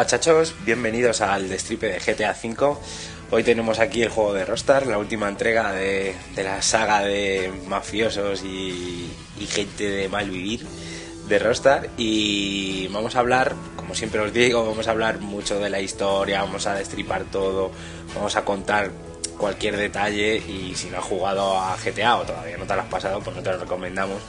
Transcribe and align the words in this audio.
Hola 0.00 0.06
chachos, 0.06 0.54
bienvenidos 0.64 1.20
al 1.20 1.50
destripe 1.50 1.86
de 1.86 1.98
GTA 1.98 2.30
V. 2.30 2.78
Hoy 3.30 3.44
tenemos 3.44 3.80
aquí 3.80 4.00
el 4.00 4.08
juego 4.08 4.32
de 4.32 4.46
Rostar, 4.46 4.86
la 4.86 4.96
última 4.96 5.28
entrega 5.28 5.72
de, 5.72 6.14
la 6.42 6.62
saga 6.62 7.02
de 7.02 7.52
mafiosos 7.68 8.42
y, 8.42 9.10
gente 9.46 9.90
de 9.90 10.08
mal 10.08 10.30
vivir 10.30 10.66
de 11.28 11.38
Rostar 11.38 11.90
y 11.98 12.88
vamos 12.88 13.14
a 13.14 13.18
hablar, 13.18 13.54
como 13.76 13.94
siempre 13.94 14.20
os 14.20 14.32
digo, 14.32 14.64
vamos 14.64 14.88
a 14.88 14.92
hablar 14.92 15.18
mucho 15.20 15.60
de 15.60 15.68
la 15.68 15.80
historia, 15.82 16.40
vamos 16.40 16.66
a 16.66 16.72
destripar 16.76 17.24
todo, 17.24 17.70
vamos 18.14 18.34
a 18.36 18.44
contar 18.46 18.92
cualquier 19.36 19.76
detalle 19.76 20.38
y 20.38 20.74
si 20.76 20.88
no 20.88 20.96
has 20.96 21.04
jugado 21.04 21.58
a 21.58 21.76
GTA 21.76 22.16
o 22.16 22.22
todavía 22.22 22.56
no 22.56 22.64
te 22.64 22.74
lo 22.74 22.80
has 22.80 22.88
pasado, 22.88 23.20
pues 23.20 23.36
no 23.36 23.42
te 23.42 23.50
lo 23.50 23.58
recomendamos 23.58 24.22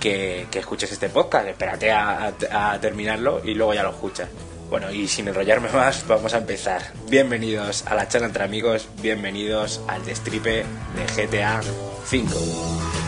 que, 0.00 0.48
escuches 0.52 0.90
este 0.90 1.08
podcast, 1.10 1.46
espérate 1.46 1.92
a 1.92 2.76
terminarlo 2.80 3.40
y 3.44 3.54
luego 3.54 3.72
ya 3.72 3.84
lo 3.84 3.90
escuchas. 3.90 4.28
Bueno, 4.68 4.90
y 4.90 5.06
sin 5.06 5.28
enrollarme 5.28 5.68
más, 5.70 6.06
vamos 6.08 6.34
a 6.34 6.38
empezar. 6.38 6.82
Bienvenidos 7.08 7.86
a 7.86 7.94
la 7.94 8.08
charla 8.08 8.26
entre 8.26 8.44
amigos, 8.44 8.88
bienvenidos 9.00 9.80
al 9.86 10.04
destripe 10.04 10.64
de 10.96 11.26
GTA 11.26 11.60
5. 12.04 13.05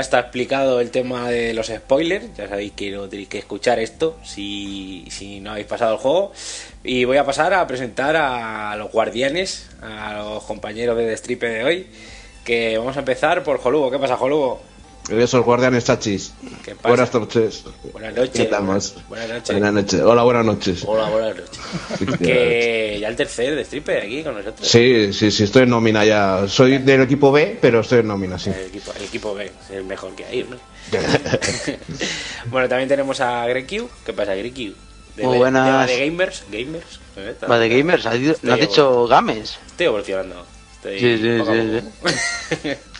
Está 0.00 0.20
explicado 0.20 0.80
el 0.80 0.90
tema 0.90 1.30
de 1.30 1.54
los 1.54 1.68
spoilers. 1.68 2.36
Ya 2.36 2.48
sabéis 2.48 2.72
que 2.72 2.90
no 2.90 3.08
tenéis 3.08 3.28
que 3.28 3.38
escuchar 3.38 3.78
esto 3.78 4.16
si, 4.24 5.04
si 5.10 5.40
no 5.40 5.52
habéis 5.52 5.66
pasado 5.66 5.94
el 5.94 5.98
juego. 5.98 6.32
Y 6.84 7.04
voy 7.04 7.16
a 7.16 7.24
pasar 7.24 7.54
a 7.54 7.66
presentar 7.66 8.16
a 8.16 8.76
los 8.76 8.90
guardianes, 8.90 9.68
a 9.82 10.14
los 10.14 10.44
compañeros 10.44 10.96
de 10.96 11.06
Destripe 11.06 11.48
de 11.48 11.64
hoy. 11.64 11.86
Que 12.44 12.78
vamos 12.78 12.96
a 12.96 13.00
empezar 13.00 13.42
por 13.42 13.58
Jolugo. 13.58 13.90
¿Qué 13.90 13.98
pasa, 13.98 14.16
Jolugo? 14.16 14.60
Esos 15.08 15.44
guardianes 15.44 15.84
chachis. 15.84 16.32
¿Qué 16.64 16.74
pasa? 16.74 16.88
Buenas 16.88 17.14
noches. 17.14 17.64
Buenas 17.92 18.14
noches. 18.14 18.50
Buenas 18.50 19.28
noches. 19.28 19.54
Buenas 19.54 19.72
noches. 19.72 20.00
Hola, 20.02 20.22
buenas 20.22 20.44
noches. 20.44 20.84
Hola, 20.86 21.08
buenas 21.08 21.36
noches. 21.36 22.18
que 22.18 22.98
ya 23.00 23.08
el 23.08 23.16
tercer 23.16 23.54
Destripe 23.56 23.98
aquí 24.02 24.22
con 24.22 24.34
nosotros. 24.34 24.68
Sí, 24.68 25.12
sí, 25.12 25.30
sí, 25.30 25.44
estoy 25.44 25.62
en 25.62 25.70
nómina 25.70 26.04
ya. 26.04 26.46
Soy 26.48 26.78
del 26.78 27.02
equipo 27.02 27.32
B, 27.32 27.58
pero 27.60 27.80
estoy 27.80 28.00
en 28.00 28.08
nómina, 28.08 28.38
sí. 28.38 28.50
El 28.50 28.66
equipo, 28.66 28.92
el 28.96 29.04
equipo 29.04 29.34
B 29.34 29.46
es 29.46 29.70
el 29.70 29.84
mejor 29.84 30.14
que 30.14 30.24
hay, 30.26 30.44
¿no? 30.44 30.56
bueno, 32.50 32.68
también 32.68 32.88
tenemos 32.88 33.20
a 33.20 33.46
Greq. 33.46 33.84
¿Qué 34.04 34.12
pasa, 34.12 34.34
Greq? 34.34 34.54
De, 34.54 35.22
Muy 35.24 35.32
de- 35.32 35.38
buenas. 35.38 35.86
de 35.88 36.06
Gamers. 36.06 36.44
Gamers. 36.50 37.00
¿eh? 37.16 37.34
Va 37.50 37.58
de 37.58 37.68
gamers, 37.68 38.06
¿has 38.06 38.18
dicho- 38.18 38.36
¿no 38.42 38.52
has 38.54 38.60
dicho 38.60 39.06
games? 39.08 39.58
Estoy 39.68 39.86
evolucionando. 39.86 40.46
Estoy 40.76 41.00
Sí, 41.00 41.16
sí, 41.18 41.22
sí, 41.22 41.38
poco. 41.40 42.97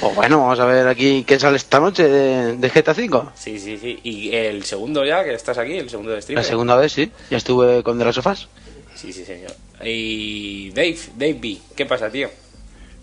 Pues 0.00 0.14
bueno, 0.14 0.40
vamos 0.40 0.60
a 0.60 0.64
ver 0.66 0.86
aquí 0.88 1.24
qué 1.24 1.38
sale 1.38 1.56
esta 1.56 1.80
noche 1.80 2.08
de, 2.08 2.56
de 2.56 2.68
GTA 2.68 2.92
V. 2.92 3.30
sí, 3.34 3.58
sí, 3.58 3.78
sí. 3.78 3.98
Y 4.02 4.34
el 4.34 4.64
segundo 4.64 5.04
ya, 5.04 5.24
que 5.24 5.32
estás 5.34 5.58
aquí, 5.58 5.78
el 5.78 5.88
segundo 5.90 6.12
de 6.12 6.20
stream. 6.22 6.36
La 6.36 6.44
segunda 6.44 6.76
vez, 6.76 6.92
sí. 6.92 7.10
Ya 7.30 7.38
estuve 7.38 7.82
con 7.82 7.98
de 7.98 8.04
las 8.04 8.14
sofás. 8.14 8.48
Sí, 8.94 9.12
sí, 9.12 9.24
señor. 9.24 9.52
Y 9.82 10.70
Dave, 10.70 10.98
Dave 11.16 11.34
B, 11.40 11.58
¿qué 11.74 11.86
pasa, 11.86 12.10
tío? 12.10 12.28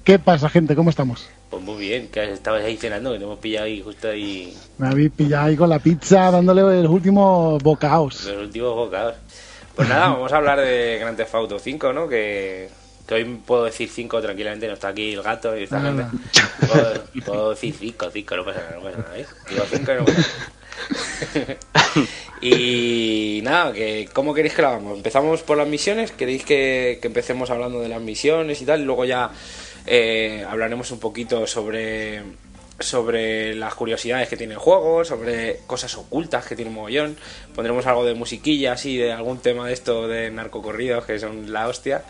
¿Qué 0.04 0.18
pasa, 0.20 0.50
gente? 0.50 0.76
¿Cómo 0.76 0.90
estamos? 0.90 1.28
Pues 1.50 1.62
muy 1.64 1.78
bien, 1.78 2.08
que 2.08 2.32
estabas 2.32 2.64
ahí 2.64 2.78
cenando, 2.78 3.12
que 3.12 3.18
te 3.20 3.26
hemos 3.26 3.40
pillado 3.40 3.66
ahí 3.66 3.82
justo 3.82 4.08
ahí 4.08 4.56
Me 4.78 4.88
habéis 4.88 5.12
pillado 5.12 5.48
ahí 5.48 5.58
con 5.58 5.70
la 5.70 5.80
pizza 5.80 6.32
dándole 6.32 6.82
los 6.82 6.92
últimos 6.92 7.62
bocaos. 7.62 8.24
los 8.26 8.46
últimos 8.46 8.74
bocados. 8.74 9.16
Pues 9.76 9.88
nada, 9.90 10.10
vamos 10.10 10.32
a 10.32 10.38
hablar 10.38 10.60
de 10.62 10.98
Grand 11.00 11.18
Theft 11.18 11.36
Auto 11.36 11.60
5, 11.60 11.92
¿no? 11.94 12.08
Que, 12.08 12.70
que 13.08 13.16
hoy 13.16 13.26
puedo 13.46 13.66
decir 13.66 13.90
5 13.90 14.22
tranquilamente, 14.22 14.68
no 14.68 14.74
está 14.74 14.90
aquí 14.90 15.14
el 15.14 15.22
gato 15.22 15.58
y 15.58 15.64
esta 15.64 15.82
gente. 15.82 16.06
Puedo, 16.68 17.04
puedo 17.26 17.50
decir 17.52 17.76
5, 17.78 18.10
5, 18.12 18.36
no 18.36 18.46
pasa 18.46 18.60
nada, 18.62 18.76
no 18.76 18.84
pasa 18.84 18.98
nada, 18.98 19.18
¿eh? 19.18 19.26
Digo 19.50 19.64
5 19.70 19.92
y 19.92 19.96
no 19.96 20.06
pasa 20.06 20.20
nada. 20.20 21.58
Y 22.42 23.42
nada, 23.44 23.72
que 23.72 24.10
¿cómo 24.12 24.34
queréis 24.34 24.56
que 24.56 24.64
lo 24.64 24.70
hagamos? 24.70 24.98
¿Empezamos 24.98 25.44
por 25.44 25.58
las 25.58 25.68
misiones? 25.68 26.12
¿Queréis 26.12 26.44
que, 26.44 26.98
que 27.00 27.08
empecemos 27.08 27.52
hablando 27.52 27.80
de 27.82 27.88
las 27.88 28.02
misiones 28.02 28.60
y 28.64 28.66
tal? 28.66 28.82
Y 28.82 28.86
luego 28.86 29.06
ya 29.06 29.30
eh, 29.86 30.44
hablaremos 30.50 30.90
un 30.90 31.00
poquito 31.00 31.46
sobre, 31.46 32.24
sobre 32.80 33.54
las 33.54 33.76
curiosidades 33.76 34.28
que 34.28 34.38
tiene 34.38 34.54
el 34.54 34.60
juego, 34.60 35.06
sobre 35.06 35.60
cosas 35.68 35.96
ocultas 35.98 36.46
que 36.48 36.56
tiene 36.56 36.72
Mogollón. 36.72 37.16
Pondremos 37.54 37.86
algo 37.86 38.06
de 38.06 38.16
musiquilla, 38.16 38.74
así, 38.74 38.98
de 38.98 39.12
algún 39.12 39.38
tema 39.38 39.68
de 39.68 39.74
esto 39.74 40.08
de 40.08 40.32
narcocorridos 40.32 41.06
que 41.06 41.20
son 41.20 41.52
la 41.54 41.68
hostia. 41.68 42.04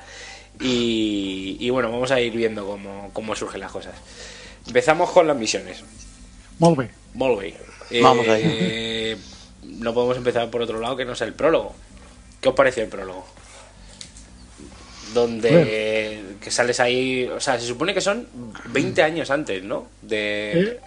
Y, 0.59 1.57
y 1.59 1.69
bueno, 1.69 1.91
vamos 1.91 2.11
a 2.11 2.19
ir 2.21 2.33
viendo 2.33 2.65
cómo, 2.65 3.09
cómo 3.13 3.35
surgen 3.35 3.61
las 3.61 3.71
cosas. 3.71 3.93
Empezamos 4.67 5.09
con 5.09 5.25
las 5.27 5.35
misiones. 5.37 5.83
Molt 6.59 6.77
bé. 7.39 7.55
Vamos 8.01 8.25
Eh, 8.29 9.17
no 9.63 9.93
podemos 9.93 10.17
empezar 10.17 10.49
por 10.49 10.61
otro 10.61 10.79
lado 10.79 10.95
que 10.95 11.05
no 11.05 11.15
sea 11.15 11.27
el 11.27 11.33
prólogo. 11.33 11.73
¿Qué 12.39 12.49
os 12.49 12.55
pareció 12.55 12.83
el 12.83 12.89
prólogo? 12.89 13.25
Donde 15.13 16.23
que 16.39 16.51
sales 16.51 16.79
ahí, 16.79 17.25
o 17.27 17.39
sea, 17.39 17.59
se 17.59 17.67
supone 17.67 17.93
que 17.93 17.99
son 18.01 18.27
20 18.71 19.03
años 19.03 19.29
antes, 19.29 19.61
¿no? 19.63 19.87
De 20.01 20.51
¿Eh? 20.61 20.79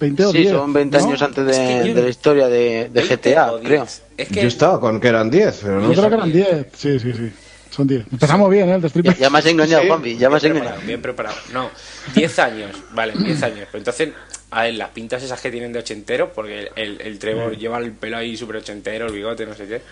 20 0.00 0.24
o 0.24 0.32
Sí, 0.32 0.38
10. 0.38 0.50
son 0.52 0.72
20 0.72 0.98
¿no? 0.98 1.04
años 1.04 1.22
antes 1.22 1.44
de, 1.44 1.50
Es 1.52 1.58
que 1.82 1.88
yo- 1.88 1.94
de 1.94 2.02
la 2.02 2.08
historia 2.08 2.48
de, 2.48 2.88
de 2.90 3.02
20 3.02 3.16
GTA, 3.16 3.52
o 3.52 3.58
10. 3.58 3.68
creo. 3.68 3.86
Es 4.16 4.28
que 4.28 4.40
Yo 4.42 4.48
estaba 4.48 4.80
con 4.80 4.98
que 4.98 5.08
eran 5.08 5.30
10, 5.30 5.60
pero 5.62 5.80
no 5.80 5.92
Yo 5.92 5.98
creo 6.00 6.08
que 6.08 6.14
eran 6.16 6.32
10. 6.32 6.66
Sí, 6.74 6.98
sí, 6.98 7.12
sí. 7.12 7.32
Son 7.74 7.86
10. 7.88 8.06
Empezamos 8.12 8.48
bien, 8.50 8.68
¿eh? 8.68 8.74
El. 8.74 9.02
Ya, 9.02 9.14
ya 9.16 9.30
me 9.30 9.38
has 9.38 9.46
engañado, 9.46 9.82
Sí. 9.82 9.88
Juanpi, 9.88 10.16
ya 10.16 10.30
me 10.30 10.36
has 10.36 10.42
bien 10.42 10.56
engañado. 10.56 10.76
preparado, 10.76 10.86
bien 10.86 11.02
preparado. 11.02 11.36
No, 11.52 11.70
10 12.14 12.38
años, 12.38 12.70
vale, 12.92 13.14
10 13.16 13.42
años. 13.42 13.66
Pero 13.72 13.78
entonces, 13.78 14.08
a 14.52 14.62
ver, 14.62 14.74
las 14.74 14.90
pintas 14.90 15.22
esas 15.22 15.40
que 15.40 15.50
tienen 15.50 15.72
de 15.72 15.80
ochentero, 15.80 16.30
porque 16.32 16.70
el, 16.76 17.00
el 17.00 17.18
Trevor 17.18 17.56
lleva 17.56 17.78
el 17.78 17.90
pelo 17.92 18.16
ahí 18.18 18.36
súper 18.36 18.56
ochentero, 18.56 19.06
el 19.06 19.12
bigote, 19.12 19.44
no 19.46 19.54
sé 19.54 19.66
qué. 19.66 19.82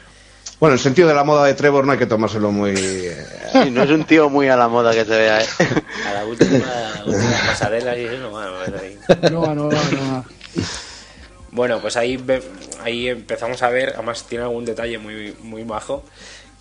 Bueno, 0.60 0.74
el 0.74 0.80
sentido 0.80 1.08
de 1.08 1.14
la 1.14 1.24
moda 1.24 1.44
de 1.46 1.54
Trevor 1.54 1.84
no 1.84 1.90
hay 1.92 1.98
que 1.98 2.06
tomárselo 2.06 2.52
muy. 2.52 2.76
Sí, 2.76 3.70
no 3.72 3.82
es 3.82 3.90
un 3.90 4.04
tío 4.04 4.28
muy 4.30 4.48
a 4.48 4.54
la 4.56 4.68
moda 4.68 4.92
que 4.92 5.04
se 5.04 5.10
vea, 5.16 5.40
¿eh? 5.42 5.46
A 6.08 6.14
la 6.14 6.24
última, 6.24 6.64
última 7.04 7.36
pasarela 7.48 7.98
y 7.98 8.04
eso 8.04 8.18
no 8.18 8.30
va 8.30 8.44
a. 8.44 9.28
No 9.30 9.40
va, 9.40 9.54
no 9.56 9.68
va, 9.68 9.74
no 9.74 10.12
va. 10.12 10.24
Bueno, 11.50 11.80
pues 11.80 11.96
ahí, 11.96 12.16
ve- 12.16 12.42
ahí 12.82 13.08
empezamos 13.08 13.60
a 13.62 13.68
ver, 13.68 13.90
además 13.96 14.24
tiene 14.28 14.44
algún 14.44 14.64
detalle 14.64 14.98
muy, 14.98 15.34
muy 15.42 15.64
bajo, 15.64 16.02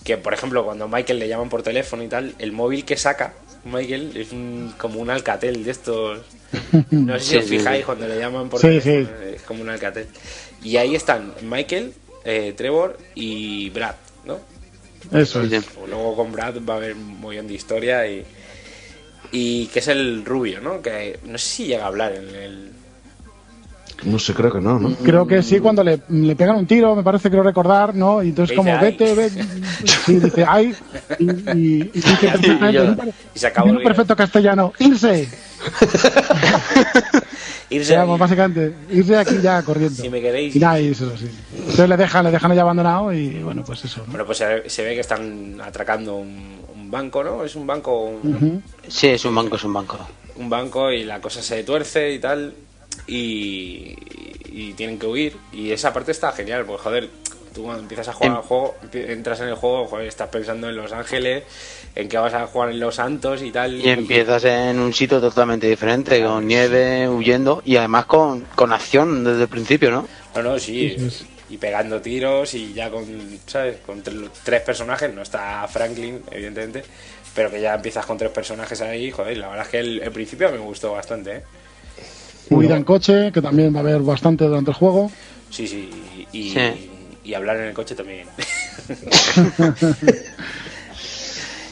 que 0.03 0.17
por 0.17 0.33
ejemplo 0.33 0.65
cuando 0.65 0.87
Michael 0.87 1.19
le 1.19 1.27
llaman 1.27 1.49
por 1.49 1.63
teléfono 1.63 2.03
y 2.03 2.07
tal, 2.07 2.33
el 2.39 2.51
móvil 2.51 2.85
que 2.85 2.97
saca 2.97 3.33
Michael 3.65 4.17
es 4.17 4.31
un- 4.31 4.73
como 4.77 4.99
un 4.99 5.09
alcatel 5.09 5.63
de 5.63 5.71
estos... 5.71 6.19
No 6.91 7.17
sé 7.19 7.25
si 7.25 7.29
Sí, 7.31 7.37
os 7.37 7.45
sí, 7.45 7.57
fijáis 7.57 7.79
sí. 7.79 7.85
cuando 7.85 8.07
le 8.07 8.17
llaman 8.19 8.49
por 8.49 8.59
Sí, 8.59 8.67
teléfono, 8.67 9.17
es 9.35 9.41
como 9.43 9.61
un 9.61 9.69
alcatel. 9.69 10.07
Y 10.63 10.77
ahí 10.77 10.95
están 10.95 11.33
Michael, 11.43 11.93
eh, 12.25 12.53
Trevor 12.57 12.97
y 13.15 13.69
Brad, 13.69 13.95
¿no? 14.25 14.39
Eso 15.17 15.41
es. 15.43 15.49
Sí. 15.49 15.69
Luego 15.87 16.15
con 16.15 16.31
Brad 16.31 16.55
va 16.67 16.73
a 16.73 16.77
haber 16.77 16.93
un 16.93 17.19
montón 17.21 17.47
de 17.47 17.53
historia 17.53 18.05
y... 18.07 18.23
Y 19.31 19.67
que 19.67 19.79
es 19.79 19.87
el 19.87 20.25
rubio, 20.25 20.59
¿no? 20.59 20.81
Que 20.81 21.19
no 21.23 21.37
sé 21.37 21.45
si 21.47 21.65
llega 21.67 21.85
a 21.85 21.87
hablar 21.87 22.13
en 22.15 22.35
el... 22.35 22.71
No 24.03 24.17
sé, 24.19 24.33
creo 24.33 24.51
que 24.51 24.59
no, 24.61 24.79
¿no? 24.79 24.95
Creo 25.03 25.27
que 25.27 25.43
sí, 25.43 25.59
cuando 25.59 25.83
le, 25.83 25.99
le 26.09 26.35
pegan 26.35 26.55
un 26.55 26.65
tiro, 26.65 26.95
me 26.95 27.03
parece, 27.03 27.29
creo 27.29 27.43
recordar, 27.43 27.93
¿no? 27.93 28.23
Y 28.23 28.29
entonces, 28.29 28.55
como, 28.57 28.71
"Ay". 28.73 28.79
vete, 28.81 29.13
vete. 29.13 29.45
Sí, 30.05 30.15
dice, 30.15 30.45
ay. 30.47 30.73
Y, 31.19 31.25
y, 31.25 31.29
y 31.51 31.83
dice 31.93 32.27
perfectamente, 32.27 32.73
yo- 32.73 32.95
y 33.35 33.39
se 33.39 33.47
acabó 33.47 33.69
un 33.69 33.83
perfecto 33.83 34.15
castellano, 34.15 34.73
irse. 34.79 35.27
Irse 37.69 37.93
Digamos, 37.93 38.15
ahí. 38.15 38.19
básicamente, 38.19 38.75
irse 38.91 39.13
de 39.13 39.19
aquí 39.19 39.35
ya 39.41 39.63
corriendo. 39.63 40.01
Si 40.01 40.09
me 40.09 40.19
queréis. 40.19 40.53
Y 40.55 40.59
nada, 40.59 40.79
y 40.81 40.87
eso 40.89 41.15
sí. 41.15 41.29
Entonces 41.57 41.87
le 41.87 41.95
dejan, 41.95 42.25
le 42.25 42.31
dejan 42.31 42.53
ya 42.53 42.61
abandonado 42.63 43.13
y 43.13 43.41
bueno, 43.41 43.63
pues 43.63 43.85
eso. 43.85 44.01
¿no? 44.01 44.07
Bueno, 44.07 44.25
pues 44.25 44.39
se, 44.39 44.69
se 44.69 44.83
ve 44.83 44.93
que 44.93 44.99
están 44.99 45.57
atracando 45.63 46.17
un, 46.17 46.59
un 46.75 46.91
banco, 46.91 47.23
¿no? 47.23 47.45
Es 47.45 47.55
un 47.55 47.65
banco, 47.65 48.09
un. 48.21 48.61
Sí, 48.89 49.07
es 49.07 49.23
un 49.23 49.33
banco, 49.35 49.55
es 49.55 49.63
un 49.63 49.71
banco. 49.73 49.97
un 50.35 50.49
banco 50.49 50.91
y 50.91 51.05
la 51.05 51.21
cosa 51.21 51.41
se 51.41 51.63
tuerce 51.63 52.11
y 52.13 52.19
tal 52.19 52.53
y, 53.07 53.95
y 54.45 54.73
tienen 54.73 54.99
que 54.99 55.07
huir 55.07 55.37
y 55.51 55.71
esa 55.71 55.93
parte 55.93 56.11
está 56.11 56.31
genial, 56.31 56.65
pues 56.65 56.81
joder, 56.81 57.09
tú 57.53 57.63
cuando 57.63 57.81
empiezas 57.83 58.07
a 58.07 58.13
jugar 58.13 58.31
Em- 58.31 58.37
al 58.37 58.43
juego, 58.43 58.75
entras 58.93 59.39
en 59.41 59.47
el 59.49 59.55
juego, 59.55 59.87
joder, 59.87 60.07
estás 60.07 60.29
pensando 60.29 60.69
en 60.69 60.75
Los 60.75 60.91
Ángeles, 60.91 61.43
en 61.95 62.07
que 62.07 62.17
vas 62.17 62.33
a 62.33 62.47
jugar 62.47 62.69
en 62.69 62.79
Los 62.79 62.95
Santos 62.95 63.41
y 63.41 63.51
tal. 63.51 63.73
Y 63.79 63.89
empiezas 63.89 64.43
en 64.45 64.79
un 64.79 64.93
sitio 64.93 65.19
totalmente 65.19 65.67
diferente, 65.67 66.23
con 66.23 66.47
nieve, 66.47 67.07
huyendo 67.09 67.61
y 67.65 67.75
además 67.75 68.05
con, 68.05 68.41
con 68.55 68.71
acción 68.71 69.23
desde 69.23 69.43
el 69.43 69.49
principio, 69.49 69.91
¿no? 69.91 70.07
No, 70.35 70.43
no, 70.43 70.59
sí. 70.59 70.95
Y 71.49 71.57
pegando 71.57 72.01
tiros 72.01 72.53
y 72.53 72.71
ya 72.73 72.89
con, 72.89 73.05
¿sabes? 73.45 73.77
Con 73.85 74.01
tre- 74.01 74.29
tres 74.45 74.61
personajes, 74.61 75.13
no 75.13 75.21
está 75.21 75.67
Franklin, 75.67 76.21
evidentemente, 76.31 76.83
pero 77.35 77.51
que 77.51 77.59
ya 77.59 77.73
empiezas 77.73 78.05
con 78.05 78.17
tres 78.17 78.31
personajes 78.31 78.79
ahí, 78.79 79.11
joder, 79.11 79.37
la 79.37 79.49
verdad 79.49 79.65
es 79.65 79.71
que 79.71 79.79
el, 79.79 80.01
el 80.01 80.11
principio 80.13 80.49
me 80.49 80.59
gustó 80.59 80.93
bastante, 80.93 81.35
¿eh? 81.35 81.41
Huida 82.51 82.77
en 82.77 82.83
coche, 82.83 83.31
que 83.31 83.41
también 83.41 83.73
va 83.73 83.79
a 83.79 83.81
haber 83.81 84.01
bastante 84.01 84.45
durante 84.45 84.71
el 84.71 84.77
juego. 84.77 85.11
Sí, 85.49 85.67
sí, 85.67 85.89
y, 86.33 86.39
y- 86.39 86.49
Sí. 86.51 86.89
y 87.23 87.33
hablar 87.33 87.57
en 87.57 87.63
el 87.67 87.73
coche 87.73 87.95
también. 87.95 88.27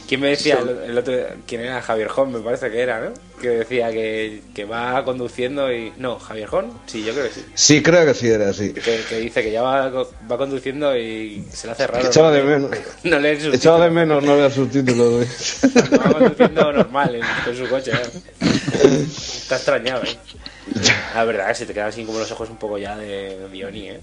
¿Quién 0.10 0.22
me 0.22 0.30
decía 0.30 0.58
el, 0.58 0.90
el 0.90 0.98
otro? 0.98 1.14
¿Quién 1.46 1.62
era? 1.62 1.84
Javier 1.84 2.08
Jón, 2.08 2.32
me 2.32 2.40
parece 2.40 2.72
que 2.72 2.80
era, 2.82 3.00
¿no? 3.00 3.14
Que 3.40 3.50
decía 3.50 3.92
que, 3.92 4.42
que 4.56 4.66
va 4.66 5.06
conduciendo 5.06 5.72
y... 5.72 5.94
No, 5.98 6.18
Javier 6.18 6.48
Jón, 6.50 6.74
sí, 6.88 7.04
yo 7.04 7.14
creo 7.14 7.26
que 7.26 7.32
sí. 7.36 7.46
Sí, 7.54 7.84
creo 7.84 8.04
que 8.08 8.16
sí 8.16 8.28
era 8.28 8.50
así. 8.50 8.74
Que, 8.74 9.02
que 9.08 9.20
dice 9.20 9.44
que 9.44 9.52
ya 9.52 9.62
va, 9.62 9.88
va 9.92 10.38
conduciendo 10.40 10.98
y 10.98 11.46
se 11.54 11.68
le 11.68 11.74
hace 11.74 11.86
raro. 11.86 12.08
Echaba 12.08 12.30
¿no? 12.30 12.34
de 12.38 12.44
menos. 12.58 12.72
No 13.04 13.20
leer 13.20 13.54
Echaba 13.54 13.84
de 13.84 13.92
menos 13.92 14.24
no 14.24 14.36
ver 14.36 14.52
subtítulos. 14.52 15.14
güey. 15.14 15.28
Va 16.00 16.12
conduciendo 16.12 16.74
normal 16.74 17.14
en, 17.14 17.22
con 17.46 17.56
su 17.56 17.70
coche. 17.70 17.92
¿eh? 17.92 19.06
Está 19.06 19.58
extrañado, 19.58 20.02
¿eh? 20.06 20.18
La 21.14 21.24
verdad 21.24 21.50
que 21.50 21.54
se 21.56 21.66
te 21.68 21.74
quedan 21.76 21.90
así 21.90 22.04
como 22.04 22.18
los 22.18 22.32
ojos 22.32 22.50
un 22.50 22.58
poco 22.58 22.80
ya 22.80 22.98
de 22.98 23.48
Diony, 23.52 23.90
¿eh? 23.90 24.00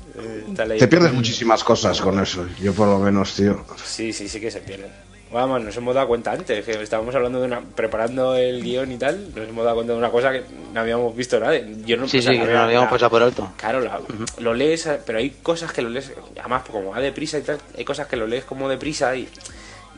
Te 0.78 0.86
pierdes 0.86 1.12
muchísimas 1.12 1.64
cosas 1.64 2.00
con 2.00 2.20
eso. 2.20 2.46
Yo 2.62 2.72
por 2.72 2.86
lo 2.86 3.00
menos, 3.00 3.34
tío. 3.34 3.64
Sí, 3.84 4.12
sí, 4.12 4.28
sí 4.28 4.38
que 4.40 4.52
se 4.52 4.60
pierden. 4.60 4.90
Vamos, 5.32 5.60
nos 5.60 5.76
hemos 5.76 5.92
dado 5.94 6.06
cuenta 6.06 6.32
antes, 6.32 6.64
que 6.64 6.70
estábamos 6.82 7.12
hablando 7.14 7.40
de 7.40 7.46
una, 7.46 7.60
preparando 7.60 8.36
el 8.36 8.62
guion 8.62 8.92
y 8.92 8.96
tal, 8.96 9.34
nos 9.34 9.48
hemos 9.48 9.64
dado 9.64 9.74
cuenta 9.76 9.92
de 9.92 9.98
una 9.98 10.10
cosa 10.10 10.30
que 10.30 10.42
no 10.72 10.80
habíamos 10.80 11.16
visto 11.16 11.40
nadie. 11.40 11.66
Yo 11.84 11.96
no 11.96 12.06
Sí, 12.06 12.18
o 12.18 12.22
sea, 12.22 12.32
sí, 12.32 12.38
lo 12.38 12.58
habíamos 12.60 12.88
pasado 12.88 13.10
por 13.10 13.22
alto. 13.24 13.52
Claro, 13.56 13.80
la- 13.80 14.00
lo 14.38 14.54
lees, 14.54 14.88
pero 15.04 15.18
hay 15.18 15.30
cosas 15.42 15.72
que 15.72 15.82
lo 15.82 15.88
lees, 15.90 16.12
además 16.38 16.62
como 16.70 16.90
va 16.92 17.00
deprisa 17.00 17.38
y 17.38 17.42
tal, 17.42 17.58
hay 17.76 17.84
cosas 17.84 18.06
que 18.06 18.14
lo 18.16 18.28
lees 18.28 18.44
como 18.44 18.68
deprisa 18.68 19.16
y, 19.16 19.28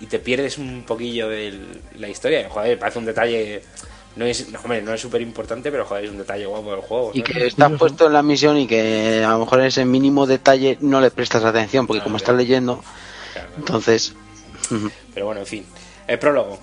y 0.00 0.06
te 0.06 0.18
pierdes 0.18 0.56
un 0.56 0.84
poquillo 0.86 1.28
de 1.28 1.58
la 1.98 2.08
historia. 2.08 2.48
Joder, 2.48 2.78
parece 2.78 2.98
un 2.98 3.04
detalle, 3.04 3.62
no 4.16 4.24
es, 4.24 4.48
no, 4.50 4.58
hombre, 4.60 4.80
no 4.80 4.94
es 4.94 5.00
súper 5.02 5.20
importante, 5.20 5.70
pero 5.70 5.84
joder, 5.84 6.06
es 6.06 6.10
un 6.10 6.18
detalle 6.18 6.46
guapo 6.46 6.70
del 6.72 6.80
juego. 6.80 7.10
Y 7.12 7.20
que 7.20 7.46
estás 7.46 7.70
puesto 7.72 8.06
en 8.06 8.14
la 8.14 8.22
misión 8.22 8.56
y 8.56 8.66
que 8.66 9.22
a 9.22 9.32
lo 9.32 9.40
mejor 9.40 9.60
en 9.60 9.66
ese 9.66 9.84
mínimo 9.84 10.26
detalle 10.26 10.78
no 10.80 11.02
le 11.02 11.10
prestas 11.10 11.44
atención, 11.44 11.86
porque 11.86 12.02
como 12.02 12.16
estás 12.16 12.34
leyendo, 12.34 12.82
Claro. 13.34 13.48
entonces... 13.58 14.14
Pero 15.14 15.26
bueno, 15.26 15.40
en 15.40 15.46
fin. 15.46 15.64
El 16.06 16.18
prólogo. 16.18 16.58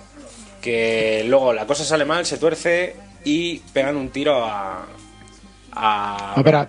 Que 0.62 1.24
luego 1.28 1.54
la 1.54 1.66
cosa 1.68 1.84
sale 1.84 2.06
mal, 2.06 2.26
se 2.26 2.38
tuerce 2.38 2.96
y 3.24 3.60
pegan 3.74 3.96
un 3.98 4.10
tiro 4.10 4.44
a. 4.46 4.86
a. 5.72 6.34
A 6.34 6.42
Brad. 6.42 6.68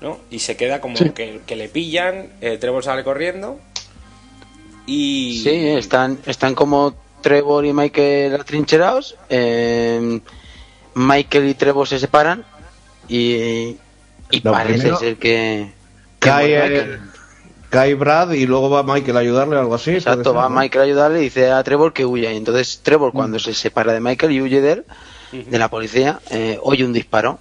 ¿no? 0.00 0.18
Y 0.30 0.40
se 0.40 0.56
queda 0.56 0.80
como 0.80 0.96
Sí. 0.96 1.10
que, 1.10 1.40
que 1.46 1.54
le 1.56 1.68
pillan, 1.68 2.32
eh, 2.40 2.58
Trevor 2.58 2.82
sale 2.84 3.04
corriendo. 3.04 3.60
Y. 4.86 5.40
Sí, 5.44 5.50
están, 5.68 6.18
están 6.26 6.54
como 6.54 6.94
Trevor 7.20 7.64
y 7.64 7.72
Michael 7.72 8.34
atrincherados. 8.34 9.16
eh, 9.30 10.20
Michael 10.94 11.48
y 11.48 11.54
Trevor 11.54 11.88
se 11.88 11.98
separan 11.98 12.44
y, 13.08 13.76
y 14.30 14.40
parece 14.42 14.78
primero- 14.80 14.98
ser 14.98 15.16
que... 15.16 15.70
que 16.20 16.28
Cae, 16.28 16.48
muere 16.58 16.66
el- 16.66 16.72
Michael. 16.88 17.11
Cae 17.72 17.94
Brad 17.94 18.32
y 18.32 18.44
luego 18.46 18.68
va 18.68 18.82
Michael 18.82 19.16
a 19.16 19.20
ayudarle 19.20 19.56
o 19.56 19.60
algo 19.60 19.74
así. 19.74 19.92
Exacto, 19.92 20.34
va 20.34 20.42
ser, 20.44 20.50
¿no? 20.52 20.60
Michael 20.60 20.82
a 20.82 20.84
ayudarle 20.84 21.20
y 21.20 21.22
dice 21.24 21.50
a 21.50 21.62
Trevor 21.64 21.92
que 21.94 22.04
huya. 22.04 22.30
Y 22.30 22.36
entonces 22.36 22.80
Trevor 22.82 23.12
cuando 23.12 23.38
se 23.38 23.54
separa 23.54 23.92
de 23.94 24.00
Michael 24.00 24.32
y 24.32 24.42
huye 24.42 24.60
de 24.60 24.72
él, 24.72 24.84
de 25.32 25.58
la 25.58 25.68
policía, 25.68 26.20
eh, 26.30 26.58
oye 26.62 26.84
un 26.84 26.92
disparo 26.92 27.38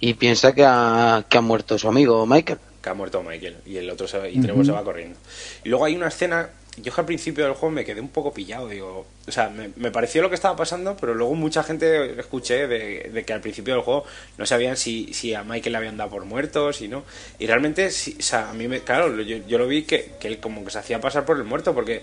y 0.00 0.14
piensa 0.14 0.52
que 0.52 0.64
ha, 0.66 1.24
que 1.28 1.38
ha 1.38 1.40
muerto 1.40 1.78
su 1.78 1.86
amigo 1.88 2.26
Michael. 2.26 2.58
que 2.82 2.88
ha 2.90 2.94
muerto 2.94 3.22
Michael 3.22 3.58
y 3.64 3.76
el 3.76 3.88
otro 3.88 4.08
se 4.08 4.18
va- 4.18 4.28
y 4.28 4.40
Trevor 4.40 4.66
se 4.66 4.72
va 4.72 4.82
corriendo. 4.82 5.16
Y 5.62 5.68
luego 5.68 5.84
hay 5.84 5.94
una 5.94 6.08
escena, 6.08 6.50
yo 6.78 6.92
que 6.92 7.00
al 7.02 7.06
principio 7.06 7.44
del 7.44 7.52
juego 7.52 7.70
me 7.70 7.84
quedé 7.84 8.00
un 8.00 8.08
poco 8.08 8.32
pillado, 8.32 8.66
digo, 8.68 9.06
o 9.26 9.30
sea, 9.32 9.50
me, 9.50 9.70
me 9.76 9.90
pareció 9.90 10.22
lo 10.22 10.30
que 10.30 10.34
estaba 10.36 10.56
pasando, 10.56 10.96
pero 10.98 11.14
luego 11.14 11.34
mucha 11.34 11.62
gente 11.62 12.18
escuché 12.18 12.66
de, 12.66 13.10
de 13.12 13.24
que 13.24 13.32
al 13.34 13.42
principio 13.42 13.74
del 13.74 13.82
juego 13.82 14.04
no 14.38 14.46
sabían 14.46 14.76
si, 14.78 15.12
si 15.12 15.34
a 15.34 15.42
Michael 15.44 15.72
le 15.72 15.78
habían 15.78 15.96
dado 15.98 16.10
por 16.10 16.24
muerto, 16.24 16.72
si 16.72 16.88
no. 16.88 17.04
Y 17.38 17.46
realmente, 17.46 17.90
sí, 17.90 18.16
o 18.18 18.22
sea, 18.22 18.48
a 18.50 18.54
mí 18.54 18.68
me, 18.68 18.80
claro, 18.80 19.20
yo, 19.20 19.36
yo 19.46 19.58
lo 19.58 19.66
vi 19.68 19.82
que, 19.82 20.12
que 20.18 20.28
él 20.28 20.38
como 20.38 20.64
que 20.64 20.70
se 20.70 20.78
hacía 20.78 20.98
pasar 21.00 21.26
por 21.26 21.36
el 21.36 21.44
muerto, 21.44 21.74
porque, 21.74 22.02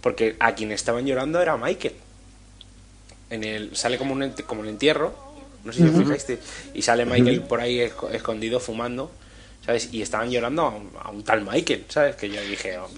porque 0.00 0.34
a 0.40 0.54
quien 0.56 0.72
estaban 0.72 1.06
llorando 1.06 1.40
era 1.40 1.56
Michael. 1.56 1.94
En 3.30 3.44
el, 3.44 3.76
sale 3.76 3.96
como 3.96 4.12
un, 4.14 4.32
como 4.44 4.62
un 4.62 4.68
entierro, 4.68 5.14
no 5.62 5.72
sé 5.72 5.82
si 5.82 5.88
os 5.88 5.94
fijaste, 6.04 6.38
y 6.74 6.82
sale 6.82 7.04
Michael 7.04 7.42
por 7.42 7.60
ahí 7.60 7.78
esco- 7.78 8.10
escondido 8.12 8.58
fumando, 8.58 9.12
¿sabes? 9.64 9.88
Y 9.92 10.02
estaban 10.02 10.30
llorando 10.30 10.62
a 10.62 10.68
un, 10.70 10.90
a 11.00 11.10
un 11.10 11.22
tal 11.22 11.44
Michael, 11.44 11.84
¿sabes? 11.88 12.16
Que 12.16 12.28
yo 12.28 12.40
dije, 12.42 12.76
oh, 12.78 12.88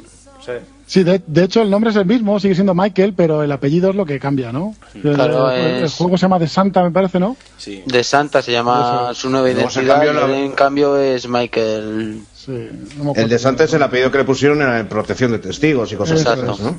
¿sabes? 0.43 0.63
Sí, 0.93 1.05
de, 1.05 1.23
de 1.27 1.45
hecho 1.45 1.63
el 1.63 1.71
nombre 1.71 1.89
es 1.89 1.97
el 1.97 2.05
mismo, 2.05 2.39
sigue 2.39 2.55
siendo 2.55 2.75
Michael, 2.75 3.15
pero 3.17 3.43
el 3.43 3.51
apellido 3.51 3.89
es 3.89 3.97
lo 3.97 4.05
que 4.05 4.21
cambia, 4.21 4.53
¿no? 4.53 4.75
El- 4.93 5.15
Claro, 5.15 5.51
el, 5.51 5.61
el 5.77 5.85
es- 5.85 5.95
juego 5.95 6.19
se 6.19 6.23
llama 6.23 6.39
De 6.39 6.47
Santa, 6.49 6.83
me 6.83 6.91
parece, 6.91 7.19
¿no? 7.19 7.35
Sí. 7.57 7.83
De 7.87 8.05
Santa 8.05 8.43
se 8.43 8.53
llama 8.53 9.13
su 9.15 9.31
nueva 9.31 9.49
identidad 9.51 10.03
y 10.03 10.13
la- 10.13 10.37
en 10.39 10.53
cambio 10.53 10.99
es 10.99 11.27
Michael. 11.27 12.21
Sí, 12.35 12.69
no. 12.99 13.15
El 13.17 13.27
de 13.31 13.39
Santa 13.39 13.65
es 13.65 13.73
el 13.73 13.83
apellido 13.83 14.11
que 14.11 14.19
le 14.19 14.25
pusieron 14.25 14.61
en 14.61 14.87
protección 14.87 15.33
de 15.33 15.39
testigos 15.39 15.91
y 15.93 15.97
cosas 15.97 16.27
así, 16.27 16.43
¿no? 16.43 16.77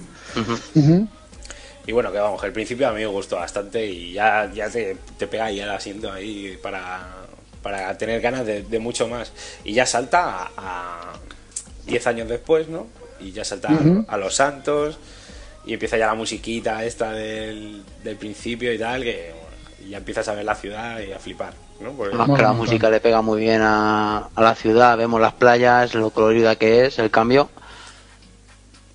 Y 1.88 1.91
bueno, 1.91 2.12
que 2.12 2.20
vamos, 2.20 2.39
que 2.39 2.46
el 2.48 2.53
principio 2.53 2.88
a 2.88 2.91
mí 2.91 3.00
me 3.00 3.08
gustó 3.08 3.38
bastante 3.38 3.84
y 3.86 4.13
ya, 4.13 4.48
ya 4.53 4.70
te, 4.70 4.96
te 5.17 5.25
pega 5.25 5.46
ahí 5.46 5.60
el 5.60 5.70
asiento 5.72 6.12
ahí 6.12 6.55
para, 6.62 7.01
para 7.63 7.98
tener 7.98 8.22
ganas 8.22 8.46
de, 8.46 8.62
de 8.62 8.77
mucho 8.79 9.08
más. 9.08 9.32
Y 9.65 9.74
ya 9.74 9.88
salta 9.88 10.51
a 10.55 11.13
10 11.88 12.05
años 12.08 12.29
después, 12.29 12.70
¿no? 12.70 12.86
Y 13.24 13.32
ya 13.32 13.44
salta 13.46 13.70
a- 13.70 14.13
a, 14.13 14.18
Los 14.18 14.36
Santos 14.36 14.98
y 15.65 15.74
empieza 15.74 15.98
ya 15.98 16.08
la 16.08 16.13
musiquita 16.15 16.84
esta 16.84 17.12
del, 17.13 17.82
del 18.03 18.15
principio 18.18 18.74
y 18.74 18.77
tal, 18.77 19.03
que 19.03 19.32
bueno, 19.34 19.58
y 19.86 19.89
ya 19.92 19.98
empiezas 19.98 20.27
a 20.27 20.34
ver 20.34 20.44
la 20.46 20.56
ciudad 20.56 21.00
y 21.00 21.12
a 21.13 21.20
flipar, 21.20 21.53
¿no? 21.80 21.92
Porque- 21.94 22.15
Además 22.15 22.38
que 22.38 22.44
la 22.44 22.53
música 22.53 22.89
le 22.89 23.00
pega 23.00 23.22
muy 23.22 23.39
bien 23.39 23.62
a, 23.62 24.27
a 24.36 24.42
la 24.42 24.56
ciudad, 24.56 24.98
vemos 24.98 25.22
las 25.22 25.34
playas, 25.34 25.94
lo 25.96 26.10
colorida 26.10 26.56
que 26.58 26.86
es, 26.86 27.00
el 27.00 27.10
cambio. 27.12 27.50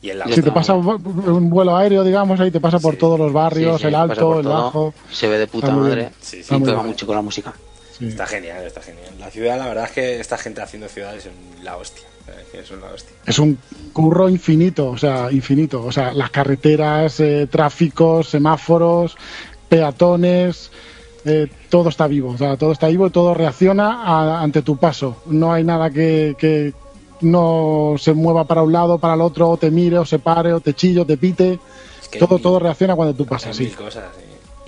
y 0.01 0.11
en 0.11 0.19
la 0.21 0.27
Si 0.29 0.41
te 0.43 0.53
pasa 0.53 0.75
un 0.75 0.85
vu- 0.87 1.29
un 1.37 1.51
vuelo 1.51 1.77
aéreo, 1.77 2.05
digamos, 2.05 2.39
ahí 2.39 2.53
te 2.53 2.61
pasa 2.61 2.79
por 2.79 2.95
Sí. 2.95 3.01
todos 3.01 3.19
los 3.19 3.33
barrios, 3.33 3.77
Sí, 3.79 3.83
sí, 3.83 3.89
el 3.89 3.95
alto, 3.97 4.39
el 4.39 4.47
bajo. 4.47 4.95
Se 5.11 5.27
ve 5.27 5.39
de 5.39 5.47
puta 5.49 5.71
madre. 5.73 6.11
Sí, 6.21 6.43
sí. 6.45 6.55
pega 6.61 6.83
mucho 6.83 7.05
con 7.07 7.17
la 7.17 7.23
música. 7.23 7.53
Sí. 7.99 8.07
Está 8.07 8.25
genial, 8.27 8.63
está 8.65 8.81
genial. 8.81 9.09
La 9.19 9.29
ciudad, 9.31 9.59
la 9.59 9.67
verdad 9.67 9.87
es 9.87 9.91
que 9.91 10.21
esta 10.21 10.39
gente 10.39 10.61
haciendo 10.63 10.87
ciudades 10.89 11.27
es 11.27 11.33
la 11.65 11.77
hostia. 11.77 12.05
Es 12.53 12.71
una 12.71 12.87
hostia. 12.87 13.17
Es 13.27 13.39
un 13.39 13.57
curro 13.93 14.29
infinito, 14.29 14.91
o 14.91 14.99
sea, 14.99 15.31
infinito. 15.31 15.85
O 15.85 15.93
sea, 15.93 16.13
las 16.13 16.31
carreteras, 16.31 17.21
eh, 17.21 17.47
tráficos, 17.51 18.29
semáforos, 18.29 19.17
peatones, 19.69 20.71
eh, 21.25 21.47
todo 21.69 21.89
está 21.89 22.07
vivo. 22.07 22.31
O 22.31 22.39
sea, 22.39 22.57
todo 22.57 22.73
está 22.73 22.89
vivo 22.89 23.07
y 23.07 23.11
todo 23.11 23.35
reacciona 23.35 24.03
a- 24.03 24.43
ante 24.43 24.63
tu 24.63 24.77
paso. 24.77 25.17
No 25.27 25.53
hay 25.53 25.63
nada 25.65 25.91
que, 25.91 26.35
que 26.39 26.73
no 27.21 27.95
se 27.99 28.13
mueva 28.13 28.45
para 28.45 28.63
un 28.63 28.73
lado, 28.73 28.99
para 28.99 29.15
el 29.15 29.21
otro, 29.21 29.51
o 29.51 29.57
te 29.57 29.71
mire, 29.71 29.99
o 29.99 30.05
se 30.05 30.19
pare, 30.19 30.53
o 30.53 30.61
te 30.61 30.75
chille, 30.75 31.01
o 31.01 31.07
te 31.07 31.17
pite. 31.17 31.59
Es 32.03 32.09
que 32.09 32.19
Todo, 32.19 32.39
todo 32.39 32.59
reacciona 32.59 32.97
cuando 32.97 33.15
tú 33.15 33.27
pasas, 33.27 33.59
mil 33.59 33.69
sí. 33.69 33.75
cosas. 33.75 34.05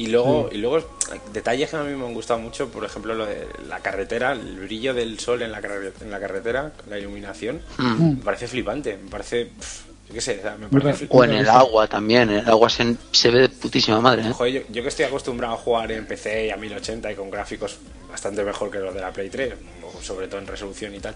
Y 0.00 0.06
luego, 0.06 0.48
y 0.50 0.56
luego 0.56 0.82
detalles 1.30 1.68
que 1.68 1.76
a 1.76 1.82
mí 1.82 1.94
me 1.94 2.06
han 2.06 2.14
gustado 2.14 2.40
mucho, 2.40 2.68
por 2.70 2.82
ejemplo, 2.86 3.12
lo 3.14 3.26
de 3.26 3.46
la 3.68 3.80
carretera, 3.80 4.32
el 4.32 4.58
brillo 4.60 4.94
del 4.94 5.18
sol 5.20 5.42
en 5.42 5.52
la, 5.52 5.58
en 5.58 6.10
la 6.10 6.18
carretera, 6.18 6.72
la 6.88 6.98
iluminación, 6.98 7.60
Mm. 7.76 8.16
me 8.18 8.24
parece 8.24 8.48
flipante, 8.48 8.96
me 8.96 9.10
parece, 9.10 9.44
pf, 9.46 9.82
yo 10.08 10.14
qué 10.14 10.20
sé, 10.22 10.38
o 10.38 10.42
sea, 10.42 10.56
me 10.56 10.68
parece 10.68 11.06
O 11.10 11.22
en 11.22 11.32
el 11.32 11.48
agua 11.50 11.86
también, 11.86 12.30
el 12.30 12.48
agua 12.48 12.70
se, 12.70 12.96
se 13.12 13.30
ve 13.30 13.40
de 13.42 13.48
putísima 13.50 14.00
madre, 14.00 14.22
¿eh? 14.26 14.32
Joder, 14.32 14.52
yo, 14.54 14.60
yo 14.70 14.82
que 14.82 14.88
estoy 14.88 15.04
acostumbrado 15.04 15.52
a 15.52 15.58
jugar 15.58 15.92
en 15.92 16.06
PC 16.06 16.46
y 16.46 16.50
a 16.50 16.56
1080 16.56 17.12
y 17.12 17.14
con 17.14 17.30
gráficos 17.30 17.76
bastante 18.10 18.42
mejor 18.42 18.70
que 18.70 18.78
los 18.78 18.94
de 18.94 19.02
la 19.02 19.12
Play 19.12 19.28
3, 19.28 19.52
o 19.84 20.02
sobre 20.02 20.28
todo 20.28 20.40
en 20.40 20.46
resolución 20.46 20.94
y 20.94 21.00
tal. 21.00 21.14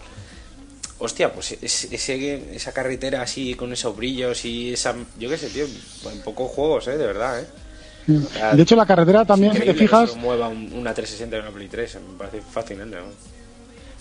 Hostia, 0.98 1.32
pues 1.32 1.52
es- 1.60 1.84
ese- 1.90 2.54
esa 2.54 2.72
carretera 2.72 3.22
así 3.22 3.54
con 3.54 3.72
esos 3.72 3.96
brillos 3.96 4.44
y 4.44 4.74
esa... 4.74 4.94
Yo 5.18 5.28
qué 5.30 5.38
sé, 5.38 5.48
tío, 5.48 5.64
en 5.64 6.20
pocos 6.20 6.50
juegos, 6.50 6.86
¿eh? 6.88 6.98
De 6.98 7.06
verdad, 7.06 7.40
¿eh? 7.40 7.46
De 8.06 8.62
hecho, 8.62 8.76
la 8.76 8.86
carretera 8.86 9.24
también, 9.24 9.52
si 9.52 9.58
te 9.58 9.64
increíble 9.64 9.80
que 9.86 9.88
fijas, 9.88 10.10
se 10.10 10.18
mueva 10.18 10.48
un- 10.48 10.72
una 10.74 10.92
360 10.92 11.36
y 11.36 11.40
una 11.40 11.50
Play 11.50 11.68
3, 11.68 11.98
me 12.12 12.18
parece 12.18 12.40
fascinante. 12.40 12.96
¿no? 12.96 13.02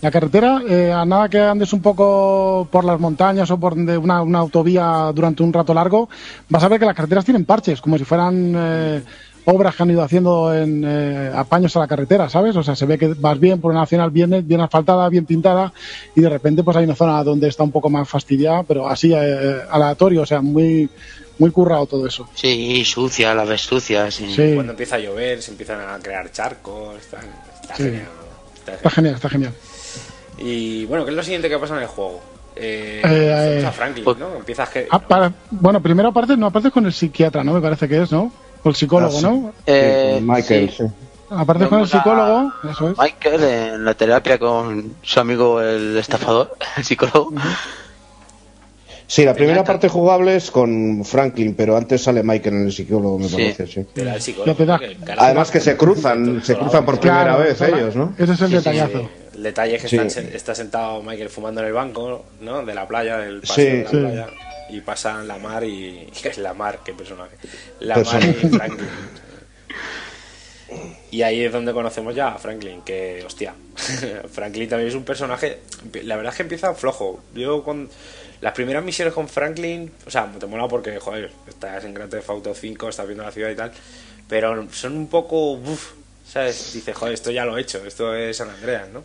La 0.02 0.12
carretera, 0.12 0.62
eh, 0.68 0.92
a 0.92 1.06
nada 1.06 1.30
que 1.30 1.40
andes 1.40 1.72
un 1.72 1.82
poco 1.82 2.68
por 2.70 2.84
las 2.84 3.00
montañas 3.00 3.50
o 3.52 3.58
por 3.58 3.74
una, 3.74 4.22
una 4.22 4.40
autovía 4.40 5.12
durante 5.16 5.44
un 5.44 5.54
rato 5.54 5.74
largo, 5.74 6.10
vas 6.50 6.62
a 6.64 6.68
ver 6.68 6.80
que 6.80 6.86
las 6.86 6.96
carreteras 6.96 7.24
tienen 7.24 7.46
parches, 7.46 7.80
como 7.80 7.98
si 7.98 8.04
fueran 8.04 8.54
eh, 8.54 9.02
obras 9.46 9.76
que 9.76 9.84
han 9.84 9.92
ido 9.92 10.04
haciendo 10.04 10.54
en 10.54 10.84
eh, 10.86 11.32
apaños 11.34 11.76
a 11.78 11.80
la 11.80 11.88
carretera, 11.88 12.28
¿sabes? 12.30 12.54
O 12.58 12.64
sea, 12.64 12.76
se 12.76 12.86
ve 12.86 12.98
que 12.98 13.14
vas 13.18 13.40
bien 13.40 13.62
por 13.62 13.72
una 13.72 13.80
nacional 13.82 14.12
bien, 14.12 14.44
bien 14.46 14.60
asfaltada, 14.60 15.08
bien 15.08 15.26
pintada, 15.26 15.72
y 16.16 16.20
de 16.20 16.28
repente 16.30 16.64
pues 16.64 16.76
hay 16.76 16.84
una 16.84 16.96
zona 16.96 17.24
donde 17.24 17.48
está 17.48 17.64
un 17.64 17.72
poco 17.72 17.90
más 17.90 18.08
fastidiada, 18.10 18.64
pero 18.64 18.90
así 18.90 19.14
eh, 19.16 19.56
aleatorio, 19.72 20.24
o 20.24 20.26
sea, 20.26 20.42
muy, 20.42 20.90
muy 21.40 21.52
currado 21.52 21.86
todo 21.86 22.08
eso. 22.08 22.28
Sí, 22.36 22.84
sucia, 22.86 23.34
la 23.34 23.44
ves 23.46 23.62
sucia, 23.62 24.10
sí. 24.12 24.34
Sí, 24.36 24.54
Cuando 24.56 24.72
empieza 24.74 24.96
a 24.96 25.00
llover, 25.00 25.42
se 25.42 25.52
empiezan 25.52 25.82
a 25.82 25.98
crear 26.00 26.32
charcos, 26.32 26.98
está, 27.00 27.20
está 27.62 27.76
Sí. 27.76 27.84
genial. 27.84 28.08
está 28.56 28.74
está 28.76 28.90
genial. 28.90 29.16
está 29.16 29.30
genial. 29.30 29.54
Y 30.38 30.86
bueno, 30.86 31.06
¿qué 31.06 31.12
es 31.12 31.18
lo 31.18 31.24
siguiente 31.24 31.50
que 31.50 31.58
pasa 31.58 31.76
en 31.76 31.82
el 31.84 31.88
juego? 31.88 32.22
Eh, 32.56 33.02
Eh, 33.04 33.66
a 33.66 33.72
Franklin, 33.72 34.04
pues- 34.06 34.18
¿no? 34.18 34.36
Empiezas 34.36 34.70
que... 34.70 34.88
Ah, 34.90 35.00
para- 35.00 35.34
bueno, 35.52 35.82
primero 35.82 36.10
aparte, 36.10 36.38
no 36.38 36.48
apareces 36.48 36.72
con 36.72 36.86
el 36.86 36.94
psiquiatra, 36.94 37.44
¿no? 37.44 37.54
Me 37.54 37.62
parece 37.62 37.88
que 37.88 38.02
es, 38.02 38.12
¿no? 38.12 38.32
O 38.64 38.70
el 38.70 38.76
psicólogo, 38.76 39.16
Ah, 39.18 39.20
sí. 39.20 39.26
¿no? 39.26 39.54
Eh, 39.66 40.20
Michael, 40.22 40.70
sí. 40.72 40.84
Apareces 41.30 41.68
con 41.68 41.80
el 41.80 41.88
psicólogo, 41.88 42.52
eso 42.70 42.90
es. 42.92 42.98
Michael 42.98 43.44
en 43.44 43.86
la 43.86 43.94
terapia 43.96 44.38
con 44.38 44.94
su 45.02 45.20
amigo 45.20 45.60
el 45.62 45.98
estafador, 45.98 46.56
el 46.78 46.84
psicólogo. 46.84 47.34
Sí, 49.06 49.26
la 49.26 49.34
primera 49.34 49.64
parte 49.64 49.90
jugable 49.90 50.36
es 50.36 50.50
con 50.50 51.04
Franklin, 51.06 51.54
pero 51.56 51.76
antes 51.78 52.02
sale 52.02 52.24
Michael 52.24 52.56
en 52.56 52.66
el 52.68 52.72
psicólogo, 52.72 53.20
me 53.20 53.28
Sí. 53.28 53.34
parece, 53.36 53.68
sí. 53.68 53.86
El 53.96 54.22
psicólogo, 54.22 54.56
que 54.80 54.98
Además 55.18 55.52
que 55.52 55.60
se 55.60 55.76
cruzan, 55.78 56.42
se 56.44 56.56
cruzan 56.58 56.86
por 56.86 57.00
primera 57.00 57.24
Claro, 57.24 57.40
vez 57.44 57.58
claro. 57.58 57.78
ellos, 57.78 57.96
¿no? 57.96 58.14
Ese 58.18 58.34
es 58.34 58.42
el 58.42 58.48
Sí, 58.48 58.52
sí, 58.52 58.56
detallazo. 58.58 59.10
El 59.36 59.44
detalle 59.44 59.76
es 59.76 59.82
que 59.82 59.88
Sí. 59.90 59.98
están 59.98 60.26
está 60.34 60.56
sentado 60.56 61.02
Michael 61.04 61.30
fumando 61.30 61.62
en 61.62 61.68
el 61.68 61.74
banco, 61.74 62.26
¿no? 62.42 62.64
De 62.66 62.74
la 62.74 62.88
playa, 62.88 63.18
del 63.18 63.42
paso 63.42 63.54
Sí. 63.56 63.62
de 63.66 63.84
la 63.84 63.90
Sí. 63.90 63.98
playa. 63.98 64.28
Y 64.70 64.82
pasan 64.82 65.28
la 65.28 65.38
mar 65.38 65.64
y... 65.64 66.08
Es 66.24 66.38
la 66.38 66.54
mar, 66.54 66.80
qué 66.84 66.94
personaje. 66.94 67.36
La 67.82 67.96
Personaje. 67.96 68.28
mar 68.28 68.38
y 68.46 68.50
Franklin. 68.50 68.88
Y 71.12 71.22
ahí 71.22 71.44
es 71.44 71.52
donde 71.52 71.74
conocemos 71.74 72.16
ya 72.16 72.30
a 72.30 72.38
Franklin, 72.40 72.82
que, 72.82 73.22
hostia, 73.26 73.54
Franklin 74.32 74.68
también 74.68 74.90
es 74.90 74.96
un 74.96 75.04
personaje, 75.04 75.60
la 76.04 76.16
verdad 76.16 76.32
es 76.32 76.38
que 76.38 76.44
empieza 76.44 76.74
flojo. 76.74 77.22
Yo 77.36 77.64
con 77.64 77.90
las 78.44 78.52
primeras 78.52 78.84
misiones 78.84 79.14
con 79.14 79.30
Franklin, 79.30 79.90
o 80.06 80.12
sea, 80.12 80.30
te 80.38 80.46
mola 80.48 80.68
porque, 80.68 81.00
joder, 81.00 81.32
estás 81.48 81.86
en 81.86 81.94
Grand 81.94 82.12
Theft 82.12 82.30
Auto 82.30 82.54
5, 82.54 82.90
estás 82.90 83.08
viendo 83.08 83.24
la 83.24 83.32
ciudad 83.32 83.50
y 83.50 83.56
tal, 83.56 83.72
pero 84.28 84.68
son 84.70 84.98
un 84.98 85.08
poco, 85.08 85.54
uff, 85.54 85.94
¿sabes? 86.28 86.74
Dices, 86.74 86.94
joder, 86.94 87.14
esto 87.14 87.32
ya 87.32 87.46
lo 87.46 87.58
he 87.58 87.62
hecho, 87.62 87.82
esto 87.86 88.14
es 88.14 88.36
San 88.36 88.50
Andreas, 88.50 88.90
¿no? 88.94 89.02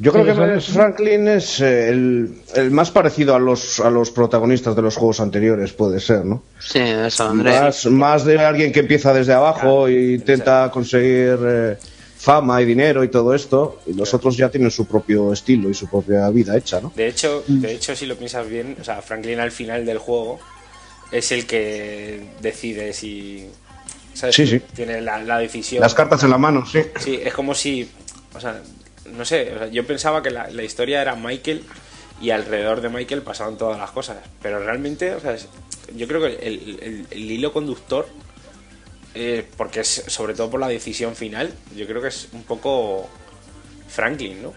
Yo 0.00 0.12
creo 0.12 0.24
que 0.24 0.56
eso 0.56 0.72
Franklin 0.72 1.28
es 1.28 1.60
eh, 1.60 1.90
el, 1.90 2.42
el 2.56 2.72
más 2.72 2.90
parecido 2.90 3.36
a 3.36 3.38
los, 3.38 3.78
a 3.78 3.88
los 3.88 4.10
protagonistas 4.10 4.74
de 4.74 4.82
los 4.82 4.96
juegos 4.96 5.20
anteriores, 5.20 5.72
puede 5.72 6.00
ser, 6.00 6.24
¿no? 6.24 6.42
Sí, 6.58 6.80
San 7.10 7.28
Andrés. 7.30 7.60
Más, 7.60 7.86
más 7.86 8.24
de 8.24 8.40
alguien 8.40 8.72
que 8.72 8.80
empieza 8.80 9.14
desde 9.14 9.32
abajo 9.32 9.60
Claro, 9.60 9.86
e 9.86 10.14
intenta 10.14 10.68
conseguir 10.72 11.38
eh, 11.46 11.76
fama 12.26 12.60
y 12.60 12.64
dinero 12.64 13.04
y 13.04 13.08
todo 13.08 13.32
esto, 13.36 13.78
y 13.86 13.92
los 13.92 14.12
otros 14.12 14.36
ya 14.36 14.48
tienen 14.50 14.72
su 14.72 14.84
propio 14.84 15.32
estilo 15.32 15.70
y 15.70 15.74
su 15.74 15.86
propia 15.88 16.28
vida 16.30 16.56
hecha, 16.56 16.80
¿no? 16.80 16.92
De 16.96 17.06
hecho, 17.06 17.44
de 17.46 17.72
hecho, 17.72 17.94
si 17.94 18.04
lo 18.04 18.16
piensas 18.16 18.48
bien, 18.48 18.76
o 18.80 18.82
sea, 18.82 19.00
Franklin 19.00 19.38
al 19.38 19.52
final 19.52 19.86
del 19.86 19.98
juego 19.98 20.40
es 21.12 21.30
el 21.30 21.46
que 21.46 22.26
decide 22.42 22.92
si. 22.92 23.46
¿sabes? 24.12 24.34
Sí, 24.34 24.44
sí. 24.44 24.60
Tiene 24.74 25.00
la, 25.00 25.22
la 25.22 25.38
decisión. 25.38 25.80
Las 25.80 25.94
cartas 25.94 26.24
en 26.24 26.30
la 26.30 26.38
mano, 26.38 26.66
sí. 26.66 26.80
Sí, 26.98 27.20
es 27.24 27.32
como 27.32 27.54
si. 27.54 27.88
O 28.34 28.40
sea, 28.40 28.60
no 29.12 29.24
sé, 29.24 29.52
o 29.54 29.58
sea, 29.58 29.68
yo 29.68 29.86
pensaba 29.86 30.20
que 30.20 30.30
la, 30.30 30.50
la 30.50 30.64
historia 30.64 31.00
era 31.02 31.14
Michael 31.14 31.62
y 32.20 32.30
alrededor 32.30 32.80
de 32.80 32.88
Michael 32.88 33.22
pasaban 33.22 33.56
todas 33.56 33.78
las 33.78 33.92
cosas. 33.92 34.16
Pero 34.42 34.58
realmente, 34.58 35.14
o 35.14 35.20
sea, 35.20 35.36
yo 35.94 36.08
creo 36.08 36.20
que 36.22 36.26
el, 36.44 36.78
el- 36.82 37.06
el 37.08 37.30
hilo 37.30 37.52
conductor, 37.52 38.08
eh, 39.16 39.46
porque 39.56 39.80
es 39.80 40.04
sobre 40.06 40.34
todo 40.34 40.50
por 40.50 40.60
la 40.60 40.68
decisión 40.68 41.16
final, 41.16 41.52
yo 41.74 41.86
creo 41.86 42.02
que 42.02 42.08
es 42.08 42.28
un 42.32 42.42
poco 42.42 43.08
Franklin, 43.88 44.42
¿no? 44.42 44.52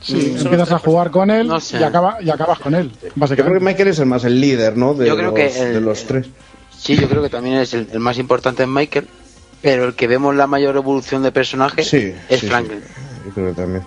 Sí, 0.00 0.14
Mm. 0.34 0.38
empiezas 0.38 0.72
a 0.72 0.78
jugar 0.78 1.10
con 1.10 1.30
él 1.30 1.46
No 1.46 1.60
sé. 1.60 1.78
y, 1.80 1.82
acaba, 1.82 2.18
y 2.22 2.30
acabas 2.30 2.58
con 2.58 2.74
él, 2.74 2.90
Yo 3.02 3.26
creo 3.36 3.52
que. 3.54 3.60
Michael 3.60 3.88
es 3.88 3.98
el 3.98 4.06
más 4.06 4.24
el 4.24 4.40
líder, 4.40 4.76
¿no? 4.76 4.94
De, 4.94 5.06
Yo 5.06 5.16
creo 5.16 5.30
los, 5.30 5.34
que 5.34 5.46
el- 5.62 5.74
de 5.74 5.80
los 5.80 6.04
tres. 6.04 6.26
Sí, 6.76 6.96
yo 6.96 7.08
creo 7.08 7.22
que 7.22 7.30
también 7.30 7.56
es 7.56 7.72
el, 7.74 7.88
el 7.92 8.00
más 8.00 8.18
importante 8.18 8.62
en 8.64 8.72
Michael, 8.72 9.08
pero 9.62 9.84
el 9.84 9.94
que 9.94 10.06
vemos 10.06 10.34
la 10.34 10.46
mayor 10.46 10.76
evolución 10.76 11.22
de 11.22 11.32
personaje 11.32 11.82
Sí, 11.84 12.12
es 12.28 12.40
sí, 12.40 12.46
Franklin. 12.48 12.80
sí. 12.82 13.02
Yo 13.26 13.30
creo 13.32 13.54
que 13.54 13.60
también. 13.62 13.82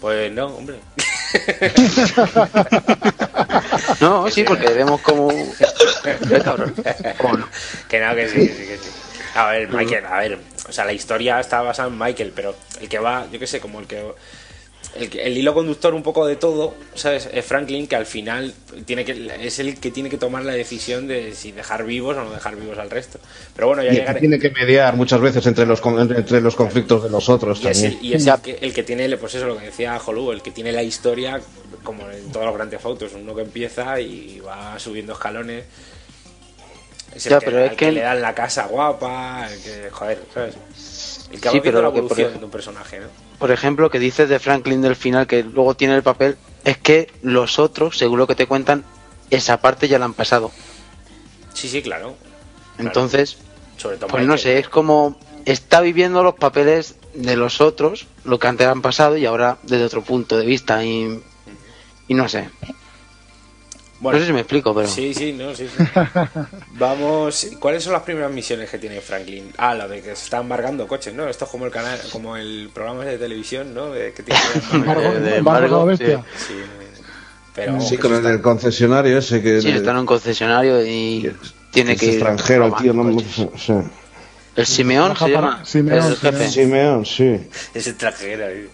Pues 0.00 0.32
no, 0.32 0.46
hombre. 0.46 0.80
No, 4.00 4.30
sí, 4.30 4.44
porque 4.44 4.68
vemos 4.68 5.00
como... 5.00 5.28
Qué 5.28 6.40
cabrón. 6.44 6.74
¿Cómo 7.18 7.36
no? 7.38 7.48
que 7.88 8.00
no, 8.00 8.14
que 8.14 8.28
sí, 8.28 8.34
que 8.34 8.54
sí, 8.54 8.66
que 8.66 8.78
sí. 8.78 8.90
A 9.34 9.50
ver, 9.50 9.68
Michael, 9.68 10.06
a 10.06 10.18
ver, 10.18 10.38
o 10.68 10.72
sea, 10.72 10.84
la 10.84 10.92
historia 10.92 11.38
está 11.40 11.60
basada 11.60 11.88
en 11.88 11.98
Michael, 11.98 12.32
pero 12.34 12.54
el 12.80 12.88
que 12.88 12.98
va, 12.98 13.26
yo 13.30 13.38
qué 13.38 13.46
sé, 13.46 13.60
como 13.60 13.80
el 13.80 13.86
que 13.86 14.02
el, 14.98 15.36
hilo 15.36 15.54
conductor 15.54 15.94
un 15.94 16.02
poco 16.02 16.26
de 16.26 16.36
todo, 16.36 16.74
¿sabes? 16.94 17.28
Es 17.32 17.44
Franklin 17.44 17.86
que 17.86 17.96
al 17.96 18.06
final 18.06 18.54
tiene 18.84 19.04
que 19.04 19.30
es 19.40 19.58
el 19.58 19.78
que 19.78 19.90
tiene 19.90 20.08
que 20.08 20.18
tomar 20.18 20.44
la 20.44 20.52
decisión 20.52 21.06
de 21.06 21.34
si 21.34 21.52
dejar 21.52 21.84
vivos 21.84 22.16
o 22.16 22.24
no 22.24 22.30
dejar 22.30 22.56
vivos 22.56 22.78
al 22.78 22.90
resto. 22.90 23.18
Pero 23.54 23.68
bueno, 23.68 23.82
ya 23.82 23.92
Y 23.92 23.96
el 23.98 24.06
que 24.06 24.14
llegaré. 24.14 24.20
tiene 24.20 24.38
que 24.38 24.50
mediar 24.50 24.96
muchas 24.96 25.20
veces 25.20 25.46
entre 25.46 25.66
los, 25.66 25.82
entre 25.84 26.40
los 26.40 26.56
conflictos 26.56 27.02
de 27.02 27.10
los 27.10 27.28
otros 27.28 27.60
Y 27.62 27.68
es, 27.68 27.82
también. 27.82 27.98
el, 28.00 28.04
y 28.04 28.14
es 28.14 28.26
el, 28.26 28.40
que, 28.40 28.58
el 28.60 28.72
que 28.72 28.82
tiene, 28.82 29.16
pues 29.16 29.34
eso, 29.34 29.46
lo 29.46 29.58
que 29.58 29.66
decía 29.66 30.00
Holú, 30.04 30.32
el 30.32 30.42
que 30.42 30.50
tiene 30.50 30.72
la 30.72 30.82
historia, 30.82 31.40
como 31.86 32.10
en 32.10 32.30
todos 32.32 32.44
los 32.44 32.54
grandes 32.54 32.84
autos, 32.84 33.12
uno 33.14 33.34
que 33.34 33.42
empieza 33.42 33.98
y 34.00 34.40
va 34.40 34.78
subiendo 34.78 35.14
escalones. 35.14 35.64
Es 37.14 37.24
el 37.26 37.30
Ya, 37.30 37.38
que, 37.38 37.46
pero 37.46 37.60
es 37.60 37.72
que- 37.72 37.92
le 37.92 38.00
dan 38.02 38.20
la 38.20 38.34
casa 38.34 38.66
guapa, 38.66 39.48
el 39.50 39.62
que, 39.62 39.88
joder, 39.90 40.22
¿sabes? 40.34 40.54
El 41.32 41.40
que 41.40 41.48
Sí, 41.48 41.58
va 41.58 41.62
pero 41.64 41.78
la 41.78 41.88
lo 41.88 41.92
que, 41.94 42.02
por 42.02 42.06
evolución 42.12 42.18
ejemplo- 42.28 42.38
de 42.40 42.44
un 42.44 42.50
personaje, 42.50 43.00
¿no? 43.00 43.06
Por 43.38 43.50
ejemplo, 43.50 43.90
que 43.90 43.98
dices 43.98 44.28
de 44.28 44.38
Franklin 44.38 44.82
del 44.82 44.96
final, 44.96 45.26
que 45.26 45.42
luego 45.42 45.74
tiene 45.74 45.94
el 45.94 46.02
papel, 46.02 46.36
es 46.64 46.76
que 46.78 47.10
los 47.22 47.58
otros, 47.58 47.96
según 47.96 48.18
lo 48.18 48.26
que 48.26 48.34
te 48.34 48.46
cuentan, 48.46 48.84
esa 49.30 49.60
parte 49.60 49.88
ya 49.88 49.98
la 49.98 50.04
han 50.06 50.14
pasado. 50.14 50.50
Sí, 51.54 51.68
sí, 51.68 51.80
claro. 51.82 52.14
Entonces, 52.78 53.38
Sobre 53.78 53.96
todo 53.96 54.08
pues 54.08 54.26
no 54.26 54.36
sé, 54.38 54.58
es 54.58 54.68
como 54.68 55.18
está 55.44 55.80
viviendo 55.80 56.22
los 56.22 56.34
papeles 56.34 56.96
de 57.14 57.36
los 57.36 57.60
otros, 57.60 58.06
lo 58.24 58.38
que 58.38 58.46
antes 58.48 58.66
han 58.66 58.82
pasado 58.82 59.16
y 59.16 59.24
ahora 59.26 59.58
desde 59.62 59.84
otro 59.84 60.02
punto 60.02 60.36
de 60.38 60.44
vista 60.46 60.84
y, 60.84 61.22
y 62.08 62.14
no 62.14 62.28
sé. 62.28 62.48
Bueno, 63.98 64.18
no 64.18 64.22
sé 64.22 64.26
si 64.28 64.32
me 64.34 64.40
explico, 64.40 64.74
pero 64.74 64.88
Sí, 64.88 65.14
sí, 65.14 65.32
no, 65.32 65.54
sí, 65.54 65.66
sí. 65.74 65.84
Vamos, 66.78 67.48
¿cuáles 67.58 67.82
son 67.82 67.94
las 67.94 68.02
primeras 68.02 68.30
misiones 68.30 68.68
que 68.68 68.78
tiene 68.78 69.00
Franklin? 69.00 69.50
Ah, 69.56 69.74
lo 69.74 69.88
de 69.88 70.02
que 70.02 70.14
se 70.14 70.24
está 70.24 70.38
embargando 70.38 70.86
coches, 70.86 71.14
¿no? 71.14 71.26
Esto 71.28 71.46
es 71.46 71.50
como 71.50 71.64
el 71.64 71.72
canal, 71.72 71.98
como 72.12 72.36
el 72.36 72.68
programa 72.74 73.04
de 73.06 73.16
televisión, 73.16 73.72
¿no? 73.74 73.90
De 73.90 74.12
que 74.12 74.22
tiene 74.22 74.38
que 74.40 74.58
Embargo- 74.76 75.00
de 75.02 75.36
embargo 75.36 75.36
embargo, 75.38 75.76
a 75.76 75.78
la 75.78 75.84
bestia. 75.86 76.24
Sí, 76.36 76.54
pero 77.54 77.80
Sí, 77.80 77.96
con 77.96 78.14
el 78.14 78.22
del 78.22 78.42
concesionario 78.42 79.16
ese 79.16 79.42
que 79.42 79.62
sí, 79.62 79.70
está 79.70 79.92
en 79.92 79.96
un 79.96 80.06
concesionario 80.06 80.84
y 80.84 81.32
tiene 81.70 81.92
es 81.92 82.00
que 82.00 82.06
ir 82.06 82.12
extranjero, 82.14 82.66
el 82.66 82.74
tío. 82.74 82.92
No, 82.92 83.18
sí. 83.56 83.72
El 84.56 84.66
Simeón 84.66 85.16
se 85.16 85.28
llama 85.30 85.64
Simeón, 85.64 86.06
el 86.06 86.16
jefe. 86.16 86.48
Simeón. 86.50 87.06
Sí. 87.06 87.40
es 87.74 87.86
extranjero. 87.86 88.46
¿eh? 88.46 88.68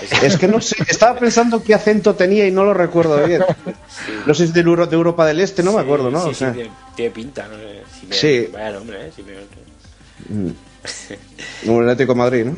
Es 0.22 0.36
que 0.36 0.48
no 0.48 0.60
sé, 0.60 0.76
estaba 0.88 1.18
pensando 1.18 1.62
qué 1.62 1.74
acento 1.74 2.14
tenía 2.14 2.46
y 2.46 2.50
no 2.50 2.64
lo 2.64 2.74
recuerdo 2.74 3.24
bien. 3.26 3.42
No 4.26 4.34
sé 4.34 4.44
si 4.44 4.48
es 4.50 4.54
de, 4.54 4.60
Euro- 4.60 4.86
de 4.86 4.96
Europa 4.96 5.26
del 5.26 5.40
Este, 5.40 5.62
no 5.62 5.72
me 5.72 5.80
acuerdo, 5.80 6.10
¿no? 6.10 6.22
Sí, 6.22 6.28
O 6.30 6.34
sea, 6.34 6.50
sí, 6.50 6.54
tiene, 6.56 6.70
tiene 6.96 7.10
pinta, 7.10 7.46
¿no? 7.48 7.56
Simeone, 7.56 8.14
Sí. 8.16 8.48
Vaya 8.52 8.70
nombre, 8.72 9.08
¿eh? 9.08 9.12
Simeone. 9.14 10.54
como 11.66 11.80
el 11.80 11.88
Atlético 11.88 12.12
de 12.14 12.18
Madrid, 12.18 12.44
¿no? 12.46 12.56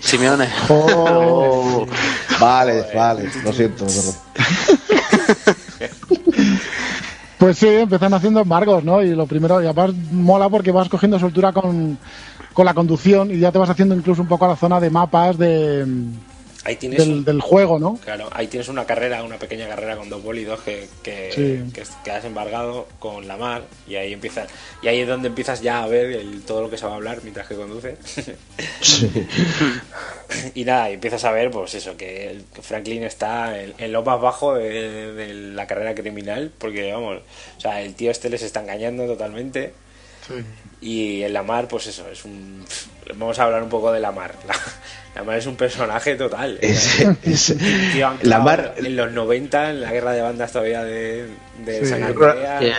Simeone. 0.00 0.48
Oh. 0.68 1.86
Vale, 2.40 2.84
vale, 2.94 3.30
lo 3.44 3.52
siento, 3.52 3.86
perdón. 3.86 4.14
Pues 7.38 7.58
sí, 7.58 7.68
empiezan 7.68 8.14
haciendo 8.14 8.40
embargos, 8.40 8.82
¿no? 8.82 9.02
Y 9.02 9.14
lo 9.14 9.26
primero, 9.26 9.62
y 9.62 9.66
además 9.66 9.90
mola 10.10 10.48
porque 10.48 10.70
vas 10.70 10.88
cogiendo 10.88 11.18
soltura 11.18 11.52
con, 11.52 11.98
con 12.54 12.64
la 12.64 12.72
conducción 12.72 13.30
y 13.30 13.38
ya 13.38 13.52
te 13.52 13.58
vas 13.58 13.68
haciendo 13.68 13.94
incluso 13.94 14.22
un 14.22 14.28
poco 14.28 14.46
a 14.46 14.48
la 14.48 14.56
zona 14.56 14.80
de 14.80 14.88
mapas 14.88 15.36
de, 15.36 15.84
Ahí 16.66 16.74
tienes, 16.76 16.98
del, 16.98 17.12
un- 17.18 17.24
del 17.24 17.40
juego, 17.40 17.78
¿no? 17.78 17.96
claro, 18.04 18.28
ahí 18.32 18.48
tienes 18.48 18.68
una 18.68 18.84
carrera, 18.86 19.22
una 19.22 19.38
pequeña 19.38 19.68
carrera 19.68 19.96
con 19.96 20.08
dos 20.08 20.20
bólidos 20.22 20.60
que, 20.62 20.88
que, 21.04 21.30
Sí. 21.32 21.72
que, 21.72 21.84
que 22.04 22.10
has 22.10 22.24
embargado 22.24 22.88
con 22.98 23.28
la 23.28 23.36
mar 23.36 23.62
y 23.86 23.94
ahí 23.94 24.12
empiezas 24.12 24.48
y 24.82 24.88
ahí 24.88 24.98
es 25.00 25.06
donde 25.06 25.28
empiezas 25.28 25.62
ya 25.62 25.84
a 25.84 25.86
ver 25.86 26.06
el- 26.10 26.42
todo 26.42 26.62
lo 26.62 26.68
que 26.70 26.76
se 26.76 26.84
va 26.86 26.92
a 26.92 26.96
hablar 26.96 27.20
mientras 27.22 27.46
que 27.46 27.54
conduces. 27.54 27.96
y 30.54 30.64
nada, 30.64 30.90
y 30.90 30.94
empiezas 30.94 31.24
a 31.24 31.30
ver, 31.32 31.50
pues 31.50 31.74
eso, 31.74 31.96
que 31.96 32.30
el- 32.30 32.44
Franklin 32.62 33.04
está 33.04 33.60
en, 33.62 33.74
en 33.78 33.92
lo 33.92 34.02
más 34.02 34.20
bajo 34.20 34.54
de, 34.54 35.12
de 35.12 35.34
la 35.34 35.66
carrera 35.66 35.94
criminal, 35.94 36.50
porque 36.58 36.92
vamos, 36.92 37.20
o 37.56 37.60
sea, 37.60 37.80
el 37.82 37.94
tío 37.94 38.10
este 38.10 38.28
les 38.30 38.42
está 38.42 38.60
engañando 38.60 39.06
totalmente. 39.06 39.72
Y 40.80 41.22
en 41.22 41.32
la 41.32 41.44
mar, 41.44 41.68
pues 41.68 41.86
eso, 41.86 42.08
es 42.10 42.24
un. 42.24 42.64
Vamos 43.14 43.38
a 43.38 43.44
hablar 43.44 43.62
un 43.62 43.68
poco 43.68 43.92
de 43.92 44.00
la 44.00 44.10
mar. 44.10 44.34
La, 44.48 44.54
la 45.16 45.24
mar 45.24 45.36
es 45.38 45.46
un 45.46 45.56
personaje 45.56 46.14
total. 46.14 46.58
Es- 46.62 47.00
es- 47.24 47.56
tío 47.92 48.00
la 48.00 48.08
anclado 48.10 48.42
mar, 48.44 48.74
En 48.76 48.94
los 48.96 49.10
90, 49.12 49.70
en 49.70 49.80
la 49.80 49.90
guerra 49.92 50.12
de 50.12 50.20
bandas 50.22 50.52
todavía 50.52 50.84
de, 50.84 51.26
de 51.64 51.80
Sí. 51.80 51.86
San 51.86 52.02
Andrea. 52.04 52.58
Que- 52.60 52.72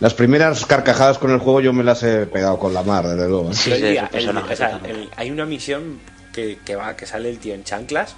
las 0.00 0.14
primeras 0.14 0.64
carcajadas 0.64 1.18
con 1.18 1.30
el 1.30 1.38
juego 1.40 1.60
yo 1.60 1.74
me 1.74 1.84
las 1.84 2.02
he 2.02 2.24
pegado 2.24 2.58
con 2.58 2.72
la 2.72 2.82
mar, 2.82 3.06
desde 3.06 3.28
luego. 3.28 3.50
¿eh? 3.50 3.54
Sí, 3.54 3.70
sí, 3.72 3.84
el- 3.98 4.08
personaje 4.08 4.54
o 4.54 4.56
sea, 4.56 4.70
totalmente. 4.70 5.02
el- 5.02 5.10
hay 5.16 5.30
una 5.30 5.44
misión 5.44 6.00
que, 6.32 6.58
que 6.64 6.74
va 6.76 6.96
que 6.96 7.04
sale 7.06 7.28
el 7.28 7.38
tío 7.38 7.54
en 7.54 7.64
chanclas 7.64 8.14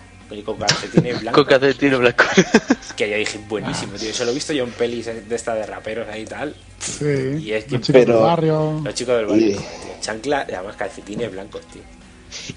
con 0.46 0.56
calcetines 0.56 1.12
Con 1.14 1.22
blancos. 1.22 1.46
calcetines 1.46 1.98
blancos. 1.98 2.26
Que 2.96 3.10
yo 3.10 3.16
dije, 3.16 3.38
buenísimo, 3.48 3.94
tío. 3.94 4.10
Eso 4.10 4.24
lo 4.24 4.30
he 4.30 4.34
visto 4.34 4.52
yo 4.52 4.64
en 4.64 4.70
pelis 4.70 5.06
de 5.06 5.34
esta 5.34 5.54
de 5.54 5.64
raperos 5.66 6.06
ahí 6.08 6.22
y 6.22 6.26
tal. 6.26 6.54
Sí. 6.78 7.04
Y 7.40 7.52
es 7.52 7.64
que- 7.64 7.72
Los 7.72 7.80
chicos 7.82 8.00
pero- 8.02 8.14
del 8.14 8.22
barrio. 8.22 8.80
Los 8.84 8.94
chicos 8.94 9.16
del 9.16 9.26
barrio, 9.26 9.46
Y- 9.46 9.52
tío. 9.54 9.62
Chancla 10.00 10.40
además 10.42 10.76
calcetines 10.76 11.30
blancos, 11.32 11.62
tío. 11.72 11.82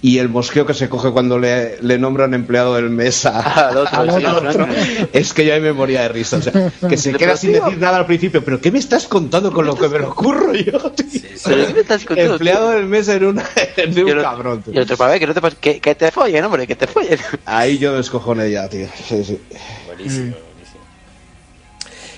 Y 0.02 0.20
el 0.20 0.30
mosqueo 0.30 0.66
que 0.66 0.74
se 0.74 0.90
coge 0.90 1.12
cuando 1.12 1.38
le, 1.40 1.78
le 1.82 1.98
nombran 1.98 2.34
empleado 2.34 2.76
del 2.76 2.90
mes 2.90 3.26
a- 3.26 3.40
Al 3.70 3.78
otro, 3.78 4.00
al. 4.00 4.76
Es 5.14 5.34
que 5.34 5.46
yo 5.46 5.54
ahí 5.54 5.62
me 5.62 5.74
moría 5.74 6.02
de 6.04 6.10
risa. 6.10 6.38
O 6.38 6.42
sea, 6.42 6.72
que 6.90 6.98
se 6.98 7.14
queda 7.14 7.36
sin 7.38 7.54
decir 7.54 7.78
nada 7.78 7.98
al 7.98 8.06
principio. 8.06 8.44
¿Pero 8.44 8.60
qué 8.62 8.72
me 8.72 8.80
estás 8.80 9.08
contando 9.08 9.52
con 9.52 9.66
lo 9.66 9.76
que 9.76 9.88
me 9.90 10.00
lo 10.00 10.10
ocurro 10.12 10.54
yo? 10.54 10.80
tío? 10.92 11.22
Pero 11.46 11.68
¿qué 11.68 11.74
me 11.74 11.80
estás 11.82 12.06
contando, 12.06 12.34
Empleado 12.34 12.70
del 12.72 12.86
mes 12.86 13.08
en 13.10 13.26
una, 13.26 13.44
un 13.88 14.22
cabrón. 14.22 14.62
tío. 14.64 14.74
y 14.74 14.78
otro, 14.80 14.98
para 14.98 15.12
ver, 15.12 15.20
que 15.20 15.28
no 15.28 15.34
te 15.34 15.42
que, 15.60 15.80
que 15.80 15.96
te 15.96 16.12
follen, 16.12 16.44
hombre, 16.46 16.66
que 16.68 16.76
te 16.76 16.88
follen. 16.88 17.20
Ahí 17.46 17.78
yo 17.78 17.94
descojoné 17.96 18.50
ya, 18.52 18.68
tío. 18.70 18.88
Sí, 19.08 19.24
sí. 19.24 19.40
Buenísimo, 19.88 19.88
buenísimo. 19.88 20.45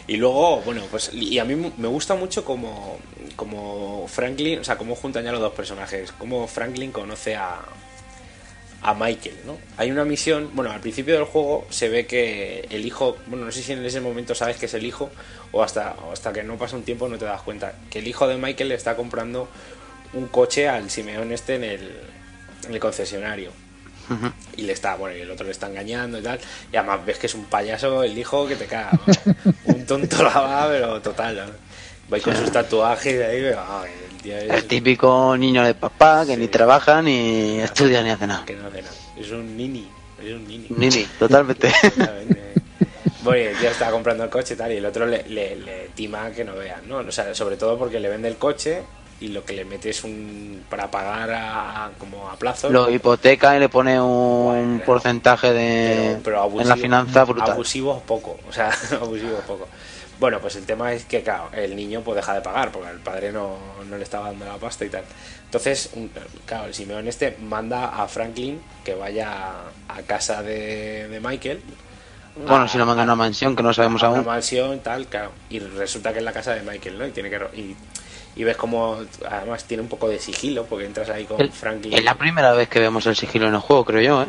Y 0.07 0.15
luego, 0.15 0.61
bueno, 0.61 0.83
pues 0.89 1.11
y 1.13 1.37
a 1.37 1.43
mí 1.43 1.55
me 1.55 1.87
gusta 1.87 2.15
mucho 2.15 2.45
como, 2.45 2.97
como 3.35 4.07
Franklin, 4.07 4.59
o 4.59 4.63
sea, 4.63 4.77
cómo 4.77 4.95
juntan 4.95 5.25
ya 5.25 5.33
los 5.33 5.41
dos 5.41 5.53
personajes, 5.53 6.13
cómo 6.13 6.47
Franklin 6.47 6.93
conoce 6.93 7.35
a, 7.35 7.59
a 8.81 8.93
Michael, 8.93 9.35
¿no? 9.45 9.57
Hay 9.75 9.91
una 9.91 10.05
misión, 10.05 10.51
bueno, 10.53 10.71
al 10.71 10.79
principio 10.79 11.15
del 11.15 11.25
juego 11.25 11.65
se 11.69 11.89
ve 11.89 12.05
que 12.05 12.67
el 12.69 12.85
hijo, 12.85 13.17
bueno, 13.27 13.43
no 13.45 13.51
sé 13.51 13.61
si 13.61 13.73
en 13.73 13.83
ese 13.85 13.99
momento 13.99 14.33
sabes 14.33 14.55
que 14.55 14.67
es 14.67 14.73
el 14.75 14.85
hijo 14.85 15.09
o 15.51 15.61
hasta, 15.61 15.95
o 16.07 16.13
hasta 16.13 16.31
que 16.31 16.41
no 16.41 16.57
pasa 16.57 16.77
un 16.77 16.83
tiempo 16.83 17.09
no 17.09 17.17
te 17.17 17.25
das 17.25 17.41
cuenta, 17.41 17.73
que 17.89 17.99
el 17.99 18.07
hijo 18.07 18.27
de 18.27 18.37
Michael 18.37 18.69
le 18.69 18.75
está 18.75 18.95
comprando 18.95 19.49
un 20.13 20.27
coche 20.27 20.69
al 20.69 20.89
Simeón 20.89 21.33
este 21.33 21.55
en 21.55 21.65
el, 21.65 21.91
en 22.65 22.73
el 22.73 22.79
concesionario 22.79 23.51
y 24.55 24.61
le 24.63 24.73
está, 24.73 24.95
bueno, 24.95 25.17
y 25.17 25.21
el 25.21 25.31
otro 25.31 25.45
le 25.45 25.51
está 25.51 25.67
engañando 25.67 26.19
y 26.19 26.21
tal, 26.21 26.39
y 26.71 26.75
además 26.75 27.05
ves 27.05 27.17
que 27.17 27.27
es 27.27 27.35
un 27.35 27.45
payaso 27.45 28.03
el 28.03 28.17
hijo 28.17 28.47
que 28.47 28.55
te 28.55 28.65
caga, 28.65 28.91
¿no? 28.93 29.53
un 29.65 29.85
tonto 29.85 30.23
la 30.23 30.39
va, 30.39 30.67
pero 30.69 31.01
total, 31.01 31.35
¿no? 31.35 32.21
con 32.21 32.35
sus 32.35 32.51
tatuajes 32.51 33.21
ahí, 33.21 33.41
pero, 33.41 33.61
ay, 33.67 33.91
el 34.09 34.21
tío 34.21 34.37
es 34.37 34.49
El 34.49 34.63
típico 34.65 35.35
niño 35.37 35.63
de 35.63 35.73
papá 35.73 36.25
que 36.25 36.37
ni 36.37 36.47
trabaja, 36.47 37.01
ni 37.01 37.59
estudia, 37.59 38.01
ni 38.01 38.09
hace 38.09 38.27
nada. 38.27 38.45
que 38.45 38.55
no 38.55 38.67
hace 38.67 38.81
nada, 38.81 38.95
es 39.19 39.31
un 39.31 39.57
nini, 39.57 39.87
es 40.23 40.33
un 40.33 40.47
nini. 40.47 40.67
Nini, 40.69 41.05
totalmente. 41.19 41.67
Exactamente. 41.83 42.47
Bueno, 43.23 43.43
y 43.43 43.47
el 43.47 43.57
tío 43.57 43.69
está 43.69 43.91
comprando 43.91 44.23
el 44.23 44.29
coche 44.29 44.53
y 44.53 44.57
tal, 44.57 44.71
y 44.71 44.77
el 44.77 44.85
otro 44.85 45.05
le, 45.05 45.23
le, 45.27 45.57
le 45.57 45.89
tima 45.95 46.31
que 46.31 46.45
no 46.45 46.55
vean, 46.55 46.87
¿no? 46.87 46.99
O 46.99 47.11
sea, 47.11 47.35
sobre 47.35 47.57
todo 47.57 47.77
porque 47.77 47.99
le 47.99 48.07
vende 48.07 48.29
el 48.29 48.37
coche 48.37 48.83
y 49.19 49.29
lo 49.29 49.43
que 49.43 49.53
le 49.53 49.65
mete 49.65 49.89
es 49.89 50.03
un. 50.03 50.63
para 50.69 50.89
pagar 50.91 51.31
a, 51.31 51.89
como 51.97 52.29
a 52.29 52.35
plazo. 52.37 52.69
Lo 52.69 52.89
hipoteca 52.89 53.55
y 53.55 53.59
le 53.59 53.69
pone 53.69 53.99
un 53.99 54.45
Bueno, 54.77 54.83
porcentaje 54.85 55.53
de 55.53 55.95
pero, 56.11 56.23
pero 56.23 56.41
abusivo, 56.41 56.61
en 56.61 56.69
la 56.69 56.77
finanza 56.77 57.23
brutal. 57.25 57.51
Abusivo 57.51 57.99
poco, 58.01 58.37
o 58.47 58.53
sea, 58.53 58.71
abusivo 59.01 59.37
poco. 59.47 59.67
Bueno, 60.19 60.39
pues 60.39 60.55
el 60.55 60.65
tema 60.65 60.93
es 60.93 61.05
que, 61.05 61.21
claro, 61.21 61.49
el 61.53 61.75
niño 61.75 62.01
pues 62.01 62.15
deja 62.15 62.33
de 62.33 62.41
pagar 62.41 62.71
porque 62.71 62.89
el 62.89 62.99
padre 62.99 63.31
no, 63.31 63.55
no 63.87 63.97
le 63.97 64.03
estaba 64.03 64.27
dando 64.29 64.45
la 64.45 64.57
pasta 64.57 64.83
y 64.85 64.89
tal. 64.89 65.03
Entonces, 65.45 65.91
claro, 66.45 66.65
el 66.65 66.73
Simeón 66.73 67.07
este 67.07 67.37
manda 67.41 67.85
a 68.03 68.07
Franklin 68.07 68.59
que 68.83 68.95
vaya 68.95 69.29
a 69.87 70.01
casa 70.07 70.41
de, 70.43 71.07
de 71.07 71.19
Michael. 71.19 71.61
Bueno, 72.35 72.63
a- 72.63 72.67
si 72.67 72.77
lo 72.79 72.85
manda 72.85 73.03
a 73.03 73.05
una 73.05 73.15
mansión 73.15 73.55
que 73.55 73.63
no 73.63 73.73
sabemos 73.73 74.03
a 74.03 74.09
una 74.09 74.17
aún. 74.17 74.25
mansión 74.27 74.79
tal, 74.79 75.07
claro. 75.07 75.31
Y 75.49 75.59
resulta 75.59 76.11
que 76.13 76.19
es 76.19 76.25
la 76.25 76.33
casa 76.33 76.53
de 76.53 76.61
Michael, 76.61 76.97
¿no? 76.97 77.07
Y 77.07 77.11
tiene 77.11 77.29
que 77.29 77.37
y, 77.55 77.75
y 78.37 78.43
ves 78.43 78.55
como 78.55 78.99
además 79.29 79.63
tiene 79.65 79.81
un 79.83 79.89
poco 79.89 80.07
de 80.07 80.19
sigilo 80.19 80.65
porque 80.65 80.85
entras 80.85 81.09
ahí 81.09 81.25
con 81.25 81.41
El- 81.41 81.51
Franklin. 81.51 81.93
Es 81.93 82.03
la 82.03 82.15
primera 82.15 82.53
vez 82.53 82.69
que 82.69 82.79
vemos 82.79 83.05
el 83.07 83.15
sigilo 83.15 83.47
en 83.47 83.55
el 83.55 83.59
juego, 83.59 83.83
creo 83.83 84.01
yo, 84.01 84.21
¿eh? 84.23 84.27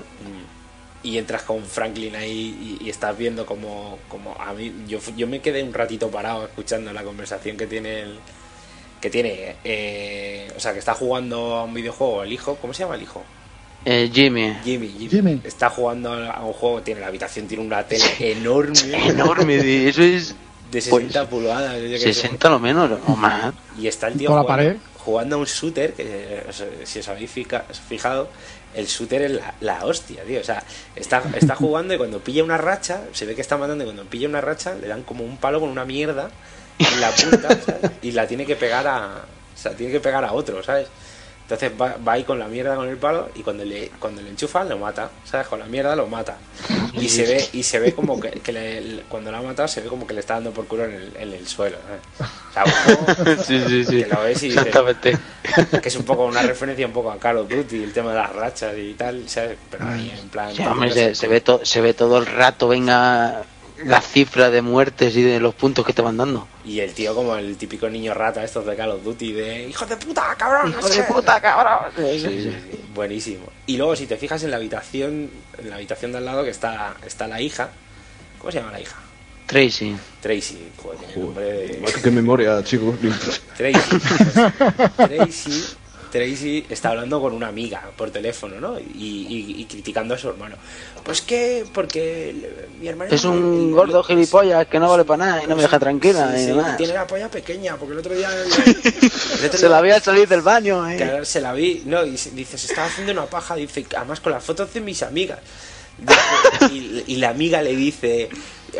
y 1.02 1.16
entras 1.16 1.42
con 1.42 1.62
Franklin 1.64 2.16
ahí 2.16 2.78
y, 2.80 2.84
y 2.86 2.90
estás 2.90 3.16
viendo 3.16 3.46
como, 3.46 3.98
como 4.08 4.34
a 4.40 4.52
mí 4.52 4.72
yo, 4.88 4.98
yo 5.16 5.28
me 5.28 5.40
quedé 5.40 5.62
un 5.62 5.72
ratito 5.72 6.10
parado 6.10 6.44
escuchando 6.46 6.92
la 6.92 7.04
conversación 7.04 7.56
que 7.56 7.68
tiene 7.68 8.00
el 8.02 8.18
que 9.00 9.08
tiene 9.10 9.54
eh, 9.62 10.50
o 10.56 10.60
sea 10.60 10.72
que 10.72 10.80
está 10.80 10.94
jugando 10.94 11.54
a 11.54 11.62
un 11.64 11.72
videojuego 11.72 12.24
el 12.24 12.32
hijo 12.32 12.56
¿cómo 12.60 12.74
se 12.74 12.82
llama 12.82 12.96
el 12.96 13.02
hijo? 13.02 13.22
Eh, 13.84 14.10
Jimmy. 14.12 14.52
Jimmy, 14.64 14.88
Jimmy. 14.88 15.08
Jimmy. 15.08 15.40
está 15.44 15.70
jugando 15.70 16.12
a 16.12 16.44
un 16.44 16.52
juego 16.52 16.82
tiene 16.82 17.00
la 17.00 17.06
habitación 17.06 17.46
tiene 17.46 17.62
una 17.64 17.84
tele 17.84 18.04
enorme 18.18 18.74
Enorme, 19.08 19.88
eso 19.88 20.02
es 20.02 20.34
de 20.70 20.80
60 20.80 21.28
pulgadas 21.28 21.74
yo 21.76 21.88
qué 21.88 21.98
sé. 21.98 22.14
60 22.14 22.48
lo 22.50 22.58
menos, 22.58 22.90
o 23.06 23.16
más. 23.16 23.54
y 23.78 23.86
está 23.86 24.08
el 24.08 24.18
tío 24.18 24.28
la 24.30 24.42
jugando, 24.42 24.48
pared. 24.48 24.76
jugando 24.98 25.36
a 25.36 25.38
un 25.38 25.44
shooter 25.46 25.94
que 25.94 26.42
si 26.84 26.98
os 26.98 27.08
habéis 27.08 27.30
fica- 27.30 27.64
fijado 27.88 28.28
el 28.74 28.86
shooter 28.86 29.22
es 29.22 29.30
la, 29.32 29.54
la 29.60 29.84
hostia 29.86 30.22
tío 30.24 30.40
o 30.40 30.44
sea 30.44 30.62
está, 30.94 31.22
está 31.34 31.54
jugando 31.54 31.94
y 31.94 31.96
cuando 31.96 32.18
pilla 32.20 32.44
una 32.44 32.58
racha 32.58 33.00
se 33.12 33.24
ve 33.24 33.34
que 33.34 33.40
está 33.40 33.56
matando 33.56 33.84
y 33.84 33.86
cuando 33.86 34.04
pilla 34.04 34.28
una 34.28 34.42
racha 34.42 34.74
le 34.74 34.88
dan 34.88 35.02
como 35.04 35.24
un 35.24 35.38
palo 35.38 35.58
con 35.58 35.70
una 35.70 35.86
mierda 35.86 36.30
en 36.78 37.00
la 37.00 37.10
punta 37.12 37.48
¿sabes? 37.66 37.90
y 38.02 38.12
la 38.12 38.26
tiene 38.26 38.44
que 38.44 38.56
pegar 38.56 38.86
a 38.86 39.22
o 39.54 39.58
sea 39.60 39.72
tiene 39.72 39.90
que 39.92 40.00
pegar 40.00 40.22
a 40.24 40.32
otro 40.34 40.62
sabes 40.62 40.88
entonces 41.50 41.72
va, 41.80 41.96
va 42.06 42.12
ahí 42.12 42.24
con 42.24 42.38
la 42.38 42.46
mierda 42.46 42.76
con 42.76 42.86
el 42.88 42.98
palo 42.98 43.30
y 43.34 43.42
cuando 43.42 43.64
le 43.64 43.88
cuando 43.98 44.20
le 44.20 44.28
enchufan 44.28 44.68
lo 44.68 44.76
mata 44.78 45.10
sabes 45.24 45.46
con 45.46 45.58
la 45.58 45.64
mierda 45.64 45.96
lo 45.96 46.06
mata 46.06 46.36
y 46.92 47.08
se 47.08 47.22
ve 47.24 47.48
y 47.54 47.62
se 47.62 47.78
ve 47.78 47.94
como 47.94 48.20
que, 48.20 48.30
que 48.32 48.52
le- 48.52 49.00
cuando 49.08 49.30
lo 49.30 49.38
ha 49.38 49.42
matado 49.42 49.66
se 49.66 49.80
ve 49.80 49.88
como 49.88 50.06
que 50.06 50.12
le 50.12 50.20
está 50.20 50.34
dando 50.34 50.50
por 50.50 50.66
culo 50.66 50.84
en 50.84 50.92
el, 50.92 51.16
en 51.16 51.32
el 51.32 51.46
suelo 51.48 51.78
¿sabes? 52.52 52.74
o 52.74 53.24
sea 53.24 53.36
Sí, 53.44 53.62
sí, 53.66 53.84
sí. 53.84 54.02
que 54.02 54.08
lo 54.10 54.22
ves 54.22 54.42
y 54.42 54.48
dices, 54.48 54.66
Exactamente. 54.66 55.16
que 55.80 55.88
es 55.88 55.96
un 55.96 56.04
poco 56.04 56.26
una 56.26 56.42
referencia 56.42 56.86
un 56.86 56.92
poco 56.92 57.10
a 57.10 57.18
Call 57.18 57.38
of 57.38 57.48
Duty, 57.48 57.82
el 57.82 57.92
tema 57.94 58.10
de 58.10 58.16
las 58.16 58.32
rachas 58.34 58.74
y 58.76 58.92
tal, 58.94 59.26
¿sabes? 59.28 59.56
Pero 59.70 59.86
ahí 59.86 60.12
en 60.20 60.28
plan... 60.28 60.54
Sí, 60.54 60.62
hombre, 60.66 60.92
se, 60.92 61.14
se 61.14 61.28
ve 61.28 61.40
to- 61.40 61.64
se 61.64 61.80
ve 61.80 61.94
todo 61.94 62.18
el 62.18 62.26
rato, 62.26 62.68
venga, 62.68 63.42
la 63.84 64.00
cifra 64.00 64.50
de 64.50 64.62
muertes 64.62 65.16
y 65.16 65.22
de 65.22 65.40
los 65.40 65.54
puntos 65.54 65.84
que 65.84 65.92
te 65.92 66.02
van 66.02 66.16
dando. 66.16 66.48
Y 66.64 66.80
el 66.80 66.92
tío 66.92 67.14
como 67.14 67.36
el 67.36 67.56
típico 67.56 67.88
niño 67.88 68.14
rata 68.14 68.42
estos 68.44 68.66
de 68.66 68.76
Call 68.76 68.90
of 68.90 69.04
Duty 69.04 69.32
de 69.32 69.68
¡Hijo 69.68 69.86
de 69.86 69.96
puta, 69.96 70.34
cabrón! 70.36 70.70
¡Hijo 70.70 70.88
de 70.88 71.02
puta, 71.02 71.40
cabrón! 71.40 71.92
Sí, 71.96 72.20
sí, 72.20 72.42
sí, 72.42 72.52
buenísimo. 72.94 73.46
Y 73.66 73.76
luego 73.76 73.96
si 73.96 74.06
te 74.06 74.16
fijas 74.16 74.42
en 74.42 74.50
la 74.50 74.56
habitación, 74.56 75.30
en 75.58 75.70
la 75.70 75.76
habitación 75.76 76.12
de 76.12 76.18
al 76.18 76.24
lado 76.24 76.44
que 76.44 76.50
está, 76.50 76.96
está 77.06 77.26
la 77.28 77.40
hija, 77.40 77.70
¿cómo 78.38 78.50
se 78.50 78.58
llama 78.58 78.72
la 78.72 78.80
hija? 78.80 78.96
Tracy. 79.46 79.96
Tracy, 80.20 80.58
joder, 80.76 80.98
el 81.14 81.20
nombre 81.22 81.44
de... 81.44 81.82
Qué 82.02 82.10
memoria, 82.10 82.62
chicos. 82.62 82.96
Tracy. 83.56 83.98
Tracy, 84.96 85.76
Tracy 86.10 86.66
está 86.68 86.90
hablando 86.90 87.20
con 87.20 87.32
una 87.32 87.48
amiga 87.48 87.90
por 87.96 88.10
teléfono, 88.10 88.60
¿no? 88.60 88.78
Y, 88.78 89.26
y- 89.28 89.54
y 89.60 89.64
criticando 89.66 90.14
a 90.14 90.18
su 90.18 90.28
hermano. 90.28 90.56
Pues 91.04 91.22
que, 91.22 91.64
porque 91.72 92.30
el- 92.30 92.46
mi 92.80 92.88
hermano... 92.88 93.10
Es 93.14 93.24
un 93.24 93.68
el- 93.68 93.74
gordo 93.74 94.00
el- 94.00 94.04
gilipollas 94.06 94.66
que 94.66 94.78
no 94.78 94.88
vale 94.90 95.04
para 95.04 95.24
nada 95.26 95.44
y 95.44 95.46
no 95.46 95.56
me 95.56 95.62
deja 95.62 95.78
tranquila 95.78 96.32
Sí, 96.34 96.36
y 96.36 96.40
sí, 96.40 96.46
demás. 96.48 96.76
tiene 96.76 96.92
la 96.94 97.06
polla 97.06 97.30
pequeña, 97.30 97.76
porque 97.76 97.92
el 97.94 97.98
otro 98.00 98.14
día... 98.14 98.28
otro 98.58 99.52
Se 99.52 99.58
día- 99.58 99.68
la 99.68 99.80
vi 99.80 99.90
al 99.90 100.02
salir 100.02 100.28
del 100.28 100.42
baño, 100.42 100.88
eh. 100.90 100.96
Claro, 100.96 101.24
se 101.24 101.40
la 101.40 101.52
vi, 101.52 101.82
no, 101.86 102.04
y 102.04 102.16
se- 102.18 102.30
dice, 102.32 102.58
se 102.58 102.66
estaba 102.68 102.88
haciendo 102.88 103.12
una 103.12 103.26
paja, 103.26 103.54
dice, 103.54 103.86
además 103.96 104.20
con 104.20 104.32
las 104.32 104.44
fotos 104.44 104.72
de 104.74 104.80
mis 104.80 105.02
amigas. 105.02 105.38
y, 106.70 107.02
y 107.08 107.16
la 107.16 107.30
amiga 107.30 107.60
le 107.62 107.74
dice, 107.74 108.28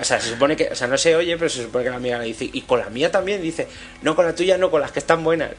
o 0.01 0.05
sea, 0.05 0.21
se 0.21 0.31
supone 0.31 0.57
que, 0.57 0.69
o 0.71 0.75
sea, 0.75 0.87
no 0.87 0.97
se 0.99 1.15
oye, 1.17 1.37
pero 1.37 1.49
se 1.51 1.63
supone 1.65 1.85
que 1.85 1.91
la 1.91 1.97
amiga 1.97 2.19
le 2.19 2.25
dice, 2.27 2.49
y 2.53 2.63
con 2.63 2.81
la 2.81 2.89
mía 2.91 3.11
también 3.11 3.41
dice, 3.43 3.67
no 4.03 4.15
con 4.17 4.25
la 4.27 4.35
tuya, 4.35 4.57
no 4.59 4.71
con 4.71 4.81
las 4.81 4.93
que 4.93 4.99
están 5.01 5.23
buenas. 5.25 5.51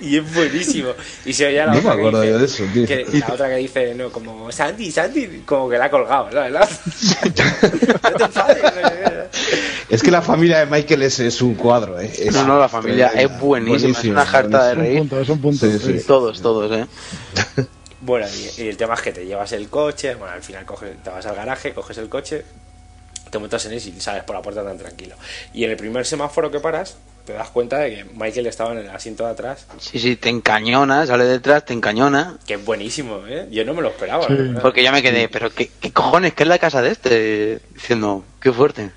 y 0.00 0.16
es 0.18 0.34
buenísimo. 0.34 0.90
Y 1.24 1.32
se 1.32 1.46
oye 1.46 1.60
a 1.60 1.66
la 1.66 1.74
No 1.74 1.82
me 1.82 1.90
otra 2.06 2.20
que 2.22 2.26
dice- 2.26 2.28
yo 2.32 2.38
de 2.38 2.44
eso, 2.44 2.64
tío. 2.72 2.86
que 2.86 3.06
la 3.20 3.34
otra 3.34 3.48
que 3.48 3.56
dice, 3.56 3.94
no, 3.94 4.10
como 4.10 4.50
Sandy, 4.52 4.90
Sandy, 4.90 5.42
como 5.46 5.68
que 5.68 5.78
la 5.78 5.86
ha 5.86 5.90
colgado, 5.90 6.30
¿sabes? 6.32 6.52
no 6.52 8.10
te 8.12 8.24
enfades, 8.24 8.62
no. 8.62 8.70
Es 9.90 10.02
que 10.02 10.10
la 10.10 10.22
familia 10.22 10.58
de 10.60 10.66
Michael 10.66 11.02
es, 11.02 11.20
es 11.20 11.40
un 11.42 11.54
cuadro, 11.54 12.00
¿eh? 12.00 12.10
Es 12.18 12.34
No, 12.34 12.44
no, 12.46 12.58
la 12.58 12.68
familia 12.68 13.08
es 13.14 13.28
buenísima, 13.38 13.76
es 13.76 13.82
Buenísimo, 13.82 14.12
una 14.14 14.26
jarta 14.26 14.66
de. 14.66 14.72
Es 14.72 14.76
un 14.78 14.82
reír. 14.84 14.98
punto, 14.98 15.20
es 15.20 15.28
un 15.28 15.40
punto. 15.40 15.66
Sí, 15.66 15.78
sí. 15.78 15.98
sí. 16.00 16.04
Todos, 16.06 16.40
todos, 16.42 16.72
¿eh? 16.72 16.86
Bueno, 18.04 18.26
y, 18.58 18.62
y 18.62 18.68
el 18.68 18.76
tema 18.76 18.94
es 18.94 19.00
que 19.02 19.12
te 19.12 19.24
llevas 19.26 19.52
el 19.52 19.68
coche, 19.68 20.14
bueno, 20.14 20.34
al 20.34 20.42
final 20.42 20.64
coges, 20.64 21.02
te 21.02 21.10
vas 21.10 21.24
al 21.26 21.34
garaje, 21.34 21.72
coges 21.72 21.96
el 21.98 22.08
coche, 22.08 22.44
te 23.30 23.38
montas 23.38 23.64
en 23.66 23.72
él 23.72 23.78
y 23.84 24.00
sales 24.00 24.22
por 24.24 24.36
la 24.36 24.42
puerta 24.42 24.62
tan 24.62 24.76
tranquilo. 24.78 25.16
Y 25.52 25.64
en 25.64 25.70
el 25.70 25.76
primer 25.76 26.04
semáforo 26.04 26.50
que 26.50 26.60
paras, 26.60 26.96
te 27.24 27.32
das 27.32 27.48
cuenta 27.48 27.78
de 27.78 27.94
que 27.94 28.04
Michael 28.04 28.46
estaba 28.46 28.72
en 28.72 28.78
el 28.80 28.90
asiento 28.90 29.24
de 29.24 29.30
atrás, 29.30 29.66
Sí, 29.78 29.98
sí, 29.98 30.16
te 30.16 30.28
encañona, 30.28 31.06
sale 31.06 31.24
detrás, 31.24 31.64
te 31.64 31.72
encañona. 31.72 32.36
que 32.46 32.54
es 32.54 32.64
buenísimo, 32.64 33.26
¿eh? 33.26 33.48
Yo 33.50 33.64
no 33.64 33.72
me 33.72 33.80
lo 33.80 33.88
esperaba. 33.88 34.26
Sí. 34.28 34.34
Porque 34.60 34.82
ya 34.82 34.92
me 34.92 35.00
quedé, 35.02 35.28
pero 35.30 35.50
¿qué, 35.50 35.70
qué 35.80 35.90
cojones? 35.90 36.34
¿Qué 36.34 36.42
es 36.42 36.48
la 36.50 36.58
casa 36.58 36.82
de 36.82 36.90
este? 36.90 37.60
Diciendo, 37.72 38.22
qué 38.40 38.52
fuerte. 38.52 38.90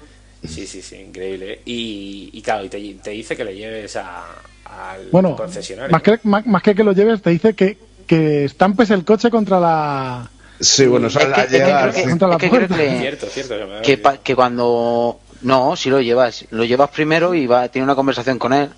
Sí, 0.46 0.68
sí, 0.68 0.82
sí, 0.82 0.98
increíble. 0.98 1.62
Y, 1.66 2.30
y 2.34 2.42
claro, 2.42 2.66
y 2.66 2.70
te, 2.70 2.94
te 3.02 3.10
dice 3.12 3.36
que 3.38 3.46
le 3.46 3.56
lleves 3.56 3.96
a, 3.96 4.26
al 4.66 5.08
Bueno, 5.12 5.36
concesionario. 5.38 5.92
más 5.92 6.02
que, 6.02 6.20
más, 6.24 6.46
más 6.46 6.62
que 6.62 6.76
que 6.76 6.84
lo 6.84 6.92
lleves, 6.92 7.22
te 7.22 7.30
dice 7.30 7.54
que, 7.56 7.78
que 8.08 8.46
estampes 8.46 8.90
el 8.90 9.04
coche 9.06 9.30
contra 9.30 9.60
la. 9.60 10.30
Sí, 10.60 10.88
bueno, 10.88 11.08
eso 11.08 11.20
Es 11.20 11.26
es 11.28 11.34
que- 11.52 11.60
la 11.60 11.92
Cierto, 11.92 13.28
cierto. 13.28 13.56
que, 13.84 13.98
pa- 14.00 14.18
que 14.18 14.36
cuando... 14.36 15.20
No, 15.44 15.76
si 15.76 15.92
lo 15.92 16.02
llevas, 16.02 16.46
lo 16.50 16.64
llevas 16.64 16.90
primero 16.90 17.36
y 17.36 17.46
va, 17.46 17.68
tiene 17.68 17.84
una 17.84 17.94
conversación 17.94 18.40
con 18.40 18.54
él. 18.54 18.70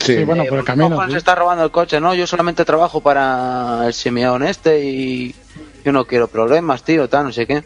Sí, 0.00 0.16
Sí, 0.16 0.24
bueno, 0.24 0.44
Eh, 0.44 0.46
por 0.48 0.58
el 0.60 0.64
¿por 0.64 0.74
qué 0.74 0.80
camino. 0.80 1.10
se 1.10 1.18
está 1.18 1.34
robando 1.34 1.62
el 1.64 1.70
coche? 1.70 2.00
No, 2.00 2.14
yo 2.14 2.26
solamente 2.26 2.64
trabajo 2.64 3.02
para 3.02 3.82
el 3.86 3.92
Simeón 3.92 4.42
este 4.42 4.82
y 4.82 5.34
yo 5.84 5.92
no 5.92 6.06
quiero 6.06 6.28
problemas, 6.28 6.82
tío, 6.84 7.06
tal, 7.08 7.24
no 7.24 7.32
sé 7.32 7.46
qué. 7.46 7.64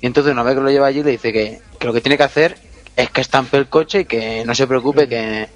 Y 0.00 0.06
entonces 0.06 0.32
una 0.32 0.42
vez 0.42 0.54
que 0.54 0.60
lo 0.62 0.70
lleva 0.70 0.86
allí 0.86 1.02
le 1.02 1.10
dice 1.12 1.32
que, 1.34 1.60
que 1.78 1.86
lo 1.86 1.92
que 1.92 2.00
tiene 2.00 2.16
que 2.16 2.22
hacer 2.24 2.56
es 2.96 3.10
que 3.10 3.20
estampe 3.20 3.58
el 3.58 3.68
coche 3.68 4.00
y 4.00 4.04
que 4.06 4.42
no 4.46 4.54
se 4.54 4.66
preocupe 4.66 5.06
que, 5.06 5.48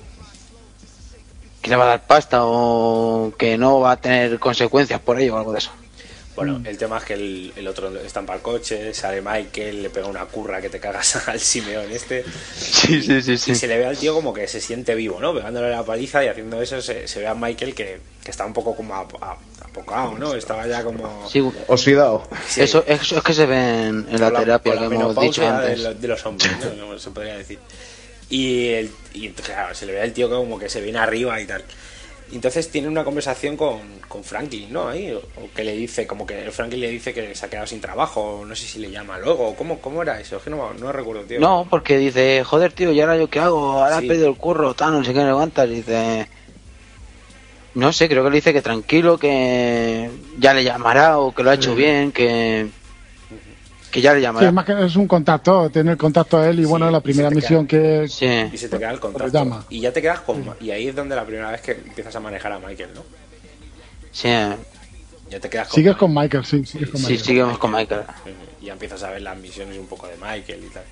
que 1.62 1.70
le 1.70 1.76
va 1.76 1.84
a 1.84 1.88
dar 1.88 2.06
pasta 2.06 2.40
o 2.44 3.32
que 3.38 3.56
no 3.58 3.80
va 3.80 3.92
a 3.92 3.96
tener 4.00 4.38
consecuencias 4.38 5.00
por 5.00 5.20
ello 5.20 5.34
o 5.34 5.38
algo 5.38 5.52
de 5.52 5.58
eso. 5.58 5.70
Bueno, 6.36 6.58
Mm. 6.60 6.66
el 6.68 6.78
tema 6.78 6.96
es 6.98 7.04
que 7.04 7.14
el, 7.14 7.52
el 7.56 7.68
otro 7.68 7.94
estampa 8.00 8.34
el 8.34 8.40
coche, 8.40 8.94
sale 8.94 9.20
Michael, 9.20 9.82
le 9.82 9.90
pega 9.90 10.06
una 10.06 10.24
curra 10.24 10.60
que 10.62 10.70
te 10.70 10.80
cagas 10.80 11.16
al 11.28 11.38
Simeón 11.40 11.90
este. 11.90 12.24
Sí, 12.56 13.02
sí, 13.02 13.36
sí, 13.36 13.50
Y 13.50 13.54
se 13.54 13.66
le 13.66 13.76
ve 13.76 13.84
al 13.86 13.98
tío 13.98 14.14
como 14.14 14.32
que 14.32 14.46
se 14.48 14.60
siente 14.60 14.94
vivo, 14.94 15.18
¿no? 15.20 15.34
Pegándole 15.34 15.68
la 15.70 15.82
paliza 15.84 16.24
y 16.24 16.28
haciendo 16.28 16.62
eso 16.62 16.80
se, 16.80 17.06
se 17.08 17.18
ve 17.20 17.26
a 17.26 17.34
Michael 17.34 17.74
que, 17.74 18.00
que 18.24 18.30
está 18.30 18.46
un 18.46 18.54
poco 18.54 18.74
como 18.74 18.94
ap- 18.94 19.16
ap- 19.22 19.38
apocado, 19.62 20.16
¿no? 20.16 20.32
Estaba 20.34 20.66
ya 20.66 20.82
como... 20.82 21.28
Sí, 21.28 21.40
oxidado. 21.66 22.26
Sí, 22.48 22.62
eso, 22.62 22.84
eso 22.86 23.18
es 23.18 23.22
que 23.22 23.34
se 23.34 23.44
ve 23.44 23.88
en, 23.88 24.06
en 24.08 24.20
la 24.20 24.30
con 24.30 24.40
terapia 24.40 24.76
con 24.76 24.88
que 24.88 24.94
la 24.94 25.00
hemos 25.02 25.20
dicho 25.20 25.46
antes. 25.46 25.82
De, 25.82 25.88
lo- 25.88 25.94
de 25.94 26.08
los 26.08 26.24
hombres, 26.24 26.50
¿no? 26.60 26.80
Como 26.86 26.98
se 26.98 27.10
podría 27.10 27.36
decir. 27.36 27.58
Y, 28.30 28.68
el, 28.68 28.90
y 29.12 29.28
claro, 29.30 29.74
se 29.74 29.86
le 29.86 29.92
ve 29.92 30.00
al 30.02 30.12
tío 30.12 30.30
como 30.30 30.58
que 30.58 30.68
se 30.68 30.80
viene 30.80 30.98
arriba 31.00 31.40
y 31.40 31.46
tal. 31.46 31.64
Y 32.30 32.36
Entonces 32.36 32.70
tiene 32.70 32.86
una 32.86 33.02
conversación 33.02 33.56
con, 33.56 33.80
con 34.06 34.22
Franklin, 34.22 34.72
¿no? 34.72 34.88
Ahí, 34.88 35.10
o, 35.10 35.18
o 35.18 35.48
que 35.52 35.64
le 35.64 35.74
dice, 35.74 36.06
como 36.06 36.24
que 36.24 36.48
Franklin 36.52 36.80
le 36.80 36.90
dice 36.90 37.12
que 37.12 37.34
se 37.34 37.44
ha 37.44 37.50
quedado 37.50 37.66
sin 37.66 37.80
trabajo, 37.80 38.44
no 38.46 38.54
sé 38.54 38.66
si 38.68 38.78
le 38.78 38.88
llama 38.88 39.18
luego, 39.18 39.56
¿cómo, 39.56 39.80
cómo 39.80 40.00
era 40.02 40.20
eso? 40.20 40.36
Es 40.36 40.42
que 40.44 40.50
no, 40.50 40.72
no 40.74 40.92
recuerdo, 40.92 41.22
tío. 41.22 41.40
No, 41.40 41.66
porque 41.68 41.98
dice, 41.98 42.44
joder, 42.44 42.72
tío, 42.72 42.92
¿y 42.92 43.00
ahora 43.00 43.16
yo 43.16 43.28
qué 43.28 43.40
hago? 43.40 43.72
Ahora 43.72 43.98
Sí. 43.98 44.04
he 44.04 44.08
perdido 44.08 44.28
el 44.28 44.36
curro, 44.36 44.74
tal, 44.74 44.92
no 44.92 45.04
sé 45.04 45.12
qué, 45.12 45.18
me 45.18 45.24
levantas. 45.26 45.68
Dice, 45.68 46.28
no 47.74 47.92
sé, 47.92 48.08
creo 48.08 48.22
que 48.22 48.30
le 48.30 48.36
dice 48.36 48.52
que 48.52 48.62
tranquilo, 48.62 49.18
que 49.18 50.08
ya 50.38 50.54
le 50.54 50.62
llamará 50.62 51.18
o 51.18 51.34
que 51.34 51.42
lo 51.42 51.50
ha 51.50 51.54
hecho 51.54 51.74
bien, 51.74 52.12
que, 52.12 52.68
que 53.90 54.00
ya 54.00 54.12
le 54.12 54.18
Sí, 54.20 54.22
llamará. 54.22 54.46
es 54.48 54.52
más 54.52 54.64
que 54.64 54.84
es 54.86 54.96
un 54.96 55.06
contacto, 55.08 55.68
tener 55.70 55.96
contacto 55.96 56.38
a 56.38 56.48
él 56.48 56.60
y 56.60 56.62
Sí, 56.62 56.68
bueno, 56.68 56.90
la 56.90 57.00
primera 57.00 57.30
misión 57.30 57.66
que... 57.66 58.06
Sí, 58.08 58.26
Y 58.52 58.56
se 58.56 58.68
te 58.68 58.78
queda 58.78 58.90
el 58.92 59.00
contacto. 59.00 59.32
llama. 59.32 59.64
Y 59.68 59.80
ya 59.80 59.92
te 59.92 60.00
quedas 60.00 60.20
con... 60.20 60.44
Y 60.60 60.70
ahí 60.70 60.88
es 60.88 60.94
donde 60.94 61.16
la 61.16 61.24
primera 61.24 61.50
vez 61.50 61.60
que 61.60 61.72
empiezas 61.72 62.14
a 62.14 62.20
manejar 62.20 62.52
a 62.52 62.58
Michael, 62.58 62.90
¿no? 62.94 63.02
sí, 64.12 64.28
Ya 65.30 65.40
te 65.40 65.48
quedas 65.50 65.68
con 65.68 65.74
Sigues 65.76 65.92
Michael. 65.94 65.98
con 65.98 66.14
Michael, 66.14 66.44
sí, 66.44 66.64
sigues 66.64 66.90
con 66.90 67.00
sí, 67.00 67.06
Michael. 67.08 67.24
seguimos 67.24 67.58
con 67.58 67.72
Michael. 67.72 68.02
Y 68.60 68.66
ya 68.66 68.72
empiezas 68.74 69.02
a 69.02 69.10
ver 69.10 69.22
las 69.22 69.36
misiones 69.38 69.78
un 69.78 69.86
poco 69.86 70.06
de 70.06 70.16
Michael 70.16 70.60
y 70.64 70.68
tal. 70.72 70.82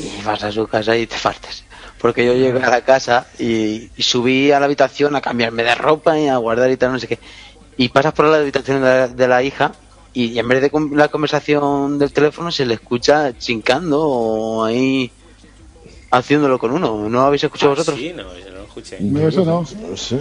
Y 0.00 0.22
vas 0.24 0.42
a 0.42 0.50
su 0.50 0.66
casa 0.66 0.96
y 0.96 1.06
te 1.06 1.16
partes. 1.16 1.64
Porque 1.98 2.24
yo 2.24 2.32
llegué 2.34 2.62
a 2.62 2.70
la 2.70 2.80
casa 2.80 3.26
y, 3.38 3.90
y 3.96 4.02
subí 4.02 4.50
a 4.50 4.58
la 4.58 4.66
habitación 4.66 5.14
a 5.14 5.20
cambiarme 5.20 5.62
de 5.62 5.74
ropa 5.74 6.18
y 6.18 6.26
a 6.28 6.36
guardar 6.38 6.70
y 6.70 6.76
tal, 6.76 6.92
no 6.92 6.98
sé 6.98 7.06
qué. 7.06 7.18
Y 7.76 7.88
pasas 7.90 8.12
por 8.12 8.26
la 8.26 8.38
habitación 8.38 8.80
de 8.82 8.86
la, 8.88 9.08
de 9.08 9.28
la 9.28 9.42
hija 9.42 9.72
y 10.14 10.38
en 10.38 10.46
vez 10.48 10.60
de 10.60 10.70
con- 10.70 10.96
la 10.96 11.08
conversación 11.08 11.98
del 11.98 12.12
teléfono 12.12 12.50
se 12.52 12.66
le 12.66 12.74
escucha 12.74 13.36
chincando 13.38 14.00
o 14.02 14.64
ahí 14.64 15.10
haciéndolo 16.10 16.58
con 16.58 16.72
uno. 16.72 17.08
¿No 17.08 17.22
habéis 17.22 17.44
escuchado 17.44 17.72
Ah, 17.72 17.74
vosotros? 17.76 17.98
Sí, 17.98 18.12
no, 18.14 18.22
yo 18.38 18.50
no 18.50 18.56
lo 18.58 18.64
escuché. 18.64 18.98
No, 19.00 19.28
Eso 19.28 19.44
no. 19.44 19.64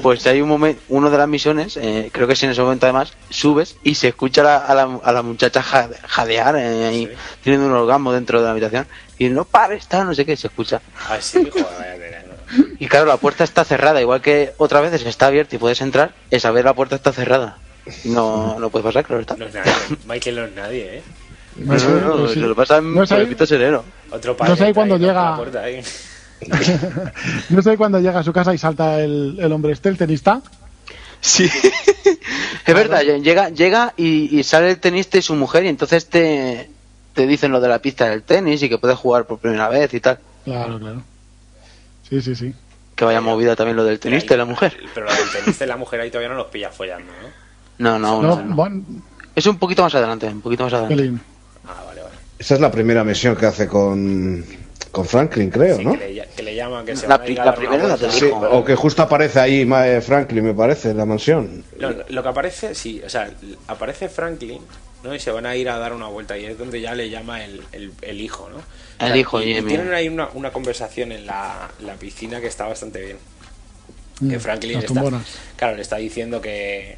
Pues 0.02 0.26
hay 0.28 0.42
un 0.42 0.48
momento, 0.50 0.82
uno 0.90 1.10
de 1.10 1.18
las 1.18 1.28
misiones, 1.28 1.76
eh, 1.78 2.10
creo 2.14 2.28
que 2.28 2.34
es 2.34 2.44
en 2.44 2.52
ese 2.52 2.62
momento 2.62 2.86
además, 2.86 3.14
subes 3.30 3.76
y 3.84 3.96
se 3.96 4.08
escucha 4.10 4.42
a 4.42 4.44
la, 4.46 4.58
a 4.58 4.76
la, 4.76 5.00
a 5.04 5.12
la 5.12 5.22
muchacha 5.22 5.62
ja- 5.62 5.90
jadear 6.08 6.56
eh, 6.56 6.86
ahí, 6.88 7.06
Sí. 7.08 7.12
teniendo 7.44 7.68
un 7.68 7.74
orgasmo 7.74 8.14
dentro 8.14 8.40
de 8.40 8.46
la 8.46 8.52
habitación. 8.52 8.88
Y 9.18 9.30
no 9.30 9.44
pares, 9.46 9.88
tal, 9.88 10.06
no 10.08 10.14
sé 10.16 10.26
qué, 10.26 10.36
se 10.38 10.48
escucha. 10.48 10.82
Ah, 11.10 11.18
sí, 11.20 11.48
joder, 11.52 11.66
vaya 11.78 11.96
tela, 11.98 12.24
¿no? 12.24 12.66
Y 12.80 12.88
claro, 12.88 13.06
la 13.06 13.18
puerta 13.18 13.44
está 13.44 13.64
cerrada, 13.66 14.02
igual 14.02 14.22
que 14.22 14.54
otras 14.58 14.82
veces 14.82 15.06
está 15.06 15.28
abierta 15.28 15.56
y 15.56 15.60
puedes 15.60 15.80
entrar, 15.82 16.14
esa 16.32 16.52
vez 16.52 16.64
la 16.66 16.74
puerta 16.74 16.96
está 16.96 17.12
cerrada. 17.14 17.58
No, 18.06 18.60
no 18.60 18.70
puede 18.70 18.84
pasar, 18.84 19.04
claro 19.06 19.22
está. 19.22 19.36
No 19.36 19.46
es 19.46 19.54
nadie. 19.54 19.72
Michael 20.06 20.36
no 20.36 20.46
es 20.46 20.56
nadie, 20.56 20.98
¿eh? 20.98 21.02
No, 21.58 21.76
no, 21.76 22.16
no, 22.18 22.28
se 22.30 22.40
lo 22.40 22.56
pasa 22.56 22.78
en 22.78 22.94
No 22.94 23.02
ahí- 23.02 23.08
Pueblito 23.08 23.46
sereno. 23.46 23.84
Otro 24.10 24.38
padre. 24.38 24.52
No 24.52 24.56
sé 24.58 24.74
cuándo 24.74 24.98
llega- 24.98 25.14
Con 25.14 25.30
la 25.32 25.36
puerta 25.38 25.60
ahí. 25.64 25.82
No 27.50 27.62
sé 27.62 27.78
cuándo 27.78 28.00
llega 28.00 28.20
a 28.20 28.24
su 28.24 28.34
casa 28.34 28.54
y 28.54 28.58
salta 28.58 29.00
el, 29.02 29.38
el 29.40 29.52
hombre 29.52 29.74
este, 29.74 29.90
el 29.90 29.98
tenista. 29.98 30.42
Sí. 31.20 31.50
es 32.66 32.74
verdad, 32.76 33.02
llega, 33.04 33.50
llega 33.50 33.94
y, 33.98 34.40
y 34.40 34.44
sale 34.44 34.72
el 34.72 34.80
tenista 34.80 35.18
y 35.18 35.22
su 35.22 35.36
mujer 35.36 35.66
y 35.66 35.68
entonces 35.68 36.08
te, 36.08 36.70
te 37.14 37.28
dicen 37.28 37.52
lo 37.52 37.60
de 37.62 37.68
la 37.68 37.80
pista 37.80 38.10
del 38.10 38.24
tenis 38.24 38.64
y 38.64 38.70
que 38.70 38.78
puedes 38.80 38.98
jugar 38.98 39.26
por 39.26 39.38
primera 39.40 39.70
vez 39.70 39.94
y 39.94 40.00
tal. 40.00 40.20
Claro, 40.46 40.80
claro. 40.80 41.04
Sí, 42.10 42.22
sí, 42.22 42.36
sí. 42.36 42.54
Que 42.96 43.06
vaya 43.06 43.22
movida 43.22 43.56
también 43.56 43.78
lo 43.78 43.84
del 43.84 44.00
tenista 44.00 44.34
y 44.34 44.38
la 44.38 44.46
mujer. 44.46 44.78
Pero 44.96 45.06
lo 45.08 45.14
del 45.14 45.30
tenista 45.32 45.66
y 45.66 45.68
la 45.68 45.78
mujer 45.78 46.02
ahí 46.02 46.10
todavía 46.10 46.30
no 46.30 46.36
los 46.36 46.48
pilla 46.48 46.70
follando, 46.70 47.12
¿no? 47.22 47.41
No, 47.82 47.98
no, 47.98 48.22
No, 48.22 48.36
no, 48.36 48.44
no. 48.44 48.56
bueno, 48.56 48.84
Es 49.36 49.46
un 49.48 49.58
poquito 49.58 49.82
más 49.82 49.96
adelante, 49.96 50.28
un 50.28 50.42
poquito 50.42 50.64
más 50.66 50.74
adelante. 50.74 50.96
pelín. 50.96 51.22
Ah, 51.66 51.84
vale, 51.88 52.02
vale. 52.02 52.16
Esa 52.38 52.56
es 52.56 52.62
la 52.62 52.72
primera 52.72 53.04
misión 53.04 53.36
que 53.36 53.46
hace 53.48 53.68
con, 53.68 54.46
con 54.92 55.06
Franklin, 55.06 55.50
creo, 55.50 55.78
Sí, 55.78 55.86
¿no? 55.86 55.94
que, 55.98 56.14
le, 56.14 56.28
que 56.36 56.44
le 56.44 56.56
llama, 56.56 56.86
que 56.86 56.96
se 56.96 57.08
La 57.08 57.18
pri- 57.24 57.36
primera 57.56 57.88
la 57.88 57.98
Sí, 57.98 58.30
o 58.32 58.64
que 58.64 58.76
justo 58.76 59.02
aparece 59.02 59.40
ahí 59.40 59.62
eh, 59.62 60.02
Franklin, 60.02 60.44
me 60.44 60.54
parece, 60.54 60.92
en 60.92 60.98
la 60.98 61.06
mansión. 61.06 61.64
Lo, 61.78 61.92
lo 62.08 62.22
que 62.24 62.30
aparece, 62.30 62.76
sí, 62.76 63.02
o 63.04 63.10
sea, 63.10 63.32
aparece 63.68 64.10
Franklin, 64.10 64.62
¿no? 65.04 65.16
Y 65.16 65.20
se 65.20 65.32
van 65.32 65.48
a 65.48 65.56
ir 65.56 65.68
a 65.70 65.78
dar 65.80 65.94
una 65.94 66.08
vuelta 66.08 66.38
y 66.38 66.46
es 66.46 66.58
donde 66.58 66.82
ya 66.82 66.94
le 66.94 67.10
llama 67.10 67.44
el, 67.44 67.64
el, 67.72 67.94
el 68.02 68.22
hijo, 68.22 68.48
¿no? 68.50 68.58
O 68.58 69.10
El 69.10 69.16
hijo, 69.18 69.42
y, 69.42 69.60
tienen 69.64 69.92
ahí 69.94 70.08
una, 70.08 70.30
una 70.36 70.52
conversación 70.52 71.12
en 71.12 71.26
la, 71.26 71.70
la 71.80 71.94
piscina 71.96 72.40
que 72.42 72.48
está 72.48 72.68
bastante 72.68 73.02
bien. 73.02 73.18
Que 74.20 74.38
Mm, 74.38 74.40
Franklin 74.40 74.78
está, 74.80 75.04
claro, 75.56 75.76
le 75.78 75.82
está 75.82 75.96
diciendo 75.96 76.42
que, 76.42 76.98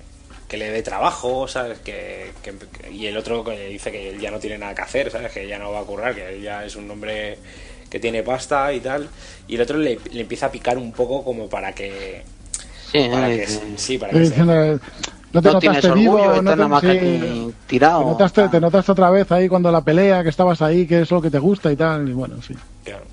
que 0.53 0.57
le 0.59 0.69
dé 0.69 0.83
trabajo, 0.83 1.47
¿sabes? 1.47 1.79
Que, 1.79 2.31
que- 2.43 2.53
que- 2.53 2.91
y 2.91 3.07
el 3.07 3.17
otro 3.17 3.43
que 3.43 3.55
le 3.55 3.69
dice 3.69 3.91
que 3.91 4.09
él 4.11 4.19
ya 4.19 4.29
no 4.29 4.37
tiene 4.37 4.59
nada 4.59 4.75
que 4.75 4.83
hacer, 4.83 5.09
¿sabes? 5.09 5.31
Que 5.31 5.47
ya 5.47 5.57
no 5.57 5.71
va 5.71 5.79
a 5.79 5.83
currar, 5.83 6.13
que 6.13 6.29
él 6.29 6.43
ya 6.43 6.63
es 6.63 6.75
un 6.75 6.91
hombre 6.91 7.39
que 7.89 7.99
tiene 7.99 8.21
pasta 8.21 8.71
y 8.71 8.79
tal. 8.79 9.09
Y 9.47 9.55
el 9.55 9.61
otro 9.61 9.79
le, 9.79 9.97
le 10.11 10.21
empieza 10.21 10.45
a 10.45 10.51
picar 10.51 10.77
un 10.77 10.91
poco 10.91 11.23
como 11.23 11.49
para 11.49 11.73
que... 11.73 12.21
Sí, 12.91 12.99
Para 13.11 13.29
que 13.29 13.47
sí, 13.77 13.97
para 13.97 14.13
no 14.13 15.41
te 15.41 15.47
no 15.47 15.53
notaste 15.55 15.91
vivo, 15.91 16.19
no 16.43 16.51
te, 16.51 16.55
nada 16.55 16.67
más 16.67 16.83
que 16.83 16.91
sí, 16.91 16.97
aquí 16.99 17.53
tirado. 17.65 17.99
te 18.03 18.05
notaste, 18.11 18.49
te 18.49 18.61
notaste 18.61 18.91
otra 18.91 19.09
vez 19.09 19.31
ahí 19.31 19.49
cuando 19.49 19.71
la 19.71 19.81
pelea, 19.81 20.21
que 20.21 20.29
estabas 20.29 20.61
ahí, 20.61 20.85
que 20.85 21.01
es 21.01 21.09
lo 21.09 21.19
que 21.19 21.31
te 21.31 21.39
gusta 21.39 21.71
y 21.71 21.75
tal. 21.75 22.07
Y 22.07 22.13
bueno, 22.13 22.43
sí, 22.43 22.53
claro. 22.83 23.05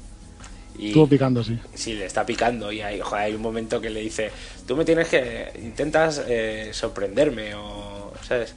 Y, 0.80 0.88
estuvo 0.88 1.06
picando, 1.06 1.44
sí. 1.44 1.58
Sí, 1.74 1.94
le 1.94 2.06
está 2.06 2.24
picando 2.24 2.72
y 2.72 2.80
hay, 2.80 3.00
joder, 3.00 3.24
hay 3.24 3.34
un 3.34 3.42
momento 3.42 3.80
que 3.80 3.90
le 3.90 4.00
dice, 4.00 4.30
tú 4.66 4.76
me 4.76 4.84
tienes 4.84 5.08
que, 5.08 5.50
intentas 5.62 6.22
eh, 6.26 6.70
sorprenderme 6.72 7.54
o, 7.54 8.12
¿sabes? 8.26 8.54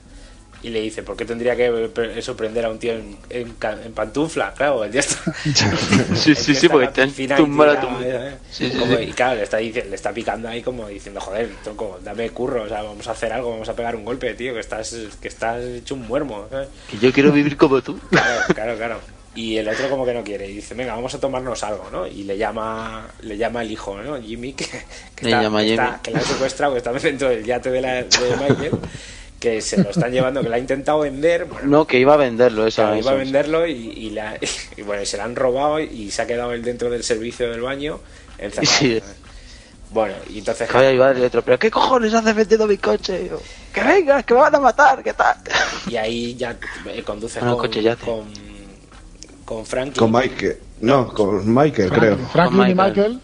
Y 0.62 0.69
le 0.69 0.79
dice, 0.79 1.03
¿por 1.03 1.17
qué 1.17 1.25
tendría 1.25 1.57
que 1.57 1.69
pre- 1.93 2.21
sorprender 2.21 2.63
a 2.63 2.69
un 2.69 2.79
tío 2.79 2.93
en, 2.93 3.17
en, 3.29 3.53
pantufla? 3.93 4.53
Claro, 4.53 4.86
el 4.86 4.91
tío 4.91 5.01
está. 5.01 5.19
Sí, 6.15 6.33
sí, 6.33 6.36
sí, 6.36 6.51
está 6.53 6.69
porque 6.69 6.88
te 6.88 7.05
piscina 7.07 7.36
y 7.36 7.38
tumba 7.43 7.65
la 7.65 7.79
tira, 7.81 7.91
tumba. 7.91 8.01
¿eh? 8.07 8.38
Sí, 8.49 8.69
sí, 8.71 8.77
Como- 8.77 8.95
sí. 8.95 9.03
Y 9.03 9.12
claro, 9.12 9.36
le 9.36 9.43
está, 9.43 9.59
le 9.59 9.93
está 9.95 10.13
picando 10.13 10.47
ahí 10.47 10.62
como 10.62 10.88
diciendo, 10.88 11.19
joder, 11.19 11.49
tronco, 11.65 11.99
dame 12.01 12.29
curro, 12.29 12.63
o 12.63 12.69
sea, 12.69 12.81
vamos 12.81 13.05
a 13.09 13.12
hacer 13.12 13.33
algo, 13.33 13.49
vamos 13.51 13.67
a 13.67 13.75
pegar 13.75 13.97
un 13.97 14.05
golpe, 14.05 14.33
tío, 14.36 14.53
que 14.53 14.62
estás, 14.62 14.95
que 15.21 15.27
estás 15.27 15.62
hecho 15.62 15.95
un 15.95 16.07
muermo. 16.07 16.47
¿sabes? 16.49 16.69
Que 16.89 16.97
yo 16.97 17.12
quiero 17.12 17.33
vivir 17.33 17.57
como 17.57 17.81
tú. 17.81 17.99
Claro, 18.09 18.41
claro, 18.55 18.77
claro. 18.77 18.99
Y 19.35 19.57
el 19.57 19.67
otro 19.67 19.89
como 19.89 20.05
que 20.05 20.13
no 20.13 20.23
quiere 20.23 20.47
y 20.47 20.53
dice, 20.55 20.75
venga, 20.75 20.93
vamos 20.93 21.13
a 21.15 21.19
tomarnos 21.19 21.63
algo, 21.63 21.89
¿no? 21.91 22.05
Y 22.05 22.23
le 22.23 22.37
llama, 22.37 23.07
le 23.21 23.35
llama 23.37 23.63
el 23.63 23.71
hijo, 23.71 23.97
¿no? 23.99 24.21
Jimmy, 24.21 24.53
que, 24.53 24.65
que 25.15 25.25
Le 25.25 25.31
llama 25.31 25.61
que 25.61 25.69
Jimmy. 25.69 25.87
que 26.03 26.11
la 26.11 26.19
han 26.19 26.25
secuestrado, 26.25 26.73
que 26.73 26.77
está 26.77 26.93
dentro 26.93 27.29
del 27.29 27.43
yate 27.43 27.71
de, 27.71 27.81
la, 27.81 27.93
de 27.95 28.05
Michael, 28.39 28.71
que 29.39 29.59
se 29.61 29.81
lo 29.83 29.89
están 29.89 30.11
llevando, 30.11 30.41
que 30.43 30.49
la 30.49 30.57
ha 30.57 30.59
intentado 30.59 30.99
vender. 30.99 31.45
Bueno, 31.45 31.67
No, 31.67 31.87
que 31.87 31.97
iba 31.97 32.13
a 32.13 32.17
venderlo, 32.17 32.67
claro, 32.69 32.95
iba 32.95 33.11
a 33.11 33.15
venderlo 33.15 33.65
y, 33.65 33.71
y, 33.73 34.09
la- 34.11 34.37
y 34.77 34.81
bueno, 34.83 35.03
se 35.05 35.17
la 35.17 35.23
han 35.23 35.35
robado 35.35 35.79
y 35.79 36.11
se 36.11 36.21
ha 36.21 36.27
quedado 36.27 36.53
él 36.53 36.61
dentro 36.63 36.89
del 36.91 37.03
servicio 37.03 37.49
del 37.49 37.61
baño 37.61 37.99
encerrado. 38.37 38.71
Sí. 38.77 39.01
Bueno, 39.89 40.15
y 40.29 40.39
entonces... 40.39 40.67
Que 40.67 40.73
vaya 40.75 40.87
a 40.87 40.91
ayudar 40.91 41.15
y 41.17 41.19
el 41.21 41.25
otro, 41.25 41.41
pero 41.43 41.57
¿qué 41.59 41.69
cojones 41.69 42.13
haces 42.13 42.33
vendiendo 42.35 42.65
mi 42.67 42.77
coche? 42.77 43.27
Yo, 43.29 43.39
que 43.73 43.81
vengas, 43.83 44.23
que 44.25 44.33
me 44.33 44.39
van 44.41 44.55
a 44.55 44.59
matar, 44.59 45.03
¿qué 45.03 45.13
tal? 45.13 45.37
Y 45.87 45.95
ahí 45.97 46.35
ya 46.35 46.55
eh, 46.87 47.03
conduce 47.03 47.39
Bueno, 47.39 47.57
con, 47.57 47.67
coche 47.67 47.81
yate. 47.83 48.03
con, 48.05 48.23
con 49.55 49.65
Franklin. 49.65 49.93
Con 49.99 50.11
Michael. 50.11 50.57
No, 50.81 51.07
con 51.07 51.53
Michael, 51.53 51.89
creo. 51.91 52.17
Franklin 52.31 52.61
y 52.69 52.75
Michael. 52.75 53.19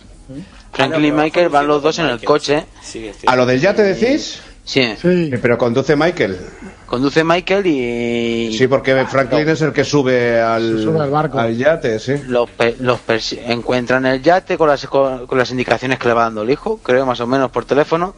Franklin 0.72 1.04
Ah, 1.04 1.08
y 1.08 1.12
pero 1.12 1.24
Michael 1.24 1.50
van 1.50 1.68
los 1.68 1.82
dos 1.82 2.00
en 2.00 2.06
el 2.06 2.24
coche. 2.24 2.66
sí. 2.82 3.10
¿A 3.26 3.36
lo 3.36 3.46
del 3.46 3.60
yate 3.60 3.84
decís? 3.84 4.42
Sí, 4.64 4.84
Sí. 5.02 5.32
Eh, 5.34 5.40
Pero 5.42 5.58
conduce 5.58 5.96
Michael. 5.96 6.38
conduce 6.86 7.24
Michael 7.24 7.66
y 7.66 8.56
Sí, 8.56 8.68
porque 8.68 9.04
Franklin 9.08 9.50
es 9.50 9.62
el 9.64 9.74
que 9.74 9.84
sube 9.84 10.40
al, 10.40 10.84
sube 10.84 11.00
al 11.00 11.10
barco. 11.10 11.44
yate, 11.50 11.98
sí. 11.98 12.14
los, 12.28 12.48
pe- 12.52 12.76
los 12.80 13.00
encuentran 13.48 14.06
el 14.06 14.22
yate 14.22 14.58
con 14.60 14.68
las, 14.70 14.86
con, 14.86 15.26
con 15.26 15.38
las 15.40 15.50
indicaciones 15.50 15.98
que 15.98 16.08
le 16.08 16.14
va 16.14 16.24
dando 16.26 16.44
el 16.44 16.52
hijo, 16.52 16.78
creo 16.84 17.04
más 17.08 17.20
o 17.20 17.26
menos 17.26 17.50
por 17.50 17.66
teléfono. 17.66 18.14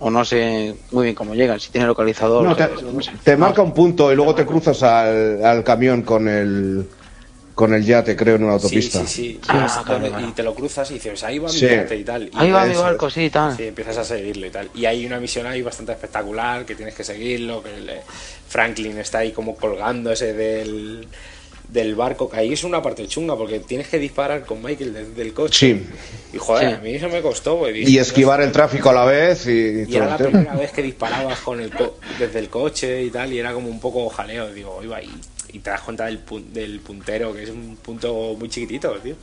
O 0.00 0.10
no 0.10 0.24
sé 0.24 0.74
muy 0.90 1.04
bien 1.04 1.14
cómo 1.14 1.32
llegan, 1.36 1.60
si 1.60 1.70
tiene 1.70 1.86
localizador. 1.86 2.42
No, 2.42 2.56
te, 2.56 2.68
no 2.92 3.00
sé. 3.00 3.12
te 3.22 3.36
marca 3.36 3.62
un 3.62 3.72
punto 3.72 4.12
y 4.12 4.16
luego 4.16 4.34
te 4.34 4.44
cruzas 4.44 4.82
al, 4.82 5.44
al 5.44 5.62
camión 5.62 6.02
con 6.02 6.26
el 6.26 6.84
con 7.54 7.74
el 7.74 7.84
yate, 7.84 8.16
creo, 8.16 8.36
en 8.36 8.44
una 8.44 8.54
autopista. 8.54 9.00
Sí, 9.00 9.06
sí, 9.06 9.22
sí. 9.32 9.40
Ah, 9.48 9.60
Y 9.62 9.66
es 9.66 9.72
claro, 9.72 9.92
donde- 9.92 10.08
claro. 10.08 10.28
Y 10.28 10.32
te 10.32 10.42
lo 10.42 10.54
cruzas 10.54 10.90
y 10.90 10.94
dices, 10.94 11.22
ahí 11.22 11.38
va 11.38 11.48
mi 11.48 11.58
Sí. 11.58 11.66
yate 11.68 11.96
y 11.96 12.04
tal. 12.04 12.24
Y 12.24 12.30
Ahí 12.34 12.50
va 12.50 12.64
mi 12.66 12.74
barco, 12.74 13.10
sí, 13.10 13.28
tal. 13.30 13.56
Sí, 13.56 13.64
empiezas 13.64 13.98
a 13.98 14.04
seguirlo 14.04 14.46
y 14.46 14.50
tal. 14.50 14.70
Y 14.74 14.86
hay 14.86 15.04
una 15.04 15.20
misión 15.20 15.46
ahí 15.46 15.60
bastante 15.62 15.92
espectacular 15.92 16.64
que 16.64 16.74
tienes 16.74 16.94
que 16.94 17.04
seguirlo, 17.04 17.62
que 17.62 17.78
le- 17.80 18.00
Franklin 18.48 18.98
está 18.98 19.18
ahí 19.18 19.32
como 19.32 19.54
colgándose 19.56 20.32
del, 20.34 21.06
del 21.68 21.94
barco, 21.94 22.28
que 22.28 22.36
ahí 22.36 22.52
es 22.52 22.64
una 22.64 22.82
parte 22.82 23.06
chunga 23.08 23.34
porque 23.36 23.60
tienes 23.60 23.88
que 23.88 23.98
disparar 23.98 24.44
con 24.44 24.62
Michael 24.62 24.92
desde 24.92 25.22
el 25.22 25.32
coche. 25.32 25.58
Sí. 25.74 25.86
Y 26.34 26.38
joder, 26.38 26.68
Sí. 26.68 26.74
a 26.74 26.78
mí 26.80 26.94
eso 26.94 27.08
me 27.08 27.22
costó. 27.22 27.66
dije, 27.66 27.90
Y 27.90 27.98
esquivar 27.98 28.40
el 28.42 28.52
tráfico 28.52 28.90
a 28.90 28.92
la 28.92 29.04
vez 29.06 29.46
y, 29.46 29.84
Y 29.88 29.96
era 29.96 30.04
el 30.04 30.10
la 30.10 30.16
primera 30.18 30.54
vez 30.54 30.70
que 30.72 30.82
disparabas 30.82 31.38
con 31.40 31.60
el 31.60 31.70
co- 31.70 31.96
desde 32.18 32.38
el 32.40 32.48
coche 32.50 33.02
y 33.04 33.10
tal, 33.10 33.32
y 33.32 33.38
era 33.38 33.52
como 33.54 33.68
un 33.68 33.80
poco 33.80 34.06
jaleo. 34.10 34.52
Digo, 34.52 34.80
iba 34.82 34.98
ahí. 34.98 35.10
Y 35.52 35.58
te 35.60 35.70
das 35.70 35.80
cuenta 35.82 36.06
del, 36.06 36.24
pun- 36.24 36.46
del 36.52 36.80
puntero, 36.80 37.32
que 37.34 37.42
es 37.44 37.50
un 37.50 37.76
punto 37.76 38.34
muy 38.38 38.48
chiquitito, 38.48 38.92
tío. 38.98 39.14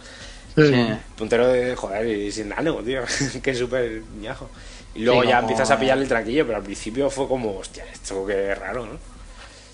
Sí. 0.56 0.74
Puntero 1.18 1.48
de, 1.48 1.76
joder, 1.76 2.06
y 2.08 2.32
sin 2.32 2.50
nano, 2.50 2.76
tío. 2.78 3.02
que 3.42 3.52
es 3.52 3.58
súper 3.58 4.02
ñajo. 4.22 4.50
Y 4.96 5.02
luego 5.04 5.22
Sí, 5.22 5.28
ya 5.30 5.36
como- 5.38 5.50
empiezas 5.50 5.72
a 5.72 5.80
pillarle 5.80 6.04
el 6.04 6.10
tranquillo, 6.10 6.46
pero 6.46 6.58
al 6.58 6.64
principio 6.64 7.10
fue 7.10 7.28
como, 7.28 7.58
hostia, 7.58 7.86
esto 7.92 8.26
que 8.26 8.54
raro, 8.56 8.86
¿no? 8.86 8.92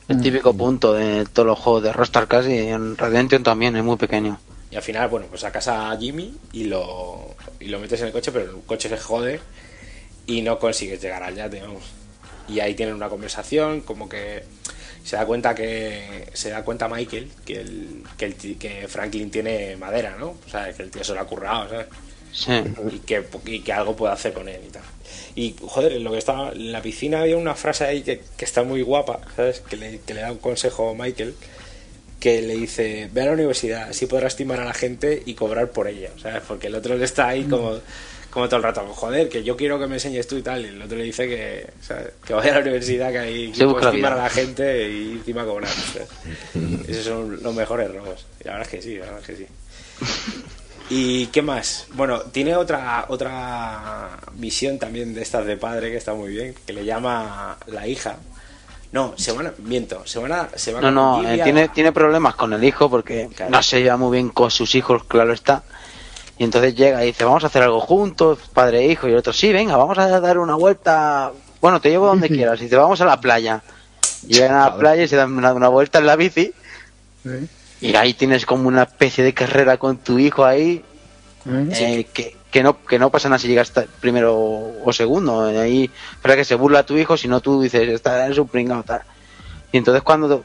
El 0.07 0.21
típico 0.21 0.53
punto 0.53 0.93
de 0.93 1.25
todos 1.25 1.47
los 1.47 1.57
juegos 1.57 1.81
de 1.83 1.91
Rockstar 1.91 2.27
casi, 2.27 2.51
y 2.53 2.67
en 2.67 2.95
Redemption 2.95 3.41
también 3.41 3.75
es 3.75 3.83
muy 3.83 3.95
pequeño. 3.97 4.39
Y 4.69 4.75
al 4.75 4.83
final, 4.83 5.07
bueno, 5.09 5.25
pues 5.27 5.41
sacas 5.41 5.67
a 5.67 5.97
Jimmy 5.97 6.37
y 6.51 6.65
lo, 6.65 7.35
y 7.59 7.69
lo 7.69 7.79
metes 7.79 8.01
en 8.01 8.07
el 8.07 8.13
coche, 8.13 8.31
pero 8.31 8.45
el 8.51 8.61
coche 8.67 8.87
se 8.87 8.97
jode 8.99 9.39
y 10.27 10.41
no 10.43 10.59
consigues 10.59 11.01
llegar 11.01 11.23
al 11.23 11.33
yate, 11.35 11.61
vamos. 11.61 11.83
Y 12.47 12.59
ahí 12.59 12.75
tienen 12.75 12.93
una 12.93 13.09
conversación, 13.09 13.81
como 13.81 14.07
que 14.07 14.43
se 15.05 15.17
da 15.17 15.25
cuenta 15.27 15.53
que 15.53 16.27
se 16.33 16.49
da 16.49 16.63
cuenta 16.63 16.89
Michael 16.89 17.29
que 17.45 17.61
el, 17.61 18.03
que, 18.17 18.25
el 18.25 18.57
que 18.57 18.87
Franklin 18.87 19.29
tiene 19.29 19.75
madera, 19.77 20.15
¿no? 20.19 20.29
O 20.29 20.49
sea, 20.49 20.73
que 20.73 20.81
el 20.81 20.89
tío 20.89 21.03
se 21.03 21.13
lo 21.13 21.19
ha 21.19 21.27
currado, 21.27 21.69
¿sabes? 21.69 21.85
Sí. 22.33 22.51
Y 22.91 22.99
que, 22.99 23.23
y 23.45 23.59
que 23.59 23.71
algo 23.71 23.95
puede 23.95 24.13
hacer 24.13 24.33
con 24.33 24.49
él 24.49 24.59
y 24.67 24.71
tal. 24.71 24.81
Y, 25.35 25.55
joder, 25.61 25.93
en 25.93 26.03
lo 26.03 26.11
que 26.11 26.17
estaba 26.17 26.51
en 26.51 26.71
la 26.71 26.81
piscina 26.81 27.21
había 27.21 27.37
una 27.37 27.53
frase 27.53 27.85
ahí 27.85 28.01
que, 28.01 28.23
que 28.35 28.45
está 28.45 28.63
muy 28.63 28.81
guapa, 28.81 29.21
¿sabes? 29.35 29.59
Que 29.59 29.77
le, 29.77 29.99
que 29.99 30.15
le 30.15 30.21
da 30.21 30.31
un 30.31 30.39
consejo 30.39 30.89
a 30.89 30.95
Michael, 30.95 31.35
que 32.19 32.41
le 32.41 32.55
dice, 32.55 33.07
ve 33.13 33.21
a 33.21 33.25
la 33.27 33.33
universidad, 33.33 33.89
así 33.89 34.07
podrás 34.07 34.35
timar 34.35 34.59
a 34.59 34.65
la 34.65 34.73
gente 34.73 35.21
y 35.23 35.35
cobrar 35.35 35.69
por 35.69 35.87
ella, 35.87 36.09
¿sabes? 36.19 36.41
Porque 36.47 36.67
el 36.67 36.75
otro 36.75 36.97
le 36.97 37.05
está 37.05 37.27
ahí 37.27 37.43
como, 37.43 37.79
como 38.35 38.49
todo 38.49 38.57
el 38.57 38.63
rato, 38.63 38.85
joder, 38.93 39.29
que 39.29 39.43
yo 39.45 39.55
quiero 39.55 39.79
que 39.79 39.87
me 39.87 39.93
enseñes 39.95 40.27
tú 40.27 40.35
y 40.35 40.41
tal, 40.41 40.65
y 40.65 40.67
el 40.67 40.81
otro 40.81 40.97
le 40.97 41.05
dice 41.05 41.25
que, 41.25 41.67
¿sabes? 41.81 42.09
que 42.25 42.33
vaya 42.33 42.51
a 42.51 42.55
la 42.55 42.59
universidad, 42.63 43.09
que 43.09 43.17
ahí 43.19 43.53
puedes 43.57 43.91
timar 43.91 44.11
a 44.11 44.23
la 44.23 44.29
gente 44.29 44.89
y 44.91 45.11
encima 45.13 45.45
cobrar, 45.45 45.71
¿sabes? 45.71 46.09
Esos 46.89 47.05
son 47.05 47.41
los 47.41 47.55
mejores 47.55 47.89
robos. 47.93 48.25
Y 48.41 48.43
la 48.43 48.57
verdad 48.57 48.67
es 48.67 48.71
que 48.75 48.81
sí, 48.81 48.97
la 48.97 49.05
verdad 49.05 49.21
es 49.21 49.25
que 49.25 49.35
sí. 49.37 49.47
¿Y 50.89 51.27
qué 51.27 51.41
más? 51.41 51.87
Bueno, 51.93 52.19
tiene 52.23 52.57
otra 52.57 53.05
otra 53.07 54.19
visión 54.33 54.77
también 54.79 55.13
de 55.15 55.21
estas 55.21 55.45
de 55.45 55.55
padre 55.55 55.89
que 55.89 55.97
está 55.97 56.13
muy 56.13 56.29
bien, 56.31 56.53
que 56.67 56.73
le 56.73 56.83
llama 56.83 57.57
la 57.67 57.87
hija. 57.87 58.17
No, 58.91 59.13
se 59.17 59.31
van 59.31 59.47
a, 59.47 59.53
miento, 59.59 60.05
se 60.05 60.19
van 60.19 60.33
a, 60.33 60.49
se 60.55 60.73
van 60.73 60.81
No, 60.83 60.87
a 60.89 60.91
no, 61.23 61.29
eh, 61.29 61.39
tiene, 61.41 61.69
tiene 61.69 61.91
problemas 61.93 62.35
con 62.35 62.51
el 62.53 62.63
hijo 62.65 62.89
porque 62.89 63.29
Claro. 63.33 63.51
no 63.51 63.63
se 63.63 63.81
lleva 63.81 63.95
muy 63.97 64.11
bien 64.17 64.29
con 64.29 64.51
sus 64.51 64.75
hijos, 64.75 65.05
claro 65.05 65.31
está. 65.31 65.63
Y 66.37 66.43
entonces 66.43 66.75
llega 66.75 67.03
y 67.03 67.07
dice, 67.07 67.23
vamos 67.23 67.43
a 67.43 67.47
hacer 67.47 67.63
algo 67.63 67.79
juntos, 67.79 68.39
padre 68.53 68.79
e 68.79 68.91
hijo. 68.91 69.07
Y 69.07 69.11
el 69.11 69.17
otro, 69.17 69.31
sí, 69.31 69.53
venga, 69.53 69.77
vamos 69.77 69.97
a 69.97 70.19
dar 70.19 70.37
una 70.37 70.55
vuelta. 70.55 71.31
Bueno, 71.61 71.79
te 71.79 71.89
llevo 71.89 72.07
donde 72.07 72.29
quieras. 72.35 72.59
Y 72.59 72.65
dice, 72.65 72.75
vamos 72.75 72.99
a 73.01 73.05
la 73.05 73.21
playa. 73.21 73.63
Llegan 74.27 74.55
a 74.55 74.69
la 74.69 74.77
playa 74.77 75.03
y 75.03 75.07
se 75.07 75.15
dan 75.15 75.37
una, 75.37 75.53
una 75.53 75.69
vuelta 75.69 75.99
en 75.99 76.07
la 76.07 76.15
bici. 76.15 76.53
Y 77.81 77.95
ahí 77.95 78.13
tienes 78.13 78.45
como 78.45 78.67
una 78.67 78.83
especie 78.83 79.23
de 79.23 79.33
carrera 79.33 79.77
con 79.77 79.97
tu 79.97 80.19
hijo 80.19 80.45
ahí. 80.45 80.83
¿Eh? 81.47 81.69
eh, 81.73 82.03
que, 82.11 82.35
que 82.49 82.63
no 82.63 82.83
que 82.83 82.97
no 82.97 83.11
pasa 83.11 83.29
nada 83.29 83.37
si 83.37 83.47
llegas 83.47 83.71
primero 83.99 84.35
o 84.83 84.93
segundo. 84.93 85.45
Ahí, 85.45 85.89
para 86.21 86.35
que 86.35 86.43
se 86.43 86.55
burla 86.55 86.85
tu 86.85 86.97
hijo, 86.97 87.17
si 87.17 87.27
no 87.27 87.39
tú 87.39 87.61
dices, 87.61 87.87
está 87.89 88.25
en 88.27 88.33
su 88.33 88.47
pringao 88.47 88.83
tal. 88.83 89.01
Y 89.71 89.77
entonces 89.77 90.03
cuando 90.03 90.43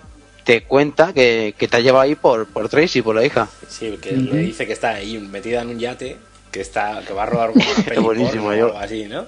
te 0.51 0.63
cuenta 0.65 1.13
que, 1.13 1.55
que 1.57 1.69
te 1.69 1.77
ha 1.77 1.81
llevado 1.81 2.03
ahí 2.03 2.17
por, 2.17 2.47
por 2.47 2.69
Tracy, 2.69 3.03
por 3.03 3.15
la 3.15 3.25
hija. 3.25 3.49
Sí, 3.69 3.99
que 4.03 4.13
le 4.13 4.39
dice 4.39 4.67
que 4.67 4.73
está 4.73 4.91
ahí 4.95 5.17
metida 5.19 5.63
en 5.63 5.69
un 5.69 5.79
yate, 5.79 6.17
que 6.51 6.61
está 6.61 7.03
que 7.07 7.13
va 7.13 7.23
a 7.23 7.27
robar 7.27 7.51
una 7.53 7.65
peli 7.87 8.01
buenísimo, 8.01 8.45
porno 8.47 8.59
yo. 8.59 8.67
algo 8.67 8.79
así, 8.79 9.05
¿no? 9.05 9.27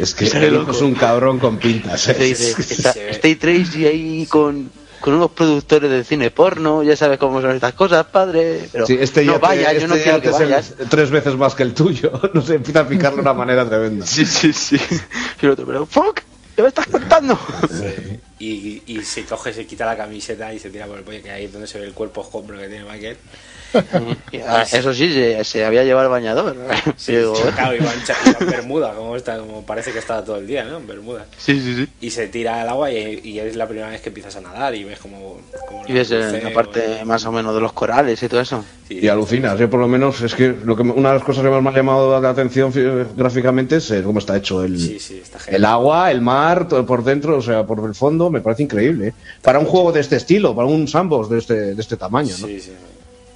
Es 0.00 0.14
que 0.14 0.26
Sale 0.26 0.48
el 0.48 0.54
loco. 0.54 0.72
es 0.72 0.80
un 0.80 0.94
cabrón 0.94 1.38
con 1.38 1.58
pintas. 1.58 2.08
¿eh? 2.08 2.14
Dice, 2.14 2.54
está, 2.60 2.92
Tracy 3.38 3.86
ahí 3.86 4.26
con, 4.26 4.68
con 5.00 5.14
unos 5.14 5.30
productores 5.30 5.88
de 5.90 6.02
cine 6.02 6.32
porno, 6.32 6.82
ya 6.82 6.96
sabes 6.96 7.18
cómo 7.18 7.40
son 7.40 7.52
estas 7.54 7.74
cosas, 7.74 8.04
padre. 8.06 8.68
Pero 8.72 8.84
Sí, 8.86 8.96
este 9.00 9.24
no 9.24 9.38
vaya, 9.38 9.72
yo 9.74 9.86
no 9.86 9.94
este 9.94 10.02
quiero 10.02 10.20
que 10.20 10.26
yate 10.32 10.36
es 10.36 10.40
el- 10.40 10.50
vayas. 10.50 10.74
tres 10.90 11.10
veces 11.10 11.36
más 11.36 11.54
que 11.54 11.62
el 11.62 11.72
tuyo. 11.72 12.10
No 12.34 12.42
se 12.42 12.56
empieza 12.56 12.80
a 12.80 12.88
picarle 12.88 13.16
de 13.16 13.22
una 13.22 13.34
manera 13.34 13.64
tremenda. 13.68 14.04
Sí, 14.06 14.26
sí, 14.26 14.52
sí. 14.52 14.76
Y 15.40 15.44
el 15.46 15.52
otro, 15.52 15.64
pero 15.66 15.86
fuck, 15.86 16.20
¿qué 16.54 16.62
me 16.62 16.68
estás 16.68 16.86
contando? 16.86 17.38
Y, 18.38 18.82
y 18.86 19.02
se 19.02 19.24
coge, 19.24 19.52
se 19.52 19.66
quita 19.66 19.86
la 19.86 19.96
camiseta 19.96 20.52
y 20.52 20.58
se 20.58 20.70
tira 20.70 20.86
por 20.86 20.98
el 20.98 21.04
pollo, 21.04 21.22
que 21.22 21.30
ahí 21.30 21.44
es 21.44 21.52
donde 21.52 21.66
se 21.66 21.78
ve 21.78 21.86
el 21.86 21.94
cuerpo 21.94 22.22
escombro 22.22 22.58
que 22.58 22.68
tiene 22.68 22.84
Michael. 22.84 23.16
Ah, 24.46 24.62
Eso 24.70 24.92
sí, 24.92 25.12
se, 25.12 25.42
se 25.44 25.64
había 25.64 25.84
llevado 25.84 26.06
el 26.06 26.10
bañador. 26.10 26.56
Sí, 26.96 27.12
Y 27.12 27.16
digo, 27.16 27.34
sí, 27.36 27.42
claro, 27.54 27.74
iba 27.74 27.92
en, 27.94 28.04
cha- 28.04 28.14
iba 28.26 28.38
en 28.40 28.46
Bermuda, 28.50 28.94
como, 28.94 29.16
está, 29.16 29.38
como 29.38 29.64
parece 29.64 29.92
que 29.92 29.98
está 30.00 30.22
todo 30.24 30.36
el 30.36 30.46
día, 30.46 30.64
¿no? 30.64 30.76
En 30.78 30.86
Bermuda. 30.86 31.26
sí, 31.38 31.58
sí, 31.60 31.74
sí. 31.76 31.88
Y 32.00 32.10
se 32.10 32.28
tira 32.28 32.60
al 32.62 32.68
agua 32.68 32.90
y, 32.90 33.20
y 33.24 33.38
es 33.38 33.56
la 33.56 33.66
primera 33.66 33.88
vez 33.88 34.00
que 34.02 34.10
empiezas 34.10 34.36
a 34.36 34.40
nadar 34.42 34.74
y 34.74 34.84
ves 34.84 34.98
como... 34.98 35.40
como 35.66 35.84
Y 35.88 35.92
ves 35.92 36.10
eh, 36.10 36.40
la 36.42 36.52
parte 36.52 37.04
más 37.04 37.24
o 37.24 37.32
menos 37.32 37.54
de 37.54 37.60
los 37.60 37.72
corales 37.72 38.22
y 38.22 38.28
todo 38.28 38.40
eso. 38.40 38.64
sí, 38.88 38.98
Y 39.00 39.08
alucinas, 39.08 39.58
yo 39.58 39.70
por 39.70 39.80
lo 39.80 39.88
menos 39.88 40.20
es 40.20 40.34
que, 40.34 40.54
lo 40.64 40.76
que 40.76 40.84
me- 40.84 40.92
una 40.92 41.10
de 41.10 41.14
las 41.16 41.24
cosas 41.24 41.42
que 41.42 41.50
más 41.50 41.62
me 41.62 41.70
ha 41.70 41.72
llamado 41.72 42.20
la 42.20 42.30
atención 42.30 42.72
fi- 42.72 42.84
gráficamente 43.16 43.76
es 43.76 43.90
eh, 43.92 44.02
cómo 44.04 44.18
está 44.18 44.36
hecho 44.36 44.62
el, 44.64 44.78
Sí, 44.78 44.98
sí, 44.98 45.20
está 45.22 45.38
el 45.50 45.64
agua, 45.64 46.10
el 46.10 46.20
mar, 46.20 46.68
todo 46.68 46.84
por 46.84 47.02
dentro, 47.02 47.38
o 47.38 47.42
sea, 47.42 47.64
por 47.64 47.86
el 47.88 47.94
fondo, 47.94 48.28
me 48.30 48.40
parece 48.40 48.64
increíble. 48.64 49.08
¿eh? 49.08 49.14
Para 49.42 49.58
un 49.58 49.66
juego 49.66 49.92
de 49.92 50.00
este 50.00 50.16
estilo, 50.16 50.54
para 50.54 50.68
un 50.68 50.86
sandbox 50.86 51.28
de 51.30 51.38
este, 51.38 51.54
de 51.74 51.80
este 51.80 51.96
tamaño, 51.96 52.34
¿no? 52.40 52.46
Sí, 52.46 52.60
sí. 52.60 52.72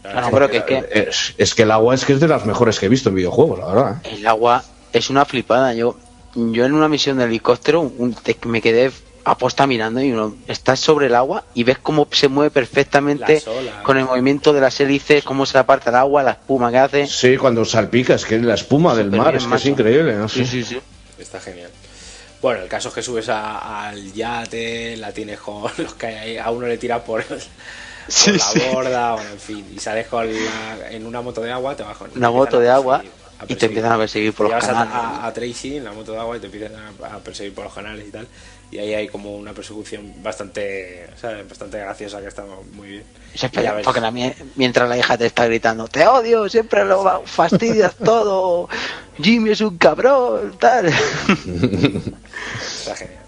La 0.04 0.10
Claro, 0.12 0.30
verdad 0.30 0.48
pero 0.50 0.58
es 0.58 0.64
que, 0.64 0.92
que 0.94 1.08
Es, 1.10 1.34
es 1.36 1.54
que 1.54 1.62
el 1.64 1.70
agua 1.70 1.94
es 1.94 2.04
que 2.04 2.12
es 2.14 2.20
de 2.20 2.28
las 2.28 2.46
mejores 2.46 2.78
que 2.78 2.86
he 2.86 2.88
visto 2.88 3.08
en 3.10 3.16
videojuegos, 3.16 3.58
la 3.58 3.66
verdad. 3.66 3.96
¿eh? 4.04 4.16
el 4.16 4.26
agua 4.26 4.64
es 4.92 5.10
una 5.10 5.24
flipada. 5.24 5.74
Yo, 5.74 5.98
yo 6.34 6.64
en 6.64 6.72
una 6.72 6.88
misión 6.88 7.18
de 7.18 7.24
helicóptero 7.24 7.80
un- 7.80 8.14
te- 8.14 8.36
me 8.46 8.62
quedé 8.62 8.90
aposta 9.24 9.66
mirando 9.66 10.00
y 10.00 10.10
uno 10.12 10.36
estás 10.46 10.80
sobre 10.80 11.06
el 11.08 11.14
agua 11.14 11.44
y 11.52 11.62
ves 11.64 11.76
cómo 11.78 12.08
se 12.10 12.28
mueve 12.28 12.50
perfectamente 12.50 13.42
olas. 13.46 13.82
con 13.82 13.98
el 13.98 14.04
movimiento 14.06 14.54
de 14.54 14.60
las 14.62 14.80
hélices, 14.80 15.22
cómo 15.24 15.44
se 15.44 15.58
aparta 15.58 15.90
el 15.90 15.96
agua, 15.96 16.22
la 16.22 16.30
espuma 16.30 16.70
que 16.70 16.78
hace. 16.78 17.06
Sí, 17.06 17.36
cuando 17.36 17.64
salpica, 17.66 18.14
es 18.14 18.24
que 18.24 18.38
la 18.38 18.54
espuma 18.54 18.94
del 18.94 19.10
mar 19.10 19.34
es 19.36 19.44
que 19.46 19.54
es 19.56 19.66
increíble, 19.66 20.14
¿no? 20.14 20.28
Sí, 20.30 20.46
sí, 20.46 20.64
sí. 20.64 20.80
Está 21.18 21.40
genial. 21.40 21.70
Bueno, 22.40 22.62
el 22.62 22.68
caso 22.68 22.88
es 22.88 22.94
que 22.94 23.02
subes 23.02 23.28
a- 23.28 23.88
al 23.88 24.12
yate, 24.14 24.96
la 24.96 25.12
tienes 25.12 25.40
con 25.40 25.64
los 25.76 25.92
que 25.94 26.06
hay 26.06 26.14
ahí, 26.16 26.38
a 26.38 26.50
uno 26.50 26.66
le 26.66 26.78
tiras 26.78 27.02
por, 27.02 27.20
el- 27.20 27.26
por 27.26 27.38
Sí, 28.08 28.32
la 28.32 28.38
sí. 28.38 28.58
borda, 28.72 29.14
bueno, 29.14 29.30
en 29.30 29.38
fin, 29.38 29.66
y 29.74 29.78
sales 29.78 30.06
con 30.08 30.26
la- 30.26 30.90
en 30.90 31.06
una 31.06 31.20
moto 31.20 31.40
de 31.42 31.52
agua, 31.52 31.76
te 31.76 31.82
vas 31.82 31.96
con 31.96 32.10
Una 32.16 32.30
moto 32.30 32.58
de 32.58 32.70
agua 32.70 33.02
y 33.46 33.54
te 33.54 33.66
empiezan 33.66 33.92
a 33.92 33.98
perseguir 33.98 34.32
por 34.32 34.48
los 34.50 34.64
canales. 34.64 34.92
A, 34.94 35.26
a 35.26 35.32
Tracy 35.32 35.76
en 35.76 35.84
la 35.84 35.92
moto 35.92 36.12
de 36.12 36.18
agua 36.18 36.36
y 36.36 36.40
te 36.40 36.46
empiezan 36.46 36.72
a, 36.74 37.14
a 37.14 37.18
perseguir 37.18 37.54
por 37.54 37.64
los 37.64 37.74
canales 37.74 38.08
y 38.08 38.10
tal. 38.10 38.26
Y 38.70 38.78
ahí 38.78 38.92
hay 38.94 39.08
como 39.08 39.34
una 39.36 39.52
persecución 39.54 40.12
bastante, 40.22 41.06
o 41.22 41.48
bastante 41.48 41.78
graciosa 41.78 42.20
que 42.20 42.26
está 42.28 42.44
muy 42.72 42.88
bien. 42.88 43.04
Porque 43.84 44.00
la 44.00 44.10
mientras 44.56 44.88
la 44.88 44.96
hija 44.98 45.16
te 45.16 45.26
está 45.26 45.46
gritando, 45.46 45.86
te 45.88 46.06
odio, 46.06 46.48
siempre 46.48 46.84
lo 46.84 47.02
va- 47.04 47.20
fastidias 47.24 47.94
todo, 47.96 48.68
Jimmy 49.22 49.50
es 49.50 49.60
un 49.60 49.78
cabrón, 49.78 50.56
tal. 50.58 50.86
Está 52.60 52.96
genial. 52.96 53.24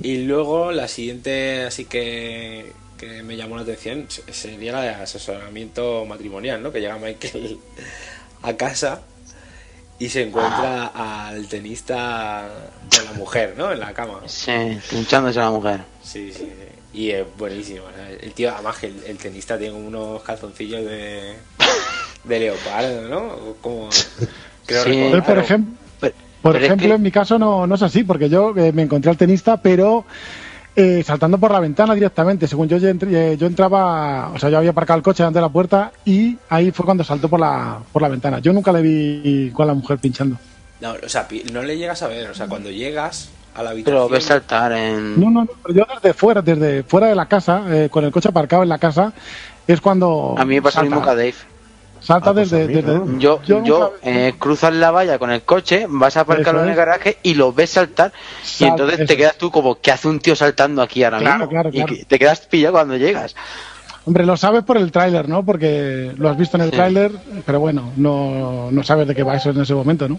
Y 0.00 0.18
luego 0.24 0.72
la 0.72 0.88
siguiente, 0.88 1.64
así 1.64 1.84
que, 1.84 2.72
que 3.02 3.22
me 3.24 3.36
llamó 3.36 3.56
la 3.56 3.62
atención, 3.62 4.06
sería 4.30 4.72
la 4.72 4.80
de 4.82 4.88
asesoramiento 4.90 6.04
matrimonial, 6.06 6.62
¿no? 6.62 6.70
Que 6.70 6.80
llega 6.80 6.96
Michael 6.98 7.58
a 8.42 8.52
casa 8.54 9.02
y 9.98 10.08
se 10.08 10.22
encuentra 10.22 10.86
al 10.86 11.46
tenista 11.48 12.48
con 12.94 13.04
la 13.04 13.12
mujer, 13.14 13.54
¿no? 13.58 13.72
En 13.72 13.80
la 13.80 13.92
cama. 13.92 14.20
Sí, 14.26 14.52
pinchándose 14.90 15.40
a 15.40 15.44
la 15.44 15.50
mujer. 15.50 15.80
Sí, 16.02 16.32
sí. 16.32 16.44
sí. 16.44 16.52
Y 16.94 17.10
es 17.10 17.24
buenísimo. 17.38 17.82
¿sabes? 17.96 18.22
El 18.22 18.32
tío, 18.32 18.52
además 18.54 18.76
que 18.78 18.86
el, 18.86 19.02
el 19.06 19.16
tenista 19.18 19.58
tiene 19.58 19.72
como 19.74 19.86
unos 19.88 20.22
calzoncillos 20.22 20.84
de, 20.84 21.34
de 22.24 22.38
leopardo, 22.40 23.08
¿no? 23.08 23.54
Como, 23.60 23.88
creo 24.66 24.84
Sí. 24.84 24.90
Eh, 24.92 25.22
por 25.26 25.38
ejemplo, 25.38 25.74
Pero, 26.00 26.14
por 26.42 26.52
pero 26.52 26.58
es 26.58 26.64
ejemplo 26.64 26.88
que- 26.88 26.94
en 26.94 27.02
mi 27.02 27.10
caso 27.10 27.38
no, 27.38 27.66
no 27.66 27.74
es 27.74 27.82
así, 27.82 28.04
porque 28.04 28.28
yo 28.28 28.54
eh, 28.56 28.72
me 28.72 28.82
encontré 28.82 29.10
al 29.10 29.16
tenista, 29.16 29.56
pero 29.60 30.04
eh, 30.74 31.02
saltando 31.04 31.38
por 31.38 31.50
la 31.50 31.60
ventana 31.60 31.94
directamente. 31.94 32.46
Según 32.46 32.68
yo, 32.68 32.76
eh, 32.78 33.36
yo 33.38 33.46
entraba, 33.46 34.30
o 34.34 34.38
sea, 34.38 34.50
yo 34.50 34.58
había 34.58 34.70
aparcado 34.70 34.96
el 34.96 35.02
coche 35.02 35.22
delante 35.22 35.38
de 35.38 35.42
la 35.42 35.48
puerta 35.48 35.92
y 36.04 36.36
ahí 36.48 36.70
fue 36.70 36.84
cuando 36.84 37.04
saltó 37.04 37.28
por 37.28 37.40
la, 37.40 37.78
por 37.92 38.02
la 38.02 38.08
ventana. 38.08 38.38
Yo 38.38 38.52
nunca 38.52 38.72
le 38.72 38.82
vi 38.82 39.50
con 39.50 39.66
la 39.66 39.74
mujer 39.74 39.98
pinchando. 39.98 40.36
No, 40.80 40.94
o 41.04 41.08
sea, 41.08 41.28
no 41.52 41.62
le 41.62 41.76
llegas 41.76 42.02
a 42.02 42.08
ver. 42.08 42.30
O 42.30 42.34
sea, 42.34 42.46
cuando 42.48 42.70
llegas 42.70 43.30
a 43.54 43.62
la 43.62 43.70
pero 43.70 43.70
habitación... 43.70 43.96
lo 43.96 44.08
ves 44.08 44.24
saltar 44.24 44.72
en... 44.72 45.20
No, 45.20 45.30
no, 45.30 45.44
no, 45.44 45.50
pero 45.62 45.74
yo 45.74 45.86
desde 45.94 46.14
fuera, 46.14 46.42
desde 46.42 46.82
fuera 46.82 47.06
de 47.06 47.14
la 47.14 47.26
casa, 47.26 47.64
eh, 47.68 47.88
con 47.90 48.04
el 48.04 48.10
coche 48.10 48.30
aparcado 48.30 48.62
en 48.62 48.68
la 48.68 48.78
casa, 48.78 49.12
es 49.66 49.80
cuando. 49.80 50.34
A 50.36 50.44
mí 50.44 50.56
me 50.56 50.62
pasa 50.62 50.82
lo 50.82 50.90
mismo 50.90 51.02
que 51.02 51.10
a 51.10 51.14
Dave. 51.14 51.34
Salta 52.02 52.30
Ah, 52.30 52.32
pues 52.34 52.50
desde. 52.50 52.64
a 52.64 52.66
mí 52.68 52.74
desde- 52.74 52.98
no. 52.98 53.18
Yo, 53.18 53.40
yo, 53.44 53.60
nunca- 53.60 53.90
eh, 54.02 54.34
cruzas 54.38 54.74
la 54.74 54.90
valla 54.90 55.18
con 55.18 55.30
el 55.30 55.42
coche, 55.42 55.86
vas 55.88 56.16
a 56.16 56.20
aparcarlo 56.20 56.62
en 56.64 56.70
el 56.70 56.74
garaje 56.74 57.18
y 57.22 57.34
lo 57.34 57.52
ves 57.52 57.70
saltar 57.70 58.12
y 58.58 58.64
entonces 58.64 58.98
eso 59.00 59.06
te 59.06 59.16
quedas 59.16 59.36
tú 59.38 59.50
como, 59.50 59.80
¿qué 59.80 59.92
hace 59.92 60.08
un 60.08 60.18
tío 60.18 60.34
saltando 60.34 60.82
aquí 60.82 61.04
ahora 61.04 61.18
Claro, 61.18 61.38
mismo? 61.38 61.48
claro, 61.50 61.68
y 61.68 61.72
claro. 61.72 61.86
que- 61.94 62.04
te 62.04 62.18
quedas 62.18 62.40
pillado 62.40 62.72
cuando 62.74 62.96
llegas. 62.96 63.36
Hombre, 64.04 64.26
lo 64.26 64.36
sabes 64.36 64.64
por 64.64 64.76
el 64.78 64.90
tráiler, 64.90 65.28
¿no? 65.28 65.44
Porque 65.44 66.10
lo 66.16 66.28
has 66.28 66.36
visto 66.36 66.56
en 66.56 66.64
el 66.64 66.70
Sí. 66.70 66.76
tráiler, 66.76 67.12
pero 67.46 67.60
bueno, 67.60 67.92
no, 67.96 68.68
no 68.72 68.82
sabes 68.82 69.06
de 69.06 69.14
qué 69.14 69.22
va 69.22 69.36
eso 69.36 69.50
en 69.50 69.60
ese 69.60 69.74
momento, 69.74 70.08
¿no? 70.08 70.18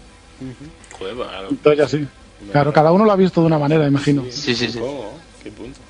Algo- 1.00 1.26
Entonces 1.50 1.78
ya 1.78 1.88
sí. 1.88 2.08
Claro, 2.50 2.72
cada 2.72 2.92
uno 2.92 3.04
lo 3.04 3.12
ha 3.12 3.16
visto 3.16 3.40
de 3.42 3.46
una 3.46 3.58
manera, 3.58 3.86
imagino. 3.86 4.24
Sí, 4.30 4.54
sí, 4.54 4.68
sí. 4.68 4.80
qué 5.42 5.50
punto. 5.50 5.80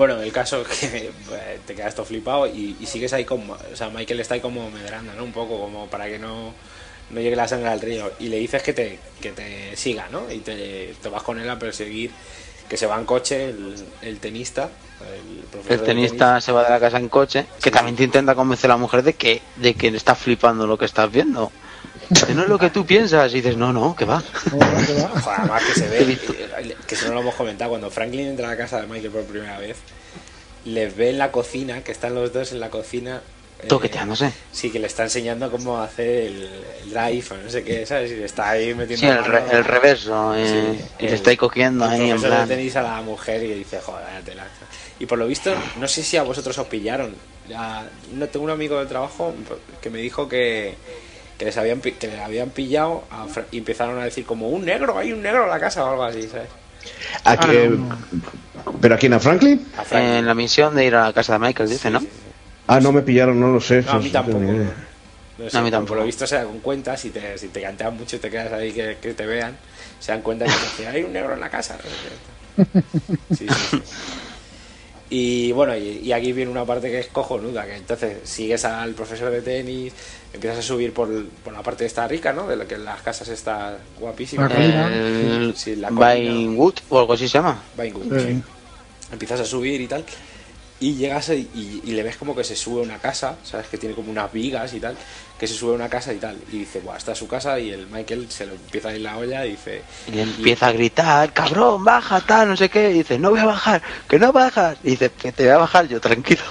Bueno, 0.00 0.18
el 0.22 0.32
caso 0.32 0.62
es 0.62 0.78
que 0.78 0.96
eh, 0.96 1.60
te 1.66 1.74
quedas 1.74 1.94
todo 1.94 2.06
flipado 2.06 2.46
y, 2.46 2.74
y 2.80 2.86
sigues 2.86 3.12
ahí 3.12 3.26
como... 3.26 3.52
O 3.52 3.76
sea, 3.76 3.90
Michael 3.90 4.20
está 4.20 4.32
ahí 4.32 4.40
como 4.40 4.70
medrando, 4.70 5.12
¿no? 5.12 5.24
Un 5.24 5.32
poco 5.32 5.60
como 5.60 5.88
para 5.88 6.06
que 6.06 6.18
no, 6.18 6.54
no 7.10 7.20
llegue 7.20 7.36
la 7.36 7.46
sangre 7.46 7.68
al 7.68 7.82
río. 7.82 8.10
Y 8.18 8.28
le 8.28 8.38
dices 8.38 8.62
que 8.62 8.72
te, 8.72 8.98
que 9.20 9.32
te 9.32 9.76
siga, 9.76 10.08
¿no? 10.10 10.22
Y 10.32 10.38
te, 10.38 10.94
te 11.02 11.08
vas 11.10 11.22
con 11.22 11.38
él 11.38 11.50
a 11.50 11.58
perseguir, 11.58 12.12
que 12.66 12.78
se 12.78 12.86
va 12.86 12.98
en 12.98 13.04
coche 13.04 13.50
el, 13.50 13.74
el 14.00 14.18
tenista, 14.20 14.70
el 15.02 15.44
profesor 15.44 15.72
El 15.80 15.82
tenista 15.82 16.40
se 16.40 16.50
va 16.50 16.64
de 16.64 16.70
la 16.70 16.80
casa 16.80 16.96
en 16.96 17.10
coche, 17.10 17.44
que 17.62 17.70
también 17.70 17.94
te 17.94 18.04
intenta 18.04 18.34
convencer 18.34 18.70
a 18.70 18.76
la 18.76 18.78
mujer 18.78 19.02
de 19.02 19.12
que, 19.12 19.42
de 19.56 19.74
que 19.74 19.88
está 19.88 20.14
flipando 20.14 20.66
lo 20.66 20.78
que 20.78 20.86
estás 20.86 21.12
viendo. 21.12 21.52
Que 22.26 22.34
no 22.34 22.42
es 22.42 22.48
lo 22.48 22.58
que 22.58 22.70
tú 22.70 22.84
piensas. 22.84 23.32
Y 23.32 23.36
dices, 23.36 23.56
no, 23.56 23.72
no, 23.72 23.94
que 23.94 24.04
va. 24.04 24.22
Joder, 24.50 24.86
¿qué 24.86 24.94
va? 24.94 25.08
Joder, 25.20 25.38
además 25.40 25.64
que 25.64 25.74
se 25.74 25.88
ve, 25.88 26.04
visto. 26.04 26.32
eh, 26.32 26.76
que 26.86 26.96
si 26.96 27.04
no 27.06 27.14
lo 27.14 27.20
hemos 27.20 27.34
comentado, 27.34 27.70
cuando 27.70 27.90
Franklin 27.90 28.28
entra 28.28 28.48
a 28.48 28.50
la 28.52 28.56
casa 28.56 28.80
de 28.80 28.86
Michael 28.86 29.10
por 29.12 29.24
primera 29.24 29.58
vez, 29.58 29.76
les 30.64 30.94
ve 30.96 31.10
en 31.10 31.18
la 31.18 31.30
cocina, 31.32 31.82
que 31.82 31.92
están 31.92 32.14
los 32.14 32.32
dos 32.32 32.52
en 32.52 32.60
la 32.60 32.68
cocina. 32.70 33.22
eh, 33.62 33.66
Toqueteándose. 33.68 34.32
Sí, 34.52 34.70
que 34.70 34.78
le 34.78 34.86
está 34.88 35.04
enseñando 35.04 35.50
cómo 35.50 35.78
hacer 35.80 36.06
el, 36.26 36.48
el 36.84 36.90
drive 36.90 37.24
o 37.30 37.36
no 37.44 37.50
sé 37.50 37.62
qué, 37.62 37.86
¿sabes? 37.86 38.10
Y 38.10 38.16
le 38.16 38.24
está 38.26 38.50
ahí 38.50 38.74
metiendo 38.74 39.06
Sí, 39.06 39.06
el, 39.06 39.14
la 39.16 39.22
re- 39.22 39.56
el 39.56 39.64
reverso. 39.64 40.34
eh, 40.34 40.46
Sí, 40.78 40.84
y 40.98 41.04
el- 41.04 41.10
te 41.10 41.14
estáis 41.16 41.38
cogiendo 41.38 41.84
el 41.86 41.90
ahí 41.92 42.10
en 42.10 42.20
plan. 42.20 42.48
de 42.48 42.56
tenis 42.56 42.76
a 42.76 42.82
la 42.82 43.00
mujer 43.02 43.42
y 43.42 43.54
dice, 43.54 43.80
joder, 43.80 44.04
vaya 44.04 44.20
tela". 44.24 44.44
Y 44.98 45.06
por 45.06 45.18
lo 45.18 45.26
visto, 45.26 45.54
no 45.78 45.88
sé 45.88 46.02
si 46.02 46.16
a 46.18 46.22
vosotros 46.24 46.58
os 46.58 46.66
pillaron. 46.66 47.14
Ya, 47.48 47.88
no, 48.12 48.26
tengo 48.28 48.44
un 48.44 48.50
amigo 48.50 48.78
de 48.78 48.86
trabajo 48.86 49.34
que 49.80 49.88
me 49.90 49.98
dijo 49.98 50.28
que, 50.28 50.74
que 51.40 51.46
les 51.46 51.56
habían, 51.56 51.80
pi- 51.80 51.92
que 51.92 52.06
le 52.06 52.20
habían 52.20 52.50
pillado 52.50 53.02
a 53.10 53.24
y 53.50 53.56
empezaron 53.56 53.98
a 53.98 54.04
decir 54.04 54.26
como 54.26 54.50
un 54.50 54.62
negro, 54.62 54.98
hay 54.98 55.10
un 55.10 55.22
negro 55.22 55.44
en 55.44 55.48
la 55.48 55.58
casa 55.58 55.82
o 55.86 55.88
algo 55.88 56.04
así, 56.04 56.28
¿sabes? 56.28 56.50
¿A 57.24 57.38
qué- 57.38 57.78
¿Pero 58.78 58.94
a 58.94 58.98
quién? 58.98 59.14
¿A 59.14 59.20
Franklin? 59.20 59.66
A 59.78 59.82
Franklin. 59.82 60.16
En 60.16 60.26
la 60.26 60.34
misión 60.34 60.74
de 60.74 60.84
ir 60.84 60.94
a 60.94 61.04
la 61.06 61.12
casa 61.14 61.32
de 61.32 61.38
Michael, 61.38 61.70
dice, 61.70 61.88
¿no? 61.88 62.00
Sí, 62.00 62.04
sí, 62.04 62.12
sí. 62.14 62.30
Ah, 62.66 62.78
no 62.78 62.92
me 62.92 63.00
pillaron, 63.00 63.40
no 63.40 63.48
lo 63.52 63.58
sé. 63.58 63.80
No, 63.80 63.92
a 63.92 63.98
mí 64.00 64.10
tampoco. 64.10 64.36
ni 64.38 64.54
idea. 64.54 64.74
No 65.38 65.48
sé, 65.48 65.56
No, 65.56 65.60
a 65.60 65.62
mí 65.62 65.70
pero 65.70 65.78
tampoco. 65.78 65.86
Por 65.88 65.96
lo 65.96 66.04
visto 66.04 66.26
se 66.26 66.34
dan 66.36 66.58
cuenta, 66.60 66.94
si 66.98 67.08
te, 67.08 67.38
si 67.38 67.48
te 67.48 67.62
cantean 67.62 67.96
mucho 67.96 68.16
y 68.16 68.18
te 68.18 68.28
quedas 68.28 68.52
ahí 68.52 68.70
que, 68.72 68.98
que 69.00 69.14
te 69.14 69.24
vean, 69.24 69.56
se 69.98 70.12
dan 70.12 70.20
cuenta 70.20 70.44
que 70.76 70.86
hay 70.86 71.02
un 71.04 71.14
negro 71.14 71.32
en 71.32 71.40
la 71.40 71.48
casa. 71.48 71.78
Sí, 73.30 73.46
sí, 73.48 73.54
sí. 73.70 73.82
Y 75.12 75.50
bueno, 75.50 75.76
y, 75.76 75.98
y 76.04 76.12
aquí 76.12 76.32
viene 76.32 76.50
una 76.52 76.64
parte 76.64 76.88
que 76.88 77.00
es 77.00 77.08
cojonuda, 77.08 77.66
que 77.66 77.74
entonces 77.76 78.18
sigues 78.22 78.64
al 78.64 78.94
profesor 78.94 79.30
de 79.32 79.42
tenis, 79.42 79.92
empiezas 80.32 80.60
a 80.60 80.62
subir 80.62 80.92
por, 80.92 81.08
por 81.44 81.52
la 81.52 81.62
parte 81.64 81.84
esta 81.84 82.06
rica, 82.06 82.32
¿no? 82.32 82.46
De 82.46 82.54
lo 82.54 82.66
que 82.68 82.76
en 82.76 82.84
las 82.84 83.02
casas 83.02 83.26
está 83.28 83.76
guapísima. 83.98 84.48
La 84.48 84.54
colina. 84.54 84.86
El 84.94 85.54
Sí, 85.56 85.74
la. 85.76 85.90
Vinewood 85.90 86.74
o 86.90 86.98
algo 87.00 87.12
así 87.14 87.26
se 87.26 87.34
llama. 87.38 87.60
Vinewood, 87.76 88.18
Sí. 88.20 88.26
sí. 88.34 88.42
Empiezas 89.12 89.40
a 89.40 89.44
subir 89.44 89.80
y 89.80 89.88
tal. 89.88 90.04
Y 90.78 90.94
llegas 90.94 91.28
y, 91.30 91.48
y- 91.54 91.82
y 91.84 91.90
le 91.90 92.02
ves 92.04 92.16
como 92.16 92.34
que 92.36 92.44
se 92.44 92.54
sube 92.54 92.80
a 92.80 92.84
una 92.84 92.98
casa, 92.98 93.36
¿sabes? 93.42 93.66
Que 93.66 93.76
tiene 93.78 93.94
como 93.96 94.10
unas 94.12 94.32
vigas 94.32 94.72
y 94.74 94.80
tal. 94.80 94.96
Que 95.40 95.46
se 95.46 95.54
sube 95.54 95.72
a 95.72 95.74
una 95.76 95.88
casa 95.88 96.12
y 96.12 96.18
tal. 96.18 96.36
Y 96.52 96.58
dice, 96.58 96.80
Buah, 96.80 96.98
esta 96.98 97.12
es 97.12 97.18
su 97.18 97.26
casa. 97.26 97.58
Y 97.58 97.70
el 97.70 97.86
Michael 97.86 98.30
se 98.30 98.44
lo 98.44 98.52
empieza 98.52 98.90
a 98.90 98.94
ir 98.94 99.00
la 99.00 99.16
olla 99.16 99.46
y 99.46 99.52
dice. 99.52 99.80
Y 100.06 100.10
le 100.10 100.22
empieza 100.22 100.66
a 100.66 100.72
gritar, 100.72 101.32
cabrón, 101.32 101.82
baja, 101.82 102.20
tal, 102.20 102.48
no 102.48 102.56
sé 102.58 102.68
qué. 102.68 102.90
Y 102.90 102.98
dice, 102.98 103.18
no 103.18 103.30
voy 103.30 103.40
a 103.40 103.46
bajar, 103.46 103.80
que 104.06 104.18
no 104.18 104.32
bajas. 104.32 104.76
Y 104.84 104.90
dice, 104.90 105.10
que 105.10 105.32
te 105.32 105.44
voy 105.44 105.52
a 105.52 105.56
bajar 105.56 105.88
yo, 105.88 105.98
tranquilo. 105.98 106.42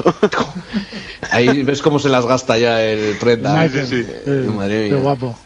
Ahí 1.29 1.61
ves 1.61 1.83
cómo 1.83 1.99
se 1.99 2.09
las 2.09 2.25
gasta 2.25 2.57
ya 2.57 2.81
el 2.81 3.15
prenda. 3.19 3.53
Michael, 3.53 4.23
eh, 4.25 4.49
Madre 4.49 4.89
qué 4.89 4.95
guapo. 4.95 5.37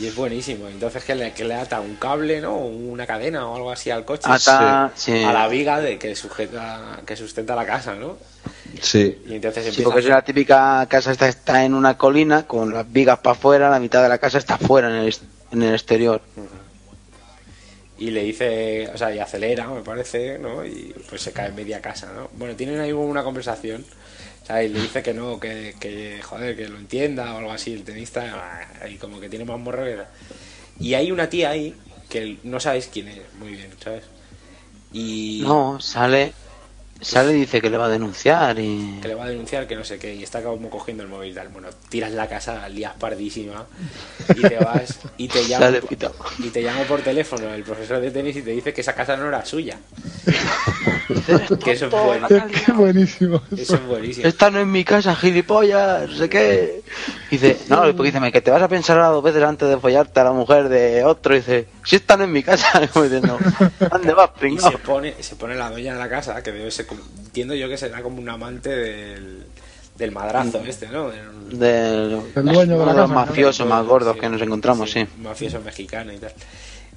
Y 0.00 0.06
es 0.06 0.16
buenísimo. 0.16 0.66
Entonces 0.66 1.04
que 1.04 1.14
le, 1.14 1.32
que 1.32 1.44
le 1.44 1.54
ata 1.54 1.80
un 1.80 1.94
cable, 1.94 2.40
¿no? 2.40 2.54
O 2.54 2.66
una 2.66 3.06
cadena 3.06 3.46
o 3.46 3.54
algo 3.54 3.70
así 3.70 3.90
al 3.90 4.04
coche. 4.04 4.24
Ata, 4.24 4.90
sí. 4.96 5.22
A 5.22 5.32
la 5.32 5.46
viga 5.46 5.80
de 5.80 5.96
que 5.96 6.16
sujeta, 6.16 7.00
que 7.06 7.14
sustenta 7.14 7.54
la 7.54 7.66
casa, 7.66 7.94
¿no? 7.94 8.16
Sí. 8.80 9.18
Y 9.26 9.34
entonces 9.34 9.64
Sí, 9.64 9.68
empieza 9.70 9.84
porque 9.84 10.00
es 10.00 10.06
la 10.06 10.22
típica 10.22 10.86
casa 10.88 11.12
esta 11.12 11.28
está 11.28 11.64
en 11.64 11.74
una 11.74 11.96
colina 11.96 12.46
con 12.46 12.72
las 12.72 12.90
vigas 12.92 13.18
para 13.18 13.36
afuera, 13.36 13.70
la 13.70 13.80
mitad 13.80 14.02
de 14.02 14.08
la 14.08 14.18
casa 14.18 14.38
está 14.38 14.58
fuera 14.58 14.88
en 14.88 15.04
el, 15.06 15.14
en 15.52 15.62
el 15.62 15.72
exterior. 15.74 16.20
y 17.98 18.10
le 18.10 18.24
dice, 18.24 18.88
o 18.92 18.98
sea, 18.98 19.14
y 19.14 19.18
acelera, 19.18 19.68
me 19.68 19.82
parece, 19.82 20.38
¿no? 20.38 20.64
Y 20.64 20.94
pues 21.08 21.22
se 21.22 21.32
cae 21.32 21.52
media 21.52 21.80
casa, 21.80 22.12
¿no? 22.14 22.28
Bueno, 22.36 22.54
tienen 22.56 22.80
ahí 22.80 22.92
una 22.92 23.22
conversación, 23.22 23.84
o 24.42 24.46
sea, 24.46 24.62
y 24.62 24.68
le 24.68 24.80
dice 24.80 25.02
que 25.02 25.14
no, 25.14 25.38
que, 25.40 25.74
que 25.80 26.20
joder, 26.22 26.56
que 26.56 26.68
lo 26.68 26.76
entienda 26.78 27.34
o 27.34 27.38
algo 27.38 27.52
así, 27.52 27.72
el 27.72 27.84
tenista, 27.84 28.68
y 28.90 28.96
como 28.96 29.20
que 29.20 29.28
tiene 29.28 29.44
más 29.44 29.58
morro 29.58 29.84
que... 29.84 29.98
Y 30.80 30.94
hay 30.94 31.12
una 31.12 31.28
tía 31.28 31.50
ahí 31.50 31.74
que 32.08 32.38
no 32.42 32.58
sabes 32.60 32.88
quién 32.92 33.08
es, 33.08 33.20
muy 33.38 33.52
bien, 33.52 33.70
¿sabes? 33.82 34.04
Y 34.92 35.42
No, 35.44 35.80
sale, 35.80 36.32
sale 37.00 37.32
y 37.32 37.40
dice 37.40 37.60
que 37.60 37.70
le 37.70 37.76
va 37.76 37.86
a 37.86 37.88
denunciar 37.88 38.58
y... 38.58 38.98
que 39.00 39.08
le 39.08 39.14
va 39.14 39.24
a 39.24 39.28
denunciar 39.28 39.66
que 39.66 39.76
no 39.76 39.84
sé 39.84 39.98
qué, 39.98 40.14
y 40.14 40.22
está 40.22 40.42
como 40.42 40.70
cogiendo 40.70 41.02
el 41.02 41.08
móvil 41.08 41.32
y 41.32 41.34
tal. 41.34 41.48
Bueno, 41.48 41.68
tiras 41.88 42.12
la 42.12 42.28
casa, 42.28 42.68
lías 42.68 42.94
pardísima, 42.98 43.66
y 44.34 44.42
te 44.42 44.58
vas, 44.58 45.00
y 45.16 45.28
te 45.28 45.42
llamo, 45.48 45.78
y 46.38 46.48
te 46.48 46.62
llamo 46.62 46.82
por 46.84 47.02
teléfono 47.02 47.52
el 47.52 47.62
profesor 47.62 48.00
de 48.00 48.10
tenis 48.10 48.36
y 48.36 48.42
te 48.42 48.50
dice 48.50 48.72
que 48.72 48.80
esa 48.80 48.94
casa 48.94 49.16
no 49.16 49.28
era 49.28 49.44
suya. 49.44 49.78
que 51.64 51.72
eso 51.72 51.86
es 51.86 51.92
bueno. 51.92 52.28
Qué 52.28 52.72
buenísimo. 52.72 53.42
Eso 53.56 53.74
es 53.74 53.86
buenísimo. 53.86 54.26
Esta 54.26 54.50
no 54.50 54.60
es 54.60 54.66
mi 54.66 54.84
casa, 54.84 55.14
gilipollas, 55.14 56.08
no 56.08 56.16
sé 56.16 56.28
qué. 56.28 56.82
Dice, 57.30 57.58
no, 57.68 57.82
porque 57.96 58.12
dice, 58.12 58.32
que 58.32 58.40
te 58.40 58.50
vas 58.50 58.62
a 58.62 58.68
pensar 58.68 58.96
ahora 58.96 59.10
dos 59.10 59.24
veces 59.24 59.42
antes 59.42 59.68
de 59.68 59.78
follarte 59.78 60.20
a 60.20 60.24
la 60.24 60.32
mujer 60.32 60.68
de 60.68 61.04
otro. 61.04 61.34
dice, 61.34 61.66
si 61.84 61.96
esta 61.96 62.16
no 62.16 62.24
es 62.24 62.30
mi 62.30 62.42
casa, 62.42 62.86
como 62.92 63.04
diciendo, 63.04 63.38
¿dónde 63.90 64.14
vas, 64.14 64.30
Y 64.36 64.40
pringao? 64.40 64.70
se 64.72 64.78
pone, 64.78 65.14
se 65.22 65.36
pone 65.36 65.54
la 65.54 65.70
dueña 65.70 65.92
de 65.94 65.98
la 65.98 66.08
casa, 66.08 66.42
que 66.42 66.52
debe 66.52 66.70
ser, 66.70 66.86
entiendo 67.18 67.54
yo 67.54 67.68
que 67.68 67.76
será 67.76 68.02
como 68.02 68.18
un 68.18 68.28
amante 68.28 68.70
del, 68.70 69.44
del 69.96 70.10
madrazo 70.12 70.62
este, 70.66 70.88
¿no? 70.88 71.10
Del- 71.10 71.58
Del, 71.58 72.20
El 72.36 72.44
dueño 72.44 72.60
de 72.60 72.66
la 72.68 72.74
uno 72.74 72.86
de 72.86 72.98
los 73.00 73.10
casa, 73.10 73.14
mafiosos 73.14 73.66
más 73.68 73.84
gordos 73.86 74.14
Sí, 74.14 74.20
que 74.20 74.28
nos 74.28 74.42
encontramos, 74.42 74.90
sí. 74.90 75.06
Un 75.16 75.22
mafioso 75.24 75.60
mexicano 75.60 76.12
y 76.12 76.18
tal. 76.18 76.32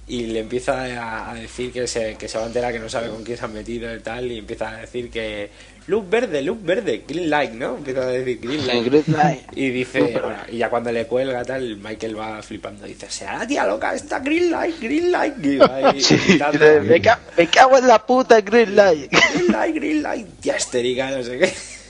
y 0.07 0.27
le 0.27 0.39
empieza 0.39 0.83
a, 1.03 1.31
a 1.31 1.33
decir 1.35 1.71
que 1.73 1.85
se, 1.85 2.15
que 2.15 2.27
se 2.29 2.37
va 2.37 2.45
a 2.45 2.47
enterar 2.47 2.71
que 2.71 2.79
no 2.79 2.87
sabe 2.89 3.09
con 3.09 3.23
quién 3.23 3.37
se 3.37 3.43
han 3.45 3.53
metido 3.53 3.93
y 3.93 3.99
tal, 3.99 4.31
y 4.31 4.37
empieza 4.39 4.69
a 4.69 4.77
decir 4.77 5.09
que 5.11 5.49
luz 5.87 6.09
verde, 6.09 6.41
luz 6.41 6.57
verde, 6.61 7.03
green 7.07 7.29
light, 7.29 7.51
¿no? 7.53 7.77
Empieza 7.77 8.01
a 8.01 8.05
decir 8.07 8.39
green 8.41 8.67
light. 8.67 8.85
green 8.85 9.03
light. 9.07 9.41
Y 9.55 9.69
dice, 9.69 10.01
bueno, 10.01 10.35
y 10.51 10.57
ya 10.57 10.69
cuando 10.69 10.91
le 10.91 11.07
cuelga 11.07 11.43
tal, 11.45 11.77
Michael 11.77 12.19
va 12.19 12.41
flipando, 12.43 12.85
dice, 12.85 13.09
sea 13.09 13.37
la 13.39 13.47
tía 13.47 13.65
loca, 13.65 13.93
esta 13.95 14.19
green 14.19 14.51
light, 14.51 14.75
green 14.81 15.11
light, 15.11 15.33
y 15.45 15.57
va 15.57 15.75
ahí 15.91 16.01
Sí, 16.01 16.17
gritando, 16.27 16.65
me, 16.83 17.01
ca- 17.01 17.19
me 17.37 17.47
cago 17.47 17.77
en 17.77 17.87
la 17.87 18.05
puta 18.05 18.41
Green 18.41 18.75
Light. 18.75 19.09
green 19.33 19.51
light, 19.51 19.75
green 19.75 20.03
light, 20.03 20.27
tía 20.41 20.57
histérica, 20.57 21.09
no 21.11 21.23
sé 21.23 21.39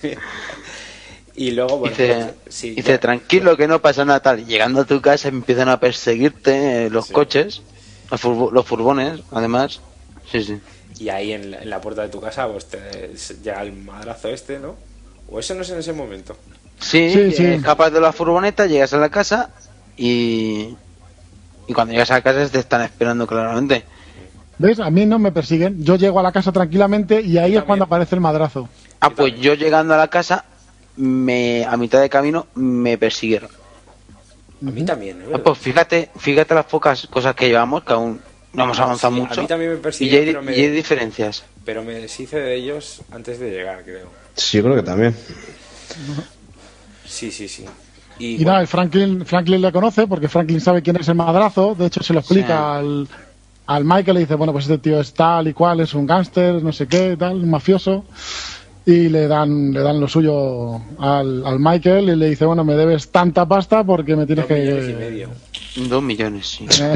qué. 0.01 0.17
y 1.35 1.51
luego, 1.51 1.77
bueno, 1.79 1.95
dice, 1.97 2.33
pues, 2.43 2.55
sí, 2.55 2.69
dice, 2.71 2.89
ya- 2.89 2.99
tranquilo 2.99 3.57
que 3.57 3.67
no 3.67 3.81
pasa 3.81 4.05
nada 4.05 4.19
tal. 4.21 4.45
Llegando 4.45 4.81
a 4.81 4.85
tu 4.85 5.01
casa 5.01 5.27
empiezan 5.27 5.69
a 5.69 5.79
perseguirte 5.79 6.85
eh, 6.85 6.89
los 6.89 7.07
Sí. 7.07 7.13
coches, 7.13 7.61
los, 8.11 8.23
furbo- 8.23 8.51
los 8.51 8.65
furgones, 8.65 9.21
además. 9.31 9.81
Sí, 10.31 10.43
sí. 10.43 10.59
Y 10.99 11.09
ahí 11.09 11.33
en 11.33 11.51
la, 11.51 11.61
en 11.61 11.69
la 11.69 11.79
puerta 11.81 12.01
de 12.01 12.09
tu 12.09 12.19
casa, 12.19 12.47
pues 12.47 12.65
te 12.65 13.11
llega 13.43 13.61
el 13.61 13.73
madrazo 13.73 14.29
este, 14.29 14.59
¿no? 14.59 14.75
O 15.29 15.39
eso 15.39 15.53
no 15.53 15.61
es 15.61 15.69
en 15.69 15.79
ese 15.79 15.93
momento. 15.93 16.35
Sí, 16.79 17.11
Sí, 17.11 17.31
sí. 17.31 17.45
escapas 17.45 17.91
de 17.91 17.99
la 17.99 18.11
furgoneta, 18.13 18.65
llegas 18.65 18.93
a 18.93 18.97
la 18.97 19.09
casa 19.09 19.49
y... 19.97 20.75
Y 21.67 21.73
cuando 21.73 21.91
llegas 21.91 22.09
a 22.11 22.15
la 22.15 22.21
casa 22.21 22.49
te 22.49 22.59
están 22.59 22.81
esperando 22.81 23.27
claramente. 23.27 23.83
¿Ves? 24.57 24.79
A 24.79 24.89
mí 24.89 25.05
no 25.05 25.19
me 25.19 25.31
persiguen. 25.33 25.83
Yo 25.83 25.97
llego 25.97 26.19
a 26.19 26.23
la 26.23 26.31
casa 26.31 26.51
tranquilamente 26.51 27.21
y 27.21 27.37
ahí 27.37 27.57
es 27.57 27.63
cuando 27.63 27.85
aparece 27.85 28.15
el 28.15 28.21
madrazo. 28.21 28.69
Ah, 29.01 29.09
pues 29.09 29.35
yo 29.39 29.53
llegando 29.53 29.93
a 29.93 29.97
la 29.97 30.07
casa, 30.07 30.45
me, 30.95 31.65
a 31.65 31.75
mitad 31.77 31.99
de 32.01 32.09
camino 32.09 32.47
me 32.55 32.97
persiguieron. 32.97 33.49
A 34.65 34.71
mí 34.71 34.83
también, 34.83 35.21
¿eh? 35.21 35.25
Ah, 35.35 35.39
pues 35.43 35.57
fíjate, 35.59 36.09
fíjate 36.17 36.55
las 36.55 36.65
pocas 36.65 37.05
cosas 37.07 37.35
que 37.35 37.47
llevamos, 37.49 37.83
que 37.83 37.93
aún 37.93 38.19
no 38.57 38.63
hemos 38.65 38.79
avanzado 38.79 39.13
Sí, 39.13 39.19
a 39.21 39.23
mucho. 39.23 39.41
mí 39.41 39.47
también 39.47 39.71
me 39.71 39.77
y, 39.77 39.81
persiguieron, 39.81 40.23
ya 40.25 40.27
hay, 40.29 40.33
pero 40.33 40.41
me- 40.43 40.57
y 40.57 40.61
hay 40.61 40.69
diferencias. 40.71 41.43
Pero 41.63 41.83
me 41.83 41.93
deshice 41.93 42.37
de 42.39 42.55
ellos 42.55 43.01
antes 43.11 43.39
de 43.39 43.51
llegar, 43.51 43.83
creo. 43.83 44.07
Sí, 44.35 44.57
yo 44.57 44.63
creo 44.63 44.75
que 44.75 44.83
también. 44.83 45.15
Sí, 47.05 47.31
sí, 47.31 47.47
sí. 47.47 47.65
Y, 48.19 48.25
Y 48.25 48.35
bueno, 48.37 48.51
nada, 48.53 48.63
y 48.63 48.67
Franklin, 48.67 49.25
Franklin 49.25 49.61
le 49.61 49.71
conoce 49.71 50.07
porque 50.07 50.27
Franklin 50.27 50.59
sabe 50.59 50.81
quién 50.81 50.95
es 50.97 51.07
el 51.07 51.15
madrazo. 51.15 51.75
De 51.75 51.85
hecho, 51.85 52.01
se 52.03 52.13
lo 52.13 52.19
explica 52.19 52.47
Sí. 52.47 52.53
al, 52.87 53.07
al 53.67 53.85
Michael. 53.85 54.15
Le 54.15 54.19
dice, 54.21 54.35
bueno, 54.35 54.51
pues 54.53 54.65
este 54.65 54.79
tío 54.79 54.99
es 54.99 55.13
tal 55.13 55.47
y 55.47 55.53
cual, 55.53 55.79
es 55.81 55.93
un 55.93 56.05
gángster, 56.07 56.61
no 56.63 56.73
sé 56.73 56.87
qué, 56.87 57.15
tal, 57.17 57.35
un 57.35 57.49
mafioso. 57.51 58.05
Y 58.89 59.09
le 59.09 59.27
dan, 59.27 59.73
le 59.73 59.81
dan 59.81 59.99
lo 59.99 60.07
suyo 60.07 60.75
al, 60.97 61.45
al 61.45 61.59
Michael 61.59 62.07
y 62.09 62.15
le 62.15 62.29
dice, 62.29 62.45
bueno, 62.45 62.63
me 62.63 62.73
debes 62.73 63.09
tanta 63.11 63.45
pasta 63.45 63.83
porque 63.83 64.15
me 64.15 64.25
tienes 64.25 64.47
dos 64.47 64.47
que... 64.47 64.61
millones 64.63 64.89
y 64.89 64.93
medio. 64.93 65.29
Dos 65.89 66.01
millones, 66.01 66.47
sí. 66.47 66.65
Eh, 66.81 66.95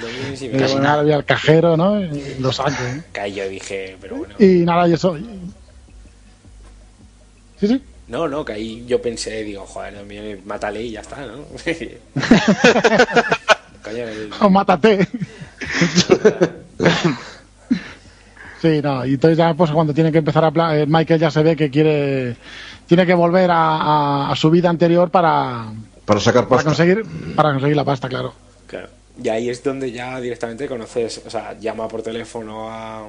Dos 0.00 0.12
millones 0.12 0.42
y 0.42 0.48
medio. 0.50 1.02
voy 1.02 1.12
al 1.12 1.24
cajero, 1.24 1.76
¿no? 1.76 2.00
Y 2.00 2.36
lo 2.38 2.52
saco. 2.52 2.70
¿eh? 2.70 3.32
Yo 3.32 3.48
dije, 3.48 3.96
pero 4.00 4.14
bueno. 4.18 4.34
Y 4.38 4.64
nada, 4.64 4.86
y 4.88 4.92
eso. 4.92 5.16
Sí, 7.58 7.66
sí. 7.66 7.82
No, 8.06 8.28
no, 8.28 8.44
que 8.44 8.52
ahí 8.52 8.84
yo 8.86 9.02
pensé, 9.02 9.42
digo, 9.42 9.66
joder, 9.66 9.96
dos 9.96 10.06
millones, 10.06 10.46
mátale 10.46 10.80
y 10.84 10.92
ya 10.92 11.00
está, 11.00 11.26
¿no? 11.26 11.38
Coño, 13.82 13.96
el- 14.04 14.30
O 14.40 14.48
mátate. 14.48 15.08
Sí, 18.60 18.80
no, 18.82 19.04
y 19.06 19.14
entonces 19.14 19.38
ya 19.38 19.54
pues 19.54 19.70
cuando 19.70 19.92
tiene 19.94 20.10
que 20.12 20.18
empezar 20.18 20.44
a 20.44 20.50
pla- 20.50 20.78
eh, 20.78 20.86
Michael 20.86 21.20
ya 21.20 21.30
se 21.30 21.42
ve 21.42 21.56
que 21.56 21.70
quiere 21.70 22.36
tiene 22.86 23.04
que 23.06 23.14
volver 23.14 23.50
a, 23.50 23.56
a- 23.76 24.32
a 24.32 24.36
su 24.36 24.50
vida 24.50 24.68
anterior 24.70 25.10
para, 25.10 25.66
Para 26.04 26.20
sacar 26.20 26.44
para 26.48 26.62
pasta. 26.62 26.70
conseguir 26.70 27.04
para 27.34 27.52
conseguir 27.52 27.76
la 27.76 27.84
pasta, 27.84 28.08
claro. 28.08 28.32
Claro. 28.66 28.88
Y 29.22 29.28
ahí 29.28 29.48
es 29.48 29.62
donde 29.64 29.90
ya 29.92 30.20
directamente 30.20 30.66
conoces, 30.68 31.22
o 31.26 31.30
sea, 31.30 31.58
llama 31.58 31.88
por 31.88 32.02
teléfono 32.02 32.68
a... 32.70 33.08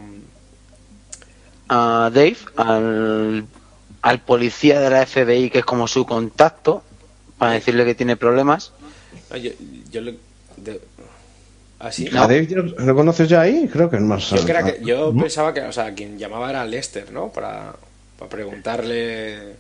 A 1.70 2.10
Dave, 2.14 2.38
al, 2.56 3.46
al 4.02 4.20
policía 4.22 4.80
de 4.80 4.90
la 4.90 5.06
FBI, 5.06 5.50
que 5.50 5.60
es 5.60 5.66
como 5.66 5.88
su 5.88 6.06
contacto, 6.06 6.82
para 7.38 7.52
decirle 7.54 7.84
que 7.84 7.94
tiene 7.96 8.16
problemas. 8.16 8.72
no, 9.30 9.36
yo, 9.38 9.52
yo 9.92 10.02
le... 10.02 10.18
de- 10.56 10.80
¿Ah, 11.80 11.92
sí? 11.92 12.08
¿A 12.14 12.22
Dave 12.22 12.48
lo 12.80 12.96
conoces 12.96 13.30
ya 13.30 13.42
ahí? 13.42 13.70
Creo 13.72 13.90
que 13.90 13.98
es 13.98 14.02
más. 14.02 14.30
Yo, 14.32 14.44
creía 14.44 14.64
que- 14.64 14.80
yo 14.84 15.12
¿no? 15.14 15.22
pensaba 15.22 15.54
que, 15.54 15.62
o 15.62 15.72
sea, 15.72 15.94
quien 15.94 16.18
llamaba 16.18 16.50
era 16.50 16.66
Lester, 16.66 17.12
¿no? 17.12 17.28
Para, 17.32 17.74
para 18.18 18.30
preguntarle... 18.30 19.56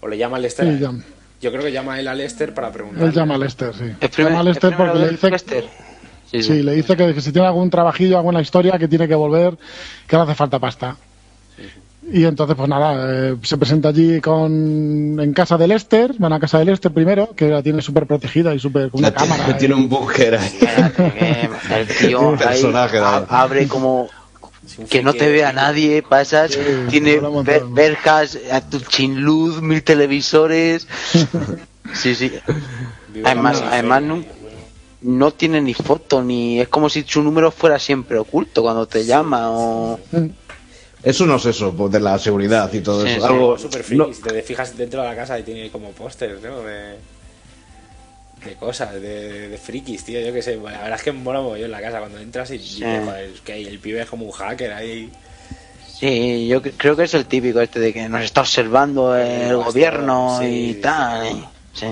O 0.00 0.06
le 0.06 0.16
llama 0.16 0.36
a 0.36 0.40
Lester. 0.40 0.64
Sí, 0.72 0.78
llama. 0.78 1.02
Yo 1.40 1.50
creo 1.50 1.64
que 1.64 1.72
llama 1.72 1.98
él 1.98 2.06
a 2.06 2.14
Lester 2.14 2.54
para 2.54 2.70
preguntarle. 2.70 3.08
Él 3.08 3.12
llama 3.12 3.34
a 3.34 3.38
Lester, 3.38 3.72
sí. 3.74 3.84
Primer- 4.08 4.30
llama 4.32 4.40
a 4.40 4.42
Lester 4.44 4.76
porque 4.76 4.98
le 4.98 5.08
dice 5.10 5.30
Lester. 5.30 5.64
Sí, 6.30 6.42
sí, 6.42 6.42
sí. 6.42 6.62
le 6.62 6.72
dice 6.74 6.96
que, 6.96 7.14
que 7.14 7.20
si 7.20 7.32
tiene 7.32 7.48
algún 7.48 7.70
trabajillo, 7.70 8.16
alguna 8.18 8.40
historia 8.40 8.78
que 8.78 8.86
tiene 8.86 9.08
que 9.08 9.14
volver, 9.14 9.56
que 10.06 10.16
le 10.16 10.22
hace 10.22 10.34
falta 10.34 10.58
pasta. 10.58 10.96
Y 12.10 12.24
entonces, 12.24 12.56
pues 12.56 12.68
nada, 12.68 13.28
eh, 13.30 13.36
se 13.42 13.58
presenta 13.58 13.90
allí 13.90 14.20
con 14.20 15.20
en 15.20 15.32
casa 15.34 15.58
de 15.58 15.66
Lester, 15.68 16.14
van 16.18 16.32
a 16.32 16.40
casa 16.40 16.58
de 16.58 16.64
Lester 16.64 16.90
primero, 16.92 17.34
que 17.34 17.48
la 17.48 17.62
tiene 17.62 17.82
súper 17.82 18.06
protegida 18.06 18.54
y 18.54 18.58
súper 18.58 18.90
con 18.90 19.00
una 19.00 19.10
tiene- 19.14 19.34
cámara. 19.36 19.58
tiene 19.58 19.74
un 19.74 19.88
búnquer 19.88 20.36
ahí. 20.36 20.58
El 21.70 21.86
tío 21.88 22.20
Un 22.20 22.34
ahí 22.38 22.44
personaje, 22.46 22.98
a- 22.98 23.00
dale. 23.02 23.26
abre 23.28 23.68
como 23.68 24.08
que 24.88 25.02
no 25.02 25.12
te 25.12 25.30
vea 25.30 25.52
nadie, 25.52 26.02
pasas, 26.02 26.52
Sí, 26.52 26.60
tiene 26.88 27.18
ver- 27.44 27.64
verjas, 27.70 28.38
a 28.52 28.60
tu 28.62 28.80
chinluz, 28.80 29.60
mil 29.62 29.82
televisores. 29.82 30.86
Sí, 31.94 32.14
sí. 32.14 32.30
Además, 33.24 33.62
además 33.66 34.02
no, 34.02 34.22
no 35.00 35.30
tiene 35.30 35.62
ni 35.62 35.72
foto, 35.72 36.22
ni 36.22 36.60
es 36.60 36.68
como 36.68 36.90
si 36.90 37.02
su 37.02 37.22
número 37.22 37.50
fuera 37.50 37.78
siempre 37.78 38.18
oculto 38.18 38.60
cuando 38.60 38.84
te 38.86 39.06
llama 39.06 39.50
o... 39.50 39.98
Eso 41.08 41.24
no 41.26 41.36
es 41.36 41.46
eso, 41.46 41.72
pues, 41.74 41.90
de 41.92 42.00
la 42.00 42.18
seguridad 42.18 42.70
y 42.72 42.80
todo 42.80 43.02
Sí, 43.04 43.08
eso. 43.12 43.20
sí. 43.20 43.26
Algo. 43.32 43.58
súper 43.58 43.82
friki. 43.82 43.98
no- 43.98 44.12
Si 44.12 44.20
te 44.22 44.42
fijas 44.42 44.76
dentro 44.76 45.00
de 45.02 45.08
la 45.08 45.16
casa 45.16 45.38
y 45.38 45.42
tiene 45.42 45.70
como 45.70 45.90
pósters, 45.92 46.42
¿no? 46.42 46.62
De, 46.62 46.96
de 48.44 48.54
cosas, 48.58 48.92
de, 48.94 49.48
de 49.48 49.58
frikis, 49.58 50.04
tío. 50.04 50.20
Yo 50.20 50.32
qué 50.32 50.42
sé. 50.42 50.56
La 50.56 50.62
verdad 50.82 50.94
es 50.94 51.02
que 51.02 51.12
mola 51.12 51.40
yo 51.58 51.64
en 51.64 51.70
la 51.70 51.80
casa 51.80 51.98
cuando 52.00 52.18
entras 52.18 52.50
y 52.50 52.58
joder, 52.80 53.30
es 53.34 53.40
que 53.40 53.60
el 53.66 53.78
pibe 53.78 54.02
es 54.02 54.08
como 54.08 54.26
un 54.26 54.32
hacker 54.32 54.72
ahí. 54.72 55.10
Sí, 55.98 56.46
yo 56.46 56.62
cre- 56.62 56.74
creo 56.76 56.94
que 56.94 57.04
es 57.04 57.14
el 57.14 57.26
típico 57.26 57.60
este 57.60 57.80
de 57.80 57.92
que 57.92 58.08
nos 58.08 58.22
está 58.22 58.42
observando 58.42 59.16
el 59.16 59.56
gobierno 59.56 60.38
sí, 60.40 60.46
y 60.46 60.74
sí. 60.74 60.80
tal. 60.80 61.26
y- 61.26 61.44
sí, 61.74 61.86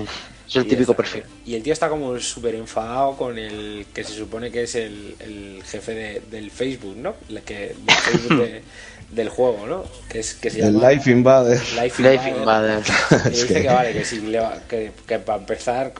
es 0.47 0.55
el 0.55 0.65
Y 0.65 0.69
típico 0.69 0.91
está. 0.93 1.03
perfil. 1.03 1.23
Y 1.45 1.55
el 1.55 1.63
tío 1.63 1.73
está 1.73 1.89
como 1.89 2.17
súper 2.19 2.55
enfadado 2.55 3.17
con 3.17 3.37
el 3.37 3.85
que 3.93 4.03
se 4.05 4.13
supone 4.13 4.49
que 4.49 4.63
es 4.63 4.75
el, 4.75 5.15
el 5.19 5.61
jefe 5.65 5.93
de- 5.93 6.21
del 6.31 6.51
Facebook, 6.51 6.95
¿no? 6.95 7.15
El 7.27 7.41
que, 7.41 7.75
del 7.85 7.95
Facebook 7.95 8.37
de- 8.43 8.61
del 9.11 9.29
juego, 9.29 9.65
¿no? 9.67 9.83
Que, 10.09 10.19
es, 10.19 10.33
que 10.35 10.49
se 10.49 10.59
El 10.61 10.73
llama 10.73 10.89
Life 10.91 11.09
Invader. 11.11 11.59
Life 11.81 12.03
Life 12.03 12.29
Invader. 12.29 12.83
Y 13.25 13.29
Es 13.31 13.47
dice 13.47 13.47
que... 13.47 13.61
que- 13.61 13.67
vale, 13.67 13.93
que 14.03 14.15
le 14.21 14.39
va- 14.39 14.59
que, 14.67 14.91
que 15.07 15.19
para 15.19 15.39
empezar, 15.39 15.93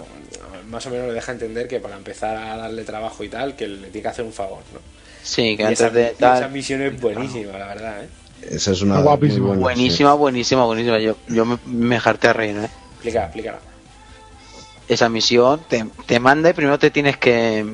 más 0.69 0.85
o 0.85 0.89
menos 0.89 1.07
le 1.07 1.13
deja 1.13 1.31
entender 1.31 1.67
que 1.67 1.79
para 1.79 1.95
empezar 1.95 2.35
a 2.37 2.57
darle 2.57 2.83
trabajo 2.83 3.23
y 3.23 3.29
tal, 3.29 3.55
que 3.55 3.67
le 3.67 3.87
tiene 3.87 4.01
que 4.01 4.07
hacer 4.07 4.25
un 4.25 4.33
favor, 4.33 4.59
¿no? 4.73 4.79
Sí, 5.23 5.55
que 5.57 5.63
Y 5.63 5.71
esa, 5.71 5.87
antes 5.87 5.93
de 5.93 6.15
y 6.19 6.25
esa 6.25 6.41
tal... 6.41 6.51
misión 6.51 6.81
es 6.81 6.99
buenísima, 6.99 7.57
la 7.57 7.67
verdad, 7.67 8.03
¿eh? 8.03 8.09
Esa 8.51 8.71
es 8.71 8.81
una. 8.81 8.99
Buena, 8.99 9.55
Buenísima, 9.55 10.13
buenísima, 10.13 10.65
buenísima. 10.65 10.99
Yo, 10.99 11.17
yo 11.27 11.45
me, 11.45 11.57
me 11.65 11.97
harté 11.97 12.27
a 12.27 12.33
reír, 12.33 12.57
¿eh? 12.57 12.69
Explícala, 12.93 13.25
explícala. 13.25 13.59
Esa 14.87 15.09
misión 15.09 15.61
te, 15.67 15.85
te 16.05 16.19
manda 16.19 16.49
y 16.49 16.53
primero 16.53 16.79
te 16.79 16.91
tienes 16.91 17.17
que, 17.17 17.65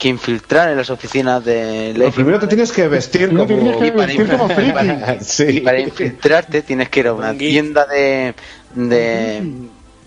que 0.00 0.08
infiltrar 0.08 0.70
en 0.70 0.76
las 0.78 0.90
oficinas 0.90 1.44
de. 1.44 1.92
Lo 1.94 2.10
primero 2.10 2.40
te 2.40 2.46
tienes 2.48 2.72
que 2.72 2.88
vestir 2.88 3.28
como. 3.28 3.46
que 3.46 3.86
Y 3.86 3.90
para 3.92 4.06
vestir 4.06 4.28
como 4.28 4.48
inflar- 4.48 5.04
friki. 5.18 5.24
Sí. 5.24 5.44
Y 5.58 5.60
para 5.60 5.78
infiltrarte 5.78 6.62
tienes 6.62 6.88
que 6.88 7.00
ir 7.00 7.06
a 7.08 7.12
una 7.12 7.32
tienda 7.34 7.86
de, 7.86 8.34
de 8.74 9.42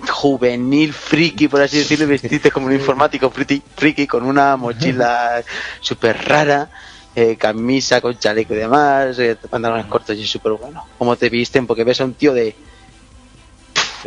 juvenil 0.09 0.91
friki, 0.93 1.47
por 1.47 1.61
así 1.61 1.77
decirlo, 1.77 2.05
y 2.05 2.09
vestirte 2.09 2.51
como 2.51 2.65
un 2.67 2.73
informático 2.73 3.29
friki, 3.29 3.61
friki 3.75 4.07
con 4.07 4.23
una 4.23 4.57
mochila 4.57 5.41
súper 5.79 6.17
rara, 6.27 6.69
eh, 7.15 7.35
camisa 7.37 8.01
con 8.01 8.17
chaleco 8.17 8.53
y 8.53 8.57
demás, 8.57 9.17
eh, 9.19 9.37
pantalones 9.49 9.85
cortos 9.85 10.17
y 10.17 10.25
súper 10.25 10.53
bueno. 10.53 10.83
Como 10.97 11.15
te 11.15 11.29
visten, 11.29 11.67
porque 11.67 11.83
ves 11.83 12.01
a 12.01 12.05
un 12.05 12.15
tío 12.15 12.33
de... 12.33 12.55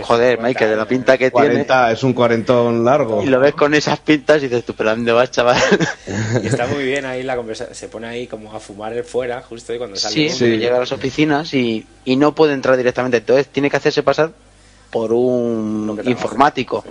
Joder, 0.02 0.40
Michael, 0.40 0.70
de 0.70 0.76
la 0.76 0.86
pinta 0.86 1.16
que 1.18 1.30
tiene. 1.30 1.48
40, 1.48 1.92
es 1.92 2.02
un 2.02 2.12
cuarentón 2.12 2.84
largo. 2.84 3.22
Y 3.22 3.26
lo 3.26 3.40
ves 3.40 3.54
con 3.54 3.74
esas 3.74 3.98
pintas 4.00 4.42
y 4.42 4.48
dices, 4.48 4.64
tú, 4.64 4.74
pero 4.74 4.90
¿a 4.90 4.94
dónde 4.94 5.12
vas, 5.12 5.30
chaval? 5.30 5.60
Y 6.42 6.46
está 6.46 6.66
muy 6.66 6.84
bien 6.84 7.04
ahí 7.04 7.22
la 7.22 7.36
conversación. 7.36 7.74
Se 7.74 7.88
pone 7.88 8.06
ahí 8.06 8.26
como 8.26 8.52
a 8.54 8.60
fumar 8.60 8.92
el 8.92 9.04
fuera, 9.04 9.42
justo 9.42 9.74
y 9.74 9.78
cuando 9.78 9.96
sale. 9.96 10.14
Sí, 10.14 10.28
porque 10.30 10.58
llega 10.58 10.76
a 10.76 10.80
las 10.80 10.92
oficinas 10.92 11.52
y, 11.54 11.86
y 12.04 12.16
no 12.16 12.34
puede 12.34 12.52
entrar 12.52 12.76
directamente. 12.76 13.18
Entonces 13.18 13.48
tiene 13.48 13.70
que 13.70 13.76
hacerse 13.76 14.02
pasar 14.02 14.32
por 14.90 15.12
un 15.12 15.98
trabaja. 16.04 16.84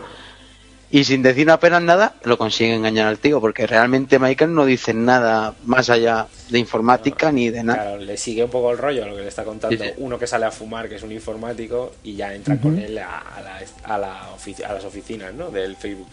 Y 1.00 1.04
sin 1.04 1.22
decir 1.22 1.50
apenas 1.52 1.82
nada 1.82 2.14
lo 2.24 2.38
consigue 2.38 2.74
engañar 2.74 3.08
al 3.08 3.18
tío, 3.18 3.42
porque 3.42 3.68
realmente 3.68 4.18
Michael 4.18 4.54
no 4.54 4.66
dice 4.66 4.94
nada 4.94 5.54
más 5.66 5.90
allá 5.90 6.28
de 6.50 6.60
informática 6.60 7.32
ni 7.32 7.50
de 7.50 7.64
nada. 7.64 7.82
Claro, 7.84 7.98
le 8.02 8.16
sigue 8.18 8.44
un 8.46 8.50
poco 8.50 8.72
el 8.72 8.78
rollo 8.78 9.04
a 9.04 9.08
lo 9.08 9.16
que 9.16 9.24
le 9.24 9.28
está 9.28 9.44
contando 9.44 9.76
Sí, 9.76 9.84
sí. 9.90 9.94
uno 9.98 10.18
que 10.18 10.26
sale 10.28 10.46
a 10.46 10.52
fumar, 10.52 10.88
que 10.88 10.96
es 10.96 11.04
un 11.04 11.12
informático, 11.12 11.94
y 12.04 12.16
ya 12.16 12.34
entra 12.34 12.56
con 12.58 12.78
él 12.80 12.98
a, 13.00 13.18
a 13.20 13.42
la- 13.42 13.62
a 13.84 13.98
la 13.98 14.22
ofici- 14.38 14.64
a 14.64 14.74
las 14.74 14.86
oficinas 14.86 15.34
¿no? 15.34 15.50
del 15.50 15.76
Facebook. 15.76 16.08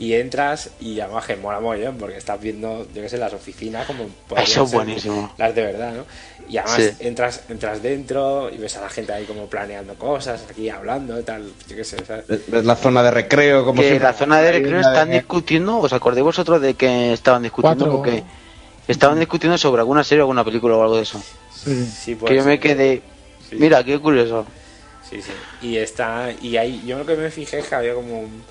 Y 0.00 0.14
entras 0.14 0.70
y 0.80 0.98
además 0.98 1.26
que 1.26 1.36
mola 1.36 1.60
muy 1.60 1.76
bien 1.78 1.98
porque 1.98 2.16
estás 2.16 2.40
viendo, 2.40 2.86
yo 2.94 3.02
qué 3.02 3.08
sé, 3.10 3.18
las 3.18 3.34
oficinas 3.34 3.86
como 3.86 4.04
Eso 4.30 4.62
es 4.64 4.70
ser 4.70 4.78
buenísimo. 4.78 5.30
Las 5.36 5.54
de 5.54 5.62
verdad, 5.62 5.92
¿no? 5.92 6.04
Y 6.48 6.56
además 6.56 6.76
Sí. 6.98 7.06
entras, 7.06 7.42
entras 7.50 7.82
dentro 7.82 8.48
y 8.50 8.56
ves 8.56 8.78
a 8.78 8.80
la 8.80 8.88
gente 8.88 9.12
ahí 9.12 9.24
como 9.26 9.44
planeando 9.46 9.94
cosas, 9.96 10.42
aquí 10.50 10.70
hablando 10.70 11.20
y 11.20 11.22
tal, 11.22 11.52
yo 11.68 11.76
qué 11.76 11.84
sé, 11.84 12.02
¿sabes? 12.06 12.24
Es 12.30 12.64
la 12.64 12.76
zona 12.76 13.02
de 13.02 13.10
recreo, 13.10 13.62
como 13.66 13.76
que 13.82 13.88
siempre. 13.88 14.04
la 14.08 14.14
zona 14.14 14.40
de 14.40 14.52
recreo 14.52 14.80
están 14.80 15.10
discutiendo, 15.10 15.78
¿os 15.78 15.92
acordáis 15.92 16.24
vosotros 16.24 16.62
de 16.62 16.72
que 16.72 17.12
estaban 17.12 17.42
discutiendo? 17.42 17.84
Cuatro. 17.84 17.98
Porque 17.98 18.24
estaban 18.88 19.18
discutiendo 19.18 19.58
sobre 19.58 19.80
alguna 19.80 20.02
serie 20.02 20.22
o 20.22 20.24
alguna 20.24 20.44
película 20.44 20.76
o 20.76 20.82
algo 20.82 20.96
de 20.96 21.02
eso. 21.02 21.22
Sí. 21.54 21.84
Sí, 21.84 22.16
que 22.16 22.36
yo 22.36 22.44
me 22.46 22.58
quedé, 22.58 23.02
Sí. 23.50 23.56
mira, 23.58 23.84
qué 23.84 23.98
curioso. 23.98 24.46
Sí, 25.08 25.20
sí. 25.20 25.30
Y 25.60 25.76
está. 25.76 26.30
Y 26.40 26.56
ahí, 26.56 26.82
yo 26.86 26.96
lo 26.98 27.04
que 27.04 27.16
me 27.16 27.30
fijé 27.30 27.58
es 27.58 27.66
que 27.68 27.74
había 27.74 27.92
como 27.94 28.20
un- 28.20 28.42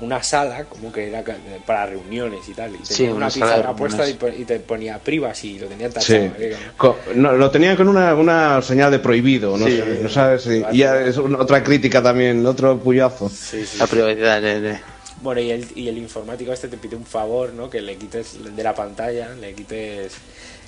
una 0.00 0.22
sala, 0.22 0.64
como 0.64 0.90
que 0.92 1.08
era 1.08 1.22
para 1.66 1.86
reuniones 1.86 2.48
y 2.48 2.52
tal. 2.54 2.74
Y 2.74 2.78
Sí, 2.84 2.94
tenía 2.98 3.10
una 3.10 3.16
una 3.26 3.30
sala 3.30 3.46
de 3.46 3.52
pizarra 3.58 3.76
puesta 3.76 4.08
y, 4.08 4.44
te 4.44 4.58
ponía 4.60 4.98
privacy 4.98 5.56
y 5.56 5.58
lo 5.60 5.66
tenían 5.68 5.90
Sí. 5.92 5.94
tachado. 5.94 6.24
¿eh? 6.38 6.56
Co- 6.76 6.98
no, 7.14 7.32
lo 7.32 7.50
tenían 7.50 7.76
con 7.76 7.88
una, 7.88 8.14
una 8.14 8.60
señal 8.62 8.90
de 8.90 8.98
prohibido, 8.98 9.56
¿no? 9.56 9.66
Sí. 9.66 9.76
sé, 9.76 9.98
¿no 10.02 10.08
sabes? 10.08 10.42
Sí. 10.42 10.62
Y 10.72 10.78
ya 10.78 11.00
es 11.00 11.16
una- 11.18 11.38
otra 11.38 11.62
crítica 11.62 12.02
también, 12.02 12.44
otro 12.46 12.78
puyazo. 12.78 13.28
Sí, 13.28 13.64
sí, 13.66 13.78
La 13.78 13.86
sí. 13.86 13.92
privacidad 13.92 14.40
de, 14.42 14.60
de- 14.60 14.80
Bueno, 15.20 15.40
y 15.40 15.50
el, 15.52 15.66
y 15.76 15.86
el 15.88 15.98
informático 15.98 16.52
este 16.52 16.66
te 16.68 16.76
pide 16.78 16.96
un 16.96 17.06
favor, 17.06 17.52
¿no? 17.52 17.70
Que 17.70 17.80
le 17.80 17.94
quites 17.96 18.36
de 18.56 18.62
la 18.62 18.74
pantalla, 18.74 19.28
le 19.40 19.52
quites. 19.54 20.14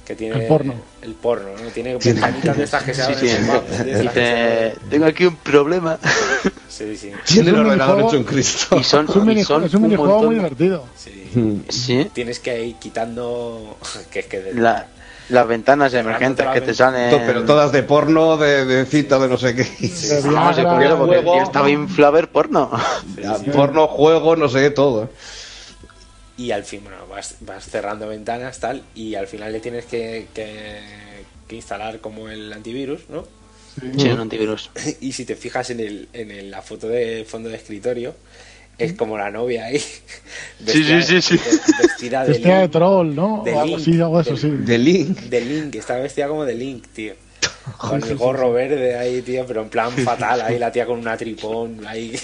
Que 0.05 0.15
tiene. 0.15 0.43
El 0.43 0.47
porno. 0.49 0.75
El 1.03 1.13
porno, 1.15 1.49
¿no? 1.63 1.71
Tiene 1.71 1.97
ventanitas 1.97 2.57
de 2.57 2.65
estas 2.65 2.83
que 2.83 2.93
se 2.95 3.03
abren. 3.03 3.19
sí, 3.19 3.29
en 3.31 3.47
mapas, 3.47 3.69
de 3.71 3.75
estas 3.75 3.85
que 3.87 3.95
se 3.95 4.03
Dice, 4.03 4.63
abren. 4.75 4.91
tengo 4.91 5.07
aquí 5.07 5.25
un 5.27 5.37
problema. 5.37 5.99
Sí, 6.69 6.97
sí. 6.97 7.13
Tiene 7.25 7.51
el 7.51 7.55
un 7.55 7.61
ordenador 7.67 8.01
hecho 8.03 8.17
un 8.19 8.25
Cristo. 8.25 8.77
Y 8.79 8.85
son, 8.85 9.05
Es 9.09 9.17
un, 9.17 9.45
son 9.45 9.65
es 9.65 9.75
minijuego 9.75 10.07
montón 10.13 10.27
muy 10.27 10.35
divertido. 10.35 10.85
sí. 10.97 11.65
Sí, 11.69 12.11
Tienes 12.13 12.39
que 12.41 12.65
ir 12.65 12.75
quitando. 12.77 13.77
Que 14.11 14.21
es 14.21 14.27
que. 14.27 14.41
de- 14.41 14.55
la- 14.55 14.87
las 15.31 15.49
ventanas 15.49 15.95
emergentes 15.95 16.47
que 16.53 16.61
te 16.61 16.75
salen. 16.75 17.09
To- 17.11 17.17
Pero 17.25 17.45
todas 17.45 17.73
de 17.73 17.83
porno, 17.83 18.37
de, 18.37 18.67
de 18.67 18.85
cita, 18.85 19.19
de 19.19 19.27
no 19.27 19.39
sé 19.39 19.55
qué. 19.55 19.63
Vamos, 20.25 20.55
se 20.55 20.61
Viagra, 20.61 20.75
curioso 20.75 20.99
porque 20.99 21.17
el 21.17 21.25
tío 21.25 21.43
estaba 21.43 21.71
inflaver 21.71 22.29
porno. 22.29 22.71
Porno, 23.55 23.87
juego, 23.89 24.37
no 24.37 24.51
sé 24.51 24.61
qué, 24.61 24.71
todo. 24.71 25.09
Y 26.37 26.51
al 26.51 26.65
fin, 26.65 26.81
bueno, 26.83 27.07
vas, 27.07 27.37
vas 27.41 27.65
cerrando 27.65 28.09
ventanas, 28.09 28.59
tal, 28.61 28.83
y 28.95 29.15
al 29.15 29.27
final 29.27 29.53
le 29.53 29.61
tienes 29.61 29.85
que, 29.85 30.27
que, 30.35 30.79
que 31.49 31.57
instalar 31.57 32.01
como 32.01 32.29
el 32.29 32.53
antivirus, 32.53 33.03
¿no? 33.09 33.27
Sí, 33.99 34.09
un 34.09 34.21
antivirus. 34.21 34.71
Y 35.01 35.13
si 35.13 35.25
te 35.25 35.37
fijas 35.37 35.71
en, 35.71 35.81
el, 35.81 36.09
en 36.13 36.31
el- 36.31 36.51
la 36.51 36.63
foto 36.63 36.89
de 36.89 37.25
fondo 37.29 37.49
de 37.49 37.57
escritorio, 37.57 38.15
es 38.79 38.93
como 38.95 39.17
la 39.19 39.31
novia 39.31 39.67
ahí. 39.67 39.79
Sí, 40.67 40.83
sí, 40.85 41.03
sí, 41.03 41.23
sí. 41.23 41.37
ve- 41.37 41.61
Vestida 41.83 42.23
de 42.25 42.29
Vestida 42.31 42.55
de 42.57 42.61
Link. 42.63 42.73
troll, 42.73 43.15
¿no? 43.15 43.43
de 43.45 43.53
o 43.53 43.61
algo 43.61 43.77
Link, 43.77 43.81
así, 43.89 44.01
algo 44.01 44.17
de 44.17 44.23
eso, 44.23 44.35
de- 44.35 44.39
sí. 44.41 44.49
De 44.65 44.79
Link. 44.79 45.19
De 45.21 45.41
Link, 45.41 45.75
está 45.77 45.97
vestida 45.97 46.27
como 46.29 46.45
de 46.45 46.55
Link, 46.55 46.87
tío. 46.93 47.15
Con 47.79 48.03
el 48.03 48.17
gorro 48.17 48.53
verde 48.53 48.97
ahí, 48.97 49.23
tío, 49.23 49.45
pero 49.47 49.63
en 49.63 49.69
plan 49.69 49.91
fatal, 49.93 50.41
ahí 50.43 50.59
la 50.59 50.71
tía 50.73 50.87
con 50.87 50.99
una 50.99 51.17
tripón, 51.17 51.87
ahí. 51.87 52.19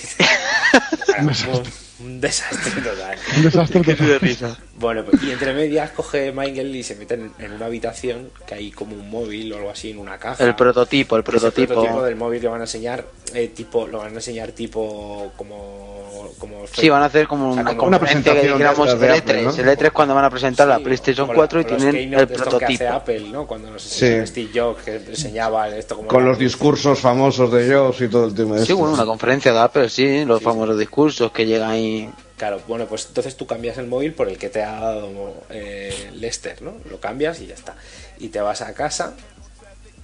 Un, 2.04 2.20
desastre 2.20 2.80
total. 2.82 3.18
Un 3.36 3.42
desastre 3.44 3.80
total. 3.82 4.20
risa. 4.20 4.58
Bueno, 4.78 5.04
pues, 5.04 5.22
y 5.22 5.30
entre 5.30 5.52
medias 5.52 5.90
coge 5.90 6.32
Michael 6.32 6.74
y 6.74 6.82
se 6.82 6.94
mete 6.96 7.14
en, 7.14 7.32
en 7.38 7.52
una 7.52 7.66
habitación 7.66 8.30
que 8.46 8.54
hay 8.54 8.70
como 8.70 8.94
un 8.96 9.10
móvil 9.10 9.52
o 9.52 9.56
algo 9.58 9.70
así 9.70 9.90
en 9.90 9.98
una 9.98 10.18
caja. 10.18 10.42
El 10.44 10.54
prototipo, 10.54 11.16
el 11.16 11.22
prototipo 11.22 11.74
prototipo. 11.74 12.02
del 12.02 12.16
móvil 12.16 12.40
que 12.40 12.48
van 12.48 12.60
a 12.60 12.64
enseñar, 12.64 13.04
eh, 13.34 13.48
tipo, 13.48 13.86
lo 13.86 13.98
van 13.98 14.12
a 14.12 14.14
enseñar 14.14 14.52
tipo 14.52 15.32
como, 15.36 16.30
como 16.38 16.66
Sí, 16.72 16.88
van 16.88 17.02
a 17.02 17.06
hacer 17.06 17.26
como 17.28 17.50
O 17.50 17.54
sea, 17.54 17.62
una 17.62 17.76
como 17.76 17.88
una 17.88 17.98
conferencia 17.98 18.32
que 18.32 18.40
presentación 18.40 18.58
de 18.58 18.64
dijéramos 18.64 18.88
estas 18.88 19.00
de 19.00 19.06
el 19.06 19.12
Apple, 19.20 19.34
E3. 19.34 19.44
¿no? 19.64 19.70
El 19.70 19.78
E3 19.78 19.92
cuando 19.92 20.14
van 20.14 20.24
a 20.24 20.30
presentar 20.30 20.68
la 20.68 20.76
Sí, 20.78 20.84
PlayStation 20.84 21.26
como 21.26 21.36
4 21.36 21.60
y 21.60 21.64
tienen 21.64 21.96
el 22.14 22.20
estos 22.20 22.26
que 22.28 22.32
hace 22.32 22.44
prototipo. 22.78 22.84
Apple, 22.90 23.20
¿no? 23.30 23.46
Cuando 23.46 23.70
nos 23.70 23.82
Sí. 23.82 24.06
enseñó 24.06 24.26
Steve 24.26 24.50
Jobs 24.54 24.82
que 24.84 24.94
enseñaba 24.96 25.68
esto 25.68 25.96
como 25.96 26.08
Con 26.08 26.24
los 26.24 26.38
discursos 26.38 26.98
famosos 26.98 27.52
de 27.52 27.74
Jobs 27.74 28.00
y 28.00 28.08
todo 28.08 28.24
el 28.26 28.34
tema 28.34 28.52
de 28.56 28.60
Sí, 28.64 28.72
esto. 28.72 28.76
bueno, 28.78 28.94
una 28.94 29.04
conferencia 29.04 29.52
de 29.52 29.58
Apple, 29.58 29.88
sí, 29.90 30.24
los 30.24 30.42
famosos 30.42 30.78
discursos 30.78 31.30
que 31.32 31.44
llegan 31.44 31.70
ahí. 31.70 31.89
Claro, 32.36 32.60
bueno, 32.66 32.86
pues 32.86 33.06
entonces 33.08 33.36
tú 33.36 33.46
cambias 33.46 33.76
el 33.78 33.86
móvil 33.86 34.12
por 34.14 34.28
el 34.28 34.38
que 34.38 34.48
te 34.48 34.62
ha 34.62 34.80
dado 34.80 35.34
eh, 35.50 36.10
Lester, 36.14 36.62
¿no? 36.62 36.72
Lo 36.90 36.98
cambias 37.00 37.40
y 37.40 37.46
ya 37.46 37.54
está. 37.54 37.74
Y 38.18 38.28
te 38.28 38.40
vas 38.40 38.62
a 38.62 38.72
casa 38.74 39.14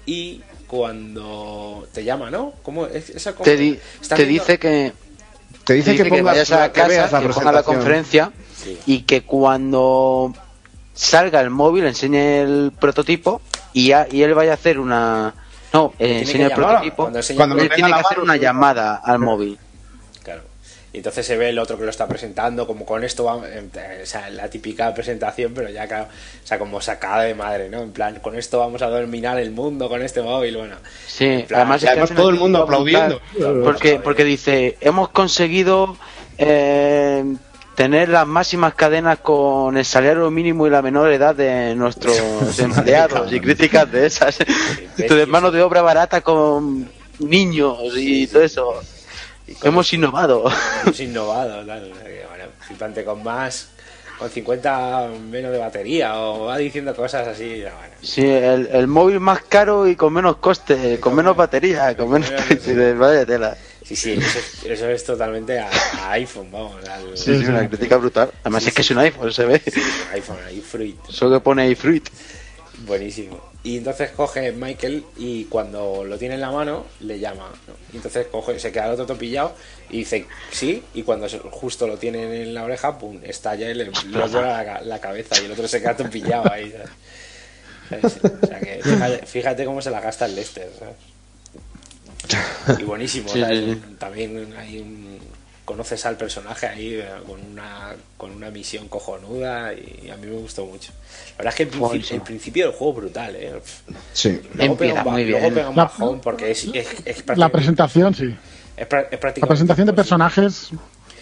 y 0.04 0.42
cuando 0.66 1.86
te 1.92 2.04
llama, 2.04 2.30
¿no? 2.30 2.52
¿Cómo 2.62 2.86
es 2.86 3.10
esa 3.10 3.32
cosa? 3.32 3.44
Te, 3.44 3.56
di- 3.56 3.78
te 4.08 4.24
dice 4.26 4.58
que, 4.58 4.92
Te 5.64 5.74
dice, 5.74 5.86
te 5.86 5.92
dice 5.92 6.04
que, 6.04 6.10
que 6.16 6.22
vayas 6.22 6.50
a 6.52 6.60
la- 6.60 6.72
que 6.72 6.82
veas 6.84 7.12
la 7.12 7.20
que 7.20 7.28
ponga 7.28 7.52
la 7.52 7.62
presentación. 7.62 7.76
conferencia 7.76 8.32
Sí. 8.62 8.78
y 8.86 9.00
que 9.02 9.22
cuando 9.22 10.32
salga 10.94 11.40
el 11.40 11.50
móvil 11.50 11.84
enseñe 11.86 12.40
el 12.42 12.72
prototipo 12.78 13.40
y, 13.72 13.88
ya- 13.88 14.06
y 14.10 14.22
él 14.22 14.34
vaya 14.34 14.52
a 14.52 14.54
hacer 14.54 14.78
una... 14.78 15.34
No, 15.72 15.92
eh, 15.98 16.20
enseña 16.20 16.44
el 16.44 16.50
llamar, 16.50 16.66
prototipo. 16.68 16.96
cuando 17.02 17.18
enseña- 17.18 17.36
Cuando 17.38 17.56
venga 17.56 17.74
tiene 17.74 17.90
que 17.92 17.98
hacer 18.00 18.20
una 18.20 18.36
llamada 18.36 18.96
al 18.96 19.18
móvil. 19.18 19.58
Y 20.96 21.00
entonces 21.00 21.26
se 21.26 21.36
ve 21.36 21.50
el 21.50 21.58
otro 21.58 21.76
que 21.76 21.84
lo 21.84 21.90
está 21.90 22.08
presentando, 22.08 22.66
como 22.66 22.86
con 22.86 23.04
esto 23.04 23.24
va, 23.24 23.42
eh, 23.46 24.00
o 24.02 24.06
sea, 24.06 24.30
la 24.30 24.48
típica 24.48 24.94
presentación, 24.94 25.52
pero 25.54 25.68
ya 25.68 25.86
claro, 25.86 26.04
o 26.04 26.46
sea, 26.46 26.58
como 26.58 26.80
sacada 26.80 27.24
de 27.24 27.34
madre, 27.34 27.68
¿no? 27.68 27.82
En 27.82 27.92
plan, 27.92 28.18
con 28.20 28.34
esto 28.34 28.60
vamos 28.60 28.80
a 28.80 28.86
dominar 28.86 29.38
el 29.38 29.50
mundo 29.50 29.90
con 29.90 30.00
este 30.00 30.22
móvil, 30.22 30.56
bueno. 30.56 30.76
Sí, 31.06 31.44
plan, 31.46 31.60
además, 31.60 31.82
es 31.82 31.84
que 31.84 31.90
además 31.90 32.14
todo 32.14 32.30
el 32.30 32.36
mundo 32.36 32.62
aplaudiendo. 32.62 33.20
Porque, 33.62 34.00
porque 34.02 34.24
dice, 34.24 34.78
hemos 34.80 35.10
conseguido 35.10 35.98
eh, 36.38 37.22
tener 37.74 38.08
las 38.08 38.26
máximas 38.26 38.72
cadenas 38.72 39.18
con 39.18 39.76
el 39.76 39.84
salario 39.84 40.30
mínimo 40.30 40.66
y 40.66 40.70
la 40.70 40.80
menor 40.80 41.12
edad 41.12 41.34
de 41.34 41.74
nuestros 41.74 42.18
empleados 42.58 43.30
y 43.34 43.38
críticas 43.38 43.92
de 43.92 44.06
esas. 44.06 44.38
Entonces, 44.96 45.28
mano 45.28 45.50
de 45.50 45.60
obra 45.60 45.82
barata 45.82 46.22
con 46.22 46.88
niños 47.18 47.80
y 47.94 48.26
todo 48.28 48.42
eso. 48.42 48.82
Hemos 49.62 49.92
innovado. 49.92 50.44
Hemos 50.84 51.00
innovado, 51.00 51.64
tal. 51.64 51.92
o 51.92 51.94
sea 51.94 52.04
que, 52.04 52.24
Bueno, 52.28 52.44
flipante 52.60 53.04
con 53.04 53.22
más, 53.22 53.68
con 54.18 54.28
50 54.30 55.08
menos 55.30 55.52
de 55.52 55.58
batería, 55.58 56.18
o 56.18 56.46
va 56.46 56.56
diciendo 56.58 56.94
cosas 56.96 57.28
así, 57.28 57.60
bueno. 57.60 57.94
Sí, 58.02 58.24
el, 58.24 58.68
el 58.72 58.86
móvil 58.86 59.20
más 59.20 59.42
caro 59.42 59.86
y 59.86 59.94
con 59.96 60.12
menos 60.12 60.36
coste, 60.38 60.98
con 61.00 61.14
menos 61.14 61.36
batería, 61.36 61.96
con 61.96 62.10
menos... 62.10 62.30
Vaya 62.98 63.24
tela. 63.26 63.56
Sí, 63.84 63.94
sí, 63.94 64.12
eso 64.14 64.38
es, 64.40 64.64
eso 64.64 64.88
es 64.90 65.04
totalmente 65.04 65.60
a, 65.60 65.70
a 66.02 66.10
iPhone, 66.12 66.50
vamos, 66.50 66.74
al 66.88 67.16
Sí, 67.16 67.38
sí, 67.38 67.44
una 67.44 67.68
crítica 67.68 67.96
brutal. 67.98 68.32
Además 68.42 68.64
Sí, 68.64 68.70
es 68.70 68.74
que 68.74 68.82
sí. 68.82 68.86
es 68.92 68.96
un 68.96 68.98
iPhone, 68.98 69.32
se 69.32 69.44
ve. 69.44 69.62
iPhone, 70.12 70.38
ahí 70.44 70.60
fruit. 70.60 70.96
Eso 71.08 71.30
que 71.30 71.38
pone 71.38 71.62
ahí 71.62 71.76
fruit. 71.76 72.08
Buenísimo. 72.84 73.40
Y 73.62 73.78
entonces 73.78 74.10
coge 74.10 74.52
Michael 74.52 75.04
y 75.16 75.44
cuando 75.44 76.04
lo 76.04 76.18
tiene 76.18 76.34
en 76.34 76.40
la 76.40 76.50
mano 76.50 76.84
le 77.00 77.18
llama. 77.18 77.50
¿no? 77.66 77.74
Y 77.92 77.96
entonces 77.96 78.26
coge, 78.26 78.58
se 78.58 78.70
queda 78.70 78.86
el 78.86 78.92
otro 78.92 79.06
topillado 79.06 79.54
y 79.88 79.98
dice 79.98 80.26
sí. 80.50 80.82
Y 80.94 81.02
cuando 81.02 81.26
justo 81.50 81.86
lo 81.86 81.96
tienen 81.96 82.32
en 82.32 82.54
la 82.54 82.64
oreja, 82.64 82.98
pum, 82.98 83.18
estalla 83.22 83.70
y 83.70 83.74
le, 83.74 83.86
le 83.86 83.90
vuela 84.28 84.62
la, 84.62 84.80
la 84.82 85.00
cabeza 85.00 85.40
y 85.40 85.46
el 85.46 85.52
otro 85.52 85.66
se 85.66 85.80
queda 85.80 85.96
topillado 85.96 86.52
ahí. 86.52 86.70
¿sabes? 86.70 88.12
¿Sabes? 88.12 88.34
O 88.42 88.46
sea 88.46 88.60
que 88.60 88.80
fíjate, 88.82 89.26
fíjate 89.26 89.64
cómo 89.64 89.80
se 89.80 89.90
la 89.90 90.00
gasta 90.00 90.26
el 90.26 90.34
Lester. 90.34 90.70
¿sabes? 90.78 90.96
Y 92.80 92.82
buenísimo. 92.84 93.28
Sí, 93.28 93.40
¿sabes? 93.40 93.58
sí, 93.58 93.74
sí. 93.74 93.94
También 93.98 94.54
hay 94.58 94.78
un, 94.78 95.18
conoces 95.66 96.06
al 96.06 96.16
personaje 96.16 96.66
ahí 96.66 96.94
eh, 96.94 97.04
con 97.26 97.38
una, 97.44 97.94
con 98.16 98.30
una 98.30 98.50
misión 98.50 98.88
cojonuda 98.88 99.74
y 99.74 100.08
a 100.08 100.16
mí 100.16 100.26
me 100.28 100.36
gustó 100.36 100.64
mucho. 100.64 100.92
La 101.32 101.44
verdad 101.44 101.52
es 101.52 101.56
que 101.56 101.62
el, 101.64 101.68
principio, 101.68 101.88
Buenísimo. 101.88 102.16
el 102.16 102.22
principio 102.24 102.66
del 102.68 102.74
juego 102.74 102.92
es 102.92 102.96
brutal, 103.04 103.36
¿eh? 103.36 103.52
Sí. 104.14 104.40
Luego 104.54 104.76
pega 104.76 104.90
Empieza 105.00 105.04
muy 105.10 105.24
bien. 105.24 105.40
Luego 105.40 105.54
pega 105.54 105.68
un 105.68 105.76
La- 105.76 105.82
bajón 105.82 106.20
porque 106.20 106.50
es, 106.52 106.64
es, 106.72 106.86
es 107.04 107.24
La 107.36 107.48
presentación, 107.50 108.14
sí. 108.14 108.34
es 108.76 108.86
prácticamente 108.86 109.40
La 109.42 109.46
presentación 109.48 109.86
de 109.88 109.92
personajes. 109.92 110.70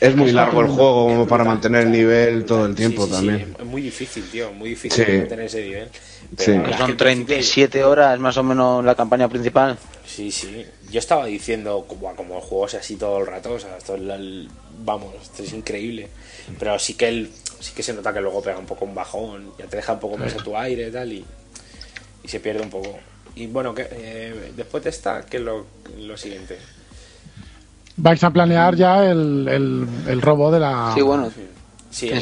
Es 0.01 0.14
muy 0.14 0.32
largo 0.32 0.61
el 0.61 0.66
juego 0.66 1.07
como 1.09 1.22
Es 1.22 1.28
para 1.28 1.45
brutal, 1.45 1.47
mantener 1.47 1.80
el 1.82 1.86
brutal. 1.88 2.01
nivel 2.03 2.45
todo 2.45 2.66
el 2.66 2.74
tiempo 2.74 3.07
Sí, 3.07 3.11
sí, 3.12 3.16
sí, 3.20 3.26
también. 3.26 3.57
es 3.59 3.64
muy 3.64 3.80
difícil, 3.82 4.24
tío, 4.30 4.53
muy 4.53 4.68
difícil 4.70 5.05
Sí. 5.07 5.12
mantener 5.12 5.47
ese 5.47 5.62
nivel. 5.62 5.88
Pero 6.36 6.53
son 6.53 6.62
que 6.64 6.70
al 6.70 6.76
principio- 6.76 6.97
37 6.97 7.84
horas 7.84 8.18
más 8.20 8.36
o 8.36 8.42
menos 8.42 8.84
la 8.84 8.95
campaña 8.95 9.28
principal. 9.28 9.78
Sí, 10.07 10.30
sí. 10.30 10.64
Yo 10.90 10.98
estaba 10.98 11.26
diciendo 11.26 11.84
como, 11.88 12.14
como 12.14 12.36
el 12.36 12.40
juego 12.42 12.68
sea 12.68 12.80
así 12.80 12.96
todo 12.96 13.18
el 13.20 13.26
rato, 13.26 13.52
o 13.55 13.59
sea, 13.59 13.76
esto 13.78 13.94
es 13.96 14.02
la- 14.02 14.16
el- 14.16 14.48
vamos, 14.84 15.14
esto 15.22 15.42
es 15.42 15.52
increíble. 15.52 16.09
Pero 16.59 16.78
sí 16.78 16.94
que 16.94 17.09
él, 17.09 17.30
sí 17.61 17.72
que 17.74 17.82
se 17.82 17.92
nota 17.94 18.12
que 18.12 18.20
luego 18.20 18.42
pega 18.42 18.59
un 18.59 18.66
poco 18.66 18.84
un 18.84 18.94
bajón, 18.94 19.50
ya 19.59 19.66
te 19.66 19.76
deja 19.76 19.94
un 19.94 20.00
poco 20.00 20.16
más 20.18 20.34
a 20.34 20.38
tu 20.38 20.57
aire 20.57 20.88
y 20.88 20.90
tal, 20.92 21.12
y, 21.12 21.24
y 22.22 22.28
se 22.28 22.40
pierde 22.40 22.62
un 22.62 22.70
poco. 22.70 22.96
Y 23.34 23.46
bueno, 23.46 23.74
que, 23.74 23.88
eh, 23.90 24.52
después 24.57 24.84
de 24.84 24.90
esta, 24.90 25.24
¿qué 25.26 25.38
es 25.38 25.42
lo, 25.42 25.66
lo 25.98 26.16
siguiente? 26.16 26.59
vais 27.96 28.22
a 28.24 28.30
planear 28.30 28.74
ya 28.74 29.05
el, 29.09 29.46
el, 29.48 29.86
el 30.09 30.20
robo 30.22 30.50
de 30.50 30.61
la. 30.61 30.92
Sí, 30.94 31.00
bueno, 31.00 31.30
Sí, 31.90 32.09
el 32.11 32.20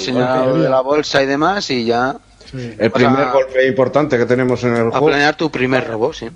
de 0.63 0.69
la 0.69 0.83
bolsa 0.83 1.23
y 1.23 1.27
demás 1.27 1.71
y 1.71 1.85
ya 1.87 2.17
Sí. 2.51 2.75
El 2.79 2.91
primer 2.91 3.31
golpe 3.31 3.67
importante 3.67 4.19
que 4.19 4.27
tenemos 4.27 4.63
en 4.65 4.77
el 4.77 4.89
a 4.89 4.91
juego. 4.91 5.07
planear 5.07 5.35
tu 5.35 5.51
primer 5.51 5.89
robo, 5.89 6.13
sí. 6.13 6.29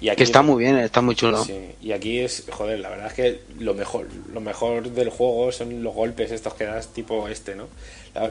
Y 0.00 0.08
aquí- 0.08 0.18
Que 0.18 0.24
está 0.24 0.42
muy 0.42 0.62
bien, 0.64 0.76
está 0.78 1.00
muy 1.00 1.14
chulo. 1.14 1.42
Sí, 1.44 1.54
y 1.82 1.92
aquí 1.92 2.18
es, 2.20 2.44
joder, 2.50 2.80
la 2.80 2.88
verdad 2.90 3.06
es 3.08 3.12
que 3.14 3.40
lo 3.58 3.74
mejor, 3.74 4.06
lo 4.32 4.40
mejor 4.40 4.90
del 4.90 5.10
juego 5.10 5.50
son 5.52 5.82
los 5.82 5.94
golpes 5.94 6.30
estos 6.32 6.54
que 6.54 6.64
das 6.64 6.88
tipo 6.92 7.28
este, 7.28 7.54
¿no? 7.54 7.68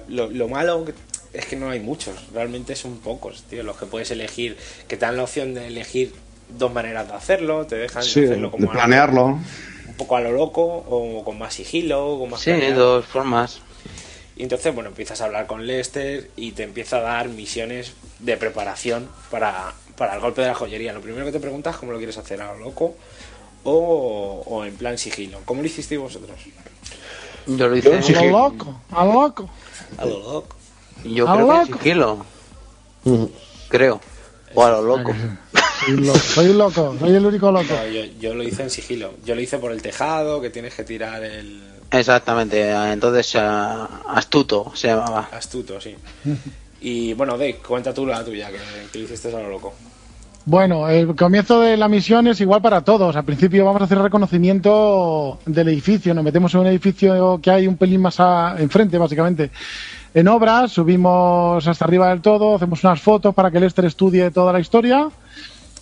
Lo, 0.07 0.30
lo 0.30 0.47
malo 0.47 0.86
es 1.34 1.45
que 1.45 1.55
no 1.55 1.70
hay 1.70 1.80
muchos, 1.80 2.16
realmente 2.34 2.76
son 2.76 2.97
pocos, 2.99 3.43
tío, 3.43 3.63
los 3.63 3.78
que 3.78 3.86
puedes 3.86 4.09
elegir, 4.11 4.57
que 4.88 4.95
te 4.97 5.05
dan 5.05 5.18
la 5.18 5.24
opción 5.24 5.53
de 5.53 5.68
elegir 5.68 6.13
dos 6.57 6.72
maneras 6.72 7.07
de 7.07 7.13
hacerlo, 7.16 7.66
te 7.66 7.76
dejan 7.76 8.03
Sí, 8.03 8.24
hacerlo 8.24 8.47
de 8.47 8.51
como 8.51 8.70
a- 8.70 8.74
planearlo. 8.74 9.26
un 9.26 9.93
poco 9.97 10.16
a 10.18 10.22
lo 10.22 10.32
loco 10.32 10.63
o 10.63 11.24
con 11.24 11.38
más 11.38 11.53
sigilo, 11.55 12.18
con 12.20 12.30
más 12.30 12.41
Sí, 12.41 12.51
planeado. 12.51 12.95
dos 12.97 13.05
formas. 13.05 13.61
Y 14.38 14.43
entonces, 14.43 14.74
bueno, 14.76 14.89
empiezas 14.89 15.22
a 15.22 15.26
hablar 15.26 15.47
con 15.47 15.66
Lester 15.66 16.30
y 16.36 16.51
te 16.51 16.63
empieza 16.63 16.97
a 16.97 17.01
dar 17.01 17.30
misiones 17.30 17.93
de 18.20 18.36
preparación 18.38 19.07
para, 19.32 19.74
para 19.97 20.15
el 20.15 20.21
golpe 20.21 20.41
de 20.41 20.47
la 20.47 20.55
joyería. 20.55 20.93
Lo 20.93 21.01
primero 21.01 21.25
que 21.25 21.31
te 21.31 21.39
preguntas 21.39 21.73
es 21.75 21.79
cómo 21.79 21.91
lo 21.91 21.97
quieres 21.97 22.17
hacer, 22.17 22.41
a 22.41 22.53
lo 22.53 22.59
loco 22.59 22.95
o, 23.63 24.43
o 24.45 24.65
en 24.65 24.75
plan 24.75 24.97
sigilo. 24.97 25.39
¿Cómo 25.45 25.61
lo 25.61 25.67
hicisteis 25.67 25.99
vosotros? 25.99 26.37
Yo 27.47 27.67
lo 27.67 27.75
Yo 27.77 27.97
hice. 27.97 28.01
sí. 28.01 28.15
A 28.15 28.23
lo 28.23 28.31
loco, 28.31 28.81
a 28.91 29.05
lo 29.05 29.13
loco. 29.13 29.49
A 29.97 30.05
lo 30.05 30.19
loco. 30.19 30.55
Yo 31.03 31.27
¿A 31.29 31.33
creo 31.35 31.47
lo 31.47 31.53
que 31.53 31.59
loco? 31.71 31.77
sigilo. 31.77 32.25
Creo. 33.69 34.01
O 34.53 34.63
a 34.63 34.69
lo 34.71 34.81
loco. 34.81 35.13
Soy 35.85 35.93
un 35.93 36.07
loco, 36.07 36.19
soy 36.19 36.53
loco, 36.53 36.95
soy 36.99 37.15
el 37.15 37.25
único 37.25 37.51
loco. 37.51 37.73
No, 37.73 37.87
yo, 37.87 38.03
yo 38.19 38.33
lo 38.33 38.43
hice 38.43 38.63
en 38.63 38.69
sigilo. 38.69 39.13
Yo 39.25 39.35
lo 39.35 39.41
hice 39.41 39.57
por 39.59 39.71
el 39.71 39.81
tejado, 39.81 40.41
que 40.41 40.49
tienes 40.49 40.73
que 40.73 40.83
tirar 40.83 41.23
el 41.23 41.61
Exactamente. 41.91 42.71
Entonces, 42.91 43.35
eh, 43.35 43.39
astuto 44.07 44.71
se 44.75 44.87
llamaba. 44.87 45.29
astuto, 45.31 45.79
sí. 45.79 45.95
Y 46.88 47.13
bueno, 47.15 47.33
Dave, 47.36 47.55
cuenta 47.67 47.91
tú 47.95 48.05
la 48.05 48.23
tuya, 48.23 48.49
que, 48.51 48.57
que 48.93 48.99
hiciste 48.99 49.36
a 49.36 49.39
lo 49.41 49.49
loco. 49.49 49.73
Bueno, 50.45 50.88
el 50.88 51.15
comienzo 51.15 51.59
de 51.59 51.75
la 51.77 51.88
misión 51.88 52.27
es 52.27 52.39
igual 52.41 52.61
para 52.61 52.81
todos. 52.81 53.15
Al 53.15 53.23
principio 53.23 53.65
vamos 53.65 53.81
a 53.81 53.86
hacer 53.86 53.97
reconocimiento 53.97 55.39
del 55.47 55.69
edificio. 55.69 56.13
Nos 56.13 56.23
metemos 56.23 56.53
en 56.53 56.59
un 56.59 56.67
edificio 56.67 57.39
que 57.41 57.49
hay 57.49 57.65
un 57.65 57.77
pelín 57.77 58.01
más 58.01 58.19
a- 58.19 58.55
enfrente, 58.59 58.99
básicamente. 58.99 59.49
En 60.13 60.27
obras, 60.27 60.71
subimos 60.73 61.67
hasta 61.67 61.86
arriba 61.86 62.09
del 62.09 62.21
todo, 62.21 62.55
hacemos 62.55 62.83
unas 62.83 63.01
fotos 63.01 63.33
para 63.33 63.49
que 63.49 63.59
Lester 63.59 63.86
estudie 63.86 64.29
toda 64.29 64.53
la 64.53 64.59
historia. 64.59 65.09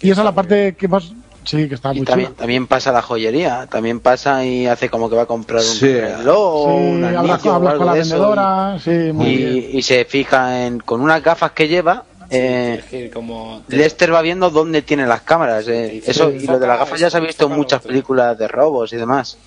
Y 0.02 0.10
esa 0.10 0.22
es 0.22 0.26
la 0.26 0.32
parte 0.34 0.76
que 0.76 0.88
más. 0.88 1.12
Sí, 1.46 1.68
que 1.68 1.76
está 1.76 1.94
Y 1.94 1.98
muy 1.98 2.06
también, 2.06 2.30
chula. 2.30 2.38
también 2.40 2.68
pasa 2.68 2.92
la 2.92 3.02
joyería. 3.02 3.68
También 3.70 4.00
pasa 4.00 4.46
y 4.46 4.66
hace 4.68 4.90
como 4.90 5.10
que 5.10 5.16
va 5.16 5.24
a 5.24 5.26
comprar 5.26 5.60
un 5.62 5.66
Sí. 5.66 5.94
reloj 5.94 6.38
o 6.38 6.74
un 6.76 7.00
Sí, 7.02 7.06
anillo 7.16 7.52
o 7.52 7.54
algo 7.56 7.78
con 7.78 7.86
la 7.88 7.94
de 7.94 8.00
eso, 8.02 8.10
vendedora. 8.16 8.80
Sí, 8.84 8.90
muy 9.14 9.28
y, 9.28 9.38
bien. 9.38 9.54
y- 9.74 9.78
y 9.78 9.82
se 9.82 10.06
fija 10.06 10.66
en 10.66 10.80
con 10.80 11.02
unas 11.02 11.22
gafas 11.24 11.52
que 11.52 11.68
lleva. 11.68 12.04
eh, 12.30 12.78
Es 12.80 12.86
que 12.86 13.12
como 13.12 13.62
te- 13.68 13.76
Lester 13.78 14.12
va 14.12 14.22
viendo 14.24 14.50
dónde 14.50 14.82
tiene 14.82 15.06
las 15.06 15.22
cámaras. 15.22 15.68
eh. 15.68 15.90
Sí, 15.92 16.02
sí, 16.06 16.12
Eso, 16.12 16.32
sí. 16.32 16.38
y 16.42 16.48
lo 16.48 16.58
de 16.58 16.66
las 16.66 16.80
gafas 16.80 17.00
ya 17.00 17.10
se 17.10 17.18
ha 17.18 17.20
visto 17.20 17.46
en 17.46 17.52
muchas 17.52 17.82
películas 17.84 18.36
de 18.40 18.48
robos 18.48 18.92
y 18.94 18.96
demás. 18.96 19.38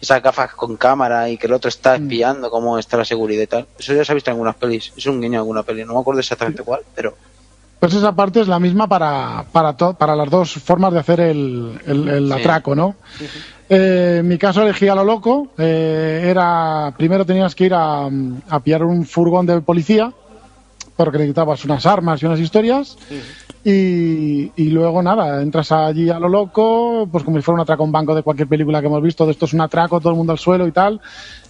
Esas 0.00 0.20
gafas 0.20 0.52
con 0.54 0.76
cámara 0.76 1.28
y 1.28 1.36
que 1.36 1.46
el 1.46 1.52
otro 1.52 1.68
está 1.68 1.96
Mm. 1.96 2.02
espiando 2.02 2.50
cómo 2.50 2.78
está 2.80 2.96
la 2.96 3.04
seguridad 3.04 3.42
y 3.42 3.46
tal. 3.46 3.66
Eso 3.78 3.94
ya 3.94 4.04
se 4.04 4.10
ha 4.10 4.14
visto 4.16 4.30
en 4.30 4.34
algunas 4.34 4.56
pelis. 4.56 4.92
Es 4.96 5.06
un 5.06 5.20
guiño 5.20 5.34
en 5.34 5.38
alguna 5.40 5.62
peli. 5.62 5.84
No 5.84 5.94
me 5.94 6.00
acuerdo 6.00 6.18
exactamente 6.18 6.64
cuál, 6.64 6.80
pero 6.96 7.14
Pues 7.80 7.94
esa 7.94 8.12
parte 8.14 8.40
es 8.42 8.48
la 8.48 8.58
misma 8.60 8.86
para, 8.86 9.44
para, 9.52 9.72
to- 9.74 9.94
para 9.94 10.14
las 10.14 10.28
dos 10.28 10.52
formas 10.52 10.92
de 10.92 10.98
hacer 11.00 11.18
el, 11.20 11.80
el- 11.86 12.08
atraco, 12.32 12.74
¿no? 12.74 12.94
Eh, 13.70 14.16
en 14.20 14.28
mi 14.28 14.36
caso 14.36 14.62
elegí 14.62 14.86
a 14.88 14.94
lo 14.94 15.04
loco. 15.04 15.48
eh, 15.56 16.26
era 16.28 16.92
primero 16.96 17.24
tenías 17.24 17.54
que 17.54 17.64
ir 17.64 17.74
a, 17.74 18.04
a 18.50 18.60
pillar 18.60 18.84
un 18.84 19.06
furgón 19.06 19.46
de 19.46 19.60
policía 19.62 20.12
porque 20.96 21.16
necesitabas 21.16 21.64
unas 21.64 21.86
armas 21.86 22.22
y 22.22 22.26
unas 22.26 22.40
historias. 22.40 22.98
Y, 23.62 24.52
y 24.56 24.70
luego 24.70 25.02
nada, 25.02 25.40
entras 25.42 25.70
allí 25.72 26.08
a 26.10 26.18
lo 26.18 26.28
loco, 26.28 27.06
pues 27.10 27.24
como 27.24 27.36
si 27.38 27.42
fuera 27.42 27.56
un 27.56 27.60
atraco 27.60 27.82
a 27.82 27.86
un 27.86 27.92
banco 27.92 28.14
de 28.14 28.22
cualquier 28.22 28.48
película 28.48 28.80
que 28.80 28.86
hemos 28.86 29.02
visto, 29.02 29.24
de 29.26 29.32
esto 29.32 29.44
es 29.46 29.52
un 29.54 29.60
atraco, 29.60 30.00
todo 30.00 30.10
el 30.12 30.16
mundo 30.16 30.32
al 30.32 30.38
suelo 30.38 30.66
y 30.66 30.72
tal. 30.72 31.00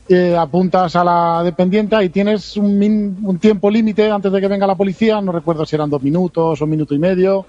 Eh, 0.09 0.37
apuntas 0.37 0.97
a 0.97 1.05
la 1.05 1.43
dependiente 1.45 2.03
y 2.03 2.09
tienes 2.09 2.57
un, 2.57 2.77
min- 2.79 3.19
un 3.23 3.39
tiempo 3.39 3.71
límite 3.71 4.11
antes 4.11 4.33
de 4.33 4.41
que 4.41 4.49
venga 4.49 4.67
la 4.67 4.75
policía, 4.75 5.21
no 5.21 5.31
recuerdo 5.31 5.65
si 5.65 5.77
eran 5.77 5.89
dos 5.89 6.03
minutos 6.03 6.61
o 6.61 6.65
un 6.65 6.71
minuto 6.71 6.95
y 6.95 6.99
medio, 6.99 7.47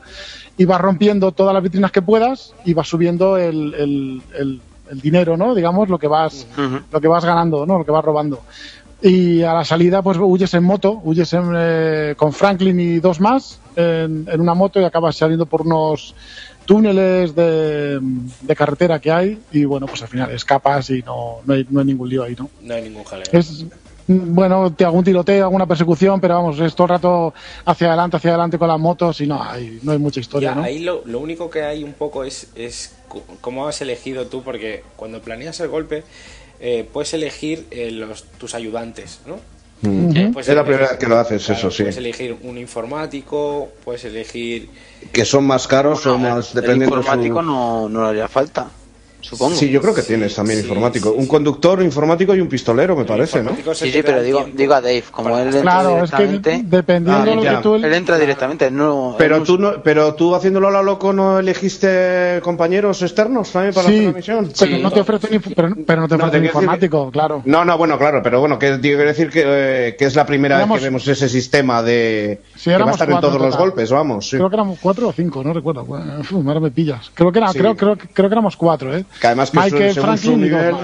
y 0.58 0.66
vas 0.66 0.80
rompiendo 0.80 1.32
todas 1.32 1.56
las 1.56 1.64
vitrinas 1.64 1.92
que 1.92 2.04
puedas 2.04 2.54
y 2.64 2.76
vas 2.76 2.88
subiendo 2.88 3.36
el, 3.38 3.74
el- 3.74 4.22
el- 4.38 4.62
el 4.92 5.02
dinero, 5.02 5.38
¿no? 5.38 5.56
Digamos, 5.56 5.90
lo 5.90 5.98
que 5.98 6.08
vas, 6.08 6.46
lo 6.92 7.02
que 7.02 7.08
vas 7.08 7.26
ganando, 7.26 7.66
¿no? 7.66 7.80
Lo 7.80 7.86
que 7.86 7.92
vas 7.92 8.04
robando. 8.06 8.42
Y 9.02 9.42
a 9.42 9.54
la 9.54 9.66
salida, 9.66 10.04
pues 10.04 10.18
huyes 10.20 10.54
en 10.54 10.64
moto, 10.64 11.00
huyes 11.04 11.34
en, 11.34 11.54
eh, 11.56 12.14
con 12.16 12.32
Franklin 12.34 12.80
y 12.80 13.00
dos 13.00 13.20
más 13.20 13.58
en, 13.76 14.28
en 14.32 14.40
una 14.42 14.54
moto 14.54 14.80
y 14.80 14.84
acabas 14.84 15.16
saliendo 15.16 15.48
por 15.48 15.62
unos 15.64 16.14
túneles 16.66 17.36
de, 17.36 18.00
de 18.42 18.56
carretera 18.56 19.00
que 19.00 19.12
hay 19.12 19.40
y 19.52 19.66
bueno, 19.66 19.88
pues 19.88 20.02
al 20.02 20.08
final 20.08 20.32
escapas 20.32 20.90
y 20.90 21.02
no, 21.02 21.38
no, 21.46 21.54
hay, 21.54 21.66
no 21.70 21.80
hay 21.80 21.86
ningún 21.86 22.10
lío 22.10 22.24
ahí, 22.24 22.36
¿no? 22.38 22.50
No 22.62 22.74
hay 22.74 22.84
ningún 22.84 23.04
jaleo. 23.04 23.26
Es, 23.32 23.66
bueno, 24.08 24.74
te 24.74 24.84
hago 24.84 24.98
un 24.98 25.04
tiroteo, 25.04 25.46
alguna 25.46 25.66
persecución, 25.66 26.20
pero 26.20 26.36
vamos, 26.36 26.60
es 26.60 26.76
todo 26.76 26.86
el 26.86 26.90
rato 26.90 27.34
hacia 27.66 27.88
adelante, 27.88 28.18
hacia 28.18 28.32
adelante 28.32 28.58
con 28.58 28.68
las 28.68 28.80
motos 28.80 29.22
y 29.22 29.28
no 29.28 29.42
hay, 29.42 29.80
no 29.84 29.92
hay 29.92 29.98
mucha 30.00 30.20
historia, 30.20 30.50
Ya, 30.50 30.56
¿no? 30.56 30.64
Ahí 30.64 30.80
lo, 30.80 31.04
lo 31.06 31.20
único 31.20 31.50
que 31.50 31.64
hay 31.64 31.84
un 31.84 31.94
poco 31.94 32.24
es, 32.24 32.50
es 32.56 32.96
cómo 33.42 33.68
has 33.68 33.82
elegido 33.82 34.28
tú, 34.28 34.44
porque 34.44 34.84
cuando 34.96 35.22
planeas 35.22 35.60
el 35.60 35.70
golpe, 35.70 36.04
eh, 36.60 36.88
puedes 36.92 37.14
elegir 37.14 37.66
eh, 37.72 37.92
los, 37.92 38.24
tus 38.24 38.54
ayudantes, 38.54 39.20
¿no? 39.26 39.40
Puedes 39.82 40.48
Es 40.50 40.56
la 40.56 40.64
primera 40.64 40.90
vez 40.90 40.98
que 40.98 41.08
lo 41.08 41.18
haces, 41.18 41.44
claro, 41.46 41.60
eso 41.60 41.72
sí. 41.72 41.84
Puedes 41.84 41.98
elegir 41.98 42.38
un 42.44 42.58
informático, 42.58 43.70
puedes 43.84 44.06
elegir. 44.06 44.70
Que 45.12 45.26
son 45.26 45.46
más 45.46 45.68
caros 45.68 46.06
o 46.06 46.18
más 46.20 46.50
el 46.56 46.62
dependiendo 46.62 46.96
de 46.98 47.02
su- 47.02 47.08
informático 47.08 47.42
no, 47.42 47.90
no 47.90 48.04
le 48.04 48.10
haría 48.10 48.28
falta. 48.28 48.70
Supongo. 49.22 49.56
Sí, 49.56 49.70
yo 49.70 49.82
creo 49.82 49.94
que 49.94 50.02
tienes 50.02 50.34
también 50.36 50.60
sí, 50.60 50.66
informático. 50.66 51.10
sí, 51.12 51.16
un 51.18 51.28
conductor 51.28 51.82
informático 51.82 52.36
y 52.36 52.42
un 52.42 52.48
pistolero, 52.48 52.96
me 52.96 53.06
parece, 53.06 53.42
¿no? 53.44 53.52
Sí, 53.74 53.92
sí, 53.92 54.02
pero 54.04 54.22
digo, 54.22 54.46
digo 54.54 54.74
a 54.74 54.82
Dave, 54.82 55.04
como 55.12 55.38
él 55.38 55.48
entra 55.48 55.62
Claro, 55.62 56.04
es 56.04 56.12
que 56.12 56.28
directamente. 56.28 56.76
dependiendo 56.78 57.22
Ah, 57.22 57.26
de 57.26 57.36
lo 57.36 57.44
ya. 57.44 57.58
que 57.58 57.64
tú... 57.64 57.76
Él 57.76 57.94
entra 57.94 58.18
directamente, 58.18 58.72
no. 58.72 59.16
Pero 59.18 59.36
él 59.36 59.42
no- 59.42 59.46
tú, 59.46 59.58
no, 59.58 59.84
pero 59.84 60.16
tú 60.16 60.36
haciéndolo 60.36 60.68
a 60.68 60.72
la 60.72 60.82
loco 60.82 61.14
no 61.14 61.40
elegiste 61.40 62.40
compañeros 62.44 63.02
externos 63.02 63.52
también 63.52 63.74
para 63.74 63.88
Sí, 63.88 63.94
hacer 63.96 64.08
la 64.08 64.18
misión. 64.18 64.52
pero 64.60 64.76
Sí. 64.76 64.82
no 64.82 64.92
te 64.92 65.00
ofrecen, 65.02 65.42
pero, 65.56 65.70
pero 65.86 66.02
no 66.02 66.08
te 66.08 66.18
No, 66.18 66.26
ofrecen 66.26 66.42
decir 66.44 66.46
informático, 66.46 67.12
claro. 67.12 67.42
No, 67.46 67.64
no, 67.66 67.78
bueno, 67.78 67.98
claro, 67.98 68.22
pero 68.24 68.40
bueno, 68.40 68.58
que 68.60 68.80
quiero 68.80 69.04
decir 69.04 69.30
que, 69.30 69.44
eh, 69.46 69.96
que 69.98 70.06
es 70.06 70.16
la 70.16 70.26
primera 70.26 70.56
Éramos- 70.58 70.76
vez 70.76 70.82
que 70.82 70.88
vemos 70.90 71.08
ese 71.08 71.30
sistema 71.30 71.84
de 71.84 72.42
Sí, 72.56 72.70
que 72.72 72.78
va 72.78 72.90
a 72.90 72.92
estar 72.92 73.10
en 73.10 73.20
todos 73.20 73.40
los 73.42 73.56
golpes, 73.58 73.92
vamos. 73.92 74.30
sí. 74.30 74.38
Creo 74.38 74.50
que 74.50 74.56
éramos 74.56 74.80
cuatro 74.82 75.08
o 75.10 75.14
cinco, 75.14 75.44
no 75.44 75.54
recuerdo. 75.54 75.84
Uf, 75.84 76.34
ahora 76.34 76.60
me 76.60 76.72
pillas. 76.72 77.12
Creo 77.14 77.32
que, 77.32 77.40
era, 77.40 77.52
Sí. 77.52 77.60
creo, 77.60 77.76
creo, 77.76 77.98
creo 77.98 78.30
que 78.30 78.34
éramos 78.34 78.56
cuatro, 78.58 78.96
¿eh? 78.96 79.06
Que 79.20 79.28
además 79.28 79.52
que 79.52 79.60
Michael, 79.60 79.94
su- 79.94 80.02
según, 80.02 80.18
su 80.18 80.22
Franklin 80.24 80.42
nivel, 80.42 80.76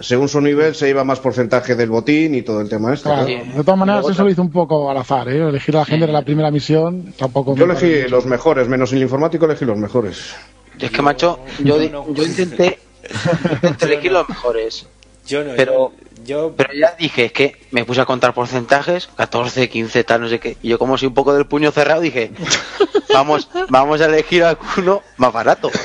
según 0.00 0.28
su 0.28 0.40
nivel 0.40 0.74
se 0.74 0.88
iba 0.88 1.04
más 1.04 1.20
porcentaje 1.20 1.76
del 1.76 1.90
botín 1.90 2.34
y 2.34 2.42
todo 2.42 2.60
el 2.60 2.68
tema 2.68 2.92
este. 2.94 3.08
Claro. 3.08 3.24
De 3.26 3.62
todas 3.64 3.78
maneras, 3.78 4.04
eso 4.08 4.24
lo 4.24 4.30
hizo 4.30 4.42
un 4.42 4.50
poco 4.50 4.90
al 4.90 4.96
azar, 4.96 5.28
¿eh? 5.28 5.48
Elegir 5.48 5.76
a 5.76 5.80
la 5.80 5.84
gente 5.84 6.06
de 6.06 6.12
la 6.12 6.22
primera 6.22 6.50
misión 6.50 7.14
tampoco. 7.16 7.54
Yo 7.54 7.66
me 7.66 7.74
elegí 7.74 8.08
los 8.08 8.26
mejores, 8.26 8.66
menos 8.68 8.92
el 8.92 9.02
informático 9.02 9.44
elegí 9.44 9.64
los 9.64 9.76
mejores. 9.78 10.34
Es 10.80 10.90
que, 10.90 11.02
macho, 11.02 11.38
yo, 11.62 11.80
yo 11.80 12.22
intenté, 12.24 12.80
intenté 13.62 13.84
elegir 13.84 14.10
los 14.12 14.28
mejores. 14.28 14.86
Yo 15.26 15.44
no, 15.44 15.52
Pero- 15.56 15.92
yo, 16.24 16.24
yo- 16.24 16.54
Pero 16.56 16.74
ya 16.74 16.94
dije, 16.98 17.26
es 17.26 17.32
que 17.32 17.56
me 17.70 17.84
puse 17.84 18.00
a 18.00 18.06
contar 18.06 18.34
porcentajes, 18.34 19.08
14, 19.16 19.68
15, 19.68 20.02
tal, 20.04 20.22
no 20.22 20.28
sé 20.28 20.40
qué. 20.40 20.56
Y 20.62 20.68
yo 20.70 20.78
como 20.78 20.98
si 20.98 21.06
un 21.06 21.14
poco 21.14 21.32
del 21.34 21.46
puño 21.46 21.70
cerrado 21.70 22.00
dije, 22.00 22.32
vamos, 23.12 23.48
vamos 23.68 24.00
a 24.00 24.06
elegir 24.06 24.42
alguno 24.42 25.02
más 25.16 25.32
barato. 25.32 25.70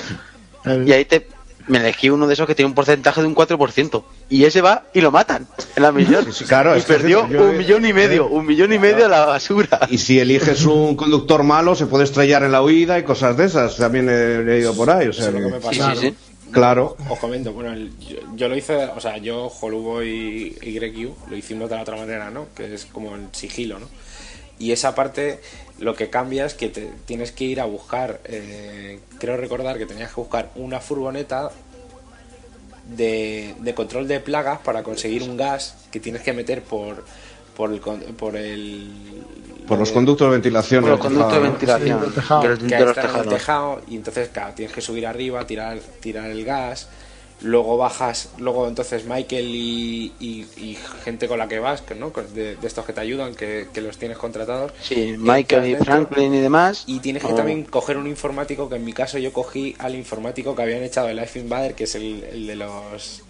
Y 0.85 0.91
ahí 0.91 1.05
te, 1.05 1.25
me 1.69 1.77
elegí 1.77 2.09
uno 2.09 2.27
de 2.27 2.33
esos 2.33 2.45
que 2.47 2.55
tiene 2.55 2.67
un 2.67 2.75
porcentaje 2.75 3.21
de 3.21 3.27
un 3.27 3.35
4%. 3.35 4.03
Y 4.29 4.43
ese 4.43 4.61
va 4.61 4.83
y 4.93 4.99
lo 5.01 5.11
matan 5.11 5.47
en 5.75 5.83
la 5.83 5.91
misión. 5.91 6.25
Sí, 6.25 6.31
sí, 6.33 6.45
claro, 6.45 6.77
y 6.77 6.81
perdió 6.81 7.23
un 7.23 7.57
millón 7.57 7.85
y 7.85 7.93
medio, 7.93 8.27
un 8.27 8.45
millón 8.45 8.73
y 8.73 8.79
medio 8.79 9.05
a 9.05 9.09
la 9.09 9.25
basura. 9.25 9.79
Y 9.89 9.97
si 9.97 10.19
eliges 10.19 10.65
un 10.65 10.95
conductor 10.95 11.43
malo, 11.43 11.75
se 11.75 11.85
puede 11.85 12.03
estrellar 12.03 12.43
en 12.43 12.51
la 12.51 12.61
huida 12.61 12.99
y 12.99 13.03
cosas 13.03 13.37
de 13.37 13.45
esas. 13.45 13.77
También 13.77 14.09
he 14.09 14.43
leído 14.43 14.75
por 14.75 14.89
ahí. 14.91 15.07
O 15.07 15.13
sea, 15.13 15.31
lo 15.31 15.39
que 15.39 15.45
me 15.45 15.61
Sí, 15.61 15.79
pasa. 15.79 15.95
sí, 15.95 16.01
sí. 16.09 16.15
claro. 16.51 16.97
Os 17.09 17.19
comento, 17.19 17.53
bueno, 17.53 17.71
el- 17.73 17.91
yo, 17.99 18.17
yo 18.35 18.49
lo 18.49 18.57
hice, 18.57 18.75
o 18.75 18.99
sea, 18.99 19.17
yo, 19.17 19.47
Holubo 19.61 20.03
y 20.03 20.55
YQ 20.61 21.29
lo 21.29 21.37
hicimos 21.37 21.69
de 21.69 21.75
la 21.75 21.83
otra 21.83 21.95
manera, 21.95 22.29
¿no? 22.31 22.47
Que 22.55 22.73
es 22.73 22.85
como 22.85 23.15
el 23.15 23.27
sigilo, 23.31 23.79
¿no? 23.79 23.87
Y 24.57 24.71
esa 24.73 24.93
parte 24.93 25.39
lo 25.79 25.95
que 25.95 26.09
cambia 26.09 26.45
es 26.45 26.53
que 26.53 26.69
te, 26.69 26.91
tienes 27.05 27.31
que 27.31 27.43
ir 27.45 27.61
a 27.61 27.65
buscar, 27.65 28.19
eh, 28.25 28.99
creo 29.19 29.37
recordar 29.37 29.77
que 29.77 29.85
tenías 29.85 30.09
que 30.13 30.21
buscar 30.21 30.49
una 30.55 30.79
furgoneta 30.79 31.51
de, 32.87 33.55
de 33.59 33.73
control 33.73 34.07
de 34.07 34.19
plagas 34.19 34.59
para 34.59 34.83
conseguir 34.83 35.23
un 35.23 35.37
gas 35.37 35.75
que 35.91 35.99
tienes 35.99 36.21
que 36.21 36.33
meter 36.33 36.61
por, 36.63 37.03
por 37.55 37.71
el... 37.71 37.79
con- 37.81 37.99
Por, 38.01 38.35
el, 38.35 38.89
Por 39.67 39.77
los 39.79 39.91
conductos 39.91 40.27
de 40.27 40.31
ventilación. 40.31 40.81
Por 40.81 40.91
los 40.91 40.99
conductos 40.99 41.33
de 41.33 41.39
ventilación 41.39 41.99
Sí, 41.99 42.05
del 42.05 42.13
tejado. 42.13 42.41
de 42.41 42.49
los, 42.49 42.59
que 42.59 42.65
de 42.65 42.79
los 42.79 42.89
está 42.89 43.01
en 43.01 43.07
el 43.07 43.13
tejados. 43.13 43.33
tejado 43.33 43.81
y 43.87 43.95
entonces 43.95 44.29
claro 44.29 44.53
tienes 44.55 44.73
que 44.75 44.81
subir 44.81 45.05
arriba 45.05 45.45
tirar 45.45 45.77
tirar 45.99 46.29
el 46.31 46.43
gas 46.43 46.87
Luego 47.41 47.77
bajas, 47.77 48.29
luego 48.37 48.67
entonces 48.67 49.05
Michael 49.05 49.45
y, 49.55 50.11
y- 50.19 50.45
y 50.57 50.77
gente 51.05 51.27
con 51.29 51.39
la 51.39 51.47
que 51.47 51.59
vas, 51.59 51.81
que, 51.81 51.95
¿no? 51.95 52.11
De, 52.33 52.57
de 52.57 52.67
estos 52.67 52.85
que 52.85 52.91
te 52.91 52.99
ayudan, 52.99 53.33
que, 53.33 53.67
que 53.73 53.79
los 53.81 53.97
tienes 53.97 54.17
contratados. 54.17 54.73
Sí, 54.81 55.15
Michael 55.17 55.65
y 55.69 55.75
Franklin 55.77 56.33
y 56.33 56.39
demás. 56.41 56.83
Y 56.85 56.99
tienes 56.99 57.23
que 57.23 57.31
Oh. 57.31 57.35
también 57.35 57.63
coger 57.63 57.95
un 57.97 58.07
informático, 58.07 58.67
que 58.67 58.75
en 58.75 58.83
mi 58.83 58.91
caso 58.93 59.17
yo 59.19 59.31
cogí 59.31 59.75
al 59.79 59.95
informático 59.95 60.53
que 60.55 60.63
habían 60.63 60.83
echado 60.83 61.07
de 61.07 61.13
Life 61.13 61.39
Invader, 61.39 61.75
que 61.75 61.85
es 61.85 61.95
el, 61.95 62.23
el 62.25 62.47
de 62.47 62.55
los 62.57 63.21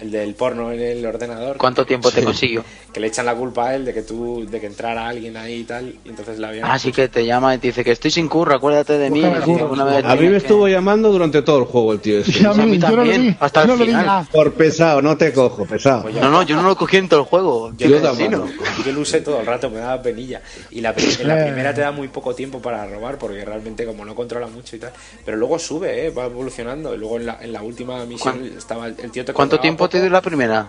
el 0.00 0.10
del 0.10 0.34
porno 0.34 0.72
en 0.72 0.80
el 0.80 1.04
ordenador. 1.06 1.56
¿Cuánto 1.56 1.84
tiempo 1.86 2.10
te 2.10 2.22
consiguió? 2.22 2.64
Que 2.92 3.00
le 3.00 3.08
echan 3.08 3.26
la 3.26 3.34
culpa 3.34 3.68
a 3.68 3.74
él 3.76 3.84
de 3.84 3.92
que 3.92 4.00
tú, 4.02 4.46
de 4.50 4.60
que 4.60 4.66
entrara 4.66 5.06
alguien 5.06 5.36
ahí 5.36 5.56
y 5.60 5.64
tal, 5.64 5.94
y 6.04 6.08
entonces 6.08 6.38
la 6.38 6.48
habían 6.48 6.64
Ah, 6.70 6.78
sí 6.78 6.90
que 6.90 7.06
te 7.08 7.24
llama 7.26 7.54
y 7.54 7.58
te 7.58 7.66
dice 7.68 7.84
que 7.84 7.90
estoy 7.92 8.10
sin 8.10 8.28
curro, 8.28 8.54
acuérdate 8.56 8.96
de 8.96 9.10
mí. 9.10 9.20
Vez 9.20 9.42
A 9.42 10.14
mí 10.16 10.22
me 10.24 10.30
que- 10.30 10.36
estuvo 10.36 10.66
llamando 10.68 11.12
durante 11.12 11.42
todo 11.42 11.58
el 11.58 11.64
juego 11.66 11.92
el 11.92 12.00
tío. 12.00 12.18
ese. 12.20 12.40
Y 12.42 12.44
a 12.46 12.50
a 12.50 12.54
mí 12.54 12.78
también, 12.78 13.36
hasta 13.38 13.62
el 13.64 13.72
final. 13.72 14.26
Por 14.32 14.54
pesado, 14.54 15.02
no 15.02 15.16
te 15.18 15.32
cojo, 15.34 15.66
pesado. 15.66 16.02
Pues 16.02 16.14
yo- 16.14 16.20
No, 16.22 16.30
no, 16.30 16.42
yo 16.42 16.56
no 16.56 16.62
lo 16.62 16.76
cogí 16.76 16.96
en 16.96 17.08
todo 17.08 17.20
el 17.20 17.26
juego. 17.26 17.72
Yo 17.76 17.88
Yo 17.88 18.00
tampoco. 18.00 18.48
Yo 18.84 18.92
lo 18.92 19.00
usé 19.00 19.20
todo 19.20 19.40
el 19.40 19.46
rato, 19.46 19.68
me 19.68 19.78
daba 19.80 20.00
penilla. 20.00 20.40
Y 20.70 20.80
la, 20.80 20.94
en 20.96 21.28
la 21.28 21.44
primera 21.44 21.74
te 21.74 21.82
da 21.82 21.92
muy 21.92 22.08
poco 22.08 22.34
tiempo 22.34 22.60
para 22.62 22.86
robar, 22.86 23.18
porque 23.18 23.44
realmente 23.44 23.84
como 23.84 24.04
no 24.06 24.14
controla 24.14 24.46
mucho 24.46 24.76
y 24.76 24.78
tal. 24.78 24.92
Pero 25.26 25.36
luego 25.36 25.58
sube, 25.58 26.06
¿eh? 26.06 26.10
va 26.10 26.24
evolucionando. 26.24 26.94
Y 26.94 26.98
luego 26.98 27.18
en 27.18 27.26
la, 27.26 27.38
en 27.42 27.52
la 27.52 27.62
última 27.62 28.04
misión 28.06 28.38
¿Cuán- 28.38 28.56
estaba 28.58 28.86
el 28.88 28.94
tío 29.10 29.24
te 29.26 29.32
¿Cuánto 29.34 29.56
controlaba 29.56 29.62
te 29.88 30.00
dio 30.00 30.10
la 30.10 30.20
primera? 30.20 30.68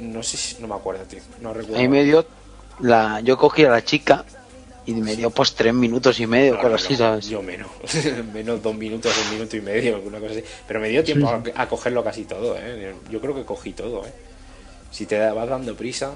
No 0.00 0.22
sé 0.22 0.36
si, 0.36 0.60
no 0.60 0.68
me 0.68 0.74
acuerdo, 0.74 1.04
tío. 1.04 1.20
No 1.40 1.54
recuerdo. 1.54 1.78
A 1.78 1.80
mí 1.80 1.88
me 1.88 2.04
dio 2.04 2.26
la, 2.80 3.20
yo 3.20 3.36
cogí 3.38 3.64
a 3.64 3.70
la 3.70 3.84
chica 3.84 4.24
y 4.86 4.94
me 4.94 5.16
dio 5.16 5.30
pues 5.30 5.54
tres 5.54 5.72
minutos 5.72 6.20
y 6.20 6.26
medio, 6.26 6.54
No, 6.54 6.60
cosas 6.60 6.84
así, 6.84 6.96
¿sabes? 6.96 7.26
Yo 7.28 7.42
menos. 7.42 7.68
menos 8.34 8.62
dos 8.62 8.74
minutos, 8.74 9.12
un 9.26 9.34
minuto 9.34 9.56
y 9.56 9.60
medio, 9.60 10.00
una 10.00 10.18
cosa 10.18 10.32
así. 10.32 10.44
Pero 10.66 10.80
me 10.80 10.88
dio 10.88 11.02
tiempo 11.04 11.28
a, 11.28 11.42
a 11.54 11.68
cogerlo 11.68 12.02
casi 12.04 12.24
todo, 12.24 12.56
¿eh? 12.58 12.94
Yo 13.10 13.20
creo 13.20 13.34
que 13.34 13.44
cogí 13.44 13.72
todo, 13.72 14.04
¿eh? 14.04 14.12
Si 14.90 15.06
te 15.06 15.18
vas 15.18 15.48
dando 15.48 15.74
prisa 15.74 16.14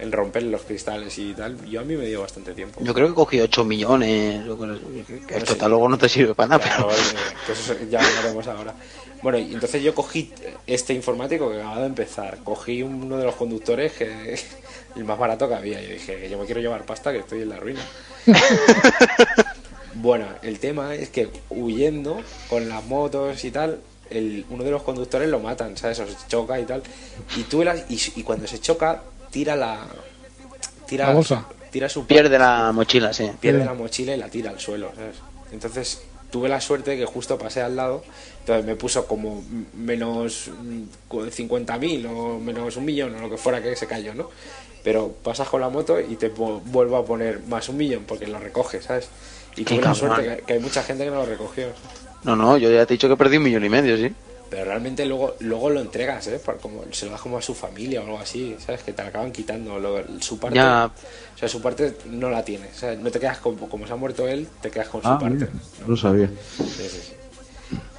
en 0.00 0.10
romper 0.12 0.42
los 0.44 0.62
cristales 0.62 1.16
y 1.18 1.34
tal, 1.34 1.62
yo 1.68 1.80
a 1.80 1.84
mí 1.84 1.94
me 1.96 2.06
dio 2.06 2.22
bastante 2.22 2.52
tiempo. 2.54 2.80
Yo 2.82 2.94
creo 2.94 3.08
que 3.08 3.14
cogí 3.14 3.40
8 3.40 3.64
millones, 3.64 4.42
que 4.44 4.46
No 4.56 5.36
esto 5.36 5.52
sé. 5.52 5.58
tal 5.58 5.70
luego 5.70 5.88
no 5.88 5.98
te 5.98 6.08
sirve 6.08 6.34
para 6.34 6.48
nada, 6.48 6.64
Claro, 6.64 6.88
pero... 6.88 7.46
que 7.46 7.52
eso 7.52 7.74
ya 7.90 8.00
lo 8.02 8.18
haremos 8.20 8.46
ahora. 8.46 8.74
Bueno, 9.22 9.36
y 9.38 9.52
entonces 9.52 9.82
yo 9.82 9.94
cogí 9.94 10.32
este 10.66 10.94
informático 10.94 11.50
que 11.50 11.56
acababa 11.58 11.80
de 11.82 11.86
empezar. 11.88 12.38
Cogí 12.42 12.82
uno 12.82 13.18
de 13.18 13.24
los 13.24 13.34
conductores 13.34 13.92
que 13.92 14.38
el 14.96 15.04
más 15.04 15.18
barato 15.18 15.46
que 15.46 15.54
había. 15.54 15.82
Yo 15.82 15.90
dije, 15.90 16.28
yo 16.30 16.38
me 16.38 16.46
quiero 16.46 16.60
llevar 16.62 16.86
pasta 16.86 17.12
que 17.12 17.18
estoy 17.18 17.42
en 17.42 17.50
la 17.50 17.56
ruina. 17.58 17.80
bueno, 19.94 20.26
el 20.42 20.58
tema 20.58 20.94
es 20.94 21.10
que 21.10 21.28
huyendo 21.50 22.20
con 22.48 22.68
las 22.68 22.84
motos 22.86 23.44
y 23.44 23.50
tal, 23.50 23.80
el, 24.08 24.44
uno 24.50 24.64
de 24.64 24.70
los 24.70 24.82
conductores 24.82 25.28
lo 25.28 25.40
matan, 25.40 25.76
¿sabes? 25.76 25.98
O 26.00 26.06
se 26.06 26.16
choca 26.28 26.58
y 26.58 26.64
tal. 26.64 26.82
Y 27.36 27.42
tú 27.42 27.62
la- 27.62 27.76
y, 27.76 28.00
y 28.16 28.22
cuando 28.22 28.46
se 28.46 28.58
choca, 28.60 29.02
tira 29.30 29.56
la. 29.56 29.78
Tira, 30.86 31.06
La 31.08 31.14
bolsa. 31.14 31.46
Tira 31.70 31.88
su 31.88 32.04
Pierde 32.06 32.36
la 32.38 32.72
mochila, 32.72 33.12
sí. 33.12 33.30
pierde 33.40 33.60
Sí. 33.60 33.66
la 33.66 33.74
mochila 33.74 34.14
y 34.14 34.16
la 34.18 34.28
tira 34.28 34.50
al 34.50 34.58
suelo, 34.58 34.90
¿sabes? 34.96 35.16
Entonces 35.52 36.02
tuve 36.30 36.48
la 36.48 36.60
suerte 36.60 36.96
que 36.96 37.04
justo 37.06 37.38
pasé 37.38 37.60
al 37.62 37.76
lado, 37.76 38.02
entonces 38.40 38.64
me 38.66 38.74
puso 38.74 39.06
como 39.06 39.42
menos 39.74 40.50
mm, 40.62 40.82
50.000 41.10 42.06
o 42.10 42.38
menos 42.40 42.76
un 42.76 42.84
millón 42.84 43.14
o 43.14 43.20
lo 43.20 43.30
que 43.30 43.36
fuera 43.36 43.62
que 43.62 43.76
se 43.76 43.86
cayó, 43.86 44.14
¿no? 44.14 44.30
Pero 44.82 45.12
pasas 45.22 45.48
con 45.48 45.60
la 45.60 45.68
moto 45.68 46.00
y 46.00 46.16
te 46.16 46.32
pu- 46.34 46.60
vuelvo 46.64 46.96
a 46.96 47.04
poner 47.04 47.40
más 47.48 47.68
un 47.68 47.76
millón 47.76 48.04
porque 48.06 48.26
lo 48.26 48.38
recoges, 48.40 48.84
¿sabes? 48.84 49.08
Y 49.56 49.64
Qué 49.64 49.74
tuve 49.74 49.76
la 49.76 49.92
cabrón. 49.92 49.96
suerte 50.16 50.36
que, 50.38 50.42
que 50.44 50.52
hay 50.54 50.58
mucha 50.60 50.82
gente 50.82 51.04
que 51.04 51.10
no 51.10 51.16
lo 51.16 51.26
recogió. 51.26 51.66
No, 52.24 52.34
no, 52.34 52.56
yo 52.58 52.70
ya 52.70 52.84
te 52.86 52.94
he 52.94 52.96
dicho 52.96 53.08
que 53.08 53.16
perdí 53.16 53.36
un 53.36 53.44
millón 53.44 53.64
y 53.64 53.68
medio, 53.68 53.96
sí. 53.96 54.12
Pero 54.50 54.64
realmente 54.64 55.06
luego 55.06 55.36
luego 55.38 55.70
lo 55.70 55.80
entregas, 55.80 56.26
¿eh? 56.26 56.40
Por 56.44 56.58
como, 56.58 56.82
se 56.90 57.06
lo 57.06 57.12
das 57.12 57.20
como 57.20 57.38
a 57.38 57.42
su 57.42 57.54
familia 57.54 58.00
o 58.00 58.04
algo 58.04 58.18
así, 58.18 58.56
¿sabes? 58.58 58.82
Que 58.82 58.92
te 58.92 59.00
la 59.02 59.08
acaban 59.10 59.30
quitando. 59.30 59.78
lo- 59.78 60.02
su 60.20 60.38
parte, 60.40 60.56
Ya. 60.56 60.90
o 61.34 61.38
sea, 61.38 61.48
su 61.48 61.62
parte 61.62 61.94
no 62.06 62.28
la 62.30 62.44
tienes. 62.44 62.74
¿sabes? 62.76 62.98
No 62.98 63.10
te 63.12 63.20
quedas 63.20 63.38
con, 63.38 63.54
como 63.56 63.86
se 63.86 63.92
ha 63.92 63.96
muerto 63.96 64.26
él, 64.26 64.48
te 64.60 64.70
quedas 64.70 64.88
con 64.88 65.02
su 65.02 65.08
Ah, 65.08 65.18
parte. 65.20 65.34
mira, 65.36 65.48
no 65.82 65.86
lo 65.88 65.96
sabía. 65.96 66.28
Sí, 66.56 66.64
sí, 66.66 66.88
sí. 66.88 67.12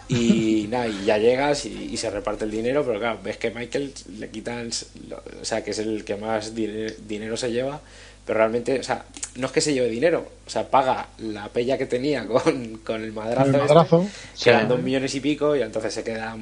Y 0.10 0.68
nada, 0.68 0.90
y 0.90 1.06
ya 1.06 1.18
llegas 1.18 1.66
y, 1.66 1.70
y 1.94 1.96
se 1.96 2.10
reparte 2.10 2.44
el 2.44 2.52
dinero, 2.52 2.84
pero 2.86 3.00
claro, 3.00 3.20
ves 3.24 3.38
que 3.38 3.50
Michael 3.52 3.94
le 4.20 4.30
quitan, 4.30 4.70
lo- 5.08 5.24
o 5.42 5.46
sea, 5.46 5.64
que 5.64 5.72
es 5.72 5.80
el 5.80 6.04
que 6.04 6.18
más 6.18 6.54
dine- 6.54 6.94
dinero 7.08 7.38
se 7.38 7.50
lleva, 7.52 7.80
pero 8.26 8.38
realmente, 8.40 8.80
o 8.80 8.84
sea, 8.84 9.04
no 9.36 9.48
es 9.48 9.52
que 9.54 9.62
se 9.62 9.74
lleve 9.74 9.90
dinero, 9.90 10.28
o 10.46 10.50
sea, 10.50 10.70
paga 10.70 11.08
la 11.20 11.48
pella 11.50 11.78
que 11.78 11.86
tenía 11.86 12.26
con, 12.28 12.78
con 12.86 13.02
el 13.04 13.14
madrazo, 13.14 13.50
El 13.50 13.56
este, 13.56 13.68
madrazo. 13.68 14.06
que 14.44 14.50
eran 14.50 14.68
dos 14.68 14.82
millones 14.82 15.14
y 15.16 15.20
pico, 15.20 15.56
y 15.56 15.62
entonces 15.62 15.94
se 15.94 16.04
queda, 16.04 16.36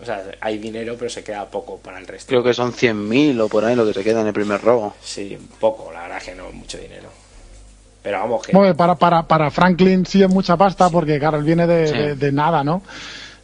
o 0.00 0.04
sea, 0.04 0.22
hay 0.40 0.58
dinero, 0.58 0.96
pero 0.98 1.10
se 1.10 1.22
queda 1.22 1.46
poco 1.48 1.78
para 1.78 1.98
el 1.98 2.06
resto. 2.06 2.28
Creo 2.28 2.42
que 2.42 2.54
son 2.54 2.72
100.000 2.72 3.40
o 3.40 3.48
por 3.48 3.64
ahí 3.64 3.76
lo 3.76 3.86
que 3.86 3.94
se 3.94 4.02
queda 4.02 4.20
en 4.22 4.26
el 4.26 4.32
primer 4.32 4.60
robo. 4.60 4.94
Sí, 5.02 5.38
poco, 5.60 5.92
la 5.92 6.02
verdad 6.02 6.18
es 6.18 6.24
que 6.24 6.34
no 6.34 6.50
mucho 6.52 6.78
dinero. 6.78 7.08
Pero 8.02 8.18
vamos, 8.18 8.44
que... 8.44 8.52
Bueno, 8.52 8.74
para, 8.76 8.96
para, 8.96 9.22
para 9.28 9.48
Franklin 9.52 10.04
sí 10.04 10.20
es 10.24 10.28
mucha 10.28 10.56
pasta 10.56 10.90
porque, 10.90 11.20
claro, 11.20 11.38
él 11.38 11.44
viene 11.44 11.68
de, 11.68 11.86
Sí. 11.86 11.94
de- 11.94 12.14
de 12.16 12.32
nada, 12.32 12.64
¿no? 12.64 12.82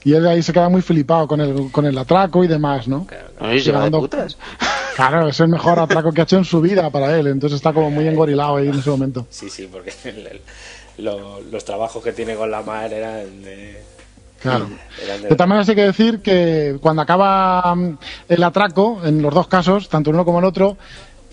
Y 0.03 0.15
él 0.15 0.27
ahí 0.27 0.43
se 0.43 0.53
queda 0.53 0.69
muy 0.69 0.83
flipado 0.83 1.29
con 1.29 1.41
el, 1.41 1.71
con 1.71 1.87
el 1.87 1.97
atraco 1.97 2.43
y 2.43 2.49
demás, 2.49 2.89
¿no? 2.89 3.07
Si 3.53 3.61
se 3.61 3.71
va 3.73 3.85
de 3.85 3.91
putas. 3.93 4.37
Claro, 4.99 5.29
es 5.29 5.39
el 5.39 5.47
mejor 5.47 5.79
atraco 5.79 6.11
que 6.13 6.23
ha 6.23 6.25
hecho 6.25 6.39
en 6.39 6.45
su 6.45 6.61
vida 6.61 6.91
para 6.91 7.17
él, 7.17 7.29
entonces 7.29 7.57
está 7.57 7.73
como 7.73 7.89
muy 7.89 8.09
engorilado 8.09 8.57
ahí 8.57 8.67
en 8.67 8.75
ese 8.81 8.91
momento. 8.91 9.27
Sí, 9.31 9.49
sí, 9.49 9.69
porque 9.71 9.93
el- 10.05 10.27
el- 10.27 10.41
lo- 10.99 11.41
los 11.41 11.65
trabajos 11.65 12.03
que 12.03 12.13
tiene 12.13 12.35
con 12.35 12.51
la 12.51 12.63
mar 12.63 12.93
eran 12.93 13.43
de... 13.45 13.81
Claro. 14.43 14.67
de- 15.23 15.29
todas 15.29 15.49
maneras 15.49 15.69
hay 15.69 15.77
que 15.77 15.85
decir 15.85 16.21
que 16.21 16.79
cuando 16.81 17.03
acaba 17.03 17.73
mm, 17.77 17.97
el 18.29 18.43
atraco, 18.43 19.01
en 19.05 19.23
los 19.23 19.33
dos 19.33 19.47
casos, 19.47 19.89
tanto 19.89 20.11
en 20.11 20.17
uno 20.17 20.25
como 20.25 20.39
en 20.39 20.45
el 20.45 20.49
otro, 20.49 20.77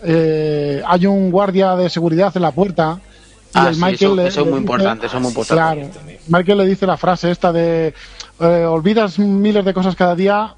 eh, 0.03 0.83
hay 0.85 1.07
un 1.07 1.31
guardia 1.31 1.75
de 1.75 1.89
seguridad 1.89 2.31
en 2.35 2.43
la 2.43 2.51
puerta 2.51 2.99
y 3.01 3.57
Ah, 3.57 3.69
el 3.69 3.75
sí, 3.75 3.81
Michael 3.81 3.95
eso- 4.11 4.15
le- 4.15 4.27
eso 4.27 4.41
es 4.41 4.47
muy 4.47 4.59
importante, 4.59 5.05
eso 5.07 5.15
es 5.17 5.21
muy 5.23 5.29
importante. 5.29 5.89
Claro, 5.89 6.15
Michael 6.27 6.57
le 6.59 6.65
dice 6.67 6.85
la 6.85 6.97
frase 6.97 7.31
esta 7.31 7.51
de 7.51 7.93
eh, 8.41 8.65
olvidas 8.69 9.17
miles 9.17 9.65
de 9.65 9.73
cosas 9.73 9.95
cada 9.95 10.13
día, 10.13 10.53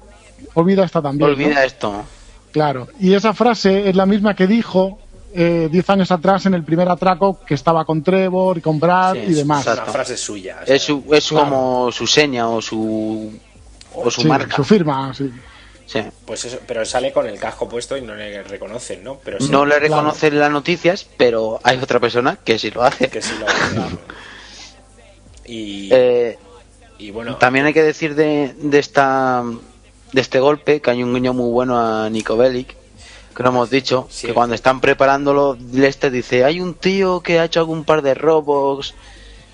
olvida 0.52 0.84
esta 0.84 1.00
también. 1.00 1.26
¿no? 1.30 1.34
Olvida 1.34 1.64
esto. 1.64 2.04
Claro, 2.52 2.88
y 2.98 3.14
esa 3.14 3.34
frase 3.34 3.88
es 3.88 3.94
la 3.96 4.06
misma 4.06 4.34
que 4.34 4.46
dijo 4.46 4.98
eh, 5.34 5.68
10 5.70 5.90
años 5.90 6.10
atrás 6.10 6.46
en 6.46 6.54
el 6.54 6.64
primer 6.64 6.88
atraco 6.88 7.40
que 7.46 7.54
estaba 7.54 7.84
con 7.84 8.02
Trevor 8.02 8.56
y 8.58 8.60
con 8.62 8.80
Brad 8.80 9.14
Sí, 9.14 9.20
y 9.28 9.34
demás. 9.34 9.64
una 9.64 9.72
exacto. 9.74 9.92
frase 9.92 10.16
suya. 10.16 10.58
o 10.62 10.66
sea, 10.66 10.74
Es, 10.76 10.82
su, 10.82 11.04
es 11.12 11.28
Claro. 11.28 11.44
como 11.44 11.92
su 11.92 12.06
seña 12.06 12.48
o 12.48 12.62
su, 12.62 13.38
o 13.94 14.10
su 14.10 14.22
Sí, 14.22 14.28
marca. 14.28 14.56
su 14.56 14.64
firma, 14.64 15.12
sí. 15.14 15.30
Sí. 15.84 16.00
Pues 16.26 16.44
eso, 16.44 16.58
pero 16.66 16.84
sale 16.84 17.12
con 17.12 17.26
el 17.26 17.38
casco 17.38 17.66
puesto 17.68 17.96
y 17.96 18.02
no 18.02 18.14
le 18.14 18.42
reconocen, 18.42 19.02
¿no? 19.04 19.16
Pero 19.24 19.38
sí, 19.40 19.50
No 19.50 19.64
le 19.64 19.78
reconocen 19.78 20.38
las 20.38 20.50
noticias, 20.50 21.06
pero 21.16 21.60
hay 21.62 21.78
otra 21.78 21.98
persona 21.98 22.38
que 22.44 22.58
sí 22.58 22.70
lo 22.70 22.82
hace. 22.82 23.08
que 23.08 23.22
sí 23.22 23.32
lo 23.40 23.46
hace. 23.46 23.96
Y, 25.46 25.88
Eh, 25.92 26.38
y 26.98 27.10
bueno, 27.10 27.36
también 27.36 27.64
hay 27.66 27.72
que 27.72 27.82
decir 27.82 28.14
de, 28.14 28.54
de 28.58 28.78
esta 28.78 29.42
de 30.12 30.20
este 30.20 30.40
golpe 30.40 30.80
que 30.80 30.90
hay 30.90 31.02
un 31.02 31.14
guiño 31.14 31.34
muy 31.34 31.50
bueno 31.50 31.78
a 31.78 32.08
Nico 32.10 32.36
Bellic 32.36 32.74
que 33.36 33.42
no 33.42 33.50
hemos 33.50 33.70
dicho 33.70 34.06
Sí. 34.10 34.26
que 34.28 34.34
cuando 34.34 34.54
están 34.54 34.80
preparándolo 34.80 35.56
este 35.76 36.10
dice 36.10 36.44
hay 36.44 36.60
un 36.60 36.74
tío 36.74 37.20
que 37.20 37.38
ha 37.38 37.44
hecho 37.44 37.60
algún 37.60 37.84
par 37.84 38.02
de 38.02 38.14
robos 38.14 38.94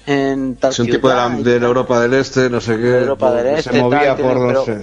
en 0.06 0.56
tal 0.56 0.70
Es 0.72 0.78
un 0.78 0.86
tipo 0.88 1.08
de 1.08 1.14
la, 1.16 1.28
de 1.30 1.36
la 1.36 1.42
tal". 1.60 1.62
Europa 1.64 2.00
del 2.00 2.14
Este, 2.14 2.50
no 2.50 2.60
sé 2.60 2.72
qué. 2.76 2.82
De 2.82 3.00
Europa 3.00 3.28
por- 3.28 3.36
del 3.42 3.54
Este, 3.58 3.70
se 3.72 3.82
movía 3.82 4.14
tal, 4.16 4.16
por, 4.24 4.36
no 4.36 4.46
pero- 4.48 4.64
sé. 4.64 4.80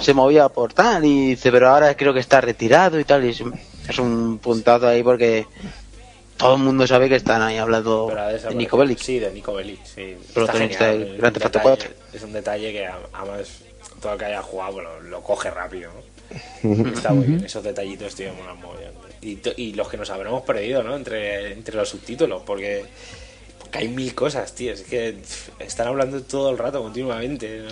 se 0.00 0.14
movía 0.14 0.48
por 0.48 0.72
tal 0.72 1.04
y 1.04 1.28
dice 1.30 1.52
pero 1.52 1.68
ahora 1.70 1.94
creo 1.96 2.12
que 2.14 2.20
está 2.20 2.40
retirado 2.40 2.98
y 2.98 3.04
tal 3.04 3.24
y 3.24 3.28
es, 3.30 3.42
es 3.88 3.98
un 3.98 4.38
puntazo 4.38 4.88
ahí 4.88 5.02
porque 5.02 5.46
todo 6.36 6.56
el 6.56 6.62
mundo 6.62 6.86
sabe 6.86 7.08
que 7.08 7.16
están 7.16 7.40
ahí 7.42 7.58
hablando 7.58 8.06
pero 8.08 8.20
ha 8.22 8.26
de 8.28 8.32
desaparecido. 8.34 8.58
Nico 8.60 8.76
Bellic 8.78 8.98
Sí, 8.98 9.18
de 9.20 9.32
Nico 9.32 9.54
Bellic, 9.54 9.84
sí. 9.84 10.16
Protagonista 10.34 10.86
genial, 10.86 10.98
del 10.98 11.06
es 11.08 11.12
un 11.14 11.18
Grand 11.18 11.34
Theft 11.34 11.44
Auto 11.46 11.58
detalle- 11.58 11.76
4. 11.78 11.90
Es 12.14 12.22
un 12.24 12.32
detalle 12.32 12.72
que 12.72 12.86
a- 12.86 12.98
además 13.12 13.48
todo 14.04 14.12
el 14.12 14.18
que 14.18 14.26
haya 14.26 14.42
jugado 14.42 14.82
lo, 14.82 15.00
lo 15.00 15.22
coge 15.22 15.50
rápido, 15.50 15.90
¿no? 15.92 16.00
Está 16.92 17.14
muy 17.14 17.26
bien, 17.26 17.44
esos 17.44 17.64
detallitos, 17.64 18.14
tío, 18.14 18.32
molan. 18.34 18.92
Y, 19.22 19.36
to- 19.36 19.54
y 19.56 19.72
los 19.72 19.88
que 19.88 19.96
nos 19.96 20.10
habremos 20.10 20.42
perdido, 20.42 20.82
¿no? 20.82 20.94
Entre, 20.96 21.52
entre 21.52 21.76
los 21.76 21.88
subtítulos, 21.88 22.42
porque, 22.44 22.84
porque 23.58 23.78
hay 23.78 23.88
mil 23.88 24.14
cosas, 24.14 24.54
tío. 24.54 24.72
Es 24.72 24.82
que 24.82 25.14
pff, 25.14 25.50
están 25.60 25.88
hablando 25.88 26.22
todo 26.22 26.50
el 26.50 26.58
rato, 26.58 26.82
continuamente, 26.82 27.60
¿no? 27.60 27.70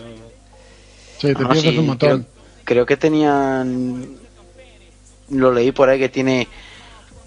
Sí, 1.18 1.34
te 1.34 1.44
Ah, 1.44 1.48
pierdes 1.48 1.62
sí, 1.62 1.78
un 1.78 1.86
montón. 1.86 2.08
Creo, 2.08 2.24
creo 2.64 2.86
que 2.86 2.96
tenían. 2.96 4.18
Lo 5.30 5.52
leí 5.52 5.72
por 5.72 5.88
ahí 5.88 5.98
que 5.98 6.08
tiene 6.08 6.48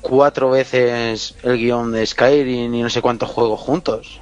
cuatro 0.01 0.51
veces 0.51 1.35
el 1.43 1.57
guion 1.57 1.91
de 1.91 2.05
Skyrim 2.05 2.73
y 2.75 2.81
no 2.83 2.89
sé 2.89 3.01
cuántos 3.01 3.29
juegos 3.29 3.59
juntos. 3.61 4.21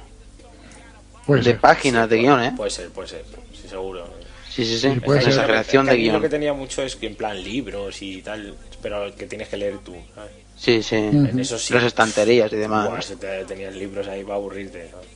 De 1.26 1.54
páginas 1.54 2.08
de 2.08 2.18
guion, 2.18 2.42
¿eh? 2.42 2.52
Puede 2.56 2.70
ser, 2.70 2.90
puede 2.90 3.08
ser, 3.08 3.24
sí, 3.52 3.68
seguro. 3.68 4.06
Sí, 4.54 4.64
sí, 4.64 4.78
sí. 4.78 4.90
Sí, 4.94 5.00
puede 5.00 5.20
ser. 5.22 5.46
Que 5.46 5.52
de 5.52 5.58
aquí 5.58 5.76
Lo 5.76 5.84
guion. 5.94 6.22
que 6.22 6.28
tenía 6.28 6.52
mucho 6.52 6.82
es 6.82 6.94
que 6.96 7.06
en 7.08 7.16
plan 7.16 7.42
libros 7.42 8.00
y 8.02 8.22
tal, 8.22 8.54
pero 8.80 9.12
que 9.16 9.26
tienes 9.26 9.48
que 9.48 9.56
leer 9.56 9.78
tú, 9.78 9.94
¿sabes? 10.14 10.30
Sí, 10.56 10.82
sí. 10.82 10.96
Mm. 10.96 11.26
En 11.26 11.40
eso 11.40 11.58
sí. 11.58 11.74
Las 11.74 11.82
estanterías 11.84 12.52
y 12.52 12.56
demás. 12.56 12.88
Buah, 12.88 13.02
si 13.02 13.16
te- 13.16 13.44
tenías 13.44 13.74
libros 13.74 14.06
ahí 14.06 14.22
para 14.22 14.36
aburrirte. 14.36 14.88
¿sabes? 14.90 15.08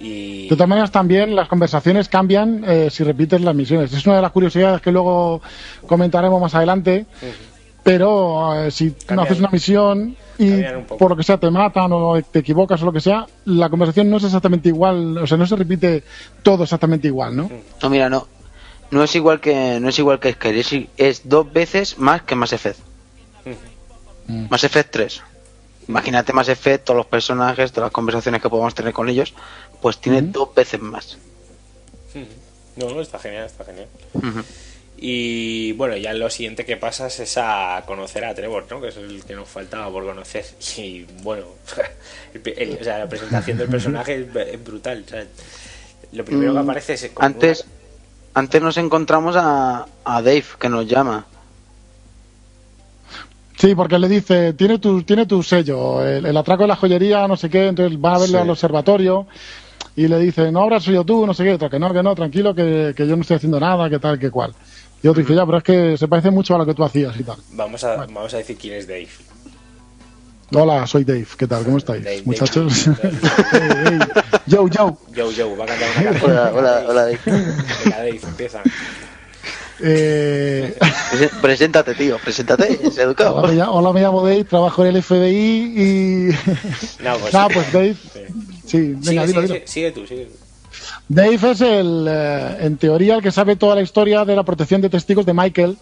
Y 0.00 0.44
De 0.48 0.56
todas 0.56 0.68
maneras, 0.68 0.90
también 0.92 1.34
las 1.34 1.48
conversaciones 1.48 2.08
cambian 2.08 2.64
eh, 2.66 2.88
si 2.90 3.02
repites 3.04 3.40
las 3.40 3.54
misiones. 3.54 3.92
Es 3.92 4.06
una 4.06 4.16
de 4.16 4.22
las 4.22 4.32
curiosidades 4.32 4.80
que 4.82 4.92
luego 4.92 5.40
comentaremos 5.86 6.40
más 6.40 6.54
adelante. 6.54 7.06
Pero 7.86 8.64
eh, 8.64 8.70
si 8.72 8.92
no 9.14 9.22
haces 9.22 9.38
una 9.38 9.48
misión 9.48 10.16
y 10.38 10.50
un 10.50 10.86
por 10.86 11.10
lo 11.10 11.16
que 11.16 11.22
sea 11.22 11.38
te 11.38 11.48
matan 11.52 11.92
o 11.92 12.20
te 12.20 12.40
equivocas 12.40 12.82
o 12.82 12.86
lo 12.86 12.92
que 12.92 13.00
sea, 13.00 13.26
la 13.44 13.70
conversación 13.70 14.10
no 14.10 14.16
es 14.16 14.24
exactamente 14.24 14.70
igual, 14.70 15.16
o 15.18 15.24
sea, 15.24 15.36
no 15.36 15.46
se 15.46 15.54
repite 15.54 16.02
todo 16.42 16.64
exactamente 16.64 17.06
igual, 17.06 17.36
¿no? 17.36 17.48
No, 17.80 17.88
mira, 17.88 18.08
no. 18.10 18.26
No 18.90 19.04
es 19.04 19.14
igual 19.14 19.40
que 19.40 19.78
no 19.78 19.88
es 19.88 19.98
igual 20.00 20.18
que 20.18 20.32
Skyrim, 20.32 20.58
es, 20.60 20.72
es 20.96 21.28
dos 21.28 21.52
veces 21.52 21.96
más 21.96 22.22
que 22.22 22.34
Mass 22.34 22.52
Effect. 22.54 22.80
Mm. 24.26 24.46
Mass 24.50 24.64
Effect 24.64 24.90
3. 24.90 25.22
Imagínate 25.86 26.32
Mass 26.32 26.48
Effect, 26.48 26.86
todos 26.86 26.96
los 26.96 27.06
personajes, 27.06 27.70
todas 27.70 27.86
las 27.86 27.92
conversaciones 27.92 28.42
que 28.42 28.48
podemos 28.48 28.74
tener 28.74 28.92
con 28.92 29.08
ellos, 29.08 29.32
pues 29.80 29.98
tiene 29.98 30.22
Ujú. 30.22 30.32
dos 30.32 30.54
veces 30.56 30.80
más. 30.80 31.18
no, 32.74 32.90
no, 32.90 33.00
está 33.00 33.20
genial, 33.20 33.46
está 33.46 33.64
genial. 33.64 33.86
Y 34.98 35.72
bueno, 35.72 35.96
ya 35.96 36.14
lo 36.14 36.30
siguiente 36.30 36.64
que 36.64 36.76
pasas 36.78 37.20
es 37.20 37.36
a 37.36 37.82
conocer 37.86 38.24
a 38.24 38.34
Trevor, 38.34 38.66
¿no? 38.70 38.80
Que 38.80 38.88
es 38.88 38.96
el 38.96 39.22
que 39.24 39.34
nos 39.34 39.48
faltaba 39.48 39.90
por 39.90 40.04
conocer. 40.06 40.44
Y 40.78 41.04
bueno, 41.22 41.44
el 42.34 42.42
el- 42.56 42.78
o 42.80 42.84
sea, 42.84 42.98
la 42.98 43.08
presentación 43.08 43.58
del 43.58 43.68
personaje 43.68 44.14
es, 44.22 44.36
es 44.54 44.64
brutal. 44.64 45.04
o 45.06 45.10
sea, 45.10 45.24
lo 46.12 46.24
primero 46.24 46.52
que 46.54 46.60
Mm, 46.60 46.62
aparece 46.62 46.94
es 46.94 47.10
como 47.12 47.26
Antes, 47.26 47.60
una- 47.62 47.70
antes 48.40 48.62
nos 48.62 48.76
encontramos 48.78 49.36
a, 49.36 49.86
a 50.04 50.22
Dave, 50.22 50.44
que 50.58 50.68
nos 50.68 50.86
llama. 50.86 51.26
Sí, 53.58 53.74
porque 53.74 53.98
le 53.98 54.08
dice, 54.08 54.52
tiene 54.52 54.78
tu, 54.78 55.02
tiene 55.02 55.24
tu 55.24 55.42
sello, 55.42 56.04
el, 56.06 56.26
el 56.26 56.36
atraco 56.36 56.64
de 56.64 56.68
la 56.68 56.76
joyería, 56.76 57.26
no 57.26 57.36
sé 57.38 57.48
qué, 57.48 57.68
entonces 57.68 57.98
van 57.98 58.14
a 58.14 58.18
verle 58.18 58.36
Sí. 58.38 58.42
al 58.42 58.50
observatorio 58.50 59.26
y 59.96 60.08
le 60.08 60.18
dice, 60.18 60.52
no 60.52 60.60
habrás 60.62 60.84
sido 60.84 61.04
tú, 61.04 61.26
no 61.26 61.32
sé 61.32 61.42
qué, 61.44 61.54
otro 61.54 61.70
que 61.70 61.78
no, 61.78 61.90
que 61.92 62.02
no, 62.02 62.14
tranquilo, 62.14 62.54
que, 62.54 62.92
que 62.94 63.06
yo 63.06 63.16
no 63.16 63.22
estoy 63.22 63.36
haciendo 63.36 63.58
nada, 63.58 63.88
que 63.88 63.98
tal, 63.98 64.18
que 64.18 64.30
cual. 64.30 64.54
Y 65.02 65.08
otro 65.08 65.22
dice, 65.22 65.34
ya, 65.34 65.44
pero 65.46 65.58
es 65.58 65.64
que 65.64 65.96
se 65.96 66.08
parece 66.08 66.30
mucho 66.30 66.54
a 66.54 66.58
lo 66.58 66.66
que 66.66 66.74
tú 66.74 66.82
hacías 66.84 67.18
y 67.18 67.22
tal. 67.22 67.36
Vamos 67.52 67.84
a, 67.84 67.96
vamos 67.96 68.34
a 68.34 68.38
decir 68.38 68.56
quién 68.56 68.74
es 68.74 68.86
Dave. 68.86 69.08
Hola, 70.52 70.86
soy 70.86 71.04
Dave, 71.04 71.26
¿qué 71.36 71.46
tal? 71.46 71.64
¿Cómo 71.64 71.78
estáis, 71.78 72.04
Dave, 72.04 72.22
muchachos? 72.24 72.86
Dave. 73.02 73.18
Hey, 73.52 73.60
hey. 73.84 73.98
Joe, 74.50 74.70
Joe. 74.72 74.92
Joe, 75.14 75.34
Joe, 75.36 75.56
va 75.56 75.64
a 75.64 75.66
cantar 75.66 75.88
una 75.90 76.10
canción. 76.10 76.30
Hola, 76.30 76.52
hola, 76.54 76.84
hola, 76.88 77.02
Dave. 77.02 77.18
Venga, 77.26 77.96
Dave, 77.98 78.20
empieza. 78.22 78.62
Eh, 79.80 80.74
Preséntate, 81.42 81.94
tío, 81.94 82.16
preséntate, 82.22 82.80
es 82.86 82.96
educado. 82.96 83.34
hola, 83.36 83.48
me 83.48 83.54
llamo, 83.56 83.72
hola, 83.72 83.92
me 83.92 84.00
llamo 84.00 84.22
Dave, 84.22 84.44
trabajo 84.44 84.84
en 84.86 84.96
el 84.96 85.02
FBI 85.02 85.74
y... 85.76 86.28
No, 87.02 87.18
pues, 87.18 87.32
Nada, 87.34 87.48
pues 87.52 87.72
Dave, 87.72 87.94
Sí. 87.94 88.20
sí, 88.66 88.78
venga, 88.78 89.02
Sigue, 89.02 89.26
dilo, 89.26 89.26
sigue, 89.26 89.42
dilo. 89.42 89.46
sigue, 89.54 89.66
sigue 89.66 89.90
tú, 89.92 90.06
sigue 90.06 90.24
tú. 90.26 90.45
Dave 91.08 91.34
es 91.50 91.60
el, 91.60 92.06
eh, 92.08 92.56
en 92.60 92.76
teoría, 92.76 93.16
el 93.16 93.22
que 93.22 93.32
sabe 93.32 93.56
toda 93.56 93.74
la 93.74 93.82
historia 93.82 94.24
de 94.24 94.34
la 94.36 94.42
protección 94.42 94.80
de 94.80 94.88
testigos 94.90 95.24
de 95.26 95.34
Michael. 95.34 95.76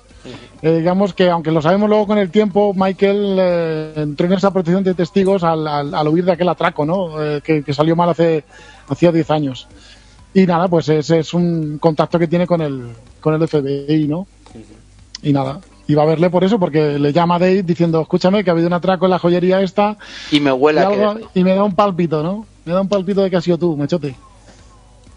Eh, 0.62 0.78
digamos 0.78 1.12
que, 1.12 1.28
aunque 1.28 1.50
lo 1.50 1.60
sabemos 1.60 1.88
luego 1.88 2.06
con 2.06 2.18
el 2.18 2.30
tiempo, 2.30 2.72
Michael 2.74 3.36
eh, 3.38 3.92
entró 3.96 4.26
en 4.26 4.32
esa 4.34 4.50
protección 4.52 4.82
de 4.84 4.94
testigos 4.94 5.42
al, 5.44 5.66
al- 5.68 5.94
al 5.94 6.08
huir 6.08 6.24
de 6.24 6.32
aquel 6.32 6.48
atraco, 6.48 6.84
¿no? 6.86 7.22
Eh, 7.22 7.40
que, 7.44 7.62
que 7.62 7.74
salió 7.74 7.94
mal 7.96 8.08
hace 8.08 8.44
hacía 8.88 9.12
10 9.12 9.30
años. 9.30 9.66
Y 10.32 10.46
nada, 10.46 10.68
pues 10.68 10.88
ese 10.88 11.18
es 11.20 11.34
un 11.34 11.78
contacto 11.78 12.18
que 12.18 12.26
tiene 12.26 12.46
con 12.46 12.60
el, 12.62 12.88
con 13.20 13.34
el 13.34 13.46
FBI, 13.46 14.08
¿no? 14.08 14.26
Y 15.22 15.32
nada. 15.32 15.60
Y 15.86 15.94
va 15.94 16.02
a 16.04 16.06
verle 16.06 16.30
por 16.30 16.42
eso, 16.44 16.58
porque 16.58 16.98
le 16.98 17.12
llama 17.12 17.34
a 17.36 17.38
Dave 17.38 17.62
diciendo, 17.62 18.00
escúchame, 18.00 18.42
que 18.42 18.48
ha 18.50 18.54
habido 18.54 18.66
un 18.68 18.72
atraco 18.72 19.04
en 19.04 19.10
la 19.10 19.18
joyería 19.18 19.60
esta 19.60 19.98
Y 20.32 20.40
me 20.40 20.50
y, 20.50 20.52
huele 20.54 20.80
a 20.80 20.88
algo- 20.88 21.16
que... 21.32 21.40
y 21.40 21.44
me 21.44 21.54
da 21.54 21.62
un 21.62 21.74
palpito, 21.74 22.22
¿no? 22.22 22.46
Me 22.64 22.72
da 22.72 22.80
un 22.80 22.88
palpito 22.88 23.22
de 23.22 23.28
que 23.30 23.36
has 23.36 23.44
sido 23.44 23.58
tú, 23.58 23.76
mechote. 23.76 24.16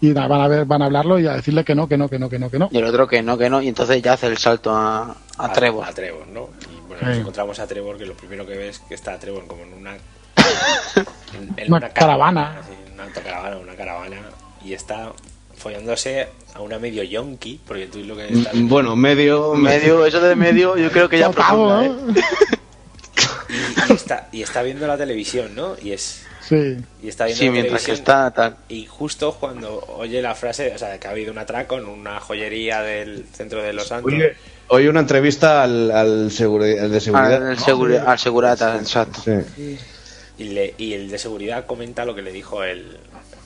Y 0.00 0.08
nada, 0.08 0.28
van 0.28 0.40
a 0.42 0.48
ver, 0.48 0.64
van 0.64 0.82
a 0.82 0.86
hablarlo 0.86 1.18
y 1.18 1.26
a 1.26 1.32
decirle 1.34 1.64
que 1.64 1.74
no, 1.74 1.88
que 1.88 1.98
no, 1.98 2.08
que 2.08 2.18
no, 2.18 2.28
que 2.28 2.38
no, 2.38 2.50
que 2.50 2.58
no. 2.58 2.68
Y 2.70 2.78
el 2.78 2.84
otro 2.84 3.06
que 3.08 3.22
no, 3.22 3.36
que 3.36 3.50
no, 3.50 3.60
y 3.60 3.68
entonces 3.68 4.00
ya 4.00 4.12
hace 4.12 4.26
el 4.28 4.38
salto 4.38 4.70
a, 4.74 5.16
a 5.38 5.52
Trevor. 5.52 5.84
A, 5.86 5.92
Trevor, 5.92 6.26
¿no? 6.28 6.50
Y 6.72 6.86
bueno, 6.86 7.02
nos 7.06 7.14
Sí. 7.14 7.20
encontramos 7.20 7.58
a 7.58 7.66
Trevor, 7.66 7.98
que 7.98 8.06
lo 8.06 8.14
primero 8.14 8.46
que 8.46 8.56
ves 8.56 8.78
que 8.88 8.94
está 8.94 9.18
Trevor 9.18 9.46
como 9.46 9.62
en 9.64 9.72
una. 9.74 9.94
en- 11.34 11.54
en 11.56 11.72
Una 11.72 11.88
caravana. 11.90 12.60
sí, 12.66 12.74
una 12.94 13.04
autocaravana, 13.04 13.56
una 13.58 13.74
caravana. 13.74 14.16
Y 14.64 14.72
está 14.72 15.12
follándose 15.56 16.28
a 16.54 16.60
una 16.60 16.78
medio 16.78 17.02
yonki, 17.02 17.60
porque 17.66 17.86
tú 17.88 17.98
lo 18.04 18.16
que 18.16 18.28
estás. 18.32 18.52
Bueno, 18.54 18.94
medio. 18.94 19.54
Medio, 19.54 20.06
eso 20.06 20.20
de 20.20 20.36
medio, 20.36 20.76
yo 20.76 20.90
creo 20.92 21.08
que 21.08 21.18
ya. 21.18 21.26
¿eh? 21.28 21.92
Y, 23.48 23.92
y 23.92 23.94
está, 23.94 24.28
y 24.32 24.42
está 24.42 24.62
viendo 24.62 24.86
la 24.86 24.96
televisión, 24.96 25.54
¿no? 25.54 25.76
Y 25.80 25.92
es. 25.92 26.24
Sí. 26.40 26.76
Y 27.02 27.08
está 27.08 27.24
viendo 27.26 27.38
Sí, 27.40 27.46
la 27.46 27.52
mientras 27.52 27.80
que 27.82 27.86
televisión. 27.92 27.94
está 28.16 28.30
tal. 28.30 28.56
Y 28.68 28.86
justo 28.86 29.36
cuando 29.38 29.80
oye 29.98 30.22
la 30.22 30.34
frase, 30.34 30.72
o 30.74 30.78
sea, 30.78 30.98
que 30.98 31.06
ha 31.06 31.10
habido 31.10 31.30
un 31.32 31.38
atraco 31.38 31.76
en 31.78 31.86
una 31.86 32.20
joyería 32.20 32.80
del 32.82 33.26
centro 33.32 33.62
de 33.62 33.72
Los 33.74 33.88
Santos. 33.88 34.12
Oye, 34.68 34.88
una 34.88 35.00
entrevista 35.00 35.62
al, 35.62 35.90
al, 35.90 36.30
seguri- 36.30 36.78
al 36.78 36.90
de 36.90 37.00
seguridad. 37.00 37.48
Al, 37.48 37.56
seguri- 37.58 38.02
al 38.06 38.18
segurata, 38.18 38.76
exacto. 38.76 39.20
Sí. 39.24 39.78
Y, 40.38 40.44
le- 40.50 40.74
y 40.78 40.94
el 40.94 41.10
de 41.10 41.18
seguridad 41.18 41.66
comenta 41.66 42.04
lo 42.04 42.14
que 42.14 42.22
le 42.22 42.32
dijo 42.32 42.62
el, 42.62 42.96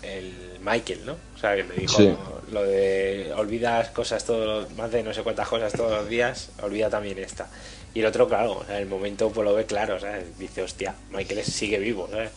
el 0.03 0.33
Michael, 0.63 1.01
¿no? 1.07 1.17
O 1.35 1.39
sea, 1.41 1.57
que 1.57 1.65
le 1.65 1.75
dijo 1.75 1.97
Sí. 1.97 2.15
lo 2.53 2.63
de 2.65 3.33
olvidas 3.37 3.89
cosas 3.91 4.25
todos 4.25 4.71
más 4.77 4.91
de 4.93 5.03
no 5.03 5.13
sé 5.15 5.23
cuántas 5.23 5.49
cosas 5.49 5.73
todos 5.73 5.91
los 5.91 6.09
días, 6.09 6.51
olvida 6.63 6.91
también 6.91 7.19
esta. 7.19 7.49
Y 7.95 8.01
el 8.01 8.07
otro, 8.07 8.27
claro, 8.29 8.53
o 8.59 8.65
sea, 8.65 8.77
en 8.77 8.83
el 8.85 8.89
momento 8.89 9.29
pues 9.31 9.45
lo 9.47 9.55
ve 9.55 9.67
claro, 9.67 10.01
¿sabes? 10.01 10.39
Dice, 10.39 10.63
hostia, 10.63 10.95
Michael 11.13 11.41
es- 11.41 11.53
sigue 11.53 11.79
vivo, 11.79 12.09
¿sabes? 12.11 12.31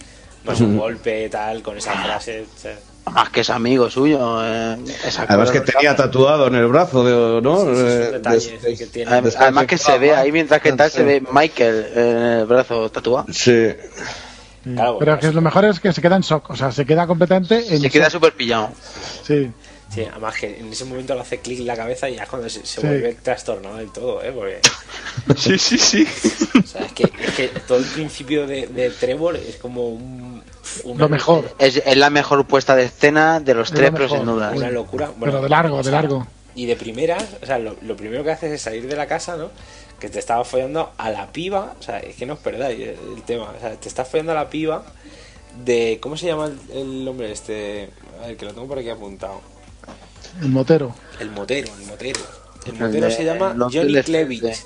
Más 0.44 0.62
un 0.62 0.78
golpe, 0.78 1.28
tal, 1.30 1.62
con 1.64 1.78
esa 1.78 1.94
frase, 1.94 2.46
¿sabes? 2.56 2.78
Más 3.12 3.30
que 3.30 3.42
es 3.42 3.50
amigo 3.50 3.90
suyo. 3.90 4.40
Eh, 4.44 4.78
esa 5.08 5.24
Además 5.24 5.52
que 5.52 5.62
tenía 5.62 5.96
tatuado 5.96 6.48
en 6.48 6.56
el 6.56 6.68
brazo, 6.68 7.04
de, 7.06 7.42
¿no? 7.42 7.58
Sí, 7.58 7.66
sí, 7.66 7.72
son 7.76 7.88
Eh, 7.88 8.12
detalles 8.12 8.62
de- 8.62 8.78
que 8.78 8.86
tiene. 8.88 9.12
Además, 9.12 9.36
además 9.40 9.66
que 9.68 9.78
se 9.78 9.98
ve 9.98 10.14
ahí 10.16 10.32
mientras 10.32 10.62
que 10.62 10.74
tal 10.74 10.92
se 10.92 11.04
ve 11.04 11.24
Michael 11.32 11.88
en 11.96 12.18
el 12.18 12.46
brazo 12.46 12.90
tatuado. 12.92 13.26
Sí. 13.32 13.70
Claro, 14.74 14.98
Pero 15.00 15.20
que 15.20 15.32
lo 15.32 15.42
mejor 15.42 15.66
es 15.66 15.80
que 15.80 15.94
se 15.94 16.02
queda 16.02 16.16
en 16.16 16.24
shock, 16.24 16.50
o 16.50 16.56
sea, 16.56 16.72
se 16.72 16.86
queda 16.86 17.06
completamente 17.06 17.60
en 17.76 17.82
Se 17.82 17.90
queda 17.92 18.10
súper 18.10 18.34
pillado. 18.34 18.72
Sí. 19.24 19.52
Sí, 19.96 20.06
además 20.12 20.36
que 20.40 20.60
en 20.60 20.72
ese 20.72 20.86
momento 20.86 21.16
le 21.16 21.22
hace 21.22 21.40
clic 21.40 21.62
la 21.62 21.76
cabeza 21.76 22.10
y 22.10 22.16
ya 22.16 22.24
es 22.24 22.30
cuando 22.30 22.50
se, 22.50 22.66
se 22.66 22.82
Sí. 22.82 22.86
vuelve 22.88 23.14
trastornado 23.16 23.78
del 23.78 23.92
todo, 23.92 24.22
¿eh? 24.24 24.32
Porque, 24.32 24.60
Sí, 25.38 25.58
sí, 25.58 25.78
sí. 25.78 26.06
o 26.64 26.68
sea, 26.68 26.82
es 26.86 26.92
que, 26.92 27.04
es 27.04 27.32
que 27.36 27.48
todo 27.68 27.78
el 27.80 27.86
principio 27.86 28.46
de, 28.46 28.68
de 28.68 28.90
Trevor 28.92 29.36
es 29.38 29.56
como 29.56 29.90
un... 29.90 30.44
Lo 30.98 31.08
mejor. 31.10 31.56
Es, 31.58 31.78
es 31.78 31.98
la 31.98 32.10
mejor 32.10 32.46
puesta 32.46 32.76
de 32.76 32.84
escena 32.84 33.40
de 33.40 33.54
los 33.54 33.70
Es 33.70 33.76
tres, 33.76 33.92
lo 33.92 33.98
pero 33.98 34.10
sin 34.10 34.26
duda. 34.26 34.52
Una 34.54 34.70
locura. 34.70 35.08
Bueno, 35.18 35.34
Pero 35.34 35.44
de 35.44 35.50
largo, 35.50 35.78
o 35.78 35.84
de 35.84 35.92
largo. 35.92 36.28
Y 36.56 36.66
de 36.66 36.76
primeras, 36.76 37.24
o 37.42 37.46
sea, 37.46 37.58
lo, 37.60 37.76
lo 37.82 37.96
primero 37.96 38.24
que 38.24 38.32
haces 38.32 38.52
es 38.52 38.62
salir 38.62 38.88
de 38.88 38.96
la 38.96 39.08
casa, 39.08 39.38
¿no? 39.38 39.50
Que 40.00 40.10
te 40.10 40.20
estaba 40.20 40.44
follando 40.44 40.92
a 40.98 41.10
la 41.10 41.32
piba, 41.32 41.74
o 41.80 41.82
sea, 41.84 42.00
es 42.00 42.16
que 42.16 42.26
no 42.26 42.34
os 42.34 42.40
perdáis 42.40 42.80
el, 42.80 42.98
el 43.16 43.24
tema, 43.26 43.52
o 43.56 43.60
sea, 43.60 43.76
te 43.76 43.88
estás 43.88 44.08
follando 44.08 44.34
a 44.34 44.36
la 44.36 44.50
piba 44.50 44.84
de... 45.64 46.00
¿Cómo 46.02 46.18
se 46.18 46.28
llama 46.28 46.48
el, 46.74 46.78
el 46.78 47.08
hombre 47.08 47.32
este? 47.32 47.90
A 48.22 48.28
ver, 48.28 48.38
que 48.38 48.46
lo 48.46 48.54
tengo 48.54 48.68
por 48.68 48.80
aquí 48.80 48.90
apuntado. 48.90 49.42
El 50.42 50.50
motero. 50.50 50.96
El 51.20 51.32
motero, 51.32 51.72
el 51.80 51.86
motero. 51.88 52.20
El 52.66 52.74
motero 52.74 53.12
se 53.12 53.24
llama 53.24 53.56
Johnny 53.72 53.94
DLC. 53.94 54.06
Clevich. 54.06 54.66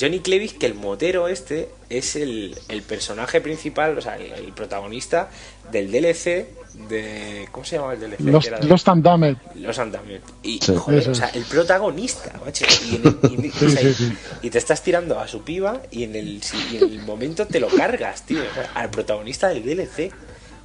Johnny 0.00 0.18
Clevich, 0.20 0.58
que 0.58 0.66
el 0.66 0.74
motero 0.74 1.28
este 1.28 1.68
es 1.88 2.16
el, 2.16 2.58
el 2.68 2.82
personaje 2.82 3.40
principal, 3.40 3.96
o 3.96 4.00
sea, 4.00 4.16
el, 4.16 4.32
el 4.32 4.52
protagonista 4.52 5.28
del 5.70 5.90
DLC 5.92 6.48
de... 6.88 7.48
¿Cómo 7.52 7.64
se 7.64 7.76
llama 7.76 7.92
el 7.92 8.00
DLC? 8.00 8.20
Los, 8.20 8.44
de- 8.44 8.64
los 8.66 8.82
Tandamel. 8.82 9.36
los 9.54 9.78
Andamios. 9.78 10.20
Y, 10.42 10.58
Sí. 10.60 10.74
joder, 10.76 11.08
o 11.10 11.14
sea, 11.14 11.28
el 11.28 11.44
protagonista, 11.44 12.32
macho. 12.44 12.64
Y, 12.90 12.96
en 12.96 13.02
el- 13.06 13.30
y 13.30 13.34
en- 13.46 13.52
Sí, 13.52 13.66
o 13.66 13.70
sea, 13.70 13.80
sí, 13.80 13.86
y- 13.88 13.94
sí. 13.94 14.16
y 14.42 14.50
te 14.50 14.58
estás 14.58 14.82
tirando 14.82 15.20
a 15.20 15.28
su 15.28 15.42
piba 15.44 15.80
y 15.92 16.02
en 16.02 16.16
el, 16.16 16.42
si- 16.42 16.56
y 16.72 16.76
en 16.78 16.90
el 16.90 17.02
momento 17.02 17.46
te 17.46 17.60
lo 17.60 17.68
cargas, 17.68 18.22
tío. 18.26 18.40
o 18.40 18.54
sea, 18.54 18.70
al 18.74 18.90
protagonista 18.90 19.48
del 19.48 19.62
DLC. 19.64 20.10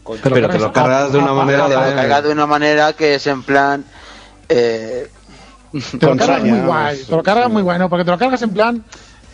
Con 0.01 0.17
Pero 0.23 0.33
Pero 0.33 0.49
te 0.49 0.57
lo 0.57 0.73
cargas 0.73 1.11
de 1.11 1.19
una 1.19 1.33
manera. 1.33 1.67
Te 1.67 1.73
lo 1.75 1.79
cargas 1.95 2.23
de 2.23 2.31
una 2.31 2.47
manera 2.47 2.93
que 2.93 3.13
es 3.15 3.27
en 3.27 3.43
plan. 3.43 3.85
Eh, 4.49 5.07
Te 5.99 6.05
lo 6.05 6.17
cargas 6.17 6.43
muy 6.43 6.59
guay. 6.59 6.97
Te 7.03 7.15
lo 7.15 7.23
cargas 7.23 7.49
muy 7.49 7.61
guay, 7.61 7.79
¿no? 7.79 7.89
Porque 7.89 8.03
te 8.05 8.11
lo 8.11 8.17
cargas 8.17 8.41
en 8.41 8.49
plan. 8.51 8.83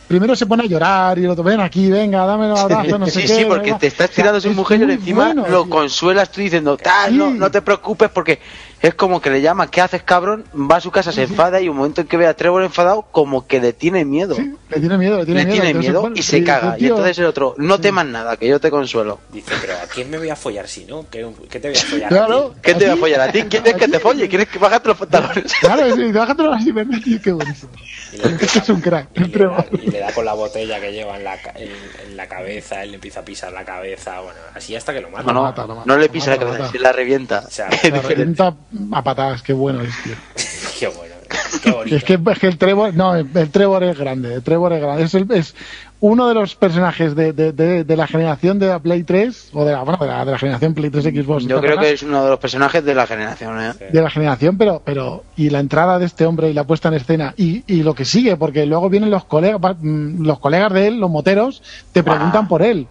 Primero 0.07 0.36
se 0.36 0.45
pone 0.45 0.63
a 0.63 0.68
llorar 0.68 1.18
y 1.18 1.24
el 1.24 1.32
otro, 1.32 1.43
ven 1.43 1.59
aquí, 1.61 1.89
venga, 1.89 2.28
dame 2.28 2.51
un 2.51 2.55
abrazo, 2.55 2.99
no 2.99 3.07
sé 3.07 3.22
sí, 3.22 3.22
qué. 3.22 3.28
sí, 3.38 3.45
porque 3.45 3.63
venga". 3.66 3.80
te 3.80 3.88
estás 3.88 4.05
O 4.11 4.13
sea, 4.13 4.16
tirando 4.16 4.38
a 4.38 4.41
su 4.41 4.49
es 4.49 4.55
mujer 4.55 4.80
y 4.82 4.84
encima 4.93 5.26
bueno, 5.26 5.41
lo 5.49 5.63
tío. 5.63 5.70
consuelas 5.72 6.30
tú 6.32 6.41
diciendo, 6.41 6.78
tal, 6.78 7.09
Sí. 7.11 7.18
no, 7.18 7.32
no 7.32 7.49
te 7.49 7.63
preocupes 7.63 8.09
porque 8.11 8.39
es 8.88 8.95
como 8.95 9.21
que 9.21 9.29
le 9.29 9.41
llama, 9.41 9.69
¿qué 9.69 9.81
haces 9.81 10.03
cabrón? 10.03 10.43
Va 10.55 10.77
a 10.77 10.81
su 10.81 10.91
casa, 10.91 11.11
se 11.11 11.23
enfada 11.23 11.59
y 11.61 11.69
un 11.69 11.77
momento 11.77 12.01
en 12.01 12.07
que 12.07 12.17
ve 12.17 12.27
a 12.27 12.36
Trevor 12.36 12.63
enfadado, 12.63 13.03
como 13.11 13.47
que 13.47 13.59
le 13.59 13.73
tiene 13.73 14.05
miedo. 14.05 14.36
Sí, 14.36 14.53
le 14.69 14.79
tiene 14.79 14.97
miedo, 14.97 15.17
le 15.19 15.25
tiene 15.25 15.43
le 15.45 15.73
miedo. 15.73 16.01
tiene 16.01 16.19
y 16.19 16.21
se 16.23 16.43
caga. 16.43 16.75
Y 16.77 16.88
entonces 16.88 17.17
el 17.19 17.25
otro, 17.25 17.55
no 17.57 17.79
temas 17.79 18.05
nada, 18.05 18.38
que 18.38 18.47
yo 18.47 18.59
te 18.59 18.69
consuelo. 18.69 19.19
Dice, 19.31 19.53
pero 19.61 19.73
¿a 19.73 19.88
quién 19.88 20.09
me 20.09 20.17
voy 20.17 20.29
a 20.29 20.36
follar 20.36 20.67
si 20.67 20.86
no? 20.86 21.05
¿Qué, 21.09 21.25
qué 21.49 21.59
te 21.59 21.69
voy 21.69 21.77
a 21.77 21.81
follar? 21.81 22.09
Claro. 22.09 22.51
a 22.51 22.53
ti? 22.53 22.59
¿Qué 22.61 22.73
te 22.75 22.88
va 22.88 22.93
a 22.93 22.97
follar 22.97 23.21
a 23.21 23.31
ti? 23.31 23.43
¿Quieres 23.43 23.73
que 23.75 23.88
te 23.88 23.99
folle? 23.99 24.29
¿Quieres 24.29 24.47
que 24.49 24.59
bajarte 24.59 24.88
los 24.89 24.97
pantalones? 24.97 25.53
Claro, 25.59 25.95
sí, 25.95 26.11
bájatelo 26.11 26.53
así, 26.53 26.71
¿verdad? 26.71 26.97
Tío, 27.03 27.19
qué 27.21 27.31
buenísimo. 27.31 27.71
Le, 28.13 28.36
Este 28.45 28.59
es 28.59 28.69
un 28.69 28.81
crack, 28.81 29.09
y 29.15 29.19
le 29.25 29.45
da, 29.45 29.65
y 29.81 29.89
le 29.91 29.99
da 29.99 30.11
con 30.13 30.23
la 30.25 30.33
botella 30.33 30.79
que 30.79 30.91
lleva 30.93 31.17
en 31.17 31.23
la, 31.23 31.33
en, 31.55 31.69
en 32.07 32.15
la 32.17 32.27
cabeza, 32.27 32.81
él 32.83 32.91
le 32.91 32.95
empieza 32.95 33.19
a 33.21 33.25
pisar 33.25 33.51
la 33.51 33.65
cabeza, 33.65 34.19
bueno, 34.21 34.39
así 34.53 34.75
hasta 34.75 34.93
que 34.93 35.01
lo 35.01 35.09
mata. 35.09 35.23
No, 35.23 35.33
no, 35.33 35.41
mata, 35.43 35.65
lo 35.65 35.75
mata, 35.75 35.83
no 35.86 35.97
le 35.97 36.07
pisa 36.09 36.31
la 36.31 36.38
cabeza, 36.38 36.71
si 36.71 36.77
la 36.77 36.91
revienta. 36.93 37.43
O 37.45 37.49
sea, 37.51 37.67
Es 37.67 37.83
La 37.83 37.89
diferente. 37.99 38.09
revienta 38.15 38.55
a 38.91 39.03
patadas, 39.03 39.41
qué 39.41 39.53
bueno 39.53 39.82
es, 39.82 39.93
tío. 40.03 40.15
Qué 40.80 40.88
bueno, 40.88 41.15
qué 41.63 41.71
bonito. 41.71 41.95
Es 41.95 42.03
que, 42.03 42.19
es 42.32 42.39
que 42.39 42.47
el 42.47 42.57
Trevor, 42.57 42.93
no, 42.93 43.15
el, 43.15 43.49
Trevor 43.49 43.82
es 43.86 43.97
grande, 43.97 44.34
el 44.34 44.43
Trevor 44.43 44.73
es 44.73 44.82
grande. 44.82 45.03
Es, 45.03 45.13
el- 45.13 45.32
es 45.32 45.55
uno 46.01 46.28
de 46.28 46.34
los 46.34 46.55
personajes 46.55 47.15
de, 47.15 47.32
de, 47.32 47.53
de, 47.53 47.86
de 47.86 47.95
la 47.97 48.05
generación 48.07 48.59
de 48.59 48.67
la 48.67 48.80
Play 48.80 49.03
3, 49.03 49.51
o 49.53 49.63
de 49.63 49.71
la, 49.71 49.84
bueno, 49.84 49.97
de 50.01 50.07
la, 50.07 50.26
de 50.26 50.32
la 50.34 50.38
generación 50.38 50.73
Play 50.73 50.89
3 50.89 51.05
Xbox. 51.05 51.45
Yo 51.47 51.61
creo 51.61 51.78
que 51.80 51.93
es 51.93 52.03
uno 52.03 52.26
de 52.26 52.30
los 52.30 52.39
personajes 52.39 52.84
de 52.84 52.93
la 52.93 53.07
generación, 53.07 53.57
¿eh? 53.61 53.71
de 53.89 54.01
la 54.01 54.09
generación, 54.09 54.57
pero, 54.57 54.82
pero, 54.84 55.23
y 55.38 55.49
la 55.49 55.59
entrada 55.61 55.97
de 55.97 56.05
este 56.07 56.26
hombre 56.26 56.49
y 56.49 56.53
la 56.53 56.65
puesta 56.65 56.89
en 56.89 56.95
escena, 56.95 57.34
y, 57.38 57.63
y 57.73 57.84
lo 57.84 57.95
que 57.95 58.03
sigue, 58.03 58.36
porque 58.36 58.65
luego 58.65 58.89
vienen 58.89 59.09
los 59.11 59.23
colegas, 59.23 59.61
mm, 59.80 60.26
los 60.26 60.39
colegas 60.39 60.73
de 60.73 60.88
él, 60.88 60.99
los 60.99 61.09
moteros, 61.09 61.63
te 61.93 62.03
preguntan 62.03 62.49
por 62.49 62.61
él. 62.61 62.88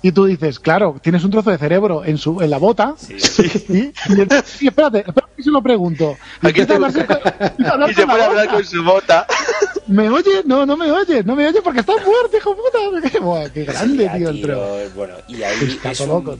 Y 0.00 0.12
tú 0.12 0.26
dices, 0.26 0.60
claro, 0.60 0.96
tienes 1.02 1.24
un 1.24 1.30
trozo 1.32 1.50
de 1.50 1.58
cerebro 1.58 2.04
en 2.04 2.18
su, 2.18 2.40
en 2.40 2.50
la 2.50 2.58
bota, 2.58 2.94
Sí, 2.96 3.16
y, 3.68 3.76
y 3.78 3.92
y 4.60 4.66
espérate, 4.68 4.98
espérate 5.00 5.32
que 5.36 5.42
se 5.42 5.50
lo 5.50 5.60
pregunto. 5.62 6.16
Y 6.42 6.46
¿A 6.48 6.52
qué 6.52 6.60
empieza 6.62 6.92
te 6.92 7.06
con- 7.06 7.90
Y 7.90 7.94
se 7.94 8.02
a 8.02 8.26
hablar 8.26 8.48
con 8.48 8.64
su 8.64 8.84
bota. 8.84 9.26
¿Me 9.88 10.08
oye? 10.08 10.42
No, 10.44 10.64
no 10.66 10.76
me 10.76 10.90
oye, 10.92 11.22
no 11.24 11.34
me 11.34 11.46
oye 11.48 11.60
porque 11.62 11.80
está 11.80 11.92
muerto, 11.94 12.36
hijo 12.36 12.54
puta. 12.56 13.18
Buah, 13.20 13.48
qué 13.50 13.64
grande, 13.64 14.08
tío, 14.16 14.28
el 14.28 14.40
Trevor. 14.42 14.92
Bueno, 14.94 15.14
y 15.28 15.42
ahí 15.42 15.56
Está 15.64 15.90
es 15.92 15.98
todo 15.98 16.16
un, 16.18 16.24
loco. 16.24 16.38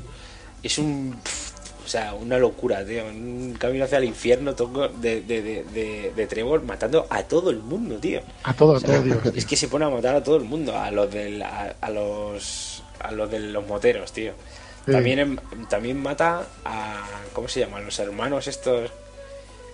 es 0.63 0.79
un. 0.79 1.17
O 1.85 1.89
sea, 1.91 2.13
una 2.15 2.37
locura, 2.39 2.85
tío. 2.85 3.07
Un 3.07 3.57
camino 3.59 3.85
hacia 3.87 3.97
el 3.99 4.05
infierno 4.05 4.55
toco 4.55 4.89
de, 4.89 5.23
de, 5.23 5.43
de, 5.43 5.65
de, 5.73 6.13
de 6.15 6.27
Trevor 6.27 6.63
matando 6.63 7.07
a 7.09 7.23
todo 7.23 7.49
el 7.51 7.59
mundo, 7.61 7.97
tío. 7.97 8.21
A 8.45 8.53
todo, 8.53 8.77
a 8.77 8.81
todo, 8.81 9.01
Dios. 9.03 9.19
Es 9.35 9.47
que 9.47 9.57
se 9.57 9.69
pone 9.69 9.87
a 9.87 9.89
matar 9.89 10.15
a 10.15 10.23
todo 10.23 10.37
el 10.37 10.45
mundo, 10.45 10.77
a 10.79 10.91
los 10.91 11.11
del, 11.11 11.41
a, 11.43 11.75
a 11.81 11.91
los 11.91 12.83
a 13.01 13.11
los 13.13 13.31
de 13.31 13.41
los 13.41 13.67
moteros, 13.67 14.13
tío. 14.13 14.33
Sí. 14.87 14.93
También 14.93 15.19
em- 15.19 15.37
también 15.69 16.03
mata 16.03 16.43
a 16.65 16.97
¿cómo 17.33 17.47
se 17.49 17.61
llaman? 17.61 17.85
Los 17.85 17.99
hermanos 17.99 18.47
estos 18.49 18.91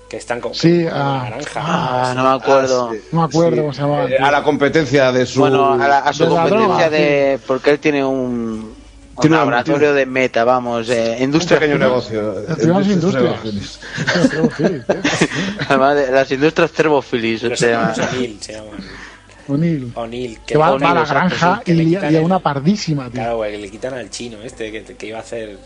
que 0.09 0.16
están 0.18 0.41
con, 0.41 0.55
Sí, 0.55 0.85
con 0.85 0.93
a- 0.93 1.22
naranja. 1.31 1.61
Ah, 1.62 2.12
no 2.14 2.22
me 2.25 2.35
acuerdo. 2.37 2.89
Ah, 2.91 2.95
sí. 2.95 3.01
No 3.12 3.20
me 3.20 3.27
acuerdo 3.27 3.57
cómo 3.62 3.72
se 3.72 3.81
llamaba. 3.83 4.05
Eh, 4.11 4.18
a 4.18 4.31
la 4.31 4.43
competencia 4.43 5.12
de 5.12 5.25
su. 5.27 5.41
Bueno, 5.41 5.72
a, 5.72 5.77
la- 5.89 5.99
a 6.01 6.12
su 6.12 6.25
de 6.25 6.31
la 6.31 6.37
competencia 6.43 6.66
droga, 6.68 6.91
de. 6.91 7.39
Porque 7.47 7.70
él 7.70 7.79
tiene 7.79 8.05
un. 8.05 8.75
Un 9.16 9.20
Tiene 9.20 9.37
laboratorio 9.37 9.95
de 9.95 10.07
meta, 10.07 10.43
vamos, 10.43 10.89
eh, 10.91 11.14
un 11.18 11.22
industria. 11.22 11.61
pequeño 11.61 11.79
negocio. 11.79 12.33
Tenemos 12.59 12.85
Industria- 12.89 13.39
industrias. 13.45 13.79
Además 15.68 15.95
de 15.97 16.11
las 16.11 16.31
industrias 16.33 16.72
llama. 17.70 17.95
O'Neill 18.12 18.39
se 18.41 18.53
llaman. 18.55 18.70
O'Neill. 19.49 19.92
O'Neill, 19.95 20.38
Que 20.47 20.57
va, 20.57 20.68
a 20.68 20.78
la 20.78 21.05
granja 21.05 21.62
sí, 21.64 21.72
y, 21.72 21.74
le 21.74 21.84
y 22.12 22.16
a 22.16 22.20
una 22.20 22.38
pardísima, 22.38 23.05
tío. 23.05 23.12
Claro, 23.14 23.36
güey, 23.38 23.53
que 23.53 23.59
le 23.59 23.70
quitan 23.70 23.95
al 23.95 24.11
chino 24.11 24.38
este 24.42 24.70
que, 24.72 24.82
que 24.82 25.07
iba 25.07 25.18
a 25.18 25.20
hacer 25.22 25.59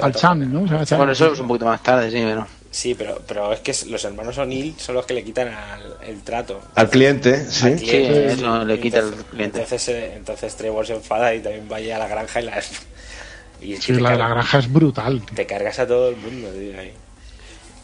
Al 0.00 0.14
Chan, 0.14 0.38
con- 0.40 0.52
¿no? 0.66 0.84
Chan. 0.84 0.98
Bueno, 0.98 1.12
eso 1.12 1.32
es 1.32 1.38
un 1.40 1.48
poquito 1.48 1.66
más 1.66 1.82
tarde, 1.82 2.10
sí, 2.10 2.20
pero. 2.24 2.46
Sí, 2.70 2.94
pero, 2.94 3.20
pero 3.28 3.52
es 3.52 3.60
que 3.60 3.74
los 3.90 4.02
hermanos 4.04 4.38
O'Neill 4.38 4.74
son 4.78 4.94
los 4.94 5.04
que 5.04 5.12
le 5.12 5.22
quitan 5.22 5.48
al, 5.48 5.82
el 6.08 6.22
trato. 6.22 6.60
Al 6.74 6.88
cliente, 6.88 7.34
Al 7.34 7.50
sí. 7.50 7.78
Sí, 7.78 7.84
cliente. 7.86 8.32
eso 8.32 8.64
le 8.64 8.80
quita 8.80 8.98
Entonces- 9.00 9.18
el 9.20 9.24
cliente. 9.26 9.58
Entonces, 9.62 9.88
eh, 9.88 10.12
entonces 10.16 10.56
Trevor 10.56 10.86
se 10.86 10.94
enfada 10.94 11.34
y 11.34 11.40
también 11.40 11.68
vaya 11.68 11.96
a 11.96 11.98
la 11.98 12.08
granja 12.08 12.40
y 12.40 12.44
la. 12.44 12.62
Y 13.60 13.76
Sí, 13.76 13.92
la 13.92 13.96
de 13.96 14.02
la 14.02 14.08
cargas, 14.08 14.30
granja 14.30 14.58
es 14.58 14.72
brutal. 14.72 15.22
te 15.36 15.46
cargas 15.46 15.78
a 15.78 15.86
todo 15.86 16.08
el 16.08 16.16
mundo, 16.16 16.48
tío, 16.48 16.80
ahí. 16.80 16.92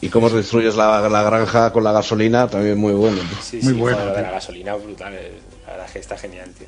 Y 0.00 0.08
cómo 0.10 0.30
destruyes 0.30 0.76
la, 0.76 1.08
la 1.08 1.22
granja 1.24 1.72
con 1.72 1.82
la 1.82 1.90
gasolina, 1.92 2.46
también 2.46 2.78
muy 2.78 2.92
bueno. 2.92 3.18
Sí, 3.42 3.58
Muy 3.62 3.72
sí, 3.74 3.78
bueno, 3.80 3.98
joder, 3.98 4.16
de 4.16 4.22
la 4.22 4.30
gasolina 4.30 4.76
es 4.76 4.84
brutal. 4.84 5.12
eh, 5.14 5.32
La 5.66 5.72
verdad 5.72 5.86
que 5.92 5.98
está 5.98 6.16
genial, 6.16 6.50
tío. 6.56 6.66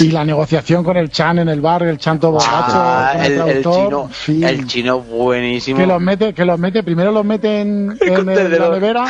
Y 0.00 0.10
la 0.10 0.24
negociación 0.24 0.82
con 0.84 0.96
el 0.96 1.10
Chan 1.10 1.38
en 1.40 1.48
el 1.50 1.60
bar, 1.60 1.82
el 1.82 1.98
Chan 1.98 2.18
todo 2.18 2.32
borracho, 2.32 2.50
Ah, 2.74 3.12
el, 3.24 3.32
el 3.32 3.36
traductor, 3.62 3.84
chino. 3.84 4.10
sí. 4.14 4.44
El 4.44 4.66
chino 4.66 5.00
buenísimo. 5.00 5.78
que 5.80 5.86
los 5.86 6.00
mete, 6.00 6.32
que 6.34 6.44
los 6.46 6.58
mete, 6.58 6.82
primero 6.82 7.12
los 7.12 7.24
mete 7.24 7.60
en, 7.60 7.96
en 8.00 8.28
el- 8.28 8.58
la 8.58 8.68
nevera, 8.70 9.04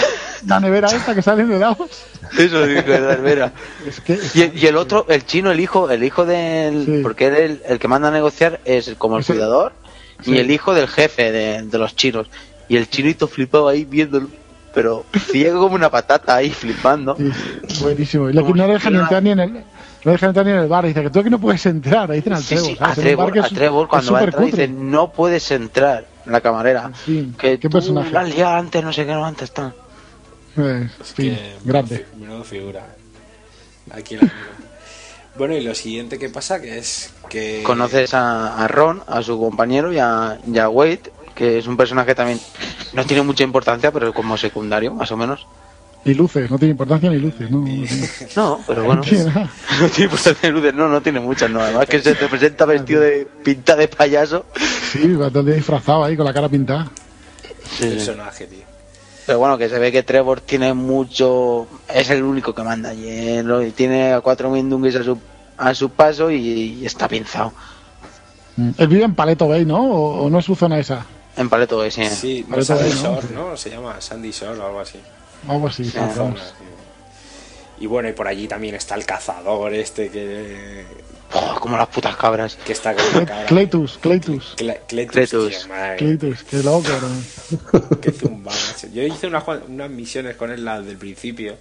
la 0.47 0.61
nevera 0.61 0.89
esta 0.89 1.15
que 1.15 1.23
salen 1.23 1.49
de 1.49 1.59
dados. 1.59 1.89
Eso 2.39 2.67
dijo 2.67 2.83
de 2.91 3.13
Alvera. 3.13 3.53
Es 3.87 4.01
que 4.01 4.19
Y, 4.35 4.43
el- 4.43 4.59
y 4.59 4.67
el 4.67 4.77
otro, 4.77 5.07
el 5.09 5.25
chino, 5.25 5.51
el 5.53 5.61
hijo, 5.61 5.89
el 5.91 6.03
hijo 6.03 6.25
del. 6.25 6.85
Sí. 6.87 7.01
Porque 7.03 7.27
él, 7.29 7.35
el, 7.37 7.63
el 7.67 7.79
que 7.79 7.87
manda 7.89 8.09
a 8.09 8.13
negociar 8.13 8.61
es 8.65 8.93
como 8.99 9.19
el 9.19 9.25
Sí. 9.25 9.33
cuidador 9.33 9.73
Sí. 10.25 10.33
y 10.33 10.39
el 10.39 10.51
hijo 10.53 10.73
del 10.75 10.87
jefe 10.89 11.33
de, 11.33 11.63
de 11.63 11.79
los 11.79 11.97
chinos. 11.97 12.29
Y 12.73 12.77
el 12.77 12.89
chinito 12.89 13.29
flipado 13.29 13.69
ahí 13.69 13.85
viéndolo, 13.85 14.29
pero 14.73 15.05
ciego 15.31 15.61
como 15.61 15.75
una 15.75 15.91
patata 15.91 16.37
ahí 16.37 16.49
flipando. 16.51 17.15
sí, 17.17 17.31
buenísimo. 17.83 18.31
Y 18.31 18.33
le- 18.33 18.41
Como 18.41 18.55
no 18.55 18.67
dejan 18.67 18.95
entrar 18.97 19.23
ni 19.23 19.31
en 19.33 19.41
el 19.41 19.53
no 20.05 20.11
dejan 20.13 20.31
entrar 20.31 20.47
ni 20.47 20.53
en 20.53 20.59
el 20.59 20.69
bar. 20.69 20.87
Dice 20.87 21.03
que 21.03 21.11
tú 21.11 21.21
aquí 21.21 21.29
no 21.29 21.39
puedes 21.39 21.67
entrar. 21.67 22.11
Ahí 22.11 22.19
dicen 22.21 22.33
al 22.33 22.43
Sí, 22.43 22.55
Trevor. 22.57 22.77
a 22.81 22.89
En 22.89 22.95
Trevor, 22.95 23.33
que 23.33 23.39
a 23.41 23.43
es- 23.43 23.53
Trevor 23.53 23.83
es 23.85 23.91
cuando 23.91 24.13
va 24.13 24.19
a 24.21 24.25
entrar 24.25 24.45
dice 24.47 24.69
no 24.69 25.13
puedes 25.13 25.51
entrar, 25.51 26.07
la 26.25 26.41
camarera. 26.41 26.85
En 26.87 26.95
fin, 26.95 27.35
que 27.39 27.59
qué 27.59 27.69
tú 27.69 27.75
personaje. 27.75 28.11
la 28.11 28.25
liado 28.25 28.55
antes, 28.57 28.83
no 28.83 28.91
sé 28.93 29.05
qué, 29.05 29.13
no 29.13 29.25
antes 29.27 29.45
está. 29.51 29.75
Eh, 30.57 30.89
sí, 31.05 31.15
Que- 31.15 31.57
grande. 31.65 32.07
Menudo 32.19 32.43
figura. 32.43 32.87
Aquí 33.91 34.15
amigo. 34.17 34.33
Bueno, 35.37 35.55
y 35.57 35.63
lo 35.63 35.75
siguiente 35.75 36.19
que 36.19 36.29
pasa 36.31 36.61
que 36.61 36.79
es 36.79 37.13
que. 37.29 37.63
Conoces 37.65 38.13
a, 38.15 38.65
a 38.65 38.69
Ron, 38.69 39.03
a 39.07 39.23
su 39.23 39.39
compañero 39.39 39.93
y 39.93 39.99
a, 39.99 40.39
y 40.47 40.59
a 40.59 40.69
Wade, 40.69 41.03
que 41.35 41.59
es 41.59 41.67
un 41.67 41.77
personaje 41.77 42.15
también 42.15 42.41
no 42.93 43.05
tiene 43.05 43.23
mucha 43.23 43.45
importancia, 43.45 43.91
pero 43.91 44.13
como 44.13 44.37
secundario, 44.37 44.95
más 44.95 45.11
o 45.13 45.17
menos. 45.17 45.47
Y 46.05 46.15
luces, 46.15 46.51
no 46.51 46.59
tiene 46.59 46.73
importancia 46.73 47.09
ni 47.11 47.19
luces. 47.19 47.49
No, 48.37 48.59
pero 48.67 48.85
bueno. 48.85 49.03
no 49.81 49.89
tiene 49.89 50.05
importancia 50.05 50.49
de 50.49 50.51
luces, 50.51 50.75
no, 50.75 50.89
no 50.89 51.01
tiene 51.01 51.21
muchas, 51.21 51.49
no. 51.51 51.61
Además 51.61 51.87
que 51.87 52.01
se 52.01 52.15
te 52.15 52.27
presenta 52.27 52.65
vestido 52.65 53.01
de 53.01 53.27
pinta 53.45 53.77
de 53.77 53.89
payaso. 53.89 54.47
Sí, 54.93 54.99
día 55.09 55.55
disfrazado 55.55 56.05
ahí 56.05 56.17
con 56.17 56.27
la 56.27 56.33
cara 56.35 56.49
pintada. 56.49 56.91
personaje, 57.79 58.47
tío. 58.47 58.65
Pero 59.25 59.39
bueno, 59.39 59.57
que 59.57 59.69
se 59.69 59.79
ve 59.79 59.93
que 59.93 60.03
Trevor 60.03 60.41
tiene 60.41 60.75
mucho. 60.75 61.69
Es 61.95 62.11
el 62.11 62.25
único 62.25 62.53
que 62.53 62.63
manda 62.65 62.91
allí. 62.91 63.07
¿eh? 63.09 63.43
Lo- 63.45 63.63
Tiene 63.71 64.13
a 64.13 64.21
cuatro 64.21 64.51
mindunguis 64.51 64.97
a 64.97 65.05
su, 65.05 65.17
a 65.57 65.73
su 65.75 65.91
paso 65.91 66.31
y, 66.33 66.37
y 66.81 66.85
está 66.87 67.07
pinzado. 67.07 67.53
Mm. 68.57 68.71
Él 68.77 68.89
vive 68.89 69.05
en 69.05 69.15
Paleto 69.15 69.47
Bay, 69.47 69.65
¿no? 69.65 69.81
¿O, 69.81 70.25
o 70.25 70.31
no 70.31 70.41
es 70.41 70.45
su 70.45 70.57
zona 70.57 70.79
esa? 70.81 71.07
En 71.37 71.49
paleto 71.49 71.81
que 71.83 71.91
sí. 71.91 72.05
Sí, 72.07 72.45
no, 72.49 72.63
Sandy. 72.63 72.91
Shore, 72.91 73.27
¿no? 73.35 73.57
Se 73.57 73.71
llama 73.71 74.01
Sandy 74.01 74.31
Shore 74.31 74.59
o 74.61 74.67
algo 74.67 74.81
así. 74.81 74.99
Algo 75.49 75.67
así. 75.69 75.85
sí, 75.85 75.99
zona. 76.15 76.37
Y 77.81 77.87
bueno, 77.87 78.09
y 78.09 78.13
por 78.13 78.29
allí 78.29 78.47
también 78.47 78.75
está 78.75 78.95
el 78.95 79.05
cazador 79.07 79.73
este 79.75 80.09
que, 80.11 80.85
Oh, 81.35 81.59
como 81.59 81.79
las 81.79 81.89
putas 81.89 82.15
cabras. 82.17 82.57
que 82.57 82.73
está 82.73 82.95
con 82.95 83.05
una 83.07 83.25
cabra. 83.27 83.47
Cleitus, 83.47 83.97
Cleitus. 83.99 84.55
Cle- 84.57 84.81
Cletus, 84.87 85.13
Cletus. 85.13 85.69
Cleitus, 85.97 86.43
qué 86.45 86.63
loco, 86.63 86.89
¿no? 87.01 88.01
qué 88.01 88.13
zumba, 88.13 88.53
macho. 88.53 88.89
Yo 88.93 89.03
hice 89.03 89.27
unas, 89.29 89.43
unas 89.67 89.89
misiones 89.91 90.37
con 90.37 90.51
él 90.53 90.63
las 90.65 90.85
del 90.85 90.99
principio 90.99 91.57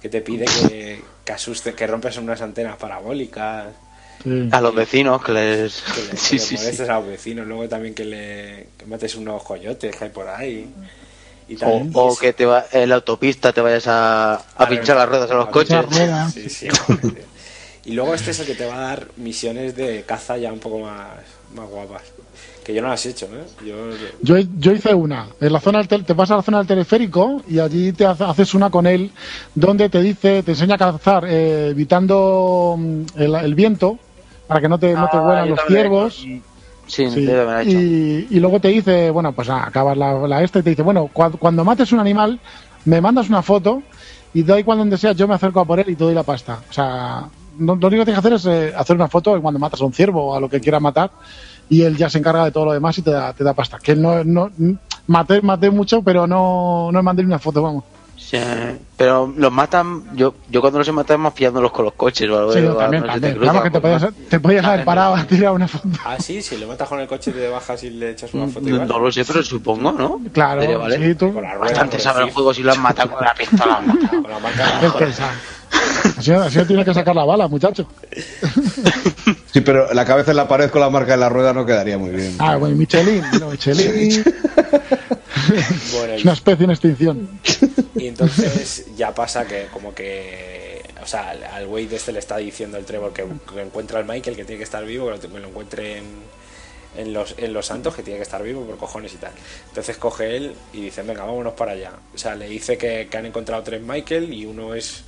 que 0.00 0.08
te 0.08 0.20
pide 0.20 0.44
que, 0.44 1.02
que 1.24 1.32
asuste, 1.32 1.74
que 1.74 1.86
rompes 1.88 2.16
unas 2.16 2.40
antenas 2.42 2.76
parabólicas, 2.76 3.66
Sí. 4.22 4.48
A 4.52 4.60
los 4.60 4.74
vecinos 4.74 5.22
que 5.22 5.32
les. 5.32 5.82
que 5.82 6.16
Sí, 6.16 6.38
sí, 6.38 6.56
sí. 6.56 6.82
a 6.82 6.94
los 7.00 7.06
vecinos, 7.08 7.46
luego 7.46 7.68
también 7.68 7.94
que 7.94 8.04
le 8.04 8.68
que 8.78 8.86
mates 8.86 9.14
unos 9.16 9.42
coyotes 9.42 9.94
que 9.96 10.04
hay 10.04 10.10
por 10.10 10.28
ahí. 10.28 10.68
Y 11.48 11.56
O, 11.56 11.58
también, 11.58 11.90
o 11.94 12.16
que 12.16 12.32
te 12.32 12.46
va, 12.46 12.64
en 12.72 12.88
la 12.88 12.94
autopista 12.96 13.52
te 13.52 13.60
vayas 13.60 13.86
a, 13.88 14.34
a 14.56 14.68
pinchar 14.68 14.96
las 14.96 15.08
ruedas 15.08 15.30
a 15.30 15.34
los 15.34 15.48
A 15.48 15.50
coches. 15.50 15.84
Sí, 16.32 16.48
sí. 16.48 16.68
Y 17.84 17.92
luego 17.94 18.14
este 18.14 18.30
es 18.30 18.38
el 18.38 18.46
que 18.46 18.54
te 18.54 18.64
va 18.66 18.76
a 18.76 18.80
dar 18.80 19.08
misiones 19.16 19.74
de 19.74 20.04
caza 20.06 20.36
ya 20.38 20.52
un 20.52 20.60
poco 20.60 20.78
más, 20.78 21.08
más 21.54 21.68
guapas. 21.68 22.02
Que 22.64 22.72
yo 22.72 22.80
no 22.80 22.86
las 22.88 23.04
he 23.06 23.10
hecho, 23.10 23.26
¿eh? 23.26 23.42
Yo, 23.66 23.74
Yo, 24.20 24.36
yo 24.56 24.70
hice 24.70 24.94
una. 24.94 25.26
En 25.40 25.52
la 25.52 25.58
zona 25.58 25.78
del 25.78 25.88
tel- 25.88 26.04
te 26.04 26.12
vas 26.12 26.30
a 26.30 26.36
la 26.36 26.42
zona 26.42 26.58
del 26.58 26.68
teleférico 26.68 27.42
y 27.48 27.58
allí 27.58 27.92
te 27.92 28.06
hace- 28.06 28.22
haces 28.22 28.54
una 28.54 28.70
con 28.70 28.86
él 28.86 29.10
donde 29.52 29.88
te 29.88 30.00
dice, 30.00 30.44
te 30.44 30.52
enseña 30.52 30.76
a 30.76 30.78
cazar 30.78 31.24
eh, 31.28 31.70
evitando 31.70 32.76
mm, 32.78 33.02
el, 33.16 33.34
el 33.34 33.54
viento 33.56 33.98
para 34.46 34.60
que 34.60 34.68
no 34.68 34.78
te, 34.78 34.92
no 34.94 35.08
te 35.08 35.16
Ah, 35.16 35.22
huelan 35.22 35.44
yo 35.48 35.50
los 35.56 35.64
he 35.64 35.66
ciervos. 35.68 36.14
Sí, 36.14 36.42
Sí. 37.10 37.24
Y, 37.70 38.26
y 38.36 38.40
luego 38.40 38.60
te 38.60 38.68
dice, 38.68 39.10
bueno, 39.10 39.32
pues 39.32 39.48
nada, 39.48 39.66
acabas 39.66 39.96
la, 39.96 40.14
la 40.26 40.42
esta 40.42 40.58
y 40.58 40.62
te 40.62 40.70
dice, 40.70 40.82
bueno, 40.82 41.08
cua- 41.12 41.36
cuando 41.38 41.64
mates 41.64 41.92
un 41.92 42.00
animal, 42.00 42.38
me 42.84 43.00
mandas 43.00 43.28
una 43.28 43.40
foto 43.42 43.82
y 44.34 44.42
de 44.42 44.52
ahí 44.54 44.64
cuando 44.64 44.84
deseas 44.84 45.16
yo 45.16 45.26
me 45.28 45.34
acerco 45.34 45.60
a 45.60 45.64
por 45.64 45.78
él 45.80 45.88
y 45.88 45.94
te 45.96 46.04
doy 46.04 46.14
la 46.14 46.22
pasta. 46.24 46.58
O 46.68 46.72
sea, 46.72 47.24
no- 47.58 47.76
lo 47.76 47.86
único 47.86 48.00
que 48.04 48.12
tienes 48.12 48.14
que 48.22 48.28
hacer 48.28 48.32
es 48.34 48.46
eh, 48.46 48.74
hacer 48.76 48.96
una 48.96 49.08
foto 49.08 49.40
cuando 49.40 49.60
matas 49.60 49.80
a 49.80 49.84
un 49.84 49.92
ciervo 49.92 50.26
o 50.32 50.34
a 50.34 50.40
lo 50.40 50.48
que 50.48 50.60
quieras 50.60 50.82
matar 50.82 51.10
y 51.68 51.82
él 51.82 51.96
ya 51.96 52.10
se 52.10 52.18
encarga 52.18 52.44
de 52.44 52.50
todo 52.50 52.66
lo 52.66 52.72
demás 52.72 52.98
y 52.98 53.02
te 53.02 53.10
da, 53.12 53.32
te 53.32 53.44
da 53.44 53.54
pasta. 53.54 53.78
Que 53.78 53.94
no, 53.94 54.22
no, 54.24 54.50
maté, 55.06 55.40
maté 55.40 55.70
mucho, 55.70 56.02
pero 56.02 56.26
no, 56.26 56.90
no 56.92 57.02
mandé 57.02 57.22
ni 57.22 57.28
una 57.28 57.38
foto, 57.38 57.62
vamos. 57.62 57.84
Sí, 58.24 58.38
pero 58.96 59.30
los 59.36 59.52
matan, 59.52 60.16
yo, 60.16 60.34
yo 60.48 60.60
cuando 60.62 60.78
los 60.78 60.88
he 60.88 60.92
matado 60.92 61.18
más 61.18 61.34
pillándolos 61.34 61.70
con 61.70 61.84
los 61.84 61.92
coches 61.94 62.30
o 62.30 62.38
algo. 62.38 62.52
Sí, 62.54 62.60
o 62.60 62.74
también, 62.76 63.02
no 63.04 63.12
se 63.12 63.20
te 63.20 63.20
también. 63.20 63.36
cruza, 63.36 63.52
Vamos, 63.52 63.62
que 63.64 63.70
te 63.70 63.80
podías, 63.80 64.06
te 64.30 64.40
podías 64.40 64.64
haber 64.64 64.84
parado 64.86 65.14
a 65.16 65.24
tirar 65.24 65.52
una 65.52 65.68
foto. 65.68 65.88
Ah, 66.04 66.16
sí, 66.18 66.40
si 66.40 66.56
le 66.56 66.64
matas 66.66 66.88
con 66.88 66.98
el 67.00 67.06
coche 67.06 67.30
te 67.32 67.46
bajas 67.48 67.82
y 67.84 67.90
le 67.90 68.10
echas 68.12 68.32
una 68.32 68.46
foto 68.48 68.66
igual. 68.66 68.88
No 68.88 68.98
lo 69.00 69.12
sé, 69.12 69.24
pero 69.26 69.42
supongo, 69.42 69.92
¿no? 69.92 70.18
Claro, 70.32 70.62
Debería 70.62 70.78
valer. 70.78 71.02
sí, 71.10 71.14
tú. 71.14 71.30
Rueda, 71.32 71.58
Bastante 71.58 71.98
sabe 71.98 72.24
el 72.24 72.30
juego 72.30 72.54
si 72.54 72.62
lo 72.62 72.72
han 72.72 72.80
matado 72.80 73.10
con 73.10 73.22
la 73.24 73.34
pistola. 73.34 73.82
Con 74.10 74.30
la 74.30 74.38
marca 74.38 74.80
Así, 76.18 76.32
así 76.32 76.58
no 76.58 76.66
tiene 76.66 76.84
que 76.84 76.94
sacar 76.94 77.14
la 77.16 77.24
bala, 77.24 77.48
muchacho. 77.48 77.86
Sí, 79.52 79.60
pero 79.62 79.92
la 79.92 80.04
cabeza 80.04 80.30
en 80.30 80.36
la 80.38 80.46
pared 80.48 80.70
con 80.70 80.80
la 80.80 80.90
marca 80.90 81.12
de 81.12 81.18
la 81.18 81.28
rueda 81.28 81.52
no 81.52 81.64
quedaría 81.66 81.98
muy 81.98 82.10
bien. 82.10 82.36
Ah, 82.38 82.56
bueno, 82.56 82.76
Michelin. 82.76 83.22
No, 83.40 83.50
Michelin. 83.50 84.22
Bueno, 85.92 86.14
Es 86.14 86.24
una 86.24 86.32
especie 86.32 86.64
en 86.64 86.70
extinción. 86.70 87.40
Y 87.96 88.06
entonces 88.08 88.86
ya 88.96 89.14
pasa 89.14 89.46
que 89.46 89.66
como 89.72 89.94
que... 89.94 90.82
O 91.02 91.06
sea, 91.06 91.30
al- 91.30 91.66
güey 91.66 91.86
de 91.86 91.96
este 91.96 92.12
le 92.12 92.20
está 92.20 92.36
diciendo 92.36 92.78
el 92.78 92.84
Trevor 92.84 93.12
que, 93.12 93.24
que 93.52 93.60
encuentra 93.60 93.98
al 93.98 94.04
Michael, 94.04 94.36
que 94.36 94.44
tiene 94.44 94.58
que 94.58 94.64
estar 94.64 94.84
vivo, 94.84 95.06
que 95.06 95.10
lo, 95.12 95.20
que 95.20 95.40
lo 95.40 95.48
encuentre 95.48 95.98
en, 95.98 96.04
en 96.96 97.12
los, 97.12 97.34
en 97.38 97.52
los 97.52 97.66
santos, 97.66 97.94
que 97.94 98.02
tiene 98.02 98.18
que 98.18 98.22
estar 98.22 98.42
vivo 98.42 98.64
por 98.64 98.76
cojones 98.76 99.12
y 99.14 99.16
tal. 99.16 99.32
Entonces 99.68 99.96
coge 99.96 100.36
él 100.36 100.54
y 100.72 100.82
dice, 100.82 101.02
venga, 101.02 101.24
vámonos 101.24 101.54
para 101.54 101.72
allá. 101.72 101.92
O 102.14 102.18
sea, 102.18 102.34
le 102.36 102.48
dice 102.48 102.78
que, 102.78 103.08
que 103.10 103.16
han 103.16 103.26
encontrado 103.26 103.62
tres 103.62 103.82
Michael 103.82 104.32
y 104.32 104.46
uno 104.46 104.74
es... 104.74 105.02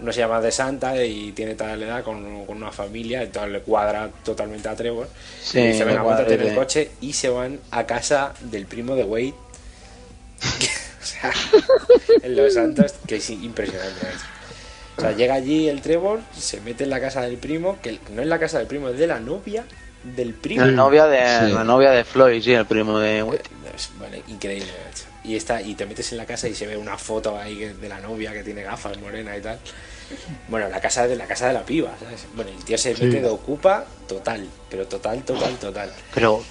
Uno 0.00 0.14
se 0.14 0.20
llama 0.20 0.40
de 0.40 0.50
Santa 0.50 1.04
y 1.04 1.32
tiene 1.32 1.54
tal 1.56 1.82
edad 1.82 2.02
con, 2.02 2.46
con 2.46 2.56
una 2.56 2.72
familia, 2.72 3.22
entonces 3.22 3.52
le 3.52 3.60
cuadra 3.60 4.08
totalmente 4.24 4.66
a 4.66 4.74
Trevor. 4.74 5.06
Sí, 5.44 5.58
y 5.58 5.62
venga, 5.84 6.02
cuadra, 6.02 6.02
montate 6.02 6.34
en 6.36 6.40
el 6.40 6.46
dice. 6.46 6.56
coche 6.56 6.90
y 7.02 7.12
se 7.12 7.28
van 7.28 7.60
a 7.70 7.84
casa 7.84 8.32
del 8.40 8.64
primo 8.64 8.94
de 8.96 9.04
Wade. 9.04 9.34
Sea, 11.20 11.32
en 12.22 12.36
Los 12.36 12.54
Santos, 12.54 12.94
que 13.06 13.16
es 13.16 13.30
impresionante. 13.30 14.06
O 14.96 15.00
sea, 15.00 15.12
llega 15.12 15.34
allí 15.34 15.68
el 15.68 15.80
Trevor, 15.80 16.20
se 16.36 16.60
mete 16.60 16.84
en 16.84 16.90
la 16.90 17.00
casa 17.00 17.22
del 17.22 17.36
primo, 17.38 17.78
que 17.82 17.98
no 18.10 18.20
es 18.22 18.28
la 18.28 18.38
casa 18.38 18.58
del 18.58 18.66
primo, 18.66 18.88
es 18.90 18.98
de 18.98 19.06
la 19.06 19.18
novia 19.20 19.64
del 20.02 20.34
primo. 20.34 20.64
La 20.64 20.72
novia 20.72 21.06
de, 21.06 21.18
Sí. 21.48 21.52
la 21.54 21.64
novia 21.64 21.90
de 21.90 22.04
Floyd, 22.04 22.42
sí, 22.42 22.52
el 22.52 22.66
primo 22.66 22.98
de... 22.98 23.20
Es, 23.74 23.90
bueno, 23.98 24.16
increíble, 24.28 24.70
macho. 24.86 25.04
Y 25.24 25.36
está, 25.36 25.60
y 25.62 25.74
te 25.74 25.84
metes 25.86 26.12
en 26.12 26.18
la 26.18 26.26
casa 26.26 26.48
y 26.48 26.54
se 26.54 26.66
ve 26.66 26.76
una 26.76 26.96
foto 26.98 27.38
ahí 27.38 27.56
de 27.56 27.88
la 27.88 28.00
novia 28.00 28.32
que 28.32 28.42
tiene 28.42 28.62
gafas 28.62 28.98
morena 28.98 29.36
y 29.36 29.40
tal. 29.42 29.58
Bueno, 30.48 30.68
la 30.68 30.80
casa 30.80 31.06
de 31.06 31.14
la 31.16 31.26
casa 31.26 31.46
de 31.48 31.52
la 31.54 31.62
piba, 31.64 31.94
¿sabes? 32.02 32.26
Bueno, 32.34 32.50
el 32.50 32.64
tío 32.64 32.76
se 32.78 32.94
Sí. 32.96 33.04
mete 33.04 33.20
de 33.20 33.28
ocupa 33.28 33.84
total, 34.08 34.46
pero 34.70 34.86
total, 34.86 35.22
total, 35.22 35.54
total. 35.56 35.92
Pero, 36.14 36.42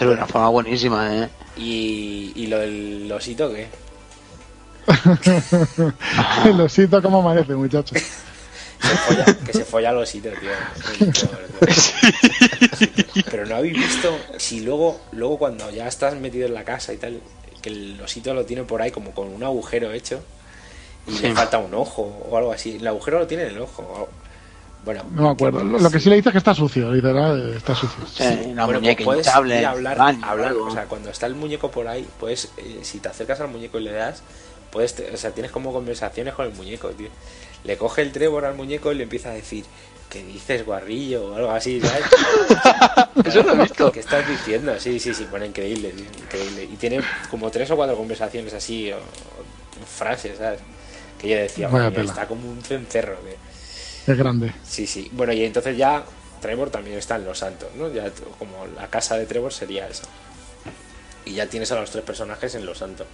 pero 0.00 0.10
de 0.12 0.16
una 0.16 0.26
forma 0.26 0.48
buenísima, 0.48 1.14
¿eh? 1.14 1.28
Y, 1.56 2.32
y 2.34 2.46
lo 2.46 2.58
del 2.58 3.12
osito, 3.12 3.52
¿qué? 3.52 3.68
El 6.46 6.60
osito 6.60 7.02
como 7.02 7.20
amanece, 7.20 7.54
muchacho. 7.54 7.94
Se 7.94 8.96
folla- 8.96 9.36
que 9.44 9.52
se 9.52 9.64
folla 9.64 9.90
al 9.90 9.98
osito, 9.98 10.30
tío. 10.30 10.50
El 11.00 11.12
tío. 11.12 11.28
Pero 13.30 13.46
no 13.46 13.56
habéis 13.56 13.74
visto, 13.74 14.18
si 14.38 14.60
luego, 14.60 15.00
luego 15.12 15.38
cuando 15.38 15.70
ya 15.70 15.86
estás 15.86 16.14
metido 16.16 16.46
en 16.46 16.54
la 16.54 16.64
casa 16.64 16.92
y 16.92 16.96
tal, 16.96 17.20
que 17.60 17.68
el 17.68 18.00
osito 18.00 18.32
lo 18.34 18.44
tiene 18.46 18.62
por 18.64 18.80
ahí 18.82 18.90
como 18.90 19.10
con 19.12 19.28
un 19.28 19.44
agujero 19.44 19.92
hecho 19.92 20.22
y 21.06 21.12
Sí. 21.12 21.22
le 21.24 21.34
falta 21.34 21.58
un 21.58 21.74
ojo 21.74 22.02
o 22.30 22.36
algo 22.36 22.52
así. 22.52 22.76
El 22.76 22.86
agujero 22.86 23.18
lo 23.18 23.26
tiene 23.26 23.44
en 23.44 23.50
el 23.50 23.58
ojo. 23.60 24.08
Bueno, 24.84 25.04
No 25.12 25.22
me 25.24 25.28
acuerdo. 25.30 25.62
Lo, 25.62 25.78
lo 25.78 25.90
que 25.90 26.00
sí 26.00 26.08
le 26.08 26.16
dice 26.16 26.30
es 26.30 26.32
que 26.32 26.38
está 26.38 26.54
sucio. 26.54 26.90
Dice, 26.92 27.08
ah, 27.14 27.36
está 27.54 27.74
sucio. 27.74 28.06
Sí, 28.06 28.52
la 28.54 28.64
Bueno, 28.64 28.80
muñeca 28.80 29.04
puedes 29.04 29.26
hinchable. 29.26 29.58
ir 29.60 29.66
a 29.66 29.70
hablar, 29.70 29.98
baño, 29.98 30.24
hablar, 30.24 30.52
o 30.54 30.70
sea, 30.70 30.84
cuando 30.86 31.10
está 31.10 31.26
el 31.26 31.34
muñeco 31.34 31.70
por 31.70 31.86
ahí, 31.86 32.06
puedes, 32.18 32.46
eh, 32.56 32.78
si 32.82 32.98
te 32.98 33.08
acercas 33.08 33.40
al 33.40 33.48
muñeco 33.48 33.78
y 33.78 33.84
le 33.84 33.92
das, 33.92 34.22
puedes, 34.70 34.94
te- 34.94 35.12
o 35.12 35.16
sea, 35.18 35.32
tienes 35.32 35.52
como 35.52 35.72
conversaciones 35.72 36.32
con 36.34 36.46
el 36.46 36.52
muñeco, 36.54 36.88
tío. 36.90 37.08
Le 37.64 37.76
coge 37.76 38.00
el 38.02 38.10
Trevor 38.12 38.46
al 38.46 38.54
muñeco 38.54 38.90
y 38.90 38.94
le 38.94 39.02
empieza 39.02 39.28
a 39.30 39.34
decir, 39.34 39.66
¿qué 40.08 40.24
dices, 40.24 40.64
guarrillo? 40.64 41.26
O 41.26 41.34
algo 41.36 41.50
así, 41.50 41.78
¿sabes? 41.82 42.04
Eso 43.26 43.42
lo 43.42 43.52
he 43.52 43.56
visto. 43.58 43.92
¿Qué 43.92 44.00
estás 44.00 44.26
diciendo? 44.26 44.72
Sí, 44.78 44.98
sí, 44.98 45.12
sí, 45.12 45.26
bueno, 45.30 45.44
increíble, 45.44 45.90
tío, 45.90 46.06
increíble. 46.24 46.64
Y 46.64 46.76
tiene 46.76 47.00
como 47.30 47.50
tres 47.50 47.70
o 47.70 47.76
cuatro 47.76 47.96
conversaciones 47.96 48.54
así, 48.54 48.90
o, 48.92 48.96
o 48.96 49.86
frases, 49.86 50.38
¿sabes? 50.38 50.60
Que 51.18 51.28
yo 51.28 51.36
decía, 51.36 51.68
Vaya 51.68 51.84
"Coño, 51.86 51.96
tela. 51.96 52.10
está 52.12 52.26
como 52.26 52.50
un 52.50 52.62
cencerro, 52.62 53.16
tío. 53.16 53.34
Es 54.10 54.18
grande. 54.18 54.52
Sí, 54.66 54.86
sí. 54.86 55.08
Bueno, 55.12 55.32
y 55.32 55.44
entonces 55.44 55.76
ya 55.76 56.04
Trevor 56.40 56.70
también 56.70 56.98
está 56.98 57.16
en 57.16 57.24
Los 57.24 57.38
Santos, 57.38 57.68
¿no? 57.76 57.92
Ya 57.92 58.10
como 58.38 58.66
la 58.66 58.88
casa 58.88 59.16
de 59.16 59.26
Trevor 59.26 59.52
sería 59.52 59.86
esa. 59.88 60.04
Y 61.24 61.34
ya 61.34 61.46
tienes 61.46 61.70
a 61.72 61.76
los 61.80 61.90
tres 61.90 62.04
personajes 62.04 62.54
en 62.54 62.64
Los 62.66 62.78
Santos. 62.78 63.06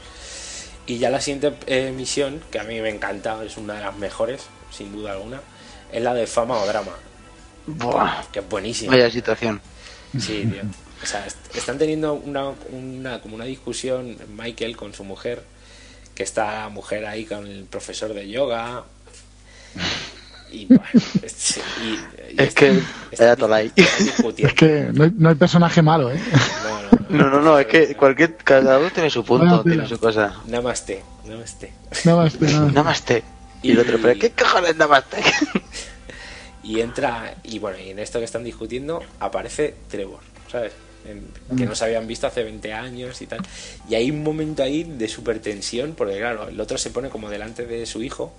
Y 0.86 0.98
ya 0.98 1.10
la 1.10 1.20
siguiente 1.20 1.52
eh, 1.66 1.92
misión, 1.94 2.40
que 2.50 2.60
a 2.60 2.64
mí 2.64 2.80
me 2.80 2.88
encanta, 2.90 3.42
es 3.44 3.56
una 3.56 3.74
de 3.74 3.80
las 3.80 3.96
mejores, 3.96 4.42
sin 4.70 4.92
duda 4.92 5.12
alguna, 5.12 5.40
es 5.92 6.00
la 6.02 6.14
de 6.14 6.26
fama 6.28 6.56
o 6.58 6.66
drama, 6.66 6.92
Buah, 7.66 8.22
que 8.32 8.38
es 8.38 8.48
buenísima. 8.48 8.92
vaya 8.92 9.10
situación. 9.10 9.60
Sí, 10.18 10.46
tío. 10.50 10.62
O 11.02 11.06
sea, 11.06 11.26
est- 11.26 11.56
están 11.56 11.76
teniendo 11.78 12.14
una, 12.14 12.50
una, 12.70 13.20
como 13.20 13.34
una 13.34 13.44
discusión 13.44 14.16
Michael 14.36 14.76
con 14.76 14.94
su 14.94 15.02
mujer, 15.02 15.42
que 16.14 16.22
está 16.22 16.60
la 16.62 16.68
mujer 16.68 17.04
ahí 17.04 17.24
con 17.24 17.44
el 17.46 17.64
profesor 17.64 18.14
de 18.14 18.28
yoga. 18.28 18.84
Y 20.50 20.66
bueno, 20.66 20.82
es, 21.22 21.56
y- 21.82 22.34
y 22.34 22.42
Es 22.42 22.54
que 22.54 22.80
era 23.12 23.36
Tolai. 23.36 23.72
Es 23.76 24.54
que 24.54 24.88
no 24.92 25.04
hay, 25.04 25.12
no 25.16 25.28
hay 25.28 25.34
personaje 25.34 25.82
malo, 25.82 26.10
¿eh? 26.12 26.20
No, 26.64 26.70
no, 26.70 26.82
no. 26.82 26.96
No, 27.08 27.30
no, 27.30 27.40
no, 27.40 27.58
es 27.58 27.66
que 27.66 27.94
cualquier, 27.94 28.36
cada 28.36 28.78
uno 28.78 28.90
tiene 28.90 29.10
su 29.10 29.24
punto, 29.24 29.62
tiene 29.62 29.86
su 29.88 29.98
cosa. 29.98 30.34
Namaste, 30.46 31.02
namaste. 31.26 31.72
Nada 32.04 32.24
más. 32.24 32.40
nada. 32.40 32.70
Namaste. 32.72 33.22
Y 33.62 33.70
el 33.72 33.78
otro, 33.80 33.98
pero 34.02 34.18
¿qué 34.18 34.30
cojones 34.32 34.76
namaste? 34.76 35.16
Y 36.62 36.80
entra, 36.80 37.32
y 37.44 37.60
bueno, 37.60 37.78
y 37.78 37.90
en 37.90 38.00
esto 38.00 38.18
que 38.18 38.24
están 38.24 38.42
discutiendo 38.42 39.00
aparece 39.20 39.74
Trevor, 39.88 40.18
¿sabes? 40.50 40.72
En- 41.04 41.28
que 41.56 41.64
no 41.64 41.76
se 41.76 41.84
habían 41.84 42.08
visto 42.08 42.26
hace 42.26 42.42
20 42.42 42.72
años 42.72 43.22
y 43.22 43.26
tal. 43.28 43.38
Y 43.88 43.94
hay 43.94 44.10
un 44.10 44.24
momento 44.24 44.64
ahí 44.64 44.82
de 44.82 45.06
super 45.06 45.38
tensión, 45.38 45.94
porque 45.96 46.18
claro, 46.18 46.48
el 46.48 46.60
otro 46.60 46.76
se 46.76 46.90
pone 46.90 47.08
como 47.08 47.30
delante 47.30 47.66
de 47.66 47.86
su 47.86 48.02
hijo, 48.02 48.34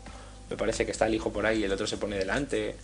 me 0.50 0.56
parece 0.58 0.86
que 0.86 0.92
está 0.92 1.08
el 1.08 1.16
hijo 1.16 1.30
por 1.32 1.46
ahí, 1.46 1.60
y 1.60 1.64
el 1.64 1.72
otro 1.72 1.86
se 1.88 1.98
pone 1.98 2.18
delante, 2.18 2.76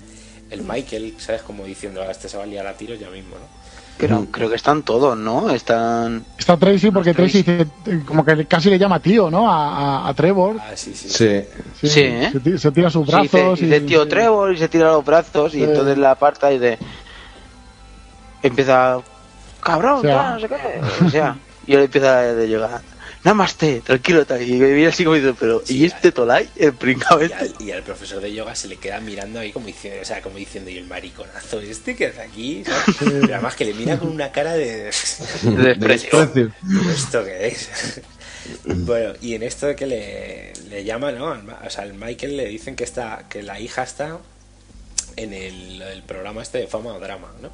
el 0.49 0.63
Michael, 0.63 1.15
¿sabes? 1.17 1.41
Como 1.43 1.63
diciendo, 1.65 2.01
"Ah, 2.05 2.11
este 2.11 2.27
se 2.29 2.37
va 2.37 2.43
a 2.43 2.45
liar 2.45 2.67
a 2.67 2.73
tiros 2.73 2.99
ya 2.99 3.09
mismo, 3.09 3.35
¿no? 3.35 3.63
Creo, 3.95 4.25
creo 4.31 4.49
que 4.49 4.55
están 4.55 4.81
todos, 4.81 5.15
¿no? 5.15 5.51
Están... 5.51 6.25
Está 6.37 6.57
Tracy 6.57 6.89
porque 6.89 7.13
Tracy. 7.13 7.43
Tracy 7.43 7.65
dice, 7.85 8.03
como 8.05 8.25
que 8.25 8.45
casi 8.47 8.71
le 8.71 8.79
llama 8.79 8.99
tío, 8.99 9.29
¿no? 9.29 9.49
A, 9.49 10.01
a- 10.05 10.09
a 10.09 10.13
Trevor. 10.15 10.57
Ah, 10.59 10.71
sí, 10.75 10.93
sí. 10.95 11.09
Sí. 11.09 11.87
Sí, 11.87 11.99
¿eh? 12.01 12.29
se, 12.33 12.39
ti- 12.39 12.57
se 12.57 12.71
tira 12.71 12.89
sus 12.89 13.07
Sí, 13.07 13.15
dice, 13.21 13.37
brazos. 13.37 13.59
dice 13.59 13.77
y, 13.77 13.81
tío 13.81 14.07
Trevor 14.07 14.51
y 14.51 14.57
se 14.57 14.67
tira 14.67 14.91
los 14.91 15.05
brazos 15.05 15.53
y 15.53 15.63
entonces 15.63 15.97
la 15.99 16.11
aparta 16.11 16.51
y 16.51 16.57
de... 16.57 16.79
Empieza... 18.41 18.99
Cabrón, 19.61 19.99
O 19.99 20.01
sea. 20.01 20.17
tal, 20.17 20.33
no 20.33 20.39
sé 20.41 20.47
qué. 20.49 21.05
O 21.05 21.09
sea, 21.09 21.37
y 21.67 21.73
él 21.73 21.79
empieza 21.81 22.19
de 22.21 22.47
llegar... 22.47 22.81
Namaste, 23.23 23.81
tranquilo, 23.81 24.25
tal. 24.25 24.41
Y 24.41 24.53
me 24.53 24.67
mira 24.73 24.89
así 24.89 25.03
como 25.05 25.15
dice, 25.15 25.33
pero... 25.39 25.63
¿Y 25.67 25.85
este 25.85 26.11
Tolai? 26.11 26.49
El 26.57 26.73
pringao 26.73 27.21
Y 27.21 27.25
este. 27.25 27.35
al, 27.37 27.55
y 27.59 27.71
al 27.71 27.81
profesor 27.83 28.21
de 28.21 28.33
yoga 28.33 28.53
se 28.55 28.67
le 28.67 28.75
queda 28.77 28.99
mirando 28.99 29.39
ahí 29.39 29.51
como 29.53 29.67
diciendo, 29.67 30.01
o 30.01 30.05
sea, 30.05 30.21
como 30.21 30.37
diciendo, 30.37 30.69
y 30.69 30.77
el 30.77 30.85
mariconazo 30.87 31.61
este 31.61 31.95
que 31.95 32.07
hace 32.07 32.21
aquí, 32.21 32.63
¿sabes? 32.65 32.95
Pero 32.99 33.17
además 33.33 33.55
que 33.55 33.65
le 33.65 33.73
mira 33.73 33.97
con 33.97 34.09
una 34.09 34.31
cara 34.31 34.53
de... 34.55 34.91
De 35.43 35.51
desprecio. 35.75 36.23
¿Esto 36.93 37.23
qué 37.23 37.47
es? 37.47 37.69
bueno, 38.65 39.13
y 39.21 39.35
en 39.35 39.43
esto 39.43 39.67
de 39.67 39.75
que 39.77 39.85
le, 39.87 40.51
le 40.69 40.83
llama, 40.83 41.13
¿no? 41.13 41.31
Al 41.31 41.43
Ma- 41.43 41.61
O 41.65 41.69
sea, 41.69 41.83
al 41.85 41.93
Michael 41.93 42.35
le 42.35 42.45
dicen 42.47 42.75
que 42.75 42.83
está 42.83 43.23
que 43.29 43.41
la 43.41 43.57
hija 43.59 43.83
está 43.83 44.17
en 45.15 45.31
el, 45.33 45.81
el 45.81 46.03
programa 46.03 46.41
este 46.41 46.57
de 46.57 46.67
Fama 46.67 46.93
o 46.93 46.99
Drama, 46.99 47.31
¿no? 47.41 47.49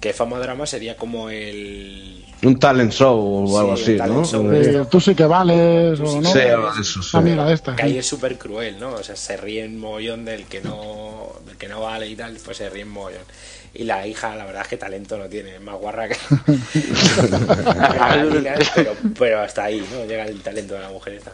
Que 0.00 0.14
Fama 0.14 0.38
Drama 0.38 0.66
sería 0.66 0.96
como 0.96 1.28
el... 1.28 2.24
Un 2.42 2.58
talent 2.58 2.90
show 2.90 3.44
o 3.44 3.46
Sí, 3.46 3.56
algo 3.58 3.72
así, 3.74 3.96
¿no? 3.96 4.24
show. 4.24 4.50
Eh, 4.50 4.86
tú 4.90 4.98
sí 4.98 5.14
que 5.14 5.26
vales, 5.26 6.00
o 6.00 6.22
no. 6.22 6.32
Sí, 6.32 6.38
eso, 6.80 7.02
sí. 7.02 7.18
Mierda 7.18 7.44
de 7.44 7.52
esta. 7.52 7.76
Que 7.76 7.82
ahí 7.82 7.98
es 7.98 8.06
súper 8.06 8.38
cruel, 8.38 8.80
¿no? 8.80 8.94
O 8.94 9.02
sea, 9.02 9.14
se 9.14 9.36
ríen 9.36 9.78
mogollón 9.78 10.24
del 10.24 10.46
que 10.46 10.62
no 10.62 11.34
del 11.46 11.58
que 11.58 11.68
no 11.68 11.82
vale 11.82 12.08
y 12.08 12.16
tal, 12.16 12.34
pues 12.42 12.56
se 12.56 12.70
ríen 12.70 12.88
mogollón. 12.88 13.24
Y 13.74 13.84
la 13.84 14.06
hija, 14.06 14.34
la 14.36 14.46
verdad 14.46 14.62
es 14.62 14.68
que 14.68 14.78
talento 14.78 15.18
no 15.18 15.26
tiene, 15.26 15.56
es 15.56 15.60
más 15.60 15.76
guarra 15.76 16.08
que... 16.08 16.16
pero, 18.74 18.92
pero 19.16 19.40
hasta 19.40 19.64
ahí, 19.64 19.86
¿no? 19.92 20.04
Llega 20.06 20.24
el 20.24 20.40
talento 20.40 20.74
de 20.74 20.80
la 20.80 20.88
mujer 20.88 21.14
esta. 21.14 21.32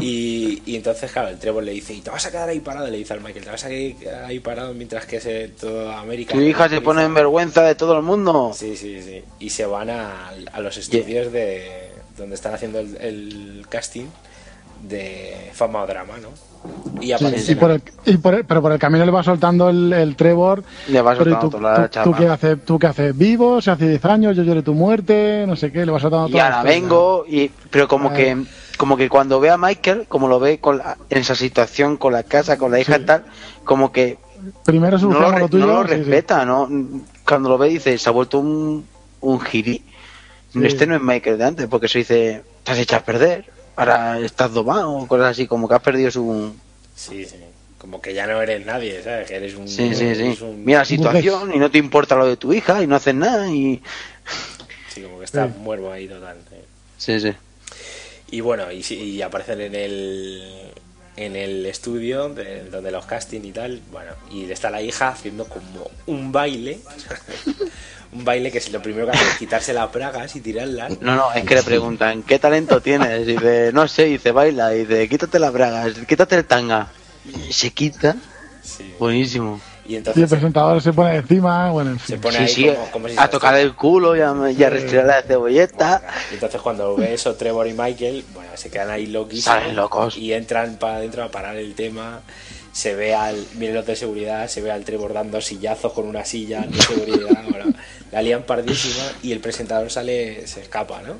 Y, 0.00 0.60
y 0.66 0.74
entonces, 0.76 1.12
claro, 1.12 1.28
el 1.28 1.38
Trevor 1.38 1.62
le 1.62 1.72
dice, 1.72 1.94
y 1.94 2.00
te 2.00 2.10
vas 2.10 2.26
a 2.26 2.30
quedar 2.30 2.48
ahí 2.48 2.58
parado, 2.60 2.88
le 2.88 2.96
dice 2.98 3.12
al 3.12 3.20
Michael, 3.20 3.44
te 3.44 3.50
vas 3.50 3.64
a 3.64 3.68
quedar 3.68 4.24
ahí 4.24 4.40
parado 4.40 4.74
mientras 4.74 5.06
que 5.06 5.20
se 5.20 5.48
toda 5.48 6.00
América... 6.00 6.34
Tu 6.34 6.40
hija 6.40 6.68
se 6.68 6.80
pone 6.80 7.04
en 7.04 7.14
vergüenza 7.14 7.62
de 7.62 7.74
todo 7.76 7.96
el 7.96 8.02
mundo. 8.02 8.50
Sí, 8.54 8.76
sí, 8.76 9.00
sí. 9.02 9.22
Y 9.38 9.50
se 9.50 9.66
van 9.66 9.90
a, 9.90 10.30
a 10.52 10.60
los 10.60 10.76
estudios 10.76 11.30
de 11.32 11.90
donde 12.18 12.34
están 12.34 12.54
haciendo 12.54 12.80
el, 12.80 12.96
el 12.96 13.66
casting 13.68 14.06
de 14.88 15.50
fama 15.52 15.82
o 15.82 15.86
drama, 15.86 16.14
¿no? 16.18 16.28
Y 17.00 17.06
Sí, 17.06 17.12
aparece. 17.12 17.52
y 17.52 17.54
por 17.54 17.70
el, 17.70 17.82
y 18.06 18.16
por 18.16 18.34
el- 18.34 18.44
pero 18.44 18.62
por 18.62 18.72
el 18.72 18.78
camino 18.78 19.04
le 19.04 19.10
va 19.10 19.22
soltando 19.22 19.68
el, 19.70 19.92
el 19.92 20.16
Trevor. 20.16 20.64
Le 20.88 21.00
va 21.02 21.14
¿y 21.14 21.16
soltando 21.16 21.40
tú, 21.50 21.50
toda 21.58 21.78
la 21.78 21.88
tú- 21.88 22.00
tú 22.04 22.14
qué 22.16 22.26
haces, 22.26 22.64
¿Tú 22.64 22.78
qué 22.78 22.86
haces? 22.88 23.16
¿Vivo? 23.16 23.60
¿Se 23.62 23.70
hace 23.70 23.88
10 23.88 24.04
años? 24.06 24.36
¿Yo 24.36 24.42
lloré 24.42 24.62
tu 24.62 24.74
muerte? 24.74 25.44
No 25.46 25.56
sé 25.56 25.70
qué, 25.72 25.84
le 25.86 25.92
va 25.92 26.00
soltando 26.00 26.28
y 26.28 26.32
todas 26.32 26.50
ahora 26.52 26.62
vengo 26.62 27.24
y 27.28 27.50
pero 27.70 27.86
como 27.88 28.10
Ah. 28.10 28.14
que 28.14 28.44
como 28.76 28.96
que 28.96 29.08
cuando 29.08 29.40
ve 29.40 29.50
a 29.50 29.56
Michael 29.58 30.06
como 30.08 30.28
lo 30.28 30.38
ve 30.40 30.58
con 30.58 30.78
la- 30.78 30.96
en 31.10 31.18
esa 31.18 31.34
situación 31.34 31.96
con 31.96 32.12
la 32.12 32.22
casa 32.22 32.56
con 32.58 32.70
la 32.72 32.80
hija 32.80 32.96
Sí. 32.96 33.02
y 33.02 33.06
tal 33.06 33.24
como 33.64 33.92
que 33.92 34.18
Primero 34.64 34.98
no 34.98 35.20
lo, 35.20 35.38
lo 35.38 35.48
tuyo. 35.48 35.66
no 35.66 35.82
lo 35.82 35.88
sí, 35.88 35.94
sí. 35.94 36.00
respeta 36.02 36.44
no 36.44 36.68
cuando 37.26 37.48
lo 37.48 37.58
ve 37.58 37.68
dice 37.68 37.96
se 37.98 38.08
ha 38.08 38.12
vuelto 38.12 38.38
un 38.38 38.86
un 39.20 39.40
giri 39.40 39.82
Sí. 40.52 40.60
este 40.64 40.86
no 40.86 40.94
es 40.94 41.02
Michael 41.02 41.38
de 41.38 41.44
antes 41.44 41.66
porque 41.66 41.88
se 41.88 41.98
dice 41.98 42.42
te 42.62 42.72
has 42.72 42.78
echado 42.78 43.02
a 43.02 43.04
perder 43.04 43.44
ahora 43.76 44.18
estás 44.20 44.52
domado 44.52 45.06
cosas 45.06 45.26
así 45.30 45.46
como 45.46 45.68
que 45.68 45.74
has 45.74 45.82
perdido 45.82 46.10
su 46.10 46.54
Sí, 46.94 47.24
sí. 47.24 47.36
Como 47.78 48.00
que 48.00 48.14
ya 48.14 48.26
no 48.26 48.40
eres 48.40 48.64
nadie, 48.64 49.02
¿sabes? 49.02 49.28
Que 49.28 49.36
eres 49.36 49.54
un. 49.56 49.68
sí 49.68 49.94
sí 49.94 50.04
eres 50.06 50.38
sí 50.38 50.42
un- 50.44 50.64
mira 50.64 50.78
la 50.78 50.84
situación 50.86 51.52
y 51.54 51.58
no 51.58 51.70
te 51.70 51.76
importa 51.76 52.14
lo 52.14 52.24
de 52.26 52.36
tu 52.38 52.52
hija 52.54 52.82
y 52.82 52.86
no 52.86 52.96
haces 52.96 53.14
nada 53.14 53.50
y 53.50 53.82
Sí, 54.88 55.02
como 55.02 55.18
que 55.18 55.24
está 55.26 55.48
Sí. 55.48 55.54
muerto 55.58 55.90
ahí 55.92 56.06
total. 56.08 56.36
sí. 56.48 56.56
sí 57.18 57.20
sí 57.20 57.36
Y 58.30 58.40
bueno, 58.40 58.64
y, 58.72 58.84
y 58.94 59.22
aparecen 59.22 59.60
en 59.60 59.74
el 59.74 60.70
en 61.16 61.36
el 61.36 61.64
estudio 61.66 62.28
de- 62.30 62.64
donde 62.70 62.90
los 62.90 63.06
casting 63.06 63.42
y 63.44 63.52
tal, 63.52 63.80
bueno, 63.92 64.10
y 64.32 64.50
está 64.50 64.68
la 64.68 64.82
hija 64.82 65.08
haciendo 65.10 65.44
como 65.44 65.88
un 66.06 66.32
baile, 66.32 66.80
un 68.12 68.24
baile 68.24 68.50
que 68.50 68.58
es 68.58 68.72
lo 68.72 68.82
primero 68.82 69.06
que 69.06 69.12
hace 69.12 69.24
es 69.30 69.36
quitarse 69.38 69.72
las 69.72 69.92
bragas 69.92 70.34
y 70.34 70.40
tirarlas. 70.40 71.00
No, 71.00 71.14
no, 71.14 71.32
es 71.32 71.44
que 71.44 71.54
le 71.54 71.62
preguntan, 71.62 72.24
¿qué 72.24 72.40
talento 72.40 72.80
tienes? 72.80 73.28
Y 73.28 73.32
dice, 73.34 73.70
no 73.72 73.86
sé, 73.86 74.08
y 74.08 74.12
dice, 74.14 74.32
baila, 74.32 74.74
y 74.74 74.80
dice, 74.80 75.08
quítate 75.08 75.38
las 75.38 75.52
bragas, 75.52 75.92
quítate 76.08 76.34
el 76.34 76.46
tanga. 76.46 76.88
Y 77.48 77.52
se 77.52 77.70
quita, 77.70 78.16
Sí. 78.62 78.94
buenísimo. 78.98 79.60
Y 79.86 79.92
Y 79.92 79.96
el 79.96 79.98
entonces 79.98 80.28
presentador 80.30 80.80
se 80.82 80.92
pone 80.92 81.16
encima, 81.16 81.70
bueno, 81.70 81.90
en 81.90 81.98
se 81.98 82.18
fin. 82.18 82.20
pone 82.20 82.36
Sí, 82.38 82.42
ahí 82.42 82.48
sí, 82.48 82.66
como, 82.74 82.90
como 82.90 83.08
si 83.08 83.18
a 83.18 83.22
se 83.22 83.28
tocar 83.28 83.54
el 83.56 83.74
culo 83.74 84.16
y 84.16 84.20
a, 84.20 84.34
y 84.50 84.62
a 84.62 84.70
retirar 84.70 85.04
la 85.06 85.22
cebolleta. 85.22 86.02
Y 86.30 86.34
entonces 86.34 86.60
cuando 86.60 86.96
ve 86.96 87.14
eso 87.14 87.34
Trevor 87.34 87.66
y 87.66 87.74
Michael, 87.74 88.24
bueno, 88.32 88.50
se 88.54 88.70
quedan 88.70 88.90
ahí 88.90 89.06
loquísimos. 89.06 89.58
Salen 89.58 89.76
locos. 89.76 90.16
Y 90.16 90.32
entran 90.32 90.76
para 90.76 90.96
adentro 90.96 91.22
a 91.22 91.30
parar 91.30 91.56
el 91.56 91.74
tema. 91.74 92.20
Se 92.72 92.94
ve 92.94 93.14
al, 93.14 93.36
miren 93.54 93.76
los 93.76 93.86
de 93.86 93.94
seguridad, 93.94 94.48
se 94.48 94.60
ve 94.60 94.72
al 94.72 94.84
Trevor 94.84 95.12
dando 95.12 95.40
sillazos 95.40 95.92
con 95.92 96.06
una 96.08 96.24
silla 96.24 96.62
de 96.62 96.80
seguridad. 96.82 97.44
bueno, 97.48 97.66
la 98.10 98.22
lían 98.22 98.42
pardísima 98.44 99.04
y 99.22 99.32
el 99.32 99.40
presentador 99.40 99.90
sale, 99.90 100.46
se 100.46 100.62
escapa, 100.62 101.02
¿no? 101.02 101.14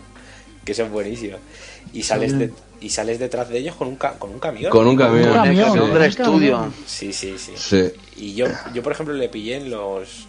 Que 0.65 0.73
eso 0.73 0.85
es 0.85 0.91
buenísimo. 0.91 1.37
Y 1.95 2.03
sales, 2.03 2.39
de- 2.39 2.53
y 2.81 2.91
sales 2.91 3.19
detrás 3.19 3.49
de 3.49 3.59
ellos 3.59 3.77
con 3.77 3.89
un, 3.89 3.97
ca- 3.97 4.15
con 4.19 4.31
un 4.31 4.39
camión. 4.41 4.71
Con 4.71 4.87
un 4.87 4.97
camión. 4.97 5.17
Un 5.17 5.23
En 5.23 5.29
el 5.31 5.35
camión, 5.35 5.65
camión 5.69 5.85
¿eh? 5.87 5.93
del 5.93 5.97
Un 5.97 6.03
estudio. 6.05 6.73
Sí, 6.87 7.13
sí, 7.13 7.35
sí. 7.39 7.53
Sí. 7.57 7.93
Y 8.17 8.35
yo, 8.35 8.47
yo 8.75 8.83
por 8.83 8.93
ejemplo, 8.93 9.15
le 9.15 9.29
pillé 9.29 9.57
en 9.57 9.71
los. 9.71 10.27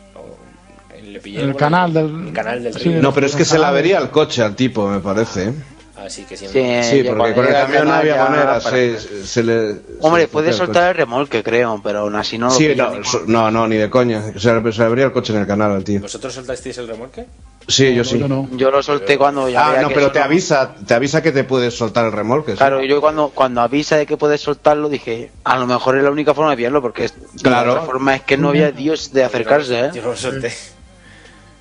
en- 0.96 1.12
Le 1.14 1.20
pillé 1.20 1.40
el 1.40 1.46
bueno, 1.48 1.58
canal 1.58 1.94
del- 1.94 2.28
el 2.28 2.34
canal 2.34 2.64
del 2.64 2.74
río. 2.76 3.02
No, 3.02 3.14
pero 3.14 3.26
es 3.28 3.36
que 3.36 3.44
se 3.46 3.58
la 3.60 3.72
vería 3.72 3.98
al 3.98 4.10
coche 4.12 4.42
al 4.42 4.56
tipo, 4.56 4.88
me 4.88 5.00
parece. 5.00 5.54
Así 5.98 6.24
que 6.24 6.36
Sí, 6.36 6.48
siempre. 6.50 6.84
Sí, 6.84 7.04
porque 7.08 7.34
con 7.34 7.46
el 7.48 7.54
camión 7.54 7.88
no 7.88 7.94
había 7.94 8.18
manera. 8.26 8.60
para- 8.60 8.70
Se, 8.76 9.26
se 9.26 9.44
le, 9.44 9.76
Hombre, 10.02 10.24
se 10.24 10.28
puede 10.28 10.52
soltar 10.52 10.90
el 10.90 10.96
remolque, 10.98 11.42
creo, 11.42 11.80
pero 11.82 12.00
aún 12.00 12.16
así 12.16 12.38
no 12.38 12.48
lo 12.48 12.52
Sí, 12.52 12.76
no, 12.76 12.92
no, 13.28 13.50
no, 13.50 13.68
ni 13.68 13.78
de 13.78 13.90
coña. 13.90 14.22
Se 14.38 14.54
le, 14.54 14.72
se 14.74 14.80
le 14.80 14.86
abría 14.86 15.06
el 15.06 15.14
coche 15.14 15.32
en 15.34 15.40
el 15.40 15.48
canal 15.48 15.72
al 15.72 15.84
tío. 15.86 16.02
¿Vosotros 16.02 16.34
soltasteis 16.34 16.78
el 16.80 16.90
remolque? 16.90 17.26
Sí, 17.68 17.96
yo 17.96 18.04
sí. 18.04 18.20
Yo 18.20 18.28
no. 18.28 18.48
Yo 18.52 18.70
lo 18.72 18.84
solté 18.84 19.18
cuando 19.18 19.48
ya 19.48 19.70
Ah, 19.70 19.82
no, 19.84 19.88
pero 19.88 20.12
te 20.12 20.20
no- 20.20 20.26
avisa, 20.26 20.76
te 20.86 20.94
avisa 20.94 21.24
que 21.24 21.32
te 21.32 21.46
puedes 21.46 21.74
soltar 21.76 22.06
el 22.06 22.12
remolque. 22.12 22.52
sí. 22.52 22.58
Claro, 22.58 22.84
yo 22.84 23.00
cuando, 23.00 23.30
cuando 23.30 23.62
avisa 23.62 23.96
de 23.96 24.06
que 24.06 24.18
puedes 24.18 24.42
soltarlo 24.42 24.90
dije, 24.90 25.32
a 25.46 25.58
lo 25.58 25.66
mejor 25.66 25.98
es 25.98 26.04
la 26.04 26.12
única 26.12 26.34
forma 26.34 26.52
de 26.52 26.58
pillarlo, 26.58 26.82
porque 26.82 27.10
Claro. 27.42 27.68
la 27.68 27.74
otra 27.74 27.86
forma 27.86 28.16
es 28.16 28.22
que 28.24 28.36
no 28.38 28.50
había 28.50 28.70
Dios 28.74 29.14
de 29.14 29.24
acercarse, 29.24 29.80
¿eh? 29.80 29.90
Yo 29.94 30.02
lo 30.04 30.16
solté. 30.16 30.52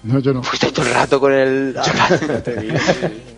No, 0.03 0.19
yo 0.19 0.35
no. 0.35 0.43
Fuiste 0.43 0.71
todo 0.73 0.85
el 0.87 0.93
rato 0.93 1.19
con 1.21 1.33
el... 1.33 1.77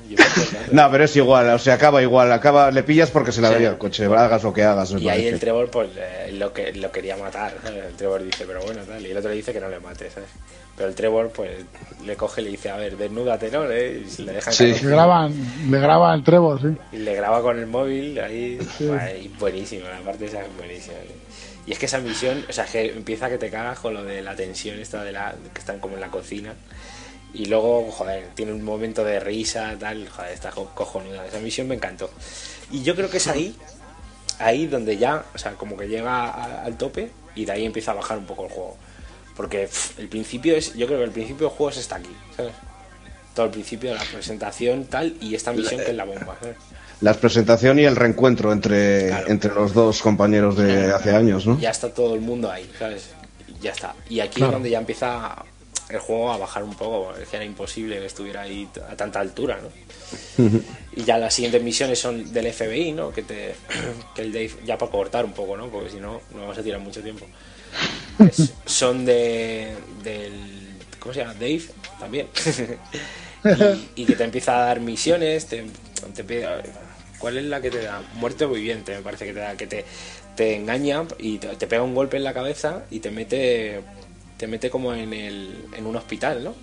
No, 0.73 0.91
pero 0.91 1.05
es 1.05 1.17
igual, 1.17 1.49
o 1.51 1.59
sea, 1.59 1.75
acaba 1.75 2.03
igual, 2.03 2.33
acaba, 2.33 2.71
le 2.71 2.83
pillas 2.83 3.11
porque 3.11 3.33
se 3.33 3.41
le 3.41 3.49
Sí. 3.49 3.53
abría 3.55 3.69
el 3.71 3.79
coche, 3.79 4.05
hagas 4.07 4.43
lo 4.43 4.53
que 4.53 4.63
hagas. 4.65 4.93
me 4.93 5.01
Y 5.01 5.09
ahí 5.09 5.27
el 5.27 5.39
Trevor 5.41 5.71
pues 5.71 5.91
eh, 5.97 6.31
lo 6.33 6.53
que 6.53 6.73
lo 6.73 6.91
quería 6.91 7.17
matar. 7.17 7.55
El 7.65 7.95
Trevor 7.95 8.23
dice, 8.25 8.45
pero 8.47 8.61
bueno, 8.63 8.83
tal. 8.83 9.05
Y 9.07 9.11
el 9.11 9.17
otro 9.17 9.31
le 9.31 9.37
dice 9.37 9.53
que 9.53 9.61
no 9.61 9.69
le 9.69 9.79
mate, 9.81 10.11
¿sabes? 10.11 10.29
Pero 10.77 10.89
el 10.89 10.95
Trevor 10.95 11.31
pues 11.31 11.51
le 12.05 12.17
coge 12.17 12.41
y 12.43 12.45
le 12.45 12.51
dice, 12.51 12.69
a 12.71 12.77
ver, 12.77 12.97
desnúdate, 12.97 13.51
¿no? 13.51 13.65
Le- 13.65 14.03
Y 14.19 14.23
le 14.23 14.33
dejan 14.33 14.53
Sí. 14.53 14.75
Le 14.83 14.91
graban, 14.91 15.35
le 15.71 15.79
graba 15.81 16.15
el 16.15 16.23
Trevor, 16.23 16.61
sí. 16.61 16.77
Y 16.93 16.99
le 16.99 17.15
graba 17.15 17.41
con 17.43 17.59
el 17.59 17.67
móvil 17.67 18.19
ahí. 18.21 18.59
Y 19.23 19.29
buenísimo, 19.39 19.87
la 19.89 20.01
parte 20.01 20.27
esa 20.27 20.43
es 20.43 20.49
buenísima. 20.59 20.97
Y 21.67 21.73
es 21.73 21.79
que 21.79 21.87
esa 21.87 21.99
misión, 21.99 22.45
o 22.49 22.53
sea, 22.53 22.65
que 22.65 22.91
empieza 22.93 23.29
que 23.29 23.39
te 23.39 23.51
cagas 23.51 23.79
con 23.81 23.95
lo 23.95 24.05
de 24.05 24.23
la 24.23 24.37
tensión 24.37 24.79
esta 24.79 25.03
de 25.03 25.13
la 25.13 25.35
que 25.53 25.59
están 25.61 25.81
como 25.81 25.95
en 25.95 26.01
la 26.01 26.09
cocina. 26.09 26.53
Y 27.37 27.47
luego, 27.47 27.91
joder, 27.91 28.29
tiene 28.35 28.53
un 28.53 28.63
momento 28.63 29.05
de 29.05 29.21
risa, 29.21 29.75
tal, 29.79 30.09
joder, 30.09 30.33
está 30.33 30.51
co- 30.51 30.71
cojonuda. 30.75 31.27
Esa 31.27 31.39
misión 31.39 31.69
me 31.69 31.75
encantó. 31.75 32.09
Y 32.71 32.83
yo 32.83 32.95
creo 32.97 33.11
que 33.11 33.19
es 33.19 33.27
ahí, 33.29 33.55
ahí 34.39 34.67
donde 34.67 34.97
ya, 34.97 35.25
o 35.35 35.39
sea, 35.39 35.53
como 35.53 35.77
que 35.77 35.87
llega 35.87 36.25
a- 36.31 36.65
al 36.65 36.77
tope 36.79 37.11
y 37.35 37.45
de 37.45 37.53
ahí 37.53 37.65
empieza 37.67 37.91
a 37.93 37.95
bajar 37.95 38.17
un 38.19 38.25
poco 38.25 38.45
el 38.47 38.51
juego. 38.51 38.77
Porque 39.37 39.67
pff, 39.67 39.99
el 39.99 40.09
principio 40.09 40.57
es, 40.57 40.75
yo 40.75 40.87
creo 40.87 40.99
que 40.99 41.05
el 41.05 41.11
principio 41.11 41.49
del 41.49 41.57
juego 41.57 41.71
es 41.71 41.77
está 41.77 41.97
aquí, 41.97 42.15
¿sabes? 42.37 42.53
Todo 43.35 43.47
el 43.47 43.53
principio 43.53 43.91
de 43.91 43.97
la 43.97 44.05
presentación, 44.05 44.87
tal, 44.87 45.15
y 45.21 45.35
esta 45.35 45.53
misión 45.53 45.83
que 45.83 45.91
es 45.91 45.97
la 45.97 46.05
bomba, 46.05 46.37
¿sabes? 46.41 46.57
La 47.03 47.13
presentación 47.13 47.79
y 47.79 47.85
el 47.85 47.95
reencuentro 47.97 48.51
entre, 48.51 49.09
Claro. 49.09 49.27
entre 49.29 49.55
los 49.55 49.75
dos 49.75 50.01
compañeros 50.01 50.57
de 50.57 50.91
hace 50.91 51.15
años, 51.15 51.47
¿no? 51.47 51.59
ya 51.61 51.69
está 51.71 51.93
todo 51.93 52.15
el 52.15 52.23
mundo 52.23 52.51
ahí, 52.51 52.71
¿sabes? 52.79 53.11
Ya 53.61 53.73
está. 53.73 53.95
Y 54.09 54.21
aquí 54.21 54.37
Claro. 54.37 54.53
es 54.53 54.55
donde 54.55 54.71
ya 54.71 54.79
empieza 54.79 55.45
el 55.89 55.99
juego 56.01 56.33
a 56.33 56.37
bajar 56.37 56.65
un 56.65 56.75
poco, 56.75 57.13
porque 57.13 57.37
era 57.37 57.45
imposible 57.45 57.99
que 57.99 58.07
estuviera 58.07 58.43
ahí 58.43 58.69
a 58.89 58.97
tanta 58.97 59.21
altura, 59.21 59.59
¿no? 59.63 59.69
y 60.97 61.05
ya 61.05 61.19
las 61.19 61.35
siguientes 61.35 61.63
misiones 61.63 61.99
son 61.99 62.33
del 62.33 62.47
FBI, 62.53 62.93
¿no? 62.93 63.13
Que 63.13 63.23
te 63.23 63.55
que 64.15 64.23
el 64.23 64.33
Dave, 64.33 64.51
ya 64.65 64.79
para 64.79 64.91
cortar 64.91 65.25
un 65.25 65.33
poco, 65.33 65.57
¿no? 65.57 65.69
Porque 65.69 65.91
si 65.91 65.97
no, 65.97 66.21
no 66.33 66.41
vamos 66.41 66.59
a 66.59 66.63
tirar 66.63 66.81
mucho 66.81 67.03
tiempo. 67.03 67.27
Es- 68.19 68.53
son 68.65 69.05
de 69.05 69.75
del 70.03 70.33
¿cómo 70.99 71.13
se 71.15 71.21
llama? 71.21 71.35
Dave 71.35 71.63
también. 72.01 72.29
y, 73.95 74.03
y 74.03 74.07
que 74.07 74.17
te 74.17 74.25
empieza 74.25 74.57
a 74.57 74.67
dar 74.67 74.81
misiones, 74.81 75.47
te, 75.47 75.65
te 76.15 76.25
pide- 76.25 76.47
¿Cuál 77.19 77.39
es 77.39 77.45
la 77.45 77.61
que 77.61 77.71
te 77.71 77.83
da? 77.83 78.03
Muerte 78.15 78.45
o 78.45 78.51
viviente, 78.51 78.95
me 78.95 79.03
parece 79.03 79.27
que 79.27 79.33
te 79.33 79.39
da, 79.41 79.57
que 79.57 79.67
te, 79.67 79.85
te 80.37 80.57
engaña 80.57 81.05
y 81.19 81.39
te, 81.39 81.49
te 81.57 81.67
pega 81.67 81.83
un 81.83 81.95
golpe 81.95 82.17
en 82.17 82.25
la 82.25 82.35
cabeza 82.35 82.85
y 82.91 83.01
te 83.01 83.11
mete 83.11 83.81
te 84.37 84.47
mete 84.47 84.71
como 84.71 84.93
en 84.95 85.13
el 85.13 85.55
en 85.77 85.87
un 85.87 85.97
hospital, 85.97 86.45
¿no? 86.45 86.55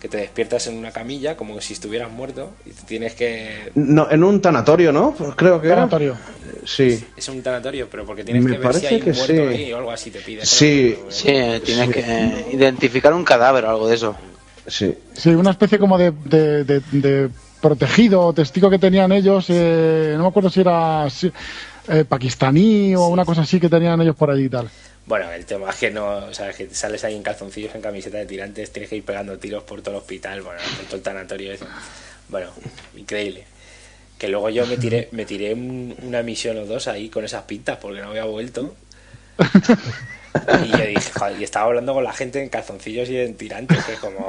Que 0.00 0.08
te 0.08 0.16
despiertas 0.16 0.66
en 0.66 0.76
una 0.76 0.90
camilla 0.90 1.36
como 1.36 1.60
si 1.60 1.74
estuvieras 1.74 2.10
muerto 2.10 2.50
y 2.66 2.70
te 2.70 2.82
tienes 2.82 3.14
que 3.14 3.70
No, 3.76 4.10
en 4.10 4.24
un 4.24 4.40
tanatorio, 4.40 4.90
¿no? 4.92 5.14
Pues 5.16 5.34
Creo 5.36 5.60
que 5.60 5.68
era. 5.68 5.76
Tanatorio. 5.76 6.16
Sí. 6.64 7.04
es 7.16 7.28
un 7.28 7.40
tanatorio, 7.42 7.88
pero 7.90 8.04
porque 8.04 8.24
tienes 8.24 8.42
Me 8.42 8.52
que 8.52 8.58
ver 8.58 8.74
si 8.74 8.86
hay 8.86 8.94
un 8.96 9.00
que 9.02 9.12
muerto 9.12 9.32
sí. 9.32 9.38
ahí 9.40 9.72
o 9.72 9.76
algo 9.78 9.90
así 9.92 10.10
te 10.10 10.18
pide. 10.20 10.44
Sí. 10.44 10.96
Sí, 11.08 11.26
tienes 11.64 11.90
que 11.90 12.46
identificar 12.52 13.12
un 13.14 13.24
cadáver 13.24 13.64
o 13.66 13.70
algo 13.70 13.88
de 13.88 13.94
eso. 13.94 14.16
Sí. 14.66 14.92
Sí, 15.12 15.30
una 15.30 15.50
especie 15.52 15.78
como 15.78 15.96
de, 15.98 16.10
de, 16.24 16.64
de- 16.64 16.82
de 16.92 17.28
protegido 17.60 18.22
o 18.22 18.32
testigo 18.32 18.68
que 18.70 18.78
tenían 18.80 19.12
ellos, 19.12 19.46
eh, 19.48 20.14
no 20.16 20.24
me 20.24 20.28
acuerdo 20.30 20.50
si 20.50 20.60
era 20.60 21.06
eh, 21.88 22.04
pakistaní 22.08 22.94
o 22.96 23.06
una 23.06 23.24
cosa 23.24 23.42
así 23.42 23.60
que 23.60 23.68
tenían 23.68 24.00
ellos 24.00 24.16
por 24.16 24.30
allí 24.32 24.44
y 24.44 24.48
tal. 24.48 24.68
Bueno, 25.04 25.30
el 25.32 25.44
tema 25.44 25.70
es 25.70 25.76
que 25.76 25.90
no, 25.90 26.18
o 26.26 26.34
sea, 26.34 26.52
que 26.52 26.72
sales 26.72 27.02
ahí 27.04 27.16
en 27.16 27.22
calzoncillos, 27.24 27.74
en 27.74 27.82
camiseta 27.82 28.18
de 28.18 28.26
tirantes, 28.26 28.72
tienes 28.72 28.88
que 28.88 28.96
ir 28.96 29.04
pegando 29.04 29.36
tiros 29.38 29.64
por 29.64 29.82
todo 29.82 29.96
el 29.96 30.00
hospital, 30.00 30.42
bueno, 30.42 30.60
por 30.76 30.84
todo 30.86 30.96
el 30.96 31.02
tanatorio 31.02 31.52
ese. 31.52 31.64
Bueno, 32.28 32.50
increíble. 32.96 33.44
Que 34.18 34.28
luego 34.28 34.48
yo 34.50 34.64
me 34.66 34.76
tiré, 34.76 35.08
me 35.10 35.24
tiré 35.24 35.52
un- 35.54 35.96
una 36.02 36.22
misión 36.22 36.56
o 36.58 36.66
dos 36.66 36.86
ahí 36.86 37.08
con 37.08 37.24
esas 37.24 37.42
pintas 37.42 37.78
porque 37.78 38.00
no 38.00 38.10
había 38.10 38.24
vuelto. 38.24 38.74
Y 40.64 40.68
yo 40.70 40.86
dije, 40.86 41.12
joder, 41.18 41.40
y 41.40 41.44
estaba 41.44 41.66
hablando 41.66 41.92
con 41.94 42.04
la 42.04 42.12
gente 42.12 42.40
en 42.42 42.48
calzoncillos 42.48 43.08
y 43.10 43.18
en 43.18 43.34
tirantes, 43.36 43.84
que 43.84 43.92
es 43.94 43.98
como. 43.98 44.26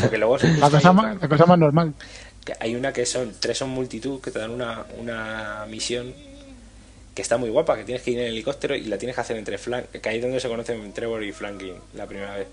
Porque 0.00 0.18
luego 0.18 0.38
La 0.58 0.70
cosa, 0.70 0.92
más, 0.92 1.20
la 1.20 1.28
cosa 1.28 1.46
más 1.46 1.58
normal. 1.58 1.92
que 2.44 2.54
hay 2.58 2.74
una 2.74 2.92
que 2.92 3.06
son 3.06 3.32
tres 3.38 3.58
son 3.58 3.70
multitud 3.70 4.20
que 4.20 4.30
te 4.30 4.38
dan 4.38 4.50
una, 4.50 4.84
una 4.98 5.66
misión 5.68 6.12
que 7.14 7.22
está 7.22 7.36
muy 7.36 7.50
guapa 7.50 7.76
que 7.76 7.84
tienes 7.84 8.02
que 8.02 8.10
ir 8.10 8.18
en 8.18 8.26
helicóptero 8.26 8.74
y 8.74 8.84
la 8.84 8.98
tienes 8.98 9.14
que 9.14 9.20
hacer 9.20 9.36
entre 9.36 9.56
flank 9.58 9.86
que 9.86 10.08
ahí 10.08 10.16
es 10.16 10.22
donde 10.22 10.40
se 10.40 10.48
conocen 10.48 10.92
Trevor 10.92 11.22
y 11.22 11.32
Flanking 11.32 11.76
la 11.94 12.06
primera 12.06 12.36
vez. 12.36 12.48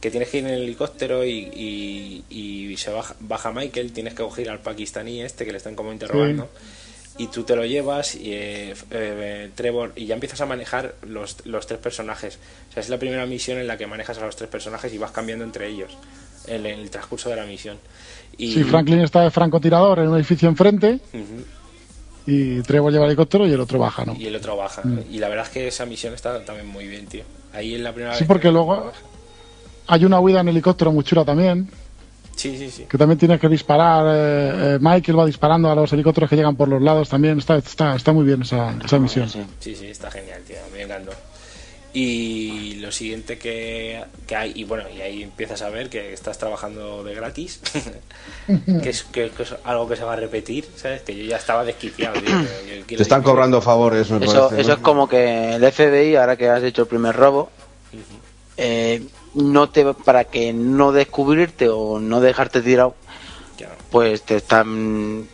Que 0.00 0.10
tienes 0.10 0.28
que 0.28 0.38
ir 0.38 0.44
en 0.44 0.50
el 0.50 0.62
helicóptero 0.62 1.24
y, 1.24 1.30
y, 1.30 2.24
y 2.28 2.76
se 2.76 2.90
baja, 2.90 3.16
baja 3.20 3.52
Michael 3.52 3.92
tienes 3.92 4.12
que 4.14 4.22
coger 4.22 4.50
al 4.50 4.60
pakistaní 4.60 5.22
este 5.22 5.46
que 5.46 5.52
le 5.52 5.56
están 5.58 5.74
como 5.74 5.92
interrogando 5.92 6.48
y 7.16 7.28
tú 7.28 7.44
te 7.44 7.54
lo 7.54 7.64
llevas 7.64 8.14
y 8.14 8.32
eh, 8.32 8.74
eh, 8.90 9.50
Trevor 9.54 9.92
y 9.96 10.06
ya 10.06 10.14
empiezas 10.14 10.40
a 10.40 10.46
manejar 10.46 10.96
los, 11.02 11.46
los 11.46 11.66
tres 11.66 11.78
personajes. 11.80 12.38
O 12.70 12.72
sea 12.72 12.82
es 12.82 12.88
la 12.88 12.98
primera 12.98 13.24
misión 13.26 13.58
en 13.58 13.66
la 13.66 13.76
que 13.76 13.86
manejas 13.86 14.18
a 14.18 14.26
los 14.26 14.36
tres 14.36 14.50
personajes 14.50 14.92
y 14.92 14.98
vas 14.98 15.12
cambiando 15.12 15.44
entre 15.44 15.68
ellos 15.68 15.96
en 16.46 16.66
el 16.66 16.90
transcurso 16.90 17.30
de 17.30 17.36
la 17.36 17.46
misión. 17.46 17.78
Y 18.36 18.52
Si 18.52 18.64
Franklin 18.64 19.00
está 19.00 19.22
de 19.22 19.30
francotirador 19.30 20.00
en 20.00 20.08
un 20.08 20.16
edificio 20.16 20.48
enfrente. 20.48 21.00
Y 22.26 22.62
Trevor 22.62 22.92
lleva 22.92 23.04
el 23.04 23.10
helicóptero 23.10 23.46
y 23.46 23.52
el 23.52 23.60
otro 23.60 23.78
baja, 23.78 24.04
¿no? 24.04 24.14
Y 24.14 24.26
el 24.26 24.36
otro 24.36 24.56
baja. 24.56 24.82
Y 25.10 25.18
la 25.18 25.28
verdad 25.28 25.46
es 25.46 25.52
que 25.52 25.68
esa 25.68 25.84
misión 25.86 26.14
está 26.14 26.44
también 26.44 26.66
muy 26.68 26.86
bien, 26.86 27.06
tío. 27.06 27.22
Ahí 27.52 27.74
en 27.74 27.84
la 27.84 27.92
primera 27.92 28.14
Sí, 28.14 28.20
vez 28.24 28.28
porque 28.28 28.48
que- 28.48 28.52
luego 28.52 28.90
hay 29.86 30.04
una 30.04 30.18
huida 30.20 30.40
en 30.40 30.48
helicóptero 30.48 30.90
muy 30.92 31.04
chula 31.04 31.24
también, 31.24 31.68
Sí, 32.36 32.56
sí, 32.58 32.70
sí. 32.70 32.84
que 32.88 32.98
también 32.98 33.18
tienes 33.18 33.38
que 33.40 33.48
disparar. 33.48 34.06
eh, 34.08 34.74
eh, 34.74 34.78
Michael 34.80 35.18
va 35.18 35.26
disparando 35.26 35.70
a 35.70 35.74
los 35.74 35.92
helicópteros 35.92 36.28
que 36.30 36.36
llegan 36.36 36.56
por 36.56 36.68
los 36.68 36.82
lados 36.82 37.08
también. 37.08 37.38
Está, 37.38 37.56
está, 37.58 37.94
está 37.94 38.12
muy 38.12 38.24
bien 38.24 38.42
esa, 38.42 38.74
esa 38.84 38.98
misión. 38.98 39.28
Sí. 39.28 39.42
Sí, 39.60 39.76
sí, 39.76 39.86
está 39.86 40.10
genial, 40.10 40.42
tío. 40.46 40.56
Me 40.72 40.82
encantó. 40.82 41.12
Y 41.96 42.74
lo 42.80 42.90
siguiente 42.90 43.38
que, 43.38 44.02
que 44.26 44.34
hay, 44.34 44.52
y 44.56 44.64
bueno, 44.64 44.82
y 44.90 45.00
ahí 45.00 45.22
empiezas 45.22 45.62
a 45.62 45.68
ver 45.70 45.88
que 45.88 46.12
estás 46.12 46.36
trabajando 46.38 47.04
de 47.04 47.14
gratis, 47.14 47.60
que, 48.82 48.90
es, 48.90 49.04
que, 49.04 49.30
que 49.30 49.44
es 49.44 49.54
algo 49.62 49.88
que 49.88 49.94
se 49.94 50.02
va 50.02 50.14
a 50.14 50.16
repetir, 50.16 50.66
¿sabes? 50.74 51.02
Que 51.02 51.14
yo 51.16 51.24
ya 51.24 51.36
estaba 51.36 51.64
desquiciado, 51.64 52.14
tío. 52.20 52.24
que 52.66 52.78
yo 52.80 52.84
quiero 52.84 52.96
Te 52.96 53.02
están 53.02 53.20
decir- 53.20 53.30
cobrando 53.30 53.62
favores, 53.62 54.10
me 54.10 54.24
Eso, 54.26 54.48
parece. 54.48 54.60
eso 54.62 54.70
¿no? 54.70 54.74
es 54.74 54.80
como 54.80 55.08
que 55.08 55.54
el 55.54 55.62
FBI, 55.72 56.16
ahora 56.16 56.36
que 56.36 56.48
has 56.48 56.64
hecho 56.64 56.82
el 56.82 56.88
primer 56.88 57.14
robo, 57.14 57.50
eh, 58.56 59.02
no 59.34 59.68
te 59.70 59.84
para 59.94 60.24
que 60.24 60.52
no 60.52 60.90
descubrirte 60.90 61.68
o 61.68 62.00
no 62.00 62.20
dejarte 62.20 62.60
tirado, 62.60 62.96
Claro. 63.56 63.74
pues 63.92 64.22
te 64.22 64.34
están 64.34 65.28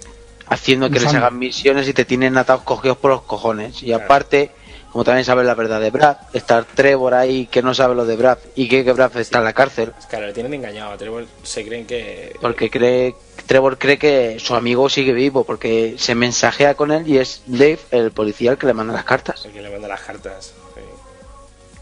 haciendo 0.46 0.90
que 0.90 1.00
les 1.00 1.14
hagan 1.14 1.38
misiones 1.38 1.88
y 1.88 1.94
te 1.94 2.04
tienen 2.04 2.36
atados 2.36 2.64
cogidos 2.64 2.98
por 2.98 3.12
los 3.12 3.22
cojones. 3.22 3.82
Y 3.82 3.86
Claro. 3.86 4.04
aparte, 4.04 4.50
como 4.92 5.04
también 5.04 5.24
sabes 5.24 5.46
la 5.46 5.54
verdad 5.54 5.80
de 5.80 5.90
Brad, 5.90 6.16
estar 6.32 6.64
Trevor 6.64 7.14
ahí 7.14 7.46
que 7.46 7.62
no 7.62 7.74
sabe 7.74 7.94
lo 7.94 8.04
de 8.04 8.16
Brad 8.16 8.38
y 8.56 8.68
que, 8.68 8.84
que 8.84 8.92
Brad 8.92 9.16
está 9.16 9.38
en 9.38 9.44
la 9.44 9.52
cárcel, 9.52 9.92
Claro, 10.08 10.26
le 10.26 10.32
tienen 10.32 10.54
engañado. 10.54 10.92
A 10.92 10.98
Trevor 10.98 11.26
se 11.42 11.64
creen 11.64 11.86
que. 11.86 12.36
porque 12.40 12.70
cree 12.70 13.14
Trevor 13.46 13.78
cree 13.78 13.98
que 13.98 14.38
su 14.38 14.54
amigo 14.54 14.88
sigue 14.88 15.12
vivo, 15.12 15.44
porque 15.44 15.94
se 15.98 16.14
mensajea 16.14 16.74
con 16.74 16.92
él 16.92 17.06
y 17.08 17.18
es 17.18 17.42
Dave, 17.46 17.80
el 17.90 18.12
policía, 18.12 18.52
el 18.52 18.58
que 18.58 18.66
le 18.66 18.74
manda 18.74 18.92
las 18.92 19.04
cartas. 19.04 19.44
El 19.44 19.52
que 19.52 19.62
le 19.62 19.70
manda 19.70 19.88
las 19.88 20.00
cartas. 20.00 20.52
sí. 20.74 20.80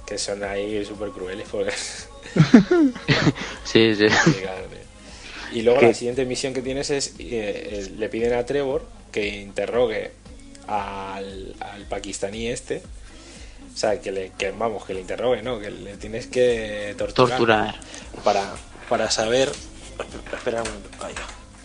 Que 0.06 0.16
son 0.16 0.43
ahí 0.44 0.82
súper 0.85 1.10
crueles. 1.10 1.47
Porque... 1.51 1.72
Sí, 3.64 3.94
sí. 3.94 4.06
Y 5.52 5.62
luego 5.62 5.80
¿Qué? 5.80 5.89
la 5.89 5.94
siguiente 5.94 6.24
misión 6.24 6.52
que 6.55 6.62
tienes 6.62 6.90
es, 6.90 7.09
eh, 7.09 7.14
eh, 7.20 7.90
le 7.97 8.09
piden 8.09 8.35
a 8.35 8.44
Trevor 8.44 8.85
que 9.12 9.26
interrogue 9.26 10.12
al, 10.66 11.55
al 11.60 11.82
pakistaní 11.85 12.48
este. 12.48 12.82
O 13.79 13.81
sea, 13.81 14.01
que 14.01 14.11
le, 14.11 14.33
que, 14.37 14.51
vamos, 14.51 14.85
que 14.85 14.93
le 14.93 15.03
interrogue, 15.03 15.41
¿no? 15.41 15.61
Que 15.61 15.71
le 15.71 15.97
tienes 15.99 16.27
que 16.27 16.97
torturar. 16.99 17.29
Torturar. 17.39 17.81
Para, 18.25 18.55
para 18.89 19.09
saber... 19.09 19.53
Espera 20.33 20.63
un 20.65 20.69
momento. 20.69 21.23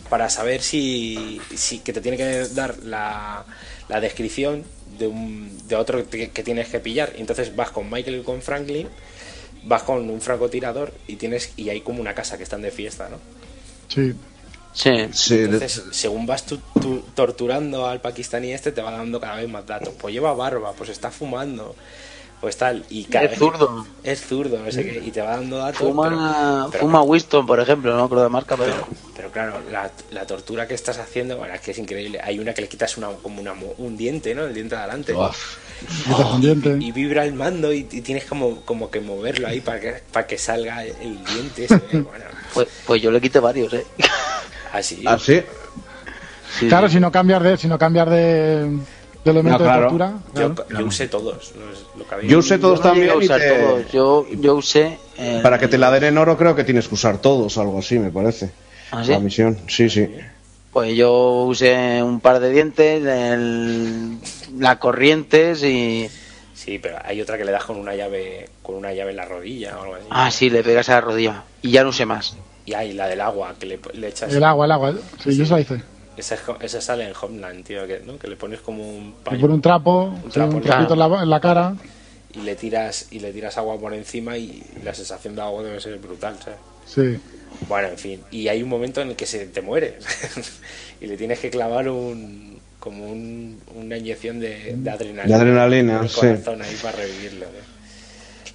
Para 0.08 0.30
saber 0.30 0.62
si, 0.62 1.40
si... 1.56 1.80
Que 1.80 1.92
te 1.92 2.00
tiene 2.00 2.16
que 2.16 2.46
dar 2.54 2.78
la, 2.84 3.44
la 3.88 4.00
descripción 4.00 4.62
de, 4.96 5.08
un, 5.08 5.66
de 5.66 5.74
otro 5.74 6.08
que, 6.08 6.30
que 6.30 6.44
tienes 6.44 6.68
que 6.68 6.78
pillar. 6.78 7.14
Y 7.18 7.20
entonces 7.20 7.56
vas 7.56 7.72
con 7.72 7.90
Michael 7.90 8.20
y 8.20 8.22
con 8.22 8.42
Franklin, 8.42 8.88
vas 9.64 9.82
con 9.82 10.08
un 10.08 10.20
francotirador 10.20 10.94
y 11.08 11.16
tienes 11.16 11.52
y 11.56 11.68
hay 11.70 11.80
como 11.80 12.00
una 12.00 12.14
casa 12.14 12.36
que 12.36 12.44
están 12.44 12.62
de 12.62 12.70
fiesta, 12.70 13.08
¿no? 13.08 13.18
Sí. 13.88 14.14
Sí. 14.74 14.90
Entonces, 15.30 15.84
según 15.92 16.26
vas 16.26 16.46
tú, 16.46 16.60
tú 16.80 17.04
torturando 17.14 17.86
al 17.86 18.00
pakistaní 18.00 18.52
este, 18.52 18.72
te 18.72 18.82
va 18.82 18.90
dando 18.90 19.20
cada 19.20 19.36
vez 19.36 19.48
más 19.48 19.64
datos. 19.64 19.94
Pues 19.98 20.12
lleva 20.12 20.34
barba, 20.34 20.72
pues 20.72 20.90
está 20.90 21.12
fumando, 21.12 21.76
pues 22.44 22.58
tal. 22.58 22.84
Y 22.90 23.04
cada 23.04 23.24
Es 23.24 23.30
vez- 23.30 23.38
zurdo. 23.38 23.86
Es 24.04 24.20
zurdo, 24.20 24.58
no 24.58 24.70
sé 24.70 24.84
qué. 24.84 25.02
Y 25.02 25.10
te 25.10 25.22
va 25.22 25.30
dando 25.36 25.56
datos. 25.56 25.78
Fuma, 25.78 26.08
pero- 26.10 26.68
pero- 26.72 26.80
fuma 26.84 27.00
Winston, 27.02 27.46
por 27.46 27.58
ejemplo, 27.58 27.96
no 27.96 28.06
creo 28.10 28.22
de 28.22 28.28
marca, 28.28 28.54
pero... 28.54 28.74
Pero 29.16 29.30
claro, 29.30 29.60
la, 29.72 29.90
la 30.10 30.26
tortura 30.26 30.68
que 30.68 30.74
estás 30.74 30.98
haciendo, 30.98 31.38
bueno, 31.38 31.54
es 31.54 31.60
que 31.62 31.70
es 31.70 31.78
increíble. 31.78 32.20
Hay 32.22 32.38
una 32.38 32.52
que 32.52 32.60
le 32.60 32.68
quitas 32.68 32.98
una, 32.98 33.08
como 33.22 33.40
una, 33.40 33.54
un 33.78 33.96
diente, 33.96 34.34
¿no? 34.34 34.44
El 34.44 34.52
diente 34.52 34.74
de 34.74 34.80
adelante. 34.82 35.14
Uf. 35.14 35.56
Y 36.80 36.92
vibra 36.92 37.24
el 37.24 37.32
mando 37.32 37.72
y, 37.72 37.78
y 37.90 38.00
tienes 38.02 38.26
como, 38.26 38.60
como 38.60 38.90
que 38.90 39.00
moverlo 39.00 39.48
ahí 39.48 39.60
para 39.60 39.80
que, 39.80 40.02
para 40.12 40.26
que 40.26 40.36
salga 40.36 40.84
el, 40.84 41.24
diente. 41.24 41.64
ese, 41.64 41.76
¿eh? 41.76 41.80
Bueno, 41.92 42.24
Pues, 42.52 42.68
pues 42.86 43.00
yo 43.00 43.10
le 43.10 43.20
quité 43.22 43.40
varios, 43.40 43.72
¿eh? 43.72 43.86
así. 44.72 45.02
¿Ah, 45.06 45.18
sí? 45.18 45.40
Sí, 46.60 46.68
Claro, 46.68 46.88
sí. 46.88 46.94
si 46.94 47.00
no 47.00 47.10
cambias 47.10 47.42
de, 47.42 47.56
si 47.56 47.66
no 47.68 47.78
cambias 47.78 48.08
de, 48.10 48.78
de 49.24 49.30
elemento 49.30 49.58
No, 49.58 49.64
claro. 49.64 49.80
de 49.80 49.88
tortura. 49.88 50.12
Yo, 50.34 50.54
claro. 50.54 50.80
yo 50.80 50.86
usé 50.86 51.08
todos. 51.08 51.52
lo 51.96 52.06
que 52.06 52.14
había. 52.14 52.30
Yo 52.30 52.38
usé 52.38 52.58
todos 52.58 52.78
Yo 52.78 52.82
también 52.82 53.10
a 53.10 53.14
y 53.14 53.18
usar 53.18 53.40
te- 53.40 53.50
todos. 53.58 53.92
Yo, 53.92 54.26
yo 54.40 54.54
usé... 54.54 54.98
el- 55.18 55.42
Para 55.42 55.58
que 55.58 55.68
te 55.68 55.78
la 55.78 55.90
den 55.90 56.04
en 56.04 56.18
oro 56.18 56.36
creo 56.36 56.54
que 56.54 56.64
tienes 56.64 56.88
que 56.88 56.94
usar 56.94 57.18
todos, 57.18 57.56
algo 57.58 57.78
así, 57.78 57.98
me 57.98 58.10
parece. 58.10 58.50
¿Ah, 58.90 59.02
sí? 59.04 59.10
La 59.12 59.18
misión, 59.18 59.58
sí, 59.68 59.88
sí. 59.88 60.08
Pues 60.72 60.94
yo 60.96 61.44
usé 61.44 62.02
un 62.02 62.20
par 62.20 62.40
de 62.40 62.50
dientes, 62.50 63.04
el, 63.04 64.18
la 64.58 64.78
corrientes 64.78 65.62
y... 65.62 66.08
Sí, 66.52 66.78
pero 66.78 66.96
hay 67.04 67.20
otra 67.20 67.36
que 67.36 67.44
le 67.44 67.52
das 67.52 67.64
con 67.64 67.76
una 67.76 67.94
llave 67.94 68.48
con 68.62 68.76
una 68.76 68.92
llave 68.92 69.10
en 69.10 69.16
la 69.16 69.24
rodilla 69.26 69.76
o 69.78 69.82
algo 69.82 69.94
así. 69.96 70.04
Ah, 70.10 70.30
sí, 70.30 70.50
le 70.50 70.62
pegas 70.62 70.88
a 70.88 70.94
la 70.94 71.00
rodilla. 71.02 71.42
Y 71.62 71.70
ya 71.72 71.82
no 71.82 71.90
usé 71.90 72.06
más. 72.06 72.36
Y 72.64 72.72
hay 72.74 72.92
la 72.94 73.06
del 73.06 73.20
agua 73.20 73.54
que 73.58 73.66
le, 73.66 73.78
le 73.92 74.08
echas. 74.08 74.32
El 74.32 74.42
agua, 74.42 74.64
el 74.64 74.72
agua. 74.72 74.94
Sí, 75.22 75.36
yo 75.36 75.44
se 75.44 75.52
la 75.52 75.60
hice. 75.60 75.82
Esa, 76.16 76.34
es 76.36 76.40
co- 76.42 76.56
esa 76.60 76.80
sale 76.80 77.04
en 77.04 77.12
Homeland, 77.20 77.64
tío, 77.64 77.86
que, 77.86 78.00
¿no? 78.00 78.18
que 78.18 78.28
le 78.28 78.36
pones 78.36 78.60
como 78.60 78.88
un 78.88 79.08
Le 79.08 79.24
paño 79.24 79.40
pone 79.40 79.54
un 79.54 79.62
trapo, 79.62 80.14
sí, 80.24 80.30
trapo, 80.30 80.56
un 80.56 80.62
trapito 80.62 80.94
en 80.94 80.98
la, 81.00 81.22
en 81.22 81.30
la 81.30 81.40
cara. 81.40 81.74
y 82.34 82.40
le 82.40 82.56
tiras 82.56 83.06
y 83.10 83.20
le 83.20 83.32
tiras 83.32 83.56
agua 83.58 83.78
por 83.78 83.92
encima 83.94 84.36
y 84.36 84.62
la 84.84 84.94
sensación 84.94 85.34
de 85.36 85.42
agua 85.42 85.62
debe 85.62 85.80
ser 85.80 85.98
brutal, 85.98 86.36
¿sabes? 86.42 86.58
Sí. 86.86 87.18
Bueno, 87.68 87.88
en 87.88 87.98
fin, 87.98 88.20
y 88.30 88.48
hay 88.48 88.62
un 88.62 88.68
momento 88.68 89.00
en 89.00 89.10
el 89.10 89.16
que 89.16 89.26
se 89.26 89.46
te 89.46 89.60
muere 89.62 89.98
y 91.00 91.06
le 91.06 91.16
tienes 91.16 91.38
que 91.40 91.50
clavar 91.50 91.88
un 91.88 92.58
como 92.78 93.06
un- 93.10 93.58
una 93.74 93.96
inyección 93.96 94.40
de, 94.40 94.76
de 94.76 94.90
adrenalina, 94.90 95.24
De 95.38 95.42
adrenalina, 95.42 95.96
en 95.98 96.02
el 96.04 96.08
sí. 96.10 96.20
corazón 96.20 96.60
ahí 96.62 96.74
para 96.82 96.98
revivirlo. 96.98 97.46
tío. 97.46 97.73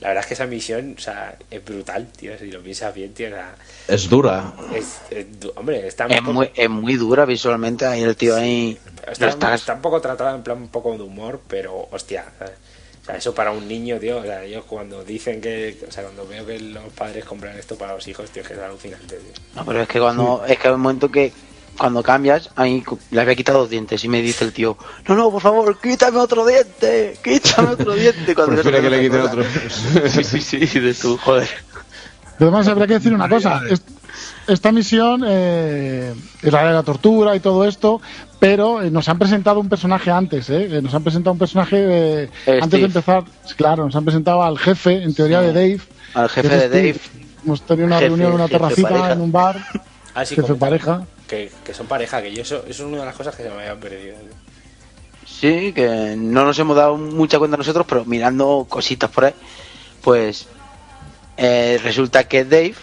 La 0.02 0.08
verdad 0.10 0.22
es 0.24 0.28
que 0.28 0.34
esa 0.34 0.46
misión, 0.46 0.96
o 0.98 1.02
sea, 1.02 1.36
es 1.52 1.64
brutal, 1.66 2.08
tío, 2.18 2.38
si 2.38 2.50
lo 2.52 2.62
piensas 2.62 2.94
bien, 2.96 3.14
tío, 3.14 3.28
o 3.28 3.32
sea, 3.32 3.54
Es 3.88 4.08
dura. 4.10 4.54
es, 4.74 5.02
es 5.12 5.40
du- 5.40 5.52
hombre, 5.56 5.86
está 5.88 6.06
Es 6.06 6.22
muy, 6.24 6.48
poco- 6.48 6.54
es 6.56 6.70
muy 6.70 6.96
dura 6.96 7.26
visualmente. 7.26 7.86
Ahí 7.86 8.04
el 8.04 8.16
tío 8.16 8.36
ahí... 8.38 8.78
está, 9.12 9.26
lo 9.26 9.32
estás- 9.34 9.60
está 9.62 9.74
un 9.74 9.82
poco 9.82 10.00
tratada 10.00 10.34
en 10.36 10.42
plan 10.44 10.58
un 10.58 10.70
poco 10.70 10.94
de 10.96 11.04
humor, 11.04 11.42
pero 11.48 11.88
hostia, 11.92 12.26
¿sabes? 12.38 12.54
O 13.02 13.06
sea, 13.06 13.16
eso 13.18 13.34
para 13.36 13.52
un 13.52 13.68
niño, 13.68 13.98
tío, 14.00 14.20
o 14.20 14.24
sea, 14.24 14.46
yo 14.46 14.64
cuando 14.66 15.04
dicen 15.04 15.42
que, 15.42 15.78
o 15.88 15.92
sea, 15.92 16.04
cuando 16.04 16.26
veo 16.28 16.46
que 16.46 16.60
los 16.60 16.84
padres 16.94 17.26
compran 17.26 17.58
esto 17.58 17.76
para 17.78 17.94
los 17.96 18.08
hijos, 18.08 18.30
tío, 18.30 18.44
que 18.44 18.54
es 18.54 18.60
alucinante, 18.60 19.18
tío. 19.18 19.34
No, 19.56 19.66
pero 19.66 19.82
es 19.82 19.88
que 19.90 20.00
cuando... 20.00 20.46
Es 20.48 20.58
que 20.60 20.68
hay 20.70 20.74
un 20.76 20.82
momento 20.82 21.10
que... 21.12 21.34
Cuando 21.80 22.04
cambias, 22.04 22.50
ahí 22.58 22.84
le 23.10 23.22
había 23.22 23.36
quitado 23.36 23.60
dos 23.60 23.70
dientes 23.70 24.04
y 24.04 24.10
me 24.10 24.22
dice 24.22 24.44
el 24.46 24.52
tío, 24.54 24.78
no, 25.08 25.16
no, 25.16 25.32
por 25.32 25.42
favor, 25.42 25.80
quítame 25.82 26.18
otro 26.20 26.46
diente, 26.46 27.18
quítame 27.24 27.70
otro 27.70 27.94
diente. 27.94 28.36
Cuando 28.36 28.62
que 28.62 28.72
le 28.90 29.00
quiten 29.02 29.22
otro. 29.22 29.44
Sí, 30.10 30.24
sí, 30.42 30.68
sí, 30.68 30.80
de 30.80 30.94
tu, 30.94 31.18
joder. 31.18 31.48
Pero 32.38 32.50
además 32.52 32.68
habría 32.68 32.86
que 32.88 32.94
decir 32.96 33.14
una 33.14 33.28
cosa. 33.30 33.62
Es- 33.70 33.82
esta 34.48 34.72
misión 34.72 35.24
eh, 35.26 36.14
es 36.42 36.52
la 36.52 36.68
de 36.68 36.74
la 36.74 36.84
tortura 36.84 37.36
y 37.36 37.40
todo 37.40 37.66
esto, 37.66 38.02
pero 38.40 38.82
eh, 38.82 38.90
nos 38.92 39.08
han 39.08 39.18
presentado 39.20 39.60
un 39.60 39.70
personaje 39.70 40.10
antes, 40.12 40.50
¿eh? 40.50 40.68
Eh, 40.78 40.82
Nos 40.82 40.94
han 40.96 41.04
presentado 41.04 41.34
un 41.34 41.40
personaje 41.40 41.78
eh, 42.24 42.30
Eh, 42.48 42.60
antes 42.62 42.80
de 42.80 42.86
empezar. 42.88 43.24
Claro, 43.56 43.86
nos 43.86 43.96
han 43.96 44.04
presentado 44.06 44.42
al 44.44 44.58
jefe, 44.58 45.04
en 45.04 45.14
teoría, 45.14 45.40
de 45.42 45.54
Dave. 45.54 45.80
Al 46.16 46.30
jefe 46.30 46.50
de 46.50 46.60
Steve. 46.68 46.88
Dave. 46.94 47.00
Hemos 47.46 47.62
tenido 47.62 47.88
una 47.88 48.00
Jefe- 48.00 48.08
reunión 48.08 48.30
en 48.30 48.36
una 48.36 48.48
terracita 48.48 49.12
en 49.14 49.22
un 49.22 49.32
bar. 49.32 49.64
Ah, 50.16 50.26
sí, 50.26 50.36
Jefe 50.36 50.56
pareja. 50.56 51.06
Que, 51.30 51.52
que 51.64 51.74
son 51.76 51.86
pareja, 51.88 52.22
que 52.24 52.34
yo 52.34 52.42
eso, 52.42 52.58
eso 52.68 52.70
es 52.70 52.80
una 52.82 53.00
de 53.02 53.06
las 53.06 53.16
cosas 53.16 53.36
que 53.36 53.44
se 53.44 53.50
me 53.50 53.56
habían 53.62 53.80
perdido. 53.80 54.16
Sí, 55.28 55.72
que 55.74 56.16
no 56.18 56.44
nos 56.44 56.58
hemos 56.58 56.76
dado 56.76 56.98
mucha 56.98 57.38
cuenta 57.38 57.56
nosotros, 57.56 57.86
pero 57.88 58.04
mirando 58.04 58.66
cositas 58.68 59.12
por 59.12 59.26
ahí, 59.26 59.34
pues 60.02 60.48
eh, 61.38 61.80
resulta 61.84 62.28
que 62.28 62.44
Dave, 62.46 62.74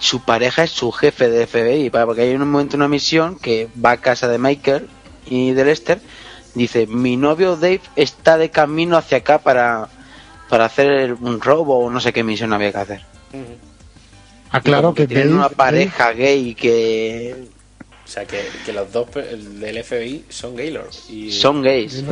su 0.00 0.20
pareja 0.24 0.64
es 0.64 0.70
su 0.72 0.90
jefe 0.90 1.30
de 1.30 1.46
FBI, 1.46 1.90
porque 1.90 2.22
hay 2.22 2.34
un 2.34 2.50
momento 2.50 2.76
una 2.76 2.88
misión 2.88 3.38
que 3.38 3.68
va 3.82 3.92
a 3.92 3.96
casa 3.98 4.26
de 4.26 4.38
Michael 4.38 4.88
y 5.26 5.52
de 5.52 5.64
Lester, 5.64 6.00
dice, 6.54 6.88
mi 6.88 7.16
novio 7.16 7.54
Dave 7.54 7.80
está 7.94 8.36
de 8.36 8.50
camino 8.50 8.96
hacia 8.96 9.18
acá 9.18 9.38
para, 9.38 9.88
para 10.48 10.64
hacer 10.64 11.14
un 11.14 11.40
robo 11.40 11.78
o 11.78 11.90
no 11.90 12.00
sé 12.00 12.12
qué 12.12 12.24
misión 12.24 12.52
había 12.52 12.72
que 12.72 12.78
hacer. 12.78 13.00
Ah, 14.50 14.60
claro 14.60 14.92
que 14.92 15.06
tienen 15.06 15.28
Dave- 15.28 15.38
una 15.38 15.48
pareja 15.50 16.10
gay 16.12 16.54
que 16.56 17.46
O 18.10 18.12
sea, 18.12 18.24
que, 18.24 18.40
que 18.66 18.72
los 18.72 18.90
dos 18.92 19.08
pe- 19.08 19.30
el 19.30 19.60
del 19.60 19.84
FBI 19.84 20.24
son 20.28 20.56
Gaylord. 20.56 20.90
Y 21.10 21.30
son 21.30 21.62
gays. 21.62 22.02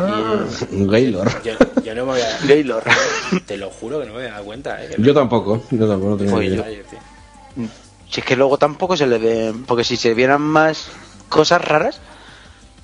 Gaylor. 0.71 1.43
Yo, 1.43 1.55
yo 1.83 1.95
no 1.97 2.07
me 2.07 2.13
voy 2.13 2.21
a... 2.21 2.39
Gaylord. 2.47 2.85
Te 3.47 3.57
lo 3.57 3.69
juro 3.71 3.99
que 3.99 4.07
no 4.07 4.13
me 4.13 4.21
había 4.21 4.31
dado 4.35 4.45
cuenta. 4.45 4.81
Eh, 4.85 4.95
Yo 4.97 5.13
tampoco, 5.13 5.61
yo 5.73 5.89
tampoco. 5.89 6.11
no 6.11 6.17
tenía 6.17 6.33
Pues 6.33 6.51
ni 6.51 6.57
yo-. 6.57 6.65
Si 8.09 8.21
es 8.21 8.25
que 8.25 8.37
luego 8.37 8.59
tampoco 8.59 8.97
se 8.97 9.09
le 9.09 9.19
ve. 9.19 9.53
Porque 9.67 9.83
si 9.83 9.97
se 9.97 10.15
vieran 10.15 10.41
más 10.41 10.87
cosas 11.29 11.63
raras, 11.65 12.01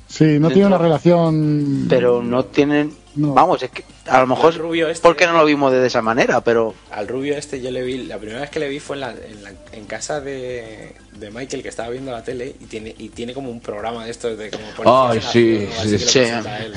Sí, 0.09 0.39
no 0.41 0.49
tiene 0.51 0.67
una 0.67 0.79
relación. 0.79 1.87
Pero 1.89 2.21
no 2.21 2.45
tienen. 2.47 2.95
No. 3.17 3.33
Vamos, 3.33 3.63
es 3.63 3.71
que 3.71 3.85
a 4.07 4.21
lo 4.21 4.27
mejor. 4.27 4.57
Rubio 4.57 4.89
este- 4.89 5.03
porque 5.03 5.27
no 5.27 5.35
lo 5.35 5.45
vimos 5.45 5.71
de 5.73 5.87
esa 5.87 6.03
manera, 6.03 6.41
pero. 6.43 6.75
Al 6.91 7.07
rubio 7.07 7.37
este 7.37 7.61
yo 7.61 7.71
le 7.71 7.83
vi, 7.83 7.99
la 8.05 8.19
primera 8.19 8.41
vez 8.41 8.51
que 8.51 8.59
le 8.59 8.69
vi 8.69 8.81
fue 8.81 8.97
en, 8.97 9.01
la, 9.01 9.11
en, 9.13 9.43
la- 9.45 9.53
en 9.73 9.85
casa 9.87 10.21
de, 10.21 10.95
de 11.13 11.31
Michael 11.31 11.63
que 11.63 11.69
estaba 11.69 11.91
viendo 11.91 12.11
la 12.11 12.25
tele 12.25 12.55
y 12.61 12.65
tiene 12.65 12.95
y 12.99 13.11
tiene 13.11 13.33
como 13.35 13.51
un 13.51 13.61
programa 13.61 14.05
de 14.05 14.11
estos 14.11 14.37
de 14.37 14.51
como 14.51 14.65
Ay, 14.67 15.21
policías 15.21 15.33
sí, 15.33 15.57
en 15.57 15.71
la- 15.71 15.77
o 15.77 15.81
así 15.81 15.89
sí, 15.91 15.97
que 15.99 16.05
lo 16.05 16.11
sí. 16.11 16.19
presenta 16.19 16.59
él. 16.65 16.75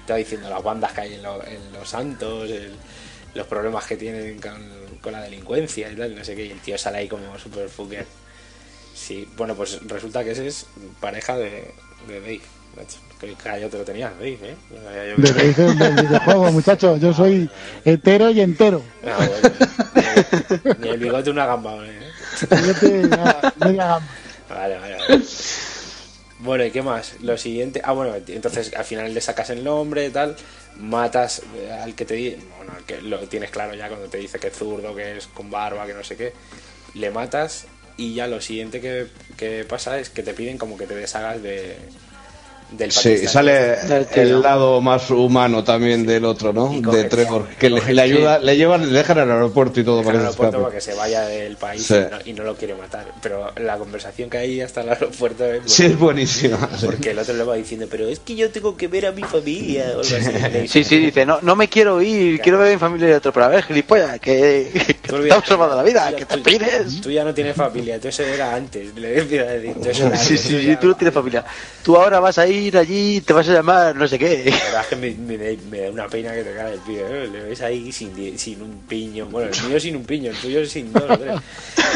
Estaba 0.00 0.18
diciendo 0.18 0.48
las 0.50 0.62
bandas 0.62 0.92
que 0.92 1.00
hay 1.00 1.14
en, 1.14 1.22
lo- 1.24 1.44
en 1.44 1.72
Los 1.72 1.88
Santos, 1.88 2.48
el- 2.50 2.76
los 3.34 3.46
problemas 3.48 3.84
que 3.86 3.96
tienen 3.96 4.40
con, 4.40 4.56
con 5.02 5.12
la 5.12 5.20
delincuencia 5.22 5.90
y 5.90 5.96
tal, 5.96 6.14
no 6.14 6.24
sé 6.24 6.34
qué, 6.36 6.46
y 6.46 6.50
el 6.52 6.60
tío 6.60 6.78
sale 6.78 6.98
ahí 6.98 7.08
como 7.08 7.36
super 7.38 7.68
fucker. 7.68 8.06
Sí, 8.94 9.28
bueno, 9.36 9.54
pues 9.56 9.80
resulta 9.86 10.24
que 10.24 10.30
ese 10.30 10.46
es 10.46 10.66
pareja 11.00 11.36
de, 11.36 11.70
de 12.08 12.20
Dave. 12.20 12.40
macho. 12.76 12.98
Que 13.20 13.32
callo 13.34 13.68
te 13.70 13.78
lo 13.78 13.84
tenías, 13.84 14.12
Dave, 14.18 14.38
¿eh? 14.42 14.54
No 14.70 15.16
yo 15.16 15.32
que- 15.32 15.32
de, 15.32 15.52
de- 15.54 15.74
del 15.74 16.06
videojuego, 16.06 16.52
muchachos. 16.52 17.00
Yo 17.00 17.14
soy 17.14 17.48
hetero 17.84 18.30
y 18.30 18.40
entero. 18.42 18.82
Ah, 19.06 19.16
bueno. 19.16 20.76
Ni 20.80 20.88
el 20.88 20.98
bigote 20.98 21.30
una 21.30 21.46
gamba, 21.46 21.76
¿eh? 21.86 21.98
Fíjate, 22.36 23.08
ya, 23.08 23.54
media 23.64 23.86
gama. 23.86 24.08
Vale, 24.50 24.78
vale, 24.78 24.96
vale. 25.08 25.24
Bueno, 26.40 26.64
¿y 26.66 26.70
qué 26.70 26.82
más? 26.82 27.14
Lo 27.22 27.38
siguiente. 27.38 27.80
Ah, 27.82 27.92
bueno, 27.92 28.14
entonces 28.28 28.72
al 28.76 28.84
final 28.84 29.12
le 29.14 29.20
sacas 29.22 29.48
el 29.50 29.64
nombre 29.64 30.06
y 30.06 30.10
tal. 30.10 30.36
Matas 30.78 31.40
al 31.82 31.94
que 31.94 32.04
te 32.04 32.14
di. 32.14 32.36
Bueno, 32.58 32.72
al 32.76 32.84
que 32.84 33.00
lo 33.00 33.18
tienes 33.20 33.50
claro 33.50 33.74
ya 33.74 33.88
cuando 33.88 34.08
te 34.08 34.18
dice 34.18 34.38
que 34.38 34.48
es 34.48 34.52
zurdo, 34.54 34.94
que 34.94 35.16
es 35.16 35.26
con 35.28 35.50
barba, 35.50 35.86
que 35.86 35.94
no 35.94 36.04
sé 36.04 36.16
qué. 36.18 36.34
Le 36.94 37.10
matas 37.10 37.64
y 37.96 38.12
ya 38.14 38.26
lo 38.26 38.42
siguiente 38.42 38.82
que, 38.82 39.06
que 39.38 39.64
pasa 39.64 39.98
es 39.98 40.10
que 40.10 40.22
te 40.22 40.34
piden 40.34 40.58
como 40.58 40.76
que 40.76 40.86
te 40.86 40.94
deshagas 40.94 41.42
de. 41.42 41.78
Del 42.68 42.90
Sí, 42.90 43.28
sale 43.28 43.76
el 44.16 44.42
lado 44.42 44.80
más 44.80 45.08
humano 45.10 45.62
también 45.62 46.04
del 46.04 46.24
otro, 46.24 46.52
¿no? 46.52 46.68
De 46.90 47.04
Trevor, 47.04 47.46
que 47.60 47.70
le, 47.70 47.80
le 47.94 48.02
ayuda, 48.02 48.40
le 48.40 48.56
llevan, 48.56 48.84
le 48.92 48.98
dejan 48.98 49.18
al 49.20 49.30
aeropuerto 49.30 49.78
y 49.80 49.84
todo 49.84 50.02
para 50.02 50.18
aeropuerto 50.18 50.60
para 50.62 50.74
que 50.74 50.80
se 50.80 50.92
vaya 50.94 51.20
del 51.22 51.56
país 51.56 51.86
Sí. 51.86 51.94
y, 51.94 51.98
no, 52.10 52.18
y 52.24 52.32
no 52.32 52.42
lo 52.42 52.56
quiere 52.56 52.74
matar. 52.74 53.06
Pero 53.22 53.52
la 53.58 53.76
conversación 53.78 54.28
que 54.28 54.38
hay 54.38 54.60
hasta 54.60 54.80
el 54.80 54.88
aeropuerto 54.88 55.44
es. 55.44 55.60
Sí, 55.66 55.86
es 55.86 55.96
buenísima. 55.98 56.58
sí. 56.76 56.86
Porque 56.86 57.10
el 57.12 57.18
otro 57.20 57.34
le 57.34 57.44
va 57.44 57.54
diciendo, 57.54 57.86
pero 57.88 58.08
es 58.08 58.18
que 58.18 58.34
yo 58.34 58.50
tengo 58.50 58.76
que 58.76 58.88
ver 58.88 59.06
a 59.06 59.12
mi 59.12 59.22
familia. 59.22 59.84
O 59.96 60.00
algo 60.00 60.00
así. 60.00 60.66
Sí, 60.68 60.82
sí, 60.82 60.98
dice, 60.98 61.24
no, 61.24 61.38
no 61.42 61.54
me 61.54 61.68
quiero 61.68 62.02
ir, 62.02 62.40
quiero 62.40 62.58
ver 62.58 62.70
a 62.70 62.72
mi 62.72 62.78
familia 62.80 63.10
y 63.10 63.12
otro. 63.12 63.32
Pero 63.32 63.46
a 63.46 63.48
ver, 63.48 63.62
gilipollas, 63.62 64.18
que, 64.18 64.70
que 64.74 64.94
te 64.94 65.16
estamos 65.22 65.44
salvando 65.46 65.76
la 65.76 65.82
vida, 65.84 66.12
que 66.16 66.24
te 66.26 66.36
tú- 66.38 66.42
pires. 66.42 67.00
Tú 67.00 67.12
ya 67.12 67.22
no 67.22 67.32
tienes 67.32 67.54
familia, 67.54 68.00
tú 68.00 68.08
eso 68.08 68.24
era 68.24 68.56
antes. 68.56 68.92
Le 68.96 69.20
empieza 69.20 69.44
a 69.44 69.52
decir, 69.52 69.74
tú 69.80 69.88
eso 69.88 70.06
era 70.08 70.16
Sí, 70.16 70.22
antes, 70.34 70.40
sí, 70.40 70.58
sí, 70.60 70.66
ya- 70.66 70.80
tú 70.80 70.88
no 70.88 70.96
tienes 70.96 71.14
familia. 71.14 71.44
Tú 71.84 71.96
ahora 71.96 72.18
vas 72.18 72.38
a 72.38 72.48
ir 72.56 72.76
allí, 72.78 73.20
te 73.20 73.32
vas 73.32 73.48
a 73.48 73.52
llamar 73.52 73.94
no 73.96 74.06
sé 74.08 74.18
qué. 74.18 74.44
La 74.50 74.56
verdad 74.64 74.80
es 74.82 74.86
que 74.88 74.96
me, 74.96 75.10
me 75.12 75.36
da- 75.36 75.62
me 75.70 75.80
da 75.80 75.90
una 75.90 76.06
pena 76.08 76.32
que 76.34 76.42
te 76.44 76.54
cae 76.54 76.74
el 76.74 76.80
pibe. 76.80 77.04
¿eh? 77.08 77.28
Le 77.28 77.40
ves 77.42 77.60
ahí 77.62 77.92
sin, 77.92 78.38
sin 78.38 78.62
un 78.62 78.78
piño. 78.88 79.26
Bueno, 79.26 79.50
el 79.52 79.68
mío 79.68 79.80
sin 79.80 79.96
un 79.96 80.04
piño, 80.04 80.30
el 80.30 80.36
tuyo 80.36 80.64
sin 80.66 80.92
dos 80.92 81.04
o 81.08 81.18
tres. 81.18 81.40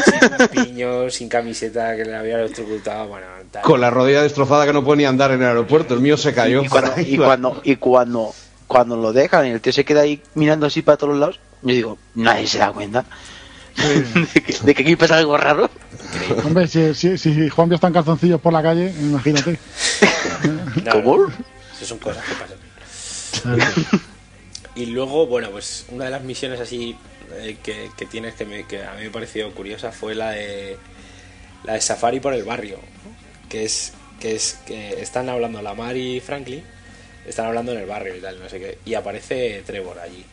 Sin 0.05 0.31
un 0.41 0.47
piño, 0.65 1.09
sin 1.09 1.29
camiseta 1.29 1.95
que 1.95 2.05
le 2.05 2.15
había 2.15 2.39
electrocutado. 2.39 3.07
Bueno, 3.07 3.27
tal. 3.51 3.61
Con 3.63 3.81
la 3.81 3.89
rodilla 3.89 4.23
destrozada 4.23 4.65
que 4.65 4.73
no 4.73 4.83
puede 4.83 4.97
ni 4.99 5.05
andar 5.05 5.31
en 5.31 5.41
el 5.41 5.47
aeropuerto. 5.47 5.93
El 5.93 5.99
mío 6.01 6.17
se 6.17 6.33
cayó. 6.33 6.63
Y 6.63 6.67
cuando, 6.67 6.93
y 7.01 7.17
cuando, 7.17 7.61
y 7.63 7.75
cuando, 7.77 8.33
cuando 8.67 8.97
lo 8.97 9.13
dejan 9.13 9.47
y 9.47 9.49
el 9.51 9.61
tío 9.61 9.73
se 9.73 9.83
queda 9.85 10.01
ahí 10.01 10.21
mirando 10.35 10.65
así 10.67 10.81
para 10.81 10.97
todos 10.97 11.17
lados, 11.17 11.39
yo 11.61 11.73
digo, 11.75 11.97
nadie 12.15 12.47
se 12.47 12.57
da 12.59 12.71
cuenta 12.71 13.05
de, 14.33 14.41
que, 14.41 14.53
de 14.63 14.75
que 14.75 14.81
aquí 14.81 14.95
pasa 14.95 15.17
algo 15.17 15.37
raro. 15.37 15.69
Hombre, 16.43 16.67
si, 16.67 16.93
si, 16.93 17.17
si 17.17 17.49
Juan 17.49 17.71
está 17.71 17.87
en 17.87 17.93
calzoncillos 17.93 18.41
por 18.41 18.51
la 18.53 18.61
calle, 18.61 18.93
imagínate. 18.99 19.59
No, 20.83 20.91
¿Cómo? 20.91 21.17
no, 21.17 21.33
Eso 21.75 21.85
son 21.85 21.99
cosas 21.99 22.23
que 22.25 22.35
pasan. 22.35 22.57
Y 24.75 24.85
luego, 24.87 25.27
bueno, 25.27 25.49
pues 25.51 25.85
una 25.89 26.05
de 26.05 26.11
las 26.11 26.23
misiones 26.23 26.59
así 26.59 26.95
eh, 27.39 27.57
que, 27.61 27.89
que 27.97 28.05
tienes 28.05 28.35
que, 28.35 28.45
me- 28.45 28.65
que 28.65 28.83
a 28.83 28.93
mí 28.93 29.03
me 29.03 29.09
pareció 29.09 29.53
curiosa 29.53 29.91
fue 29.91 30.15
la 30.15 30.31
de 30.31 30.77
la 31.63 31.73
de 31.73 31.81
Safari 31.81 32.19
por 32.19 32.33
el 32.33 32.43
barrio, 32.43 32.79
que 33.49 33.65
es 33.65 33.93
que 34.19 34.35
es 34.35 34.59
que 34.65 35.01
están 35.01 35.29
hablando 35.29 35.61
Lamar 35.61 35.97
y 35.97 36.19
Franklin, 36.19 36.63
están 37.27 37.47
hablando 37.47 37.71
en 37.73 37.79
el 37.79 37.85
barrio 37.85 38.15
y 38.15 38.21
tal, 38.21 38.39
no 38.39 38.49
sé 38.49 38.59
qué, 38.59 38.77
y 38.85 38.93
aparece 38.93 39.63
Trevor 39.65 39.99
allí. 39.99 40.23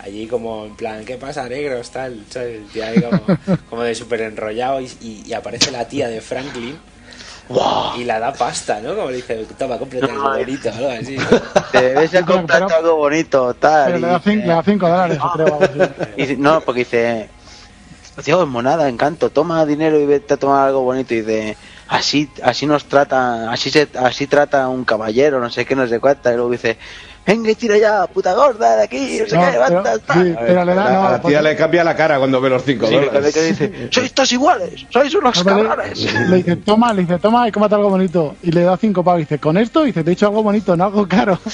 Allí 0.00 0.26
como 0.28 0.66
en 0.66 0.76
plan, 0.76 1.04
¿qué 1.04 1.16
pasa, 1.16 1.48
negros? 1.48 1.90
Tal, 1.90 2.24
¿sabes? 2.30 2.56
El 2.56 2.68
tío 2.68 2.86
ahí 2.86 3.00
como, 3.00 3.32
como 3.70 3.82
de 3.82 3.94
súper 3.94 4.22
enrollado 4.22 4.80
y, 4.80 4.86
y- 5.00 5.22
y 5.26 5.32
aparece 5.32 5.70
la 5.72 5.88
tía 5.88 6.08
de 6.08 6.20
Franklin 6.20 6.78
y 7.96 8.04
la 8.04 8.18
da 8.20 8.32
pasta, 8.32 8.80
¿no? 8.80 8.94
Como 8.94 9.10
le 9.10 9.16
dice, 9.16 9.46
toma, 9.58 9.78
cómprate 9.78 10.04
algo 10.10 10.28
bonito, 10.38 10.68
algo 10.70 10.90
así. 10.90 11.16
Te 11.72 11.82
debes 11.82 12.10
de 12.12 12.24
comprar 12.24 12.62
algo 12.72 12.96
bonito, 12.96 13.54
tal. 13.54 13.86
Pero 13.86 13.98
y- 13.98 14.00
le 14.02 14.06
da, 14.08 14.20
cin- 14.20 14.40
le 14.42 14.46
da 14.48 14.62
cinco 14.62 14.88
dólares, 14.88 15.18
creo. 15.34 15.58
y 16.16 16.36
no, 16.36 16.60
porque 16.60 16.80
dice, 16.80 17.28
tío, 18.22 18.42
es 18.42 18.48
monada, 18.48 18.88
encanto, 18.88 19.30
toma 19.30 19.64
dinero 19.64 19.98
y 19.98 20.06
vete 20.06 20.34
a 20.34 20.36
tomar 20.36 20.66
algo 20.68 20.82
bonito. 20.82 21.14
Y 21.14 21.22
dice, 21.22 21.56
así, 21.88 22.28
así 22.42 22.66
nos 22.66 22.84
trata, 22.84 23.50
así 23.50 23.70
se, 23.70 23.88
así 23.98 24.26
trata 24.26 24.68
un 24.68 24.84
caballero, 24.84 25.40
no 25.40 25.48
sé 25.50 25.64
qué, 25.64 25.74
no 25.74 25.86
sé 25.86 26.00
cuánta. 26.00 26.32
Y 26.32 26.36
luego 26.36 26.50
dice, 26.50 26.76
venga 27.28 27.50
y 27.50 27.54
tira 27.54 27.76
ya, 27.78 28.06
puta 28.08 28.32
gorda, 28.34 28.76
de 28.76 28.82
aquí, 28.84 29.18
no 29.20 29.26
sé 29.28 29.36
No, 29.36 29.44
qué, 29.44 29.50
levanta, 29.52 29.98
tal. 30.00 30.24
sí, 30.26 30.34
pero 30.40 30.64
le 30.64 30.74
da- 30.74 30.86
a 30.86 30.92
no, 30.92 31.02
la 31.02 31.08
tía 31.10 31.20
porque- 31.22 31.42
le 31.42 31.56
cambia 31.56 31.84
la 31.84 31.94
cara 31.94 32.18
cuando 32.18 32.40
ve 32.40 32.48
los 32.50 32.64
5 32.64 32.86
Sí, 32.88 32.94
dólares. 32.94 33.34
que 33.34 33.42
dice, 33.42 33.88
sois 33.90 34.12
todos 34.12 34.32
iguales, 34.32 34.86
sois 34.90 35.14
unos 35.14 35.44
cabrones. 35.44 36.00
le, 36.12 36.28
le 36.28 36.36
dice, 36.38 36.56
toma, 36.56 36.92
le 36.92 37.02
dice, 37.02 37.18
toma 37.18 37.46
y 37.46 37.52
cómate 37.52 37.74
algo 37.76 37.90
bonito. 37.90 38.34
Y 38.42 38.50
le 38.50 38.62
da 38.62 38.76
cinco 38.76 39.04
pavos. 39.04 39.20
Y 39.20 39.24
dice, 39.24 39.38
con 39.38 39.56
esto, 39.58 39.84
y 39.84 39.88
dice, 39.88 40.02
te 40.02 40.10
he 40.10 40.14
dicho 40.14 40.26
algo 40.26 40.42
bonito, 40.42 40.76
no 40.76 40.84
algo 40.84 41.06
caro. 41.06 41.38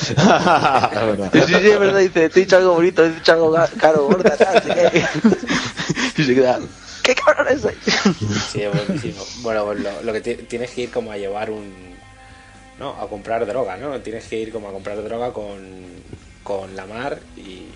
Sí, 1.33 1.41
sí, 1.47 1.55
es 1.55 1.79
verdad, 1.79 1.99
dice, 2.01 2.29
te 2.31 2.41
he 2.41 2.45
dicho 2.45 2.57
algo 2.57 2.75
bonito, 2.75 3.03
te 3.03 3.09
he 3.09 3.13
dicho 3.13 3.33
algo 3.33 3.57
caro, 3.81 4.05
gorda, 4.07 4.37
tal, 4.37 4.63
sé 4.63 4.69
qué. 4.75 5.05
Y 6.23 6.25
se 6.25 6.35
queda, 6.35 6.61
¿qué 7.03 7.15
cabrones 7.15 7.61
sois? 7.61 7.77
Sí, 8.53 8.63
es 8.63 8.87
buenísimo. 8.87 9.23
Bueno, 9.43 9.65
pues 9.65 9.81
lo, 9.81 9.91
lo 10.03 10.13
que 10.13 10.21
ti- 10.21 10.43
tienes 10.49 10.71
que 10.71 10.83
ir 10.83 10.91
como 10.91 11.11
a 11.11 11.17
llevar 11.17 11.51
un. 11.51 11.94
¿No? 12.79 12.91
A 13.01 13.09
comprar 13.09 13.47
droga, 13.47 13.77
¿no? 13.77 14.01
Tienes 14.01 14.25
que 14.27 14.37
ir 14.39 14.53
como 14.53 14.69
a 14.69 14.73
comprar 14.73 15.03
droga 15.03 15.33
con, 15.33 15.59
con 16.43 16.75
Lamar 16.75 17.21
y, 17.37 17.67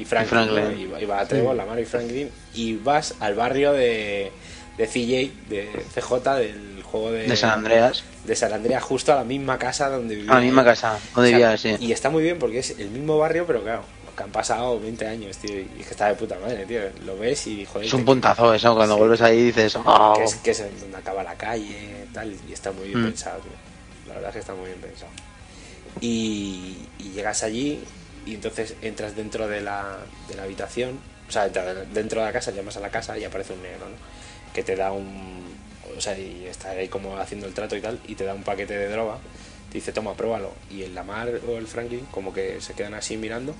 y 0.00 0.04
Franklin. 0.04 0.44
Franklin. 0.48 0.90
¿no? 0.90 0.98
Y, 0.98 1.02
y 1.02 1.06
va 1.06 1.20
a 1.20 1.26
Trevor, 1.28 1.56
Lamar 1.56 1.80
y 1.80 1.84
Franklin. 1.86 2.30
Y 2.54 2.76
vas 2.76 3.14
al 3.20 3.34
barrio 3.34 3.72
de, 3.72 4.30
de 4.76 4.86
CJ, 4.86 5.48
de 5.48 5.68
CJ, 5.94 6.34
del 6.36 6.82
juego 6.82 7.12
de, 7.12 7.26
De 7.28 7.36
San 7.36 7.50
Andreas, 7.50 8.04
de 8.24 8.36
San 8.36 8.52
Andreas, 8.52 8.82
justo 8.82 9.12
a 9.12 9.16
la 9.16 9.24
misma 9.24 9.58
casa 9.58 9.88
donde 9.88 10.16
vivía. 10.16 10.32
a 10.32 10.34
la 10.36 10.40
misma 10.42 10.64
casa, 10.64 10.98
donde 11.14 11.30
O 11.34 11.38
sea, 11.38 11.54
vivía, 11.54 11.56
sí. 11.56 11.76
Y 11.80 11.92
está 11.92 12.10
muy 12.10 12.22
bien 12.22 12.38
porque 12.38 12.58
es 12.58 12.70
el 12.78 12.90
mismo 12.90 13.16
barrio, 13.18 13.46
pero 13.46 13.62
claro, 13.62 13.82
que 14.16 14.22
han 14.22 14.30
pasado 14.32 14.78
20 14.80 15.06
años, 15.06 15.36
tío. 15.38 15.54
Y 15.58 15.68
es 15.80 15.86
que 15.86 15.92
está 15.92 16.08
de 16.08 16.14
puta 16.14 16.36
madre, 16.40 16.64
tío. 16.66 16.80
Lo 17.04 17.16
ves 17.18 17.46
y 17.46 17.64
joder. 17.64 17.86
Es 17.86 17.92
un 17.94 18.04
puntazo 18.04 18.52
eso, 18.54 18.74
cuando 18.74 18.94
Sí. 18.94 18.98
vuelves 19.00 19.20
ahí 19.22 19.42
dices, 19.44 19.76
oh, 19.82 20.14
que 20.16 20.24
es, 20.24 20.34
que 20.36 20.50
es 20.52 20.80
donde 20.80 20.96
acaba 20.98 21.22
la 21.22 21.34
calle, 21.36 22.06
tal, 22.12 22.34
y 22.48 22.52
está 22.52 22.70
muy 22.72 22.88
bien 22.88 23.00
Mm. 23.02 23.04
pensado, 23.06 23.38
tío. 23.40 23.52
La 24.16 24.22
verdad 24.22 24.28
es 24.30 24.32
que 24.34 24.40
está 24.40 24.54
muy 24.54 24.66
bien 24.66 24.80
pensado. 24.80 25.10
Y, 26.00 26.76
llegas 27.14 27.42
allí 27.42 27.82
y 28.26 28.34
entonces 28.34 28.74
entras 28.82 29.14
dentro 29.14 29.46
de 29.46 29.60
la, 29.60 29.98
de 30.28 30.34
la 30.34 30.42
habitación, 30.42 30.98
o 31.28 31.30
sea, 31.30 31.48
dentro 31.48 32.20
de 32.20 32.26
la 32.26 32.32
casa, 32.32 32.50
llamas 32.50 32.76
a 32.76 32.80
la 32.80 32.90
casa 32.90 33.16
y 33.18 33.24
aparece 33.24 33.52
un 33.52 33.62
negro. 33.62 33.86
Que 34.54 34.62
te 34.62 34.74
da 34.74 34.92
un... 34.92 35.54
O 35.96 36.00
sea, 36.00 36.18
y 36.18 36.46
está 36.46 36.70
ahí 36.70 36.88
como 36.88 37.16
haciendo 37.18 37.46
el 37.46 37.54
trato 37.54 37.76
y 37.76 37.80
tal, 37.80 38.00
y 38.06 38.14
te 38.14 38.24
da 38.24 38.34
un 38.34 38.42
paquete 38.42 38.76
de 38.76 38.88
droga, 38.88 39.18
te 39.70 39.74
dice, 39.74 39.92
toma, 39.92 40.14
pruébalo. 40.14 40.52
Y 40.70 40.82
el 40.82 40.94
Lamar 40.94 41.30
o 41.48 41.56
el 41.56 41.66
Franklin 41.66 42.06
como 42.10 42.32
que 42.32 42.60
se 42.60 42.74
quedan 42.74 42.94
así 42.94 43.16
mirando 43.16 43.54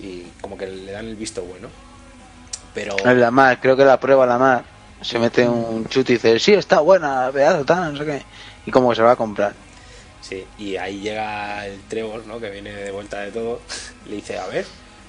y 0.00 0.22
como 0.40 0.56
que 0.56 0.66
le 0.66 0.92
dan 0.92 1.06
el 1.06 1.16
visto 1.16 1.42
bueno. 1.42 1.68
Pero... 2.74 2.96
en 3.04 3.20
la 3.20 3.30
mar, 3.30 3.58
creo 3.60 3.76
que 3.76 3.84
la 3.84 3.98
prueba 3.98 4.26
la 4.26 4.38
mar, 4.38 4.64
se 5.00 5.18
mete 5.18 5.48
un 5.48 5.86
chute 5.86 6.12
y 6.12 6.16
dice, 6.16 6.38
sí, 6.38 6.54
está 6.54 6.80
buena, 6.80 7.30
pedazo, 7.32 7.64
tal, 7.64 7.92
no 7.92 7.98
sé 7.98 8.04
qué. 8.04 8.22
Y 8.66 8.70
como 8.70 8.90
que 8.90 8.96
se 8.96 9.02
va 9.02 9.12
a 9.12 9.16
comprar. 9.16 9.54
Sí, 10.28 10.44
y 10.58 10.76
ahí 10.76 11.00
llega 11.00 11.66
el 11.66 11.80
Trevor, 11.82 12.26
¿no? 12.26 12.40
Que 12.40 12.50
viene 12.50 12.72
de 12.72 12.90
vuelta 12.90 13.20
de 13.20 13.30
todo. 13.30 13.60
Le 14.08 14.16
dice, 14.16 14.38
a 14.38 14.46
ver, 14.48 14.64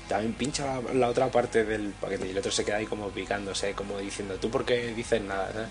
también 0.07 0.33
pincha 0.33 0.79
la, 0.81 0.93
la 0.93 1.07
otra 1.09 1.31
parte 1.31 1.63
del 1.65 1.89
paquete. 1.99 2.27
Y 2.27 2.31
el 2.31 2.37
otro 2.37 2.51
se 2.51 2.63
queda 2.63 2.77
ahí 2.77 2.85
como 2.85 3.09
picándose, 3.09 3.73
como 3.73 3.97
diciendo, 3.97 4.35
¿tú 4.35 4.49
por 4.51 4.63
qué 4.65 4.93
dices 4.93 5.21
nada? 5.21 5.51
¿sabes? 5.53 5.69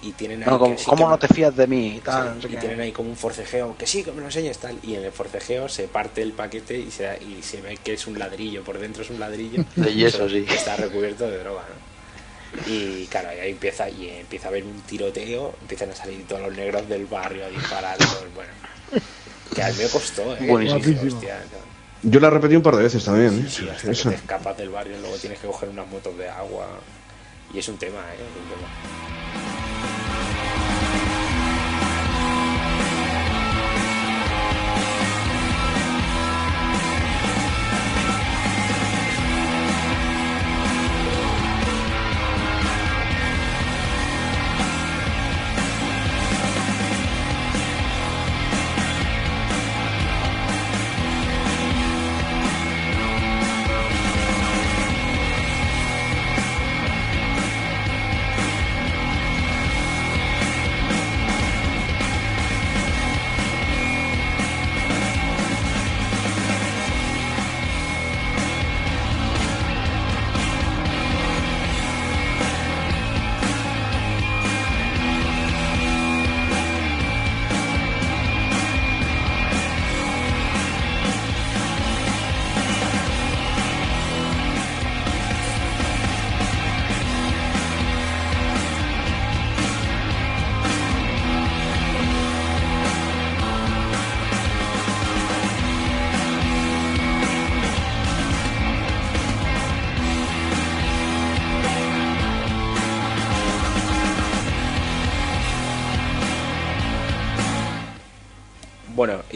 Y 0.00 0.12
tienen 0.12 0.42
ahí 0.42 0.48
No, 0.48 0.58
como, 0.58 0.72
que 0.74 0.78
sí 0.82 0.86
¿Cómo 0.88 1.04
que- 1.04 1.10
no 1.10 1.18
te 1.18 1.28
fías 1.28 1.54
de 1.54 1.66
mí? 1.66 2.00
Tal, 2.04 2.38
y 2.44 2.56
tienen 2.56 2.80
ahí 2.80 2.92
como 2.92 3.10
un 3.10 3.16
forcejeo, 3.16 3.76
que 3.76 3.86
sí, 3.86 4.02
que 4.02 4.10
me 4.10 4.20
lo 4.20 4.26
enseñes, 4.26 4.58
tal. 4.58 4.76
Y 4.82 4.94
en 4.94 5.04
el 5.04 5.12
forcejeo 5.12 5.68
se 5.68 5.86
parte 5.86 6.22
el 6.22 6.32
paquete 6.32 6.76
y 6.78 6.90
se, 6.90 7.18
y 7.22 7.42
se 7.42 7.60
ve 7.60 7.76
que 7.76 7.92
es 7.92 8.06
un 8.06 8.18
ladrillo, 8.18 8.64
por 8.64 8.78
dentro 8.78 9.02
es 9.02 9.10
un 9.10 9.20
ladrillo. 9.20 9.64
De 9.76 9.92
yeso, 9.94 10.24
Eso, 10.24 10.28
sí. 10.30 10.42
que 10.44 10.54
Está 10.54 10.76
recubierto 10.76 11.30
de 11.30 11.38
droga, 11.38 11.62
¿no? 11.68 11.91
Y 12.66 13.06
claro, 13.06 13.30
ahí 13.30 13.50
empieza, 13.50 13.88
y 13.88 14.08
empieza 14.10 14.46
a 14.46 14.50
haber 14.50 14.64
un 14.64 14.80
tiroteo, 14.82 15.54
empiezan 15.62 15.90
a 15.90 15.94
salir 15.94 16.26
todos 16.26 16.42
los 16.42 16.54
negros 16.56 16.88
del 16.88 17.06
barrio 17.06 17.44
a 17.46 17.48
disparar, 17.48 17.96
todos, 17.98 18.26
bueno. 18.34 18.50
Que 19.54 19.62
al 19.62 19.74
me 19.74 19.86
costó, 19.88 20.36
¿eh? 20.36 20.46
Buenísimo. 20.46 20.78
Hostia, 20.80 21.08
hostia, 21.14 21.40
Yo 22.02 22.20
la 22.20 22.30
repetí 22.30 22.54
un 22.56 22.62
par 22.62 22.76
de 22.76 22.82
veces 22.84 23.04
también. 23.04 23.44
¿eh? 23.46 23.50
sí, 23.50 23.68
hasta 23.68 23.84
que 23.84 23.90
Esa. 23.92 24.10
te 24.10 24.16
escapas 24.16 24.56
del 24.58 24.70
barrio, 24.70 24.98
luego 25.00 25.16
tienes 25.16 25.38
que 25.38 25.46
coger 25.46 25.68
unas 25.68 25.86
motos 25.88 26.16
de 26.18 26.28
agua. 26.28 26.66
Y 27.54 27.58
es 27.58 27.68
un 27.68 27.76
tema, 27.78 27.98
¿eh? 27.98 28.16
Es 28.16 28.42
un 28.42 28.48
tema. 28.48 29.21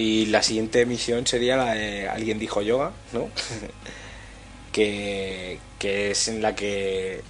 Y 0.07 0.27
la 0.27 0.43
siguiente 0.43 0.85
misión 0.87 1.27
sería 1.27 1.57
la 1.57 1.75
de 1.75 2.09
Alguien 2.09 2.39
dijo 2.39 2.63
yoga, 2.63 2.93
¿no? 3.13 3.29
que, 4.73 5.59
que 5.79 6.11
es 6.11 6.29
en 6.29 6.43
la 6.43 6.55
que, 6.55 7.23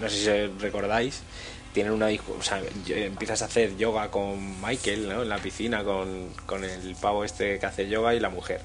no 0.00 0.08
sé 0.08 0.16
si 0.16 0.60
recordáis, 0.62 1.20
tienen 1.72 1.92
una 1.92 2.06
o 2.06 2.42
sea, 2.42 2.60
yo- 2.86 2.96
empiezas 2.96 3.42
a 3.42 3.46
hacer 3.46 3.76
yoga 3.76 4.10
con 4.10 4.60
Michael, 4.62 5.08
¿no? 5.08 5.22
En 5.22 5.28
la 5.28 5.38
piscina 5.38 5.84
con, 5.84 6.30
con 6.46 6.64
el 6.64 6.96
pavo 7.00 7.24
este 7.24 7.58
que 7.58 7.66
hace 7.66 7.88
yoga 7.88 8.14
y 8.14 8.20
la 8.20 8.30
mujer. 8.30 8.60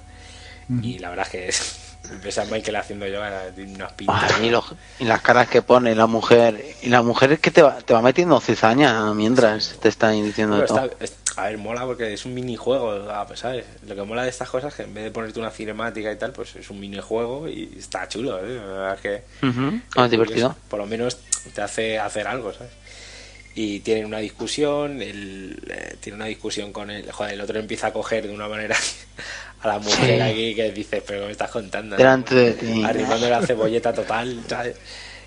Y 0.82 1.00
la 1.00 1.10
verdad 1.10 1.26
es 1.26 1.32
que 1.34 1.48
es, 1.50 1.98
ves 2.24 2.38
a 2.38 2.46
Michael 2.46 2.78
haciendo 2.78 3.06
yoga, 3.06 3.44
unas 3.58 3.92
pintas. 3.92 4.32
Ay, 4.40 4.48
y, 4.48 4.50
los- 4.50 4.74
y 5.00 5.04
las 5.04 5.22
caras 5.22 5.50
que 5.50 5.62
pone 5.62 5.94
la 5.96 6.08
mujer. 6.08 6.64
Y 6.82 6.88
la 6.88 7.02
mujer 7.02 7.34
es 7.34 7.40
que 7.42 7.52
te 7.52 7.62
va, 7.62 7.80
te 7.82 7.94
va 7.94 8.02
metiendo 8.02 8.40
cizaña 8.40 9.14
mientras 9.14 9.76
te 9.82 9.90
están 9.90 10.14
diciendo 10.24 10.64
todo. 10.64 10.86
está- 10.86 11.06
a 11.38 11.44
ver, 11.46 11.58
mola 11.58 11.86
porque 11.86 12.14
es 12.14 12.26
un 12.26 12.34
minijuego, 12.34 12.92
ah, 13.10 13.26
pues, 13.28 13.40
¿sabes? 13.40 13.66
Lo 13.88 13.96
que 13.96 14.04
mola 14.04 14.24
de 14.24 14.30
estas 14.30 14.50
cosas 14.50 14.74
es 14.74 14.78
que 14.78 14.84
en 14.84 14.94
vez 14.94 15.04
de 15.06 15.12
ponerte 15.12 15.40
una 15.40 15.52
cinemática 15.52 16.12
y 16.12 16.16
tal, 16.18 16.32
pues 16.32 16.56
es 16.56 16.70
un 16.70 16.80
minijuego 16.80 17.48
y 17.48 17.76
está 17.78 18.08
chulo, 18.08 18.40
¿eh? 18.40 18.56
La 18.56 18.66
verdad 18.66 18.94
es 18.96 19.02
que... 19.02 19.24
Ah, 19.96 20.06
es 20.06 20.12
divertido. 20.12 20.56
Por 20.70 20.80
lo 20.80 20.86
menos 20.86 21.18
te 21.54 21.62
hace 21.62 22.00
hacer 22.00 22.28
algo, 22.28 22.54
¿sabes? 22.54 22.72
Y 23.54 23.82
tienen 23.82 24.06
una 24.06 24.20
discusión, 24.20 25.02
el, 25.02 25.62
eh, 25.70 25.96
tiene 26.00 26.16
una 26.16 26.26
discusión 26.26 26.72
con 26.72 26.90
el... 26.90 27.12
Joder, 27.12 27.34
el 27.34 27.42
otro 27.42 27.60
empieza 27.60 27.88
a 27.88 27.94
coger 27.94 28.28
de 28.28 28.34
una 28.34 28.48
manera 28.48 28.76
a 29.62 29.68
la 29.68 29.80
mujer 29.80 30.16
Sí. 30.16 30.22
aquí 30.22 30.56
que 30.56 30.72
dice, 30.72 31.04
pero 31.06 31.22
¿qué 31.22 31.26
me 31.28 31.32
estás 31.34 31.52
contando? 31.52 31.98
Delante 31.98 32.36
de 32.36 32.54
ti. 32.54 32.84
Arrimando 32.84 33.30
la 33.30 33.42
cebolleta 33.46 33.94
total, 33.94 34.42
¿sabes? 34.48 34.78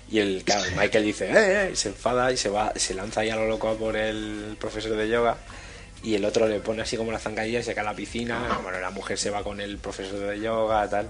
Y 0.09 0.19
el 0.19 0.43
claro, 0.43 0.63
Michael 0.77 1.03
dice, 1.03 1.25
eh, 1.31 1.33
eh, 1.35 1.69
y 1.73 1.75
se 1.75 1.89
enfada 1.89 2.31
y 2.31 2.37
se 2.37 2.49
va, 2.49 2.71
se 2.75 2.93
lanza 2.93 3.21
ahí 3.21 3.29
a 3.29 3.35
lo 3.35 3.47
loco 3.47 3.75
por 3.75 3.95
el 3.95 4.55
profesor 4.59 4.95
de 4.95 5.09
yoga. 5.09 5.37
Y 6.03 6.13
el 6.15 6.23
otro 6.25 6.47
le 6.47 6.59
pone 6.59 6.81
así 6.83 6.97
como 6.97 7.11
la 7.11 7.19
zancadilla 7.19 7.59
y 7.59 7.63
se 7.63 7.73
cae 7.73 7.83
a 7.83 7.91
la 7.91 7.95
piscina. 7.95 8.59
Bueno, 8.61 8.79
la 8.79 8.91
mujer 8.91 9.17
se 9.17 9.29
va 9.31 9.43
con 9.43 9.59
el 9.59 9.77
profesor 9.77 10.19
de 10.19 10.39
yoga, 10.39 10.87
tal. 10.89 11.09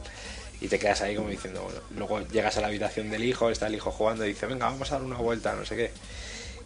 Y 0.61 0.67
te 0.69 0.79
quedas 0.79 1.01
ahí 1.01 1.15
como 1.15 1.27
diciendo, 1.29 1.61
bueno. 1.63 1.79
Luego 1.97 2.27
llegas 2.29 2.55
a 2.57 2.61
la 2.61 2.67
habitación 2.67 3.09
del 3.09 3.23
hijo, 3.25 3.49
está 3.49 3.67
el 3.67 3.75
hijo 3.75 3.91
jugando 3.91 4.25
y 4.25 4.29
dice, 4.29 4.45
venga, 4.45 4.67
vamos 4.67 4.89
a 4.91 4.95
dar 4.95 5.03
una 5.03 5.17
vuelta, 5.17 5.53
no 5.53 5.65
sé 5.65 5.75
qué. 5.75 5.91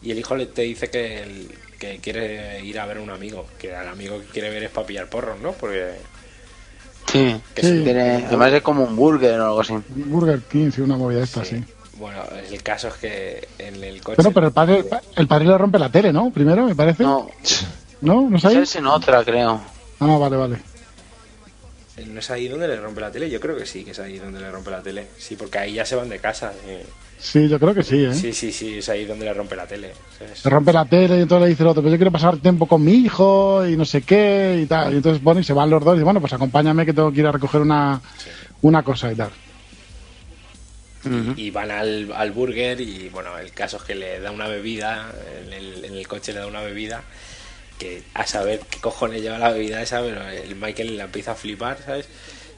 Y 0.02 0.12
el 0.12 0.20
hijo 0.20 0.36
le, 0.36 0.46
te 0.46 0.62
dice 0.62 0.90
que, 0.90 1.24
el- 1.24 1.52
que 1.80 1.98
quiere 1.98 2.64
ir 2.64 2.80
a 2.80 2.86
ver 2.86 2.98
a 2.98 3.02
un 3.02 3.10
amigo. 3.10 3.48
Que 3.58 3.76
al 3.76 3.88
amigo 3.88 4.20
que 4.20 4.28
quiere 4.28 4.50
ver 4.52 4.64
es 4.64 4.70
para 4.70 4.86
pillar 4.86 5.08
porros, 5.10 5.40
¿no? 5.40 5.54
Porque 5.54 5.94
Sí. 7.12 7.42
que 7.56 7.62
Sí. 7.64 7.82
Tiene- 7.84 8.26
además 8.28 8.54
es 8.54 8.62
como 8.62 8.84
un 8.84 8.96
burger 8.96 9.40
o 9.40 9.46
algo 9.48 9.62
así. 9.62 9.74
Burger 9.90 10.40
King, 10.42 10.70
sí, 10.72 10.82
una 10.82 10.96
movida 10.96 11.24
esta, 11.24 11.44
sí. 11.44 11.64
Bueno, 11.98 12.24
el 12.50 12.62
caso 12.64 12.90
es 12.90 12.94
que 12.94 13.48
en 13.58 13.84
el 13.84 14.02
coche. 14.02 14.18
Pero, 14.18 14.32
pero 14.32 14.48
el 14.48 14.54
padre, 14.54 14.86
el 15.16 15.28
padre 15.28 15.46
le 15.48 15.58
rompe 15.58 15.80
la 15.80 15.92
tele, 15.92 16.14
¿no? 16.14 16.32
Primero, 16.32 16.66
me 16.66 16.76
parece. 16.76 17.04
No, 17.04 17.30
¿No? 18.02 18.30
¿No 18.30 18.38
esa 18.38 18.50
sabéis? 18.50 18.70
es 18.70 18.76
en 18.78 18.88
otra, 18.88 19.24
creo. 19.24 19.62
Ah, 20.00 20.18
vale, 20.18 20.38
vale. 20.38 20.58
¿No 22.08 22.20
es 22.22 22.32
ahí 22.32 22.48
donde 22.48 22.68
le 22.68 22.78
rompe 22.80 23.02
la 23.02 23.12
tele? 23.12 23.30
Yo 23.30 23.42
creo 23.42 23.58
que 23.58 23.66
sí, 23.66 23.84
que 23.84 23.92
es 23.92 24.00
ahí 24.00 24.18
donde 24.20 24.40
le 24.40 24.50
rompe 24.50 24.72
la 24.72 24.82
tele. 24.82 25.08
Sí, 25.18 25.36
porque 25.36 25.58
ahí 25.58 25.74
ya 25.74 25.86
se 25.86 25.96
van 25.98 26.08
de 26.08 26.20
casa. 26.20 26.54
eh. 26.66 26.86
Sí, 27.20 27.50
yo 27.50 27.60
creo 27.60 27.74
que 27.74 27.84
sí, 27.84 28.06
¿eh? 28.06 28.14
Sí, 28.14 28.32
sí, 28.32 28.54
sí, 28.54 28.78
es 28.78 28.88
ahí 28.88 29.04
donde 29.04 29.26
le 29.26 29.34
rompe 29.34 29.58
la 29.58 29.68
tele. 29.68 29.92
Se 30.34 30.50
rompe 30.50 30.72
la 30.72 30.86
tele 30.86 31.18
y 31.18 31.22
entonces 31.24 31.44
le 31.44 31.50
dice 31.50 31.64
el 31.64 31.68
otro, 31.70 31.82
pero 31.84 31.92
yo 31.92 31.98
quiero 31.98 32.12
pasar 32.14 32.38
tiempo 32.38 32.66
con 32.66 32.82
mi 32.82 32.94
hijo 32.94 33.68
y 33.68 33.76
no 33.76 33.84
sé 33.84 34.04
qué 34.04 34.62
y 34.64 34.66
tal. 34.68 34.94
Y 34.94 34.98
entonces 34.98 35.22
bueno, 35.22 35.42
y 35.42 35.44
se 35.44 35.52
van 35.52 35.70
los 35.70 35.84
dos 35.84 35.96
y 35.96 35.98
dice, 35.98 36.06
bueno, 36.06 36.22
pues 36.22 36.32
acompáñame 36.32 36.86
que 36.86 36.94
tengo 36.94 37.12
que 37.12 37.20
ir 37.20 37.28
a 37.28 37.34
recoger 37.34 37.60
una, 37.60 38.00
una 38.62 38.82
cosa 38.84 39.12
y 39.12 39.16
tal. 39.16 39.32
Y 41.36 41.50
van 41.52 41.72
al, 41.72 42.12
al 42.14 42.32
burger 42.32 42.80
y 42.80 43.10
bueno, 43.10 43.38
el 43.38 43.52
caso 43.52 43.78
es 43.78 43.84
que 43.84 43.96
le 43.96 44.20
da 44.20 44.32
una 44.32 44.48
bebida, 44.48 45.12
en 45.46 45.52
el, 45.54 45.86
en 45.86 45.96
el 45.96 46.08
coche 46.08 46.32
le 46.34 46.40
da 46.40 46.48
una 46.48 46.62
bebida, 46.62 47.04
que 47.80 48.04
a 48.14 48.28
saber 48.28 48.60
qué 48.70 48.80
cojones 48.80 49.24
lleva 49.24 49.40
la 49.40 49.52
bebida 49.52 49.82
esa, 49.82 50.02
pero 50.02 50.22
el 50.30 50.56
Michael 50.56 50.98
la 50.98 51.06
empieza 51.06 51.32
a 51.32 51.36
flipar, 51.36 51.80
¿sabes? 51.84 52.08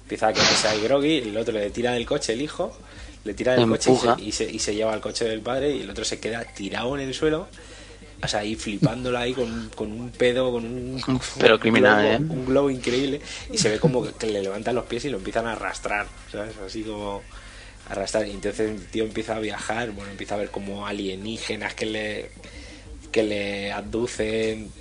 Empieza 0.02 0.28
a 0.28 0.34
quedarse 0.34 0.68
ahí 0.68 0.82
groggy, 0.82 1.20
el 1.20 1.38
otro 1.38 1.54
le 1.54 1.70
tira 1.70 1.94
del 1.94 2.06
coche 2.06 2.34
el 2.34 2.42
hijo, 2.42 2.76
le 3.24 3.34
tira 3.34 3.54
del 3.54 3.70
coche 3.70 3.92
y 3.92 3.98
se, 3.98 4.22
y, 4.22 4.32
se, 4.32 4.52
y 4.52 4.60
se 4.60 4.76
lleva 4.76 4.92
al 4.92 5.00
coche 5.00 5.24
del 5.24 5.42
padre 5.42 5.72
y 5.72 5.82
el 5.82 5.90
otro 5.90 6.04
se 6.04 6.20
queda 6.20 6.44
tirado 6.44 6.98
en 6.98 7.08
el 7.08 7.14
suelo. 7.14 7.48
O 8.24 8.28
sea, 8.28 8.42
ahí 8.42 8.56
flipándola 8.56 9.22
ahí 9.22 9.34
con, 9.34 9.72
con 9.76 9.92
un 9.92 10.12
pedo, 10.12 10.52
con 10.52 10.64
un... 10.66 11.20
Pero 11.40 11.60
criminal, 11.60 12.02
globo, 12.02 12.14
¿eh? 12.14 12.18
Un 12.18 12.46
globo 12.46 12.70
increíble 12.70 13.20
y 13.52 13.58
se 13.58 13.70
ve 13.70 13.80
como 13.80 14.04
que 14.04 14.28
le 14.28 14.44
levantan 14.44 14.76
los 14.76 14.86
pies 14.86 15.06
y 15.06 15.10
lo 15.10 15.18
empiezan 15.18 15.48
a 15.48 15.54
arrastrar, 15.54 16.06
¿sabes? 16.32 16.54
Así 16.64 16.84
como 16.84 17.24
arrastrar. 17.90 18.28
Y 18.28 18.32
entonces 18.32 18.70
el 18.70 18.86
tío 18.88 19.06
empieza 19.06 19.36
a 19.36 19.40
viajar, 19.40 19.92
bueno, 19.92 20.12
empieza 20.12 20.36
a 20.36 20.38
ver 20.38 20.52
como 20.52 20.86
alienígenas 20.86 21.74
que 21.74 21.86
le 21.88 22.30
que 23.12 23.24
le 23.24 23.72
abducen 23.72 24.72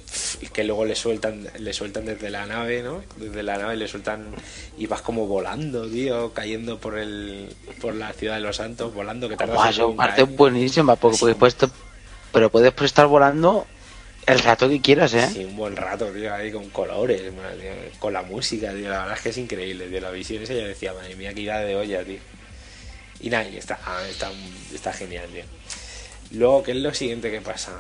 y 0.41 0.47
que 0.47 0.65
luego 0.65 0.85
le 0.85 0.95
sueltan 0.95 1.49
le 1.59 1.73
sueltan 1.73 2.05
desde 2.07 2.31
la 2.31 2.47
nave, 2.47 2.83
¿no? 2.83 3.03
Desde 3.17 3.43
la 3.43 3.59
nave 3.59 3.77
le 3.77 3.89
sueltan 3.89 4.27
y 4.79 4.87
vas 4.87 5.03
como 5.03 5.27
volando, 5.27 5.89
tío, 5.89 6.33
cayendo 6.33 6.79
por 6.79 6.99
el 6.99 7.55
por 7.81 7.95
la 7.95 8.13
ciudad 8.13 8.37
de 8.37 8.41
los 8.41 8.57
santos, 8.57 8.95
volando 8.95 9.29
que 9.29 9.37
tardas 9.37 9.77
Guau, 9.77 9.91
en 9.91 9.97
parte 9.97 10.23
caer. 10.25 10.37
buenísima, 10.37 10.97
porque, 10.97 11.19
porque 11.19 11.35
puedes 11.35 11.55
te- 11.57 11.69
pero 12.33 12.51
puedes 12.51 12.73
estar 12.83 13.07
volando 13.07 13.67
el 14.27 14.39
rato 14.39 14.69
que 14.69 14.81
quieras, 14.81 15.13
¿eh? 15.15 15.29
Sí, 15.33 15.45
un 15.45 15.57
buen 15.57 15.75
rato, 15.75 16.07
tío, 16.13 16.33
ahí 16.33 16.53
con 16.53 16.71
colores, 16.71 17.33
mía, 17.33 17.43
con 17.99 18.13
la 18.13 18.23
música, 18.23 18.73
tío, 18.73 18.89
la 18.89 19.01
verdad 19.01 19.17
es 19.17 19.23
que 19.23 19.29
es 19.31 19.39
increíble, 19.39 19.87
tío, 19.89 20.01
la 20.01 20.11
visión 20.13 20.43
esa 20.43 20.55
ya 20.55 20.65
decía, 20.67 20.93
madre 20.93 21.17
mía, 21.17 21.35
que 21.35 21.41
ida 21.41 21.59
de 21.61 21.75
olla, 21.75 22.05
tío. 22.05 22.19
Y 23.21 23.29
nada, 23.31 23.49
y 23.49 23.57
está, 23.57 23.79
ah, 23.85 24.03
está, 24.09 24.31
está 24.73 24.93
genial, 24.93 25.29
tío. 25.33 25.43
Luego, 26.33 26.63
¿qué 26.63 26.71
es 26.73 26.77
lo 26.79 26.95
siguiente 26.95 27.31
que 27.31 27.41
pasa? 27.41 27.73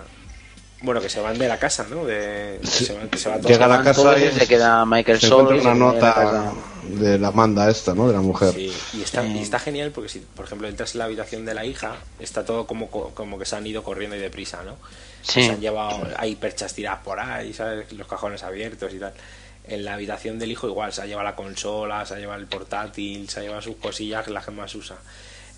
Bueno, 0.83 1.01
que 1.01 1.11
se 1.11 1.21
van 1.21 1.37
de 1.39 1.47
la 1.47 1.59
casa, 1.59 1.87
¿no? 1.91 2.07
De, 2.07 2.59
que 2.63 2.67
se 2.67 2.95
van, 2.95 3.09
que 3.11 3.19
se 3.19 3.29
van 3.29 3.43
Llega 3.43 3.67
a 3.67 3.69
la 3.69 3.83
casa 3.83 4.19
y 4.19 4.33
se 4.33 4.49
queda 4.49 4.87
Michael 4.87 5.21
Se 5.21 5.29
y 5.29 5.33
una 5.33 5.57
la 5.57 5.75
nota 5.75 6.53
de 6.83 7.19
la 7.19 7.31
manda 7.33 7.71
esta, 7.71 7.95
¿no? 7.95 8.09
De 8.09 8.15
la 8.15 8.23
mujer. 8.23 8.55
Sí, 8.55 8.73
y 8.95 9.03
está, 9.03 9.25
y 9.25 9.39
está 9.41 9.59
genial 9.59 9.91
porque 9.91 10.09
si, 10.09 10.21
por 10.21 10.47
ejemplo, 10.47 10.69
entras 10.69 10.95
en 10.95 11.01
la 11.01 11.05
habitación 11.05 11.45
de 11.45 11.55
la 11.55 11.67
hija, 11.67 11.97
está 12.19 12.45
todo 12.45 12.67
como, 12.67 12.89
como 12.89 13.39
que 13.39 13.45
se 13.45 13.57
han 13.57 13.67
ido 13.67 13.83
corriendo 13.83 14.17
y 14.17 14.21
deprisa, 14.21 14.63
¿no? 14.65 14.77
Sí. 15.23 15.43
Se 15.43 15.51
han 15.51 15.61
llevado, 15.61 16.01
hay 16.17 16.35
perchas 16.37 16.73
tiradas 16.73 17.01
por 17.05 17.21
ahí, 17.21 17.53
¿sabes? 17.53 17.93
Los 17.93 18.07
cajones 18.07 18.43
abiertos 18.43 18.93
y 18.95 18.99
tal. 18.99 19.13
En 19.65 19.85
la 19.85 19.95
habitación 19.95 20.39
del 20.39 20.51
hijo 20.51 20.67
igual, 20.67 20.93
se 20.95 21.03
ha 21.03 21.07
llevado 21.07 21.29
la 21.29 21.37
consola, 21.37 22.07
se 22.07 22.15
ha 22.15 22.19
llevado 22.19 22.41
el 22.41 22.47
portátil, 22.47 23.29
se 23.29 23.41
ha 23.41 23.43
llevado 23.43 23.61
sus 23.61 23.77
cosillas, 23.77 24.27
las 24.29 24.47
que 24.47 24.51
más 24.51 24.75
usa. 24.75 24.97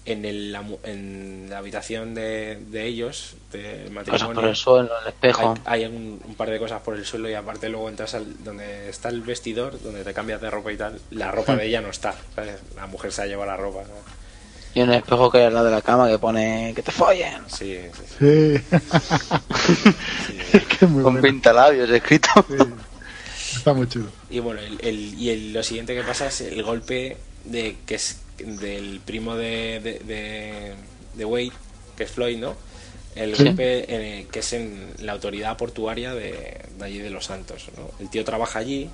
En, 0.05 0.25
el, 0.25 0.51
la, 0.51 0.63
mu- 0.63 0.79
en 0.83 1.47
la 1.49 1.59
habitación 1.59 2.13
de, 2.13 2.57
de 2.71 2.87
ellos, 2.87 3.35
del 3.53 3.83
Cosas 3.83 3.93
matrimonio, 3.93 4.35
por 4.35 4.45
el 4.51 4.57
suelo, 4.57 4.91
el 5.01 5.09
espejo. 5.09 5.55
hay, 5.65 5.85
hay 5.85 5.89
un, 5.93 6.21
un 6.25 6.35
par 6.35 6.51
de 6.51 6.59
cosas 6.59 6.81
por 6.81 6.97
el 6.97 7.05
suelo 7.07 7.31
y 7.31 7.35
aparte 7.35 7.69
luego 7.69 7.89
entras 7.89 8.15
al, 8.15 8.43
donde 8.43 8.89
está 8.89 9.11
el 9.11 9.21
vestidor, 9.23 9.81
donde 9.81 10.03
te 10.03 10.13
cambias 10.13 10.41
de 10.41 10.51
ropa 10.51 10.73
y 10.73 10.77
tal. 10.77 11.01
La 11.13 11.31
ropa 11.31 11.55
de 11.55 11.67
ella 11.69 11.81
no 11.81 11.91
está, 11.91 12.17
¿sabes? 12.35 12.57
La 12.75 12.89
mujer 12.89 13.13
se 13.13 13.23
ha 13.23 13.27
llevado 13.27 13.49
la 13.53 13.57
ropa. 13.57 13.83
¿sabes? 13.85 14.03
Y 14.75 14.81
un 14.81 14.93
espejo 14.93 15.31
que 15.31 15.39
hay 15.39 15.45
al 15.45 15.55
lado 15.55 15.67
de 15.67 15.73
la 15.73 15.83
cama 15.83 16.09
que 16.09 16.19
pone 16.19 16.73
que 16.75 16.83
te 16.83 16.91
follen. 16.91 17.43
Sí, 17.47 17.79
sí, 17.93 18.03
sí. 18.19 18.59
Sí. 18.59 19.83
Es 20.53 20.65
que 20.65 20.85
es 20.85 20.91
muy 20.91 21.03
Con 21.03 21.15
bueno. 21.15 21.29
pintalabios 21.29 21.89
escrito. 21.91 22.29
Sí. 22.49 23.57
Está 23.59 23.73
muy 23.73 23.87
chulo. 23.89 24.09
Y 24.31 24.41
bueno, 24.41 24.61
el, 24.61 24.79
el- 24.83 25.15
y 25.15 25.31
el- 25.31 25.53
lo 25.53 25.63
siguiente 25.63 25.95
que 25.95 26.03
pasa 26.03 26.27
es 26.27 26.41
el 26.41 26.63
golpe 26.63 27.17
de 27.45 27.77
que 27.87 27.95
es 27.97 28.19
del 28.47 29.01
primo 29.05 29.37
de, 29.37 29.81
de, 29.81 29.99
de, 30.01 30.75
de 31.15 31.25
Wade, 31.25 31.53
que 31.97 32.05
es 32.05 32.11
Floyd, 32.11 32.39
¿no? 32.39 32.57
El 33.15 33.37
Sí. 33.37 33.45
golpe 33.45 33.85
eh, 33.89 34.29
que 34.31 34.41
es 34.41 34.53
en 34.55 34.95
la 35.01 35.13
autoridad 35.13 35.57
portuaria 35.59 36.15
de, 36.15 36.61
de 36.79 36.85
allí 36.85 36.99
de 36.99 37.11
Los 37.11 37.27
Santos, 37.27 37.71
¿no? 37.77 37.91
El 38.01 38.09
tío 38.11 38.25
trabaja 38.25 38.59
allí 38.61 38.91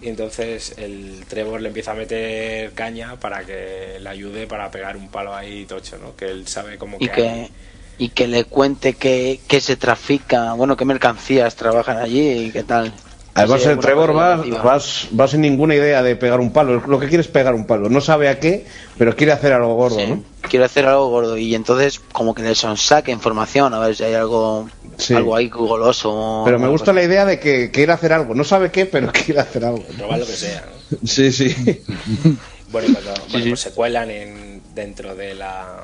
y 0.00 0.08
entonces 0.08 0.74
el 0.78 1.26
Trevor 1.28 1.60
le 1.60 1.68
empieza 1.68 1.92
a 1.92 1.94
meter 1.94 2.72
caña 2.74 3.18
para 3.20 3.44
que 3.44 3.98
le 4.00 4.08
ayude 4.08 4.46
para 4.46 4.70
pegar 4.70 4.96
un 4.96 5.10
palo 5.10 5.34
ahí 5.34 5.66
tocho, 5.66 5.98
¿no? 5.98 6.16
Que 6.16 6.26
él 6.30 6.46
sabe 6.48 6.78
como 6.78 7.00
y 7.00 7.08
que... 7.08 7.10
que 7.10 7.12
hay- 7.12 7.52
y 7.98 8.10
que 8.10 8.26
le 8.28 8.46
cuente 8.46 8.96
que, 8.96 9.44
que 9.46 9.60
se 9.60 9.76
trafica, 9.76 10.54
bueno, 10.54 10.74
qué 10.76 10.86
mercancías 10.86 11.54
trabajan 11.54 11.98
allí 11.98 12.46
y 12.46 12.52
qué 12.52 12.64
tal. 12.64 12.94
Además, 13.34 13.64
el 13.66 13.78
Trevor 13.78 14.12
cosa 14.12 14.18
va, 14.18 14.30
llamativa. 14.36 14.62
vas, 14.62 15.08
va 15.18 15.28
sin 15.28 15.40
ninguna 15.40 15.74
idea 15.74 16.02
de 16.02 16.16
pegar 16.16 16.40
un 16.40 16.52
palo. 16.52 16.80
Lo 16.86 16.98
que 16.98 17.08
quiere 17.08 17.22
es 17.22 17.28
pegar 17.28 17.54
un 17.54 17.66
palo. 17.66 17.88
No 17.88 18.00
sabe 18.00 18.28
a 18.28 18.38
qué, 18.40 18.66
pero 18.98 19.14
quiere 19.14 19.32
hacer 19.32 19.52
algo 19.52 19.74
gordo, 19.74 19.98
Sí, 19.98 20.06
¿no? 20.06 20.22
Quiero 20.48 20.64
hacer 20.64 20.86
algo 20.86 21.08
gordo 21.10 21.36
y 21.38 21.54
entonces 21.54 22.00
como 22.12 22.34
que 22.34 22.42
le 22.42 22.54
sonsaque 22.54 23.12
información 23.12 23.72
a 23.74 23.78
ver 23.78 23.94
si 23.94 24.02
hay 24.04 24.14
algo 24.14 24.68
Sí. 24.96 25.14
algo 25.14 25.36
ahí 25.36 25.48
goloso. 25.48 26.42
Pero 26.44 26.58
me 26.58 26.68
gusta 26.68 26.92
la 26.92 27.02
idea 27.02 27.24
de 27.24 27.38
que 27.38 27.70
quiere 27.70 27.92
hacer 27.92 28.12
algo. 28.12 28.34
No 28.34 28.44
sabe 28.44 28.70
qué, 28.70 28.84
pero 28.86 29.10
quiere 29.12 29.40
hacer 29.40 29.64
algo. 29.64 29.84
robar 29.98 30.18
lo 30.18 30.26
que 30.26 30.32
sea, 30.32 30.66
¿no? 30.90 30.98
Sí, 31.06 31.30
sí. 31.32 31.54
Bueno, 32.72 32.86
y 32.88 32.92
cuando 32.92 33.10
bueno, 33.30 33.44
sí. 33.44 33.48
pues 33.48 33.60
se 33.60 33.70
cuelan 33.72 34.10
en, 34.10 34.62
dentro 34.76 35.16
de 35.16 35.34
la 35.34 35.80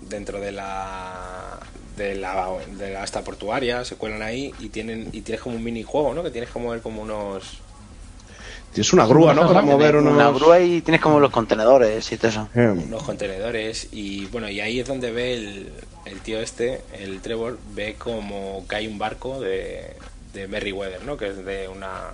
dentro 0.00 0.40
de 0.40 0.50
la 0.50 1.56
de 1.96 2.14
la 2.14 2.48
de 2.78 2.92
la 2.92 3.04
esta 3.04 3.22
portuaria, 3.22 3.84
se 3.84 3.96
cuelan 3.96 4.22
ahí 4.22 4.52
y 4.58 4.68
tienen 4.68 5.08
y 5.12 5.20
tienes 5.22 5.42
como 5.42 5.56
un 5.56 5.64
minijuego, 5.64 6.14
¿no? 6.14 6.22
Que 6.22 6.30
tienes 6.30 6.50
como 6.50 6.70
ver 6.70 6.80
como 6.80 7.02
unos 7.02 7.58
Es 8.74 8.92
una 8.92 9.06
grúa, 9.06 9.34
¿no? 9.34 9.46
Para 9.46 9.62
mover 9.62 9.92
Tienes 9.92 10.02
unos... 10.02 10.14
Una 10.14 10.30
grúa 10.30 10.60
y 10.60 10.80
tienes 10.80 11.00
como 11.00 11.20
los 11.20 11.30
contenedores 11.30 12.10
y 12.12 12.16
todo 12.16 12.28
eso. 12.28 12.48
Eh, 12.54 12.68
unos 12.68 13.02
contenedores 13.02 13.88
y 13.92 14.26
bueno, 14.26 14.48
y 14.48 14.60
ahí 14.60 14.80
es 14.80 14.86
donde 14.86 15.10
ve 15.10 15.34
el, 15.34 15.72
el 16.06 16.20
tío 16.20 16.40
este, 16.40 16.82
el 16.98 17.20
Trevor, 17.20 17.58
ve 17.74 17.96
como 17.98 18.64
que 18.68 18.76
hay 18.76 18.86
un 18.86 18.98
barco 18.98 19.40
de, 19.40 19.96
de 20.32 20.48
Merryweather, 20.48 21.04
¿no? 21.04 21.16
Que 21.16 21.28
es 21.28 21.44
de 21.44 21.68
una 21.68 22.12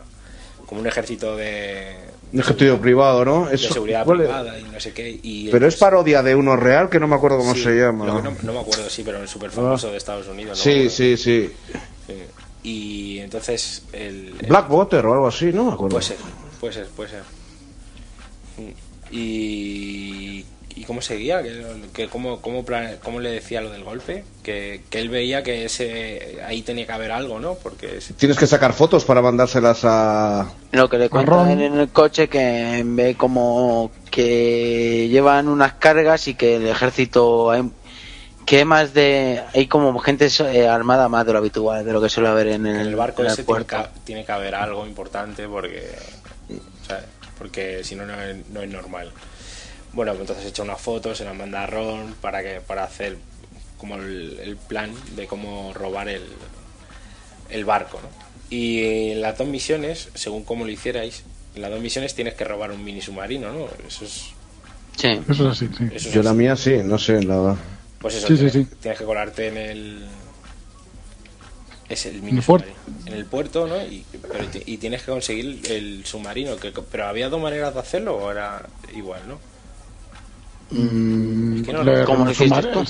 como 0.66 0.81
un 0.81 0.86
ejército 0.86 1.36
de, 1.36 1.94
Ejército 2.32 2.78
privado, 2.81 3.24
¿no? 3.24 3.47
de 3.47 3.57
seguridad 3.57 4.05
privada 4.05 4.59
y 4.59 4.65
no 4.65 4.81
sé 4.81 4.93
qué. 4.93 5.19
Y 5.23 5.48
Pero 5.51 5.66
es 5.66 5.77
parodia 5.77 6.23
de 6.23 6.35
uno 6.35 6.57
real 6.57 6.89
que 6.90 6.98
no 7.01 7.07
me 7.07 7.15
acuerdo 7.15 7.39
cómo 7.39 7.55
sí, 7.55 7.62
se 7.62 7.70
llama. 7.77 8.07
no, 8.07 8.20
no 8.43 8.53
me 8.53 8.59
acuerdo, 8.61 8.90
sí, 8.90 9.03
pero 9.05 9.23
es 9.23 9.31
súper 9.31 9.51
famoso 9.51 9.90
de 9.90 9.97
Estados 9.97 10.27
Unidos. 10.28 10.59
no 10.59 10.62
sí, 10.65 10.90
sí, 10.90 11.16
sí. 11.16 11.51
Sí. 12.07 12.15
Y 12.65 13.19
entonces 13.20 13.85
el, 13.93 14.35
el- 14.40 14.47
Blackwater 14.48 15.07
o 15.07 15.12
algo 15.15 15.27
así, 15.28 15.53
no 15.53 15.65
me 15.66 15.73
acuerdo. 15.73 15.94
Puede 15.97 16.05
ser, 16.07 16.16
puede 16.61 16.73
ser, 16.74 16.86
puede 16.89 17.11
ser. 17.11 17.23
Y, 19.11 20.44
y 20.77 20.85
cómo 20.85 21.01
seguía, 21.01 21.43
que, 21.43 21.65
que 21.94 22.07
cómo, 22.09 22.43
cómo, 22.43 22.62
cómo 23.03 23.19
le 23.20 23.31
decía 23.31 23.62
lo 23.62 23.70
del 23.70 23.82
golpe, 23.82 24.24
que, 24.43 24.82
que 24.90 25.01
él 25.01 25.09
veía 25.09 25.43
que 25.43 25.65
ese 25.65 26.39
ahí 26.47 26.61
tenía 26.61 26.86
que 26.86 26.93
haber 26.93 27.12
algo, 27.12 27.40
¿no? 27.40 27.55
Porque 27.55 27.97
es- 27.97 28.12
Tienes 28.19 28.36
que 28.36 28.47
sacar 28.47 28.74
fotos 28.74 29.07
para 29.07 29.23
mandárselas 29.23 29.81
a. 29.85 30.53
Lo 30.73 30.89
que 30.90 30.98
le 30.98 31.09
cuentan 31.09 31.51
en 31.51 31.78
el 31.78 31.89
coche 31.89 32.28
que 32.28 32.82
ve 32.85 33.15
como 33.15 33.90
que 34.11 35.09
llevan 35.09 35.48
unas 35.48 35.73
cargas 35.74 36.28
y 36.28 36.35
que 36.35 36.57
el 36.57 36.66
ejército 36.66 37.51
hay 37.51 37.70
que 38.44 38.65
más 38.66 38.93
de 38.94 39.43
hay 39.55 39.66
como 39.66 39.98
gente 39.98 40.28
eh, 40.53 40.69
armada 40.69 41.09
más 41.09 41.27
de 41.27 41.32
lo 41.32 41.39
habitual 41.39 41.85
de 41.85 41.93
lo 41.93 42.01
que 42.01 42.09
suele 42.09 42.28
haber 42.28 42.47
en 42.48 42.66
el, 42.66 42.77
en 42.77 42.86
el 42.86 42.94
barco 42.94 43.23
en 43.23 43.27
el 43.27 43.32
ese 43.32 43.43
tiene 43.43 43.65
que, 43.65 43.77
tiene 44.05 44.24
que 44.24 44.31
haber 44.32 44.55
algo 44.55 44.86
importante 44.86 45.48
porque 45.48 45.90
porque 47.39 47.82
si 47.82 47.97
no 47.97 48.05
no 48.07 48.15
es 48.62 48.69
normal 48.70 49.11
bueno 49.97 50.12
pues 50.12 50.20
entonces 50.20 50.47
echa 50.47 50.62
una 50.62 50.77
foto 50.77 51.12
se 51.16 51.24
la 51.24 51.35
manda 51.35 51.64
a 51.64 51.66
Ron 51.66 52.14
para 52.20 52.43
que 52.44 52.60
para 52.60 52.85
hacer 52.85 53.16
como 53.78 53.97
el, 53.97 54.39
el 54.40 54.56
plan 54.56 54.93
de 55.16 55.27
cómo 55.27 55.73
robar 55.74 56.09
el, 56.09 56.23
el 57.51 57.64
barco 57.64 57.98
¿no? 58.01 58.09
y 58.51 59.10
en 59.10 59.20
las 59.23 59.36
dos 59.36 59.48
misiones 59.48 60.10
según 60.14 60.44
cómo 60.44 60.64
lo 60.64 60.70
hicierais 60.70 61.24
en 61.56 61.62
las 61.62 61.70
dos 61.73 61.81
misiones 61.81 62.14
tienes 62.14 62.35
que 62.35 62.44
robar 62.44 62.70
un 62.70 62.85
mini 62.85 63.01
submarino 63.01 63.51
¿no? 63.52 63.66
eso 63.89 64.05
es, 64.05 64.31
Sí. 64.97 65.09
Eso 65.28 65.51
es 65.51 65.52
así, 65.52 65.68
sí. 65.77 65.85
eso 65.93 66.09
es 66.09 66.14
Yo 66.14 66.23
la 66.23 66.32
mía 66.32 66.56
sí, 66.56 66.78
no 66.82 66.97
sé, 66.98 67.23
la. 67.23 67.55
Pues 67.98 68.14
eso, 68.14 68.28
Sí, 68.28 68.32
sí, 68.39 68.44
tienes, 68.51 68.52
sí. 68.70 68.77
tienes 68.81 68.98
que 68.98 69.05
colarte 69.05 69.48
en 69.48 69.56
el. 69.59 70.06
Es 71.90 72.06
el 72.06 72.23
mini 72.23 72.40
puerto. 72.40 72.66
submarino. 72.66 73.06
En 73.06 73.12
el 73.12 73.27
puerto, 73.27 73.66
¿no? 73.66 73.77
Y, 73.85 74.06
pero 74.23 74.44
y 74.64 74.78
tienes 74.78 75.02
que 75.02 75.10
conseguir 75.12 75.60
el 75.70 76.02
submarino. 76.06 76.56
Que, 76.56 76.73
pero 76.90 77.09
había 77.09 77.28
dos 77.28 77.40
maneras 77.43 77.74
de 77.74 77.81
hacerlo 77.81 78.16
o 78.16 78.31
era 78.32 78.66
igual, 78.94 79.20
¿no? 79.28 79.39
Mm, 80.71 81.57
Es 81.61 81.63
que 81.67 81.73
no, 81.73 81.83
le- 81.83 82.05
¿cómo 82.05 82.25
lo 82.25 82.31
hiciste 82.31 82.63
tú? 82.63 82.85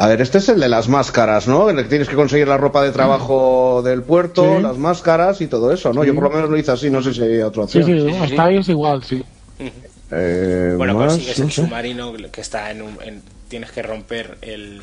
A 0.00 0.06
ver, 0.06 0.20
este 0.20 0.38
es 0.38 0.48
el 0.48 0.60
de 0.60 0.68
las 0.68 0.88
máscaras, 0.88 1.48
¿no? 1.48 1.68
En 1.70 1.76
el 1.78 1.84
que 1.84 1.88
tienes 1.90 2.08
que 2.08 2.14
conseguir 2.14 2.46
la 2.46 2.56
ropa 2.56 2.84
de 2.84 2.92
trabajo 2.92 3.82
del 3.84 4.02
puerto, 4.04 4.56
Sí. 4.58 4.62
las 4.62 4.78
máscaras 4.78 5.40
y 5.40 5.48
todo 5.48 5.72
eso, 5.72 5.92
¿no? 5.92 6.04
Yo 6.04 6.14
por 6.14 6.22
lo 6.24 6.30
menos 6.30 6.48
lo 6.50 6.56
hice 6.56 6.70
así, 6.70 6.88
no 6.88 7.02
sé 7.02 7.12
si 7.12 7.22
hay 7.22 7.40
otra 7.40 7.66
Sí, 7.66 7.78
opción. 7.80 8.00
sí, 8.08 8.10
sí, 8.12 8.16
hasta 8.16 8.44
ahí 8.44 8.56
es 8.58 8.68
igual, 8.68 9.02
sí. 9.04 9.24
Eh, 10.10 10.72
Bueno, 10.78 10.94
más, 10.94 11.12
consigues 11.12 11.38
no 11.38 11.44
el 11.44 11.52
sé. 11.52 11.62
submarino 11.62 12.12
que 12.32 12.40
está 12.40 12.70
en 12.70 12.80
un. 12.80 12.96
en- 13.04 13.22
tienes 13.48 13.72
que 13.72 13.82
romper 13.82 14.38
el. 14.40 14.80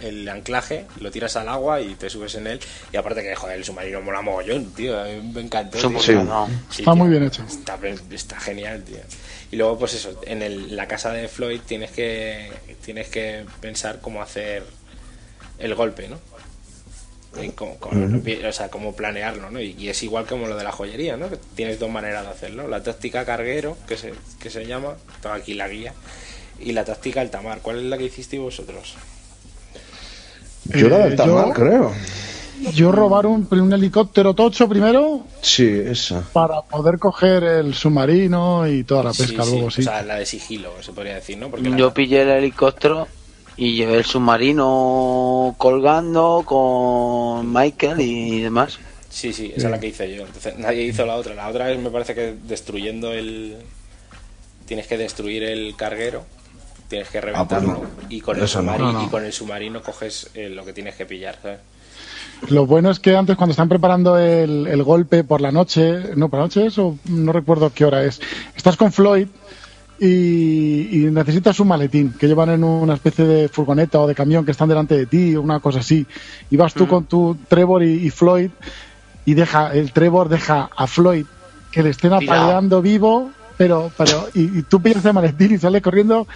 El 0.00 0.28
anclaje, 0.28 0.86
lo 1.00 1.10
tiras 1.10 1.36
al 1.36 1.48
agua 1.48 1.80
y 1.80 1.94
te 1.94 2.08
subes 2.10 2.34
en 2.34 2.46
él. 2.46 2.60
Y 2.92 2.96
aparte 2.96 3.22
que, 3.22 3.34
joder, 3.36 3.56
el 3.58 3.64
submarino 3.64 4.00
mola 4.00 4.22
mogollón, 4.22 4.64
tío. 4.72 4.96
Me 5.32 5.40
encantó. 5.42 5.76
Tío. 5.78 6.24
No. 6.24 6.46
Está 6.70 6.82
tío, 6.84 6.96
muy 6.96 7.08
bien 7.10 7.22
hecho. 7.24 7.42
Está, 7.46 7.78
está 8.10 8.40
genial, 8.40 8.82
tío. 8.82 8.96
Y 9.54 9.56
luego, 9.56 9.78
pues 9.78 9.94
eso, 9.94 10.20
en 10.26 10.42
el- 10.42 10.74
la 10.74 10.88
casa 10.88 11.12
de 11.12 11.28
Floyd 11.28 11.60
tienes 11.64 11.92
que 11.92 12.50
tienes 12.84 13.06
que 13.06 13.44
pensar 13.60 14.00
cómo 14.00 14.20
hacer 14.20 14.64
el 15.60 15.76
golpe, 15.76 16.08
¿no? 16.08 16.18
Y 17.40 17.50
cómo, 17.50 17.76
cómo- 17.78 18.20
o 18.48 18.52
sea, 18.52 18.68
cómo 18.68 18.96
planearlo, 18.96 19.52
¿no? 19.52 19.60
Y, 19.60 19.76
y 19.78 19.90
es 19.90 20.02
igual 20.02 20.26
como 20.26 20.48
lo 20.48 20.56
de 20.56 20.64
la 20.64 20.72
joyería, 20.72 21.16
¿no? 21.16 21.30
Que 21.30 21.38
tienes 21.54 21.78
dos 21.78 21.88
maneras 21.88 22.24
de 22.24 22.30
hacerlo. 22.32 22.66
La 22.66 22.82
táctica 22.82 23.24
carguero, 23.24 23.76
que 23.86 23.96
se, 23.96 24.12
que 24.40 24.50
se 24.50 24.66
llama, 24.66 24.96
tengo 25.22 25.36
aquí 25.36 25.54
la 25.54 25.68
guía, 25.68 25.94
y 26.58 26.72
la 26.72 26.84
táctica 26.84 27.20
altamar. 27.20 27.60
¿Cuál 27.60 27.78
es 27.78 27.84
la 27.84 27.96
que 27.96 28.06
hicisteis 28.06 28.42
vosotros? 28.42 28.94
Yo 30.64 30.88
la 30.88 30.98
del 30.98 31.12
Eh, 31.12 31.16
Tamar, 31.16 31.46
yo- 31.46 31.52
creo. 31.52 31.92
Yo 32.74 32.92
robar 32.92 33.26
un, 33.26 33.46
un 33.50 33.72
helicóptero 33.72 34.34
tocho 34.34 34.68
primero 34.68 35.26
Sí, 35.42 35.66
esa. 35.68 36.22
para 36.32 36.62
poder 36.62 36.98
coger 36.98 37.42
el 37.44 37.74
submarino 37.74 38.66
y 38.68 38.84
toda 38.84 39.04
la 39.04 39.12
pesca 39.12 39.42
Sí, 39.44 39.50
luego, 39.52 39.70
sí. 39.70 39.80
O 39.82 39.84
sea, 39.84 40.02
la 40.02 40.16
de 40.16 40.26
sigilo, 40.26 40.70
se 40.82 40.92
podría 40.92 41.14
decir, 41.16 41.36
¿no? 41.38 41.50
Porque 41.50 41.68
la- 41.68 41.76
Yo 41.76 41.92
pillé 41.92 42.22
el 42.22 42.28
helicóptero 42.30 43.06
y 43.56 43.74
llevé 43.76 43.96
el 43.98 44.04
submarino 44.04 45.54
colgando 45.58 46.42
con 46.46 47.52
Michael 47.52 48.00
y 48.00 48.40
demás. 48.42 48.78
Sí, 49.10 49.32
sí, 49.32 49.52
esa 49.56 49.66
es 49.68 49.70
la 49.70 49.78
que 49.80 49.88
hice 49.88 50.12
yo. 50.14 50.24
Entonces, 50.26 50.58
nadie 50.58 50.82
hizo 50.84 51.06
la 51.06 51.14
otra. 51.16 51.34
La 51.34 51.48
otra 51.48 51.70
es, 51.70 51.78
me 51.78 51.90
parece 51.90 52.14
que 52.14 52.34
destruyendo 52.46 53.12
el. 53.12 53.56
Tienes 54.66 54.86
que 54.86 54.96
destruir 54.96 55.44
el 55.44 55.76
carguero, 55.76 56.24
tienes 56.88 57.08
que 57.10 57.20
reventarlo 57.20 57.72
Ah, 57.72 57.76
pues 57.78 58.02
no. 58.04 58.08
y, 58.08 58.20
con 58.22 58.38
el 58.38 58.44
Eso 58.44 58.62
no. 58.62 58.72
submarino, 58.72 58.92
No, 58.92 58.98
no. 59.00 59.06
y 59.06 59.10
con 59.10 59.24
el 59.24 59.32
submarino 59.32 59.82
coges 59.82 60.30
eh, 60.34 60.48
lo 60.48 60.64
que 60.64 60.72
tienes 60.72 60.94
que 60.96 61.04
pillar, 61.06 61.38
¿sabes? 61.42 61.60
Lo 62.50 62.66
bueno 62.66 62.90
es 62.90 63.00
que 63.00 63.16
antes, 63.16 63.36
cuando 63.36 63.52
están 63.52 63.68
preparando 63.68 64.18
el, 64.18 64.66
el 64.66 64.82
golpe 64.82 65.24
por 65.24 65.40
la 65.40 65.50
noche, 65.50 66.14
no, 66.16 66.28
por 66.28 66.40
la 66.40 66.44
noche 66.46 66.66
es, 66.66 66.78
o 66.78 66.96
no 67.08 67.32
recuerdo 67.32 67.72
qué 67.74 67.84
hora 67.84 68.04
es, 68.04 68.20
estás 68.54 68.76
con 68.76 68.92
Floyd 68.92 69.28
y, 69.98 70.88
y 70.90 71.10
necesitas 71.10 71.58
un 71.60 71.68
maletín 71.68 72.12
que 72.18 72.26
llevan 72.26 72.50
en 72.50 72.64
una 72.64 72.94
especie 72.94 73.24
de 73.24 73.48
furgoneta 73.48 74.00
o 74.00 74.06
de 74.06 74.14
camión 74.14 74.44
que 74.44 74.50
están 74.50 74.68
delante 74.68 74.96
de 74.96 75.06
ti, 75.06 75.36
o 75.36 75.42
una 75.42 75.60
cosa 75.60 75.80
así. 75.80 76.06
Y 76.50 76.56
vas 76.56 76.74
tú 76.74 76.86
con 76.86 77.04
tu 77.04 77.36
Trevor 77.48 77.82
y, 77.82 78.06
y 78.06 78.10
Floyd 78.10 78.50
y 79.24 79.34
deja, 79.34 79.72
el 79.72 79.92
Trevor 79.92 80.28
deja 80.28 80.68
a 80.76 80.86
Floyd 80.86 81.26
que 81.70 81.82
le 81.82 81.90
estén 81.90 82.12
apaleando 82.12 82.82
vivo. 82.82 83.30
Pero, 83.56 83.92
pero, 83.96 84.28
y, 84.34 84.58
y 84.58 84.62
tú 84.62 84.82
pillas 84.82 85.04
el 85.04 85.12
maletín 85.12 85.54
y 85.54 85.58
sales 85.58 85.80
corriendo 85.80 86.26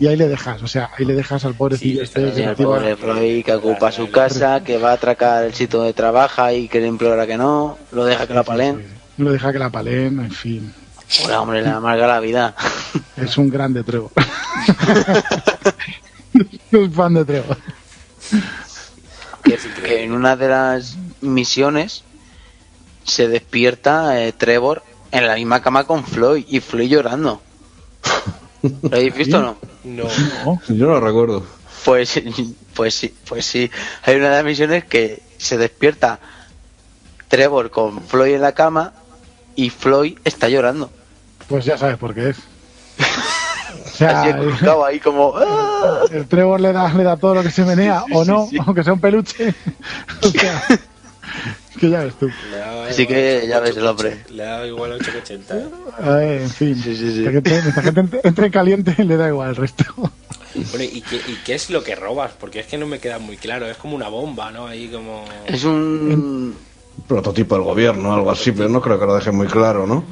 y 0.00 0.06
ahí 0.06 0.16
le 0.16 0.26
dejas, 0.28 0.62
o 0.62 0.66
sea, 0.66 0.90
ahí 0.96 1.04
le 1.04 1.14
dejas 1.14 1.44
al 1.44 1.54
pobrecillo 1.54 1.98
Sí, 1.98 2.04
este 2.04 2.44
el 2.44 2.56
pobre 2.56 2.96
Freud 2.96 3.44
que 3.44 3.52
ocupa 3.52 3.92
su 3.92 4.10
casa, 4.10 4.64
que 4.64 4.78
va 4.78 4.90
a 4.90 4.94
atracar 4.94 5.44
el 5.44 5.52
sitio 5.52 5.82
de 5.82 5.92
trabaja 5.92 6.54
y 6.54 6.68
que 6.68 6.80
le 6.80 6.86
implora 6.86 7.26
que 7.26 7.36
no, 7.36 7.76
lo 7.92 8.06
deja 8.06 8.26
que 8.26 8.32
la 8.34 8.42
palen. 8.42 8.86
lo 9.18 9.32
deja 9.32 9.52
que 9.52 9.58
la 9.58 9.68
palen, 9.68 10.20
en 10.20 10.30
fin. 10.30 10.72
Pues 10.96 11.28
hombre, 11.36 11.60
le 11.60 11.68
amarga 11.68 12.06
la 12.06 12.20
vida. 12.20 12.54
Es 13.16 13.36
un 13.36 13.50
grande 13.50 13.84
Trevor. 13.84 14.10
Soy 16.70 16.88
fan 16.88 17.12
de 17.14 17.24
Trevor. 17.26 17.58
que, 19.44 19.58
que 19.84 20.04
en 20.04 20.12
una 20.12 20.36
de 20.36 20.48
las 20.48 20.96
misiones 21.20 22.04
se 23.04 23.28
despierta 23.28 24.22
eh, 24.22 24.32
Trevor 24.32 24.82
en 25.12 25.26
la 25.26 25.36
misma 25.36 25.62
cama 25.62 25.84
con 25.84 26.04
Floyd 26.04 26.44
y 26.48 26.60
Floyd 26.60 26.88
llorando. 26.88 27.40
¿Lo 28.62 28.88
habéis 28.88 29.14
visto 29.14 29.38
o 29.38 29.42
no? 29.42 29.56
No, 29.84 30.04
¿no? 30.44 30.60
Yo 30.68 30.86
no 30.86 30.92
lo 30.92 31.00
recuerdo. 31.00 31.44
Pues, 31.84 32.20
pues 32.74 32.94
sí, 32.94 33.14
pues 33.28 33.44
sí. 33.44 33.70
Hay 34.04 34.16
una 34.16 34.30
de 34.30 34.36
las 34.36 34.44
misiones 34.44 34.84
que 34.84 35.22
se 35.36 35.58
despierta 35.58 36.18
Trevor 37.28 37.70
con 37.70 38.02
Floyd 38.02 38.34
en 38.34 38.42
la 38.42 38.52
cama 38.52 38.94
y 39.54 39.70
Floyd 39.70 40.18
está 40.24 40.48
llorando. 40.48 40.90
Pues 41.48 41.64
ya 41.64 41.76
sabes 41.76 41.98
por 41.98 42.14
qué 42.14 42.30
es. 42.30 42.36
O 43.72 43.84
Así 43.84 43.98
sea, 43.98 44.22
acurrucado 44.24 44.84
ahí 44.84 45.00
como... 45.00 45.32
¡ah! 45.36 46.00
el 46.10 46.26
Trevor 46.26 46.60
le 46.60 46.72
da, 46.72 46.92
le 46.92 47.04
da 47.04 47.16
todo 47.16 47.34
lo 47.34 47.42
que 47.42 47.50
se 47.50 47.64
menea, 47.64 48.04
o 48.12 48.24
no, 48.24 48.48
aunque 48.66 48.84
sea 48.84 48.92
un 48.92 49.00
peluche. 49.00 49.54
O 50.22 50.28
sea, 50.28 50.62
que 51.82 51.90
ya 51.90 52.04
ves 52.04 52.14
tú. 52.14 52.30
Así 52.88 53.02
igual 53.02 53.16
que 53.16 53.46
ya 53.48 53.58
8,80, 53.58 53.62
ves 53.62 53.76
el 53.76 53.86
hombre. 53.86 54.24
Le 54.30 54.42
daba 54.44 54.66
igual 54.66 54.92
880. 54.92 55.56
¿eh? 55.58 56.40
En 56.42 56.50
fin, 56.50 56.76
Sí, 56.76 56.96
sí, 56.96 57.12
sí. 57.12 57.26
Esta 57.26 57.32
gente, 57.32 57.58
esta 57.68 57.82
gente 57.82 58.20
entre- 58.22 58.50
caliente 58.50 58.94
y 58.98 59.02
le 59.02 59.16
da 59.16 59.28
igual 59.28 59.50
el 59.50 59.56
resto. 59.56 59.84
Bueno, 59.96 60.84
¿y 60.84 61.00
qué, 61.00 61.16
¿y 61.16 61.34
qué 61.44 61.54
es 61.54 61.70
lo 61.70 61.82
que 61.82 61.94
robas? 61.96 62.32
Porque 62.38 62.60
es 62.60 62.66
que 62.66 62.78
no 62.78 62.86
me 62.86 62.98
queda 63.00 63.18
muy 63.18 63.36
claro. 63.36 63.66
Es 63.66 63.76
como 63.78 63.96
una 63.96 64.08
bomba, 64.08 64.50
¿no? 64.52 64.66
Ahí 64.66 64.88
como... 64.88 65.24
Es 65.46 65.64
un... 65.64 66.54
Prototipo 67.08 67.54
del 67.54 67.64
gobierno, 67.64 68.12
algo 68.14 68.30
así, 68.30 68.52
pero 68.52 68.68
no 68.68 68.80
creo 68.80 69.00
que 69.00 69.06
lo 69.06 69.14
deje 69.14 69.32
muy 69.32 69.46
claro, 69.46 69.86
¿no? 69.86 70.04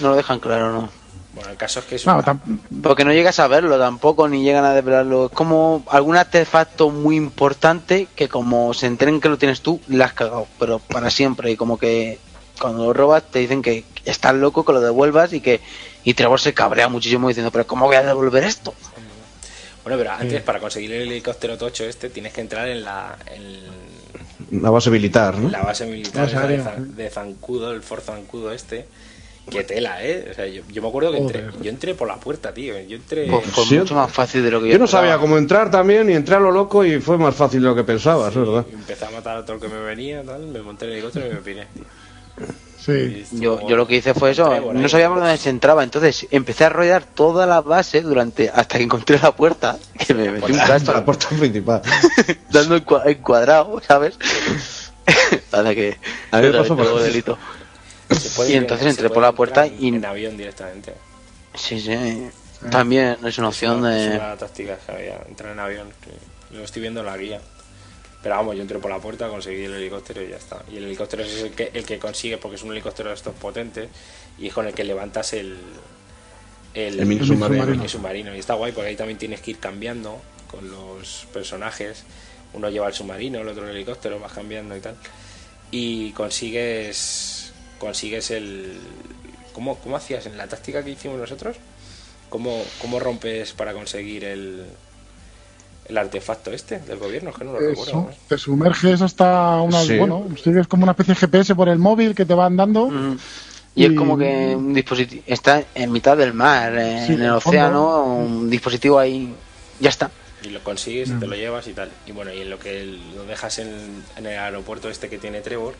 No 0.00 0.08
lo 0.10 0.16
dejan 0.16 0.40
claro, 0.40 0.72
¿no? 0.72 0.88
Bueno, 1.34 1.50
el 1.50 1.56
caso 1.56 1.80
es 1.80 1.86
que 1.86 1.94
es 1.96 2.06
No, 2.06 2.18
una- 2.18 2.40
Porque 2.82 3.04
no 3.04 3.12
llegas 3.12 3.38
a 3.40 3.48
verlo 3.48 3.78
tampoco, 3.78 4.28
ni 4.28 4.42
llegan 4.42 4.64
a 4.64 4.74
desvelarlo. 4.74 5.26
Es 5.26 5.32
como 5.32 5.82
algún 5.88 6.16
artefacto 6.16 6.90
muy 6.90 7.16
importante 7.16 8.06
que 8.14 8.28
como 8.28 8.74
se 8.74 8.86
enteren 8.86 9.20
que 9.20 9.28
lo 9.30 9.38
tienes 9.38 9.62
tú, 9.62 9.80
la 9.88 10.04
has 10.06 10.12
cagado, 10.12 10.46
pero 10.58 10.78
para 10.78 11.08
siempre. 11.10 11.50
Y 11.50 11.56
como 11.56 11.78
que 11.78 12.18
cuando 12.60 12.84
lo 12.84 12.92
robas 12.92 13.22
te 13.30 13.38
dicen 13.38 13.62
que 13.62 13.84
estás 14.04 14.34
loco, 14.34 14.64
que 14.64 14.72
lo 14.72 14.80
devuelvas 14.80 15.32
y 15.32 15.40
que... 15.40 15.60
Y 16.04 16.14
Trevor 16.14 16.40
se 16.40 16.52
cabrea 16.52 16.88
muchísimo 16.88 17.28
diciendo, 17.28 17.50
pero 17.50 17.66
¿cómo 17.66 17.86
voy 17.86 17.96
a 17.96 18.02
devolver 18.02 18.44
esto? 18.44 18.74
Bueno, 19.84 19.98
pero 19.98 20.12
antes, 20.12 20.42
para 20.42 20.60
conseguir 20.60 20.92
el 20.92 21.02
helicóptero 21.10 21.56
tocho 21.56 21.84
este, 21.84 22.08
tienes 22.10 22.32
que 22.32 22.40
entrar 22.40 22.68
en 22.68 22.84
la, 22.84 23.16
en 23.34 24.62
La 24.62 24.70
base 24.70 24.90
militar, 24.90 25.36
¿no? 25.38 25.48
la 25.48 25.62
base 25.62 25.86
militar 25.86 26.24
Base 26.24 26.36
esa 26.36 26.46
de, 26.46 26.54
aérea. 26.56 26.64
Zan- 26.76 26.86
de 26.94 27.10
Zancudo, 27.10 27.72
el 27.72 27.82
Fort 27.82 28.04
Zancudo 28.04 28.52
este. 28.52 28.86
Qué 29.50 29.64
tela, 29.64 30.02
¿eh? 30.04 30.28
O 30.30 30.34
sea, 30.34 30.46
yo, 30.46 30.62
yo 30.70 30.80
me 30.82 30.88
acuerdo 30.88 31.10
que 31.10 31.18
entré, 31.18 31.44
yo 31.60 31.68
entré 31.70 31.94
por 31.94 32.06
la 32.08 32.16
puerta, 32.16 32.54
tío. 32.54 32.78
Yo 32.80 32.96
entré... 32.96 33.26
Pues 33.28 33.44
fue 33.46 33.64
Sí, 33.64 33.78
mucho 33.78 33.94
más 33.94 34.10
fácil 34.10 34.42
de 34.44 34.50
lo 34.50 34.60
que 34.60 34.68
yo 34.68 34.72
Yo 34.74 34.78
no 34.78 34.84
esperaba. 34.84 35.08
sabía 35.08 35.20
cómo 35.20 35.36
entrar 35.36 35.70
también 35.70 36.08
y 36.08 36.14
entré 36.14 36.36
a 36.36 36.40
lo 36.40 36.52
loco 36.52 36.84
y 36.84 37.00
fue 37.00 37.18
más 37.18 37.34
fácil 37.34 37.60
de 37.60 37.66
lo 37.68 37.74
que 37.74 37.82
pensabas, 37.84 38.34
¿verdad? 38.34 38.64
y 38.70 38.74
empecé 38.74 39.04
a 39.04 39.10
matar 39.10 39.36
a 39.38 39.44
todo 39.44 39.56
el 39.56 39.62
que 39.62 39.68
me 39.68 39.80
venía, 39.80 40.22
tal, 40.22 40.46
me 40.46 40.62
monté 40.62 40.84
en 40.84 40.90
el 40.92 40.96
helicóptero 40.98 41.26
y 41.26 41.30
me 41.30 41.36
piré, 41.40 41.66
tío. 41.74 41.84
Sí. 42.78 43.24
Yo, 43.32 43.68
yo 43.68 43.76
lo 43.76 43.86
que 43.86 43.96
hice 43.96 44.12
fue 44.14 44.30
eso, 44.32 44.72
no 44.72 44.88
sabía 44.88 45.08
por 45.08 45.18
dónde 45.18 45.36
se 45.36 45.50
entraba, 45.50 45.84
entonces 45.84 46.26
empecé 46.32 46.64
a 46.64 46.68
rodear 46.68 47.04
toda 47.04 47.46
la 47.46 47.60
base 47.60 48.00
durante 48.02 48.48
hasta 48.48 48.78
que 48.78 48.84
encontré 48.84 49.18
la 49.22 49.30
puerta, 49.32 49.76
que 50.04 50.14
me 50.14 50.30
metí 50.30 50.50
un 50.52 50.58
La 50.58 51.04
puerta 51.04 51.28
principal. 51.28 51.82
dando 52.50 52.76
en 53.04 53.14
cuadrado, 53.22 53.80
¿sabes? 53.86 54.18
Para 55.50 55.74
que 55.74 55.96
A 56.30 56.40
mí 56.40 56.48
me 56.48 56.52
pasó 56.58 56.76
por- 56.76 57.02
delito. 57.02 57.38
Se 58.14 58.30
puede 58.30 58.52
Y 58.52 58.54
entonces 58.56 58.86
entré 58.88 59.08
por 59.10 59.22
la 59.22 59.32
puerta 59.32 59.66
en- 59.66 59.76
y- 59.84 59.88
En 59.88 60.04
avión 60.04 60.36
directamente. 60.36 60.94
Sí, 61.54 61.80
sí. 61.80 62.28
También 62.70 63.16
es 63.24 63.38
una 63.38 63.48
opción 63.48 63.72
es 63.74 63.78
una, 63.80 63.90
de... 63.90 64.06
Es 64.08 64.14
una 64.20 64.36
táctica 64.36 64.78
que 64.86 64.92
había, 64.92 65.16
entrar 65.28 65.52
en 65.52 65.58
avión. 65.58 65.88
Lo 66.52 66.62
estoy 66.64 66.82
viendo 66.82 67.00
en 67.00 67.06
la 67.06 67.16
guía. 67.16 67.40
Pero 68.22 68.36
vamos, 68.36 68.54
yo 68.54 68.62
entré 68.62 68.78
por 68.78 68.90
la 68.90 69.00
puerta, 69.00 69.28
conseguí 69.28 69.64
el 69.64 69.74
helicóptero 69.74 70.22
y 70.22 70.28
ya 70.28 70.36
está. 70.36 70.62
Y 70.70 70.76
el 70.76 70.84
helicóptero 70.84 71.24
es 71.24 71.42
el 71.42 71.50
que, 71.50 71.72
el 71.74 71.84
que 71.84 71.98
consigue, 71.98 72.38
porque 72.38 72.54
es 72.54 72.62
un 72.62 72.70
helicóptero 72.70 73.08
de 73.08 73.16
estos 73.16 73.34
potentes, 73.34 73.88
y 74.38 74.46
es 74.46 74.54
con 74.54 74.64
el 74.68 74.74
que 74.74 74.84
levantas 74.84 75.32
el, 75.32 75.56
el, 76.72 77.00
El 77.00 77.06
mini 77.06 77.22
el 77.22 77.26
submarino. 77.26 77.66
mini 77.66 77.88
submarino. 77.88 78.34
Y 78.36 78.38
está 78.38 78.54
guay 78.54 78.70
porque 78.70 78.90
ahí 78.90 78.96
también 78.96 79.18
tienes 79.18 79.40
que 79.40 79.50
ir 79.50 79.58
cambiando 79.58 80.22
con 80.48 80.70
los 80.70 81.26
personajes. 81.32 82.04
Uno 82.52 82.70
lleva 82.70 82.86
el 82.86 82.94
submarino, 82.94 83.40
el 83.40 83.48
otro 83.48 83.64
el 83.68 83.74
helicóptero, 83.74 84.20
vas 84.20 84.32
cambiando 84.32 84.76
y 84.76 84.80
tal. 84.80 84.94
Y 85.72 86.12
consigues 86.12 87.41
consigues 87.82 88.30
el... 88.30 88.78
¿Cómo, 89.52 89.76
cómo 89.78 89.96
hacías 89.96 90.24
en 90.26 90.38
la 90.38 90.46
táctica 90.46 90.84
que 90.84 90.90
hicimos 90.90 91.18
nosotros? 91.18 91.56
¿Cómo, 92.30 92.62
cómo 92.80 93.00
rompes 93.00 93.52
para 93.52 93.74
conseguir 93.74 94.24
el, 94.24 94.64
el 95.88 95.98
artefacto 95.98 96.52
este 96.52 96.78
del 96.78 96.98
gobierno? 96.98 97.30
Es 97.30 97.36
que 97.36 97.44
no 97.44 97.52
lo 97.52 97.58
recuerdo. 97.58 97.82
Eso, 97.90 98.08
¿eh? 98.10 98.16
te 98.28 98.38
sumerges 98.38 99.02
hasta 99.02 99.60
una. 99.60 99.82
Sí. 99.82 99.98
Bueno, 99.98 100.28
sigues 100.42 100.68
como 100.68 100.84
una 100.84 100.92
especie 100.92 101.14
de 101.14 101.20
GPS 101.20 101.54
por 101.56 101.68
el 101.68 101.78
móvil 101.78 102.14
que 102.14 102.24
te 102.24 102.34
van 102.34 102.56
dando. 102.56 102.86
Mm. 102.86 103.18
Y 103.74 103.84
es 103.86 103.92
como 103.94 104.16
que 104.16 104.54
un 104.54 104.72
dispositivo 104.72 105.22
está 105.26 105.64
en 105.74 105.90
mitad 105.90 106.16
del 106.16 106.34
mar, 106.34 106.74
eh, 106.78 107.04
Sí, 107.06 107.14
en 107.14 107.22
el 107.22 107.30
océano, 107.32 108.04
un 108.04 108.48
dispositivo 108.48 108.98
ahí, 108.98 109.34
ya 109.80 109.88
está. 109.88 110.10
y 110.44 110.50
lo 110.50 110.62
consigues 110.62 111.08
y 111.08 111.14
te 111.14 111.26
lo 111.26 111.34
llevas 111.34 111.66
y 111.68 111.72
tal. 111.72 111.90
Y 112.06 112.12
bueno, 112.12 112.32
y 112.32 112.42
en 112.42 112.50
lo 112.50 112.58
que 112.58 112.84
lo 113.16 113.24
dejas 113.24 113.58
en, 113.58 114.04
en 114.16 114.26
el 114.26 114.38
aeropuerto 114.38 114.88
este 114.90 115.08
que 115.08 115.16
tiene 115.18 115.40
Trevor, 115.40 115.74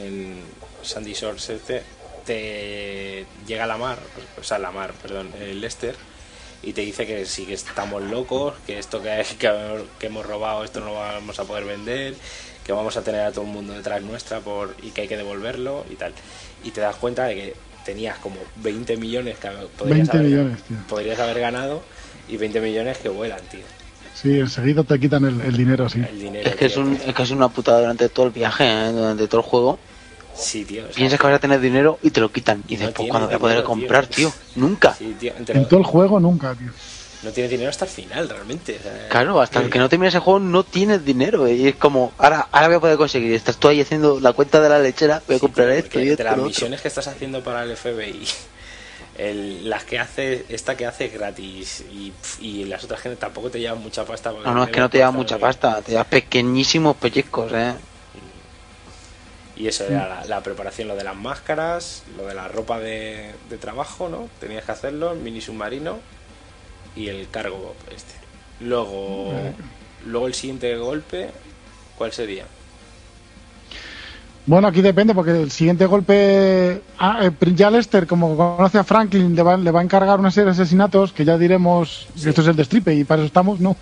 en 0.00 0.40
Sandy 0.82 1.12
Shores 1.12 1.48
este, 1.50 1.82
te 2.24 3.26
llega 3.46 3.66
la 3.66 3.76
mar, 3.76 3.98
o 4.40 4.42
sea, 4.42 4.58
la 4.58 4.70
mar, 4.70 4.92
perdón, 5.00 5.30
el 5.40 5.60
Lester, 5.60 5.96
y 6.62 6.72
te 6.72 6.82
dice 6.82 7.06
que 7.06 7.24
sí 7.26 7.46
que 7.46 7.54
estamos 7.54 8.02
locos, 8.02 8.54
que 8.66 8.78
esto 8.78 9.02
que, 9.02 9.24
que, 9.38 9.84
que 9.98 10.06
hemos 10.06 10.26
robado, 10.26 10.64
esto 10.64 10.80
no 10.80 10.86
lo 10.86 10.94
vamos 10.94 11.38
a 11.38 11.44
poder 11.44 11.64
vender, 11.64 12.14
que 12.64 12.72
vamos 12.72 12.96
a 12.96 13.02
tener 13.02 13.22
a 13.22 13.32
todo 13.32 13.44
el 13.44 13.50
mundo 13.50 13.72
detrás 13.72 14.02
nuestra 14.02 14.40
por 14.40 14.76
y 14.82 14.90
que 14.90 15.02
hay 15.02 15.08
que 15.08 15.16
devolverlo 15.16 15.86
y 15.90 15.94
tal. 15.94 16.12
Y 16.64 16.70
te 16.70 16.80
das 16.80 16.96
cuenta 16.96 17.24
de 17.24 17.34
que 17.34 17.54
tenías 17.84 18.18
como 18.18 18.36
20 18.56 18.98
millones 18.98 19.38
que 19.38 19.48
podrías, 19.78 20.08
20 20.08 20.10
haber, 20.10 20.26
millones, 20.26 20.58
podrías 20.86 21.18
haber 21.18 21.40
ganado 21.40 21.82
y 22.28 22.36
20 22.36 22.60
millones 22.60 22.98
que 22.98 23.08
vuelan, 23.08 23.40
tío. 23.50 23.62
Sí, 24.20 24.38
enseguida 24.40 24.82
te 24.82 24.98
quitan 24.98 25.24
el, 25.24 25.40
el 25.40 25.56
dinero, 25.56 25.88
sí. 25.88 26.00
El 26.08 26.18
dinero. 26.18 26.48
Es 26.48 26.56
que 26.56 26.66
es, 26.66 26.76
un, 26.76 26.94
es 27.06 27.14
que 27.14 27.22
es 27.22 27.30
una 27.30 27.48
putada 27.48 27.80
durante 27.80 28.08
todo 28.08 28.26
el 28.26 28.32
viaje, 28.32 28.64
eh, 28.66 28.92
durante 28.92 29.28
todo 29.28 29.40
el 29.42 29.46
juego. 29.46 29.78
Sí, 30.34 30.64
tío. 30.64 30.82
o 30.82 30.86
sea, 30.86 30.94
Piensas 30.94 31.20
que 31.20 31.26
vas 31.26 31.36
a 31.36 31.38
tener 31.38 31.60
dinero 31.60 31.98
y 32.02 32.10
te 32.10 32.20
lo 32.20 32.30
quitan. 32.32 32.62
Y 32.68 32.74
No 32.76 32.86
después, 32.86 32.94
tienes 32.96 33.10
¿cuándo 33.10 33.26
voy 33.28 33.36
a 33.36 33.38
poder 33.38 33.62
comprar, 33.64 34.06
tío. 34.06 34.28
tío? 34.30 34.38
Nunca. 34.56 34.94
Sí, 34.94 35.14
tío, 35.18 35.32
entero. 35.36 35.60
En 35.60 35.68
todo 35.68 35.78
el 35.80 35.86
juego 35.86 36.18
nunca, 36.20 36.54
tío. 36.54 36.68
No 37.22 37.30
tienes 37.30 37.50
dinero 37.50 37.68
hasta 37.70 37.84
el 37.84 37.90
final, 37.90 38.28
realmente. 38.28 38.76
o 38.78 38.82
sea, 38.82 39.08
Claro, 39.08 39.40
hasta 39.40 39.62
sí. 39.64 39.70
que 39.70 39.78
no 39.80 39.88
termines 39.88 40.14
el 40.14 40.20
juego 40.20 40.38
no 40.38 40.62
tienes 40.64 41.04
dinero. 41.04 41.48
Y 41.48 41.66
es 41.68 41.74
como, 41.76 42.12
ahora, 42.18 42.46
ahora 42.52 42.68
voy 42.68 42.76
a 42.76 42.80
poder 42.80 42.96
conseguir. 42.96 43.32
Estás 43.34 43.56
tú 43.56 43.66
ahí 43.68 43.80
haciendo 43.80 44.20
la 44.20 44.32
cuenta 44.32 44.60
de 44.60 44.68
la 44.68 44.78
lechera, 44.78 45.20
voy 45.26 45.34
a 45.36 45.38
Sí, 45.38 45.40
comprar 45.46 45.66
tío, 45.68 45.76
esto 45.78 46.00
y 46.00 46.08
esto. 46.10 46.22
De 46.22 46.30
las 46.30 46.38
misiones 46.38 46.80
que 46.80 46.86
estás 46.88 47.08
haciendo 47.08 47.42
para 47.42 47.64
el 47.64 47.76
FBI, 47.76 48.22
el- 49.18 49.68
las 49.68 49.84
que 49.84 49.98
hace, 49.98 50.46
esta 50.48 50.76
que 50.76 50.86
hace 50.86 51.06
es 51.06 51.12
gratis 51.12 51.84
y, 52.40 52.64
las 52.64 52.84
otras 52.84 53.00
que 53.02 53.10
tampoco 53.16 53.50
te 53.50 53.58
llevan 53.60 53.80
mucha 53.82 54.04
pasta. 54.04 54.32
No, 54.32 54.54
no, 54.54 54.64
es 54.64 54.70
que 54.70 54.80
no 54.80 54.88
te 54.88 54.98
lleva 54.98 55.10
mucha 55.10 55.38
pasta, 55.38 55.82
te 55.82 55.92
llevas 55.92 56.06
pequeñísimos 56.06 56.96
pellizcos, 56.96 57.52
eh. 57.52 57.74
Y 59.56 59.66
eso 59.66 59.84
era 59.84 60.08
la, 60.08 60.24
la 60.24 60.40
preparación, 60.40 60.86
lo 60.86 60.94
de 60.94 61.02
las 61.02 61.16
máscaras, 61.16 62.04
lo 62.16 62.26
de 62.26 62.34
la 62.34 62.46
ropa 62.46 62.78
de, 62.78 63.32
de 63.50 63.58
trabajo, 63.58 64.08
¿no? 64.08 64.28
Tenías 64.38 64.64
que 64.64 64.70
hacerlo, 64.70 65.12
el 65.12 65.18
mini 65.18 65.40
submarino 65.40 65.98
y 66.94 67.08
el 67.08 67.28
cargo 67.28 67.74
este. 67.90 68.14
Luego, 68.60 69.32
luego 70.06 70.28
el 70.28 70.34
siguiente 70.34 70.76
golpe, 70.76 71.30
¿cuál 71.96 72.12
sería? 72.12 72.44
Bueno, 74.48 74.66
aquí 74.68 74.80
depende, 74.80 75.14
porque 75.14 75.32
el 75.42 75.50
siguiente 75.50 75.84
golpe. 75.84 76.80
Ah, 76.98 77.20
eh, 77.22 77.52
ya 77.54 77.70
Lester, 77.70 78.06
como 78.06 78.34
conoce 78.34 78.78
a 78.78 78.84
Franklin, 78.84 79.34
le 79.36 79.42
va, 79.42 79.58
le 79.58 79.70
va 79.70 79.80
a 79.80 79.82
encargar 79.82 80.18
una 80.18 80.30
serie 80.30 80.46
de 80.46 80.52
asesinatos 80.52 81.12
que 81.12 81.26
ya 81.26 81.36
diremos. 81.36 82.06
que 82.20 82.30
Esto 82.30 82.40
es 82.40 82.48
el 82.48 82.56
destripe 82.56 82.94
y 82.94 83.04
para 83.04 83.20
eso 83.20 83.26
estamos, 83.26 83.60
¿no? 83.60 83.76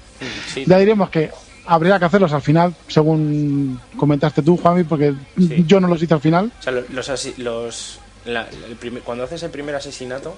Sí, 0.53 0.65
Ya 0.67 0.79
diremos 0.79 1.09
que 1.09 1.31
habría 1.67 2.01
que 2.01 2.07
hacerlos 2.07 2.33
al 2.33 2.43
final, 2.43 2.75
según 2.89 3.81
comentaste 3.97 4.43
tú, 4.43 4.57
Juanmi, 4.57 4.83
porque 4.83 5.15
Sí. 5.39 5.65
yo 5.69 5.79
no 5.81 5.87
los 5.87 6.03
hice 6.03 6.15
al 6.15 6.21
final. 6.21 6.51
O 6.59 6.63
sea, 6.63 6.73
lo- 6.73 6.83
los, 6.91 7.39
los 7.39 8.01
la- 8.25 8.49
el 8.69 8.75
primer- 8.75 9.03
cuando 9.05 9.23
haces 9.23 9.45
el 9.45 9.51
primer 9.51 9.77
asesinato, 9.77 10.35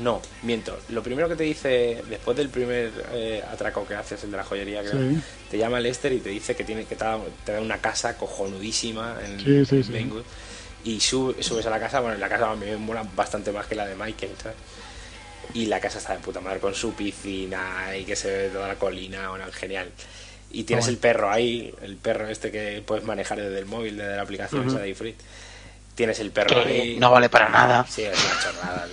no, 0.00 0.22
miento. 0.42 0.78
Lo 0.90 1.02
primero 1.02 1.28
que 1.28 1.34
te 1.36 1.44
dice 1.44 2.02
después 2.08 2.36
del 2.36 2.48
primer 2.48 2.90
eh, 3.12 3.42
atraco 3.50 3.86
que 3.86 3.94
haces, 3.94 4.22
el 4.24 4.30
de 4.30 4.36
la 4.36 4.44
joyería, 4.44 4.82
creo, 4.82 4.92
Sí. 5.10 5.20
te 5.50 5.58
llama 5.58 5.80
Lester 5.80 6.12
y 6.12 6.20
te 6.20 6.28
dice 6.30 6.54
que 6.54 6.64
tiene 6.64 6.84
que 6.84 6.94
te 6.96 7.04
da, 7.04 7.18
te 7.44 7.52
da 7.52 7.60
una 7.60 7.78
casa 7.78 8.16
cojonudísima 8.16 9.18
en, 9.24 9.66
Sí, 9.66 9.82
en. 9.94 10.12
Y 10.84 11.00
sub- 11.00 11.36
subes 11.42 11.66
a 11.66 11.70
la 11.70 11.80
casa, 11.80 12.00
bueno, 12.00 12.16
la 12.18 12.28
casa 12.28 12.50
a 12.50 12.54
mí 12.56 12.66
me 12.66 12.76
mola 12.76 13.04
bastante 13.16 13.50
más 13.52 13.66
que 13.66 13.74
la 13.74 13.86
de 13.86 13.96
Michael, 13.96 14.32
¿sabes? 14.40 14.56
Y 15.54 15.66
la 15.66 15.80
casa 15.80 15.98
está 15.98 16.12
de 16.12 16.20
puta 16.20 16.40
madre 16.40 16.60
con 16.60 16.74
su 16.74 16.92
piscina 16.94 17.96
y 17.98 18.04
que 18.04 18.14
se 18.14 18.30
ve 18.30 18.48
toda 18.50 18.68
la 18.68 18.74
colina, 18.76 19.28
bueno, 19.30 19.44
genial. 19.52 19.88
Y 20.50 20.64
tienes 20.64 20.86
Ah, 20.86 20.90
el 20.90 20.96
perro 20.98 21.30
ahí, 21.30 21.74
el 21.82 21.96
perro 21.96 22.28
este 22.28 22.50
que 22.50 22.82
puedes 22.86 23.04
manejar 23.04 23.38
desde 23.40 23.58
el 23.58 23.66
móvil, 23.66 23.96
desde 23.96 24.16
la 24.16 24.22
aplicación 24.22 24.68
esa 24.68 24.78
de 24.78 24.88
iFruit. 24.90 25.16
Tienes 25.98 26.20
el 26.20 26.30
perro 26.30 26.60
ahí. 26.64 26.96
no 27.00 27.10
vale 27.10 27.28
para 27.28 27.48
nada. 27.48 27.84
Sí, 27.88 28.02
es 28.02 28.16
una 28.24 28.40
chorrada. 28.40 28.86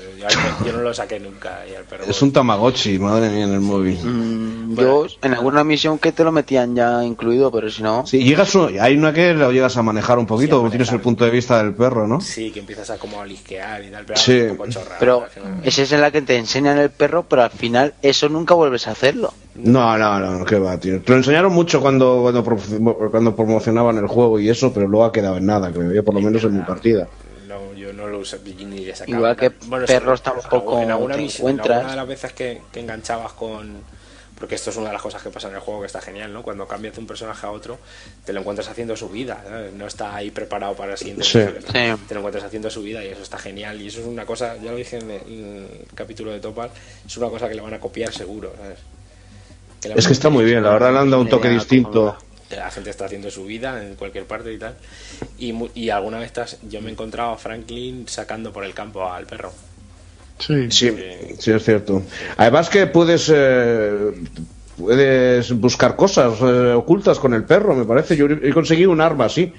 Yo, 0.66 0.74
no 0.74 0.80
lo 0.82 0.92
saqué 0.92 1.20
nunca. 1.20 1.60
Y 1.72 1.76
al 1.76 1.84
perro, 1.84 2.06
Es 2.06 2.20
un 2.24 2.34
Tamagotchi, 2.34 2.98
madre 2.98 3.30
mía, 3.30 3.44
en 3.44 3.54
el 3.54 3.60
móvil. 3.60 4.00
Mm, 4.04 4.76
yo, 4.76 5.06
en 5.22 5.34
alguna 5.36 5.64
misión 5.64 6.00
que 6.00 6.12
te 6.12 6.24
lo 6.24 6.32
metían 6.32 6.76
ya 6.76 7.04
incluido, 7.04 7.52
pero 7.52 7.70
si 7.70 7.84
no. 7.84 8.08
Sí, 8.08 8.24
llegas, 8.24 8.56
hay 8.82 8.98
una 8.98 9.14
que 9.14 9.36
lo 9.36 9.52
llegas 9.52 9.78
a 9.78 9.84
manejar 9.84 10.18
un 10.18 10.26
poquito, 10.26 10.56
Sí, 10.56 10.60
porque 10.62 10.70
tienes 10.78 10.92
el 10.94 11.00
punto 11.00 11.26
de 11.26 11.30
vista 11.30 11.62
del 11.64 11.76
perro, 11.76 12.08
¿no? 12.08 12.22
Sí, 12.22 12.50
que 12.50 12.62
empiezas 12.62 12.90
a 12.90 12.98
como 12.98 13.22
a 13.22 13.26
lisquear 13.28 13.84
y 13.84 13.92
tal, 13.92 14.04
pero 14.04 14.20
Sí. 14.20 14.32
es 14.40 14.52
un 14.52 14.58
poco 14.58 14.70
chorrada. 14.72 14.98
Pero 15.00 15.28
esa 15.64 15.82
es 15.84 15.92
en 15.92 16.02
la 16.02 16.10
que 16.10 16.24
te 16.24 16.38
enseñan 16.38 16.80
el 16.80 16.90
perro, 16.90 17.28
pero 17.30 17.44
al 17.44 17.52
final 17.52 17.94
eso 18.02 18.28
nunca 18.28 18.56
vuelves 18.56 18.88
a 18.88 18.92
hacerlo. 18.94 19.32
No, 19.56 19.98
no, 19.98 20.20
no, 20.20 20.46
qué 20.46 20.60
va, 20.60 20.78
tío. 20.78 21.02
Te 21.02 21.12
lo 21.12 21.18
enseñaron 21.18 21.54
mucho 21.54 21.80
cuando, 21.82 22.20
cuando, 22.22 22.44
pro- 22.44 23.10
cuando 23.10 23.36
promocionaban 23.36 23.98
el 23.98 24.08
juego 24.08 24.40
y 24.40 24.50
eso, 24.50 24.74
pero 24.74 24.88
luego 24.88 25.06
ha 25.06 25.12
quedado 25.12 25.38
en 25.38 25.46
nada, 25.46 25.72
que 25.72 25.80
me 25.80 25.88
veía 25.88 26.04
por 26.04 26.14
lo 26.14 26.22
menos 26.22 26.44
en 26.44 26.58
mi 26.58 26.62
partida. 26.64 27.08
No, 27.48 27.74
yo 27.74 27.94
no 27.94 28.08
lo 28.08 28.20
usé 28.20 28.40
ni 28.44 28.86
le 28.86 28.96
sacaba. 28.96 29.18
Igual 29.18 29.36
que 29.38 29.52
Bueno, 29.68 29.86
perros 29.86 30.22
tampoco 30.22 30.82
en 30.82 30.92
alguna 30.92 31.16
te 31.16 31.22
misión- 31.22 31.48
en 31.48 31.54
encuentras. 31.56 31.78
alguna 31.78 31.92
de 31.92 31.98
las 31.98 32.08
veces 32.08 32.34
que, 32.34 32.62
que 32.72 32.80
enganchabas 32.82 33.32
con. 33.34 33.78
Porque 34.38 34.56
esto 34.56 34.70
es 34.70 34.76
una 34.76 34.88
de 34.88 34.94
las 34.94 35.02
cosas 35.02 35.24
que 35.24 35.30
pasa 35.30 35.48
en 35.48 35.54
el 35.56 35.62
juego 35.62 35.80
que 35.80 35.86
está 35.88 36.02
genial, 36.02 36.34
¿no? 36.34 36.44
Cuando 36.44 36.68
cambias 36.68 36.94
de 36.96 37.00
un 37.00 37.08
personaje 37.08 37.48
a 37.48 37.52
otro, 37.52 37.78
te 38.26 38.34
lo 38.34 38.42
encuentras 38.42 38.68
haciendo 38.68 38.98
su 38.98 39.08
vida, 39.08 39.42
¿sabes? 39.48 39.72
No 39.72 39.88
está 39.88 40.14
ahí 40.14 40.30
preparado 40.30 40.74
para 40.76 40.92
el 40.92 40.98
siguiente. 40.98 41.24
Sí. 41.24 41.40
¿no? 41.40 41.62
Sí. 41.62 42.04
Te 42.06 42.14
lo 42.14 42.20
encuentras 42.20 42.44
haciendo 42.44 42.70
su 42.70 42.82
vida 42.82 43.02
y 43.06 43.08
eso 43.08 43.22
está 43.24 43.38
genial. 43.38 43.82
Y 43.82 43.88
eso 43.88 44.02
es 44.02 44.06
una 44.06 44.26
cosa, 44.26 44.58
ya 44.58 44.72
lo 44.72 44.78
dije 44.78 44.98
en 44.98 45.10
el, 45.10 45.22
en 45.22 45.46
el 45.72 45.88
capítulo 45.96 46.32
de 46.34 46.42
Topal, 46.42 46.70
es 47.08 47.16
una 47.16 47.30
cosa 47.30 47.48
que 47.48 47.56
le 47.56 47.62
van 47.62 47.76
a 47.76 47.80
copiar 47.80 48.12
seguro, 48.12 48.52
¿sabes? 48.62 48.80
Le 49.90 49.96
Es 49.96 50.08
que 50.08 50.14
está 50.14 50.30
muy 50.30 50.46
bien, 50.46 50.64
la 50.64 50.72
verdad 50.72 50.92
le 50.94 51.00
han 51.00 51.10
dado 51.12 51.22
un 51.24 51.30
toque 51.30 51.50
distinto. 51.50 52.18
la 52.50 52.70
gente 52.72 52.90
está 52.90 53.06
haciendo 53.06 53.30
su 53.32 53.46
vida 53.46 53.84
en 53.84 53.96
cualquier 53.96 54.26
parte 54.26 54.54
y 54.54 54.58
tal. 54.58 54.76
Y, 55.40 55.52
mu- 55.54 55.70
y 55.76 55.90
alguna 55.90 56.18
vez 56.20 56.28
estás- 56.28 56.58
yo 56.70 56.82
me 56.82 56.90
he 56.90 56.92
encontrado 56.92 57.32
a 57.32 57.38
Franklin 57.38 58.06
sacando 58.08 58.52
por 58.54 58.64
el 58.64 58.74
campo 58.74 59.12
al 59.12 59.26
perro. 59.26 59.52
Sí. 60.40 60.70
Sí, 60.70 60.92
sí, 61.40 61.52
es 61.52 61.64
cierto. 61.64 62.02
Además 62.38 62.70
que 62.70 62.88
puedes 62.88 63.32
eh, 63.34 64.12
puedes 64.78 65.52
buscar 65.54 65.96
cosas 65.96 66.34
eh, 66.42 66.74
ocultas 66.74 67.20
con 67.20 67.34
el 67.34 67.44
perro, 67.46 67.74
me 67.76 67.86
parece. 67.86 68.16
Yo 68.18 68.26
he 68.28 68.54
conseguido 68.54 68.92
un 68.92 69.02
arma 69.02 69.26
así. 69.26 69.54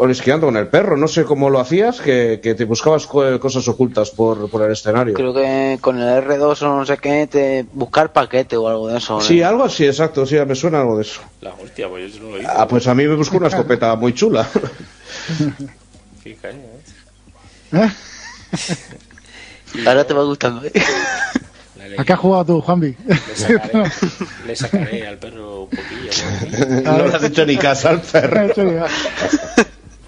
Olisqueando 0.00 0.46
con 0.46 0.56
el 0.56 0.68
perro, 0.68 0.96
no 0.96 1.08
sé 1.08 1.24
cómo 1.24 1.50
lo 1.50 1.58
hacías, 1.58 2.00
que, 2.00 2.38
que 2.40 2.54
te 2.54 2.64
buscabas 2.64 3.04
co- 3.06 3.40
cosas 3.40 3.66
ocultas 3.66 4.10
por, 4.10 4.48
por 4.48 4.62
el 4.62 4.70
escenario. 4.70 5.12
Creo 5.14 5.34
que 5.34 5.76
con 5.80 5.98
el 6.00 6.22
R2 6.24 6.62
o 6.62 6.76
no 6.76 6.86
sé 6.86 6.98
qué, 6.98 7.26
te 7.26 7.66
buscar 7.72 8.12
paquete 8.12 8.56
o 8.56 8.68
algo 8.68 8.86
de 8.88 8.98
eso. 8.98 9.20
Sí, 9.20 9.40
¿eh? 9.40 9.44
algo 9.44 9.64
así, 9.64 9.84
exacto, 9.86 10.24
sí, 10.24 10.36
me 10.46 10.54
suena 10.54 10.80
algo 10.82 10.96
de 10.96 11.02
eso. 11.02 11.20
La 11.40 11.50
hostia, 11.52 11.88
pues 11.88 12.14
yo 12.14 12.22
no 12.22 12.30
lo 12.30 12.38
hice. 12.38 12.46
Ah, 12.48 12.68
pues 12.68 12.86
a 12.86 12.94
mí 12.94 13.08
me 13.08 13.16
buscó 13.16 13.38
una 13.38 13.48
escopeta 13.48 13.96
muy 13.96 14.14
chula. 14.14 14.48
Qué 16.22 16.36
caña, 16.36 16.58
¿eh? 17.72 17.90
¿Eh? 19.74 19.84
Ahora 19.84 20.06
te 20.06 20.14
va 20.14 20.22
gustando. 20.22 20.64
¿eh? 20.64 20.72
¿A 21.96 22.04
qué 22.04 22.12
has 22.12 22.18
jugado 22.20 22.44
tú, 22.44 22.60
Juanvi? 22.60 22.96
Le 23.06 23.16
sacaré, 23.36 23.82
le 24.46 24.56
sacaré 24.56 25.06
al 25.08 25.18
perro 25.18 25.62
un 25.62 25.70
poquillo. 25.70 26.12
¿no? 26.84 26.92
no 26.98 27.06
le 27.08 27.14
has 27.16 27.22
hecho 27.24 27.44
ni 27.44 27.56
caso 27.56 27.88
al 27.88 28.00
perro. 28.02 28.86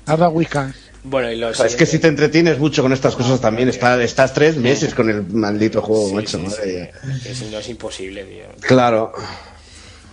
Whiskas. 0.06 0.74
Bueno, 1.02 1.31
y 1.32 1.36
lo 1.36 1.48
O 1.48 1.55
sea, 1.55 1.64
es 1.66 1.77
que 1.77 1.86
si 1.86 1.98
te 1.98 2.09
entretienes 2.09 2.59
mucho 2.59 2.82
con 2.82 2.93
estas 2.93 3.16
cosas 3.16 3.40
también, 3.40 3.68
está- 3.70 4.02
estás 4.02 4.35
tres 4.35 4.56
meses 4.56 4.94
con 4.94 5.09
el 5.09 5.22
maldito 5.27 5.81
juego, 5.81 6.09
Sí, 6.09 6.14
macho. 6.14 6.39
sí, 6.39 6.44
madre 6.44 6.62
sí. 7.02 7.09
mía. 7.09 7.18
Que 7.22 7.35
si 7.35 7.44
no 7.47 7.59
es 7.59 7.68
imposible, 7.70 8.24
tío. 8.24 8.44
Claro. 8.60 9.12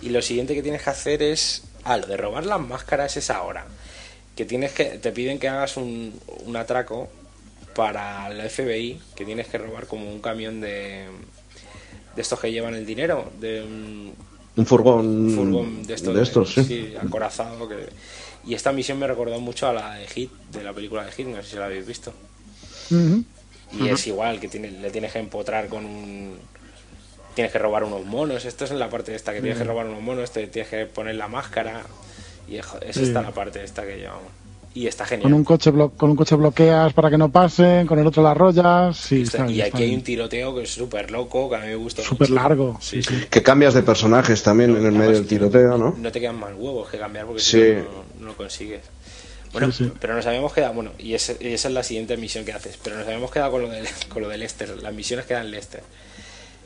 Y 0.00 0.08
lo 0.10 0.22
siguiente 0.22 0.54
que 0.54 0.62
tienes 0.62 0.82
que 0.82 0.90
hacer 0.90 1.22
es. 1.22 1.62
Ah, 1.84 1.96
lo 1.98 2.06
de 2.06 2.16
robar 2.16 2.46
las 2.46 2.60
máscaras 2.60 3.16
es 3.18 3.28
ahora. 3.30 3.66
Que 4.34 4.44
tienes 4.46 4.72
que. 4.72 4.84
Te 4.84 5.12
piden 5.12 5.38
que 5.38 5.48
hagas 5.48 5.76
un, 5.76 6.18
un 6.46 6.56
atraco 6.56 7.08
para 7.74 8.28
la 8.30 8.44
FBI. 8.48 8.98
Que 9.14 9.24
tienes 9.26 9.48
que 9.48 9.58
robar 9.58 9.86
como 9.86 10.10
un 10.10 10.20
camión 10.20 10.60
de. 10.60 11.06
De 12.16 12.22
estos 12.22 12.40
que 12.40 12.50
llevan 12.50 12.74
el 12.74 12.86
dinero. 12.86 13.30
De 13.40 13.62
un 13.62 14.14
Un 14.56 14.66
furgón, 14.66 15.32
furgón 15.34 15.82
de 15.86 15.94
estos. 15.94 16.14
de 16.16 16.22
estos, 16.22 16.54
sí. 16.54 16.94
acorazado. 17.00 17.68
Que... 17.68 17.76
Y 18.48 18.54
esta 18.54 18.72
misión 18.72 18.98
me 18.98 19.06
recordó 19.06 19.38
mucho 19.40 19.68
a 19.68 19.74
la 19.74 19.94
de 19.96 20.06
Hit, 20.06 20.32
de 20.52 20.62
la 20.64 20.72
película 20.72 21.04
de 21.04 21.12
Hit. 21.12 21.26
No 21.26 21.36
sé 21.42 21.50
si 21.50 21.56
la 21.56 21.66
habéis 21.66 21.86
visto. 21.86 22.14
Y 23.78 23.88
es 23.88 24.06
igual, 24.06 24.40
que 24.40 24.48
tiene, 24.48 24.70
le 24.70 24.90
tienes 24.90 25.12
que 25.12 25.18
empotrar 25.18 25.68
con 25.68 25.84
un... 25.84 26.38
Tienes 27.34 27.52
que 27.52 27.58
robar 27.58 27.84
unos 27.84 28.06
monos, 28.06 28.46
esto 28.46 28.64
es 28.64 28.70
en 28.70 28.78
la 28.78 28.88
parte 28.88 29.14
esta, 29.14 29.34
que 29.34 29.42
tienes 29.42 29.58
que 29.58 29.64
robar 29.64 29.86
unos 29.86 30.00
monos, 30.02 30.32
te 30.32 30.46
tienes 30.46 30.70
que 30.70 30.86
poner 30.86 31.16
la 31.16 31.28
máscara. 31.28 31.82
Y 32.48 32.56
es, 32.56 32.66
es 32.80 32.96
esta 32.96 33.20
la 33.20 33.32
parte 33.32 33.62
esta 33.62 33.86
que 33.86 33.98
llevamos. 33.98 34.32
Y 34.74 34.86
está 34.86 35.04
Con 35.04 35.08
genial. 35.08 35.34
un 35.34 35.44
coche 35.44 35.72
blo- 35.72 35.90
con 35.96 36.10
un 36.10 36.16
coche 36.16 36.36
bloqueas 36.36 36.92
para 36.92 37.10
que 37.10 37.18
no 37.18 37.32
pasen, 37.32 37.86
con 37.86 37.98
el 37.98 38.06
otro 38.06 38.22
las 38.22 38.36
rollas. 38.36 38.96
Sí, 38.96 39.22
Está- 39.22 39.38
está, 39.38 39.50
y 39.50 39.60
aquí 39.60 39.68
está 39.68 39.78
hay 39.78 39.94
un 39.94 40.02
tiroteo 40.02 40.54
que 40.54 40.62
es 40.62 40.70
súper 40.70 41.10
loco, 41.10 41.50
que 41.50 41.56
a 41.56 41.60
mí 41.60 41.66
me 41.66 41.74
gusta 41.74 42.02
Súper 42.02 42.30
largo. 42.30 42.78
Sí, 42.80 43.02
sí. 43.02 43.14
Que 43.30 43.42
cambias 43.42 43.74
de 43.74 43.82
personajes 43.82 44.42
también 44.42 44.76
en 44.76 44.86
el 44.86 44.92
medio 44.92 45.12
del 45.12 45.26
tiroteo, 45.26 45.76
¿no? 45.78 45.96
No 45.98 46.12
te 46.12 46.20
quedan 46.20 46.36
más 46.38 46.50
huevos 46.56 46.88
que 46.90 46.98
cambiar 46.98 47.26
porque 47.26 47.40
Sí. 47.42 47.60
si 47.60 47.72
no, 47.72 47.82
no, 47.82 48.04
no 48.20 48.26
lo 48.28 48.36
consigues. 48.36 48.82
Bueno, 49.52 49.72
Sí, 49.72 49.84
sí. 49.84 49.92
pero 49.98 50.14
nos 50.14 50.26
habíamos 50.26 50.52
quedado, 50.52 50.74
bueno, 50.74 50.92
y, 50.98 51.14
ese- 51.14 51.38
y 51.40 51.48
esa 51.48 51.68
es 51.68 51.74
la 51.74 51.82
siguiente 51.82 52.16
misión 52.18 52.44
que 52.44 52.52
haces, 52.52 52.78
pero 52.82 52.96
nos 52.96 53.06
habíamos 53.06 53.30
quedado 53.30 53.50
con 53.52 53.62
lo 53.62 53.70
de, 53.70 53.82
con 54.10 54.22
lo 54.22 54.28
de 54.28 54.36
Lester, 54.38 54.76
las 54.82 54.92
misiones 54.94 55.24
que 55.26 55.34
dan 55.34 55.50
Lester. 55.50 55.82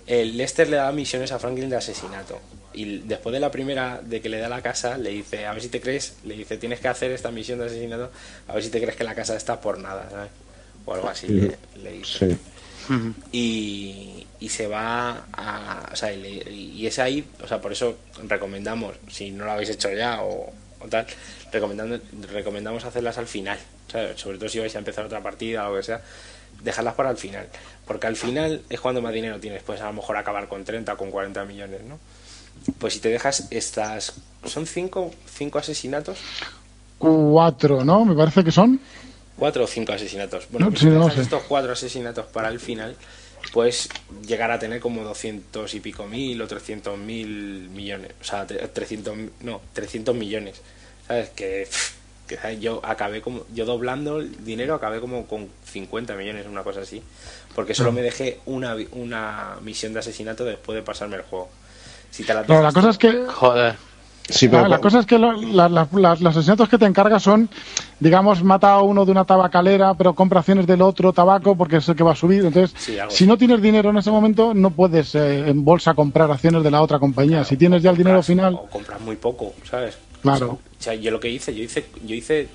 El 0.07 0.37
Lester 0.37 0.69
le 0.69 0.77
da 0.77 0.91
misiones 0.93 1.31
a 1.33 1.39
Franklin 1.39 1.71
de 1.71 1.77
asesinato. 1.77 2.41
Y 2.75 2.99
después 3.01 3.33
de 3.33 3.41
la 3.41 3.51
primera, 3.51 4.01
de 4.03 4.21
que 4.21 4.29
le 4.29 4.39
da 4.39 4.49
la 4.49 4.63
casa, 4.63 4.97
le 4.97 5.11
dice, 5.11 5.47
a 5.47 5.53
ver 5.53 5.63
si 5.63 5.69
te 5.69 5.81
crees, 5.81 6.15
le 6.25 6.35
dice, 6.37 6.57
tienes 6.57 6.81
que 6.81 6.89
hacer 6.89 7.11
esta 7.13 7.31
misión 7.31 7.59
de 7.59 7.67
asesinato, 7.67 8.11
a 8.49 8.55
ver 8.55 8.63
si 8.65 8.71
te 8.71 8.81
crees 8.81 8.97
que 8.97 9.05
la 9.05 9.15
casa 9.15 9.37
está 9.37 9.61
por 9.61 9.79
nada, 9.79 10.09
¿sabes? 10.11 10.31
O 10.87 10.95
algo 10.95 11.09
así 11.09 11.29
le, 11.29 11.57
le 11.83 11.93
dice 11.93 12.31
Sí. 12.31 12.37
Y, 13.31 14.27
y 14.41 14.49
se 14.49 14.67
va 14.67 15.27
a. 15.33 15.89
O 15.93 15.97
sea, 15.97 16.13
y, 16.13 16.21
le- 16.21 16.51
y 16.53 16.87
es 16.87 16.99
ahí, 16.99 17.25
o 17.43 17.47
sea, 17.47 17.61
por 17.61 17.71
eso 17.73 17.97
recomendamos, 18.27 18.95
si 19.09 19.31
no 19.31 19.45
lo 19.45 19.53
habéis 19.53 19.71
hecho 19.71 19.93
ya 19.93 20.23
o, 20.23 20.53
o 20.81 20.89
tal, 20.89 21.07
recomendando, 21.53 22.01
recomendamos 22.33 22.85
hacerlas 22.85 23.19
al 23.19 23.27
final, 23.29 23.59
¿sabes? 23.91 24.21
Sobre 24.21 24.39
todo 24.39 24.49
si 24.49 24.59
vais 24.59 24.75
a 24.75 24.79
empezar 24.79 25.05
otra 25.07 25.23
partida 25.23 25.69
o 25.69 25.71
lo 25.73 25.77
que 25.79 25.85
sea, 25.85 26.01
dejarlas 26.63 26.95
para 26.95 27.11
el 27.11 27.17
final, 27.17 27.49
porque 27.87 28.07
al 28.07 28.17
final 28.17 28.63
es 28.71 28.81
cuando 28.81 29.03
más 29.03 29.13
dinero 29.13 29.39
tienes, 29.41 29.63
pues 29.63 29.81
a 29.81 29.87
lo 29.87 29.93
mejor 29.95 30.17
acabar 30.17 30.49
con 30.49 30.65
30 30.65 30.93
o 30.93 30.97
con 30.97 31.11
40 31.11 31.45
millones, 31.45 31.81
¿no? 31.83 31.99
Pues 32.79 32.95
si 32.95 33.01
te 33.01 33.09
dejas 33.09 33.49
estas. 33.51 34.15
¿Son 34.45 34.67
cinco, 34.67 35.11
cinco 35.27 35.59
asesinatos? 35.59 36.19
Cuatro, 36.99 37.85
¿no? 37.85 38.05
Me 38.05 38.15
parece 38.15 38.45
que 38.45 38.53
son. 38.53 38.81
cuatro 39.37 39.65
o 39.65 39.67
cinco 39.67 39.93
asesinatos. 39.93 40.47
Bueno, 40.51 40.67
No, 40.67 40.71
pues 40.71 40.81
si 40.83 40.87
no 40.87 41.01
dejas 41.01 41.15
sé. 41.15 41.23
estos 41.23 41.43
cuatro 41.45 41.73
asesinatos 41.73 42.27
para 42.27 42.49
el 42.49 42.61
final, 42.61 42.95
puedes 43.53 43.89
llegar 44.27 44.51
a 44.53 44.59
tener 44.59 44.81
como 44.81 45.03
200 45.03 45.75
y 45.75 45.81
pico 45.81 46.07
mil 46.07 46.41
o 46.41 46.47
300 46.47 46.97
mil 46.99 47.69
millones. 47.71 48.13
O 48.21 48.25
sea, 48.25 48.47
tre- 48.47 48.69
300, 48.73 49.17
no, 49.41 49.61
300 49.73 50.15
millones. 50.15 50.61
¿Sabes? 51.09 51.31
Que, 51.31 51.67
pff, 51.69 51.95
que 52.37 52.43
¿sabes? 52.43 52.61
yo 52.61 52.81
acabé 52.85 53.21
como, 53.21 53.43
yo 53.55 53.65
doblando 53.65 54.19
el 54.19 54.45
dinero 54.45 54.75
acabé 54.75 55.01
como 55.01 55.27
con 55.27 55.49
50 55.65 56.15
millones, 56.15 56.47
una 56.47 56.63
cosa 56.63 56.81
así. 56.81 57.03
Porque 57.55 57.75
solo 57.75 57.93
me 57.93 58.03
dejé 58.03 58.41
una, 58.47 58.75
una 58.93 59.57
misión 59.63 59.93
de 59.93 59.99
asesinato 60.01 60.45
después 60.45 60.77
de 60.77 60.83
pasarme 60.83 61.17
el 61.17 61.23
juego. 61.23 61.49
Si 62.11 62.25
te 62.25 62.33
la 62.35 62.43
Pero 62.43 62.63
la 62.63 62.73
cosa 62.73 62.91
es 62.91 62.99
que 62.99 63.27
Joder. 63.27 63.75
Sí, 64.29 64.47
Ah, 64.47 64.51
pero 64.53 64.69
la 64.69 64.79
cosa 64.79 65.01
es 65.01 65.07
que 65.07 65.19
lo- 65.19 65.33
la- 65.33 65.69
la- 65.69 65.89
la- 65.93 66.15
los 66.15 66.27
asesinatos 66.37 66.69
que 66.69 66.79
te 66.79 66.85
encargas 66.87 67.25
son, 67.25 67.49
digamos, 67.99 68.43
mata 68.45 68.73
a 68.75 68.81
uno 68.83 69.05
de 69.05 69.11
una 69.11 69.25
tabacalera, 69.25 69.95
pero 69.95 70.15
compra 70.15 70.39
acciones 70.39 70.65
del 70.65 70.81
otro 70.81 71.13
tabaco 71.13 71.57
porque 71.57 71.79
es 71.79 71.89
el 71.89 71.97
que 71.97 72.05
va 72.05 72.13
a 72.13 72.17
subir. 72.17 72.45
Entonces, 72.45 72.73
Sí, 72.79 72.97
si 73.09 73.27
no 73.27 73.37
tienes 73.37 73.61
dinero 73.61 73.91
en 73.91 73.97
ese 73.97 74.13
momento, 74.13 74.55
no 74.55 74.71
puedes 74.71 75.17
eh, 75.17 75.49
en 75.49 75.65
bolsa 75.65 75.95
comprar 75.95 76.31
acciones 76.31 76.63
de 76.63 76.71
la 76.71 76.81
otra 76.83 77.01
compañía. 77.01 77.45
si 77.45 77.57
tienes 77.57 77.83
ya 77.83 77.91
el 77.91 77.97
dinero 77.97 78.19
compras- 78.19 78.27
final, 78.27 78.55
O 78.55 78.67
compras 78.69 79.01
muy 79.01 79.17
poco, 79.17 79.55
¿sabes? 79.69 79.99
Claro. 80.23 80.59
O 80.83 80.83
sea, 80.83 80.95
yo 80.95 81.11
lo 81.11 81.21
que 81.21 81.29
hice, 81.29 81.55
yo 81.55 81.63
hice, 81.63 81.85
yo 82.05 82.15
hice, 82.15 82.49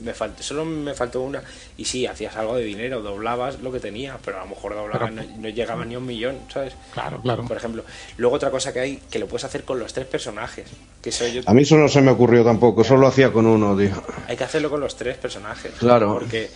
me 0.00 0.14
faltó, 0.14 0.42
solo 0.42 0.64
me 0.64 0.94
faltó 0.94 1.22
una. 1.22 1.42
Y 1.76 1.84
sí, 1.84 2.06
hacías 2.06 2.36
algo 2.36 2.56
de 2.56 2.64
dinero, 2.64 3.02
doblabas 3.02 3.60
lo 3.60 3.72
que 3.72 3.80
tenías, 3.80 4.18
pero 4.24 4.38
a 4.38 4.44
lo 4.44 4.50
mejor 4.50 4.74
doblabas, 4.74 5.12
no, 5.12 5.22
no 5.22 5.48
llegaba 5.48 5.84
ni 5.84 5.94
a 5.94 5.98
un 5.98 6.06
millón, 6.06 6.38
¿sabes? 6.52 6.74
claro, 6.92 7.20
claro. 7.22 7.44
Por 7.46 7.56
ejemplo. 7.56 7.84
Luego 8.16 8.36
otra 8.36 8.50
cosa 8.50 8.72
que 8.72 8.80
hay, 8.80 8.96
que 9.10 9.18
lo 9.18 9.26
puedes 9.26 9.44
hacer 9.44 9.64
con 9.64 9.78
los 9.78 9.92
tres 9.92 10.06
personajes. 10.06 10.66
Que 11.02 11.10
eso 11.10 11.26
yo, 11.26 11.42
a 11.44 11.54
mí 11.54 11.62
eso 11.62 11.76
no 11.76 11.88
se 11.88 12.00
me 12.00 12.10
ocurrió 12.10 12.44
tampoco, 12.44 12.84
solo 12.84 13.00
lo 13.02 13.06
hacía 13.08 13.32
con 13.32 13.46
uno, 13.46 13.76
tío. 13.76 14.02
hay 14.26 14.36
que 14.36 14.44
hacerlo 14.44 14.70
con 14.70 14.80
los 14.80 14.96
tres 14.96 15.16
personajes. 15.16 15.72
Claro. 15.78 16.14
Porque, 16.14 16.50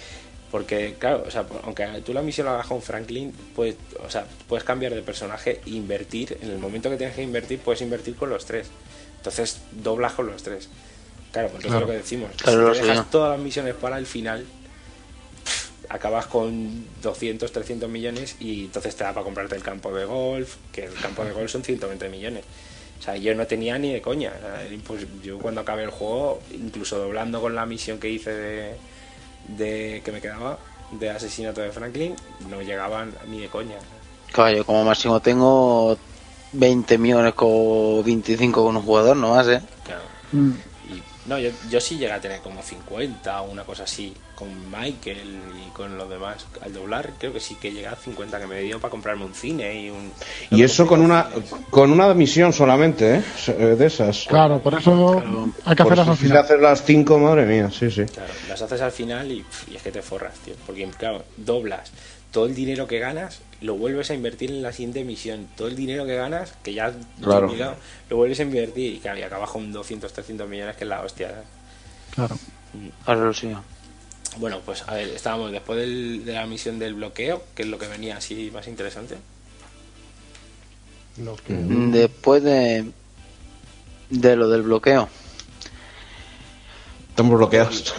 porque 0.51 0.97
claro, 0.99 1.24
o 1.27 1.31
sea, 1.31 1.45
aunque 1.65 1.87
tú 2.05 2.12
la 2.12 2.23
misión 2.23 2.47
la 2.47 2.55
hagas 2.55 2.66
con 2.66 2.82
Franklin, 2.82 3.32
pues, 3.55 3.77
o 4.05 4.11
sea, 4.11 4.24
puedes 4.49 4.65
cambiar 4.65 4.95
de 4.95 5.03
personaje 5.03 5.61
e 5.66 5.70
invertir. 5.70 6.39
En 6.41 6.51
el 6.51 6.59
momento 6.59 6.91
que 6.91 6.97
tienes 6.97 7.16
que 7.16 7.23
invertir, 7.23 7.59
puedes 7.61 7.82
invertir 7.82 8.15
con 8.15 8.31
los 8.31 8.45
tres. 8.45 8.69
Entonces, 9.21 9.61
doblas 9.71 10.13
con 10.15 10.27
los 10.27 10.43
tres. 10.43 10.69
Claro, 11.31 11.49
pues 11.49 11.65
entonces 11.65 11.71
Claro. 11.71 11.87
lo 11.87 11.93
que 11.93 11.99
decimos. 11.99 12.31
Claro, 12.39 12.75
si 12.75 12.81
te 12.81 12.87
dejas 12.87 13.11
todas 13.11 13.31
las 13.31 13.39
misiones 13.41 13.75
para 13.75 13.99
el 13.99 14.07
final, 14.07 14.47
acabas 15.89 16.27
con 16.27 16.87
200, 17.03 17.51
300 17.53 17.89
millones 17.89 18.37
y 18.41 18.65
entonces 18.67 18.95
te 18.97 19.05
da 19.05 19.13
para 19.13 19.25
comprarte 19.25 19.57
el 19.57 19.63
campo 19.63 19.93
de 19.93 20.05
golf, 20.05 20.57
que 20.73 20.85
el 20.85 20.95
campo 20.95 21.25
de 21.25 21.33
golf 21.33 21.51
son 21.51 21.63
120 21.65 22.09
millones. 22.09 22.45
O 22.99 23.03
sea, 23.03 23.17
yo 23.17 23.35
no 23.35 23.47
tenía 23.47 23.79
ni 23.79 23.93
de 23.93 24.01
coña. 24.01 24.33
impos- 24.71 25.07
yo 25.23 25.39
cuando 25.39 25.61
acabé 25.63 25.85
el 25.85 25.91
juego, 25.91 26.41
incluso 26.53 26.99
doblando 26.99 27.41
con 27.41 27.55
la 27.55 27.67
misión 27.67 27.99
que 27.99 28.09
hice 28.09 28.31
de, 28.33 28.75
de 29.49 30.03
que 30.05 30.13
me 30.13 30.21
quedaba 30.21 30.59
de 30.93 31.11
asesinato 31.11 31.61
de 31.61 31.71
Franklin, 31.73 32.15
no 32.49 32.61
llegaban 32.63 33.15
ni 33.29 33.41
de 33.41 33.49
coña. 33.49 33.77
Claro, 34.33 34.57
yo 34.57 34.65
como 34.65 34.85
máximo 34.85 35.21
tengo 35.21 35.97
20 36.52 36.98
millones 36.98 37.35
con 37.35 38.02
25 38.05 38.64
con 38.64 38.77
un 38.77 38.82
jugador, 38.82 39.16
no 39.16 39.35
más, 39.35 39.47
¿eh? 39.48 39.60
Claro. 39.85 40.02
Mm. 40.32 40.51
Y, 40.90 41.02
no, 41.28 41.39
yo, 41.39 41.51
yo 41.70 41.81
sí 41.81 41.97
llegué 41.97 42.12
a 42.12 42.20
tener 42.20 42.40
como 42.40 42.62
50 42.62 43.43
o 43.43 43.51
una 43.51 43.64
cosa 43.64 43.85
así 43.85 44.14
con 44.40 44.48
Michael 44.70 45.39
y 45.66 45.70
con 45.70 45.98
los 45.98 46.09
demás. 46.09 46.47
Al 46.62 46.72
doblar, 46.72 47.10
creo 47.18 47.32
que 47.32 47.40
sí 47.40 47.56
que 47.60 47.70
llegué 47.70 47.86
a 47.86 47.94
50 47.94 48.40
que 48.40 48.47
me 48.47 48.60
dio 48.62 48.81
para 48.81 48.90
comprarme 48.90 49.27
un 49.27 49.35
cine 49.35 49.82
y 49.82 49.90
un. 49.90 50.10
Y 50.51 50.62
eso 50.62 50.86
con 50.86 51.02
una 51.02 51.28
con 51.68 51.93
una 51.93 52.12
misión 52.14 52.52
solamente, 52.52 53.16
¿eh? 53.16 53.22
Eh, 53.48 53.77
De 53.78 53.86
esas. 53.86 54.24
Claro, 54.27 54.60
por 54.60 54.74
eso 54.74 55.22
hay 55.66 55.77
que 55.77 55.82
hacerlas 55.82 56.06
si 56.06 56.10
al 56.10 56.16
final. 56.16 56.39
hacer 56.39 56.60
las 56.60 56.85
cinco, 56.85 57.18
madre 57.18 57.44
mía, 57.44 57.70
sí, 57.70 57.90
sí. 57.90 58.05
Claro, 58.06 58.32
las 58.48 58.62
haces 58.62 58.81
al 58.81 58.93
final 58.93 59.31
y 59.31 59.44
es 59.74 59.82
que 59.82 59.93
te 59.93 60.01
forras, 60.01 60.35
tío. 60.43 60.55
Porque, 60.66 60.89
claro, 60.98 61.22
doblas 61.36 61.93
todo 62.32 62.47
el 62.47 62.55
dinero 62.55 62.86
que 62.86 62.98
ganas, 62.98 63.40
lo 63.61 63.74
vuelves 63.77 64.11
a 64.11 64.15
invertir 64.15 64.51
en 64.51 64.62
la 64.62 64.73
siguiente 64.73 65.05
misión. 65.05 65.48
Todo 65.57 65.69
el 65.69 65.77
dinero 65.77 66.07
que 66.07 66.15
ganas, 66.15 66.52
que 66.62 66.73
ya 66.74 66.86
has 66.86 66.94
Claro. 67.23 67.47
liquidado, 67.48 67.77
lo 68.09 68.16
vuelves 68.16 68.39
a 68.40 68.43
invertir 68.44 68.94
y, 68.94 68.98
claro, 68.98 69.19
y 69.19 69.23
acabas 69.23 69.51
con 69.51 69.73
200, 69.73 70.12
300 70.12 70.48
millones, 70.48 70.77
que 70.77 70.85
es 70.85 70.89
la 70.89 71.01
hostia. 71.02 71.28
¿eh? 71.31 71.32
Claro. 72.15 72.36
Ahora 73.07 73.20
lo 73.24 73.35
sé 73.35 73.51
yo. 73.51 73.61
Bueno, 74.36 74.61
pues 74.65 74.85
a 74.86 74.94
ver, 74.94 75.09
estábamos 75.09 75.51
después 75.51 75.78
del- 75.81 76.24
de 76.24 76.32
la 76.35 76.47
misión 76.47 76.78
del 76.78 76.94
bloqueo, 76.94 77.43
que 77.55 77.62
es 77.62 77.69
lo 77.69 77.78
que 77.78 77.89
venía 77.89 78.16
así 78.16 78.51
más 78.55 78.69
interesante. 78.69 79.16
Después 81.48 82.43
de, 82.43 82.90
de 84.11 84.36
lo 84.36 84.48
del 84.48 84.62
bloqueo. 84.62 85.09
Estamos 87.11 87.36
bloqueados. 87.36 87.94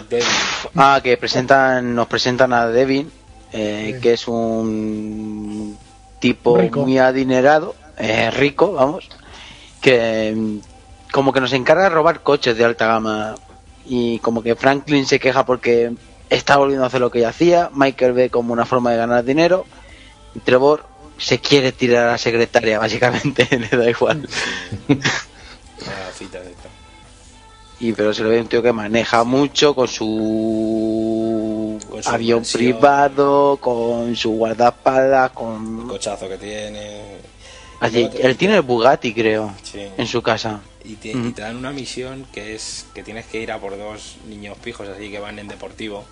Ah, 0.74 1.00
que 1.02 1.16
presentan, 1.16 1.94
nos 1.94 2.08
presentan 2.08 2.52
a 2.52 2.66
Devin, 2.66 3.10
eh, 3.52 3.98
que 4.00 4.14
es 4.14 4.28
un 4.28 5.76
tipo 6.18 6.58
Rico. 6.58 6.82
muy 6.82 6.98
adinerado, 6.98 7.74
eh, 7.98 8.30
rico, 8.30 8.72
vamos, 8.72 9.08
que 9.80 10.32
mm, 10.34 10.58
como 11.12 11.32
que 11.32 11.40
nos 11.40 11.52
encarga 11.52 11.84
de 11.84 11.90
robar 11.90 12.22
coches 12.22 12.56
de 12.56 12.64
alta 12.64 12.86
gama 12.86 13.34
y 13.84 14.18
como 14.20 14.42
que 14.42 14.54
Franklin 14.54 15.06
se 15.06 15.20
queja 15.20 15.44
porque 15.44 15.92
está 16.30 16.56
volviendo 16.56 16.84
a 16.84 16.86
hacer 16.86 17.00
lo 17.00 17.10
que 17.10 17.20
ya 17.20 17.28
hacía, 17.28 17.70
Michael 17.74 18.12
ve 18.12 18.30
como 18.30 18.52
una 18.52 18.64
forma 18.64 18.90
de 18.92 18.96
ganar 18.96 19.24
dinero 19.24 19.66
y 20.34 20.40
Trevor 20.40 20.86
se 21.18 21.38
quiere 21.38 21.72
tirar 21.72 22.08
a 22.08 22.12
la 22.12 22.18
secretaria, 22.18 22.78
básicamente, 22.78 23.46
le 23.58 23.68
da 23.68 23.88
igual. 23.88 24.28
Una 24.88 26.12
cita 26.14 26.40
de 26.40 26.50
esta. 26.50 26.61
Y 27.82 27.92
pero 27.94 28.14
se 28.14 28.22
le 28.22 28.28
ve 28.30 28.40
un 28.40 28.46
tío 28.46 28.62
que 28.62 28.72
maneja 28.72 29.24
mucho 29.24 29.74
con 29.74 29.88
su, 29.88 31.78
Con 31.90 32.00
su 32.00 32.08
avión 32.08 32.44
privado, 32.44 33.56
con 33.60 34.14
su 34.14 34.30
guardaespaldas, 34.30 35.30
El 35.30 35.34
con 35.34 35.88
cochazo 35.88 36.28
que 36.28 36.38
tiene. 36.38 37.00
Así, 37.80 38.08
él 38.20 38.36
tiene 38.36 38.54
el 38.56 38.62
Bugatti, 38.62 39.12
creo, 39.12 39.52
Sí. 39.64 39.80
en 39.96 40.06
su 40.06 40.22
casa. 40.22 40.60
Y 40.84 40.94
te, 40.94 41.08
y 41.10 41.32
te 41.32 41.42
dan 41.42 41.56
una 41.56 41.72
misión 41.72 42.24
que 42.32 42.54
es 42.54 42.86
que 42.94 43.02
tienes 43.02 43.26
que 43.26 43.40
ir 43.40 43.50
a 43.50 43.58
por 43.58 43.76
dos 43.76 44.16
niños 44.28 44.56
pijos 44.58 44.88
así 44.88 45.10
que 45.10 45.18
van 45.18 45.40
en 45.40 45.48
deportivo. 45.48 46.04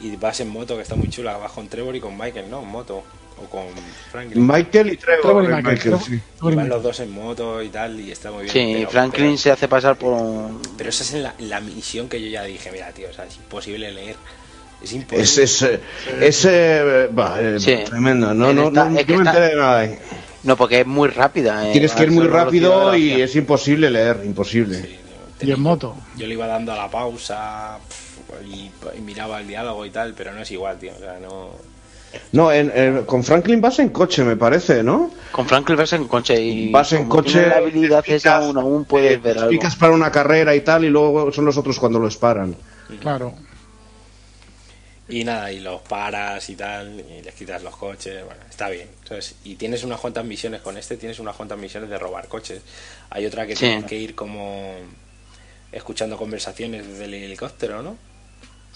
Y 0.00 0.14
vas 0.16 0.40
en 0.40 0.50
moto, 0.50 0.76
que 0.76 0.82
está 0.82 0.94
muy 0.94 1.08
chula. 1.08 1.38
Vas 1.38 1.52
con 1.52 1.68
Trevor 1.68 1.96
y 1.96 2.00
con 2.00 2.16
Michael, 2.18 2.50
¿no? 2.50 2.60
En 2.60 2.68
moto. 2.68 3.02
O 3.42 3.48
con 3.48 3.64
Franklin. 4.10 4.46
Michael 4.46 4.92
y 4.92 4.96
Trevor. 4.96 5.22
Trevor 5.22 5.44
y 5.44 5.46
Michael. 5.48 5.64
Michael, 5.64 5.80
Trevor- 5.80 6.00
sí. 6.04 6.20
Trevor 6.36 6.52
y 6.52 6.56
Van 6.56 6.64
Michael. 6.64 6.68
los 6.68 6.82
dos 6.82 7.00
en 7.00 7.10
moto 7.12 7.62
y 7.62 7.68
tal, 7.68 8.00
y 8.00 8.10
está 8.12 8.30
muy 8.30 8.44
bien. 8.44 8.52
Sí, 8.52 8.72
pero- 8.78 8.90
Franklin 8.90 9.26
pero- 9.26 9.38
se 9.38 9.50
hace 9.50 9.68
pasar 9.68 9.96
por 9.96 10.12
un... 10.12 10.60
Pero 10.76 10.90
esa 10.90 11.04
es 11.04 11.12
la, 11.22 11.34
la 11.38 11.60
misión 11.60 12.08
que 12.08 12.20
yo 12.20 12.28
ya 12.28 12.42
dije, 12.44 12.70
mira, 12.72 12.90
tío, 12.92 13.08
o 13.10 13.12
sea, 13.12 13.24
es 13.26 13.36
imposible 13.36 13.90
leer. 13.92 14.16
Es 14.82 14.92
imposible. 14.92 15.22
Es, 15.24 15.38
es, 15.38 15.62
eh, 15.62 15.80
es, 16.20 16.44
eh, 16.44 17.08
bah, 17.12 17.36
eh, 17.40 17.58
Sí. 17.58 17.76
tremendo. 17.84 18.32
No, 18.34 18.52
no, 18.52 18.70
no, 18.70 18.98
es 18.98 19.04
que 19.06 19.12
no 19.12 19.22
me 19.24 19.28
enteré 19.30 19.48
de 19.48 19.56
nada. 19.56 19.78
ahí. 19.80 19.98
No, 20.44 20.56
porque 20.56 20.80
es 20.80 20.86
muy 20.86 21.08
rápida. 21.08 21.68
eh, 21.68 21.72
Tienes 21.72 21.92
que 21.92 22.04
ir 22.04 22.10
muy 22.12 22.26
rápido 22.28 22.94
y 22.96 23.20
es 23.20 23.34
imposible 23.34 23.90
leer, 23.90 24.20
imposible. 24.24 24.80
Sí, 24.82 24.98
Y 25.46 25.50
en 25.52 25.60
moto. 25.60 25.96
Yo 26.16 26.26
le 26.28 26.34
iba 26.34 26.46
dando 26.46 26.72
a 26.72 26.76
la 26.76 26.88
pausa 26.88 27.78
y 28.46 28.70
miraba 29.00 29.40
el 29.40 29.48
diálogo 29.48 29.84
y 29.84 29.90
tal, 29.90 30.14
pero 30.14 30.32
no 30.32 30.42
es 30.42 30.50
igual, 30.52 30.78
tío. 30.78 30.92
O 30.94 30.98
sea, 31.00 31.18
no. 31.20 31.50
No, 32.32 32.50
en, 32.52 32.70
en- 32.74 33.04
con 33.04 33.22
Franklin 33.24 33.60
vas 33.60 33.78
en 33.78 33.90
coche, 33.90 34.24
me 34.24 34.36
parece, 34.36 34.82
¿no? 34.82 35.10
Con 35.32 35.46
Franklin 35.46 35.76
vas 35.76 35.92
en 35.92 36.06
coche 36.08 36.40
y... 36.40 36.70
Vas 36.70 36.92
en 36.92 37.08
como 37.08 37.22
coche. 37.22 37.46
la 37.46 37.56
habilidad 37.56 38.04
esa 38.06 38.36
aún, 38.38 38.56
aún 38.58 38.84
puedes 38.84 39.12
eh, 39.12 39.16
ver 39.18 39.38
algo. 39.38 39.50
picas 39.50 39.76
para 39.76 39.92
una 39.92 40.10
carrera 40.10 40.54
y 40.54 40.60
tal, 40.62 40.84
y 40.84 40.88
luego 40.88 41.30
son 41.32 41.44
los 41.44 41.56
otros 41.56 41.78
cuando 41.78 41.98
los 41.98 42.16
paran. 42.16 42.56
Claro. 43.00 43.34
Y 45.10 45.24
nada, 45.24 45.50
y 45.52 45.60
los 45.60 45.80
paras 45.82 46.50
y 46.50 46.54
tal, 46.54 47.00
y 47.00 47.22
les 47.22 47.34
quitas 47.34 47.62
los 47.62 47.74
coches, 47.76 48.22
bueno, 48.24 48.40
está 48.48 48.68
bien. 48.68 48.88
¿sabes? 49.08 49.36
Y 49.44 49.54
tienes 49.54 49.82
unas 49.82 49.98
cuantas 50.00 50.24
misiones 50.24 50.60
con 50.60 50.76
este, 50.76 50.98
tienes 50.98 51.18
unas 51.18 51.34
cuantas 51.34 51.56
misiones 51.58 51.88
de 51.88 51.98
robar 51.98 52.28
coches. 52.28 52.60
Hay 53.10 53.24
otra 53.24 53.46
que 53.46 53.56
Sí. 53.56 53.64
tienes 53.66 53.84
que 53.86 53.96
ir 53.96 54.14
como 54.14 54.74
escuchando 55.72 56.16
conversaciones 56.18 56.86
desde 56.86 57.04
el 57.06 57.14
helicóptero, 57.14 57.82
¿no? 57.82 57.96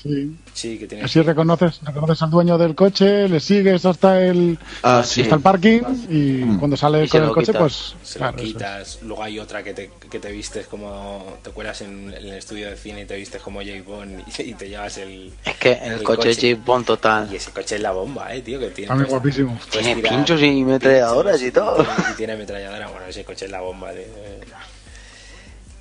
Sí. 0.03 0.37
Sí, 0.53 0.79
que 0.79 0.87
tienes 0.89 1.05
Así 1.07 1.23
reconoces, 1.23 1.81
reconoces 1.85 2.21
al 2.23 2.31
dueño 2.31 2.59
del 2.59 2.75
coche, 2.75 3.29
le 3.29 3.39
sigues 3.39 3.85
hasta 3.87 4.21
el, 4.21 4.59
Ah, 4.83 5.03
sí. 5.05 5.23
hasta 5.23 5.37
el 5.37 5.41
parking 5.41 5.81
y 6.11 6.41
cuando 6.59 6.77
sale 6.77 7.05
Y 7.05 7.09
con 7.09 7.23
el 7.23 7.31
coche, 7.31 7.47
quitas. 7.53 7.61
pues. 7.61 7.95
se 8.03 8.19
claro, 8.19 8.33
lo 8.37 8.39
eso 8.43 8.47
es. 8.49 8.53
quitas. 8.55 8.99
Luego 9.03 9.23
hay 9.23 9.39
otra 9.39 9.63
que 9.63 9.73
te, 9.75 9.91
que 10.11 10.19
te 10.19 10.33
vistes 10.33 10.67
como. 10.67 11.39
Te 11.43 11.51
cuelas 11.51 11.81
en, 11.83 12.09
en 12.13 12.27
el 12.27 12.35
estudio 12.35 12.69
de 12.69 12.77
cine 12.77 13.03
y 13.03 13.05
te 13.05 13.17
vistes 13.17 13.41
como 13.41 13.61
James 13.61 13.85
Bond 13.87 14.23
y, 14.39 14.43
y 14.43 14.55
te 14.55 14.69
llevas 14.69 14.99
el. 14.99 15.33
Es 15.45 15.57
que 15.57 15.73
el, 15.73 15.93
el 15.93 16.03
coche, 16.03 16.17
coche. 16.17 16.31
es 16.31 16.39
James 16.41 16.65
Bond 16.65 16.85
total. 16.87 17.29
Y 17.33 17.37
ese 17.37 17.51
coche 17.53 17.77
es 17.77 17.81
la 17.83 17.93
bomba, 17.93 18.35
eh, 18.35 18.43
tío, 18.43 18.59
que 18.59 18.71
tiene. 18.71 18.89
También 18.89 19.09
guapísimo. 19.09 19.57
puedes 19.71 19.87
Tiene 19.87 20.03
pinchos 20.03 20.43
y 20.43 20.63
ametralladoras 20.63 21.41
y 21.43 21.51
todo. 21.53 21.87
Y 22.11 22.17
tiene 22.17 22.33
ametralladora, 22.33 22.89
bueno, 22.89 23.07
ese 23.07 23.25
coche 23.25 23.45
es 23.45 23.51
la 23.53 23.61
bomba, 23.61 23.93
tío. 23.93 24.03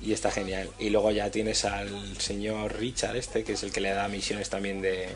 Y 0.02 0.12
está 0.12 0.30
genial. 0.30 0.68
Y 0.78 0.90
luego 0.90 1.10
ya 1.10 1.30
tienes 1.30 1.64
al 1.64 2.16
señor 2.18 2.76
Richard 2.78 3.16
este, 3.16 3.44
que 3.44 3.52
es 3.52 3.62
el 3.62 3.72
que 3.72 3.80
le 3.80 3.90
da 3.90 4.08
misiones 4.08 4.50
también 4.50 4.82
de 4.82 5.08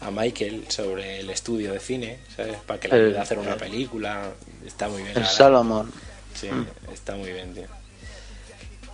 a 0.00 0.10
Michael 0.10 0.64
sobre 0.68 1.20
el 1.20 1.30
estudio 1.30 1.72
de 1.72 1.80
cine, 1.80 2.18
¿sabes? 2.36 2.56
Para 2.66 2.78
que 2.78 2.88
le 2.88 2.94
ayude 2.94 3.18
a 3.18 3.22
hacer 3.22 3.38
una 3.38 3.56
película. 3.56 4.30
Está 4.64 4.88
muy 4.88 5.02
bien. 5.02 5.16
El. 5.16 5.26
Salomon. 5.26 5.90
Sí, 6.34 6.48
está 6.92 7.16
muy 7.16 7.32
bien, 7.32 7.54
tío. 7.54 7.77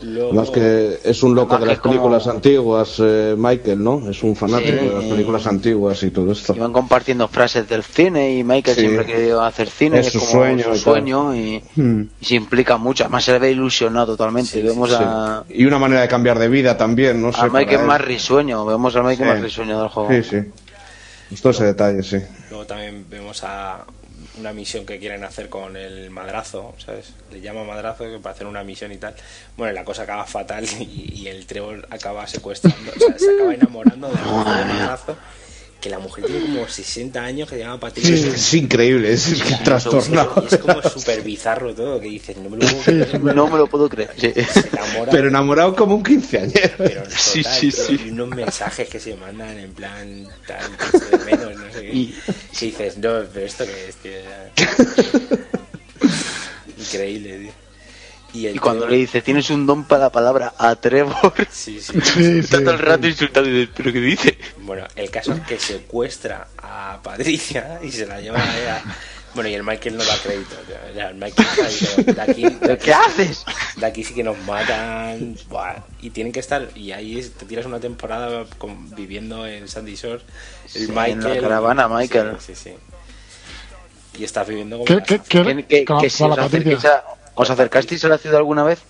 Luego, 0.02 0.32
Más 0.32 0.50
que 0.50 0.98
es 1.02 1.22
un 1.22 1.34
loco 1.34 1.56
de 1.56 1.66
las 1.66 1.74
es 1.76 1.80
como- 1.80 1.92
películas 1.94 2.26
antiguas, 2.26 2.96
eh, 2.98 3.34
Michael, 3.38 3.82
¿no? 3.82 4.10
Es 4.10 4.22
un 4.22 4.36
fanático 4.36 4.78
Sí. 4.78 4.86
de 4.86 4.92
las 4.92 5.04
películas 5.04 5.46
antiguas 5.46 6.02
y 6.02 6.10
todo 6.10 6.32
esto. 6.32 6.54
Iban 6.54 6.72
compartiendo 6.72 7.26
frases 7.28 7.68
del 7.68 7.82
cine 7.82 8.36
y 8.36 8.44
Michael 8.44 8.74
Sí. 8.76 8.82
siempre 8.82 9.04
ha 9.04 9.06
querido 9.06 9.42
hacer 9.42 9.70
cine. 9.70 10.00
Es 10.00 10.08
y 10.08 10.10
su 10.10 10.18
como 10.18 10.30
sueño 10.32 10.64
su 10.64 10.72
y 10.74 10.78
sueño 10.78 11.34
y, 11.34 11.62
Hmm. 11.76 12.02
y 12.20 12.24
se 12.24 12.34
implica 12.34 12.76
mucho. 12.76 13.04
Además 13.04 13.24
se 13.24 13.32
le 13.32 13.38
ve 13.38 13.50
ilusionado 13.52 14.06
totalmente. 14.16 14.50
Sí, 14.50 14.62
Vemos 14.62 14.90
Sí. 14.90 14.96
a, 14.98 15.44
Y 15.48 15.64
una 15.64 15.78
manera 15.78 16.02
de 16.02 16.08
cambiar 16.08 16.38
de 16.38 16.48
vida 16.48 16.76
también, 16.76 17.22
no 17.22 17.32
sé. 17.32 17.40
a 17.40 17.48
Michael 17.48 17.84
más 17.86 18.00
risueño. 18.00 18.64
Vemos 18.66 18.94
al 18.96 19.04
Michael 19.04 19.28
Sí. 19.28 19.34
más 19.34 19.42
risueño 19.42 19.78
del 19.80 19.88
juego. 19.88 20.10
Sí, 20.10 20.22
sí. 20.22 21.40
Todo 21.40 21.50
ese 21.52 21.64
detalle, 21.64 22.02
sí. 22.02 22.18
luego 22.50 22.66
también 22.66 23.06
vemos 23.10 23.42
a 23.42 23.84
una 24.39 24.52
misión 24.52 24.85
que 24.85 24.98
quieren 24.98 25.24
hacer 25.24 25.48
con 25.48 25.77
el 25.77 26.11
madrazo, 26.11 26.74
¿sabes? 26.78 27.12
Le 27.31 27.40
llama 27.40 27.65
madrazo 27.65 28.05
que 28.05 28.19
para 28.19 28.35
hacer 28.35 28.47
una 28.47 28.65
misión 28.65 28.93
y 28.93 28.97
tal. 28.97 29.15
Bueno, 29.56 29.73
la 29.73 29.85
cosa 29.85 30.02
acaba 30.02 30.24
fatal 30.27 30.65
y, 30.81 31.23
y 31.23 31.28
el 31.28 31.47
Trevor 31.47 31.86
acaba 31.90 32.27
secuestrando, 32.27 32.93
o 32.94 32.98
sea, 32.98 33.19
se 33.19 33.35
acaba 33.35 33.55
enamorando 33.55 34.09
de 34.09 34.15
la 34.15 34.23
mujer 34.23 34.56
de 34.56 34.65
madrazo. 34.65 35.16
Que 35.85 35.90
la 35.90 35.98
mujer 35.98 36.24
tiene 36.24 36.40
como 36.40 36.66
60 36.66 37.23
años, 37.23 37.47
que 37.47 37.56
se 37.56 37.61
llama 37.61 37.78
Patricia. 37.78 38.15
Es, 38.15 38.24
es 38.24 38.55
increíble, 38.55 39.12
es, 39.12 39.28
es 39.28 39.51
Y 39.51 39.55
trastornado. 39.65 40.43
es 40.51 40.56
como 40.56 40.81
súper 40.82 41.20
bizarro 41.20 41.74
todo, 41.74 42.01
que 42.01 42.09
dices, 42.09 42.39
no 42.39 42.48
me 42.48 42.56
lo 42.56 42.66
puedo 42.66 42.82
creer. 42.85 43.20
No 43.23 43.48
me 43.51 43.59
lo 43.59 43.66
puedo 43.66 43.89
creer. 43.90 44.11
Sí. 44.16 44.32
Se 44.32 44.66
enamora, 44.70 45.12
Pero 45.12 45.28
enamorado 45.28 45.77
como 45.77 45.97
un 45.97 46.02
quinceañero. 46.02 46.70
pero 46.78 47.02
total, 47.02 47.19
Sí, 47.19 47.43
sí, 47.44 47.70
sí. 47.70 48.01
y 48.06 48.11
unos 48.12 48.28
mensajes 48.31 48.89
que 48.89 48.98
se 48.98 49.15
mandan 49.16 49.59
en 49.59 49.74
plan 49.74 50.27
tal 50.47 50.65
que 50.90 50.98
se 50.98 51.19
de 51.19 51.24
menos, 51.27 51.55
no 51.55 51.70
sé 51.70 51.81
qué. 51.82 51.93
Y- 51.94 52.15
Y 52.62 52.65
dices, 52.65 52.97
no, 52.97 53.20
pero 53.35 53.44
esto 53.44 53.66
que 53.66 53.89
es, 53.89 53.97
tío. 53.97 54.12
Increíble, 56.78 57.39
tío. 57.40 57.64
Y, 58.35 58.48
Y 58.48 58.59
cuando 58.59 58.86
le 58.89 58.97
dice, 58.97 59.23
tienes 59.23 59.48
un 59.51 59.65
don 59.65 59.85
para 59.85 60.02
la 60.05 60.11
palabra 60.11 60.55
a 60.59 60.74
Trevor, 60.77 61.32
Sí, 61.51 61.81
sí. 61.81 62.01
Sí, 62.02 62.39
está 62.40 62.59
sí, 62.59 62.65
todo 62.65 62.74
el 62.74 62.81
sí. 62.81 62.85
rato 62.85 63.06
insultando 63.06 63.48
y 63.48 63.52
dice, 63.61 63.73
¿pero 63.77 63.93
qué 63.93 64.01
dice? 64.01 64.39
Bueno, 64.59 64.86
el 64.97 65.09
caso 65.11 65.32
es 65.35 65.40
que 65.43 65.59
secuestra 65.59 66.48
a 66.59 66.98
Patricia 67.02 67.78
y 67.82 67.90
se 67.93 68.06
la 68.06 68.20
lleva 68.20 68.39
a... 68.40 68.82
Bueno, 69.35 69.48
y 69.51 69.55
el 69.55 69.65
Michael 69.65 69.97
no 69.97 70.05
da 70.05 70.16
crédito. 70.23 70.55
el 70.97 71.15
Michael 71.16 71.48
está 71.48 71.66
ahí, 71.66 71.77
pero 72.05 72.15
de 72.15 72.23
aquí, 72.23 72.43
de 72.43 72.51
¿Pero 72.52 72.73
aquí- 72.74 72.85
qué 72.85 72.93
haces? 72.94 73.44
De 73.77 73.86
aquí 73.86 74.05
sí 74.05 74.15
que 74.15 74.23
nos 74.23 74.39
matan. 74.47 75.36
Buah, 75.48 75.74
y 76.01 76.11
tienen 76.11 76.32
que 76.32 76.39
estar. 76.39 76.69
Y 76.77 76.93
ahí 76.93 77.19
es- 77.19 77.32
te 77.32 77.44
tiras 77.44 77.66
una 77.66 77.81
temporada 77.81 78.47
con- 78.59 78.90
viviendo 78.94 79.44
en 79.44 79.66
Sandy 79.66 79.97
Shore. 79.97 80.23
El 80.74 80.86
Sí, 80.86 80.93
Michael. 80.93 81.11
en 81.27 81.35
la 81.35 81.40
caravana, 81.40 81.89
Michael. 81.89 82.36
Sí, 82.39 82.55
sí. 82.55 82.70
sí. 82.70 84.20
Y 84.20 84.24
estás 84.24 84.47
viviendo 84.47 84.77
como. 84.78 84.85
¿Qué, 84.86 85.02
qué, 85.05 85.20
qué- 85.28 85.43
Que, 85.44 85.66
que- 85.66 85.85
con- 85.85 86.01
que 86.01 86.11
si 86.11 86.23
con 86.23 86.31
os, 86.31 86.36
la 86.36 86.43
Patricia? 86.44 86.77
acerquéis 86.77 86.85
a- 86.94 87.05
¿Os 87.35 87.51
acercasteis 87.51 88.05
a 88.05 88.09
la 88.09 88.19
ciudad 88.19 88.39
alguna 88.39 88.62
vez? 88.62 88.81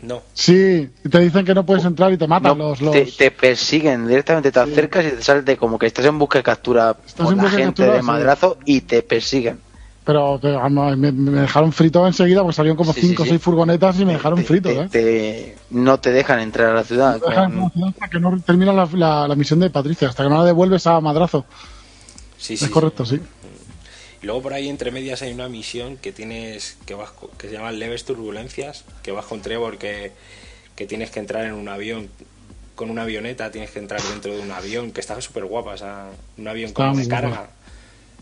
No. 0.00 0.22
Sí, 0.32 0.88
y 1.04 1.08
te 1.08 1.18
dicen 1.18 1.44
que 1.44 1.54
no 1.54 1.66
puedes 1.66 1.84
entrar 1.84 2.12
y 2.12 2.16
te 2.16 2.28
matan 2.28 2.56
No, 2.56 2.68
los. 2.68 2.80
los... 2.80 2.92
Te, 2.92 3.04
te 3.06 3.30
persiguen 3.32 4.06
directamente, 4.06 4.52
te 4.52 4.60
acercas 4.60 5.04
y 5.06 5.10
te 5.10 5.22
sales 5.22 5.44
de 5.44 5.56
como 5.56 5.76
que 5.78 5.86
estás 5.86 6.04
en 6.06 6.16
busca 6.18 6.38
de 6.38 6.44
captura 6.44 6.94
Estás 7.04 7.24
por 7.26 7.32
en 7.34 7.38
la 7.42 7.50
gente 7.50 7.64
captura, 7.82 7.92
de 7.94 8.00
sí. 8.00 8.06
madrazo 8.06 8.58
y 8.64 8.80
te 8.82 9.02
persiguen. 9.02 9.58
Pero 10.04 10.38
te- 10.38 10.56
me, 10.70 11.12
me 11.12 11.40
dejaron 11.40 11.72
frito 11.72 12.06
enseguida 12.06 12.42
porque 12.42 12.54
salieron 12.54 12.76
como 12.76 12.92
Sí, 12.92 13.00
sí, 13.00 13.06
5 13.08 13.22
o 13.22 13.24
sí. 13.24 13.30
6 13.30 13.42
furgonetas 13.42 13.98
y 13.98 14.04
me 14.04 14.12
dejaron 14.12 14.38
Te- 14.38 14.44
frito, 14.44 14.68
te- 14.68 14.80
¿eh? 14.82 14.88
te- 14.88 15.56
no 15.70 15.98
te 15.98 16.12
dejan 16.12 16.38
entrar 16.40 16.70
a 16.70 16.74
la 16.74 16.84
ciudad. 16.84 17.20
Me 17.20 17.28
dejaron 17.28 17.50
con- 17.50 17.58
en 17.58 17.64
la 17.64 17.70
ciudad 17.70 17.88
hasta 17.88 18.08
que 18.08 18.20
no 18.20 18.40
termina 18.40 18.72
la, 18.72 18.88
la- 18.92 19.26
la 19.28 19.34
misión 19.34 19.58
de 19.58 19.68
Patricia, 19.70 20.08
hasta 20.08 20.22
que 20.22 20.28
no 20.30 20.38
la 20.38 20.44
devuelves 20.44 20.86
a 20.86 21.00
madrazo. 21.00 21.44
Sí, 22.38 22.56
sí. 22.56 22.64
es 22.66 22.70
correcto, 22.70 23.04
sí. 23.04 23.20
Y 24.22 24.26
luego 24.26 24.42
por 24.42 24.52
ahí 24.52 24.68
entre 24.68 24.90
medias 24.90 25.22
hay 25.22 25.32
una 25.32 25.48
misión 25.48 25.96
que 25.96 26.12
tienes 26.12 26.76
que 26.86 26.94
vas 26.94 27.10
que 27.38 27.48
se 27.48 27.54
llama 27.54 27.70
leves 27.72 28.04
turbulencias, 28.04 28.84
que 29.02 29.12
vas 29.12 29.24
con 29.26 29.42
Trevor 29.42 29.78
que, 29.78 30.12
que 30.74 30.86
tienes 30.86 31.10
que 31.10 31.20
entrar 31.20 31.44
en 31.44 31.52
un 31.54 31.68
avión 31.68 32.08
con 32.74 32.90
una 32.90 33.02
avioneta, 33.02 33.50
tienes 33.50 33.70
que 33.70 33.78
entrar 33.80 34.00
dentro 34.02 34.34
de 34.36 34.40
un 34.40 34.50
avión 34.52 34.92
que 34.92 35.00
está 35.00 35.20
súper 35.20 35.44
guapa, 35.44 35.72
o 35.72 35.76
sea, 35.78 36.10
un 36.36 36.48
avión 36.48 36.68
Está 36.68 36.88
como 36.88 37.00
de 37.00 37.08
carga. 37.08 37.50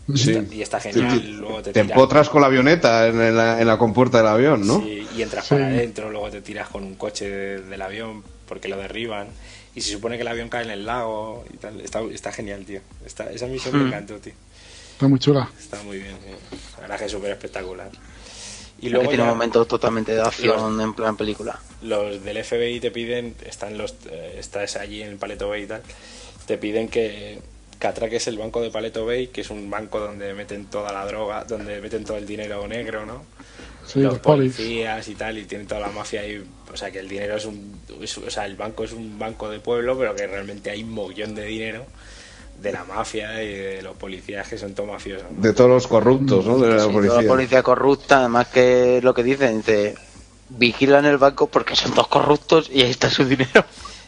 Y, 0.07 0.17
Sí. 0.17 0.31
está, 0.31 0.55
y 0.55 0.61
está 0.61 0.79
genial, 0.79 1.31
luego 1.37 1.57
te, 1.61 1.73
Te 1.73 1.81
tiras- 1.83 1.89
empotras 1.91 2.29
con 2.29 2.41
la 2.41 2.47
avioneta 2.47 3.07
en 3.07 3.35
la, 3.35 3.59
en 3.61 3.67
la 3.67 3.77
compuerta 3.77 4.19
del 4.19 4.27
avión, 4.27 4.65
¿no? 4.65 4.79
Sí, 4.81 5.05
y 5.17 5.21
entras 5.21 5.45
Sí. 5.45 5.55
para 5.55 5.67
adentro, 5.67 6.09
luego 6.11 6.29
te 6.31 6.41
tiras 6.41 6.69
con 6.69 6.83
un 6.85 6.95
coche 6.95 7.29
de- 7.29 7.61
del 7.61 7.81
avión 7.81 8.23
porque 8.47 8.67
lo 8.69 8.77
derriban. 8.77 9.27
Y 9.75 9.81
se 9.81 9.91
supone 9.91 10.15
que 10.15 10.21
el 10.21 10.27
avión 10.29 10.47
cae 10.49 10.63
en 10.63 10.71
el 10.71 10.85
lago 10.85 11.45
y 11.53 11.57
tal. 11.57 11.81
Está, 11.81 12.01
está 12.11 12.31
genial, 12.31 12.65
tío. 12.65 12.79
Está, 13.05 13.29
esa 13.31 13.45
misión 13.47 13.77
me 13.77 13.83
Hmm. 13.83 13.87
encantó, 13.87 14.15
tío. 14.17 14.33
Está 14.97 15.07
muy 15.07 15.19
chula. 15.19 15.47
Está 15.59 15.81
muy 15.83 15.99
bien, 15.99 16.15
sí. 16.25 16.31
La 16.77 16.81
verdad 16.81 16.97
que 16.99 17.05
es 17.05 17.11
súper 17.11 17.31
espectacular. 17.31 17.89
Y 18.79 18.81
que 18.83 18.89
luego 18.89 19.09
tiene 19.09 19.23
ya 19.23 19.29
momentos 19.29 19.67
totalmente 19.67 20.13
de 20.13 20.21
acción 20.21 20.79
en 20.81 20.93
plan 20.93 21.15
película. 21.17 21.59
los 21.81 22.23
del 22.23 22.43
FBI 22.43 22.79
te 22.79 22.91
piden, 22.91 23.35
están 23.45 23.77
los, 23.77 23.95
eh, 24.09 24.35
estás 24.39 24.75
allí 24.75 25.01
en 25.03 25.17
Paleto 25.17 25.49
Bay 25.49 25.63
y 25.63 25.67
tal, 25.67 25.81
te 26.45 26.57
piden 26.57 26.87
que, 26.87 27.39
que 27.79 27.87
atraques 27.87 28.27
el 28.27 28.37
banco 28.37 28.61
de 28.61 28.69
Paleto 28.71 29.05
Bay, 29.05 29.27
que 29.27 29.41
es 29.41 29.49
un 29.51 29.69
banco 29.69 29.99
donde 29.99 30.33
meten 30.33 30.65
toda 30.65 30.91
la 30.91 31.05
droga, 31.05 31.43
donde 31.43 31.79
meten 31.81 32.03
todo 32.03 32.17
el 32.17 32.25
dinero 32.27 32.67
negro, 32.67 33.05
¿no? 33.05 33.23
Sí, 33.85 33.99
los 33.99 34.13
los 34.13 34.21
polis. 34.21 34.53
policías 34.55 35.07
y 35.07 35.15
tal, 35.15 35.37
y 35.37 35.45
tienen 35.45 35.65
toda 35.67 35.81
la 35.81 35.89
mafia 35.89 36.21
ahí. 36.21 36.43
O 36.71 36.75
sea, 36.77 36.91
que 36.91 36.99
el 36.99 37.07
dinero 37.07 37.37
es 37.37 37.45
un. 37.45 37.79
es- 38.01 38.17
o 38.17 38.29
sea, 38.29 38.45
el 38.45 38.55
banco 38.55 38.83
es 38.83 38.91
un 38.93 39.17
banco 39.17 39.49
de 39.49 39.59
pueblo, 39.59 39.97
pero 39.97 40.13
que 40.15 40.27
realmente 40.27 40.69
hay 40.71 40.83
un 40.83 40.91
mogollón 40.91 41.33
de 41.35 41.45
dinero 41.45 41.85
de 42.61 42.71
la 42.71 42.83
mafia 42.85 43.43
y 43.43 43.53
de 43.53 43.81
los 43.83 43.95
policías 43.95 44.47
que 44.47 44.57
son 44.57 44.73
todos 44.73 44.89
mafiosos. 44.89 45.27
¿no? 45.31 45.41
De 45.41 45.53
todos 45.53 45.69
los 45.69 45.87
corruptos, 45.87 46.45
¿no? 46.45 46.57
De 46.57 46.69
la 46.69 46.79
Sí, 46.79 46.79
toda 46.81 46.93
policía. 46.93 47.21
la 47.21 47.27
policía 47.27 47.63
corrupta, 47.63 48.19
además 48.19 48.47
que 48.47 48.99
lo 49.03 49.13
que 49.13 49.23
dicen, 49.23 49.57
dice, 49.57 49.95
vigilan 50.49 51.05
el 51.05 51.17
banco 51.17 51.47
porque 51.47 51.75
son 51.75 51.93
dos 51.93 52.07
corruptos 52.07 52.69
y 52.73 52.81
ahí 52.81 52.89
está 52.89 53.09
su 53.09 53.25
dinero. 53.25 53.63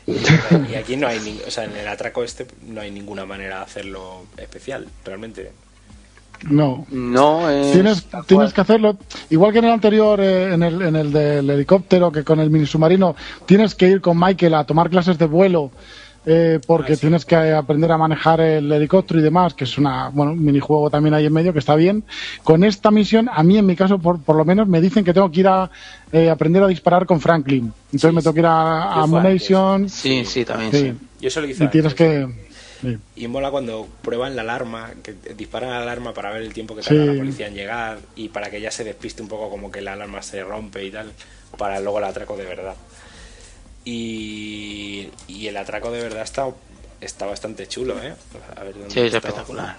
Y 0.08 0.74
aquí 0.74 0.96
no 0.98 1.08
hay. 1.08 1.20
ning- 1.20 1.42
o 1.48 1.52
sea, 1.52 1.66
en 1.66 1.76
el 1.78 1.88
atraco 1.88 2.24
este 2.24 2.48
no 2.68 2.82
hay 2.82 2.90
ninguna 2.90 3.26
manera 3.26 3.58
de 3.58 3.64
hacerlo 3.64 4.24
especial, 4.38 4.88
realmente. 5.06 5.52
No. 6.50 6.88
No, 6.90 7.50
es 7.50 7.74
Tienes, 7.74 8.06
tienes 8.26 8.54
que 8.54 8.62
hacerlo, 8.62 8.98
igual 9.30 9.52
que 9.52 9.60
en 9.60 9.66
el 9.66 9.72
anterior, 9.72 10.20
eh, 10.22 10.54
en, 10.54 10.64
el, 10.64 10.82
en 10.82 10.96
el 10.96 11.12
del 11.12 11.50
helicóptero, 11.50 12.12
que 12.14 12.24
con 12.24 12.40
el 12.40 12.50
mini 12.50 12.66
submarino, 12.66 13.16
tienes 13.46 13.76
que 13.76 13.88
ir 13.90 14.00
con 14.02 14.18
Michael 14.18 14.54
a 14.56 14.64
tomar 14.64 14.90
clases 14.90 15.18
de 15.18 15.26
vuelo 15.26 15.70
eh, 16.31 16.60
porque 16.68 16.95
tienes 16.95 17.26
que 17.26 17.35
aprender 17.35 17.91
a 17.91 17.97
manejar 17.97 18.39
el 18.39 18.72
helicóptero 18.72 19.19
y 19.19 19.23
demás, 19.23 19.56
que 19.56 19.64
es 19.64 19.80
una, 19.80 20.10
bueno, 20.10 20.34
un 20.34 20.45
minijuego 20.45 20.88
también 20.91 21.15
ahí 21.15 21.26
en 21.26 21.34
medio 21.34 21.53
que 21.53 21.57
está 21.60 21.73
bien. 21.76 22.03
Con 22.43 22.64
esta 22.64 22.91
misión, 22.91 23.27
a 23.34 23.41
mí 23.41 23.57
en 23.57 23.65
mi 23.65 23.76
caso, 23.76 23.97
por, 23.97 24.22
por 24.22 24.35
lo 24.35 24.45
menos, 24.45 24.68
me 24.68 24.80
dicen 24.80 25.03
que 25.03 25.11
tengo 25.11 25.31
que 25.31 25.39
ir 25.39 25.47
a 25.47 25.72
eh, 26.11 26.30
aprender 26.30 26.61
a 26.61 26.68
disparar 26.68 27.07
con 27.07 27.19
Franklin. 27.19 27.73
Entonces 27.91 28.10
Sí, 28.11 28.15
me 28.15 28.22
tengo 28.22 28.34
que 28.35 28.39
ir 28.41 28.45
a, 28.45 29.03
a. 29.03 29.89
Sí, 29.89 30.23
sí, 30.23 30.45
también, 30.45 30.72
Sí. 30.72 30.77
sí. 30.77 30.93
Yo 31.22 31.27
eso 31.30 31.41
lo 31.41 31.47
hice 31.47 31.64
Y 31.64 31.68
tienes 31.69 31.95
que. 31.95 32.27
sí. 32.81 32.97
Y 33.15 33.27
mola 33.27 33.49
cuando 33.49 33.88
prueban 34.03 34.35
la 34.35 34.43
alarma, 34.43 34.91
que 35.01 35.15
disparan 35.35 35.72
la 35.72 35.81
alarma 35.81 36.14
para 36.14 36.31
ver 36.31 36.43
el 36.43 36.53
tiempo 36.53 36.76
que 36.76 36.84
Sí. 36.84 36.89
tarda 36.89 37.06
la 37.06 37.18
policía 37.18 37.47
en 37.47 37.56
llegar 37.56 37.97
y 38.15 38.30
para 38.30 38.51
que 38.51 38.61
ya 38.61 38.69
se 38.69 38.84
despiste 38.84 39.23
un 39.23 39.27
poco 39.30 39.49
como 39.49 39.72
que 39.72 39.81
la 39.81 39.93
alarma 39.93 40.22
se 40.22 40.43
rompe 40.43 40.85
y 40.85 40.91
tal, 40.91 41.11
para 41.57 41.80
luego 41.80 41.97
el 41.97 42.03
atraco 42.06 42.38
de 42.38 42.45
verdad. 42.45 42.76
Y, 43.85 45.10
y 45.27 45.47
el 45.47 45.57
atraco 45.57 45.91
de 45.91 46.01
verdad 46.01 46.23
está, 46.23 46.47
está 47.01 47.26
bastante 47.26 47.68
chulo, 47.68 48.01
¿eh? 48.01 48.14
A 48.56 48.64
ver 48.64 48.73
dónde 48.73 48.91
Sí, 48.91 48.99
es 48.99 49.14
espectacular. 49.14 49.77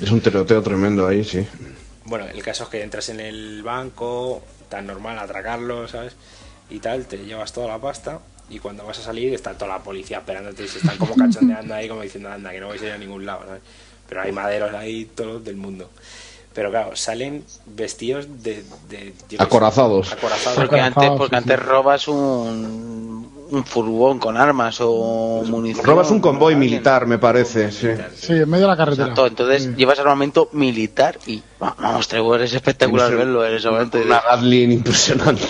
Es 0.00 0.10
un 0.10 0.20
tiroteo 0.20 0.62
tremendo 0.62 1.06
ahí, 1.06 1.24
sí. 1.24 1.46
Bueno, 2.04 2.26
el 2.26 2.42
caso 2.42 2.64
es 2.64 2.70
que 2.70 2.82
entras 2.82 3.08
en 3.10 3.20
el 3.20 3.62
banco, 3.62 4.42
tan 4.68 4.86
normal 4.86 5.18
atracarlo, 5.18 5.86
¿sabes? 5.88 6.16
Y 6.70 6.78
tal, 6.78 7.06
te 7.06 7.18
llevas 7.18 7.52
toda 7.52 7.68
la 7.68 7.78
pasta 7.78 8.20
y 8.48 8.58
cuando 8.58 8.84
vas 8.84 8.98
a 8.98 9.02
salir 9.02 9.32
está 9.34 9.54
toda 9.54 9.78
la 9.78 9.82
policía 9.82 10.18
esperándote 10.18 10.64
y 10.64 10.68
se 10.68 10.78
están 10.78 10.96
como 10.96 11.14
cachondeando 11.16 11.74
ahí 11.74 11.88
como 11.88 12.02
diciendo, 12.02 12.30
anda, 12.30 12.50
que 12.50 12.60
no 12.60 12.68
vais 12.68 12.82
a 12.82 12.86
ir 12.86 12.92
a 12.92 12.98
ningún 12.98 13.26
lado, 13.26 13.44
¿sabes? 13.46 13.62
Pero 14.08 14.22
hay 14.22 14.32
maderos 14.32 14.74
ahí 14.74 15.04
todos 15.04 15.44
del 15.44 15.56
mundo. 15.56 15.90
Pero 16.52 16.70
claro, 16.70 16.96
salen 16.96 17.44
vestidos 17.66 18.26
de... 18.42 18.64
de 18.88 19.14
Acorazados. 19.38 20.12
acorazados. 20.12 20.58
Porque 20.58 20.80
antes, 20.80 21.10
porque 21.10 21.36
sí, 21.36 21.42
antes 21.42 21.56
sí. 21.58 21.62
robas 21.64 22.08
un, 22.08 23.46
un 23.50 23.64
furgón 23.64 24.18
con 24.18 24.36
armas 24.36 24.78
o 24.80 25.44
munición. 25.46 25.86
Robas 25.86 26.10
un 26.10 26.18
convoy 26.20 26.56
militar, 26.56 27.06
me 27.06 27.18
parece, 27.18 27.70
sí. 27.70 27.88
Sí, 28.16 28.32
en 28.32 28.48
medio 28.50 28.64
de 28.64 28.70
la 28.72 28.76
carretera. 28.76 29.04
Exacto, 29.04 29.26
entonces 29.28 29.62
Sí. 29.62 29.74
llevas 29.76 30.00
armamento 30.00 30.48
militar 30.52 31.18
y 31.26 31.40
vamos, 31.60 32.08
Trevor, 32.08 32.42
es 32.42 32.52
espectacular 32.52 33.14
verlo 33.14 33.46
en 33.46 33.54
ese 33.54 33.70
momento. 33.70 33.98
Una 34.04 34.20
Gatling 34.20 34.72
impresionante. 34.72 35.46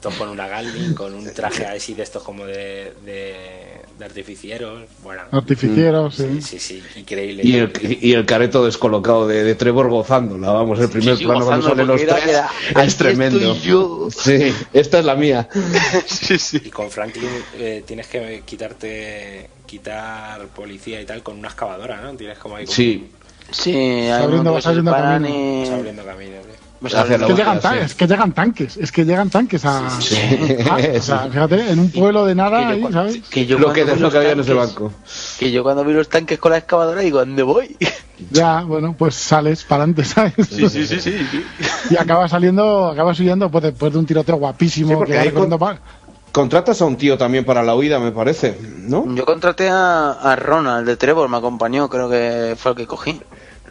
Todos 0.00 0.14
con 0.16 0.30
una 0.30 0.48
Gatling, 0.48 0.94
con 0.94 1.12
un 1.14 1.30
traje 1.34 1.66
así 1.66 1.92
de 1.92 2.04
estos 2.04 2.22
como 2.22 2.46
de, 2.46 2.94
de, 3.04 3.81
de 3.98 4.04
artificieros. 4.04 4.82
Bueno, 5.02 5.22
Artificieros, 5.30 6.14
sí. 6.14 6.40
sí, 6.42 6.58
sí, 6.58 6.82
sí, 6.92 7.00
increíble. 7.00 7.42
Y 7.44 7.56
el, 7.56 7.72
y 8.00 8.12
el 8.14 8.26
careto 8.26 8.64
descolocado 8.64 9.26
de, 9.28 9.44
de 9.44 9.54
Trevor 9.54 9.88
gozándola, 9.88 10.50
vamos, 10.52 10.78
el 10.80 10.88
primer 10.88 11.16
sí, 11.16 11.24
plano 11.24 11.44
cuando 11.44 11.68
salen 11.68 11.86
los 11.86 12.00
tres 12.00 12.26
era- 12.26 12.50
es 12.70 12.76
"Aquí 12.76 12.92
tremendo. 12.94 13.38
estoy 13.38 13.60
yo". 13.68 14.08
Sí, 14.10 14.52
esta 14.72 14.98
es 14.98 15.04
la 15.04 15.14
mía. 15.14 15.48
sí, 16.06 16.38
sí. 16.38 16.60
Y 16.64 16.70
con 16.70 16.90
Franklin 16.90 17.28
eh, 17.58 17.82
tienes 17.86 18.06
que 18.08 18.42
quitarte, 18.44 19.50
quitar 19.66 20.46
policía 20.48 21.00
y 21.00 21.04
tal 21.04 21.22
con 21.22 21.38
una 21.38 21.48
excavadora, 21.48 22.00
¿no? 22.00 22.14
Tienes 22.14 22.38
como 22.38 22.56
ahí 22.56 22.64
como 22.66 22.74
Sí, 22.74 23.10
Sí, 23.50 23.74
hay 23.74 24.08
abriendo- 24.10 24.52
vas 24.52 24.66
abriendo 24.66 24.92
camino. 24.92 25.28
y- 25.28 25.60
vas 25.60 25.70
abriendo 25.70 26.04
camino. 26.04 26.36
tío. 26.40 26.61
Pues 26.82 26.94
Hacia 26.94 27.14
abriendo- 27.16 27.28
la 27.28 27.32
Es 27.32 27.34
que, 27.34 27.42
llegan 27.42 27.60
tan- 27.60 27.74
sí. 27.78 27.84
es 27.86 27.94
que 27.94 28.06
llegan 28.06 28.32
tanques, 28.32 28.76
es 28.76 28.92
que 28.92 29.04
llegan 29.06 29.30
tanques 29.30 29.64
a. 29.64 29.88
Sí. 30.00 30.16
Ah, 30.70 30.78
o 30.96 31.00
sea, 31.00 31.18
fíjate, 31.32 31.70
en 31.72 31.78
un 31.78 31.90
pueblo 31.90 32.26
de 32.26 32.34
nada, 32.34 32.58
que 32.68 32.80
yo 32.80 32.86
ahí, 32.88 32.92
¿sabes? 32.92 33.22
que 33.30 33.46
yo 33.46 33.58
lo 33.58 33.72
que, 33.72 33.84
vi 33.84 33.98
lo 34.00 34.10
que 34.10 34.18
había 34.18 34.32
en 34.32 34.40
ese 34.40 34.52
tanques- 34.52 34.74
banco. 34.74 34.92
Que 35.38 35.50
yo 35.50 35.62
cuando 35.62 35.84
vi 35.84 35.94
los 35.94 36.08
tanques 36.10 36.38
con 36.38 36.52
la 36.52 36.58
excavadora 36.58 37.00
digo, 37.00 37.20
¿dónde 37.20 37.42
voy? 37.42 37.76
Ya, 38.30 38.62
bueno, 38.62 38.94
pues 38.96 39.16
sales 39.16 39.64
para 39.64 39.82
adelante, 39.82 40.04
¿sabes? 40.04 40.34
sí, 40.48 40.68
sí, 40.68 40.86
sí, 40.86 41.00
sí. 41.00 41.16
Y 41.90 41.96
acabas 41.96 42.30
saliendo, 42.30 42.86
acabas 42.86 43.18
huyendo 43.18 43.50
pues, 43.50 43.64
después 43.64 43.92
de 43.92 43.98
un 43.98 44.06
tiroteo 44.06 44.36
guapísimo. 44.36 44.90
Sí, 44.90 44.94
porque 44.94 45.12
que 45.14 45.18
ahí 45.18 45.30
con- 45.32 45.50
Contratas 46.30 46.80
a 46.80 46.84
un 46.86 46.96
tío 46.96 47.18
también 47.18 47.44
para 47.44 47.62
la 47.62 47.74
huida, 47.74 47.98
me 47.98 48.10
parece, 48.12 48.56
¿no? 48.78 49.04
Yo 49.14 49.26
contraté 49.26 49.68
a, 49.68 50.12
a 50.12 50.34
Ronald 50.36 50.86
de 50.86 50.96
Trevor, 50.96 51.28
me 51.28 51.36
acompañó, 51.36 51.88
creo 51.90 52.08
que 52.08 52.54
fue 52.56 52.70
el 52.72 52.76
que 52.76 52.86
cogí. 52.86 53.20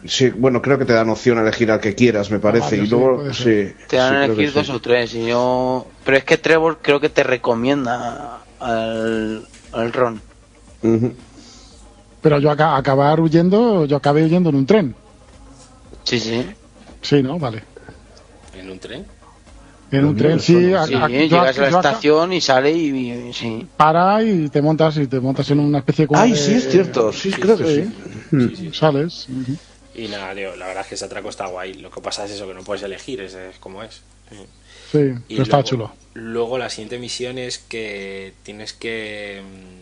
Sí, 0.04 0.30
bueno, 0.30 0.60
creo 0.60 0.78
que 0.78 0.84
te 0.84 0.92
dan 0.92 1.08
opción 1.10 1.38
a 1.38 1.42
elegir 1.42 1.70
al 1.70 1.78
que 1.80 1.94
quieras, 1.94 2.30
me 2.30 2.38
parece. 2.40 2.70
vale, 2.76 2.76
y 2.78 2.86
sí, 2.86 2.90
luego, 2.90 3.32
sí. 3.32 3.72
Te 3.88 3.96
dan 3.96 4.08
sí, 4.08 4.14
a 4.16 4.24
elegir 4.24 4.52
dos 4.52 4.66
sí. 4.66 4.72
o 4.72 4.80
tres 4.80 5.14
y 5.14 5.26
yo... 5.26 5.86
Pero 6.04 6.16
es 6.16 6.24
que 6.24 6.38
Trevor 6.38 6.78
creo 6.82 6.98
que 6.98 7.08
te 7.08 7.22
recomienda 7.22 8.40
al, 8.58 9.46
al 9.72 9.92
Ron. 9.92 10.20
Ujú. 10.82 11.12
Pero 12.20 12.38
yo 12.40 12.50
acá, 12.50 12.76
acabar 12.76 13.20
huyendo, 13.20 13.84
yo 13.84 13.96
acabé 13.96 14.24
huyendo 14.24 14.50
en 14.50 14.56
un 14.56 14.66
tren. 14.66 14.94
Sí, 16.04 16.18
sí. 16.18 16.46
Sí, 17.00 17.22
¿no? 17.22 17.38
Vale. 17.38 17.62
¿En 18.56 18.70
un 18.70 18.78
tren? 18.80 19.04
En 19.92 20.04
un 20.06 20.16
tren, 20.16 20.40
sí. 20.40 20.56
eso 20.72 20.78
a- 20.78 20.86
Sí, 20.86 20.94
a- 20.94 21.00
yo 21.08 21.18
llegas 21.18 21.58
a 21.58 21.60
la 21.62 21.68
acá- 21.68 21.88
estación 21.90 22.32
y 22.32 22.40
sale 22.40 22.72
y, 22.72 22.88
y- 23.28 23.32
sí. 23.32 23.66
Para 23.76 24.22
y 24.22 24.48
te 24.48 24.60
montas 24.62 24.96
y 24.96 25.06
te 25.06 25.20
montas 25.20 25.48
en 25.50 25.60
una 25.60 25.78
especie 25.78 26.06
como 26.06 26.18
Ay, 26.20 26.32
de- 26.32 26.36
sí, 26.38 26.54
es 26.54 26.68
cierto, 26.70 27.12
sí, 27.12 27.30
creo 27.30 27.56
que 27.56 27.66
sí. 27.66 27.92
Sí, 28.30 28.56
sí. 28.56 28.70
Sales. 28.72 29.26
Y 29.94 30.08
nada, 30.08 30.34
tío, 30.34 30.56
la 30.56 30.66
verdad 30.66 30.82
es 30.82 30.88
que 30.88 30.94
ese 30.94 31.04
atraco 31.04 31.28
está 31.28 31.46
guay. 31.46 31.74
Lo 31.74 31.90
que 31.90 32.00
pasa 32.00 32.24
es 32.24 32.30
eso, 32.32 32.46
que 32.48 32.54
no 32.54 32.62
puedes 32.64 32.82
elegir, 32.82 33.20
es, 33.20 33.34
es 33.34 33.58
como 33.58 33.82
es. 33.82 34.02
Sí. 34.90 34.98
Y 35.28 35.34
pero 35.36 35.42
está 35.42 35.56
luego- 35.58 35.68
chulo. 35.68 35.92
Luego 36.14 36.58
la 36.58 36.68
siguiente 36.70 36.98
misión 36.98 37.38
es 37.38 37.58
que 37.58 38.34
tienes 38.42 38.72
que 38.74 39.42
mm, 39.42 39.81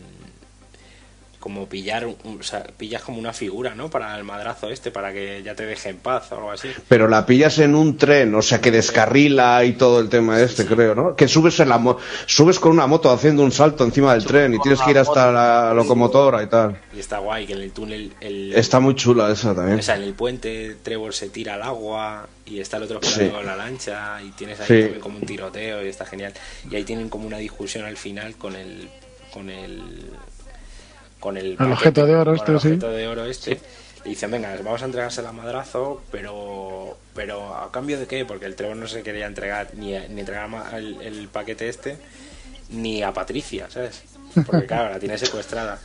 como 1.40 1.66
pillar, 1.68 2.06
un- 2.06 2.38
o 2.38 2.42
sea, 2.42 2.62
pillas 2.76 3.02
como 3.02 3.18
una 3.18 3.32
figura, 3.32 3.74
¿no? 3.74 3.88
Para 3.88 4.14
el 4.16 4.24
madrazo 4.24 4.68
este, 4.68 4.90
para 4.90 5.10
que 5.12 5.42
ya 5.42 5.54
te 5.54 5.64
deje 5.64 5.88
en 5.88 5.96
paz 5.96 6.30
o 6.30 6.36
algo 6.36 6.50
así. 6.52 6.68
Pero 6.86 7.08
la 7.08 7.24
pillas 7.24 7.58
en 7.60 7.74
un 7.74 7.96
tren, 7.96 8.34
o 8.34 8.42
sea 8.42 8.60
que 8.60 8.70
descarrila 8.70 9.64
y 9.64 9.72
todo 9.72 10.00
el 10.00 10.10
tema 10.10 10.38
este, 10.40 10.66
creo, 10.66 10.94
¿no? 10.94 11.16
Que 11.16 11.26
subes 11.28 11.58
en 11.60 11.70
la 11.70 11.78
mo- 11.78 11.96
subes 12.26 12.58
con 12.60 12.72
una 12.72 12.86
moto 12.86 13.10
haciendo 13.10 13.42
un 13.42 13.52
salto 13.52 13.84
encima 13.84 14.12
del 14.12 14.26
tren 14.26 14.54
y 14.54 14.58
tienes 14.60 14.80
que 14.82 14.90
ir 14.90 14.98
hasta 14.98 15.20
moto. 15.26 15.32
la 15.32 15.72
locomotora 15.74 16.42
y 16.42 16.46
tal. 16.46 16.78
Y 16.94 17.00
está 17.00 17.18
guay 17.18 17.46
que 17.46 17.54
en 17.54 17.62
el 17.62 17.72
túnel, 17.72 18.12
el, 18.20 18.52
Está 18.54 18.78
muy 18.78 18.94
chula 18.94 19.30
esa 19.32 19.54
también. 19.54 19.78
o 19.78 19.82
sea, 19.82 19.96
en 19.96 20.02
el 20.02 20.12
puente 20.12 20.76
Trevor 20.82 21.14
se 21.14 21.30
tira 21.30 21.54
al 21.54 21.62
agua 21.62 22.28
y 22.44 22.60
está 22.60 22.76
el 22.76 22.82
otro 22.82 23.00
Sí. 23.02 23.28
con 23.30 23.46
la 23.46 23.56
lancha 23.56 24.20
y 24.22 24.30
tienes 24.32 24.60
ahí 24.60 24.98
como 25.00 25.16
un 25.18 25.24
tiroteo 25.24 25.82
y 25.84 25.88
está 25.88 26.04
genial. 26.04 26.34
Y 26.70 26.76
ahí 26.76 26.84
tienen 26.84 27.08
como 27.08 27.26
una 27.26 27.38
discusión 27.38 27.86
al 27.86 27.96
final 27.96 28.36
con 28.36 28.54
el 28.56 28.88
con 29.32 29.48
el 29.48 29.80
con 31.20 31.36
el, 31.36 31.56
paquete, 31.56 31.72
objeto 31.74 32.06
de 32.06 32.16
oro 32.16 32.32
el 32.32 32.38
este, 32.38 32.50
sí. 32.58 32.68
objeto 32.68 32.90
de 32.90 33.06
oro 33.06 33.24
este. 33.26 33.60
Le 34.02 34.10
dicen, 34.10 34.30
venga, 34.30 34.56
vamos 34.64 34.80
a 34.82 34.86
entregársela 34.86 35.28
a 35.28 35.32
madrazo, 35.32 36.02
pero 36.10 36.96
pero 37.14 37.54
a 37.54 37.70
cambio 37.70 37.98
de 38.00 38.06
qué? 38.06 38.24
Porque 38.24 38.46
el 38.46 38.56
Trevor 38.56 38.76
no 38.76 38.88
se 38.88 39.02
quería 39.02 39.26
entregar 39.26 39.68
ni, 39.74 39.90
ni 40.08 40.20
entregar 40.20 40.48
ma- 40.48 40.70
el, 40.74 41.00
el 41.02 41.28
paquete 41.28 41.68
este 41.68 41.98
ni 42.70 43.02
a 43.02 43.12
Patricia, 43.12 43.68
¿sabes? 43.68 44.02
Porque 44.46 44.64
claro, 44.66 44.90
la 44.90 44.98
tiene 44.98 45.18
secuestrada. 45.18 45.78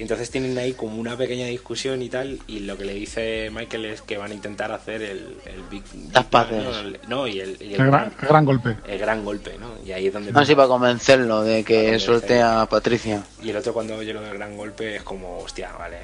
Y 0.00 0.04
entonces 0.04 0.30
tienen 0.30 0.56
ahí 0.56 0.72
como 0.72 0.98
una 0.98 1.14
pequeña 1.14 1.44
discusión 1.44 2.00
y 2.00 2.08
tal, 2.08 2.38
y 2.46 2.60
lo 2.60 2.78
que 2.78 2.86
le 2.86 2.94
dice 2.94 3.50
Michael 3.52 3.84
es 3.84 4.00
que 4.00 4.16
van 4.16 4.30
a 4.30 4.34
intentar 4.34 4.72
hacer 4.72 5.02
el, 5.02 5.18
el 5.44 5.62
Big... 5.70 5.82
Las 6.14 6.24
paces. 6.24 6.64
¿no? 6.64 6.78
El- 6.80 6.98
no, 7.06 7.26
y 7.26 7.38
el, 7.38 7.58
y 7.60 7.74
el 7.74 7.80
El 7.82 7.86
gran, 7.88 8.04
el 8.22 8.26
gran 8.28 8.44
golpe. 8.46 8.76
el 8.88 8.98
gran 8.98 9.22
golpe, 9.22 9.58
¿no? 9.60 9.66
Y 9.84 9.92
ahí 9.92 10.06
es 10.06 10.12
donde... 10.14 10.32
Así 10.34 10.54
para 10.54 10.68
convencerlo 10.68 11.42
de 11.42 11.64
que 11.64 11.98
suelte 11.98 12.40
a 12.40 12.64
Patricia. 12.64 13.22
Y 13.42 13.50
el 13.50 13.56
otro 13.58 13.74
cuando 13.74 13.94
oye 13.96 14.14
lo 14.14 14.22
del 14.22 14.32
gran 14.32 14.56
golpe 14.56 14.96
es 14.96 15.02
como, 15.02 15.36
hostia, 15.40 15.68
vale. 15.78 15.98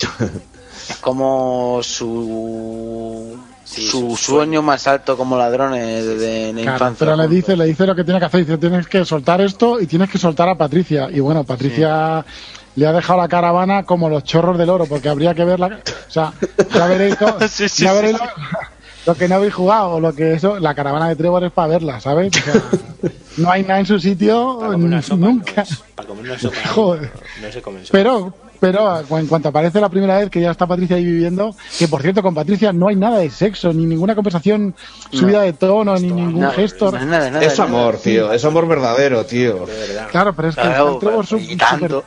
Es 0.88 0.96
como 0.96 1.80
su, 1.82 3.38
Sí, 3.64 3.82
su 3.86 3.90
su 4.10 4.16
sueño 4.16 4.16
sueño. 4.16 4.62
más 4.62 4.86
alto 4.86 5.16
como 5.16 5.36
ladrones 5.36 6.04
de 6.20 6.52
la 6.54 6.62
Claro, 6.62 6.76
infancia. 6.76 7.06
pero 7.06 7.16
le 7.16 7.28
dice, 7.28 7.56
le 7.56 7.64
dice 7.64 7.86
lo 7.86 7.94
que 7.96 8.04
tiene 8.04 8.20
que 8.20 8.26
hacer. 8.26 8.40
Dice, 8.40 8.58
tienes 8.58 8.86
que 8.86 9.04
soltar 9.04 9.40
esto 9.40 9.80
y 9.80 9.86
tienes 9.86 10.08
que 10.10 10.18
soltar 10.18 10.48
a 10.48 10.54
Patricia. 10.54 11.08
Y 11.12 11.20
bueno, 11.20 11.44
Patricia 11.44 12.24
le 12.76 12.86
ha 12.86 12.92
dejado 12.92 13.18
la 13.20 13.28
caravana 13.28 13.82
como 13.84 14.08
los 14.08 14.22
chorros 14.24 14.56
del 14.58 14.70
oro, 14.70 14.86
porque 14.86 15.08
habría 15.08 15.34
que 15.34 15.44
verla. 15.44 15.80
O 16.08 16.10
sea, 16.10 16.32
ya 16.74 16.86
veréis, 16.86 17.16
co- 17.16 17.36
Sí, 17.48 17.68
sí, 17.68 17.84
ya 17.84 17.90
sí, 17.90 17.96
veréis 17.96 18.16
sí. 18.18 18.22
Lo, 19.06 19.12
lo 19.12 19.18
que 19.18 19.28
no 19.28 19.34
habéis 19.36 19.54
jugado, 19.54 19.90
o 19.92 20.00
lo 20.00 20.14
que 20.14 20.34
eso, 20.34 20.58
la 20.58 20.74
caravana 20.74 21.08
de 21.08 21.16
Trevor 21.16 21.44
es 21.44 21.52
para 21.52 21.68
verla, 21.68 22.00
¿sabes? 22.00 22.32
O 22.36 22.40
sea, 22.52 22.62
no 23.38 23.50
hay 23.50 23.62
nada 23.62 23.80
en 23.80 23.86
su 23.86 23.98
sitio 24.00 24.56
para 24.58 24.72
comer 24.72 24.86
una 24.88 25.02
sopa, 25.02 25.16
nunca. 25.26 25.64
no, 25.68 25.76
para 25.94 26.08
comer 26.08 26.24
una 26.24 26.38
sopa 26.38 26.56
Joder. 26.74 27.10
no, 27.40 27.46
no 27.46 27.52
se 27.52 27.62
comen 27.62 27.86
sopa. 27.86 27.92
Pero, 27.98 28.34
pero 28.58 29.18
en 29.18 29.26
cuanto 29.28 29.50
aparece 29.50 29.80
la 29.80 29.88
primera 29.90 30.18
vez 30.18 30.28
que 30.30 30.40
ya 30.40 30.50
está 30.50 30.66
Patricia 30.66 30.96
ahí 30.96 31.04
viviendo, 31.04 31.54
que 31.78 31.86
por 31.86 32.02
cierto 32.02 32.20
con 32.22 32.34
Patricia 32.34 32.72
no 32.72 32.88
hay 32.88 32.96
nada 32.96 33.18
de 33.18 33.30
sexo, 33.30 33.72
ni 33.72 33.84
ninguna 33.86 34.14
conversación 34.16 34.74
subida 35.12 35.42
de 35.42 35.52
tono, 35.52 35.94
ni 35.98 36.10
ningún 36.10 36.40
No, 36.40 36.50
gesto. 36.50 36.90
no 36.90 36.98
es 36.98 37.06
nada, 37.06 37.30
nada, 37.30 37.44
Es 37.44 37.58
nada. 37.58 37.70
amor, 37.70 37.98
tío, 37.98 38.32
es 38.32 38.44
amor 38.44 38.66
verdadero, 38.66 39.24
tío. 39.24 39.66
Verdad. 39.66 40.08
Claro, 40.10 40.34
pero 40.34 40.48
es 40.48 40.56
que 40.56 40.62
Claro, 40.62 40.94
el 40.94 40.98
Trevor 40.98 41.26
y 41.38 41.56
tanto. 41.56 42.04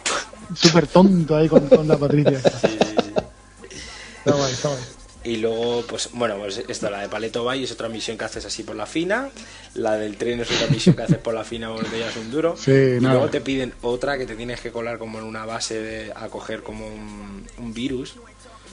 Súper 0.56 0.88
tonto 0.88 1.36
ahí 1.36 1.48
con, 1.50 1.68
con 1.68 1.88
la 1.88 1.98
Patricia. 1.98 2.38
Está 2.38 4.34
guay, 4.34 4.54
está 4.54 4.70
guay. 4.70 4.80
Y 5.24 5.38
luego, 5.38 5.84
pues 5.88 6.10
bueno, 6.14 6.38
pues 6.38 6.64
esto, 6.68 6.90
la 6.90 7.02
de 7.02 7.10
Paleto 7.10 7.44
Bay 7.44 7.64
es 7.64 7.72
otra 7.72 7.90
misión 7.90 8.18
que 8.18 8.24
haces 8.26 8.46
así 8.46 8.64
por 8.64 8.76
la 8.76 8.86
fina. 8.86 9.30
La 9.74 9.98
del 9.98 10.16
tren 10.18 10.40
es 10.40 10.50
otra 10.50 10.68
misión 10.68 10.96
que 10.96 11.04
haces 11.04 11.18
por 11.18 11.34
la 11.34 11.44
fina 11.44 11.74
porque 11.74 12.00
ya 12.00 12.10
es 12.10 12.16
un 12.16 12.32
duro. 12.32 12.56
Sí, 12.58 12.72
y 12.72 13.02
nada. 13.02 13.16
luego 13.16 13.30
te 13.30 13.42
piden 13.42 13.74
otra 13.82 14.18
que 14.18 14.26
te 14.26 14.36
tienes 14.36 14.62
que 14.62 14.72
colar 14.72 14.98
como 14.98 15.20
en 15.20 15.26
una 15.26 15.46
base 15.46 15.82
de, 15.82 16.14
a 16.16 16.30
coger 16.30 16.64
como 16.64 16.88
un, 16.88 17.46
un 17.58 17.74
virus. 17.74 18.16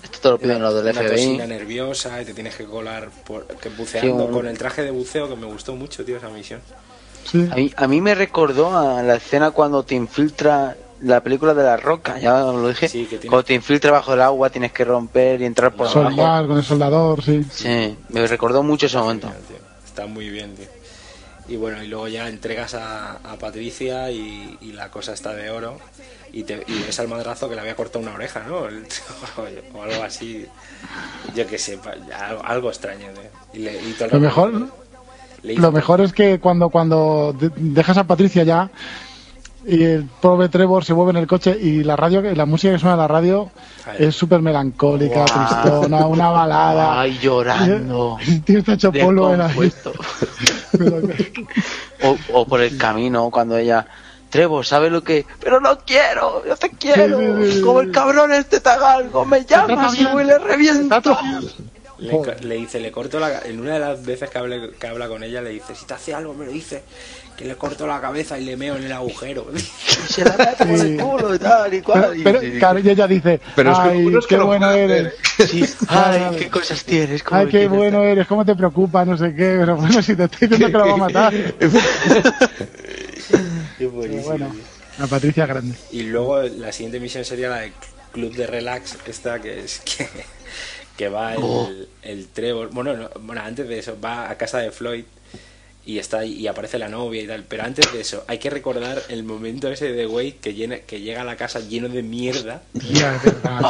Esto 0.05 0.21
te 0.21 0.29
lo 0.31 0.39
piden 0.39 0.63
los 0.63 0.73
del 0.85 0.97
una 0.97 1.03
FBI. 1.03 1.39
nerviosa 1.49 2.23
y 2.23 2.25
te 2.25 2.33
tienes 2.33 2.55
que 2.55 2.65
colar 2.65 3.11
por, 3.27 3.47
que 3.47 3.69
buceando 3.69 4.27
Sí, 4.27 4.33
con 4.33 4.47
el 4.47 4.57
traje 4.57 4.83
de 4.83 4.93
buceo 4.93 5.29
que 5.29 5.35
me 5.37 5.47
gustó 5.47 5.75
mucho, 5.75 6.05
tío, 6.05 6.17
esa 6.17 6.29
misión. 6.29 6.61
Sí. 7.25 7.49
A 7.51 7.57
mí, 7.57 7.73
a 7.77 7.89
mí 7.89 8.01
me 8.01 8.15
recordó 8.15 8.77
a 8.77 9.03
la 9.03 9.17
escena 9.17 9.51
cuando 9.51 9.83
te 9.83 9.97
infiltra 9.97 10.77
la 11.03 11.23
película 11.23 11.55
de 11.55 11.63
la 11.63 11.77
roca, 11.77 12.19
ya 12.19 12.41
lo 12.41 12.69
dije. 12.69 12.89
Sí, 12.89 13.05
que 13.05 13.19
tiene- 13.19 13.29
Cuando 13.31 13.45
te 13.45 13.55
infiltra 13.55 13.91
bajo 13.93 14.15
el 14.15 14.21
agua 14.23 14.51
tienes 14.51 14.73
que 14.73 14.85
romper 14.85 15.41
y 15.43 15.45
entrar 15.45 15.73
por 15.75 15.87
abajo. 15.89 16.09
Soldar 16.11 16.47
con 16.47 16.57
el 16.59 16.65
soldador, 16.65 17.23
sí. 17.23 17.45
Sí, 17.51 17.97
me 18.09 18.27
recordó 18.27 18.63
mucho 18.63 18.87
ese 18.87 18.99
momento. 18.99 19.27
Genial, 19.29 19.45
tío. 19.49 19.57
Está 19.85 20.07
muy 20.07 20.29
bien, 20.31 20.55
tío. 20.55 20.67
Y 21.49 21.57
bueno, 21.57 21.83
y 21.83 21.87
luego 21.87 22.09
ya 22.09 22.29
entregas 22.29 22.75
a, 22.75 23.13
a 23.19 23.37
Patricia 23.39 24.11
y, 24.11 24.59
y 24.61 24.73
la 24.73 24.91
cosa 24.91 25.13
está 25.13 25.33
de 25.35 25.51
oro. 25.51 25.79
Y, 26.33 26.43
te, 26.43 26.65
y 26.67 26.83
ves 26.83 26.99
al 26.99 27.09
madrazo 27.09 27.49
que 27.49 27.55
le 27.55 27.61
había 27.61 27.77
cortado 27.77 28.01
una 28.01 28.15
oreja, 28.15 28.43
¿no? 28.47 28.67
El- 28.67 28.85
o 29.75 29.83
algo 29.83 30.03
así. 30.03 30.45
Yo 31.35 31.47
qué 31.47 31.57
sé, 31.59 31.79
pa- 31.79 31.95
algo, 32.27 32.45
algo 32.45 32.69
extraño, 32.69 33.07
tío. 33.13 33.31
Y 33.55 33.59
le- 33.65 33.81
y 33.81 33.93
todo 33.93 34.07
el 34.07 34.11
Lo 34.15 34.21
mejor- 34.21 34.69
le 35.43 35.55
Lo 35.55 35.71
mejor 35.71 36.01
es 36.01 36.13
que 36.13 36.41
cuando, 36.41 36.69
cuando 36.69 37.33
de- 37.39 37.53
dejas 37.55 37.97
a 37.99 38.05
Patricia 38.05 38.43
ya 38.43 38.69
y 39.67 39.83
el 39.83 40.05
pobre 40.05 40.49
Trevor 40.49 40.85
se 40.85 40.95
mueve 40.95 41.11
en 41.11 41.17
el 41.19 41.27
coche 41.27 41.57
y 41.61 41.83
la 41.83 41.97
radio, 41.97 42.21
la 42.23 42.47
música 42.47 42.73
que 42.73 42.79
suena 42.79 42.95
en 42.95 43.01
la 43.01 43.09
radio 43.09 43.51
Ay. 43.85 43.97
es 44.07 44.15
súper 44.15 44.41
melancólica, 44.41 45.25
Guau. 45.25 45.47
tristona, 45.49 46.07
una 46.07 46.29
balada. 46.31 47.01
Ay, 47.01 47.19
llorando. 47.21 48.17
El 48.27 48.43
tío 48.43 48.59
está 48.61 48.75
hecho 48.75 48.93
polvo 48.93 49.33
en 49.33 49.39
la 49.39 49.51
o, 52.03 52.17
o 52.33 52.47
por 52.47 52.61
el 52.61 52.77
camino, 52.77 53.31
cuando 53.31 53.57
ella. 53.57 53.87
Trevor, 54.29 54.67
¿sabes 54.67 54.91
lo 54.91 55.03
que? 55.05 55.25
Pero 55.41 55.61
no 55.61 55.79
quiero, 55.79 56.45
yo 56.45 56.57
te 56.57 56.71
quiero. 56.71 57.19
Sí, 57.19 57.27
sí, 57.27 57.33
sí, 57.53 57.53
sí. 57.59 57.63
Como 57.63 57.81
el 57.81 57.93
cabrón 57.93 58.33
este 58.33 58.61
te 58.61 58.69
haga 58.69 58.95
algo, 58.95 59.25
me 59.25 59.45
llamas 59.45 59.99
y 59.99 60.05
voy 60.05 60.25
le 60.25 60.37
reviento. 60.39 61.17
Le, 61.99 62.13
le 62.43 62.55
dice, 62.57 62.79
le 62.79 62.93
corto 62.93 63.19
la 63.19 63.39
En 63.41 63.59
una 63.59 63.75
de 63.75 63.81
las 63.81 64.05
veces 64.05 64.29
que, 64.29 64.39
hable- 64.39 64.73
que 64.79 64.87
habla 64.87 65.09
con 65.09 65.23
ella, 65.23 65.41
le 65.41 65.51
dice: 65.51 65.75
Si 65.75 65.87
te 65.87 65.95
hace 65.95 66.13
algo, 66.13 66.35
me 66.35 66.45
lo 66.45 66.53
dice. 66.53 66.83
Que 67.37 67.45
le 67.45 67.55
corto 67.57 67.87
la 67.87 68.01
cabeza 68.01 68.39
y 68.39 68.45
le 68.47 68.57
meo 68.57 68.77
en 68.77 68.85
el 68.85 68.93
agujero. 68.93 69.47
Y 69.57 70.13
se 70.13 70.25
la 70.25 70.37
mete 70.37 70.65
por 70.65 70.87
el 70.87 70.97
culo 71.01 71.35
y 71.35 71.39
tal 71.39 71.75
y 71.75 71.83
cual. 71.83 72.01
Pero, 72.03 72.15
y- 72.15 72.23
pero, 72.23 72.43
y- 72.43 72.59
claro, 72.59 72.79
y 72.79 72.89
ella 72.89 73.07
dice, 73.09 73.41
Pero 73.57 73.73
es 73.73 73.79
que 73.79 73.89
ay, 73.89 74.05
que 74.07 74.19
qué 74.29 74.37
bueno 74.39 74.71
eres. 74.71 75.13
sí, 75.49 75.65
ay, 75.89 76.37
qué 76.39 76.49
cosas 76.49 76.85
tienes. 76.85 77.23
cómo 77.23 77.41
Ay, 77.41 77.47
qué 77.49 77.67
bueno 77.69 78.03
eres, 78.05 78.27
cómo 78.27 78.45
te 78.45 78.55
preocupa, 78.55 79.05
no 79.05 79.17
sé 79.19 79.35
qué. 79.35 79.57
Pero 79.59 79.77
bueno, 79.77 80.01
si 80.03 80.15
te 80.15 80.25
estoy 80.25 80.49
diciendo 80.49 80.67
que 80.79 80.85
lo 80.85 80.87
va 80.89 80.95
a 80.95 80.97
matar. 81.09 81.35
Pero 83.79 83.91
bueno, 83.91 84.55
la 84.99 85.07
Patricia 85.07 85.47
grande. 85.47 85.77
Y 85.91 86.03
luego 86.05 86.43
la 86.43 86.73
siguiente 86.73 87.01
misión 87.01 87.25
sería 87.25 87.49
la 87.49 87.61
de 87.61 87.73
Club 88.13 88.35
de 88.35 88.47
Relax, 88.47 88.97
esta 89.07 89.41
que 89.41 89.61
es 89.65 89.81
que, 89.81 90.09
que 90.97 91.09
va 91.09 91.35
el, 91.35 91.41
Oh. 91.43 91.69
el 92.03 92.29
Trevor. 92.29 92.71
Bueno, 92.73 92.97
no, 92.97 93.11
bueno, 93.21 93.43
antes 93.45 93.69
de 93.69 93.79
eso, 93.79 93.99
va 94.03 94.31
a 94.31 94.37
casa 94.37 94.59
de 94.59 94.71
Floyd 94.71 95.05
y 95.87 95.99
está 95.99 96.25
y 96.25 96.47
aparece 96.49 96.79
la 96.79 96.89
novia 96.89 97.23
y 97.23 97.27
tal. 97.27 97.45
Pero 97.45 97.63
antes 97.63 97.93
de 97.93 98.01
eso, 98.01 98.25
hay 98.27 98.39
que 98.39 98.51
recordar 98.51 99.03
el 99.09 99.23
momento 99.23 99.71
ese 99.71 99.93
de 99.93 100.07
Wade 100.07 100.37
que, 100.43 100.53
llena, 100.53 100.81
que 100.81 101.01
llega 101.01 101.23
a 101.23 101.25
la 101.25 101.37
casa 101.37 101.61
lleno 101.61 101.89
de 101.89 102.03
mierda 102.03 102.63
de 102.73 103.03
verdad. 103.03 103.61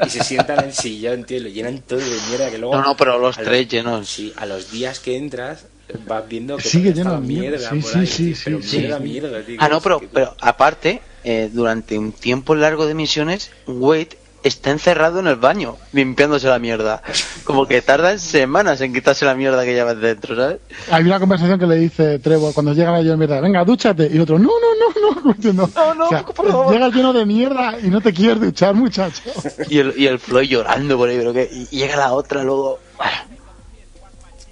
y 0.06 0.08
se 0.08 0.24
sienta 0.24 0.54
en 0.54 0.64
el 0.64 0.72
sillón, 0.72 1.24
tío, 1.24 1.36
y 1.36 1.40
lo 1.40 1.48
llenan 1.50 1.82
todo 1.82 1.98
de 1.98 2.18
mierda. 2.28 2.50
Que 2.50 2.58
luego, 2.58 2.74
No, 2.74 2.82
no, 2.82 2.96
pero 2.96 3.18
los 3.18 3.36
tres 3.36 3.68
llenos. 3.68 4.08
Sí, 4.08 4.32
a 4.36 4.46
los 4.46 4.70
días 4.70 4.98
que 4.98 5.16
entras 5.16 5.66
vas 6.06 6.26
viendo 6.26 6.56
que 6.56 6.62
Sigue 6.62 6.94
lleno 6.94 7.20
de 7.20 7.26
mierda. 7.26 7.70
Sí, 7.70 7.80
por 7.80 7.90
sí, 7.90 7.98
ahí, 7.98 8.06
sí, 8.06 8.24
tío, 8.24 8.34
sí, 8.34 8.42
pero 8.44 8.62
sí, 8.62 8.78
mierda, 8.78 8.96
sí. 8.96 9.04
mierda, 9.04 9.42
tío. 9.42 9.56
Ah, 9.60 9.68
no, 9.68 9.80
pero, 9.82 10.00
pero 10.10 10.34
aparte, 10.40 11.02
eh, 11.22 11.50
durante 11.52 11.98
un 11.98 12.12
tiempo 12.12 12.54
largo 12.54 12.86
de 12.86 12.94
misiones, 12.94 13.50
Wade 13.66 14.21
está 14.42 14.70
encerrado 14.70 15.20
en 15.20 15.26
el 15.26 15.36
baño, 15.36 15.76
limpiándose 15.92 16.48
la 16.48 16.58
mierda. 16.58 17.02
Como 17.44 17.66
que 17.66 17.80
tardan 17.82 18.18
semanas 18.18 18.80
en 18.80 18.92
quitarse 18.92 19.24
la 19.24 19.34
mierda 19.34 19.64
que 19.64 19.72
lleva 19.74 19.94
dentro, 19.94 20.34
¿sabes? 20.36 20.58
Hay 20.90 21.04
una 21.04 21.20
conversación 21.20 21.58
que 21.58 21.66
le 21.66 21.76
dice 21.76 22.18
Trevor 22.18 22.52
cuando 22.54 22.72
llega 22.72 22.90
la 22.92 22.98
lleno 22.98 23.12
de 23.12 23.16
mierda, 23.18 23.40
venga, 23.40 23.64
dúchate. 23.64 24.08
Y 24.12 24.18
otro, 24.18 24.38
no, 24.38 24.48
no, 24.48 24.76
no, 24.78 24.88
no. 24.94 25.12
No, 25.74 25.94
no, 25.94 26.06
o 26.06 26.08
sea, 26.08 26.24
por 26.24 26.46
favor. 26.46 26.72
Llega 26.72 26.88
lleno 26.88 27.12
de 27.12 27.24
mierda 27.26 27.78
y 27.82 27.88
no 27.88 28.00
te 28.00 28.12
quieres 28.12 28.40
duchar, 28.40 28.74
muchacho. 28.74 29.22
Y 29.68 29.78
el, 29.78 29.94
y 29.96 30.06
el 30.06 30.18
Floyd 30.18 30.48
llorando 30.48 30.96
por 30.96 31.08
ahí, 31.08 31.16
pero 31.18 31.32
que 31.32 31.48
y 31.52 31.66
llega 31.76 31.96
la 31.96 32.12
otra 32.12 32.42
luego. 32.42 32.78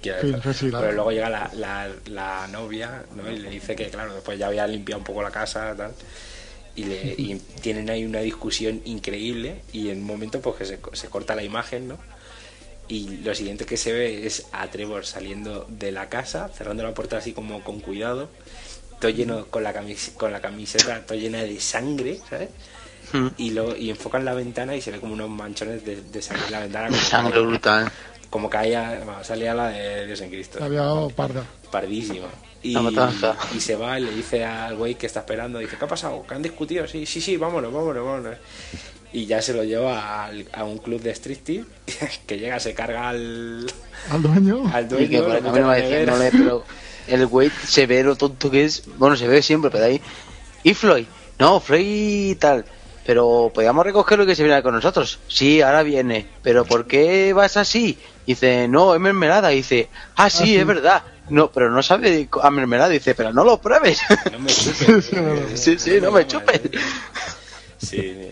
Quiero 0.01 0.19
Sí, 0.21 0.27
decir, 0.31 0.53
sí, 0.53 0.59
sí, 0.65 0.71
la- 0.71 0.79
pero 0.79 0.93
luego 0.93 1.11
llega 1.11 1.29
la, 1.29 1.49
la, 1.53 1.87
la 2.07 2.47
novia 2.47 3.03
¿no? 3.15 3.29
y 3.31 3.37
le 3.37 3.49
dice 3.51 3.75
que, 3.75 3.87
claro, 3.89 4.15
después 4.15 4.39
ya 4.39 4.47
había 4.47 4.65
limpiado 4.65 4.97
un 4.99 5.05
poco 5.05 5.21
la 5.21 5.29
casa 5.29 5.75
tal, 5.77 5.91
y, 6.75 6.83
le, 6.85 7.15
y 7.17 7.41
tienen 7.61 7.89
ahí 7.89 8.05
una 8.05 8.19
discusión 8.21 8.81
increíble 8.85 9.61
y 9.73 9.89
en 9.89 9.99
un 9.99 10.05
momento 10.05 10.39
pues 10.41 10.55
que 10.57 10.65
se, 10.65 10.79
se 10.93 11.07
corta 11.09 11.35
la 11.35 11.43
imagen, 11.43 11.87
¿no? 11.87 11.97
Y 12.87 13.17
lo 13.23 13.33
siguiente 13.35 13.65
que 13.65 13.77
se 13.77 13.93
ve 13.93 14.25
es 14.27 14.47
a 14.51 14.67
Trevor 14.69 15.05
saliendo 15.05 15.65
de 15.69 15.91
la 15.91 16.09
casa, 16.09 16.49
cerrando 16.49 16.83
la 16.83 16.93
puerta 16.93 17.17
así 17.17 17.31
como 17.33 17.63
con 17.63 17.79
cuidado, 17.79 18.29
todo 18.99 19.11
lleno 19.11 19.45
con 19.47 19.63
la, 19.63 19.73
camis- 19.73 20.13
con 20.15 20.31
la 20.31 20.41
camiseta, 20.41 21.05
todo 21.05 21.17
llena 21.17 21.41
de 21.43 21.59
sangre, 21.59 22.19
¿sabes? 22.29 22.49
mm, 23.13 23.27
Y, 23.37 23.51
luego, 23.51 23.75
y 23.77 23.89
enfocan 23.89 24.25
la 24.25 24.33
ventana 24.33 24.75
y 24.75 24.81
se 24.81 24.91
ve 24.91 24.99
como 24.99 25.13
unos 25.13 25.29
manchones 25.29 25.85
de, 25.85 26.01
de 26.01 26.21
sangre 26.21 26.45
en 26.47 26.51
la 26.51 26.59
ventana. 26.61 26.87
Como, 26.89 26.99
Sangre 27.01 27.39
brutal. 27.41 27.91
como 28.29 28.49
caía, 28.49 29.01
bueno, 29.05 29.23
salía 29.23 29.53
la 29.53 29.69
de 29.69 30.07
Dios 30.07 30.21
en 30.21 30.29
Cristo. 30.29 30.61
Había 30.61 30.83
parda. 31.15 31.45
Pardísima. 31.71 32.27
Y, 32.63 32.75
se 33.59 33.75
va 33.75 33.99
y 33.99 34.03
le 34.03 34.11
dice 34.11 34.43
al 34.45 34.75
güey 34.75 34.95
que 34.95 35.07
está 35.07 35.21
esperando, 35.21 35.59
dice, 35.59 35.77
¿qué 35.77 35.85
ha 35.85 35.87
pasado? 35.87 36.23
¿Que 36.27 36.35
han 36.35 36.41
discutido? 36.41 36.87
Sí, 36.87 37.05
sí, 37.05 37.19
sí, 37.21 37.37
vámonos, 37.37 37.73
vámonos, 37.73 38.05
vámonos. 38.05 38.37
Y 39.13 39.25
ya 39.25 39.41
se 39.41 39.53
lo 39.53 39.63
lleva 39.63 40.25
al- 40.25 40.47
a 40.53 40.63
un 40.63 40.77
club 40.77 41.01
de 41.01 41.11
striptease 41.13 41.65
que 42.27 42.37
llega, 42.39 42.59
se 42.59 42.73
carga 42.73 43.09
al, 43.09 43.65
Al 44.09 44.21
dueño. 44.21 44.63
al 44.73 44.85
Y 44.85 44.87
dueño, 44.87 45.09
que 45.09 45.17
por 45.17 45.27
lo 45.29 45.35
el 45.35 45.43
pero 45.43 47.27
Wade 47.27 47.51
se 47.65 47.87
ve 47.87 48.03
lo 48.03 48.15
tonto 48.15 48.49
que 48.51 48.63
es. 48.65 48.83
Bueno, 48.97 49.15
se 49.17 49.27
ve 49.27 49.41
siempre, 49.41 49.71
pero 49.71 49.85
ahí. 49.85 49.99
¿Y 50.63 50.73
Floyd? 50.73 51.05
No, 51.39 51.59
Floyd 51.59 52.37
tal. 52.37 52.63
Pero 53.05 53.51
podíamos 53.53 53.83
recogerlo 53.83 54.23
y 54.23 54.27
que 54.27 54.35
se 54.35 54.43
viene 54.43 54.61
con 54.61 54.75
nosotros. 54.75 55.19
Sí, 55.27 55.61
ahora 55.61 55.81
viene. 55.83 56.27
¿Pero 56.43 56.63
por 56.65 56.85
qué 56.85 57.33
vas 57.33 57.57
así? 57.57 57.97
Dice, 58.27 58.67
no, 58.67 58.93
es 58.93 59.01
mermelada. 59.01 59.49
Dice, 59.49 59.89
ah, 60.15 60.29
sí, 60.29 60.45
sí. 60.45 60.57
es 60.57 60.65
verdad. 60.67 61.03
No, 61.29 61.51
pero 61.51 61.69
no 61.71 61.81
sabe 61.83 62.27
a 62.41 62.49
mermelada. 62.51 62.89
Dice, 62.89 63.15
pero 63.15 63.31
no 63.31 63.43
lo 63.43 63.61
pruebes. 63.61 63.99
No 64.31 64.39
me 64.39 64.49
chupes. 64.51 65.11
sí, 65.59 65.77
sí, 65.79 65.99
no 66.01 66.11
me 66.11 66.27
chupes. 66.27 66.61
Sí. 67.77 68.31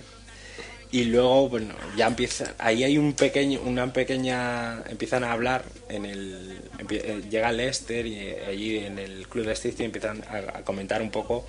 Y 0.91 1.03
luego, 1.05 1.49
bueno, 1.49 1.75
ya 1.95 2.07
empieza, 2.07 2.55
ahí 2.57 2.83
hay 2.83 2.97
un 2.97 3.13
pequeño, 3.13 3.61
una 3.61 3.93
pequeña, 3.93 4.81
empiezan 4.89 5.23
a 5.23 5.33
hablar 5.33 5.63
en 5.87 6.03
el, 6.05 6.61
eh, 6.89 7.21
llega 7.29 7.51
Lester 7.51 8.07
y 8.07 8.15
eh, 8.17 8.43
allí 8.47 8.77
en 8.79 8.97
el 8.97 9.27
club 9.27 9.45
de 9.45 9.53
striptease 9.55 9.85
empiezan 9.85 10.23
a, 10.27 10.57
a 10.57 10.61
comentar 10.63 11.03
un 11.03 11.11
poco 11.11 11.45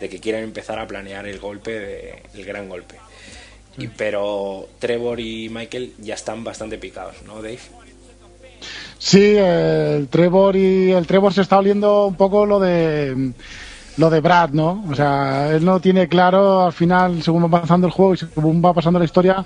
de 0.00 0.08
que 0.08 0.18
quieren 0.18 0.42
empezar 0.42 0.80
a 0.80 0.88
planear 0.88 1.28
el 1.28 1.38
golpe, 1.38 1.70
de- 1.70 2.22
el 2.34 2.44
gran 2.44 2.68
golpe. 2.68 2.96
Y, 3.78 3.86
pero 3.86 4.68
Trevor 4.80 5.20
y 5.20 5.48
Michael 5.50 5.92
ya 5.98 6.14
están 6.14 6.42
bastante 6.42 6.76
picados, 6.76 7.14
¿no, 7.24 7.36
Dave? 7.36 7.60
Sí, 9.02 9.34
el 9.34 10.08
Trevor 10.08 10.56
y 10.56 10.90
el 10.92 11.06
Trevor 11.06 11.32
se 11.32 11.40
está 11.40 11.58
oliendo 11.58 12.06
un 12.06 12.16
poco 12.16 12.44
lo 12.44 12.60
de 12.60 13.32
lo 13.96 14.10
de 14.10 14.20
Brad, 14.20 14.50
¿no? 14.50 14.84
O 14.90 14.94
sea, 14.94 15.50
él 15.54 15.64
no 15.64 15.80
tiene 15.80 16.06
claro 16.06 16.66
al 16.66 16.72
final, 16.74 17.22
según 17.22 17.42
va 17.44 17.46
avanzando 17.46 17.86
el 17.86 17.92
juego 17.94 18.12
y 18.14 18.18
según 18.18 18.62
va 18.62 18.74
pasando 18.74 18.98
la 18.98 19.04
historia, 19.06 19.42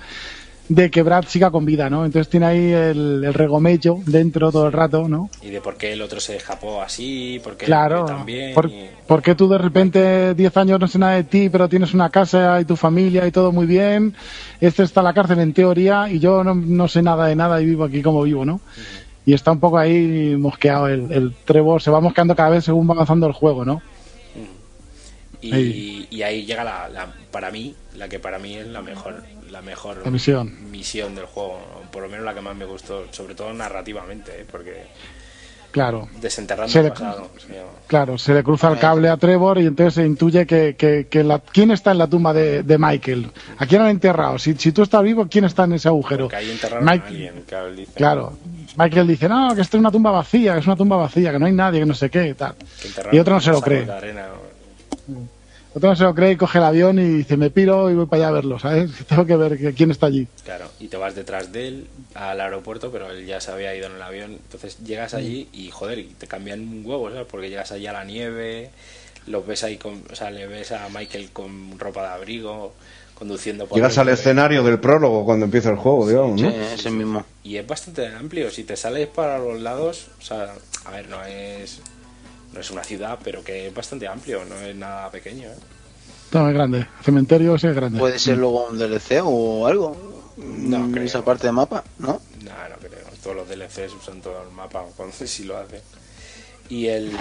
de 0.68 0.90
que 0.90 1.02
Brad 1.02 1.24
siga 1.28 1.50
con 1.52 1.64
vida, 1.64 1.88
¿no? 1.88 2.04
Entonces 2.04 2.28
tiene 2.28 2.46
ahí 2.46 2.72
el, 2.72 3.22
el 3.24 3.34
regomello 3.34 3.98
dentro 4.06 4.50
todo 4.50 4.66
el 4.66 4.72
rato, 4.72 5.08
¿no? 5.08 5.30
Y 5.42 5.50
de 5.50 5.60
por 5.60 5.76
qué 5.76 5.92
el 5.92 6.02
otro 6.02 6.18
se 6.20 6.36
escapó 6.36 6.82
así, 6.82 7.40
por 7.44 7.56
qué 7.56 7.66
Claro. 7.66 8.06
también. 8.06 8.54
¿Por, 8.54 8.66
y- 8.66 8.88
por 9.06 9.22
qué 9.22 9.34
tú 9.34 9.48
de 9.48 9.58
repente 9.58 10.34
10 10.34 10.56
años 10.56 10.80
no 10.80 10.88
sé 10.88 10.98
nada 10.98 11.14
de 11.14 11.24
ti, 11.24 11.48
pero 11.50 11.68
tienes 11.68 11.92
una 11.94 12.08
casa 12.10 12.60
y 12.60 12.64
tu 12.64 12.74
familia 12.76 13.26
y 13.26 13.30
todo 13.30 13.52
muy 13.52 13.66
bien? 13.66 14.14
Este 14.60 14.82
está 14.82 15.00
en 15.00 15.04
la 15.04 15.12
cárcel 15.14 15.38
en 15.40 15.52
teoría 15.52 16.08
y 16.10 16.18
yo 16.18 16.42
no, 16.42 16.54
no 16.54 16.88
sé 16.88 17.02
nada 17.02 17.26
de 17.26 17.36
nada 17.36 17.60
y 17.60 17.66
vivo 17.66 17.84
aquí 17.84 18.00
como 18.02 18.22
vivo, 18.22 18.44
¿no? 18.44 18.60
Y 19.26 19.32
está 19.32 19.52
un 19.52 19.60
poco 19.60 19.78
ahí 19.78 20.36
mosqueado 20.38 20.88
el, 20.88 21.10
el 21.10 21.34
Trevor, 21.44 21.80
se 21.80 21.90
va 21.90 22.00
mosqueando 22.00 22.36
cada 22.36 22.50
vez 22.50 22.64
según 22.64 22.88
va 22.88 22.92
avanzando 22.94 23.26
el 23.26 23.32
juego, 23.32 23.64
¿no? 23.64 23.80
Y, 25.40 25.52
Ahí. 25.52 26.06
y 26.10 26.22
ahí 26.22 26.46
llega 26.46 26.64
la, 26.64 26.88
la- 26.88 27.12
para 27.30 27.50
mí, 27.50 27.74
la 27.96 28.08
que 28.08 28.18
para 28.18 28.38
mí 28.38 28.54
es 28.54 28.66
la 28.66 28.80
mejor, 28.80 29.22
la 29.50 29.60
mejor 29.60 30.00
La 30.04 30.10
misión. 30.10 30.70
misión 30.70 31.14
del 31.14 31.26
juego, 31.26 31.60
por 31.92 32.02
lo 32.02 32.08
menos 32.08 32.24
la 32.24 32.32
que 32.34 32.40
más 32.40 32.56
me 32.56 32.64
gustó, 32.64 33.04
sobre 33.12 33.34
todo 33.34 33.52
narrativamente, 33.52 34.40
¿eh? 34.40 34.46
porque 34.50 34.84
Claro, 35.74 36.06
desenterrando 36.20 36.72
Se 36.72 36.78
el 36.78 36.90
pasado. 36.90 37.28
llama. 37.48 37.66
claro, 37.88 38.16
se 38.16 38.32
le 38.32 38.44
cruza 38.44 38.70
el 38.70 38.78
cable 38.78 39.08
a 39.08 39.16
Trevor 39.16 39.58
y 39.58 39.66
entonces 39.66 39.94
se 39.94 40.06
intuye 40.06 40.46
que, 40.46 40.76
que, 40.78 41.08
que 41.10 41.24
la, 41.24 41.40
quién 41.40 41.72
está 41.72 41.90
en 41.90 41.98
la 41.98 42.06
tumba 42.06 42.32
de, 42.32 42.62
de 42.62 42.78
Michael. 42.78 43.28
¿A 43.58 43.66
quién 43.66 43.82
han 43.82 43.88
enterrado? 43.88 44.38
Si, 44.38 44.54
si 44.54 44.70
tú 44.70 44.82
estás 44.82 45.02
vivo, 45.02 45.26
¿quién 45.28 45.44
está 45.46 45.64
en 45.64 45.72
ese 45.72 45.88
agujero? 45.88 46.26
Porque 46.26 46.36
ahí 46.36 46.48
enterraron 46.52 46.84
Mike- 46.84 47.04
a 47.04 47.08
alguien, 47.08 47.44
claro, 47.48 47.66
él 47.66 47.76
dice, 47.76 47.92
Claro. 47.94 48.32
Michael 48.76 49.06
dice, 49.08 49.28
no, 49.28 49.52
que 49.52 49.62
esto 49.62 49.76
es 49.76 49.80
una 49.80 49.90
tumba 49.90 50.12
vacía, 50.12 50.52
que 50.54 50.60
es 50.60 50.66
una 50.68 50.76
tumba 50.76 50.96
vacía, 50.96 51.32
que 51.32 51.40
no 51.40 51.46
hay 51.46 51.52
nadie, 51.52 51.80
que 51.80 51.86
no 51.86 51.94
sé 51.94 52.08
qué, 52.08 52.34
tal. 52.34 52.54
que 52.80 53.16
Y 53.16 53.18
otro 53.18 53.34
no 53.34 53.40
se 53.40 53.50
lo 53.50 53.60
cree. 53.60 53.84
de 53.84 53.92
arena, 53.92 54.26
¿no? 55.08 55.14
Otro 55.74 55.90
no 55.90 55.96
se 55.96 56.04
lo 56.04 56.14
cree 56.14 56.32
y 56.32 56.36
coge 56.36 56.58
el 56.58 56.64
avión 56.64 56.98
y 57.00 57.02
dice, 57.08 57.36
me 57.36 57.50
piro 57.50 57.90
y 57.90 57.94
voy 57.94 58.06
para 58.06 58.22
allá 58.22 58.28
a 58.28 58.32
verlo, 58.32 58.58
¿sabes? 58.60 58.90
Tengo 59.08 59.26
que 59.26 59.36
ver 59.36 59.58
que- 59.58 59.74
quién 59.74 59.90
está 59.90 60.06
allí. 60.06 60.28
Claro, 60.44 60.66
y 60.78 60.86
te 60.88 60.96
vas 60.96 61.14
detrás 61.14 61.50
de 61.52 61.66
él 61.68 61.86
al 62.14 62.40
aeropuerto, 62.40 62.90
pero 62.92 63.10
él 63.10 63.26
ya 63.26 63.40
se 63.40 63.50
había 63.50 63.74
ido 63.74 63.86
en 63.88 63.94
el 63.96 64.02
avión. 64.02 64.30
Entonces 64.32 64.78
llegas 64.84 65.14
allí 65.14 65.48
y, 65.52 65.70
joder, 65.70 65.98
y 65.98 66.04
te 66.04 66.26
cambian 66.28 66.60
un 66.60 66.82
huevo, 66.86 67.10
¿sabes? 67.10 67.26
Porque 67.28 67.50
llegas 67.50 67.72
allí 67.72 67.86
a 67.88 67.92
la 67.92 68.04
nieve, 68.04 68.70
los 69.26 69.44
ves 69.46 69.64
ahí, 69.64 69.76
con, 69.76 70.02
o 70.10 70.14
sea, 70.14 70.30
le 70.30 70.46
ves 70.46 70.70
a 70.72 70.88
Michael 70.90 71.30
con 71.32 71.78
ropa 71.78 72.02
de 72.02 72.08
abrigo, 72.14 72.72
conduciendo 73.14 73.66
por... 73.66 73.76
Llegas 73.76 73.98
al 73.98 74.08
escenario 74.10 74.62
del 74.62 74.78
prólogo 74.78 75.24
cuando 75.24 75.46
empieza 75.46 75.70
el 75.70 75.76
juego, 75.76 76.06
digamos, 76.08 76.40
Sí, 76.40 76.46
¿no? 76.46 76.52
ese 76.52 76.90
mismo. 76.90 77.24
Y 77.42 77.56
es 77.56 77.66
bastante 77.66 78.06
amplio, 78.08 78.50
si 78.50 78.62
te 78.64 78.76
sales 78.76 79.08
para 79.08 79.38
los 79.38 79.60
lados, 79.60 80.08
o 80.20 80.22
sea, 80.22 80.54
a 80.84 80.90
ver, 80.92 81.08
no 81.08 81.24
es... 81.24 81.80
No 82.54 82.60
es 82.60 82.70
una 82.70 82.84
ciudad, 82.84 83.18
pero 83.22 83.42
que 83.44 83.66
es 83.66 83.74
bastante 83.74 84.06
amplio, 84.06 84.44
no 84.44 84.54
es 84.60 84.74
nada 84.76 85.10
pequeño, 85.10 85.48
¿eh? 85.48 85.56
No, 86.32 86.48
es 86.48 86.54
grande. 86.54 86.78
El 86.98 87.04
cementerio 87.04 87.54
es 87.56 87.62
grande. 87.62 87.98
Puede 87.98 88.18
ser 88.18 88.38
luego 88.38 88.66
un 88.68 88.78
DLC 88.78 89.20
o 89.22 89.66
algo. 89.66 89.96
No 90.36 90.78
Mm, 90.80 90.92
creo. 90.92 91.04
Esa 91.04 91.24
parte 91.24 91.46
de 91.46 91.52
mapa, 91.52 91.84
¿no? 91.98 92.20
No, 92.42 92.68
no 92.68 92.76
creo. 92.78 93.04
Todos 93.22 93.36
los 93.36 93.48
DLCs 93.48 93.92
usan 93.94 94.20
todo 94.20 94.42
el 94.42 94.50
mapa 94.50 94.84
cuando 94.96 95.14
sí 95.26 95.44
lo 95.44 95.56
hacen. 95.58 95.80
Y 96.68 96.86
el. 96.86 97.12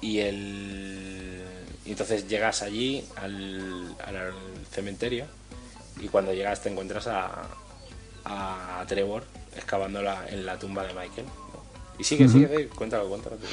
Y 0.00 0.18
el. 0.20 1.42
Y 1.84 1.90
entonces 1.90 2.26
llegas 2.28 2.62
allí 2.62 3.04
al, 3.16 3.94
al 4.04 4.32
cementerio. 4.70 5.26
Y 6.00 6.08
cuando 6.08 6.32
llegas 6.32 6.62
te 6.62 6.70
encuentras 6.70 7.06
a. 7.06 7.46
A 8.24 8.84
Trevor 8.86 9.24
excavando 9.56 10.02
la, 10.02 10.26
en 10.28 10.44
la 10.46 10.58
tumba 10.58 10.82
de 10.86 10.92
Michael. 10.94 11.26
¿no? 11.26 11.62
Y 11.98 12.04
sigue, 12.04 12.28
sigue, 12.28 12.48
sigue, 12.48 12.68
cuéntalo, 12.68 13.08
cuéntalo. 13.08 13.36
que. 13.38 13.44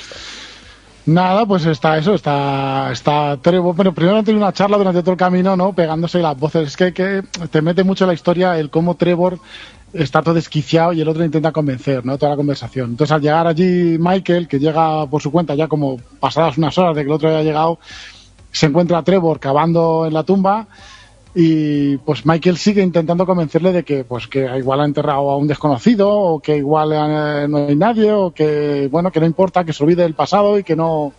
Nada, 1.06 1.46
pues 1.46 1.66
está 1.68 1.98
eso, 2.00 2.16
está, 2.16 2.90
está 2.92 3.38
Trevor. 3.38 3.76
Pero 3.76 3.94
primero 3.94 4.18
han 4.18 4.26
tenido 4.26 4.44
una 4.44 4.54
charla 4.54 4.78
durante 4.78 5.02
todo 5.02 5.12
el 5.12 5.18
camino, 5.18 5.56
¿no? 5.56 5.74
Pegándose 5.74 6.20
las 6.20 6.38
voces. 6.38 6.70
Es 6.70 6.78
que, 6.78 6.94
que 6.94 7.24
te 7.52 7.62
mete 7.62 7.84
mucho 7.84 8.08
la 8.08 8.14
historia 8.14 8.58
el 8.58 8.72
cómo 8.72 8.96
Trevor 8.96 9.40
está 9.94 10.22
todo 10.22 10.34
desquiciado 10.34 10.94
y 10.94 11.02
el 11.02 11.08
otro 11.08 11.24
intenta 11.24 11.52
convencer, 11.52 12.06
¿no? 12.06 12.18
Toda 12.18 12.32
la 12.32 12.36
conversación. 12.36 12.92
Entonces, 12.92 13.14
al 13.14 13.22
llegar 13.22 13.46
allí 13.46 13.98
Michael, 14.00 14.48
que 14.48 14.60
llega 14.60 15.06
por 15.08 15.22
su 15.22 15.32
cuenta 15.32 15.54
ya 15.54 15.68
como 15.68 15.98
pasadas 16.20 16.58
unas 16.58 16.78
horas 16.78 16.96
de 16.96 17.04
que 17.04 17.08
el 17.08 17.14
otro 17.14 17.30
haya 17.30 17.44
llegado, 17.44 17.80
se 18.52 18.66
encuentra 18.66 18.98
a 18.98 19.04
Trevor 19.04 19.40
cavando 19.40 20.06
en 20.08 20.14
la 20.14 20.24
tumba 20.24 20.68
y 21.38 21.98
pues 21.98 22.26
Michael 22.26 22.56
sigue 22.56 22.82
intentando 22.82 23.26
convencerle 23.26 23.74
de 23.74 23.84
que 23.84 24.06
pues 24.06 24.26
que 24.26 24.46
igual 24.58 24.80
ha 24.80 24.86
enterrado 24.86 25.30
a 25.30 25.38
un 25.38 25.48
desconocido 25.48 26.10
o 26.10 26.40
que 26.40 26.56
igual 26.56 26.94
eh, 26.94 27.48
no 27.50 27.68
hay 27.68 27.76
nadie 27.76 28.10
o 28.14 28.32
que 28.32 28.88
bueno 28.90 29.12
que 29.12 29.20
no 29.20 29.26
importa 29.26 29.66
que 29.66 29.74
se 29.74 29.84
olvide 29.84 30.04
del 30.04 30.14
pasado 30.14 30.58
y 30.58 30.64
que 30.64 30.78
no 30.78 31.12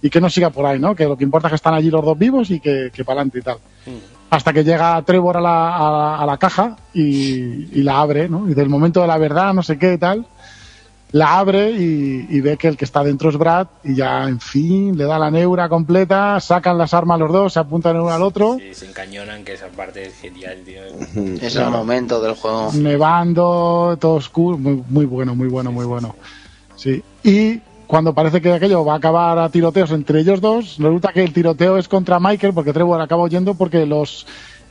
y 0.00 0.10
que 0.10 0.20
no 0.20 0.30
siga 0.30 0.50
por 0.50 0.64
ahí 0.64 0.78
no 0.78 0.94
que 0.94 1.06
lo 1.06 1.16
que 1.18 1.24
importa 1.24 1.48
es 1.48 1.52
que 1.52 1.56
están 1.56 1.74
allí 1.74 1.90
los 1.90 2.04
dos 2.04 2.16
vivos 2.16 2.52
y 2.52 2.60
que, 2.60 2.92
que 2.94 3.04
para 3.04 3.20
adelante 3.20 3.40
y 3.40 3.42
tal. 3.42 3.58
Hasta 4.30 4.52
que 4.52 4.62
llega 4.62 5.02
Trevor 5.02 5.38
a 5.38 5.40
la, 5.40 5.76
a 5.76 5.90
la, 5.90 6.16
a 6.18 6.26
la 6.26 6.36
caja 6.36 6.76
y, 6.94 7.76
y 7.76 7.82
la 7.82 7.98
abre 7.98 8.28
no 8.28 8.48
y 8.48 8.54
del 8.54 8.68
momento 8.68 9.00
de 9.00 9.08
la 9.08 9.18
verdad 9.18 9.52
no 9.54 9.64
sé 9.64 9.76
qué 9.76 9.94
y 9.94 9.98
tal 9.98 10.24
la 11.12 11.38
abre 11.38 11.70
y, 11.70 12.26
y 12.28 12.40
ve 12.42 12.56
que 12.58 12.68
el 12.68 12.76
que 12.76 12.84
está 12.84 13.02
dentro 13.02 13.30
es 13.30 13.36
Brad 13.38 13.66
y 13.82 13.94
ya 13.94 14.24
en 14.28 14.40
fin 14.40 14.96
le 14.98 15.04
da 15.04 15.18
la 15.18 15.30
neura 15.30 15.68
completa 15.68 16.38
sacan 16.38 16.76
las 16.76 16.92
armas 16.92 17.18
los 17.18 17.32
dos 17.32 17.52
se 17.54 17.60
apuntan 17.60 17.96
uno 17.96 18.10
al 18.10 18.22
otro 18.22 18.58
Sí, 18.58 18.74
se 18.74 18.86
encañonan, 18.86 19.42
que 19.42 19.54
esa 19.54 19.68
parte 19.68 20.06
es 20.06 20.14
genial, 20.20 20.58
tío. 20.66 20.82
Es 21.40 21.56
el 21.56 21.70
momento 21.70 22.20
del 22.20 22.34
juego. 22.34 22.70
nevando, 22.74 23.96
todo 24.00 24.14
oscuro, 24.14 24.58
muy, 24.58 24.82
muy 24.88 25.06
bueno, 25.06 25.34
muy 25.34 25.48
bueno, 25.48 25.72
muy 25.72 25.86
bueno. 25.86 26.14
Sí. 26.76 27.02
Y 27.24 27.60
cuando 27.86 28.12
parece 28.12 28.40
que 28.42 28.52
aquello 28.52 28.84
va 28.84 28.94
a 28.94 28.96
acabar 28.96 29.38
a 29.38 29.48
tiroteos 29.48 29.90
entre 29.92 30.20
ellos 30.20 30.40
dos, 30.42 30.76
resulta 30.78 31.12
que 31.12 31.24
el 31.24 31.32
tiroteo 31.32 31.78
es 31.78 31.88
contra 31.88 32.20
Michael, 32.20 32.52
porque 32.52 32.72
Trevor 32.74 33.00
acaba 33.00 33.22
huyendo 33.22 33.54
porque 33.54 33.86
los 33.86 34.26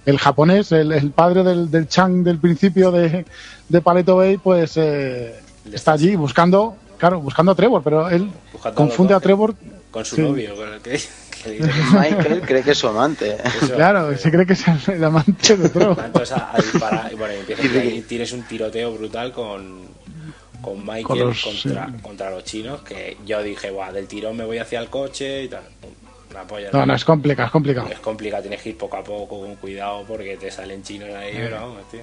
el 0.05 0.19
japonés, 0.19 0.72
el, 0.72 0.91
el 0.91 1.11
padre 1.11 1.43
del, 1.43 1.69
del 1.72 1.88
Chang 1.88 2.23
del 2.23 2.38
principio 2.38 2.91
de, 2.91 3.26
de 3.68 3.81
Paleto 3.81 4.15
Bay, 4.18 4.38
pues 4.38 4.77
eh, 4.77 5.35
está 5.73 5.94
allí 5.94 6.15
buscando, 6.15 6.76
claro, 6.98 7.19
buscando 7.22 7.52
a 7.52 7.56
Trevor, 7.56 7.81
pero 7.84 8.10
él 8.10 8.30
Buscando 8.53 8.76
confunde 8.76 9.14
a 9.14 9.19
Trevor. 9.19 9.56
Con 9.91 10.03
su 10.06 10.15
Sí. 10.18 10.22
novio, 10.22 10.56
con 10.56 10.72
el 10.73 10.81
que, 10.81 10.91
que 10.91 11.49
dice 11.52 11.69
que 11.91 11.98
Michael 11.98 12.41
cree 12.41 12.61
que 12.64 12.72
es 12.72 12.77
su 12.77 12.88
amante. 12.88 13.38
eso- 13.44 13.73
Claro, 13.76 14.15
se 14.18 14.30
cree 14.31 14.45
que 14.45 14.53
es 14.53 14.68
el, 14.68 14.95
el 14.95 15.03
amante 15.03 15.56
de 15.57 15.69
Trevor. 15.69 15.98
Entonces 16.06 16.38
a, 16.38 16.52
a 16.53 16.57
disparar 16.57 17.11
y 17.11 17.15
bueno, 17.15 17.34
y 17.64 18.02
tienes 18.02 18.31
un 18.34 18.44
tiroteo 18.44 18.94
brutal 18.94 19.31
con, 19.31 19.88
con 20.61 20.80
Michael 20.81 21.03
Con 21.06 21.19
los- 21.19 21.41
contra, 21.41 21.88
sí. 21.88 21.94
contra 22.02 22.30
los 22.30 22.44
chinos 22.44 22.81
que 22.81 23.18
yo 23.26 23.41
dije, 23.41 23.72
Buah, 23.72 23.91
del 23.91 24.07
tirón 24.07 24.35
me 24.38 24.44
voy 24.45 24.57
hacia 24.60 24.80
el 24.80 24.89
coche 24.89 25.44
y 25.44 25.48
tal. 25.48 25.64
Una 26.30 26.44
polla. 26.44 26.69
No, 26.73 26.85
no, 26.85 26.94
es 26.94 27.06
complicado, 27.06 27.45
es 27.48 27.52
complicado. 27.53 27.88
Es 27.89 27.99
complicado, 27.99 28.44
tienes 28.44 28.61
que 28.61 28.69
ir 28.69 28.77
poco 28.77 28.98
a 28.98 29.03
poco 29.03 29.39
con 29.39 29.56
cuidado 29.56 30.03
porque 30.06 30.35
te 30.35 30.52
salen 30.52 30.84
chinos 30.84 31.10
ahí, 31.15 31.30
Eh. 31.31 31.39
pero 31.45 31.56
vamos, 31.61 31.89
tío. 31.89 32.02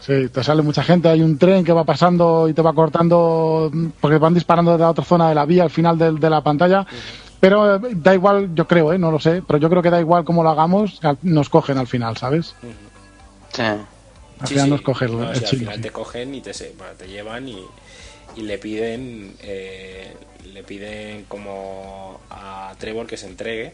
Sí, 0.00 0.28
te 0.28 0.42
sale 0.44 0.62
mucha 0.62 0.82
gente, 0.82 1.08
hay 1.08 1.22
un 1.22 1.36
tren 1.38 1.64
que 1.64 1.72
va 1.72 1.84
pasando 1.84 2.48
y 2.48 2.54
te 2.54 2.62
va 2.62 2.72
cortando 2.72 3.68
mm, 3.72 3.86
porque 4.00 4.18
van 4.18 4.32
disparando 4.34 4.72
de 4.72 4.78
la 4.78 4.90
otra 4.90 5.04
zona 5.04 5.28
de 5.28 5.34
la 5.34 5.44
vía 5.44 5.64
al 5.64 5.70
final 5.70 5.98
del- 5.98 6.18
de, 6.20 6.30
la 6.30 6.40
pantalla. 6.42 6.86
Pero 7.40 7.76
eh, 7.76 7.80
da 7.94 8.14
igual, 8.14 8.54
yo 8.54 8.66
creo, 8.66 8.92
¿eh? 8.92 8.98
no 8.98 9.10
lo 9.10 9.18
sé, 9.20 9.42
pero 9.46 9.58
yo 9.58 9.68
creo 9.68 9.82
que 9.82 9.90
da 9.90 10.00
igual 10.00 10.24
cómo 10.24 10.42
lo 10.42 10.50
hagamos, 10.50 10.98
al- 11.04 11.18
nos 11.22 11.48
cogen 11.48 11.78
al 11.78 11.86
final, 11.86 12.16
¿sabes? 12.16 12.54
Sí. 13.52 13.62
Al 13.62 14.46
Sí, 14.46 14.54
final 14.54 14.64
sí. 14.66 14.70
nos 14.70 14.82
cogen 14.82 15.18
No, 15.20 15.30
el 15.30 15.36
sí, 15.36 15.44
al 15.44 15.50
chino. 15.50 15.60
final 15.60 15.76
sí. 15.76 15.82
te 15.82 15.90
cogen 15.90 16.34
y 16.34 16.40
te, 16.40 16.52
te 16.52 17.08
llevan 17.08 17.48
y, 17.48 17.58
y 18.36 18.42
le 18.42 18.58
piden 18.58 19.34
eh, 19.42 20.14
le 20.52 20.62
piden 20.62 21.24
como 21.28 22.20
a 22.30 22.72
Trevor 22.78 23.06
que 23.06 23.16
se 23.16 23.26
entregue 23.26 23.72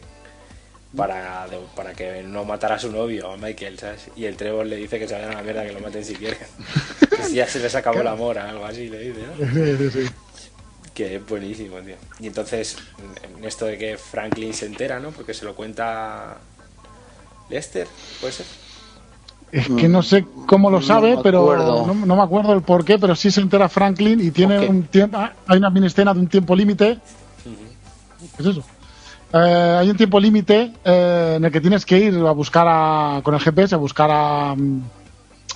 para, 0.95 1.47
de- 1.47 1.59
para 1.75 1.93
que 1.93 2.23
no 2.23 2.45
matara 2.45 2.75
a 2.75 2.79
su 2.79 2.91
novio, 2.91 3.31
a 3.31 3.37
Michael, 3.37 3.77
¿sabes? 3.79 4.07
Y 4.15 4.25
el 4.25 4.35
Trevor 4.37 4.65
le 4.65 4.75
dice 4.77 4.97
que 4.99 5.07
se 5.07 5.13
vayan 5.15 5.31
a 5.31 5.35
la 5.35 5.41
mierda, 5.43 5.65
que 5.65 5.73
lo 5.73 5.79
maten 5.79 6.03
si 6.05 6.15
quieren. 6.15 6.39
que 7.15 7.23
si 7.23 7.35
ya 7.35 7.47
se 7.47 7.59
les 7.59 7.73
acabó 7.75 8.01
el 8.01 8.07
amor, 8.07 8.37
algo 8.37 8.65
así 8.65 8.89
le 8.89 8.99
dice, 8.99 9.19
¿no? 9.27 9.45
Sí, 9.53 9.89
sí, 9.91 10.03
sí. 10.05 10.09
Que 10.93 11.15
es 11.17 11.27
buenísimo, 11.27 11.77
tío. 11.79 11.95
Y 12.19 12.27
entonces, 12.27 12.77
en 13.37 13.43
esto 13.43 13.65
de 13.65 13.77
que 13.77 13.97
Franklin 13.97 14.53
se 14.53 14.65
entera, 14.65 14.99
¿no? 14.99 15.11
Porque 15.11 15.33
se 15.33 15.43
lo 15.43 15.53
cuenta 15.53 16.37
Lester, 17.49 17.87
¿puede 18.21 18.33
ser? 18.33 18.45
Es 19.51 19.67
que 19.69 19.87
no 19.87 20.01
sé 20.03 20.25
cómo 20.47 20.69
lo 20.69 20.79
No 20.79 20.85
sabe, 20.85 21.15
me 21.17 21.21
pero 21.23 21.41
acuerdo. 21.41 21.85
no, 21.87 21.93
no 22.05 22.15
me 22.15 22.23
acuerdo 22.23 22.53
el 22.53 22.61
por 22.61 22.83
qué, 22.83 22.97
pero 22.97 23.15
sí 23.15 23.29
se 23.31 23.41
entera 23.41 23.69
Franklin 23.69 24.19
y 24.19 24.31
tiene 24.31 24.59
un 24.67 24.83
tiempo, 24.83 25.17
hay 25.47 25.57
una 25.57 25.69
mini 25.69 25.87
escena 25.87 26.13
de 26.13 26.19
un 26.21 26.27
tiempo 26.27 26.55
límite. 26.55 26.97
¿Qué 28.37 28.41
es 28.41 28.47
eso? 28.47 28.63
Eh, 29.37 29.77
hay 29.79 29.89
un 29.89 29.97
tiempo 29.97 30.17
límite 30.17 30.71
eh, 30.85 31.33
en 31.35 31.43
el 31.43 31.51
que 31.51 31.59
tienes 31.59 31.85
que 31.85 31.99
ir 31.99 32.15
a 32.25 32.31
buscar 32.31 32.65
a, 32.69 33.19
con 33.21 33.33
el 33.33 33.41
GPS, 33.41 33.75
a 33.75 33.77
buscar 33.77 34.09
a, 34.09 34.55
mm, 34.55 34.81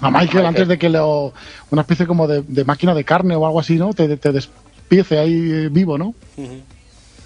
a 0.02 0.12
Michael, 0.12 0.46
antes 0.46 0.68
de 0.68 0.78
que 0.78 0.90
lo, 0.90 1.32
una 1.70 1.82
especie 1.84 2.06
como 2.06 2.28
de, 2.28 2.42
de 2.42 2.66
máquina 2.66 2.94
de 2.94 3.06
carne 3.06 3.36
o 3.38 3.46
algo 3.46 3.60
así, 3.62 3.76
¿no? 3.78 3.94
Te, 3.94 4.18
te 4.18 4.34
despiece 4.34 5.18
ahí 5.18 5.70
vivo, 5.70 5.98
¿no? 5.98 6.14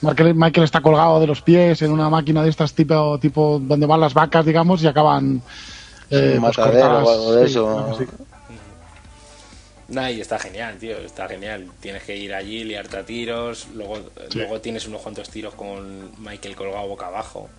Michael, 0.01 0.35
Michael 0.35 0.65
está 0.65 0.81
colgado 0.81 1.19
de 1.19 1.25
los 1.27 1.41
pies 1.41 1.81
en 1.81 1.91
una 1.91 2.09
máquina 2.09 2.43
de 2.43 2.49
estas 2.49 2.73
tipo, 2.73 3.17
tipo 3.19 3.59
donde 3.59 3.87
van 3.87 4.01
las 4.01 4.13
vacas, 4.13 4.45
digamos, 4.45 4.83
y 4.83 4.87
acaban 4.87 5.41
eh, 6.11 6.33
un 6.35 6.43
pues, 6.43 6.55
cortadas. 6.57 7.07
o 7.07 7.11
algo 7.11 7.35
de 7.35 7.45
Sí, 7.47 7.51
eso. 7.51 7.95
sí. 7.97 8.05
Nah, 9.89 10.09
y 10.09 10.21
está 10.21 10.39
genial, 10.39 10.77
tío, 10.77 10.97
está 10.97 11.27
genial. 11.27 11.69
Tienes 11.79 12.03
que 12.03 12.15
ir 12.15 12.33
allí, 12.33 12.63
liarte 12.63 12.97
a 12.97 13.05
tiros, 13.05 13.67
luego, 13.73 13.99
luego 14.33 14.61
tienes 14.61 14.87
unos 14.87 15.01
cuantos 15.01 15.29
tiros 15.29 15.53
con 15.55 16.11
Michael 16.23 16.55
colgado 16.55 16.87
boca 16.87 17.07
abajo. 17.07 17.49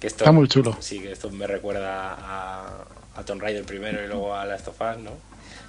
Que 0.00 0.08
esto, 0.08 0.24
Está 0.24 0.32
muy 0.32 0.48
chulo. 0.48 0.76
Sí, 0.80 1.00
que 1.00 1.12
esto 1.12 1.30
me 1.30 1.46
recuerda 1.46 2.14
a, 2.18 2.84
a 3.14 3.24
Tomb 3.24 3.40
Raider 3.40 3.64
primero 3.64 4.04
y 4.04 4.08
luego 4.08 4.34
a 4.34 4.44
Last 4.44 4.68
of 4.68 4.80
Us, 4.80 4.98
¿no? 4.98 5.12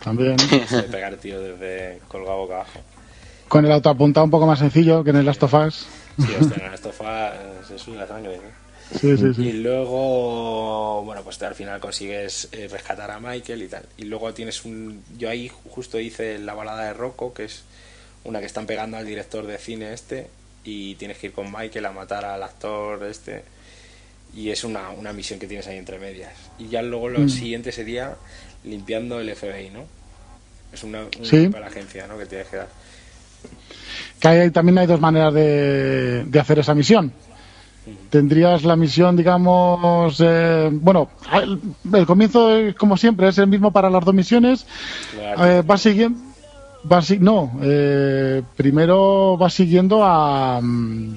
También. 0.04 0.36
De 0.72 0.84
pegar 0.84 1.16
tiros 1.18 1.44
desde 1.44 1.99
colgado 2.08 2.38
boca 2.40 2.56
abajo. 2.56 2.82
Con 3.48 3.66
el 3.66 3.72
autoapuntado 3.72 4.26
un 4.26 4.32
poco 4.32 4.45
más 4.45 4.60
sencillo 4.60 5.04
que 5.04 5.12
en 5.12 5.18
el 5.18 5.26
Last 5.26 5.44
of 5.44 5.54
Us. 5.54 5.88
Sí, 6.18 6.28
hostia, 6.41 6.66
en 6.66 6.72
Last 6.72 6.86
of 6.88 6.99
Us 6.99 7.68
se 7.68 7.80
sube 7.80 7.95
la 7.98 8.08
sangre, 8.08 8.38
¿no? 8.38 8.66
Sí, 9.00 9.18
sí, 9.18 9.42
Y 9.42 9.52
luego, 9.54 11.04
bueno, 11.04 11.22
pues 11.24 11.42
al 11.44 11.56
final 11.56 11.80
consigues 11.80 12.48
eh, 12.52 12.68
rescatar 12.72 13.12
a 13.12 13.20
Michael 13.20 13.62
y 13.64 13.68
tal. 13.68 13.84
Y 13.98 14.06
luego 14.06 14.34
tienes 14.34 14.64
un. 14.66 15.04
Yo 15.18 15.30
ahí 15.30 15.52
justo 15.70 16.00
hice 16.00 16.40
la 16.40 16.54
balada 16.54 16.86
de 16.86 16.94
Rocco, 16.94 17.34
que 17.34 17.46
es 17.46 17.64
una 18.24 18.40
que 18.40 18.46
están 18.46 18.66
pegando 18.66 18.98
al 18.98 19.06
director 19.06 19.46
de 19.46 19.58
cine 19.58 19.94
este. 19.94 20.28
Y 20.64 20.96
tienes 20.96 21.18
que 21.18 21.28
ir 21.28 21.34
con 21.34 21.52
Michael 21.52 21.86
a 21.86 21.92
matar 21.92 22.26
al 22.26 22.42
actor 22.44 23.04
este. 23.06 23.44
Y 24.36 24.50
es 24.52 24.64
una, 24.64 24.90
una 24.92 25.14
misión 25.14 25.40
que 25.40 25.48
tienes 25.48 25.68
ahí 25.68 25.78
entre 25.78 26.00
medias. 26.00 26.34
Y 26.60 26.68
ya 26.70 26.82
luego 26.82 27.10
lo 27.10 27.20
Mm. 27.20 27.30
siguiente 27.30 27.72
sería 27.72 28.16
limpiando 28.64 29.20
el 29.20 29.30
FBI, 29.36 29.70
¿no? 29.70 29.86
Es 30.74 30.84
una, 30.84 31.06
Sí. 31.24 31.48
para 31.48 31.62
la 31.62 31.68
agencia, 31.68 32.08
¿no? 32.08 32.18
Que 32.18 32.26
tienes 32.26 32.48
que 32.48 32.58
dar. 32.58 32.68
Que 34.20 34.28
hay, 34.28 34.52
también 34.52 34.78
hay 34.78 34.88
dos 34.88 35.00
maneras 35.00 35.34
de, 35.34 36.24
de 36.26 36.40
hacer 36.40 36.60
esa 36.60 36.74
misión. 36.74 37.14
Tendrías 38.10 38.64
la 38.64 38.76
misión, 38.76 39.16
digamos, 39.18 40.18
eh, 40.24 40.70
bueno, 40.72 41.10
el, 41.34 41.60
el 41.94 42.06
comienzo, 42.06 42.50
es, 42.56 42.76
como 42.76 42.96
siempre, 42.98 43.28
es 43.28 43.38
el 43.38 43.48
mismo 43.48 43.72
para 43.72 43.90
las 43.90 44.04
dos 44.06 44.14
misiones. 44.14 44.66
Claro. 45.14 45.46
Eh, 45.46 45.62
vas 45.66 45.82
siguiendo, 45.82 46.20
vas 46.84 47.12
no, 47.20 47.52
eh, 47.62 48.42
primero 48.56 49.36
vas 49.38 49.54
siguiendo 49.54 50.04
a, 50.06 50.60
mm, 50.62 51.14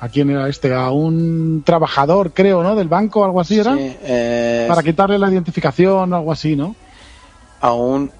a 0.00 0.08
quién 0.08 0.30
era 0.30 0.48
este, 0.48 0.74
a 0.74 0.90
un 0.90 1.62
trabajador, 1.64 2.32
creo, 2.32 2.62
¿no? 2.64 2.74
Del 2.74 2.88
banco, 2.88 3.24
algo 3.24 3.40
así 3.40 3.58
era, 3.60 3.74
Sí, 3.76 3.96
eh, 4.02 4.66
para 4.68 4.82
quitarle 4.82 5.18
la 5.18 5.30
identificación 5.30 6.12
o 6.12 6.16
algo 6.16 6.32
así, 6.32 6.56
¿no? 6.56 6.74
a 7.60 7.72
un 7.72 8.10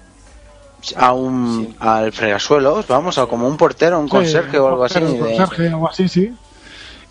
a 0.97 1.13
un 1.13 1.65
Sí. 1.67 1.75
al 1.79 2.11
fregasuelos, 2.11 2.87
vamos, 2.87 3.17
a 3.17 3.25
como 3.25 3.47
un 3.47 3.57
portero, 3.57 3.99
un 3.99 4.05
Sí, 4.05 4.11
conserje 4.11 4.57
o 4.59 4.67
algo 4.67 4.83
así. 4.85 4.99
un 4.99 5.17
conserje 5.19 5.65
o 5.67 5.73
algo 5.73 5.89
así, 5.89 6.07
sí. 6.07 6.31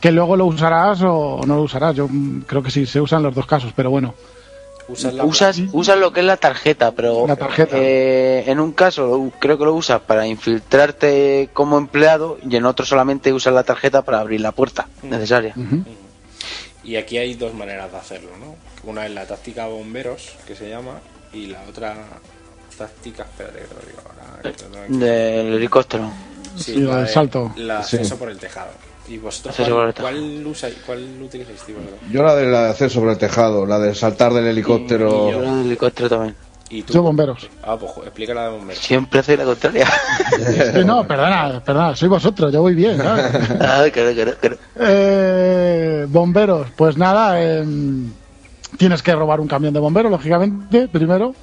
Que 0.05 0.13
luego 0.13 0.37
lo 0.37 0.45
usarás 0.45 1.01
o 1.01 1.41
no 1.47 1.57
lo 1.57 1.63
usarás. 1.63 1.97
Yo 1.97 2.07
mm, 2.07 2.43
creo 2.43 2.63
que 2.63 2.71
sí, 2.71 2.85
se 2.85 3.01
usan 3.01 3.23
los 3.23 3.35
dos 3.35 3.47
casos, 3.47 3.73
pero 3.75 3.89
bueno. 3.89 4.15
Usas 4.87 5.15
Usas, 5.23 5.61
usas 5.73 5.97
lo 5.99 6.13
que 6.13 6.21
es 6.21 6.27
la 6.27 6.37
tarjeta, 6.37 6.91
pero 6.93 7.27
La 7.27 7.37
tarjeta. 7.37 7.75
eh, 7.79 8.45
en 8.47 8.61
un 8.61 8.73
caso 8.73 9.07
lo- 9.07 9.31
creo 9.41 9.57
que 9.57 9.65
lo 9.65 9.73
usas 9.73 10.03
para 10.03 10.27
infiltrarte 10.27 11.49
como 11.55 11.79
empleado 11.79 12.37
y 12.47 12.55
en 12.55 12.67
otro 12.67 12.85
solamente 12.85 13.33
usas 13.33 13.55
la 13.55 13.63
tarjeta 13.63 14.03
para 14.03 14.21
abrir 14.21 14.43
la 14.43 14.53
puerta 14.53 14.89
necesaria. 15.03 15.55
Ujú. 15.57 15.85
Y 16.85 16.97
aquí 16.97 17.17
hay 17.17 17.33
dos 17.33 17.55
maneras 17.55 17.91
de 17.91 17.97
hacerlo, 17.97 18.29
¿no? 18.39 18.57
Una 18.87 19.07
es 19.07 19.13
la 19.13 19.25
táctica 19.27 19.69
bomberos, 19.69 20.35
que 20.47 20.55
se 20.55 20.69
llama, 20.69 21.01
y 21.33 21.47
la 21.47 21.63
otra 21.67 21.97
táctica, 22.77 23.23
espérate 23.23 23.61
que 23.61 23.65
te 23.65 23.75
lo 23.75 23.81
digo 23.81 24.03
ahora. 24.05 24.87
Del 24.89 25.55
helicóptero. 25.55 26.11
Sí, 26.59 26.75
la 26.77 26.97
del 26.97 27.07
de- 27.07 27.11
salto. 27.11 27.53
La 27.57 27.83
Sí. 27.83 27.97
acceso 27.97 28.19
por 28.19 28.29
el 28.29 28.37
tejado. 28.39 28.69
¿Y 29.07 29.19
vosotros 29.19 29.55
cuál, 29.57 29.95
cuál, 29.95 30.47
usáis- 30.47 30.77
cuál 30.87 31.03
utilizáis, 31.23 31.61
tío? 31.63 31.77
Yo 32.11 32.23
la 32.23 32.35
de 32.35 32.47
la 32.47 32.65
de 32.65 32.71
hacer 32.71 32.89
sobre 32.91 33.13
el 33.13 33.19
tejado, 33.19 33.67
la 33.67 33.79
de 33.79 33.95
saltar 33.95 34.33
del 34.33 34.47
Y 34.47 34.49
helicóptero. 34.49 35.31
yo. 35.31 35.31
Yo 35.33 35.41
del 35.43 35.67
helicóptero 35.67 36.09
también. 36.09 36.35
¿Y 36.71 36.83
tú? 36.83 36.95
Yo 36.95 37.03
bomberos. 37.03 37.49
Ah, 37.63 37.77
pues 37.79 37.93
explica 38.05 38.33
la 38.33 38.45
de 38.45 38.51
bomberos. 38.57 38.83
Siempre 38.83 39.21
hace 39.21 39.37
la 39.37 39.45
contraria. 39.45 39.87
Sí, 40.75 40.85
no, 40.85 41.07
perdona, 41.07 41.63
perdona, 41.65 41.95
soy 41.95 42.09
vosotros, 42.09 42.51
yo 42.53 42.63
voy 42.63 42.75
bien. 42.75 42.97
¿sabes? 42.97 43.25
Ah, 43.61 43.85
claro, 43.93 44.15
claro, 44.15 44.33
claro. 44.41 44.57
Eh, 44.81 46.07
bomberos, 46.09 46.69
pues 46.75 46.97
nada, 46.97 47.41
em, 47.43 48.11
tienes 48.79 49.03
que 49.03 49.15
robar 49.15 49.39
un 49.41 49.47
camión 49.49 49.75
de 49.75 49.81
bomberos, 49.81 50.11
lógicamente, 50.11 50.89
primero. 50.89 51.35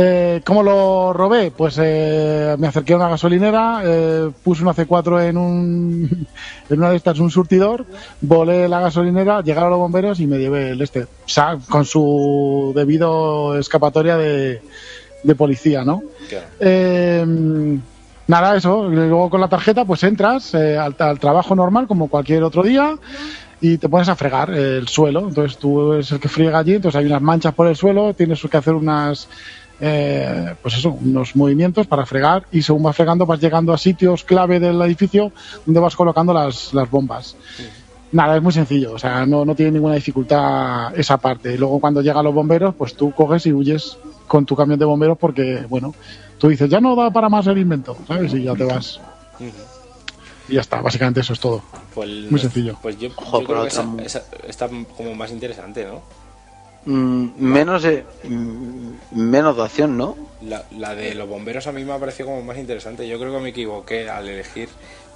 Eh, 0.00 0.42
¿Cómo 0.46 0.62
lo 0.62 1.12
robé? 1.12 1.50
Pues 1.50 1.76
eh, 1.82 2.54
me 2.56 2.68
acerqué 2.68 2.92
a 2.92 2.96
una 2.96 3.08
gasolinera, 3.08 3.82
eh, 3.84 4.30
puse 4.44 4.62
una 4.62 4.72
C4 4.72 5.28
en, 5.28 5.36
un, 5.36 6.26
en 6.70 6.78
una 6.78 6.90
de 6.90 6.96
estas, 6.96 7.18
un 7.18 7.32
surtidor, 7.32 7.84
volé 8.20 8.68
la 8.68 8.78
gasolinera, 8.78 9.42
llegaron 9.42 9.70
los 9.70 9.80
bomberos 9.80 10.20
y 10.20 10.28
me 10.28 10.38
llevé 10.38 10.70
el 10.70 10.82
este, 10.82 11.02
o 11.02 11.08
sea, 11.26 11.58
con 11.68 11.84
su 11.84 12.72
debido 12.76 13.58
escapatoria 13.58 14.16
de, 14.16 14.62
de 15.24 15.34
policía, 15.34 15.84
¿no? 15.84 16.02
Claro. 16.28 16.46
Eh, 16.60 17.26
nada, 18.28 18.56
eso. 18.56 18.88
Luego 18.88 19.28
con 19.30 19.40
la 19.40 19.48
tarjeta, 19.48 19.84
pues 19.84 20.04
entras 20.04 20.54
eh, 20.54 20.78
al, 20.78 20.94
al 20.96 21.18
trabajo 21.18 21.56
normal, 21.56 21.88
como 21.88 22.06
cualquier 22.06 22.44
otro 22.44 22.62
día, 22.62 22.96
y 23.60 23.78
te 23.78 23.88
pones 23.88 24.08
a 24.08 24.14
fregar 24.14 24.50
el 24.50 24.86
suelo. 24.86 25.26
Entonces 25.26 25.58
tú 25.58 25.94
eres 25.94 26.12
el 26.12 26.20
que 26.20 26.28
friega 26.28 26.60
allí, 26.60 26.76
entonces 26.76 27.00
hay 27.00 27.06
unas 27.06 27.22
manchas 27.22 27.52
por 27.52 27.66
el 27.66 27.74
suelo, 27.74 28.14
tienes 28.14 28.40
que 28.40 28.56
hacer 28.56 28.74
unas. 28.74 29.28
Eh, 29.80 30.54
pues 30.62 30.76
eso, 30.76 30.90
unos 30.90 31.36
movimientos 31.36 31.86
para 31.86 32.04
fregar 32.06 32.44
y 32.50 32.62
según 32.62 32.82
vas 32.82 32.96
fregando 32.96 33.26
vas 33.26 33.40
llegando 33.40 33.72
a 33.72 33.78
sitios 33.78 34.24
clave 34.24 34.58
del 34.60 34.80
edificio 34.82 35.32
donde 35.64 35.80
vas 35.80 35.94
colocando 35.96 36.32
las, 36.34 36.72
las 36.74 36.90
bombas. 36.90 37.36
Nada, 38.10 38.36
es 38.36 38.42
muy 38.42 38.52
sencillo, 38.52 38.92
o 38.94 38.98
sea, 38.98 39.26
no, 39.26 39.44
no 39.44 39.54
tiene 39.54 39.72
ninguna 39.72 39.94
dificultad 39.94 40.98
esa 40.98 41.18
parte. 41.18 41.52
Y 41.54 41.58
luego 41.58 41.78
cuando 41.78 42.00
llegan 42.00 42.24
los 42.24 42.32
bomberos, 42.34 42.74
pues 42.74 42.94
tú 42.94 43.12
coges 43.12 43.44
y 43.46 43.52
huyes 43.52 43.98
con 44.26 44.46
tu 44.46 44.56
camión 44.56 44.78
de 44.78 44.84
bomberos 44.86 45.18
porque, 45.18 45.64
bueno, 45.68 45.94
tú 46.38 46.48
dices, 46.48 46.70
ya 46.70 46.80
no 46.80 46.96
da 46.96 47.10
para 47.10 47.28
más 47.28 47.46
el 47.46 47.58
invento, 47.58 47.96
¿sabes? 48.06 48.32
Y 48.32 48.44
ya 48.44 48.54
te 48.54 48.64
vas. 48.64 48.98
Y 50.48 50.54
ya 50.54 50.60
está, 50.62 50.80
básicamente 50.80 51.20
eso 51.20 51.34
es 51.34 51.40
todo. 51.40 51.62
Pues, 51.94 52.08
Muy 52.30 52.40
sencillo. 52.40 52.76
Pues 52.80 52.98
yo, 52.98 53.08
Ojo, 53.14 53.40
yo 53.40 53.46
con 53.46 53.56
creo 53.56 53.62
que 53.62 53.68
esa, 53.68 53.84
esa- 54.02 54.22
está 54.46 54.68
como 54.96 55.14
más 55.14 55.30
interesante, 55.30 55.84
¿no? 55.84 56.00
Mm, 56.90 57.32
menos, 57.36 57.84
eh, 57.84 58.02
mm, 58.24 58.92
menos 59.12 59.54
de 59.56 59.62
acción, 59.62 59.98
¿no? 59.98 60.16
La, 60.40 60.64
la 60.70 60.94
de 60.94 61.14
los 61.14 61.28
bomberos 61.28 61.66
a 61.66 61.72
mí 61.72 61.84
me 61.84 61.92
ha 61.92 61.98
parecido 61.98 62.30
como 62.30 62.42
más 62.42 62.56
interesante. 62.56 63.06
Yo 63.06 63.18
creo 63.18 63.30
que 63.34 63.40
me 63.42 63.50
equivoqué 63.50 64.08
al 64.08 64.26
elegir, 64.26 64.70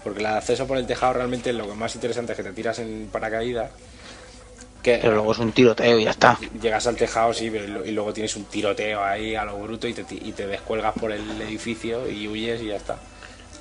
porque 0.04 0.20
la 0.20 0.32
de 0.32 0.36
acceso 0.38 0.66
por 0.66 0.76
el 0.76 0.86
tejado 0.86 1.14
realmente 1.14 1.50
lo 1.54 1.66
que 1.66 1.74
más 1.74 1.94
interesante 1.94 2.32
es 2.32 2.36
que 2.36 2.42
te 2.44 2.52
tiras 2.52 2.78
en 2.80 3.08
paracaídas, 3.10 3.70
que 4.82 4.98
Pero 5.00 5.14
luego 5.14 5.32
es 5.32 5.38
un 5.38 5.52
tiroteo 5.52 5.98
y 5.98 6.04
ya 6.04 6.10
está. 6.10 6.36
llegas 6.60 6.86
al 6.86 6.96
tejado 6.96 7.32
sí, 7.32 7.48
pero 7.50 7.86
y 7.86 7.92
luego 7.92 8.12
tienes 8.12 8.36
un 8.36 8.44
tiroteo 8.44 9.02
ahí 9.02 9.34
a 9.34 9.44
lo 9.46 9.58
bruto 9.58 9.88
y 9.88 9.94
te, 9.94 10.04
y 10.10 10.32
te 10.32 10.46
descuelgas 10.46 10.92
por 11.00 11.10
el 11.10 11.40
edificio 11.40 12.06
y 12.10 12.28
huyes 12.28 12.60
y 12.60 12.66
ya 12.66 12.76
está. 12.76 12.98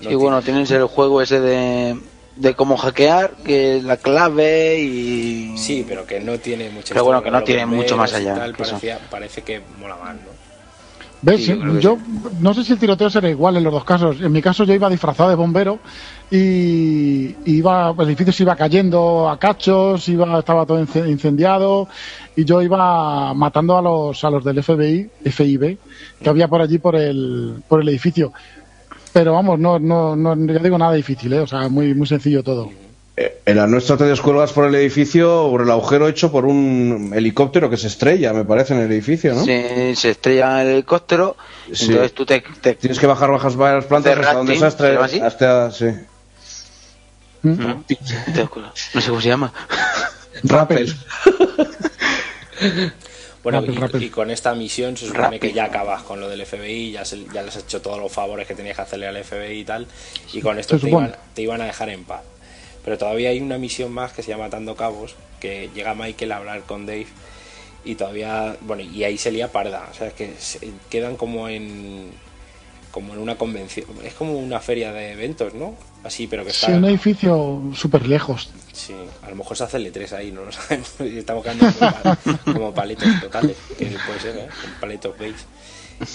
No 0.02 0.12
y 0.12 0.16
bueno, 0.16 0.42
tiene- 0.42 0.66
tienes 0.66 0.72
el 0.72 0.86
juego 0.88 1.22
ese 1.22 1.40
de, 1.40 1.96
de 2.42 2.56
cómo 2.56 2.76
hackear, 2.78 3.32
que 3.46 3.78
es 3.78 3.84
la 3.84 3.98
clave 3.98 4.80
y... 4.80 5.56
Sí, 5.58 5.86
pero 5.88 6.06
que 6.06 6.20
no 6.20 6.40
tiene 6.40 6.70
mucho 6.72 6.94
Pero 6.94 7.06
bueno, 7.06 7.22
que 7.22 7.30
no 7.32 7.44
tiene 7.44 7.66
mucho 7.68 7.96
más 7.96 8.14
allá 8.14 8.34
tal, 8.36 8.56
que 8.56 8.64
eso. 8.64 8.72
parecía- 8.72 9.00
parece 9.10 9.42
que 9.44 9.62
mola 9.80 9.96
más, 9.98 10.16
¿no? 10.16 10.32
¿Ves? 11.24 11.46
Sí, 11.46 11.56
yo 11.80 12.00
no 12.40 12.52
sé 12.56 12.64
si 12.64 12.74
el 12.74 12.80
tiroteo 12.80 13.08
será 13.12 13.30
igual 13.30 13.56
en 13.56 13.64
los 13.64 13.72
dos 13.72 13.84
casos. 13.84 14.20
En 14.22 14.32
mi 14.32 14.42
caso 14.42 14.64
yo 14.64 14.74
iba 14.74 14.90
disfrazado 14.90 15.30
de 15.30 15.36
bombero 15.36 15.78
y 16.32 17.36
iba, 17.46 17.94
el 17.96 18.08
edificio 18.08 18.34
se 18.34 18.42
iba 18.42 18.56
cayendo 18.56 19.30
a 19.30 19.38
cachos, 19.38 20.10
iba, 20.10 20.40
estaba 20.40 20.66
todo 20.66 20.80
ince- 20.84 21.08
incendiado 21.08 21.88
y 22.36 22.44
yo 22.44 22.64
iba 22.64 23.36
matando 23.36 23.78
a 23.78 23.84
los, 23.84 24.24
a 24.24 24.32
los 24.32 24.44
del 24.44 24.64
FBI, 24.64 25.10
FIB, 25.26 25.78
que 26.24 26.30
había 26.30 26.48
por 26.48 26.62
allí 26.62 26.80
por 26.80 26.96
el, 26.96 27.62
por 27.68 27.82
el 27.82 27.90
edificio. 27.90 28.34
Pero 29.14 29.34
vamos, 29.34 29.60
no, 29.60 29.78
no, 29.80 30.16
no, 30.16 30.36
ya 30.54 30.60
digo 30.60 30.78
nada 30.78 30.94
difícil, 30.94 31.34
¿eh? 31.34 31.40
o 31.40 31.48
sea, 31.48 31.68
muy, 31.70 31.94
muy 31.94 32.08
sencillo 32.08 32.44
todo. 32.44 32.70
Eh, 33.18 33.42
En 33.46 33.58
la 33.58 33.68
nuestra 33.68 33.98
te 33.98 34.06
descuelgas 34.06 34.54
por 34.54 34.66
el 34.66 34.76
edificio, 34.76 35.48
por 35.52 35.62
el 35.64 35.70
agujero 35.72 36.08
hecho 36.08 36.32
por 36.32 36.46
un 36.46 37.12
helicóptero 37.14 37.70
que 37.70 37.76
se 37.76 37.88
estrella, 37.88 38.32
me 38.32 38.46
parece, 38.46 38.74
en 38.74 38.80
el 38.82 38.92
edificio, 38.92 39.34
¿no? 39.34 39.44
Se, 39.44 39.94
se 39.98 40.12
estrella 40.12 40.62
el 40.62 40.70
helicóptero, 40.70 41.36
Sí. 41.74 41.86
entonces 41.88 42.14
tú 42.14 42.26
te... 42.26 42.42
te- 42.62 42.76
Tienes 42.76 43.00
que 43.00 43.08
bajar, 43.08 43.30
bajas 43.32 43.56
varias 43.58 43.86
plantas 43.86 44.18
hasta 44.18 44.34
donde 44.34 44.56
se 44.58 44.66
astra- 44.66 44.88
¿se 44.88 44.94
llama 44.94 45.06
así? 45.06 45.20
hasta, 45.20 45.72
sí. 45.72 45.86
¿no? 47.44 47.84
te- 47.88 47.98
no 48.94 49.02
sé 49.02 49.10
cómo 49.10 49.20
se 49.22 49.28
llama. 49.30 49.52
Rappel. 50.44 50.96
Bueno, 53.44 53.60
y, 54.04 54.10
con 54.10 54.30
esta 54.30 54.54
misión 54.54 54.96
se 54.98 55.08
supone 55.08 55.40
que 55.40 55.52
ya 55.52 55.66
acabas 55.66 56.04
con 56.04 56.20
lo 56.20 56.30
del 56.30 56.42
FBI, 56.46 56.92
ya, 56.92 57.06
se- 57.06 57.26
ya 57.34 57.42
les 57.42 57.56
has 57.56 57.64
hecho 57.64 57.82
todos 57.82 58.00
los 58.00 58.12
favores 58.12 58.48
que 58.48 58.54
tenías 58.54 58.76
que 58.76 58.84
hacerle 58.84 59.08
al 59.08 59.18
FBI 59.24 59.60
y 59.60 59.66
tal, 59.66 59.88
y 60.32 60.42
con 60.42 60.60
esto 60.60 60.76
te 60.78 60.90
iban, 60.90 61.16
te 61.34 61.42
iban 61.42 61.62
a 61.62 61.66
dejar 61.66 61.90
en 61.90 62.04
paz. 62.04 62.22
Pero 62.86 62.98
todavía 62.98 63.30
hay 63.30 63.40
una 63.42 63.58
misión 63.58 63.92
más 63.92 64.12
que 64.14 64.22
se 64.24 64.30
llama 64.30 64.46
Atando 64.46 64.76
Cabos, 64.76 65.16
que 65.40 65.70
llega 65.74 65.96
Michael 65.96 66.32
a 66.32 66.38
hablar 66.38 66.62
con 66.64 66.86
Dave 66.86 67.08
y 67.84 67.96
todavía, 67.96 68.58
bueno, 68.62 68.84
y 68.84 69.04
ahí 69.04 69.18
se 69.18 69.32
lía 69.32 69.52
parda, 69.52 69.88
o 69.90 69.94
sea, 69.96 70.08
es 70.08 70.14
que 70.14 70.34
se- 70.38 70.72
quedan 70.90 71.16
como 71.18 71.50
en 71.50 72.12
como 72.92 73.14
en 73.14 73.20
una 73.22 73.38
convención, 73.38 73.86
es 74.04 74.14
como 74.14 74.34
una 74.38 74.60
feria 74.60 74.92
de 74.92 75.14
eventos, 75.14 75.54
¿no? 75.54 75.76
Así, 76.04 76.26
pero 76.28 76.44
que 76.44 76.50
está... 76.52 76.68
Sí, 76.68 76.74
un 76.74 76.86
edificio 76.86 77.62
súper 77.76 78.08
lejos. 78.08 78.50
Sí, 78.74 78.94
a 79.24 79.30
lo 79.30 79.36
mejor 79.36 79.56
se 79.56 79.64
hace 79.66 79.78
el 79.78 79.94
E3 79.94 80.12
ahí, 80.14 80.32
no 80.32 80.44
lo 80.46 80.52
sabemos. 80.52 80.90
Y 81.00 81.18
estamos 81.20 81.44
quedando 81.44 81.68
como, 81.72 81.92
pa- 81.92 82.18
como 82.46 82.74
paletos 82.74 83.08
totales, 83.22 83.56
que 83.78 83.86
puede 84.08 84.20
ser, 84.20 84.38
¿eh? 84.38 84.48
Paletos 84.80 85.16
beige. 85.18 85.38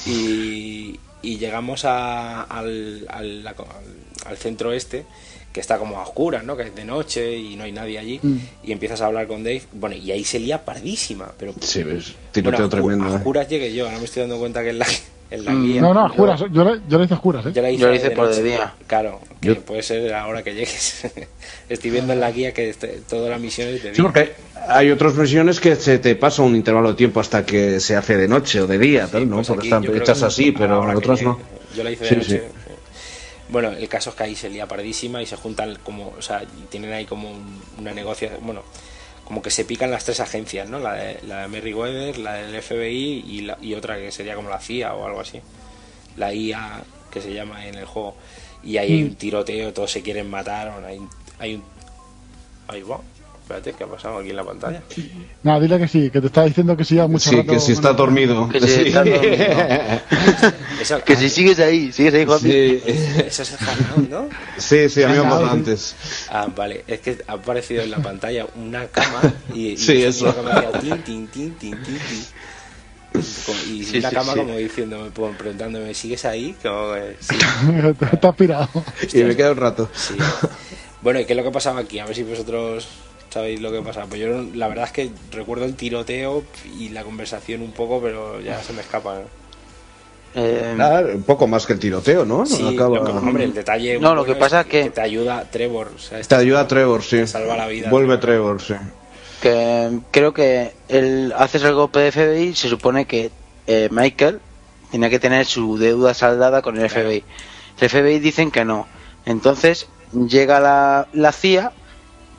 Y, 0.07 0.99
y 1.23 1.39
llegamos 1.39 1.85
a- 1.85 2.43
al, 2.43 3.07
al, 3.09 3.47
al- 3.47 3.57
al 4.27 4.37
centro 4.37 4.73
este, 4.73 5.07
que 5.53 5.61
está 5.61 5.79
como 5.79 5.99
a 5.99 6.03
oscuras, 6.03 6.43
¿no? 6.45 6.57
Que 6.57 6.65
es 6.65 6.75
de 6.75 6.85
noche 6.85 7.37
y 7.39 7.55
no 7.57 7.65
hay 7.65 7.73
nadie 7.73 7.99
allí. 7.99 8.19
Mm. 8.23 8.37
Y 8.65 8.73
empiezas 8.73 9.01
a 9.01 9.07
hablar 9.07 9.27
con 9.29 9.45
Dave. 9.45 9.63
Bueno, 9.73 9.97
y 9.97 10.11
ahí 10.11 10.25
se 10.25 10.39
lía 10.41 10.65
pardísima. 10.65 11.33
Pero, 11.39 11.55
Sí, 11.61 11.83
ves, 11.85 12.15
bueno, 12.35 12.51
tiroteo 12.51 12.67
ju- 12.67 12.71
tremendo. 12.71 13.05
a 13.07 13.17
¿eh? 13.17 13.21
juras 13.23 13.49
llegué 13.49 13.73
yo, 13.73 13.87
ahora 13.87 13.99
me 13.99 14.05
estoy 14.05 14.23
dando 14.23 14.39
cuenta 14.39 14.63
que 14.63 14.71
en 14.71 14.79
la, 14.81 14.87
en 15.31 15.45
la 15.45 15.53
guía. 15.55 15.81
No, 15.81 15.93
no, 15.95 16.09
juras. 16.09 16.41
Yo 16.53 16.65
le, 16.65 16.81
yo 16.89 16.99
le 16.99 17.05
hice 17.05 17.17
juras, 17.17 17.47
¿eh? 17.47 17.53
yo 17.53 17.63
la 17.63 17.71
hice, 17.71 17.81
Yo 17.83 17.89
la 17.89 17.97
hice 17.97 18.09
de 18.11 18.17
por 18.17 18.35
de 18.35 18.43
día. 18.43 18.75
Claro, 18.87 19.21
que 19.41 19.49
Yo- 19.49 19.61
puede 19.63 19.83
ser 19.83 20.15
ahora 20.15 20.43
que 20.43 20.55
llegues. 20.55 21.07
Estoy 21.69 21.91
viendo 21.91 22.13
en 22.13 22.21
la 22.21 22.31
guía 22.31 22.53
que 22.53 22.71
este- 22.71 23.01
todas 23.09 23.29
las 23.31 23.41
misiones 23.41 23.83
de 23.83 23.95
Sí, 23.95 24.03
porque 24.03 24.35
hay 24.69 24.91
otras 24.91 25.15
misiones 25.15 25.59
que 25.61 25.75
se 25.77 25.99
te 25.99 26.15
pasa 26.17 26.43
un 26.43 26.55
intervalo 26.55 26.91
de 26.91 26.95
tiempo 26.95 27.21
hasta 27.21 27.45
que 27.45 27.81
se 27.81 27.97
hace 27.97 28.17
de 28.17 28.29
noche 28.29 28.61
o 28.61 28.67
de 28.67 28.79
día, 28.79 29.07
tal, 29.09 29.29
¿no? 29.29 29.37
Pues 29.37 29.49
Porque 29.49 29.69
aquí 29.75 29.85
están 29.85 29.97
hechas 29.97 30.23
así, 30.23 30.53
pero 30.53 30.81
otras 30.97 31.23
no. 31.23 31.39
Yo 31.77 31.83
la 31.85 31.91
hice 31.91 32.05
de 32.05 32.09
Sí, 32.11 32.17
noche. 32.17 32.29
sí. 32.29 32.37
sí. 32.39 32.73
Bueno, 33.49 33.71
el 33.71 33.89
caso 33.89 34.11
es 34.11 34.17
que 34.17 34.25
ahí 34.25 34.35
se 34.35 34.49
lía 34.51 34.67
pardísima 34.67 35.23
y 35.23 35.27
se 35.27 35.37
juntan 35.37 35.77
como, 35.85 36.09
o 36.19 36.23
sea, 36.23 36.43
tienen 36.69 36.93
ahí 36.93 37.05
como 37.05 37.31
un- 37.31 37.61
una 37.79 37.93
negociación, 37.93 38.41
bueno, 38.45 38.63
como 39.27 39.43
que 39.43 39.51
se 39.51 39.65
pican 39.67 39.91
las 39.91 40.05
tres 40.05 40.21
agencias, 40.21 40.69
¿no? 40.71 40.79
La 40.79 40.95
de, 40.95 41.21
la 41.27 41.43
de 41.43 41.49
Merriweather, 41.49 42.17
la 42.19 42.35
del 42.35 42.63
FBI 42.63 43.25
y, 43.27 43.41
la, 43.43 43.59
y 43.61 43.75
otra 43.75 43.97
que 43.99 44.11
sería 44.11 44.35
como 44.35 44.49
la 44.49 44.59
CIA 44.61 44.95
o 44.95 45.05
algo 45.07 45.21
así. 45.21 45.41
La 46.17 46.33
IA 46.33 46.83
que 47.11 47.21
se 47.21 47.33
llama 47.35 47.67
en 47.67 47.75
el 47.75 47.85
juego. 47.85 48.17
Y 48.63 48.79
ahí 48.79 48.93
hay 48.95 49.03
Mm. 49.03 49.07
un 49.09 49.15
tiroteo, 49.17 49.73
todos 49.73 49.91
se 49.91 50.03
quieren 50.03 50.31
matar, 50.31 50.73
hay, 50.87 50.99
un- 50.99 51.11
hay 51.39 51.55
un... 51.57 51.65
Ahí 52.69 52.83
va. 52.83 53.01
Espérate, 53.47 53.75
¿qué 53.75 53.85
ha 53.85 53.87
pasado 53.87 54.19
aquí 54.19 54.31
en 54.31 54.37
la 54.37 54.43
pantalla? 54.43 54.83
No, 55.45 55.61
dile 55.61 55.79
que 55.79 55.87
sí, 55.87 56.11
que 56.11 56.21
te 56.21 56.27
está 56.27 56.43
diciendo 56.43 56.77
que 56.77 56.85
sí 56.85 56.99
a 56.99 57.07
mucho 57.07 57.31
Sí, 57.31 57.37
rato 57.37 57.53
que 57.53 57.61
si 57.61 57.71
está 57.73 57.93
dormido. 57.93 58.49
Que 58.49 58.61
si 58.61 58.67
Sí. 58.67 58.81
está 58.89 59.05
dormido. 59.05 59.57
Que 61.07 61.15
si 61.17 61.31
sigues 61.31 61.61
ahí, 61.61 61.93
sigues 61.93 62.13
ahí, 62.15 62.25
Juanpi. 62.27 62.51
Sí, 62.51 62.83
eso 63.25 63.43
es 63.43 63.53
el 63.53 63.59
Hangout, 63.59 64.11
¿no? 64.11 64.29
sí, 64.59 64.89
sí, 64.89 65.03
a 65.05 65.09
mí 65.09 65.15
me 65.15 65.21
ha 65.21 65.23
pasado 65.31 65.47
antes. 65.51 65.95
Ah, 66.29 66.49
vale, 66.57 66.83
es 66.89 66.99
que 67.01 67.19
ha 67.29 67.35
aparecido 67.35 67.85
en 67.85 67.93
la 67.93 67.99
pantalla 67.99 68.47
una 68.57 68.89
cama 68.89 69.23
y, 69.55 69.69
y 69.69 69.77
Sí, 69.77 70.03
eso. 70.03 70.35
cama 70.35 70.51
hacía 70.51 70.73
tin, 70.73 71.03
tin, 71.05 71.29
tin, 71.29 71.55
tin, 71.55 71.77
tin, 71.85 71.99
tin. 71.99 72.25
Con- 73.47 73.55
Y 73.73 73.85
Sí, 73.85 74.03
sí, 74.03 74.03
cama 74.03 74.33
sí. 74.33 74.39
como 74.41 74.57
diciéndome, 74.57 75.11
preguntándome, 75.11 75.95
¿sigues 75.95 76.25
ahí? 76.25 76.57
Como 76.61 76.95
que, 76.95 77.17
sí, 77.21 77.37
te 78.21 78.27
has 78.27 78.35
pirado. 78.35 78.69
Y 79.13 79.23
me 79.23 79.37
queda 79.37 79.53
un 79.53 79.57
rato. 79.59 79.89
sí. 79.95 80.17
Bueno, 81.01 81.21
¿y 81.21 81.25
qué 81.25 81.35
es 81.35 81.37
lo 81.37 81.45
que 81.45 81.51
pasaba 81.53 81.79
aquí? 81.81 82.01
A 82.01 82.07
ver 82.07 82.17
si 82.17 82.25
vosotros 82.25 82.89
sabéis 83.37 83.61
lo 83.61 83.71
que 83.71 83.83
pasaba. 83.83 84.07
Pues 84.07 84.21
yo 84.21 84.29
la 84.55 84.69
verdad 84.69 84.87
es 84.87 84.93
que 84.93 85.11
recuerdo 85.31 85.67
el 85.67 85.75
tiroteo 85.75 86.43
y 86.79 86.89
la 86.89 87.05
conversación 87.05 87.61
un 87.61 87.73
poco, 87.73 88.01
pero 88.01 88.41
ya 88.41 88.63
se 88.63 88.73
me 88.73 88.81
escapa. 88.81 89.15
¿no? 89.17 89.21
Eh, 90.35 90.75
Nada, 90.77 91.01
un 91.15 91.23
poco 91.23 91.47
más 91.47 91.67
que 91.67 91.75
el 91.75 91.79
tiroteo, 91.79 92.25
¿no? 92.25 92.45
Sí, 92.47 92.67
Acaba- 92.75 92.97
lo 92.97 93.05
que- 93.05 93.11
hombre, 93.13 93.45
el 93.45 93.55
detalle. 93.55 93.99
No, 93.99 94.15
lo 94.15 94.25
que 94.25 94.35
pasa 94.35 94.63
es 94.63 94.67
que- 94.67 94.91
te 94.91 95.01
ayuda 95.01 95.45
Trevor. 95.51 95.93
o 95.95 95.99
sea, 95.99 96.21
Te 96.21 96.35
ayuda 96.35 96.67
Trevor, 96.67 97.03
sí. 97.03 97.17
te 97.19 97.27
salva 97.27 97.57
la 97.57 97.67
vida. 97.69 97.91
Vuelve 97.91 98.17
Trevor, 98.19 98.61
sí. 98.63 98.75
que 99.43 99.91
creo 100.13 100.33
que 100.33 100.73
él 100.89 101.33
haces 101.37 101.63
el 101.63 101.75
golpe 101.75 102.01
de 102.01 102.11
FBI 102.11 102.55
se 102.55 102.69
supone 102.71 103.05
que 103.05 103.31
eh, 103.67 103.89
Michael 103.91 104.41
tenía 104.91 105.11
que 105.11 105.19
tener 105.19 105.45
su 105.45 105.77
deuda 105.77 106.15
saldada 106.15 106.63
con 106.63 106.79
el 106.79 106.89
FBI 106.89 107.23
el 107.79 107.89
FBI 107.91 108.19
dicen 108.19 108.51
que 108.51 108.65
no 108.65 108.87
entonces 109.27 109.89
llega 110.15 110.59
la, 110.59 111.09
la 111.13 111.33
CIA 111.33 111.73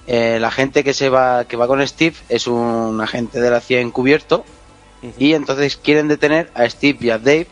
eh, 0.07 0.37
la 0.39 0.51
gente 0.51 0.83
que 0.83 0.93
se 0.93 1.09
va 1.09 1.45
que 1.45 1.57
va 1.57 1.67
con 1.67 1.85
Steve 1.85 2.15
es 2.29 2.47
un 2.47 2.99
agente 3.01 3.41
de 3.41 3.51
la 3.51 3.59
CIA 3.59 3.81
encubierto 3.81 4.45
y 5.17 5.33
entonces 5.33 5.77
quieren 5.77 6.07
detener 6.07 6.49
a 6.55 6.67
Steve 6.69 6.97
y 7.01 7.09
a 7.09 7.19
Dave 7.19 7.47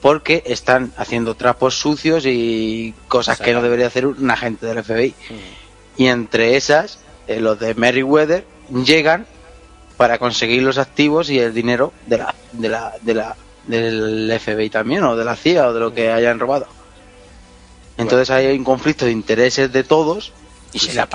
porque 0.00 0.42
están 0.46 0.92
haciendo 0.96 1.36
trapos 1.36 1.78
sucios 1.78 2.24
y 2.26 2.94
cosas 3.08 3.38
que 3.38 3.52
no 3.52 3.62
debería 3.62 3.86
hacer 3.86 4.06
un 4.06 4.30
agente 4.30 4.66
del 4.66 4.82
FBI 4.82 5.14
y 5.96 6.06
entre 6.06 6.56
esas 6.56 6.98
eh, 7.28 7.40
los 7.40 7.60
de 7.60 7.74
Merryweather 7.74 8.44
llegan 8.84 9.26
para 9.96 10.18
conseguir 10.18 10.62
los 10.62 10.78
activos 10.78 11.30
y 11.30 11.38
el 11.38 11.52
dinero 11.52 11.92
de 12.06 12.18
la, 12.18 12.34
de 12.52 12.68
la, 12.68 12.94
de 13.02 13.14
la, 13.14 13.36
del 13.66 14.40
FBI 14.40 14.70
también 14.70 15.04
o 15.04 15.14
de 15.14 15.24
la 15.24 15.36
CIA 15.36 15.68
o 15.68 15.74
de 15.74 15.80
lo 15.80 15.94
que 15.94 16.10
hayan 16.10 16.40
robado. 16.40 16.66
Entonces 17.98 18.30
hay 18.30 18.56
un 18.56 18.64
conflicto 18.64 19.04
de 19.04 19.12
intereses 19.12 19.70
de 19.72 19.84
todos 19.84 20.32
y 20.72 20.78
se 20.78 20.90
sí, 20.90 20.96
la 20.96 21.06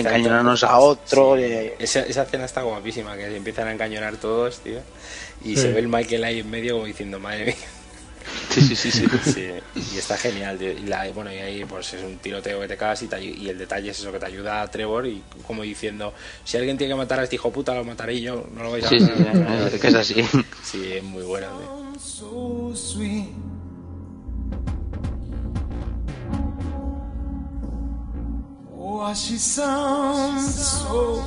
encañonarnos 0.00 0.60
todo- 0.60 0.70
a 0.70 0.78
otro 0.78 1.36
Sí. 1.36 1.42
eh, 1.44 1.74
Esa, 1.78 2.00
esa 2.00 2.22
escena 2.22 2.44
está 2.46 2.62
guapísima, 2.62 3.16
que 3.16 3.24
se 3.26 3.36
empiezan 3.36 3.68
a 3.68 3.72
encañonar 3.72 4.16
todos, 4.16 4.58
tío. 4.60 4.80
Y 5.44 5.56
Sí. 5.56 5.62
se 5.62 5.72
ve 5.72 5.80
el 5.80 5.88
Michael 5.88 6.24
ahí 6.24 6.40
en 6.40 6.50
medio 6.50 6.74
como 6.74 6.86
diciendo, 6.86 7.18
madre 7.20 7.44
mía. 7.46 7.54
sí, 8.50 8.62
sí, 8.62 8.74
sí, 8.76 8.90
sí. 8.90 9.04
Sí, 9.34 9.48
y 9.94 9.98
está 9.98 10.16
genial. 10.16 10.56
tío. 10.56 10.70
Y, 10.72 10.80
la- 10.86 11.10
bueno, 11.12 11.30
y 11.32 11.36
ahí 11.36 11.64
pues 11.66 11.92
es 11.92 12.02
un 12.02 12.16
tiroteo 12.18 12.60
que 12.60 12.68
te 12.68 12.76
cagas 12.78 13.02
y, 13.02 13.06
te 13.08 13.22
y 13.22 13.48
el 13.50 13.58
detalle 13.58 13.90
es 13.90 13.98
eso 13.98 14.10
que 14.10 14.18
te 14.18 14.26
ayuda 14.26 14.62
a 14.62 14.70
Trevor 14.70 15.06
y 15.06 15.22
como 15.46 15.62
diciendo, 15.62 16.14
si 16.44 16.56
alguien 16.56 16.78
tiene 16.78 16.94
que 16.94 16.98
matar 16.98 17.20
a 17.20 17.24
este 17.24 17.36
hijo 17.36 17.50
puta, 17.52 17.74
lo 17.74 17.84
mataré 17.84 18.18
yo, 18.20 18.46
no 18.54 18.62
lo 18.62 18.72
vais 18.72 18.84
a 18.86 18.88
Sí, 18.88 18.98
sí, 19.00 19.04
matar". 19.06 19.70
sí, 19.70 19.78
que 19.78 19.88
es 19.88 19.94
así. 19.94 20.24
Sí, 20.62 20.92
es 20.94 21.02
muy 21.02 21.22
bueno. 21.24 21.48
tío. 21.58 21.94
Oh, 28.96 29.12
she 29.12 29.38
sounds 29.38 30.54
so. 30.54 31.22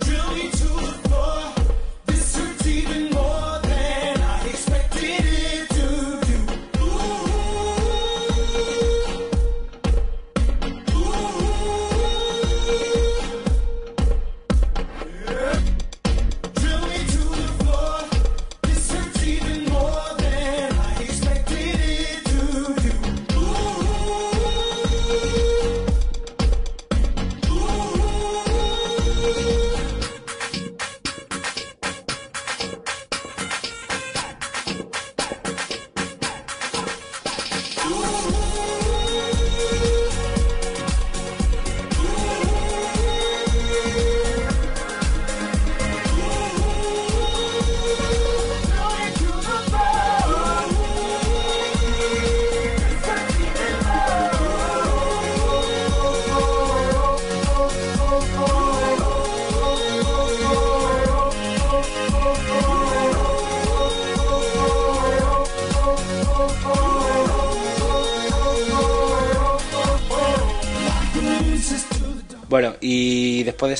Drill 0.00 0.34
me 0.34 0.50
to 0.50 0.68
the 0.68 0.92
floor. 1.08 1.54
This 2.04 2.36
hurts 2.36 2.66
even 2.66 3.10
more 3.10 3.61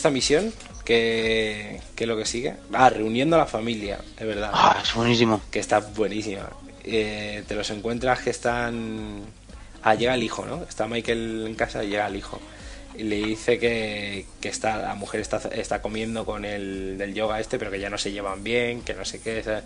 esta 0.02 0.10
misión, 0.10 0.52
¿qué, 0.84 1.80
qué 1.94 2.02
es 2.04 2.08
lo 2.08 2.16
que 2.16 2.24
sigue? 2.26 2.56
Ah, 2.72 2.90
reuniendo 2.90 3.36
a 3.36 3.38
la 3.38 3.46
familia, 3.46 4.00
es 4.18 4.26
verdad. 4.26 4.50
Ah, 4.52 4.80
es 4.82 4.92
buenísimo. 4.94 5.40
Que 5.52 5.60
está 5.60 5.78
buenísima. 5.78 6.50
Eh, 6.82 7.44
te 7.46 7.54
los 7.54 7.70
encuentras 7.70 8.18
que 8.18 8.30
están... 8.30 9.20
Ah, 9.84 9.94
llega 9.94 10.14
el 10.14 10.24
hijo, 10.24 10.44
¿no? 10.44 10.64
Está 10.68 10.88
Michael 10.88 11.44
en 11.46 11.54
casa 11.54 11.84
y 11.84 11.90
llega 11.90 12.08
el 12.08 12.16
hijo. 12.16 12.40
Y 12.98 13.04
le 13.04 13.14
dice 13.14 13.60
que, 13.60 14.26
que 14.40 14.48
está, 14.48 14.76
la 14.78 14.96
mujer 14.96 15.20
está, 15.20 15.36
está 15.52 15.80
comiendo 15.80 16.24
con 16.26 16.44
el 16.44 16.98
del 16.98 17.14
yoga 17.14 17.38
este, 17.38 17.60
pero 17.60 17.70
que 17.70 17.78
ya 17.78 17.88
no 17.88 17.96
se 17.96 18.10
llevan 18.10 18.42
bien, 18.42 18.80
que 18.82 18.94
no 18.94 19.04
sé 19.04 19.20
qué. 19.20 19.40
¿sabes? 19.44 19.62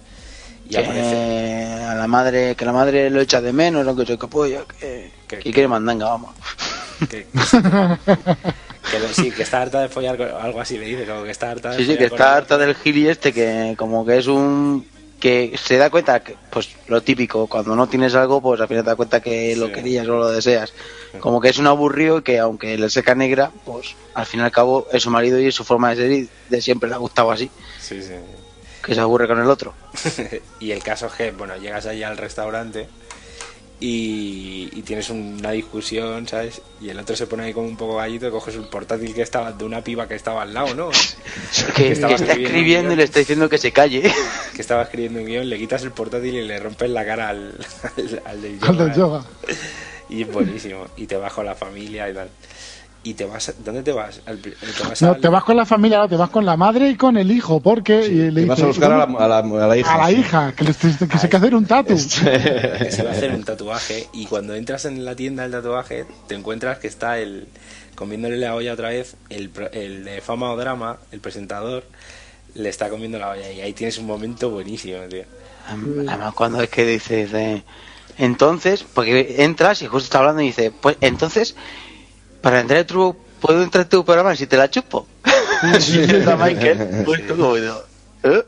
Y 0.66 0.68
Que 0.68 0.78
aparece... 0.80 1.82
a 1.82 1.94
la 1.94 2.06
madre, 2.06 2.54
que 2.56 2.64
la 2.66 2.72
madre 2.74 3.08
lo 3.08 3.22
echa 3.22 3.40
de 3.40 3.54
menos, 3.54 3.86
lo 3.86 3.96
que 3.96 4.04
que 4.18 4.26
pollo, 4.28 4.66
que, 4.68 5.10
Que- 5.26 5.38
que 5.38 5.50
quiere 5.50 5.66
mandanga, 5.66 6.10
vamos. 6.10 6.34
Que, 7.08 7.26
que 9.00 9.14
sí, 9.14 9.30
que 9.30 9.42
está 9.42 9.62
harta 9.62 9.80
de 9.82 9.88
follar, 9.88 10.16
con- 10.16 10.28
algo 10.28 10.60
así 10.60 10.78
le 10.78 10.86
dice, 10.86 11.04
como 11.06 11.24
que 11.24 11.30
está 11.30 11.50
harta 11.50 11.70
de 11.70 11.76
Sí, 11.78 11.86
sí, 11.86 11.96
que 11.96 12.06
está 12.06 12.36
harta 12.36 12.58
del 12.58 12.74
gili 12.74 13.08
este, 13.08 13.32
que 13.32 13.74
como 13.76 14.04
que 14.06 14.18
es 14.18 14.26
un... 14.26 14.86
que 15.20 15.56
se 15.62 15.76
da 15.78 15.88
cuenta 15.90 16.20
que, 16.20 16.36
pues 16.50 16.68
lo 16.88 17.00
típico, 17.02 17.46
cuando 17.46 17.74
no 17.74 17.88
tienes 17.88 18.14
algo, 18.14 18.40
pues 18.40 18.60
al 18.60 18.68
final 18.68 18.84
te 18.84 18.90
das 18.90 18.96
cuenta 18.96 19.20
que 19.20 19.56
lo 19.56 19.72
querías 19.72 20.06
o 20.08 20.16
lo 20.18 20.30
deseas. 20.30 20.72
Como 21.20 21.40
que 21.40 21.48
es 21.48 21.58
un 21.58 21.66
aburrido 21.66 22.18
y 22.18 22.22
que 22.22 22.38
aunque 22.38 22.76
le 22.76 22.90
seca 22.90 23.14
negra, 23.14 23.50
pues 23.64 23.94
al 24.14 24.26
fin 24.26 24.40
y 24.40 24.42
al 24.42 24.52
cabo 24.52 24.86
es 24.92 25.02
su 25.02 25.10
marido 25.10 25.40
y 25.40 25.46
es 25.46 25.54
su 25.54 25.64
forma 25.64 25.90
de 25.90 25.96
ser 25.96 26.12
y 26.12 26.28
de 26.50 26.60
siempre 26.60 26.88
le 26.88 26.94
ha 26.94 26.98
gustado 26.98 27.30
así, 27.32 27.50
Sí, 27.80 28.02
sí. 28.02 28.12
que 28.84 28.94
se 28.94 29.00
aburre 29.00 29.26
con 29.26 29.40
el 29.40 29.48
otro. 29.48 29.72
y 30.60 30.70
el 30.72 30.82
caso 30.82 31.06
es 31.06 31.12
que, 31.14 31.30
bueno, 31.32 31.56
llegas 31.56 31.86
allí 31.86 32.02
al 32.02 32.18
restaurante 32.18 32.86
y, 33.78 34.70
y 34.72 34.82
tienes 34.82 35.10
una 35.10 35.50
discusión, 35.50 36.26
¿sabes? 36.26 36.62
Y 36.80 36.88
el 36.88 36.98
otro 36.98 37.14
se 37.14 37.26
pone 37.26 37.44
ahí 37.44 37.52
como 37.52 37.66
un 37.66 37.76
poco 37.76 37.96
gallito 37.96 38.26
y 38.26 38.30
coges 38.30 38.54
el 38.54 38.64
portátil 38.64 39.14
que 39.14 39.22
estaba 39.22 39.52
de 39.52 39.64
una 39.64 39.82
piba 39.82 40.08
que 40.08 40.14
estaba 40.14 40.42
al 40.42 40.54
lado, 40.54 40.74
¿no? 40.74 40.90
Que, 41.76 41.92
estaba 41.92 42.14
que 42.14 42.22
está 42.22 42.32
escribiendo 42.32 42.46
escribiendo 42.46 42.92
y 42.92 42.96
le 42.96 43.04
está 43.04 43.18
diciendo 43.18 43.48
que 43.48 43.58
se 43.58 43.72
calle. 43.72 44.02
que 44.54 44.60
estaba 44.60 44.82
escribiendo 44.82 45.20
un 45.20 45.26
guion, 45.26 45.48
le 45.48 45.58
quitas 45.58 45.82
el 45.82 45.90
portátil 45.90 46.34
y 46.34 46.42
le 46.42 46.58
rompes 46.58 46.90
la 46.90 47.04
cara 47.04 47.28
al, 47.28 47.54
al, 47.96 48.22
al 48.24 48.42
del 48.42 48.58
yoga. 48.58 48.68
Al 48.68 48.78
del 48.78 48.94
yoga. 48.94 49.24
Y 50.08 50.22
es 50.22 50.32
buenísimo. 50.32 50.86
Y 50.96 51.06
te 51.06 51.16
vas 51.16 51.32
con 51.32 51.44
la 51.44 51.54
familia 51.54 52.08
y 52.08 52.14
tal. 52.14 52.30
Y 53.08 53.14
te 53.14 53.24
vas... 53.24 53.54
¿Dónde 53.64 53.82
te 53.84 53.92
vas? 53.92 54.20
Al 54.26 54.38
pri- 54.38 54.54
te 54.54 54.82
vas 54.82 55.00
No, 55.00 55.10
al- 55.10 55.20
te 55.20 55.28
vas 55.28 55.44
con 55.44 55.56
la 55.56 55.64
familia, 55.64 55.98
no, 55.98 56.08
te 56.08 56.16
vas 56.16 56.28
con 56.30 56.44
la 56.44 56.56
madre 56.56 56.90
y 56.90 56.96
con 56.96 57.16
el 57.16 57.30
hijo, 57.30 57.60
porque 57.60 58.04
y 58.06 58.30
le 58.32 58.40
Te 58.42 58.46
vas 58.46 58.60
a 58.60 58.66
buscar 58.66 58.90
a 58.92 58.98
la, 58.98 59.04
a 59.04 59.28
la- 59.28 59.38
a 59.38 59.66
la 59.68 59.76
hija. 59.76 59.94
a 59.94 59.98
la 59.98 60.08
sí. 60.08 60.16
hija, 60.20 60.52
que, 60.56 60.64
le- 60.64 60.74
que 60.74 61.18
se 61.18 61.28
quiere 61.28 61.36
hacer 61.36 61.54
un 61.54 61.66
tatu. 61.66 61.94
que 61.94 62.90
se 62.90 63.02
va 63.04 63.10
a 63.10 63.12
hacer 63.12 63.30
un 63.32 63.44
tatuaje 63.44 64.08
y 64.12 64.26
cuando 64.26 64.54
entras 64.56 64.84
en 64.86 65.04
la 65.04 65.14
tienda 65.14 65.44
del 65.44 65.52
tatuaje 65.52 66.04
te 66.26 66.34
encuentras 66.34 66.78
que 66.78 66.88
está 66.88 67.18
el 67.18 67.46
comiéndole 67.94 68.36
la 68.38 68.54
olla 68.54 68.72
otra 68.72 68.88
vez 68.90 69.16
el, 69.30 69.50
pro- 69.50 69.70
el 69.72 70.04
de 70.04 70.20
fama 70.20 70.50
o 70.52 70.56
drama 70.56 70.98
el 71.12 71.20
presentador 71.20 71.84
le 72.54 72.68
está 72.68 72.88
comiendo 72.90 73.18
la 73.18 73.30
olla 73.30 73.50
y 73.52 73.60
ahí 73.60 73.72
tienes 73.72 73.98
un 73.98 74.06
momento 74.06 74.50
buenísimo 74.50 74.98
tío 75.08 75.22
Además, 76.08 76.34
cuando 76.34 76.60
es 76.62 76.68
que 76.70 76.84
dice, 76.84 77.24
dice, 77.24 77.62
entonces, 78.18 78.84
porque 78.94 79.36
entras 79.38 79.82
y 79.82 79.86
justo 79.86 80.04
está 80.06 80.18
hablando 80.18 80.42
y 80.42 80.46
dice, 80.46 80.70
pues 80.70 80.96
entonces, 81.00 81.56
para 82.46 82.60
entrar 82.60 82.78
en 82.78 82.86
tu, 82.86 83.16
puedo 83.40 83.60
entrar 83.60 83.82
en 83.82 83.88
tu 83.88 84.04
programa 84.04 84.36
si 84.36 84.46
te 84.46 84.56
la 84.56 84.70
chupo. 84.70 85.04
Y 85.88 85.98
está 85.98 86.36
Michael, 86.36 87.02
pues, 87.04 87.22
como, 87.22 87.56
¿eh? 87.56 88.44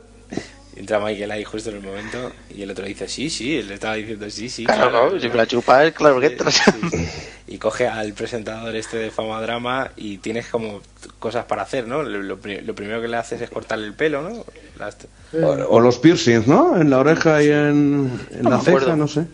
Entra 0.77 1.01
Michael 1.01 1.31
ahí 1.31 1.43
justo 1.43 1.69
en 1.71 1.75
el 1.77 1.81
momento 1.81 2.31
y 2.55 2.61
el 2.61 2.71
otro 2.71 2.85
dice, 2.85 3.09
sí, 3.09 3.29
sí, 3.29 3.57
él 3.57 3.67
le 3.67 3.73
estaba 3.73 3.95
diciendo, 3.95 4.29
sí, 4.29 4.47
sí. 4.49 4.63
Claro, 4.63 4.89
claro". 4.89 5.19
si 5.19 5.27
me 5.27 5.35
la 5.35 5.45
chupa 5.45 5.83
es 5.83 5.93
claro 5.93 6.17
que 6.21 6.27
entra. 6.27 6.49
Sí, 6.49 6.61
sí. 6.91 7.07
Y 7.47 7.57
coge 7.57 7.89
al 7.89 8.13
presentador 8.13 8.73
este 8.73 8.95
de 8.95 9.11
Fama 9.11 9.41
Drama 9.41 9.91
y 9.97 10.19
tienes 10.19 10.47
como 10.47 10.79
cosas 11.17 11.43
para 11.43 11.63
hacer, 11.63 11.85
¿no? 11.87 12.03
Lo, 12.03 12.21
lo 12.21 12.37
pri- 12.39 12.61
lo 12.61 12.73
primero 12.75 13.01
que 13.01 13.09
le 13.09 13.17
haces 13.17 13.41
es 13.41 13.49
cortarle 13.49 13.87
el 13.87 13.93
pelo, 13.95 14.21
¿no? 14.21 14.45
Las- 14.77 14.95
O, 15.33 15.47
o 15.75 15.79
los 15.81 15.97
piercings, 15.99 16.47
¿no? 16.47 16.79
En 16.79 16.89
la 16.89 16.99
oreja 16.99 17.43
y 17.43 17.47
en, 17.49 18.11
en 18.31 18.43
No 18.43 18.51
la 18.51 18.55
acuerdo. 18.57 18.79
ceja, 18.85 18.95
no 18.95 19.07
sé. 19.09 19.25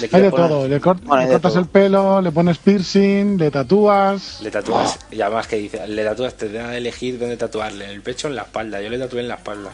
Le 0.00 0.08
Hay 0.12 0.22
de 0.22 0.30
poner- 0.30 0.48
todo. 0.48 0.68
Le, 0.68 0.80
cort- 0.80 1.00
Bueno, 1.02 1.22
le 1.24 1.28
cortas 1.32 1.52
todo. 1.52 1.62
el 1.62 1.68
pelo, 1.68 2.20
le 2.20 2.30
pones 2.32 2.58
piercing, 2.58 3.36
le 3.38 3.50
tatúas. 3.50 4.40
Le 4.42 4.50
tatúas, 4.50 4.98
y 5.10 5.20
además 5.20 5.46
que 5.46 5.56
dice, 5.56 5.86
le 5.88 6.04
tatúas, 6.04 6.34
te 6.34 6.48
da 6.50 6.68
de 6.70 6.78
elegir 6.78 7.18
dónde 7.18 7.36
tatuarle, 7.36 7.84
en 7.86 7.90
el 7.92 8.02
pecho 8.02 8.28
o 8.28 8.30
en 8.30 8.36
la 8.36 8.42
espalda. 8.42 8.80
Yo 8.80 8.90
le 8.90 8.98
tatué 8.98 9.20
en 9.20 9.28
la 9.28 9.34
espalda. 9.34 9.70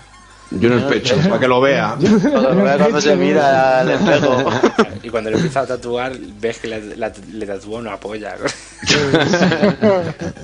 Yo 0.51 0.69
en 0.69 0.75
el 0.79 0.85
pecho, 0.85 1.17
para 1.29 1.39
que 1.41 1.49
lo 1.49 1.61
vea. 1.61 1.97
Cuando 1.99 2.55
lo 2.55 2.63
vea 2.65 2.77
cuando 2.79 3.01
se 3.01 3.17
mira 3.17 3.81
al 3.81 3.91
espejo. 3.91 4.51
Y 5.03 5.09
cuando 5.11 5.31
le 5.31 5.37
empieza 5.37 5.61
a 5.61 5.67
tatuar, 5.67 6.13
ves 6.41 6.59
que 6.59 6.69
le, 6.69 6.97
la- 6.97 7.13
le 7.33 7.47
tatuó 7.47 7.79
una 7.79 7.97
polla. 7.99 8.37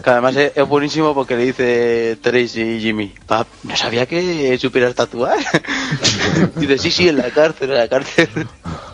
Que 0.02 0.10
además 0.10 0.36
es, 0.36 0.52
es 0.56 0.66
buenísimo 0.68 1.14
porque 1.14 1.36
le 1.36 1.44
dice 1.44 2.18
Tracy 2.20 2.62
y 2.62 2.80
Jimmy, 2.80 3.12
"Pap, 3.26 3.46
no 3.64 3.76
sabía 3.76 4.06
que 4.06 4.56
supieras 4.58 4.94
tatuar. 4.94 5.38
dice, 6.56 6.78
sí, 6.78 6.90
sí, 6.90 7.08
en 7.08 7.18
la 7.18 7.30
cárcel, 7.30 7.70
en 7.70 7.76
la 7.78 7.88
cárcel. 7.88 8.28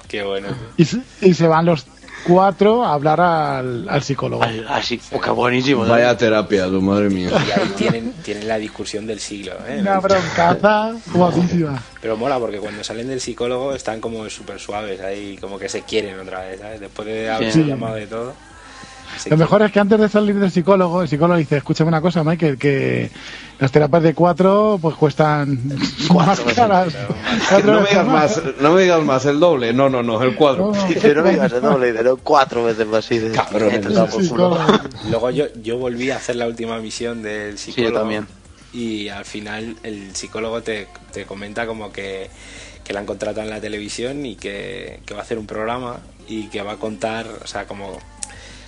Qué 0.08 0.22
bueno. 0.22 0.48
Y, 0.76 0.84
se- 0.84 1.00
y 1.20 1.34
se 1.34 1.46
van 1.46 1.66
los 1.66 1.84
cuatro 2.26 2.84
a 2.84 2.92
hablar 2.94 3.20
al, 3.20 3.88
al 3.88 4.02
psicólogo. 4.02 4.42
Así, 4.68 5.00
oh, 5.12 5.20
qué 5.20 5.30
buenísimo. 5.30 5.86
¿sabes? 5.86 6.04
Vaya 6.04 6.16
terapia, 6.16 6.66
tu 6.66 6.80
madre 6.82 7.08
mía. 7.10 7.30
Y 7.30 7.60
ahí 7.60 7.68
tienen, 7.76 8.12
tienen 8.22 8.48
la 8.48 8.58
discusión 8.58 9.06
del 9.06 9.20
siglo. 9.20 9.52
¿eh? 9.68 9.78
Una 9.80 10.00
broncaza 10.00 10.92
guapísima. 11.12 11.82
Pero 12.00 12.16
mola 12.16 12.38
porque 12.38 12.58
cuando 12.58 12.82
salen 12.84 13.08
del 13.08 13.20
psicólogo 13.20 13.74
están 13.74 14.00
como 14.00 14.28
súper 14.30 14.58
suaves 14.58 15.00
ahí, 15.00 15.36
como 15.38 15.58
que 15.58 15.68
se 15.68 15.82
quieren 15.82 16.18
otra 16.20 16.40
vez, 16.40 16.60
¿sabes? 16.60 16.80
Después 16.80 17.06
de 17.08 17.30
haberse 17.30 17.62
Sí. 17.62 17.68
llamado 17.68 17.94
de 17.96 18.06
todo. 18.06 18.34
Lo 19.30 19.36
mejor 19.36 19.62
es 19.62 19.72
que 19.72 19.80
antes 19.80 19.98
de 19.98 20.08
salir 20.08 20.34
del 20.38 20.50
psicólogo, 20.50 21.02
el 21.02 21.08
psicólogo 21.08 21.38
dice, 21.38 21.56
escúchame 21.58 21.88
una 21.88 22.00
cosa, 22.00 22.22
Michael, 22.24 22.58
que 22.58 23.10
las 23.58 23.72
terapias 23.72 24.02
de 24.02 24.14
cuatro 24.14 24.78
pues 24.80 24.94
cuestan 24.96 25.58
más 26.14 26.40
caras. 26.54 26.94
Cuatro 27.48 27.72
No 27.74 27.80
me 27.80 27.88
digas 27.88 28.06
más, 28.06 28.42
no 28.60 28.72
me 28.72 28.82
digas 28.82 29.02
más, 29.04 29.24
el 29.26 29.40
doble. 29.40 29.72
No, 29.72 29.88
no, 29.88 30.02
no, 30.02 30.22
el 30.22 30.34
cuadro. 30.34 30.72
No, 30.72 30.82
no. 30.82 30.88
Dice, 30.88 31.14
no 31.14 31.22
me 31.22 31.30
digas 31.30 31.52
el 31.52 31.60
doble, 31.62 31.92
no, 32.02 32.16
cuatro 32.18 32.64
veces 32.64 32.86
más. 32.86 33.08
Dice, 33.08 33.30
Cabrón, 33.32 33.68
"Vete 33.70 33.86
a 33.86 33.90
tomar 33.90 34.10
por 34.10 34.22
Sí, 34.22 34.28
culo". 34.28 34.50
claro. 34.54 34.80
Luego 35.10 35.30
yo, 35.30 35.44
yo 35.62 35.78
volví 35.78 36.10
a 36.10 36.16
hacer 36.16 36.36
la 36.36 36.46
última 36.46 36.78
misión 36.78 37.22
del 37.22 37.56
psicólogo. 37.58 37.98
también. 37.98 38.26
Y 38.72 39.08
al 39.08 39.24
final 39.24 39.76
el 39.82 40.14
psicólogo 40.14 40.60
te, 40.62 40.88
te 41.12 41.24
comenta 41.24 41.66
como 41.66 41.90
que, 41.92 42.28
que 42.84 42.92
la 42.92 43.00
han 43.00 43.06
contratado 43.06 43.42
en 43.42 43.50
la 43.50 43.60
televisión 43.60 44.26
y 44.26 44.36
que, 44.36 45.00
que 45.06 45.14
va 45.14 45.20
a 45.20 45.22
hacer 45.22 45.38
un 45.38 45.46
programa 45.46 45.96
y 46.28 46.48
que 46.48 46.60
va 46.62 46.72
a 46.72 46.76
contar, 46.76 47.26
o 47.42 47.46
sea, 47.46 47.66
como, 47.66 47.96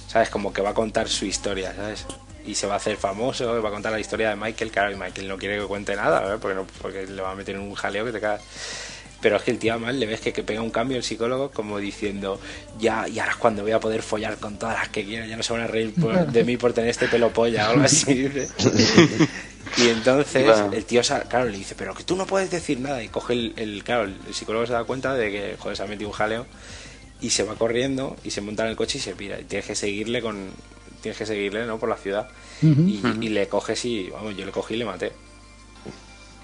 ¿sabes? 0.08 0.28
Como 0.30 0.52
que 0.52 0.60
va 0.62 0.70
a 0.70 0.74
contar 0.74 1.08
su 1.08 1.24
historia, 1.24 1.72
¿sabes? 1.76 2.04
Y 2.44 2.54
se 2.56 2.66
va 2.66 2.74
a 2.74 2.76
hacer 2.78 2.96
famoso, 2.96 3.62
va 3.62 3.68
a 3.68 3.72
contar 3.72 3.92
la 3.92 4.00
historia 4.00 4.30
de 4.30 4.36
Michael, 4.36 4.70
claro, 4.72 4.90
y 4.90 4.96
Michael 4.96 5.28
no 5.28 5.38
quiere 5.38 5.58
que 5.60 5.64
cuente 5.66 5.94
nada, 5.94 6.20
¿verdad? 6.20 6.38
Porque, 6.40 6.54
no, 6.56 6.66
porque 6.82 7.06
le 7.06 7.22
va 7.22 7.30
a 7.32 7.34
meter 7.36 7.54
en 7.54 7.60
un 7.60 7.74
jaleo 7.74 8.04
que 8.06 8.12
te 8.12 8.20
cagas. 8.20 8.40
Pero 9.20 9.36
es 9.36 9.42
que 9.42 9.50
el 9.50 9.58
tío 9.58 9.72
además 9.72 9.96
le 9.96 10.06
ves 10.06 10.20
que, 10.20 10.32
que 10.32 10.44
pega 10.44 10.62
un 10.62 10.70
cambio 10.70 10.96
el 10.96 11.02
psicólogo 11.02 11.50
como 11.50 11.78
diciendo, 11.78 12.40
ya, 12.78 13.08
y 13.08 13.18
ahora 13.18 13.32
es 13.32 13.36
cuando 13.38 13.62
voy 13.62 13.72
a 13.72 13.80
poder 13.80 14.00
follar 14.02 14.36
con 14.38 14.58
todas 14.60 14.78
las 14.78 14.88
que 14.90 15.04
quiero, 15.04 15.26
ya 15.26 15.36
no 15.36 15.42
se 15.42 15.52
van 15.52 15.62
a 15.62 15.66
reír 15.66 15.92
por- 16.00 16.26
de 16.28 16.44
mí 16.44 16.56
por 16.56 16.72
tener 16.72 16.88
este 16.90 17.08
pelo 17.08 17.30
polla 17.32 17.66
o 17.68 17.72
algo 17.72 17.84
así. 17.84 18.30
y 19.76 19.88
entonces 19.88 20.44
Bueno. 20.46 20.70
el 20.72 20.84
tío, 20.84 21.02
claro, 21.28 21.46
le 21.46 21.58
dice, 21.58 21.74
pero 21.76 21.94
que 21.94 22.04
tú 22.04 22.16
no 22.16 22.26
puedes 22.26 22.50
decir 22.50 22.78
nada. 22.80 23.02
Y 23.02 23.08
coge 23.08 23.32
el, 23.34 23.52
el- 23.56 23.84
claro, 23.84 24.04
el 24.04 24.34
psicólogo 24.34 24.66
se 24.66 24.72
da 24.72 24.84
cuenta 24.84 25.14
de 25.14 25.30
que, 25.30 25.56
joder, 25.58 25.76
se 25.76 25.82
ha 25.82 25.86
metido 25.86 26.08
un 26.10 26.14
jaleo 26.16 26.46
y 27.20 27.30
se 27.30 27.42
va 27.42 27.54
corriendo 27.56 28.16
y 28.24 28.30
se 28.30 28.40
monta 28.40 28.64
en 28.64 28.70
el 28.70 28.76
coche 28.76 28.98
y 28.98 29.00
se 29.00 29.14
pira. 29.14 29.40
Y 29.40 29.44
tienes 29.44 29.66
que 29.66 29.74
seguirle 29.74 30.20
con, 30.22 30.36
tienes 31.02 31.18
que 31.18 31.26
seguirle, 31.26 31.66
¿no? 31.66 31.78
Por 31.78 31.88
la 31.88 31.96
ciudad. 31.96 32.28
y, 32.62 33.00
y 33.20 33.28
le 33.28 33.48
coges 33.48 33.84
y, 33.84 34.08
vamos, 34.10 34.36
yo 34.36 34.44
le 34.46 34.52
cogí 34.52 34.74
y 34.74 34.78
le 34.78 34.84
maté. 34.84 35.12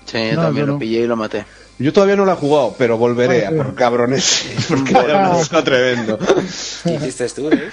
Sí, 0.06 0.18
yo 0.30 0.36
No, 0.36 0.42
también 0.42 0.62
yo 0.62 0.66
lo 0.66 0.72
no. 0.74 0.78
pillé 0.78 1.00
y 1.00 1.06
lo 1.06 1.16
maté. 1.16 1.44
Yo 1.78 1.92
todavía 1.92 2.14
no 2.16 2.24
la 2.24 2.34
he 2.34 2.36
jugado, 2.36 2.74
pero 2.78 2.96
volveré 2.98 3.46
a 3.46 3.48
Ay, 3.48 3.56
por 3.56 3.74
cabrones. 3.74 4.46
Porque 4.68 4.92
era 4.92 5.30
un 5.30 5.40
asco 5.40 5.64
tremendo. 5.64 6.18
¿Qué 6.18 6.94
hiciste 6.94 7.28
tú, 7.30 7.50
Dave? 7.50 7.70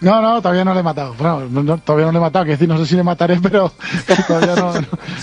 No, 0.00 0.20
no, 0.20 0.42
todavía 0.42 0.64
no 0.64 0.74
le 0.74 0.80
he 0.80 0.82
matado. 0.82 1.14
Bueno, 1.14 1.46
no, 1.50 1.62
no, 1.62 1.78
todavía 1.78 2.06
no 2.06 2.12
le 2.12 2.18
he 2.18 2.20
matado, 2.20 2.44
que 2.44 2.50
decir, 2.52 2.68
no 2.68 2.76
sé 2.78 2.84
si 2.86 2.96
le 2.96 3.02
mataré, 3.02 3.38
pero 3.42 3.72
todavía 4.26 4.54
no, 4.54 4.74
no, 4.74 4.80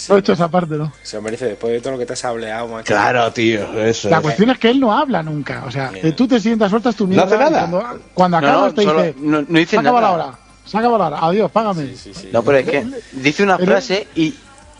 no 0.09 0.15
he 0.15 0.19
hecho 0.19 0.33
esa 0.33 0.47
parte, 0.49 0.75
¿no? 0.75 0.91
Se 1.03 1.15
lo 1.17 1.21
merece 1.21 1.45
después 1.45 1.73
de 1.73 1.79
todo 1.81 1.93
lo 1.93 1.99
que 1.99 2.05
te 2.07 2.13
has 2.13 2.25
hableado, 2.25 2.67
macho. 2.67 2.85
Claro, 2.93 3.31
tío, 3.31 3.71
eso. 3.83 4.09
La 4.09 4.17
es. 4.17 4.23
cuestión 4.23 4.49
es 4.49 4.57
que 4.57 4.69
él 4.71 4.79
no 4.79 4.91
habla 4.91 5.21
nunca. 5.21 5.63
O 5.67 5.71
sea, 5.71 5.89
Bien. 5.91 6.15
tú 6.15 6.27
te 6.27 6.39
sientas, 6.39 6.71
sueltas 6.71 6.95
tu 6.95 7.03
No 7.05 7.09
mierda. 7.11 7.25
hace 7.25 7.37
nada. 7.37 7.67
Cuando, 7.69 7.99
cuando 8.15 8.41
No, 8.41 8.47
acabas 8.47 8.67
no, 8.69 8.73
te 8.73 8.83
solo- 8.83 9.03
dice. 9.03 9.15
no- 9.19 9.41
no 9.47 9.59
dice 9.59 9.71
se 9.71 9.77
acabó 9.79 10.01
nada". 10.01 10.17
la 10.17 10.23
hora. 10.25 10.37
Se 10.65 10.77
acabó 10.77 10.97
la 10.97 11.07
hora. 11.07 11.17
Adiós, 11.21 11.51
págame. 11.51 11.87
Sí, 11.87 11.95
sí, 11.95 12.13
sí. 12.15 12.29
No, 12.33 12.41
pero 12.41 12.57
es 12.57 12.65
que 12.69 12.87
dice 13.11 13.43
una 13.43 13.57
frase 13.59 14.07
y 14.15 14.33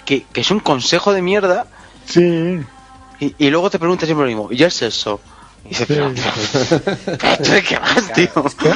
que, 0.06 0.24
que 0.24 0.42
es 0.42 0.50
un 0.50 0.60
consejo 0.60 1.14
de 1.14 1.22
mierda 1.22 1.66
Sí. 2.06 2.60
y, 3.20 3.36
y 3.38 3.50
luego 3.52 3.70
te 3.70 3.78
pregunta 3.80 4.06
siempre 4.06 4.26
lo 4.26 4.36
mismo. 4.36 4.48
¿Y 4.52 4.64
es 4.64 4.82
eso? 4.82 5.20
Y 5.66 5.70
dices, 5.70 5.88
Sí. 5.88 5.94
pero, 5.94 6.12
pero, 7.18 7.62
¿qué 7.68 7.80
más, 7.80 8.14
tío? 8.14 8.30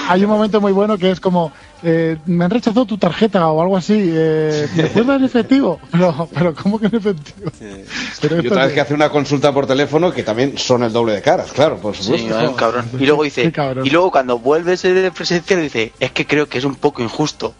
Hay 0.07 0.23
un 0.23 0.29
momento 0.29 0.61
muy 0.61 0.71
bueno 0.71 0.97
que 0.97 1.11
es 1.11 1.19
como, 1.19 1.51
eh, 1.83 2.17
me 2.25 2.45
han 2.45 2.51
rechazado 2.51 2.85
tu 2.85 2.97
tarjeta 2.97 3.47
o 3.49 3.61
algo 3.61 3.75
así, 3.75 3.93
eh, 4.13 4.67
¿me 4.75 4.83
puedes 4.85 5.07
dar 5.07 5.19
en 5.19 5.25
efectivo? 5.25 5.79
Pero, 5.91 6.29
pero 6.33 6.55
¿cómo 6.55 6.79
que 6.79 6.85
en 6.87 6.95
efectivo? 6.95 7.51
Pero 8.21 8.41
Y 8.41 8.47
otra 8.47 8.65
vez 8.65 8.73
que 8.73 8.81
hace 8.81 8.93
una 8.93 9.09
consulta 9.09 9.53
por 9.53 9.67
teléfono 9.67 10.11
que 10.11 10.23
también 10.23 10.57
son 10.57 10.81
el 10.83 10.91
doble 10.93 11.13
de 11.13 11.21
caras, 11.21 11.51
claro, 11.51 11.77
por 11.77 11.95
Sí, 11.95 12.03
supuesto. 12.03 12.39
es 12.41 12.49
un 12.49 12.55
cabrón. 12.55 12.85
Y 12.99 13.05
luego 13.05 13.23
dice, 13.23 13.51
y 13.83 13.89
luego 13.89 14.09
cuando 14.11 14.39
vuelve 14.39 14.73
a 14.73 14.77
ser 14.77 15.11
presencial 15.11 15.61
dice, 15.61 15.91
es 15.99 16.11
que 16.11 16.25
creo 16.25 16.47
que 16.47 16.57
es 16.57 16.63
un 16.65 16.75
poco 16.75 17.03
injusto. 17.03 17.53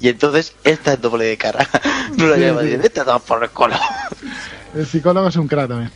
Y 0.00 0.08
entonces 0.08 0.54
esta 0.64 0.92
es 0.94 1.00
doble 1.00 1.24
de 1.24 1.36
cara. 1.36 1.66
No 2.16 2.26
la 2.26 2.34
Sí, 2.36 2.40
lleva 2.40 2.60
sí. 2.62 2.66
y 2.66 2.70
dice, 2.70 2.82
vete 2.82 3.00
a 3.00 3.04
tomar 3.04 3.20
por 3.20 3.42
el 3.44 3.50
culo. 3.50 3.74
El 4.74 4.86
psicólogo 4.86 5.28
es 5.28 5.36
un 5.36 5.46
crack 5.48 5.68
también. 5.68 5.90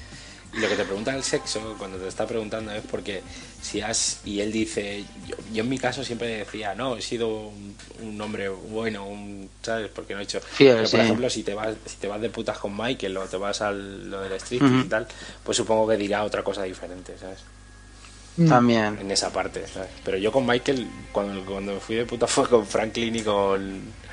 Lo 0.56 0.68
que 0.68 0.76
te 0.76 0.84
pregunta 0.84 1.14
el 1.14 1.22
sexo, 1.22 1.74
cuando 1.78 1.98
te 1.98 2.06
está 2.06 2.26
preguntando, 2.26 2.72
es 2.72 2.82
porque 2.88 3.22
si 3.60 3.80
has. 3.80 4.20
Y 4.24 4.40
él 4.40 4.52
dice. 4.52 5.04
Yo, 5.26 5.36
yo 5.52 5.62
en 5.62 5.68
mi 5.68 5.78
caso 5.78 6.04
siempre 6.04 6.28
decía, 6.28 6.74
no, 6.74 6.96
he 6.96 7.02
sido 7.02 7.48
un, 7.48 7.74
un 8.02 8.20
hombre 8.20 8.48
bueno, 8.48 9.06
un, 9.06 9.50
¿sabes? 9.62 9.90
Porque 9.94 10.14
no 10.14 10.20
he 10.20 10.24
hecho. 10.24 10.40
Fiel, 10.40 10.76
Pero, 10.76 10.86
sí. 10.86 10.96
por 10.96 11.04
ejemplo, 11.04 11.30
si 11.30 11.42
te, 11.42 11.54
vas, 11.54 11.74
si 11.86 11.96
te 11.96 12.06
vas 12.06 12.20
de 12.20 12.30
putas 12.30 12.58
con 12.58 12.76
Michael 12.76 13.16
o 13.16 13.24
te 13.24 13.36
vas 13.36 13.60
al 13.60 14.10
lo 14.10 14.20
del 14.20 14.32
street 14.32 14.62
y 14.84 14.88
tal, 14.88 15.06
pues 15.42 15.56
supongo 15.56 15.88
que 15.88 15.96
dirá 15.96 16.24
otra 16.24 16.42
cosa 16.42 16.62
diferente, 16.62 17.14
¿sabes? 17.18 17.40
Mm. 18.36 18.48
También. 18.48 18.98
En 19.00 19.10
esa 19.10 19.32
parte, 19.32 19.66
¿sabes? 19.66 19.90
Pero 20.04 20.18
yo 20.18 20.32
con 20.32 20.46
Michael, 20.46 20.86
cuando, 21.12 21.44
cuando 21.44 21.74
me 21.74 21.80
fui 21.80 21.96
de 21.96 22.06
puta 22.06 22.26
fue 22.26 22.48
con 22.48 22.66
Franklin 22.66 23.16
y 23.16 23.22
con. 23.22 24.03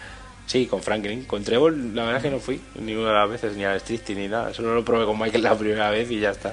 Sí, 0.51 0.65
con 0.65 0.83
Franklin. 0.83 1.23
Con 1.23 1.45
Trevor, 1.45 1.71
la 1.71 2.01
verdad 2.03 2.17
es 2.17 2.23
que 2.23 2.29
no 2.29 2.39
fui 2.39 2.59
ninguna 2.77 3.07
de 3.07 3.13
las 3.15 3.29
veces, 3.29 3.55
ni 3.55 3.63
al 3.63 3.77
street 3.77 4.01
ni 4.17 4.27
nada. 4.27 4.53
Solo 4.53 4.75
lo 4.75 4.83
probé 4.83 5.05
con 5.05 5.17
Michael 5.17 5.43
la 5.43 5.55
primera 5.55 5.89
vez 5.91 6.11
y 6.11 6.19
ya 6.19 6.31
está. 6.31 6.51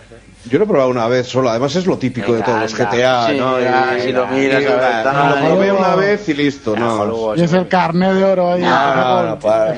Yo 0.49 0.59
lo 0.59 0.67
he 0.67 0.69
probado 0.69 0.89
una 0.89 1.09
vez 1.09 1.27
solo, 1.27 1.51
además 1.51 1.75
es 1.75 1.85
lo 1.85 1.99
típico 1.99 2.33
de 2.33 2.43
todos 2.43 2.61
los 2.61 2.77
GTA, 2.77 3.27
sí, 3.27 3.37
¿no? 3.37 3.59
ya, 3.61 3.99
si 3.99 4.13
lo 4.13 4.29
miras, 4.29 4.63
y- 4.63 4.67
a 4.67 4.71
ver, 4.71 4.81
va, 4.85 5.03
tal, 5.03 5.29
lo 5.31 5.47
probé 5.49 5.73
una 5.73 5.97
vez 5.97 6.29
y 6.29 6.35
listo, 6.35 6.75
Ah, 6.77 6.81
no. 6.81 7.05
luego 7.07 7.35
Y 7.35 7.41
es 7.41 7.53
el 7.53 7.67
carnet 7.67 8.13
de 8.13 8.25
oro 8.25 8.53
ahí. 8.53 8.63
No, 8.63 9.27
no, 9.31 9.39
para. 9.41 9.75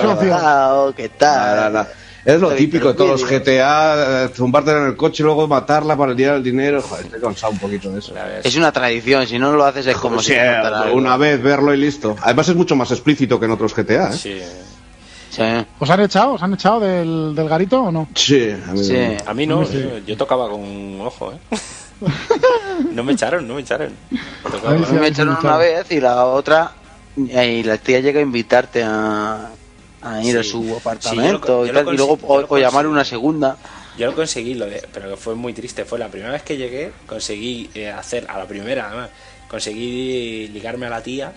Socio. 0.00 0.34
Ah, 0.34 0.90
¿Qué 0.96 1.08
tal? 1.10 1.86
Es 2.24 2.40
lo 2.40 2.50
típico 2.50 2.88
de 2.88 2.94
todos 2.94 3.20
los 3.20 3.28
GTA, 3.28 4.24
eh, 4.24 4.28
zumbarte 4.32 4.70
en 4.70 4.86
el 4.86 4.96
coche 4.96 5.22
y 5.22 5.26
luego 5.26 5.48
matarla 5.48 5.96
para 5.96 6.12
el 6.12 6.16
día 6.16 6.34
del 6.34 6.42
dinero. 6.42 6.80
Joder, 6.80 7.06
estoy 7.06 7.20
cansado 7.20 7.52
un 7.52 7.58
poquito 7.58 7.90
de 7.90 7.98
eso. 7.98 8.14
Es 8.44 8.56
una 8.56 8.70
tradición, 8.70 9.26
si 9.26 9.38
no 9.38 9.52
lo 9.52 9.64
haces 9.64 9.86
es 9.88 9.96
como 9.96 10.22
si 10.22 10.32
te 10.32 10.92
una 10.92 11.16
vez 11.16 11.42
verlo 11.42 11.74
y 11.74 11.78
listo. 11.78 12.14
Además 12.22 12.48
es 12.48 12.54
mucho 12.54 12.76
más 12.76 12.90
explícito 12.92 13.40
que 13.40 13.46
en 13.46 13.50
otros 13.52 13.74
GTA, 13.74 14.10
¿eh? 14.10 14.16
sí. 14.16 14.40
Sí. 15.30 15.42
¿Os 15.78 15.88
han 15.88 16.00
echado? 16.00 16.34
¿Os 16.34 16.42
han 16.42 16.52
echado 16.52 16.78
del, 16.78 17.34
del 17.34 17.48
garito 17.48 17.84
o 17.84 17.90
no? 17.90 18.06
Sí, 18.14 18.50
a 18.50 18.72
mí 18.72 18.84
Sí. 18.84 18.98
A 19.24 19.32
mí 19.32 19.46
no, 19.46 19.64
Sí. 19.64 19.80
yo, 19.82 19.98
yo 20.06 20.16
tocaba 20.16 20.48
con 20.50 20.60
un 20.60 21.00
ojo, 21.00 21.32
¿eh? 21.32 21.38
no 22.92 23.02
me 23.02 23.12
echaron, 23.14 23.48
no 23.48 23.54
me 23.54 23.62
echaron. 23.62 23.94
Tocaba. 24.42 24.74
Ahí 24.74 24.84
A 24.84 24.92
mí 24.92 24.98
me 25.00 25.06
echaron 25.08 25.38
una 25.42 25.56
vez 25.56 25.90
y 25.90 26.00
la 26.00 26.26
otra, 26.26 26.72
y 27.16 27.62
la 27.62 27.78
tía 27.78 28.00
llega 28.00 28.20
a 28.20 28.22
invitarte 28.22 28.82
a, 28.84 29.48
a 30.02 30.22
ir 30.22 30.36
a 30.38 30.42
su 30.44 30.76
Sí, 30.98 31.28
apartamento 31.28 31.30
lo- 31.30 31.66
y, 31.66 31.70
tal, 31.70 31.84
luego 31.90 32.18
o, 32.22 32.44
o 32.48 32.58
llamar 32.58 32.86
una 32.86 33.04
segunda. 33.04 33.58
Yo 33.94 34.06
lo 34.06 34.14
conseguí, 34.14 34.54
lo 34.54 34.66
de, 34.66 34.88
pero 34.92 35.10
que 35.10 35.16
fue 35.16 35.34
muy 35.34 35.52
triste. 35.52 35.84
Fue 35.84 35.98
la 35.98 36.10
primera 36.10 36.32
vez 36.32 36.42
que 36.42 36.56
llegué, 36.56 36.96
conseguí 37.06 37.70
eh, 37.74 37.90
hacer, 37.90 38.26
a 38.30 38.38
la 38.38 38.46
primera 38.48 38.86
además, 38.88 39.10
conseguí 39.46 40.48
ligarme 40.48 40.86
a 40.86 40.90
la 40.90 41.02
tía, 41.02 41.34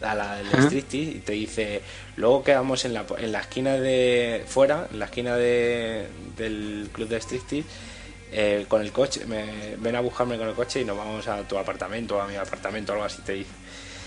a 0.00 0.14
la 0.14 0.36
del 0.36 0.52
striptease, 0.60 1.16
y 1.18 1.20
te 1.20 1.32
dice, 1.32 1.84
luego 2.14 2.44
quedamos 2.44 2.84
en 2.84 2.94
la, 2.94 3.06
en 3.18 3.32
la 3.32 3.40
esquina 3.40 3.76
de 3.78 4.44
fuera, 4.46 4.86
en 4.92 4.98
la 5.00 5.06
esquina 5.06 5.36
de, 5.36 6.08
del 6.36 6.90
club 6.92 7.08
de 7.08 7.16
striptease, 7.20 7.66
eh, 8.30 8.66
con 8.68 8.82
el 8.82 8.92
coche, 8.92 9.26
me, 9.26 9.76
ven 9.76 9.96
a 9.96 10.00
buscarme 10.00 10.38
con 10.38 10.48
el 10.48 10.54
coche 10.54 10.80
y 10.80 10.84
nos 10.84 10.96
vamos 10.96 11.26
a 11.28 11.46
tu 11.46 11.58
apartamento, 11.58 12.20
a 12.20 12.28
mi 12.28 12.36
apartamento, 12.36 12.92
algo 12.92 13.04
así 13.04 13.22
te 13.22 13.32
dice. 13.32 13.56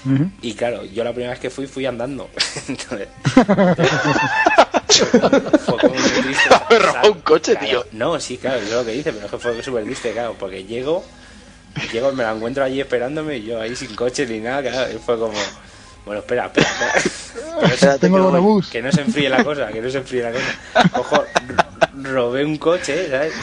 Ujú. 0.06 0.30
Y 0.42 0.54
claro, 0.54 0.86
yo 0.86 1.04
la 1.04 1.12
primera 1.12 1.32
vez 1.32 1.40
que 1.40 1.50
fui, 1.50 1.68
fui 1.68 1.86
andando. 1.86 2.30
Entonces, 2.68 3.08
fue 5.66 5.78
como. 5.80 5.94
Me 6.70 6.80
robó 6.80 7.12
un 7.14 7.22
coche, 7.22 7.54
Claro, 7.54 7.68
tío. 7.68 7.86
No, 7.94 8.20
sí, 8.20 8.38
claro, 8.38 8.58
es 8.60 8.72
lo 8.72 8.86
que 8.86 8.92
dice, 8.92 9.12
pero 9.14 9.26
es 9.26 9.32
que 9.32 9.38
fue 9.38 9.64
súper 9.64 9.84
triste, 9.84 10.12
claro, 10.12 10.36
porque 10.40 10.64
llego, 10.64 11.04
llego, 11.92 12.12
me 12.14 12.24
la 12.24 12.32
encuentro 12.34 12.64
allí 12.64 12.80
esperándome 12.82 13.38
y 13.38 13.46
yo 13.46 13.60
ahí 13.62 13.76
sin 13.76 13.96
coche 13.96 14.26
ni 14.28 14.40
nada, 14.40 14.62
claro, 14.62 14.92
y 14.94 14.98
fue 15.00 15.18
como, 15.18 15.34
bueno, 16.06 16.22
espera, 16.22 16.46
espera, 16.48 16.68
espera. 16.70 16.94
Que 16.94 17.62
no 17.62 17.68
se- 17.68 17.74
Espérate 17.76 18.00
Tengo 18.00 18.18
que 18.18 18.24
autobús. 18.24 18.68
que 18.70 18.82
no 18.82 18.92
se 18.92 19.02
enfríe 19.02 19.30
la 19.30 19.44
cosa, 19.44 19.68
que 19.68 19.82
no 19.82 19.90
se 19.90 19.98
enfríe 19.98 20.24
la 20.24 20.32
cosa. 20.32 20.90
Cojo, 20.92 21.24
r- 21.26 22.12
robé 22.12 22.46
un 22.46 22.58
coche, 22.58 23.10
¿sabes? 23.10 23.34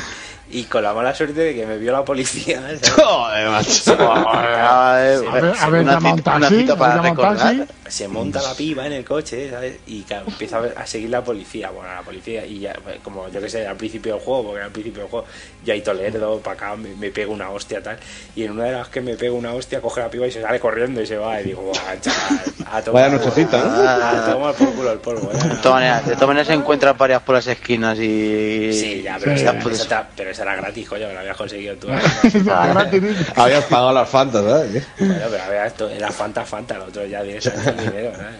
Y 0.48 0.62
con 0.64 0.80
la 0.82 0.94
mala 0.94 1.12
suerte 1.12 1.40
de 1.40 1.54
que 1.56 1.66
me 1.66 1.76
vio 1.76 1.90
la 1.90 2.04
policía. 2.04 2.62
Joder, 2.96 3.48
macho. 3.48 4.12
A 4.12 4.94
ver, 4.96 5.26
A 5.28 5.32
ver, 5.32 5.54
a 5.58 5.68
ver, 5.70 5.82
una 5.82 6.00
cita- 6.00 6.36
una 6.36 6.46
taxi, 6.46 6.60
cita 6.60 6.76
para 6.76 7.02
recordar. 7.02 7.66
se 7.88 8.06
monta 8.06 8.40
la 8.40 8.54
piba 8.54 8.86
en 8.86 8.92
el 8.92 9.04
coche, 9.04 9.50
¿sabes? 9.50 9.78
Y 9.88 10.02
claro, 10.02 10.26
empieza 10.28 10.58
a, 10.58 10.60
ver- 10.60 10.74
a 10.76 10.86
seguir 10.86 11.10
la 11.10 11.24
policía, 11.24 11.70
bueno, 11.70 11.92
la 11.92 12.02
policía, 12.02 12.46
y 12.46 12.60
ya, 12.60 12.74
pues, 12.82 12.98
como 13.02 13.28
yo 13.28 13.40
que 13.40 13.48
sé, 13.50 13.66
al 13.66 13.76
principio 13.76 14.14
del 14.14 14.22
juego, 14.22 14.44
porque 14.50 14.62
al 14.62 14.70
principio 14.70 15.02
del 15.02 15.10
juego, 15.10 15.26
ya 15.64 15.74
hay 15.74 15.80
Toledo, 15.82 16.38
para 16.38 16.54
acá, 16.54 16.76
me, 16.76 16.94
me 16.94 17.10
pego 17.10 17.32
una 17.32 17.50
hostia, 17.50 17.82
tal, 17.82 17.98
y 18.36 18.44
en 18.44 18.52
una 18.52 18.64
de 18.64 18.72
las 18.72 18.88
que 18.88 19.00
me 19.00 19.14
pego 19.16 19.36
una 19.36 19.52
hostia, 19.52 19.80
coge 19.80 20.00
la 20.00 20.08
piba 20.10 20.28
y 20.28 20.30
se 20.32 20.42
sale 20.42 20.60
corriendo 20.60 21.02
y 21.02 21.06
se 21.06 21.16
va, 21.16 21.40
y 21.40 21.44
digo, 21.44 21.62
"Buah, 21.62 22.00
chaval, 22.00 22.40
a 22.70 22.82
tomar 22.82 23.10
Vaya 23.10 23.16
nochecita, 23.18 23.58
¿no? 23.58 23.88
A 23.88 24.32
tomar 24.32 24.54
por 24.54 24.72
culo 24.74 24.92
el 24.92 24.98
polvo, 25.00 25.30
¿eh? 25.32 25.36
De 25.36 25.56
todas 25.56 25.74
maneras, 25.74 26.06
de 26.06 26.14
todas 26.14 26.28
maneras 26.28 26.46
se 26.46 26.54
encuentran 26.54 26.96
varias 26.96 27.20
por 27.22 27.34
las 27.34 27.46
esquinas 27.48 27.98
y... 27.98 28.72
Sí, 28.72 29.02
ya, 29.02 29.16
pero, 29.18 29.36
Sí, 29.36 29.42
esa, 29.42 29.52
ya, 29.58 29.70
esa 29.70 29.88
ta- 29.88 30.08
pero 30.16 30.30
esa 30.36 30.42
era 30.44 30.56
gratis, 30.56 30.88
coño, 30.88 31.08
me 31.08 31.14
la 31.14 31.20
habías 31.20 31.36
conseguido 31.36 31.74
tú. 31.76 31.88
Ah, 32.50 32.66
gratis. 32.68 33.02
Habías 33.34 33.64
pagado 33.64 33.92
las 33.92 34.08
fantas, 34.08 34.44
¿sabes? 34.44 34.86
bueno, 34.98 35.14
pero 35.30 35.42
a 35.42 35.48
ver, 35.48 35.66
esto 35.66 35.88
era 35.88 36.10
Fanta 36.12 36.44
Fanta, 36.44 36.74
el 36.76 36.82
otro 36.82 37.04
ya 37.06 37.22
directamente 37.22 37.70
el 37.70 37.76
dinero, 37.90 38.12
¿sabes? 38.16 38.36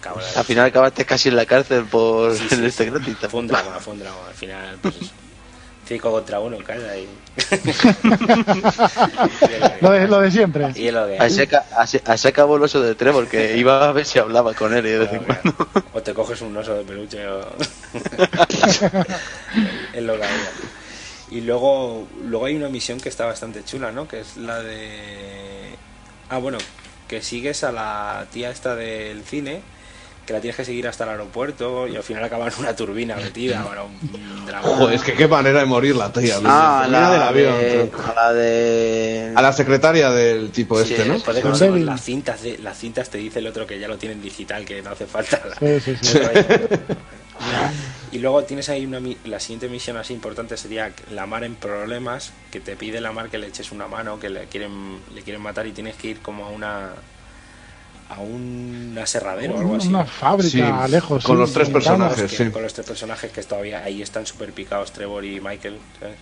Cabrón. 0.00 0.24
Al 0.36 0.44
final 0.44 0.66
acabaste 0.66 1.04
casi 1.06 1.28
en 1.30 1.36
la 1.36 1.46
cárcel 1.46 1.84
por 1.86 2.36
Sí, 2.36 2.46
sí, 2.50 2.64
este 2.66 2.84
sí. 2.84 2.90
gratis. 2.90 3.16
Fue 3.30 3.40
un 3.40 3.48
drama, 3.48 3.78
fue 3.80 3.94
un 3.94 4.00
drama. 4.00 4.16
Al 4.28 4.34
final, 4.34 4.76
pues 4.82 4.96
eso. 4.96 5.10
5 5.86 6.10
contra 6.12 6.38
1 6.40 6.56
en 6.56 6.62
casa 6.62 6.96
y. 6.96 7.08
Lo 9.80 9.90
de, 9.90 10.08
lo 10.08 10.20
de 10.20 10.30
siempre. 10.30 10.68
y 10.74 10.88
es 10.88 10.94
lo 10.94 11.06
que 11.06 11.18
Así, 11.18 11.42
así- 11.76 12.00
así 12.04 12.28
acabó 12.28 12.56
el 12.56 12.62
oso 12.62 12.80
de 12.80 12.94
Trevor, 12.94 13.26
que 13.28 13.56
iba 13.56 13.88
a 13.88 13.92
ver 13.92 14.04
si 14.06 14.18
hablaba 14.18 14.54
con 14.54 14.74
él 14.74 14.86
y 14.86 14.90
de 14.90 14.98
vez 14.98 15.12
en 15.12 15.24
cuando. 15.24 15.54
O 15.92 16.02
te 16.02 16.14
coges 16.14 16.40
un 16.40 16.56
oso 16.56 16.74
de 16.74 16.84
peluche 16.84 17.26
o. 17.26 17.40
es 19.92 20.02
lo 20.02 20.16
que 20.16 20.24
había. 20.24 20.50
Y 21.32 21.40
luego, 21.40 22.06
luego 22.24 22.44
hay 22.46 22.54
una 22.56 22.68
misión 22.68 23.00
que 23.00 23.08
está 23.08 23.24
bastante 23.24 23.64
chula, 23.64 23.90
¿no? 23.90 24.06
Que 24.06 24.20
es 24.20 24.36
la 24.36 24.60
de. 24.60 25.74
Ah, 26.28 26.38
bueno, 26.38 26.58
que 27.08 27.22
sigues 27.22 27.64
a 27.64 27.72
la 27.72 28.26
tía 28.30 28.50
esta 28.50 28.74
del 28.76 29.22
cine, 29.24 29.62
que 30.26 30.32
la 30.34 30.40
tienes 30.40 30.56
que 30.56 30.64
seguir 30.66 30.86
hasta 30.88 31.04
el 31.04 31.10
aeropuerto 31.10 31.88
y 31.88 31.96
al 31.96 32.02
final 32.02 32.22
acaba 32.24 32.48
en 32.48 32.52
una 32.58 32.76
turbina 32.76 33.16
metida. 33.16 33.62
Bueno, 33.66 33.86
un 33.86 34.46
drama. 34.46 34.68
Joder, 34.68 34.94
es 34.96 35.02
que 35.02 35.14
qué 35.14 35.26
manera 35.26 35.60
de 35.60 35.64
morir 35.66 35.96
la 35.96 36.12
tía. 36.12 36.36
Ah, 36.44 36.86
la 36.90 37.10
del 37.12 37.22
avión. 37.22 37.58
de... 37.58 37.90
A 38.06 38.14
la 38.14 38.32
de... 38.34 39.32
A 39.34 39.40
la 39.42 39.52
secretaria 39.54 40.10
del 40.10 40.50
tipo 40.50 40.82
Sí, 40.84 40.92
este, 40.94 41.06
¿no? 41.08 41.18
Con 41.22 41.58
Devil. 41.58 41.86
las 41.86 42.02
cintas, 42.02 42.42
de, 42.42 42.58
las 42.58 42.76
cintas 42.78 43.08
te 43.08 43.16
dice 43.18 43.38
el 43.38 43.46
otro 43.46 43.66
que 43.66 43.78
ya 43.78 43.88
lo 43.88 43.96
tienen 43.96 44.20
digital, 44.20 44.64
que 44.66 44.82
no 44.82 44.90
hace 44.90 45.06
falta. 45.06 45.40
la- 45.48 45.56
Sí, 45.80 45.80
sí, 45.80 45.96
sí. 46.02 46.18
Y 48.12 48.18
luego 48.18 48.44
tienes 48.44 48.68
ahí 48.68 48.84
una 48.84 49.00
mi- 49.00 49.16
la 49.24 49.40
siguiente 49.40 49.68
misión 49.68 49.96
así 49.96 50.12
importante 50.12 50.56
sería 50.58 50.92
la 51.10 51.26
mar 51.26 51.44
en 51.44 51.54
problemas, 51.54 52.32
que 52.50 52.60
te 52.60 52.76
pide 52.76 53.00
la 53.00 53.10
mar 53.12 53.30
que 53.30 53.38
le 53.38 53.46
eches 53.46 53.72
una 53.72 53.88
mano, 53.88 54.20
que 54.20 54.28
le 54.28 54.44
quieren 54.46 54.98
le 55.14 55.22
quieren 55.22 55.40
matar 55.42 55.66
y 55.66 55.72
tienes 55.72 55.96
que 55.96 56.08
ir 56.08 56.20
como 56.20 56.44
a 56.44 56.50
una 56.50 56.90
a 58.10 58.20
un 58.20 58.98
aserradero 59.02 59.54
o 59.54 59.60
algo 59.60 59.76
así. 59.76 59.88
Una 59.88 60.04
fábrica 60.04 60.84
Sí, 60.86 60.90
lejos. 60.92 61.24
con 61.24 61.36
sí, 61.36 61.40
los 61.40 61.52
tres 61.54 61.70
personajes. 61.70 62.16
ganas. 62.18 62.30
Que- 62.32 62.44
sí. 62.44 62.50
Con 62.50 62.62
los 62.62 62.74
tres 62.74 62.86
personajes 62.86 63.32
que 63.32 63.42
todavía 63.42 63.82
ahí 63.82 64.02
están 64.02 64.26
súper 64.26 64.52
picados, 64.52 64.92
Trevor 64.92 65.24
y 65.24 65.40
Michael, 65.40 65.78
¿sabes? 65.98 66.16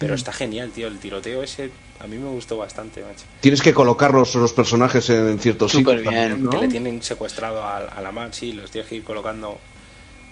Pero 0.00 0.14
está 0.16 0.32
genial, 0.32 0.70
tío, 0.72 0.88
el 0.88 0.98
tiroteo 0.98 1.44
ese 1.44 1.70
a 2.00 2.08
mí 2.08 2.18
me 2.18 2.28
gustó 2.28 2.56
bastante, 2.56 3.00
macho. 3.02 3.24
Tienes 3.40 3.62
que 3.62 3.72
colocar 3.72 4.12
los, 4.12 4.34
los 4.34 4.52
personajes 4.52 5.08
en, 5.10 5.28
en 5.28 5.38
ciertos 5.38 5.70
Súper 5.70 5.98
sitios. 5.98 6.12
bien. 6.12 6.28
también, 6.30 6.44
¿no? 6.44 6.50
Que 6.50 6.58
le 6.58 6.68
tienen 6.68 7.00
secuestrado 7.00 7.62
a, 7.62 7.76
a 7.76 8.00
la 8.00 8.10
mar, 8.10 8.30
sí, 8.32 8.52
los 8.52 8.72
tienes 8.72 8.88
que 8.90 8.96
ir 8.96 9.04
colocando 9.04 9.56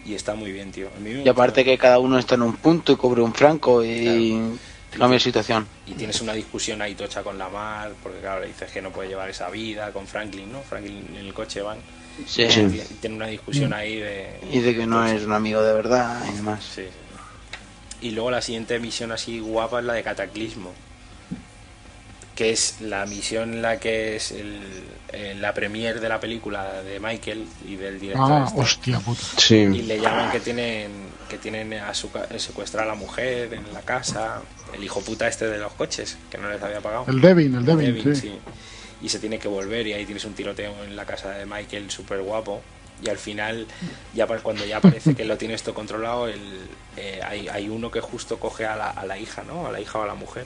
y 0.04 0.14
está 0.14 0.34
muy 0.34 0.52
bien, 0.52 0.72
tío. 0.72 0.88
Y 1.24 1.28
aparte 1.28 1.64
que 1.64 1.78
cada 1.78 1.98
uno 1.98 2.18
está 2.18 2.34
en 2.34 2.42
un 2.42 2.56
punto 2.56 2.92
y 2.92 2.96
cobre 2.96 3.22
un 3.22 3.32
franco 3.34 3.84
y 3.84 4.58
cambia 4.90 5.16
de 5.16 5.20
situación. 5.20 5.66
y 5.86 5.92
tienes 5.92 6.20
una 6.20 6.32
discusión 6.34 6.82
ahí 6.82 6.94
tocha 6.94 7.22
con 7.22 7.38
la 7.38 7.48
mar, 7.48 7.92
porque 8.02 8.18
claro, 8.20 8.40
le 8.42 8.48
dices 8.48 8.70
que 8.70 8.82
no 8.82 8.90
puede 8.90 9.08
llevar 9.08 9.30
esa 9.30 9.48
vida 9.50 9.90
con 9.92 10.06
Franklin, 10.06 10.52
¿no? 10.52 10.60
Franklin 10.62 11.06
en 11.10 11.26
el 11.26 11.32
coche 11.32 11.62
van. 11.62 11.78
Sí. 12.26 12.42
Y 12.42 12.80
tiene- 13.00 13.16
una 13.16 13.26
discusión 13.26 13.72
ahí 13.72 13.96
de... 13.96 14.38
Y 14.52 14.60
de 14.60 14.74
que 14.76 14.86
no 14.86 15.06
es 15.06 15.24
un 15.24 15.32
amigo 15.32 15.62
de 15.62 15.72
verdad 15.72 16.22
y 16.30 16.36
demás. 16.36 16.62
Sí, 16.62 16.82
sí, 16.82 16.88
sí. 16.90 18.06
Y 18.06 18.10
luego 18.10 18.30
la 18.30 18.42
siguiente 18.42 18.78
misión 18.80 19.12
así 19.12 19.38
guapa 19.40 19.78
es 19.78 19.86
la 19.86 19.92
de 19.94 20.02
Cataclismo. 20.02 20.72
Que 22.42 22.50
es 22.50 22.80
la 22.80 23.06
misión 23.06 23.52
en 23.54 23.62
la 23.62 23.78
que 23.78 24.16
es 24.16 24.32
el, 24.32 24.58
eh, 25.12 25.36
la 25.38 25.54
premier 25.54 26.00
de 26.00 26.08
la 26.08 26.18
película 26.18 26.82
de 26.82 26.98
Michael 26.98 27.46
y 27.68 27.76
del 27.76 28.00
director. 28.00 28.32
Ah, 28.32 28.44
este. 28.48 28.60
hostia 28.60 28.98
puta. 28.98 29.20
y 29.36 29.40
Sí. 29.40 29.66
le 29.82 30.00
llaman 30.00 30.32
que 30.32 30.40
tienen 30.40 30.90
que 31.28 31.38
tienen 31.38 31.72
a 31.74 31.94
su 31.94 32.10
ca- 32.10 32.26
secuestrar 32.38 32.84
a 32.84 32.88
la 32.88 32.94
mujer 32.96 33.54
en 33.54 33.72
la 33.72 33.80
casa 33.82 34.42
el 34.74 34.82
hijo 34.82 35.00
puta 35.02 35.28
este 35.28 35.46
de 35.46 35.58
los 35.58 35.72
coches 35.74 36.18
que 36.30 36.36
no 36.36 36.50
les 36.50 36.60
había 36.62 36.80
pagado 36.80 37.04
El 37.08 37.20
Devin, 37.20 37.54
el 37.54 37.64
Devin, 37.64 37.94
Devin, 37.94 38.14
sí. 38.16 38.20
sí. 38.22 38.38
y 39.02 39.08
se 39.08 39.18
tiene 39.20 39.38
que 39.38 39.46
volver 39.48 39.86
y 39.86 39.92
ahí 39.94 40.04
tienes 40.04 40.24
un 40.24 40.34
tiroteo 40.34 40.74
en 40.84 40.94
la 40.96 41.04
casa 41.06 41.30
de 41.30 41.46
Michael 41.46 41.90
súper 41.92 42.20
guapo 42.22 42.60
y 43.04 43.08
al 43.08 43.18
final 43.18 43.66
ya 44.14 44.26
cuando 44.26 44.64
ya 44.66 44.80
parece 44.80 45.14
que 45.14 45.24
lo 45.24 45.38
tienes 45.38 45.62
todo 45.62 45.74
controlado 45.74 46.26
el, 46.28 46.40
eh, 46.96 47.20
hay, 47.24 47.48
hay 47.48 47.68
uno 47.68 47.90
que 47.90 48.00
justo 48.00 48.38
coge 48.40 48.66
a 48.66 48.76
la, 48.76 48.90
a 48.90 49.06
la 49.06 49.16
hija 49.16 49.42
no 49.44 49.66
a 49.68 49.72
la 49.72 49.80
hija 49.80 49.98
o 50.00 50.02
a 50.02 50.06
la 50.06 50.14
mujer 50.14 50.44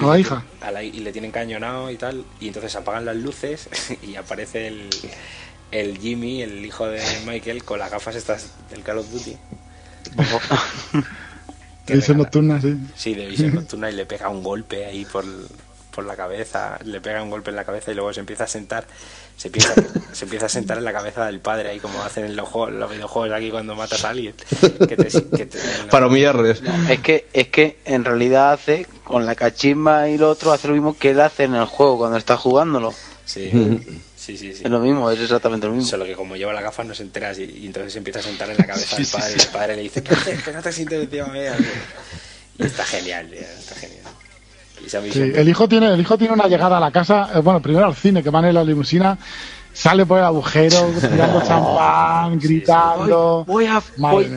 ¿A 0.00 0.06
la 0.06 0.18
hija? 0.18 0.44
a 0.60 0.70
la- 0.70 0.82
y 0.82 0.92
le 1.00 1.12
tienen 1.12 1.30
cañonado 1.30 1.90
y 1.90 1.96
tal 1.96 2.24
y 2.40 2.48
entonces 2.48 2.74
apagan 2.76 3.04
las 3.04 3.16
luces 3.16 3.68
y 4.02 4.14
aparece 4.16 4.68
el 4.68 4.88
el 5.70 5.98
Jimmy, 5.98 6.40
el 6.42 6.64
hijo 6.64 6.86
de 6.86 7.02
Michael, 7.26 7.62
con 7.62 7.78
las 7.78 7.90
gafas 7.90 8.14
estas 8.16 8.52
del 8.70 8.82
Call 8.82 8.98
of 8.98 9.10
Duty. 9.12 9.36
Edición 11.86 12.16
regala- 12.18 12.18
nocturna, 12.18 12.60
sí. 12.60 12.76
Sí, 12.96 13.14
de 13.14 13.26
visión 13.26 13.54
nocturna 13.54 13.90
y 13.90 13.94
le 13.94 14.06
pega 14.06 14.28
un 14.28 14.42
golpe 14.42 14.84
ahí 14.86 15.04
por, 15.04 15.24
por 15.94 16.04
la 16.04 16.16
cabeza, 16.16 16.78
le 16.84 17.00
pega 17.00 17.22
un 17.22 17.30
golpe 17.30 17.50
en 17.50 17.56
la 17.56 17.64
cabeza 17.64 17.90
y 17.90 17.94
luego 17.94 18.12
se 18.12 18.20
empieza 18.20 18.44
a 18.44 18.46
sentar, 18.48 18.86
se 19.38 19.48
empieza, 19.48 19.72
se 20.12 20.24
empieza 20.24 20.46
a 20.46 20.48
sentar 20.48 20.78
en 20.78 20.84
la 20.84 20.92
cabeza 20.92 21.24
del 21.26 21.38
padre 21.38 21.70
ahí 21.70 21.78
como 21.78 22.02
hacen 22.02 22.24
en 22.24 22.34
los, 22.34 22.48
juegos, 22.48 22.72
los 22.74 22.90
videojuegos 22.90 23.36
aquí 23.38 23.50
cuando 23.50 23.74
matas 23.76 24.04
a 24.04 24.10
alguien. 24.10 24.34
Que 24.60 24.96
te, 24.96 25.08
que 25.36 25.46
te- 25.46 25.58
Para 25.90 26.08
humillarles. 26.08 26.60
Es 26.90 26.98
que, 27.00 27.26
es 27.32 27.46
que 27.48 27.78
en 27.84 28.04
realidad 28.04 28.52
hace, 28.52 28.86
con 29.04 29.24
la 29.26 29.36
cachimba 29.36 30.08
y 30.08 30.18
lo 30.18 30.28
otro, 30.28 30.52
hace 30.52 30.66
lo 30.66 30.74
mismo 30.74 30.98
que 30.98 31.10
él 31.10 31.20
hace 31.20 31.44
en 31.44 31.54
el 31.54 31.66
juego 31.66 31.98
cuando 31.98 32.18
está 32.18 32.36
jugándolo. 32.36 32.92
Sí, 33.24 33.48
sí, 34.16 34.36
sí. 34.36 34.54
sí. 34.54 34.62
Es 34.64 34.70
lo 34.70 34.80
mismo, 34.80 35.08
es 35.10 35.20
exactamente 35.20 35.68
lo 35.68 35.72
mismo. 35.74 35.88
Solo 35.88 36.04
que 36.04 36.14
como 36.14 36.34
lleva 36.34 36.52
las 36.52 36.62
gafas 36.64 36.86
no 36.86 36.94
se 36.94 37.04
enteras 37.04 37.38
y, 37.38 37.44
y 37.44 37.66
entonces 37.66 37.92
se 37.92 37.98
empieza 37.98 38.18
a 38.18 38.22
sentar 38.22 38.50
en 38.50 38.56
la 38.56 38.66
cabeza 38.66 38.96
del 38.96 39.06
padre 39.06 39.34
y 39.36 39.40
el 39.40 39.46
padre 39.48 39.76
le 39.76 39.82
dice, 39.82 40.02
¿qué 40.02 40.14
haces? 40.14 40.42
Que 40.42 40.52
no 40.52 40.62
te 40.62 40.72
sientes 40.72 41.00
encima 41.04 41.26
mía. 41.28 41.56
Y 42.58 42.64
está 42.66 42.84
genial, 42.84 43.28
tío, 43.30 43.38
está 43.40 43.74
genial. 43.76 44.02
Y 44.84 44.88
Sí, 45.10 45.32
el 45.34 45.48
hijo 45.48 45.68
tiene, 45.68 45.92
el 45.92 46.00
hijo 46.00 46.16
tiene 46.18 46.32
una 46.34 46.46
llegada 46.48 46.76
a 46.78 46.80
la 46.80 46.90
casa, 46.90 47.30
eh, 47.34 47.40
bueno, 47.40 47.60
primero 47.60 47.86
al 47.86 47.94
cine, 47.94 48.22
que 48.22 48.30
van 48.30 48.44
en 48.46 48.54
la 48.54 48.64
limusina, 48.64 49.18
sale 49.72 50.06
por 50.06 50.18
el 50.18 50.24
agujero, 50.24 50.90
tirando 51.00 51.42
champán, 51.42 52.38
gritando. 52.38 53.44
Voy 53.46 53.66
a, 53.66 53.82
voy- 53.96 54.30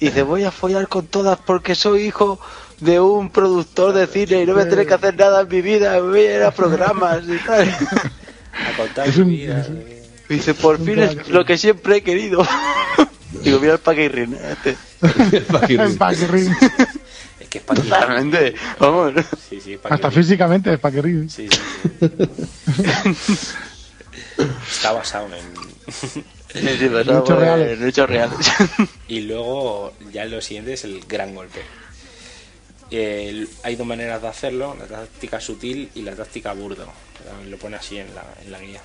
dice, 0.00 0.22
voy 0.22 0.44
a 0.44 0.50
follar 0.50 0.86
con 0.88 1.06
todas 1.06 1.38
porque 1.44 1.74
soy 1.74 2.02
hijo 2.02 2.38
de 2.80 3.00
un 3.00 3.30
productor 3.30 3.94
de 3.94 4.06
cine 4.06 4.42
y 4.42 4.46
no 4.46 4.52
voy 4.52 4.62
a 4.62 4.68
tener 4.68 4.86
que 4.86 4.94
hacer 4.94 5.16
nada 5.16 5.40
en 5.42 5.48
mi 5.48 5.62
vida, 5.62 5.98
voy 6.00 6.20
a 6.20 6.36
ir 6.36 6.42
a 6.42 6.50
programas 6.50 7.22
y 7.26 7.38
tal. 7.46 7.68
a 8.72 8.76
contar 8.76 9.08
Es 9.08 9.16
mi 9.16 9.22
un- 9.22 9.28
vida. 9.30 9.66
Dice, 10.28 10.54
por 10.54 10.78
fin 10.84 10.98
es 10.98 11.28
lo 11.28 11.44
que 11.44 11.56
siempre 11.56 11.98
he 11.98 12.02
querido. 12.02 12.44
Digo, 13.44 13.60
mira 13.60 13.74
el 13.74 13.78
paquirrin. 13.78 14.34
Este. 14.34 14.76
El 15.32 15.94
Paquirrín. 15.96 16.56
Que 17.64 17.72
es. 17.72 17.82
Totalmente, 17.82 18.54
vamos. 18.78 19.12
Sí, 19.48 19.60
sí, 19.60 19.78
Hasta 19.84 20.10
físicamente 20.10 20.72
es 20.72 20.78
Paquirrín. 20.80 21.28
Sí, 21.30 21.48
sí, 21.48 22.08
sí. 23.14 23.46
Está 24.70 24.92
basado 24.92 25.28
en... 25.34 25.44
Sí, 26.78 26.88
basado 26.88 27.22
Hechos 27.22 27.38
reales. 27.38 27.78
en 27.78 27.88
hechos 27.88 28.08
reales. 28.08 28.38
Y 29.08 29.20
luego 29.20 29.92
ya 30.12 30.24
lo 30.24 30.40
siguiente 30.40 30.72
es 30.74 30.84
el 30.84 31.00
gran 31.06 31.34
golpe. 31.34 31.60
El- 32.90 33.48
hay 33.62 33.76
dos 33.76 33.86
maneras 33.86 34.22
de 34.22 34.28
hacerlo, 34.28 34.76
la 34.78 34.86
táctica 34.86 35.40
sutil 35.40 35.90
y 35.94 36.02
la 36.02 36.14
táctica 36.14 36.52
burdo. 36.52 36.86
También 37.26 37.50
Lo 37.50 37.56
pone 37.58 37.76
así 37.76 37.98
en 37.98 38.14
la, 38.14 38.24
en 38.44 38.52
la 38.52 38.60
guía. 38.60 38.80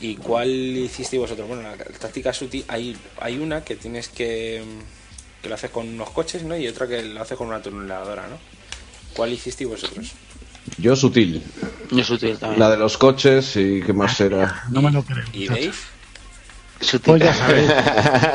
¿Y 0.00 0.16
cuál 0.16 0.48
hicisteis 0.50 1.20
vosotros? 1.20 1.46
Bueno, 1.46 1.62
la, 1.62 1.76
la 1.76 1.84
táctica 1.84 2.32
sutil, 2.32 2.64
hay, 2.68 2.96
hay 3.20 3.38
una 3.38 3.62
que 3.64 3.76
tienes 3.76 4.08
que... 4.08 4.62
que 5.44 5.48
lo 5.48 5.54
haces 5.54 5.70
con 5.70 5.88
unos 5.88 6.10
coches, 6.10 6.42
¿no? 6.42 6.56
Y 6.56 6.66
otra 6.66 6.88
que 6.88 7.02
lo 7.02 7.22
haces 7.22 7.38
con 7.38 7.46
una 7.46 7.60
tuneladora, 7.62 8.22
¿no? 8.28 8.36
¿Cuál 9.14 9.32
hicisteis 9.32 9.70
vosotros? 9.70 10.10
Yo 10.78 10.96
sutil. 10.96 11.40
Y 11.92 12.00
es 12.00 12.10
útil 12.10 12.36
también. 12.38 12.58
La 12.58 12.70
de 12.70 12.76
los 12.78 12.98
coches 12.98 13.54
y 13.56 13.80
qué 13.82 13.92
más 13.92 14.20
era. 14.20 14.64
No 14.70 14.82
me 14.82 14.90
lo 14.90 15.02
creo. 15.04 15.22
¿Y. 15.32 15.46
Dave? 15.46 15.70
Su 16.80 17.00
Pues 17.00 17.22
ya. 17.22 17.32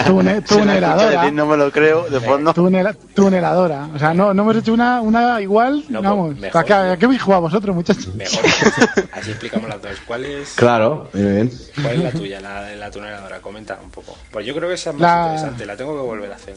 Tune- 0.07 0.37
escucha 0.37 0.55
tuneladora. 0.59 1.29
no 1.31 1.45
me 1.45 1.57
lo 1.57 1.71
creo, 1.71 2.09
de 2.09 2.19
fondo. 2.21 2.53
Tunela- 2.53 2.95
tuneladora. 3.13 3.89
O 3.93 3.99
sea, 3.99 4.13
no, 4.13 4.33
no 4.33 4.43
hemos 4.43 4.55
hecho 4.57 4.73
una, 4.73 5.01
una 5.01 5.41
igual. 5.41 5.83
No, 5.89 6.01
vamos. 6.01 6.29
pues, 6.29 6.41
mejor. 6.41 6.61
¿A 6.61 6.63
qué, 6.65 6.73
a 6.73 6.97
qué 6.97 7.05
habéis 7.05 7.21
jugado 7.21 7.41
vosotros, 7.43 7.75
muchachos? 7.75 8.15
Mejor. 8.15 8.39
Así 9.11 9.31
explicamos 9.31 9.67
las 9.69 9.81
dos. 9.81 9.91
¿Cuál 10.07 10.25
es, 10.25 10.53
Claro, 10.55 11.09
muy 11.13 11.23
bien. 11.23 11.51
¿cuál 11.81 11.95
es 11.95 12.03
la 12.03 12.11
tuya, 12.11 12.39
la 12.39 12.61
de 12.63 12.75
la 12.77 12.89
tuneladora? 12.89 13.41
Comenta 13.41 13.77
un 13.83 13.89
poco. 13.91 14.17
Pues 14.31 14.45
yo 14.45 14.55
creo 14.55 14.69
que 14.69 14.75
esa 14.75 14.91
es 14.91 14.95
más 14.95 15.01
La- 15.01 15.25
interesante. 15.33 15.65
La 15.65 15.75
tengo 15.75 15.93
que 15.95 16.01
volver 16.07 16.31
a 16.31 16.35
hacer. 16.35 16.55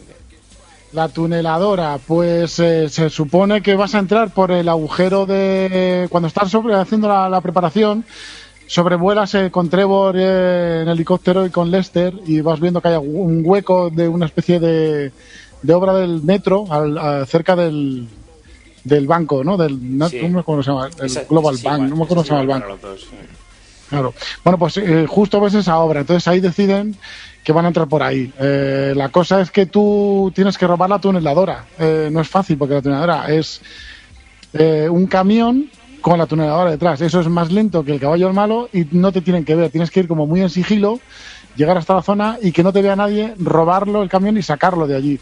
La 0.93 1.09
tuneladora, 1.09 1.99
pues 2.07 2.59
eh, 2.59 2.89
se 2.91 3.09
supone 3.09 3.63
que 3.63 3.75
vas 3.77 3.95
a 3.95 3.99
entrar 3.99 4.31
por 4.35 4.51
el 4.51 4.69
agujero 4.69 5.25
de. 5.25 6.07
Cuando 6.11 6.27
estás 6.29 6.51
sobre, 6.51 6.75
haciendo 6.75 7.09
la, 7.09 7.31
la 7.31 7.41
preparación, 7.41 8.05
sobrevuelas 8.67 9.35
eh, 9.35 9.51
con 9.51 9.71
Trevor 9.71 10.15
eh, 10.19 10.81
en 10.83 10.89
helicóptero 10.89 11.47
y 11.47 11.51
con 11.51 11.71
Lester 11.71 12.13
y 12.27 12.43
vas 12.43 12.61
viendo 12.61 12.83
que 12.83 12.89
hay 12.89 12.97
un 12.97 13.41
hueco 13.43 13.89
de 13.89 14.07
una 14.07 14.27
especie 14.27 14.61
de, 14.61 15.13
de 15.63 15.75
obra 15.75 15.95
del 15.95 16.23
metro 16.23 16.67
al- 16.71 16.99
a- 16.99 17.25
cerca 17.25 17.57
del, 17.57 18.07
del 18.85 19.07
banco, 19.07 19.43
¿no? 19.45 19.57
Del, 19.57 19.97
no, 19.97 20.11
Sí. 20.11 20.19
no 20.21 20.29
me 20.29 20.41
acuerdo 20.41 20.45
cómo 20.45 20.63
se 20.63 20.71
llama, 20.73 20.91
el 21.01 21.07
Esa- 21.07 21.25
Global 21.25 21.55
esa 21.55 21.71
Bank, 21.71 21.77
igual, 21.79 21.91
no 21.91 21.97
me 21.97 22.03
acuerdo 22.05 22.23
cómo 22.23 22.25
se 22.25 22.31
llama 22.31 22.43
el 22.43 22.49
banco. 22.49 22.79
Claro. 23.89 24.15
Bueno, 24.45 24.59
pues 24.59 24.77
eh, 24.77 25.07
justo 25.09 25.41
ves 25.41 25.55
esa 25.55 25.79
obra, 25.79 26.01
entonces 26.01 26.27
ahí 26.29 26.41
deciden 26.41 26.97
que 27.45 27.53
van 27.53 27.65
a 27.65 27.69
entrar 27.69 27.89
por 27.89 28.03
ahí. 28.03 28.33
Eh, 28.39 28.93
la 28.97 29.09
cosa 29.09 29.41
es 29.41 29.51
que 29.51 29.67
tú 29.67 30.31
tienes 30.35 30.57
que 30.57 30.67
robar 30.67 30.89
la 30.89 31.01
tuneladora. 31.01 31.65
Eh, 31.79 32.09
no 32.13 32.21
es 32.21 32.29
fácil 32.29 32.57
porque 32.57 32.75
la 32.75 32.83
tuneladora 32.83 33.33
es 33.33 33.61
eh, 34.53 34.89
un 34.89 35.07
camión 35.07 35.69
con 36.01 36.19
la 36.19 36.27
tuneladora 36.27 36.71
detrás. 36.71 37.01
Eso 37.01 37.21
es 37.21 37.29
más 37.29 37.51
lento 37.51 37.85
que 37.85 37.93
el 37.93 38.01
caballo 38.01 38.27
del 38.27 38.35
malo 38.35 38.69
y 38.73 38.87
no 38.93 39.11
te 39.13 39.23
tienen 39.23 39.45
que 39.45 39.57
ver. 39.57 39.71
Tienes 39.71 39.91
que 39.91 40.01
ir 40.01 40.09
como 40.09 40.27
muy 40.27 40.41
en 40.41 40.51
sigilo, 40.51 41.01
llegar 41.57 41.77
hasta 41.77 41.95
la 41.95 42.03
zona 42.03 42.39
y 42.41 42.53
que 42.53 42.63
no 42.63 42.73
te 42.73 42.83
vea 42.83 42.97
nadie, 42.97 43.35
robarlo 43.39 44.03
el 44.03 44.09
camión 44.09 44.37
y 44.37 44.43
sacarlo 44.43 44.87
de 44.87 44.97
allí. 44.97 45.21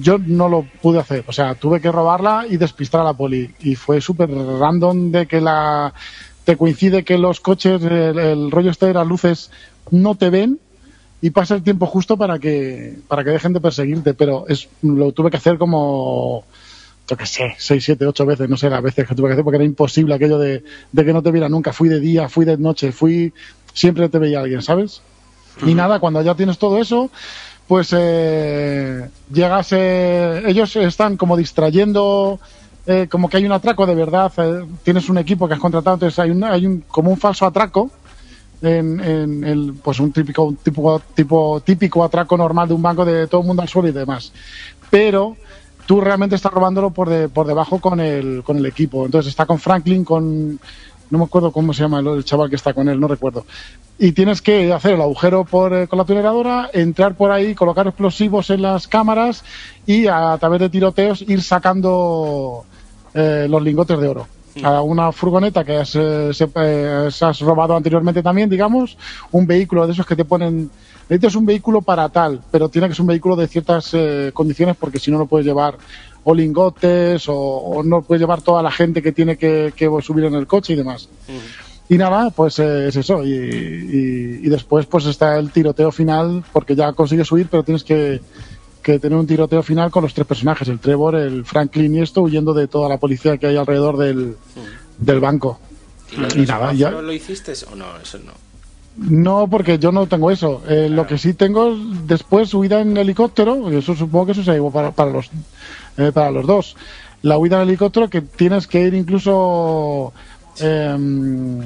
Yo 0.00 0.18
no 0.18 0.48
lo 0.48 0.64
pude 0.80 1.00
hacer, 1.00 1.24
o 1.26 1.32
sea, 1.32 1.56
tuve 1.56 1.80
que 1.80 1.90
robarla 1.90 2.46
y 2.48 2.56
despistar 2.56 3.00
a 3.00 3.04
la 3.04 3.14
poli. 3.14 3.52
Y 3.60 3.74
fue 3.74 4.00
súper 4.00 4.30
random 4.30 5.10
de 5.10 5.26
que 5.26 5.40
la 5.40 5.92
te 6.44 6.56
coincide 6.56 7.04
que 7.04 7.18
los 7.18 7.40
coches, 7.40 7.82
el, 7.82 8.18
el 8.18 8.50
rollo 8.50 8.70
este 8.70 8.86
de 8.86 8.94
las 8.94 9.06
luces, 9.06 9.50
no 9.90 10.14
te 10.14 10.30
ven 10.30 10.60
y 11.24 11.30
pasa 11.30 11.54
el 11.54 11.62
tiempo 11.62 11.86
justo 11.86 12.18
para 12.18 12.38
que 12.38 12.98
para 13.08 13.24
que 13.24 13.30
dejen 13.30 13.54
de 13.54 13.60
perseguirte. 13.62 14.12
Pero 14.12 14.44
es 14.46 14.68
lo 14.82 15.10
tuve 15.12 15.30
que 15.30 15.38
hacer 15.38 15.56
como 15.56 16.44
yo 17.08 17.16
qué 17.16 17.24
sé, 17.24 17.54
seis, 17.56 17.82
siete, 17.82 18.04
ocho 18.06 18.26
veces, 18.26 18.46
no 18.50 18.58
sé 18.58 18.68
las 18.68 18.82
veces 18.82 19.08
que 19.08 19.14
tuve 19.14 19.28
que 19.28 19.32
hacer 19.32 19.42
porque 19.42 19.56
era 19.56 19.64
imposible 19.64 20.14
aquello 20.14 20.38
de, 20.38 20.62
de 20.92 21.04
que 21.04 21.14
no 21.14 21.22
te 21.22 21.30
viera 21.30 21.48
nunca. 21.48 21.72
Fui 21.72 21.88
de 21.88 21.98
día, 21.98 22.28
fui 22.28 22.44
de 22.44 22.58
noche, 22.58 22.92
fui 22.92 23.32
siempre 23.72 24.10
te 24.10 24.18
veía 24.18 24.40
alguien, 24.40 24.60
¿sabes? 24.60 25.00
Y 25.64 25.72
nada, 25.74 25.98
cuando 25.98 26.20
ya 26.20 26.34
tienes 26.34 26.58
todo 26.58 26.76
eso, 26.76 27.10
pues 27.68 27.88
eh, 27.96 29.08
llegas, 29.32 29.68
eh, 29.72 30.42
ellos 30.44 30.76
están 30.76 31.16
como 31.16 31.38
distrayendo, 31.38 32.38
eh, 32.86 33.08
como 33.10 33.30
que 33.30 33.38
hay 33.38 33.46
un 33.46 33.52
atraco 33.52 33.86
de 33.86 33.94
verdad, 33.94 34.30
eh, 34.36 34.66
tienes 34.82 35.08
un 35.08 35.16
equipo 35.16 35.48
que 35.48 35.54
has 35.54 35.60
contratado, 35.60 35.94
entonces 35.94 36.18
hay, 36.18 36.30
un, 36.30 36.44
hay 36.44 36.66
un, 36.66 36.84
como 36.86 37.10
un 37.10 37.16
falso 37.16 37.46
atraco, 37.46 37.90
en, 38.64 39.78
pues 39.82 40.00
un 40.00 40.12
típico, 40.12 40.54
atraco 42.04 42.36
normal 42.36 42.68
de 42.68 42.74
un 42.74 42.82
banco 42.82 43.04
de 43.04 43.26
todo 43.26 43.42
el 43.42 43.46
mundo 43.46 43.62
al 43.62 43.68
suelo 43.68 43.88
y 43.88 43.92
demás. 43.92 44.32
Pero 44.90 45.36
tú 45.86 46.00
realmente 46.00 46.36
estás 46.36 46.52
robándolo 46.52 46.90
por, 46.90 47.08
de, 47.08 47.28
por 47.28 47.46
debajo 47.46 47.80
con 47.80 48.00
el, 48.00 48.42
con 48.44 48.56
el 48.56 48.66
equipo. 48.66 49.04
Entonces 49.04 49.30
está 49.30 49.46
con 49.46 49.58
Franklin, 49.58 50.04
con... 50.04 50.58
No 51.10 51.18
me 51.18 51.24
acuerdo 51.24 51.52
cómo 51.52 51.74
se 51.74 51.82
llama 51.82 52.00
el, 52.00 52.08
el 52.08 52.24
chaval 52.24 52.48
que 52.48 52.56
está 52.56 52.72
con 52.72 52.88
él, 52.88 52.98
no 52.98 53.06
recuerdo. 53.06 53.44
Y 53.98 54.12
tienes 54.12 54.42
que 54.42 54.72
hacer 54.72 54.94
el 54.94 55.02
agujero 55.02 55.44
por, 55.44 55.72
eh, 55.72 55.86
con 55.86 55.98
la 55.98 56.04
tuneladora, 56.04 56.70
entrar 56.72 57.14
por 57.14 57.30
ahí, 57.30 57.54
colocar 57.54 57.86
explosivos 57.86 58.50
en 58.50 58.62
las 58.62 58.88
cámaras 58.88 59.44
y 59.86 60.08
a, 60.08 60.36
través 60.38 60.60
de 60.60 60.70
tiroteos 60.70 61.22
ir 61.22 61.42
sacando 61.42 62.64
eh, 63.12 63.46
los 63.48 63.62
lingotes 63.62 63.98
de 64.00 64.08
oro. 64.08 64.26
A 64.62 64.82
una 64.82 65.10
furgoneta 65.10 65.64
que 65.64 65.76
has, 65.78 65.94
eh, 65.96 66.30
se- 66.32 66.48
eh, 66.54 67.08
se 67.10 67.24
has 67.24 67.40
robado 67.40 67.74
anteriormente 67.74 68.22
también, 68.22 68.48
digamos, 68.48 68.96
un 69.32 69.46
vehículo 69.46 69.86
de 69.86 69.92
esos 69.92 70.06
que 70.06 70.14
te 70.16 70.24
ponen 70.24 70.70
necesitas 71.08 71.34
un 71.34 71.44
vehículo 71.44 71.82
para 71.82 72.08
tal, 72.08 72.40
pero 72.50 72.68
tiene 72.68 72.88
que 72.88 72.94
ser 72.94 73.02
un 73.02 73.08
vehículo 73.08 73.36
de 73.36 73.46
ciertas 73.48 73.90
eh, 73.92 74.30
condiciones 74.32 74.74
porque 74.76 74.98
si 74.98 75.10
no, 75.10 75.18
no 75.18 75.26
puedes 75.26 75.46
llevar 75.46 75.76
o 76.22 76.34
lingotes 76.34 77.28
o, 77.28 77.34
o 77.36 77.82
no 77.82 78.00
puedes 78.02 78.20
llevar 78.20 78.40
toda 78.40 78.62
la 78.62 78.70
gente 78.70 79.02
que 79.02 79.12
tiene 79.12 79.36
que, 79.36 79.74
que 79.76 79.90
subir 80.00 80.24
en 80.24 80.34
el 80.34 80.46
coche 80.46 80.72
y 80.72 80.76
demás. 80.76 81.08
Y 81.90 81.98
nada, 81.98 82.30
pues 82.30 82.58
eh, 82.58 82.88
es 82.88 82.96
eso. 82.96 83.22
Y, 83.22 83.32
y- 83.32 84.40
y 84.46 84.48
después 84.48 84.86
pues 84.86 85.04
está 85.06 85.36
el 85.38 85.50
tiroteo 85.50 85.92
final 85.92 86.42
porque 86.52 86.74
ya 86.74 86.92
consigues 86.94 87.30
huir, 87.30 87.48
pero 87.50 87.62
tienes 87.62 87.84
que, 87.84 88.22
que 88.84 89.00
tener 89.00 89.18
un 89.18 89.26
tiroteo 89.26 89.62
final 89.64 89.90
con 89.90 90.04
los 90.04 90.14
tres 90.14 90.26
personajes, 90.28 90.68
el 90.68 90.78
Trevor, 90.78 91.16
el 91.16 91.44
Franklin 91.44 91.96
y 91.96 92.00
esto, 92.02 92.22
huyendo 92.22 92.54
de 92.54 92.68
toda 92.68 92.88
la 92.88 92.98
policía 92.98 93.36
que 93.38 93.48
hay 93.48 93.56
alrededor 93.56 93.96
del, 93.96 94.36
del 94.98 95.18
banco. 95.20 95.58
¿Y, 96.12 96.16
lo 96.20 96.28
Y 96.42 96.46
nada, 96.46 96.72
ya- 96.72 96.90
lo 96.92 97.12
hiciste 97.12 97.52
o 97.72 97.74
no? 97.74 97.86
Eso 98.00 98.18
no. 98.18 98.32
No, 98.96 99.48
porque 99.48 99.80
yo 99.80 99.90
no 99.90 100.06
tengo 100.06 100.30
eso. 100.30 100.62
Eh, 100.68 100.88
Lo 100.88 101.04
que 101.04 101.18
sí 101.18 101.34
tengo 101.34 101.72
es 101.72 102.06
después 102.06 102.54
huida 102.54 102.80
en 102.80 102.96
helicóptero, 102.96 103.72
y 103.72 103.76
eso 103.76 103.96
supongo 103.96 104.26
que 104.26 104.32
eso 104.32 104.44
se 104.44 104.54
igual 104.54 104.72
para, 104.72 104.90
para 104.92 105.10
los 105.10 105.30
eh, 105.96 106.12
para 106.14 106.30
los 106.30 106.46
dos. 106.46 106.76
La 107.22 107.36
huida 107.36 107.56
en 107.60 107.68
helicóptero 107.68 108.08
que 108.08 108.20
tienes 108.20 108.68
que 108.68 108.82
ir 108.82 108.94
incluso 108.94 110.12
em, 110.60 111.60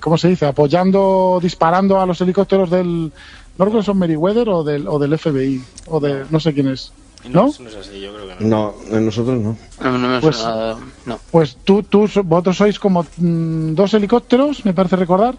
¿cómo 0.00 0.16
se 0.16 0.28
dice? 0.28 0.46
apoyando, 0.46 1.38
disparando 1.42 2.00
a 2.00 2.06
los 2.06 2.20
helicópteros 2.22 2.70
del 2.70 3.12
no 3.60 3.64
recuerdo 3.66 3.82
si 3.82 3.86
son 3.86 3.98
Meriwether 3.98 4.48
o 4.48 4.64
del 4.64 4.88
o 4.88 4.98
del 4.98 5.16
FBI 5.18 5.62
o 5.86 6.00
de 6.00 6.24
no 6.30 6.40
sé 6.40 6.52
quién 6.54 6.68
es. 6.68 6.92
No, 7.28 7.42
¿No? 7.44 7.48
es 7.68 7.76
así, 7.76 8.00
yo 8.00 8.14
creo 8.14 8.26
que 8.38 8.42
no. 8.46 8.72
No, 8.90 9.00
nosotros 9.00 9.38
no. 9.38 9.54
No, 9.84 9.98
no 9.98 10.08
me 10.08 10.20
Pues- 10.20 10.36
suena- 10.36 10.76
no. 11.04 11.18
Pues 11.30 11.56
tú, 11.62 11.82
tú, 11.82 12.08
vosotros 12.24 12.56
sois 12.56 12.78
como 12.78 13.02
mm, 13.18 13.74
dos 13.74 13.92
helicópteros, 13.92 14.64
me 14.64 14.72
parece 14.72 14.96
recordar, 14.96 15.34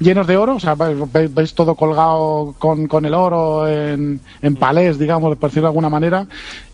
llenos 0.00 0.26
de 0.26 0.38
oro, 0.38 0.56
o 0.56 0.60
sea, 0.60 0.74
veis, 0.74 0.96
veis- 1.12 1.34
veis 1.34 1.52
todo 1.52 1.74
colgado 1.74 2.54
con, 2.58 2.86
con 2.88 3.04
el 3.04 3.12
oro 3.12 3.68
en, 3.68 4.18
en 4.40 4.56
palés, 4.56 4.98
digamos, 4.98 5.36
por 5.36 5.50
decirlo 5.50 5.66
de 5.66 5.72
alguna 5.72 5.90
manera, 5.90 6.26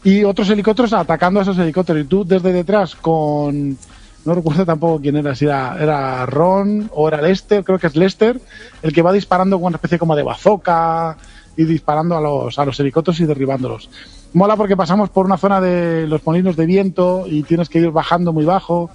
y 0.05 0.23
otros 0.23 0.49
helicópteros 0.49 0.93
atacando 0.93 1.41
a 1.41 1.43
esos 1.43 1.59
helicópteros, 1.59 2.05
y 2.05 2.07
tú 2.07 2.25
desde 2.25 2.53
detrás 2.53 2.95
con... 2.95 3.77
No 4.25 4.35
recuerdo 4.35 4.65
tampoco 4.65 5.01
quién 5.01 5.17
era, 5.17 5.35
si 5.35 5.45
era, 5.45 5.77
era 5.79 6.27
Ron 6.27 6.91
o 6.95 7.09
era 7.09 7.21
Lester, 7.21 7.63
creo 7.63 7.79
que 7.79 7.89
es 7.89 7.97
Lester, 7.97 8.41
el 8.83 8.93
que 8.93 9.03
va 9.03 9.13
disparando 9.13 9.59
con 9.59 9.67
una 9.67 9.77
especie 9.77 9.99
como 9.99 10.17
de 10.17 10.23
bazooka 10.23 11.17
y 11.57 11.65
disparando 11.65 12.17
a 12.17 12.21
los, 12.21 12.59
a 12.59 12.65
los 12.65 12.79
helicópteros 12.81 13.21
y 13.21 13.27
derribándolos. 13.27 13.91
Mola 14.33 14.57
porque 14.57 14.77
pasamos 14.77 15.11
por 15.11 15.27
una 15.27 15.37
zona 15.37 15.61
de 15.61 16.07
los 16.09 16.25
molinos 16.27 16.57
de 16.57 16.67
viento 16.67 17.25
y 17.27 17.43
tienes 17.43 17.69
que 17.69 17.79
ir 17.79 17.91
bajando 17.91 18.33
muy 18.33 18.45
bajo, 18.45 18.91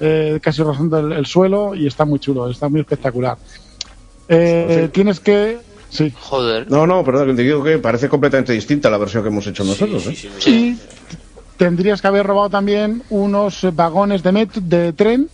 eh, 0.00 0.38
casi 0.42 0.62
rozando 0.62 0.98
el, 0.98 1.12
el 1.12 1.26
suelo 1.26 1.74
y 1.74 1.86
está 1.86 2.04
muy 2.04 2.18
chulo, 2.18 2.48
está 2.50 2.68
muy 2.68 2.80
espectacular. 2.80 3.38
Eh, 4.28 4.88
Tienes 4.92 5.20
que... 5.20 5.58
Sí. 5.90 6.12
Joder. 6.18 6.68
No, 6.70 6.86
no, 6.86 7.04
perdón, 7.04 7.36
te 7.36 7.42
digo 7.42 7.62
que 7.62 7.78
parece 7.78 8.08
completamente 8.08 8.52
distinta 8.52 8.88
a 8.88 8.90
la 8.90 8.98
versión 8.98 9.22
que 9.22 9.28
hemos 9.28 9.46
hecho 9.46 9.62
nosotros. 9.62 10.02
Sí, 10.02 10.10
¿eh? 10.10 10.16
sí, 10.16 10.30
sí, 10.38 10.78
tendrías 11.56 12.00
que 12.00 12.06
haber 12.08 12.26
robado 12.26 12.50
también 12.50 13.02
unos 13.10 13.66
vagones 13.74 14.22
de, 14.22 14.32
met- 14.32 14.52
de 14.60 14.92
tren 14.92 15.28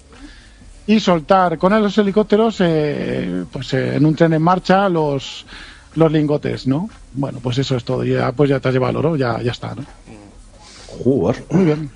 y 0.87 1.01
soltar 1.01 1.59
con 1.59 1.81
los 1.81 1.97
helicópteros 1.99 2.57
eh, 2.61 3.45
pues 3.53 3.73
eh, 3.75 3.97
en 3.97 4.07
un 4.07 4.15
tren 4.15 4.33
en 4.33 4.43
marcha 4.43 4.89
los 4.89 5.47
los 5.95 6.13
lingotes, 6.13 6.67
¿no? 6.69 6.89
Bueno, 7.15 7.41
pues 7.43 7.59
eso 7.59 7.77
es 7.77 7.83
todo. 7.85 8.05
Ya, 8.05 8.31
pues 8.31 8.49
ya 8.49 8.61
te 8.61 8.69
has 8.69 8.75
llevado 8.75 8.91
el 8.93 8.97
oro, 8.99 9.17
ya, 9.17 9.43
ya 9.43 9.51
está, 9.51 9.75
¿no? 9.75 9.85
Joder. 10.87 11.45
Muy 11.51 11.65
bien. 11.65 11.91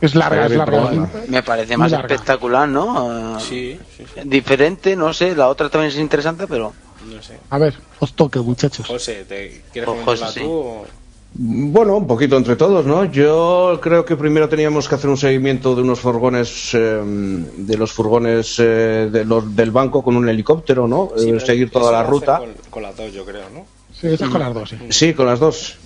Es 0.00 0.14
larga, 0.14 0.46
es 0.46 0.52
larga. 0.56 1.08
Me 1.28 1.42
parece 1.42 1.76
más 1.76 1.90
larga. 1.92 2.12
espectacular, 2.14 2.68
¿no? 2.68 3.36
Eh, 3.38 3.40
Sí, 3.40 3.78
sí, 3.96 4.04
sí, 4.14 4.20
Diferente, 4.28 4.96
no 4.96 5.12
sé, 5.12 5.34
la 5.36 5.48
otra 5.48 5.68
también 5.68 5.92
es 5.92 5.98
interesante, 5.98 6.46
pero 6.48 6.72
no 7.12 7.22
sé. 7.22 7.38
A 7.50 7.58
ver, 7.58 7.74
os 8.00 8.12
toque, 8.14 8.38
muchachos. 8.40 8.86
José, 8.86 9.24
¿te 9.24 9.62
quieres 9.72 9.88
tú? 10.04 10.16
sí. 10.32 10.40
o- 10.44 10.84
Bueno, 11.40 11.96
un 11.96 12.06
poquito 12.08 12.36
entre 12.36 12.56
todos, 12.56 12.84
¿no? 12.84 13.04
Yo 13.04 13.78
creo 13.80 14.04
que 14.04 14.16
primero 14.16 14.48
teníamos 14.48 14.88
que 14.88 14.96
hacer 14.96 15.08
un 15.08 15.16
seguimiento 15.16 15.76
de 15.76 15.82
unos 15.82 16.00
furgones, 16.00 16.70
eh, 16.74 17.00
de 17.56 17.76
los 17.76 17.92
furgones 17.92 18.56
eh, 18.58 19.08
de 19.12 19.24
los- 19.24 19.54
del 19.54 19.70
banco 19.70 20.02
con 20.02 20.16
un 20.16 20.28
helicóptero, 20.28 20.88
¿no? 20.88 21.10
Sí, 21.16 21.30
Eh, 21.30 21.38
seguir 21.40 21.70
toda 21.70 21.92
la 21.92 22.02
ruta. 22.02 22.38
Con, 22.38 22.50
con 22.70 22.82
las 22.82 22.96
dos, 22.96 23.12
yo 23.12 23.24
creo, 23.24 23.44
¿no? 23.54 23.64
Sí, 23.92 24.08
esas 24.08 24.28
con 24.30 24.40
las 24.40 24.52
dos, 24.52 24.68
sí. 24.70 24.76
Sí, 24.90 25.14
con 25.14 25.26
las 25.26 25.38
dos. 25.38 25.76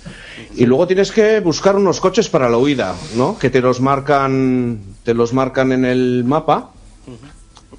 Y 0.56 0.64
luego 0.64 0.86
tienes 0.86 1.12
que 1.12 1.40
buscar 1.40 1.76
unos 1.76 2.00
coches 2.00 2.30
para 2.30 2.48
la 2.48 2.56
huida, 2.56 2.94
¿no? 3.16 3.38
Que 3.38 3.50
te 3.50 3.60
los 3.60 3.78
marcan, 3.82 4.80
te 5.04 5.12
los 5.12 5.34
marcan 5.34 5.72
en 5.72 5.84
el 5.84 6.24
mapa. 6.24 6.70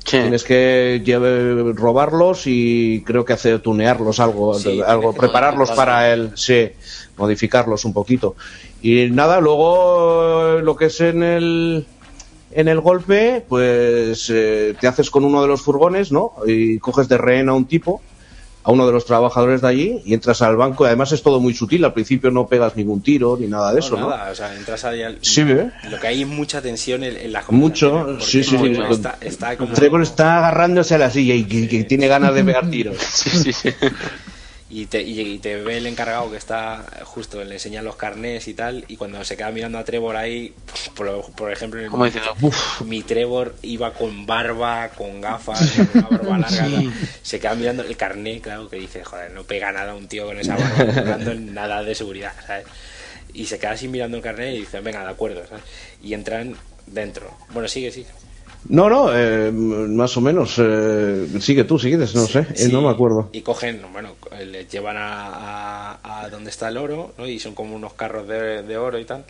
Sí. 0.06 0.18
Tienes 0.20 0.44
que 0.44 1.02
lleve- 1.04 1.74
robarlos 1.74 2.44
y 2.46 3.04
creo 3.06 3.24
que 3.26 3.34
hacer 3.34 3.60
tunearlos 3.62 4.20
algo, 4.20 4.54
Sí, 4.60 4.82
algo 4.86 5.14
prepararlos 5.14 5.72
para 5.72 6.12
el, 6.14 6.32
sí, 6.36 6.72
modificarlos 7.18 7.86
un 7.86 7.94
poquito. 7.94 8.36
Y 8.82 9.10
nada, 9.10 9.40
luego 9.40 10.58
eh, 10.58 10.62
lo 10.62 10.76
que 10.76 10.86
es 10.86 11.00
en 11.02 11.24
el 11.24 11.86
en 12.56 12.68
el 12.68 12.82
golpe, 12.82 13.44
pues 13.48 14.30
eh, 14.30 14.76
te 14.80 14.88
haces 14.88 15.10
con 15.10 15.26
uno 15.26 15.42
de 15.42 15.48
los 15.48 15.62
furgones, 15.62 16.12
¿no? 16.12 16.34
Y 16.46 16.78
coges 16.80 17.08
de 17.08 17.18
rehén 17.18 17.50
a 17.50 17.54
un 17.54 17.66
tipo 17.66 18.02
a 18.66 18.72
uno 18.72 18.86
de 18.88 18.94
los 18.94 19.06
trabajadores 19.06 19.62
de 19.62 19.68
allí 19.68 20.02
y 20.06 20.14
entras 20.14 20.42
al 20.42 20.56
banco 20.56 20.86
y 20.86 20.88
además 20.88 21.12
es 21.12 21.22
todo 21.22 21.40
muy 21.42 21.54
sutil, 21.54 21.84
al 21.84 21.94
principio 21.94 22.32
no 22.32 22.48
pegas 22.48 22.76
ningún 22.78 23.02
tiro 23.02 23.36
ni 23.38 23.48
nada 23.48 23.74
de 23.74 23.80
eso, 23.80 23.98
¿no? 23.98 24.10
nada, 24.10 24.32
o 24.32 24.36
sea, 24.36 24.56
entras 24.56 24.84
ahí 24.86 25.02
al- 25.04 25.18
Sí, 25.22 25.42
¿eh? 25.42 25.70
Lo 25.92 26.00
que 26.00 26.08
hay 26.08 26.22
es 26.22 26.28
mucha 26.28 26.62
tensión 26.62 27.04
en, 27.04 27.18
en 27.18 27.34
las 27.34 27.50
Mucho, 27.52 28.20
sí, 28.22 28.44
sí, 28.44 28.58
sí. 28.58 28.74
Está, 28.90 29.18
está 29.20 29.58
como... 29.58 29.74
Trevor 29.74 30.02
está 30.02 30.38
agarrándose 30.38 30.96
a 30.96 30.98
la 30.98 31.10
silla 31.10 31.36
y 31.36 31.44
que, 31.44 31.68
que 31.68 31.84
tiene 31.84 32.08
ganas 32.08 32.34
de 32.34 32.44
pegar 32.44 32.70
tiros. 32.70 32.96
Sí, 33.12 33.30
sí, 33.30 33.52
sí. 33.54 33.70
Y 34.76 34.88
te, 34.88 35.04
y, 35.04 35.38
te 35.38 35.58
ve 35.58 35.78
el 35.78 35.86
encargado 35.86 36.32
que 36.32 36.38
está 36.38 36.84
justo, 37.04 37.44
le 37.44 37.54
enseña 37.54 37.84
los 37.84 37.96
carnés 37.96 38.48
y 38.48 38.56
tal, 38.56 38.84
y 38.88 38.98
cuando 38.98 39.24
se 39.24 39.38
queda 39.38 39.52
mirando 39.52 39.78
a 39.78 39.84
Trevor 39.84 40.16
ahí, 40.16 40.52
por, 40.96 41.32
por 41.34 41.52
ejemplo, 41.52 41.80
en 41.80 41.86
el- 41.86 41.92
diciendo, 42.06 42.34
mi 42.84 43.04
Trevor 43.04 43.56
iba 43.62 43.94
con 43.94 44.26
barba, 44.26 44.90
con 44.90 45.22
gafas, 45.22 45.60
con 45.74 45.90
una 45.94 46.10
barba 46.10 46.38
larga, 46.40 46.66
Sí. 46.66 46.92
se 47.22 47.40
queda 47.40 47.54
mirando 47.54 47.84
el 47.84 47.96
carné, 47.96 48.42
claro, 48.42 48.68
que 48.68 48.78
dice, 48.78 49.04
joder, 49.04 49.30
no 49.32 49.44
pega 49.44 49.72
nada 49.72 49.94
un 49.94 50.08
tío 50.08 50.26
con 50.26 50.40
esa 50.40 50.56
barba, 50.58 51.18
en 51.32 51.54
nada 51.54 51.84
de 51.84 51.94
seguridad, 51.94 52.34
¿sabes? 52.48 52.66
Y 53.32 53.46
se 53.46 53.60
queda 53.60 53.72
así 53.72 53.88
mirando 53.88 54.18
el 54.18 54.24
carné 54.24 54.56
y 54.56 54.60
dice, 54.62 54.80
venga, 54.80 55.04
de 55.04 55.12
acuerdo, 55.12 55.46
¿sabes? 55.48 55.64
Y 56.02 56.16
entran 56.16 56.56
dentro. 56.88 57.38
Bueno, 57.52 57.68
sigue, 57.68 57.92
sigue. 57.92 58.08
No, 58.70 58.90
no, 58.90 59.10
eh, 59.14 59.52
más 59.52 60.16
o 60.18 60.22
menos. 60.22 60.56
eh, 60.58 61.28
sigue 61.40 61.64
tú, 61.66 61.78
sigues, 61.78 62.16
no 62.16 62.26
sé, 62.26 62.40
eh, 62.40 62.48
Sí, 62.56 62.72
no 62.72 62.82
me 62.82 62.90
acuerdo. 62.90 63.30
Y 63.34 63.42
cogen, 63.42 63.82
bueno, 63.92 64.16
les 64.46 64.70
llevan 64.70 64.98
a, 64.98 65.94
a, 66.02 66.22
a 66.24 66.30
donde 66.30 66.50
está 66.50 66.70
el 66.70 66.78
oro, 66.78 67.14
¿no? 67.18 67.28
Y 67.28 67.40
son 67.40 67.56
como 67.56 67.76
unos 67.76 67.94
carros 67.94 68.28
de, 68.28 68.64
de 68.64 68.78
oro 68.78 68.98
y 69.00 69.06
tal. 69.06 69.26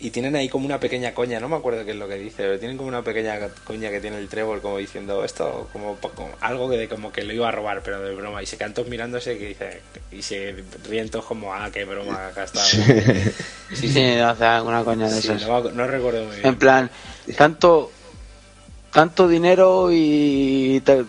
Y 0.00 0.10
tienen 0.10 0.34
ahí 0.36 0.48
como 0.48 0.66
una 0.66 0.80
pequeña 0.80 1.14
coña, 1.14 1.40
no 1.40 1.48
me 1.48 1.56
acuerdo 1.56 1.84
qué 1.84 1.92
es 1.92 1.96
lo 1.96 2.08
que 2.08 2.16
dice, 2.16 2.34
pero 2.38 2.58
tienen 2.58 2.76
como 2.76 2.88
una 2.88 3.02
pequeña 3.02 3.38
coña 3.64 3.90
que 3.90 4.00
tiene 4.00 4.18
el 4.18 4.28
trébol 4.28 4.60
como 4.60 4.76
diciendo 4.76 5.24
esto, 5.24 5.68
como, 5.72 5.96
como 5.96 6.30
algo 6.40 6.68
que 6.68 6.76
de 6.76 6.88
como 6.88 7.10
que 7.12 7.22
lo 7.24 7.32
iba 7.32 7.48
a 7.48 7.52
robar, 7.52 7.80
pero 7.82 8.00
de 8.02 8.14
broma. 8.14 8.42
Y 8.42 8.46
se 8.46 8.56
quedan 8.58 8.74
todos 8.74 8.88
mirándose 8.88 9.38
que 9.38 9.46
dice, 9.48 9.80
y 10.12 10.20
se 10.20 10.54
ríen 10.90 11.08
todos 11.10 11.24
como, 11.24 11.54
ah, 11.54 11.70
qué 11.72 11.84
broma, 11.84 12.26
acá 12.26 12.44
está. 12.44 12.60
Sí, 12.60 12.82
sí, 13.72 13.88
sí, 13.88 14.00
hace 14.18 14.44
alguna 14.44 14.84
coña 14.84 15.06
de 15.08 15.22
sí, 15.22 15.28
esas. 15.28 15.46
no, 15.46 15.62
no 15.70 15.86
recuerdo 15.86 16.24
muy 16.24 16.36
bien. 16.36 16.48
En 16.48 16.56
plan, 16.56 16.90
tanto 17.38 17.90
tanto 18.94 19.28
dinero 19.28 19.88
y 19.92 20.80
tal, 20.84 21.06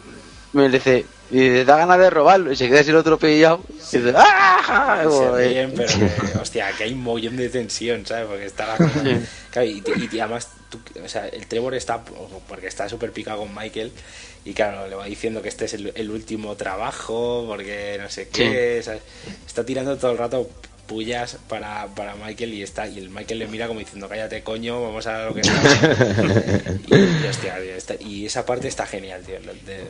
me 0.53 0.67
dice, 0.69 1.05
y 1.31 1.64
da 1.64 1.77
ganas 1.77 1.99
de 1.99 2.09
robarlo 2.09 2.51
y 2.51 2.55
se 2.55 2.67
queda 2.67 2.81
así 2.81 2.89
el 2.89 2.95
otro 2.97 3.17
pillado 3.17 3.61
y 3.69 3.97
dice, 3.97 4.14
¡ah! 4.17 5.03
se 5.38 5.47
ríen, 5.47 5.73
pero 5.75 5.88
que, 5.93 6.38
hostia, 6.39 6.72
que 6.77 6.83
hay 6.85 6.93
un 6.93 7.03
mollón 7.03 7.38
de 7.38 7.49
tensión, 7.49 8.05
¿sabes? 8.05 8.25
Porque 8.27 8.45
está 8.45 8.67
la 8.67 8.77
cosa- 8.77 9.01
Sí. 9.03 9.25
Claro, 9.51 9.67
y, 9.67 9.83
y- 9.85 10.09
y 10.15 10.19
además, 10.19 10.49
tú- 10.69 10.80
o 11.03 11.07
sea, 11.07 11.27
el 11.27 11.47
Trevor 11.47 11.75
está, 11.75 12.01
porque 12.47 12.67
está 12.67 12.89
súper 12.89 13.11
picado 13.11 13.39
con 13.39 13.53
Michael, 13.55 13.91
y 14.43 14.53
claro, 14.53 14.88
le 14.88 14.95
va 14.95 15.05
diciendo 15.05 15.41
que 15.41 15.49
este 15.49 15.65
es 15.65 15.73
el, 15.75 15.91
el 15.95 16.09
último 16.11 16.55
trabajo, 16.55 17.45
porque 17.47 17.97
no 18.01 18.09
sé 18.09 18.27
qué, 18.30 18.81
¿sabes? 18.83 19.01
Está 19.47 19.65
tirando 19.65 19.95
todo 19.97 20.11
el 20.11 20.17
rato 20.17 20.49
pullas 20.88 21.38
para, 21.49 21.88
para 21.95 22.15
Michael 22.15 22.53
y 22.53 22.61
está 22.64 22.88
y 22.88 22.99
el 22.99 23.09
Michael 23.09 23.39
le 23.39 23.47
mira 23.47 23.67
como 23.67 23.80
diciendo 23.80 24.07
cállate 24.07 24.41
coño 24.43 24.81
vamos 24.81 25.05
a 25.07 25.25
lo 25.25 25.33
que 25.33 25.41
está 25.41 25.53
y, 26.88 26.95
y, 26.95 27.27
hostia, 27.27 27.59
está- 27.59 27.95
y 27.99 28.25
esa 28.25 28.45
parte 28.45 28.67
está 28.67 28.85
genial 28.85 29.22
tío 29.23 29.35
de. 29.65 29.85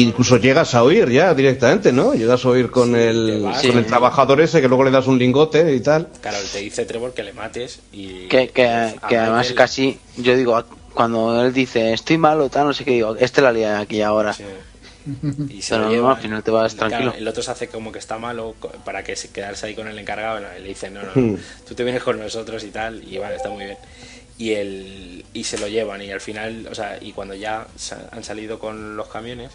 Incluso 0.00 0.36
llegas 0.38 0.74
a 0.74 0.82
oír 0.82 1.08
ya 1.10 1.34
directamente, 1.34 1.92
¿no? 1.92 2.14
Llegas 2.14 2.44
a 2.44 2.48
oír 2.48 2.70
con, 2.70 2.90
Sí, 2.90 2.94
el, 3.00 3.42
vas, 3.42 3.62
con 3.66 3.78
el 3.78 3.86
trabajador 3.86 4.40
ese 4.40 4.60
que 4.60 4.68
luego 4.68 4.84
le 4.84 4.90
das 4.90 5.06
un 5.06 5.18
lingote 5.18 5.74
y 5.74 5.80
tal. 5.80 6.08
claro 6.20 6.38
te 6.52 6.58
dice 6.58 6.84
Trevor 6.84 7.12
que 7.14 7.22
le 7.22 7.32
mates 7.32 7.80
y 7.92 8.26
que, 8.28 8.48
que, 8.48 8.94
que 9.08 9.16
además 9.16 9.46
Michael- 9.48 9.54
casi, 9.54 9.98
yo 10.16 10.36
digo, 10.36 10.62
cuando 10.94 11.44
él 11.44 11.52
dice, 11.52 11.92
estoy 11.92 12.18
malo, 12.18 12.48
tal, 12.48 12.66
no 12.66 12.72
sé 12.74 12.84
qué, 12.84 12.90
digo, 12.92 13.16
este 13.16 13.40
la 13.42 13.52
lía 13.52 13.78
aquí 13.78 14.02
ahora. 14.02 14.32
Sí. 14.32 14.44
Y 15.48 15.62
se 15.62 15.76
lo 15.76 15.84
no, 15.86 15.90
lleva. 15.90 16.12
al 16.12 16.20
final 16.22 16.42
te 16.42 16.50
vas 16.50 16.74
Claro, 16.74 16.88
tranquilo. 16.90 17.14
el 17.16 17.28
otro 17.28 17.42
se 17.42 17.50
hace 17.50 17.68
como 17.68 17.92
que 17.92 17.98
está 17.98 18.18
malo 18.18 18.54
para 18.84 19.02
que 19.04 19.16
se 19.16 19.28
quedarse 19.30 19.66
ahí 19.66 19.74
con 19.74 19.88
el 19.88 19.98
encargado. 19.98 20.40
no, 20.40 20.46
y 20.58 20.62
le 20.62 20.68
dice, 20.68 20.90
no, 20.90 21.02
no, 21.02 21.10
Hmm. 21.14 21.32
no, 21.34 21.38
tú 21.68 21.74
te 21.74 21.84
vienes 21.84 22.02
con 22.02 22.18
nosotros 22.18 22.62
y 22.64 22.70
tal. 22.70 23.02
Y 23.06 23.18
vale, 23.18 23.36
está 23.36 23.48
muy 23.50 23.64
bien. 23.64 23.78
Y, 24.38 24.52
el, 24.54 25.24
y 25.34 25.44
se 25.44 25.58
lo 25.58 25.68
llevan. 25.68 26.00
Y 26.02 26.10
al 26.10 26.20
final, 26.20 26.66
o 26.70 26.74
sea, 26.74 26.98
y 27.00 27.12
cuando 27.12 27.34
ya 27.34 27.66
han 28.12 28.24
salido 28.24 28.58
con 28.58 28.96
los 28.96 29.08
camiones, 29.08 29.50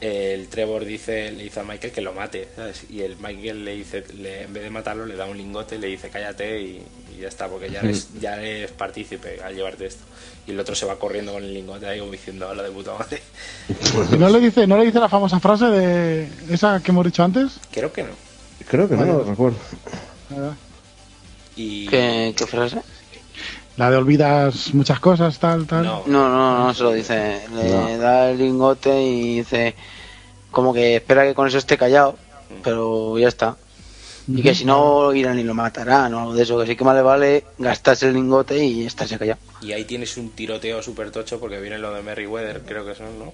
el 0.00 0.48
Trevor 0.48 0.84
dice, 0.84 1.30
le 1.32 1.44
dice 1.44 1.60
a 1.60 1.64
Michael 1.64 1.92
que 1.92 2.00
lo 2.00 2.12
mate. 2.12 2.48
¿sabes? 2.56 2.84
Y 2.90 3.02
el 3.02 3.16
Michael 3.16 3.64
le 3.64 3.74
dice, 3.76 4.04
le- 4.18 4.42
en 4.42 4.52
vez 4.52 4.62
de 4.62 4.70
matarlo, 4.70 5.06
le 5.06 5.16
da 5.16 5.24
un 5.26 5.36
lingote, 5.38 5.78
le 5.78 5.86
dice 5.88 6.08
cállate 6.10 6.60
y, 6.60 6.82
y 7.16 7.20
ya 7.22 7.28
está, 7.28 7.48
porque 7.48 7.70
ya 7.70 7.80
eres, 7.80 8.08
ya 8.20 8.36
eres 8.40 8.70
partícipe 8.72 9.40
al 9.42 9.54
llevarte 9.54 9.86
esto. 9.86 10.04
Y 10.46 10.50
el 10.52 10.60
otro 10.60 10.74
se 10.74 10.86
va 10.86 10.98
corriendo 10.98 11.32
con 11.32 11.42
el 11.42 11.52
lingote 11.54 11.86
ahí 11.86 11.98
como 11.98 12.12
diciendo, 12.12 12.54
lo 12.54 12.62
de 12.62 12.70
puta 12.70 12.94
madre. 12.98 13.20
¿Y 14.12 14.16
no 14.18 14.28
le 14.28 14.40
dice, 14.40 14.66
no 14.66 14.76
le 14.78 14.84
dice 14.84 15.00
la 15.00 15.08
famosa 15.08 15.40
frase 15.40 15.64
de 15.66 16.28
esa 16.50 16.80
que 16.82 16.90
hemos 16.92 17.04
dicho 17.04 17.24
antes? 17.24 17.52
Creo 17.72 17.92
que 17.92 18.02
no. 18.02 18.10
Creo 18.68 18.88
que 18.88 18.96
no, 18.96 19.04
no 19.06 19.22
recuerdo. 19.24 19.56
Y 21.56 21.86
¿Qué, 21.88 22.34
qué 22.36 22.46
frase? 22.46 22.80
La 23.76 23.90
de 23.90 23.96
olvidas 23.96 24.72
muchas 24.74 25.00
cosas, 25.00 25.38
tal, 25.38 25.66
tal. 25.66 25.84
no, 25.84 26.02
No, 26.06 26.28
no, 26.30 26.66
no 26.66 26.74
se 26.74 26.82
lo 26.82 26.92
dice. 26.92 27.42
Le 27.54 27.98
da 27.98 28.30
el 28.30 28.38
lingote 28.38 29.02
y 29.02 29.38
dice, 29.38 29.74
como 30.50 30.72
que 30.72 30.96
espera 30.96 31.24
que 31.24 31.34
con 31.34 31.46
eso 31.46 31.58
esté 31.58 31.76
callado, 31.76 32.16
pero 32.64 33.18
ya 33.18 33.28
está. 33.28 33.56
Y 34.28 34.42
que 34.42 34.54
si 34.54 34.64
no 34.64 35.12
irán 35.14 35.38
y 35.38 35.44
lo 35.44 35.54
matarán 35.54 36.12
o 36.14 36.20
algo 36.20 36.34
de 36.34 36.42
eso, 36.42 36.58
que 36.58 36.66
sí 36.66 36.74
que 36.74 36.84
más 36.84 36.96
le 36.96 37.02
vale 37.02 37.44
gastarse 37.58 38.08
el 38.08 38.14
lingote 38.14 38.64
y 38.64 38.84
estarse 38.86 39.18
callado. 39.18 39.38
y 39.62 39.72
ahí 39.72 39.84
tienes 39.84 40.16
un 40.16 40.30
tiroteo 40.30 40.82
súper 40.82 41.10
tocho 41.12 41.38
porque 41.38 41.60
viene 41.60 41.78
lo 41.78 41.94
de 41.94 42.02
Merryweather, 42.02 42.62
creo 42.66 42.84
que 42.84 42.94
son, 42.94 43.18
¿no? 43.18 43.32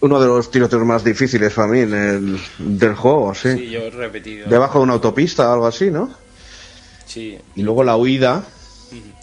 Uno 0.00 0.18
de 0.18 0.26
los 0.26 0.50
tiroteos 0.50 0.82
más 0.82 1.04
difíciles 1.04 1.52
para 1.52 1.68
mí 1.68 1.80
en 1.80 1.94
el, 1.94 2.40
del 2.58 2.94
juego, 2.94 3.34
sí. 3.34 3.52
Sí, 3.52 3.70
yo 3.70 3.80
he 3.82 3.90
repetido. 3.90 4.48
Debajo 4.48 4.78
de 4.78 4.84
una 4.84 4.94
autopista 4.94 5.48
o 5.50 5.52
algo 5.52 5.66
así, 5.66 5.90
¿no? 5.90 6.10
Sí, 7.06 7.38
Y 7.54 7.62
luego 7.62 7.84
la 7.84 7.96
huida. 7.96 8.42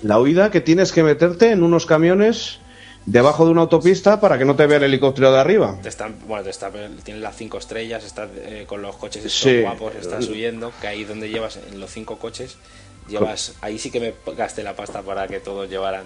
La 0.02 0.20
huida 0.20 0.52
que 0.52 0.62
tienes 0.62 0.92
que 0.92 1.04
meterte 1.04 1.52
en 1.52 1.64
unos 1.64 1.86
camiones 1.86 2.60
debajo 3.06 3.46
de 3.46 3.52
una 3.52 3.62
autopista 3.62 4.20
para 4.22 4.38
que 4.38 4.46
no 4.46 4.56
te 4.56 4.68
vea 4.68 4.78
el 4.78 4.84
helicóptero 4.84 5.32
de 5.32 5.40
arriba. 5.40 5.78
te 5.82 5.90
están, 5.90 6.16
bueno, 6.28 6.44
te 6.44 6.52
está, 6.52 6.72
tienes 7.04 7.22
las 7.24 7.36
cinco 7.36 7.58
estrellas, 7.58 8.04
estás 8.04 8.30
eh, 8.36 8.66
con 8.68 8.82
los 8.82 8.96
coches 8.98 9.26
estos 9.26 9.42
Sí. 9.42 9.62
guapos, 9.62 9.96
estás 9.96 10.28
huyendo, 10.30 10.72
que 10.80 10.88
ahí 10.88 11.04
donde 11.04 11.28
llevas 11.30 11.58
en 11.72 11.80
los 11.80 11.90
cinco 11.92 12.18
coches, 12.20 12.58
llevas, 13.10 13.56
ahí 13.62 13.80
sí 13.80 13.90
que 13.90 14.00
me 14.00 14.14
gasté 14.36 14.62
la 14.62 14.76
pasta 14.76 15.02
para 15.02 15.28
que 15.28 15.40
todos 15.40 15.68
llevaran, 15.68 16.06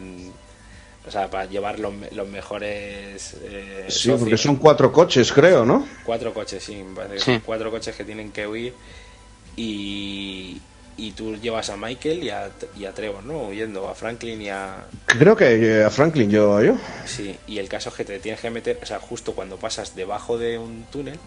o 1.05 1.11
sea, 1.11 1.29
para 1.29 1.45
llevar 1.45 1.79
los, 1.79 1.93
los 2.13 2.27
mejores 2.29 3.35
eh, 3.43 3.85
Sí, 3.89 4.11
porque 4.17 4.37
son 4.37 4.55
cuatro 4.55 4.91
coches, 4.93 5.33
creo, 5.33 5.65
¿no? 5.65 5.85
Cuatro 6.05 6.33
coches, 6.33 6.63
sí, 6.63 6.81
Sí. 7.17 7.19
son 7.19 7.39
cuatro 7.41 7.71
coches 7.71 7.93
que 7.93 8.05
tienen 8.05 8.31
que 8.31 8.47
huir 8.47 8.73
y, 9.57 10.61
y 10.97 11.11
tú 11.11 11.35
llevas 11.35 11.69
a 11.69 11.77
Michael 11.77 12.23
y 12.23 12.29
a, 12.29 12.49
y 12.77 12.85
a 12.85 12.93
Trevor, 12.93 13.23
¿no? 13.23 13.47
Huyendo, 13.47 13.87
a 13.89 13.95
Franklin 13.95 14.41
y 14.41 14.49
a... 14.49 14.85
Creo 15.05 15.35
que 15.35 15.79
eh, 15.79 15.83
a 15.83 15.89
Franklin 15.89 16.29
yo, 16.31 16.61
yo. 16.63 16.75
Sí, 17.05 17.35
y 17.47 17.57
el 17.59 17.67
caso 17.67 17.89
es 17.89 17.95
que 17.95 18.05
te 18.05 18.19
tienes 18.19 18.39
que 18.39 18.49
meter, 18.49 18.79
o 18.81 18.85
sea, 18.85 18.99
justo 18.99 19.33
cuando 19.33 19.57
pasas 19.57 19.95
debajo 19.95 20.37
de 20.37 20.57
un 20.57 20.85
túnel, 20.91 21.19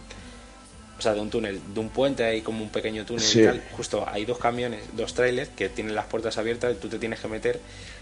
o 0.99 1.03
sea, 1.03 1.13
de 1.15 1.21
un 1.21 1.31
túnel, 1.31 1.61
de 1.75 1.81
un 1.81 1.91
puente, 1.91 2.25
hay 2.25 2.41
como 2.41 2.63
un 2.65 2.71
pequeño 2.71 3.05
túnel 3.05 3.23
Sí. 3.23 3.41
y 3.43 3.45
tal, 3.45 3.63
justo 3.77 4.05
hay 4.09 4.25
dos 4.25 4.39
camiones, 4.39 4.81
dos 4.95 5.15
trailers 5.15 5.49
que 5.51 5.69
tienen 5.69 5.95
las 5.95 6.07
puertas 6.07 6.39
abiertas 6.39 6.73
y 6.73 6.81
tú 6.81 6.89
te 6.89 6.99
tienes 6.99 7.21
que 7.21 7.29
meter 7.29 7.61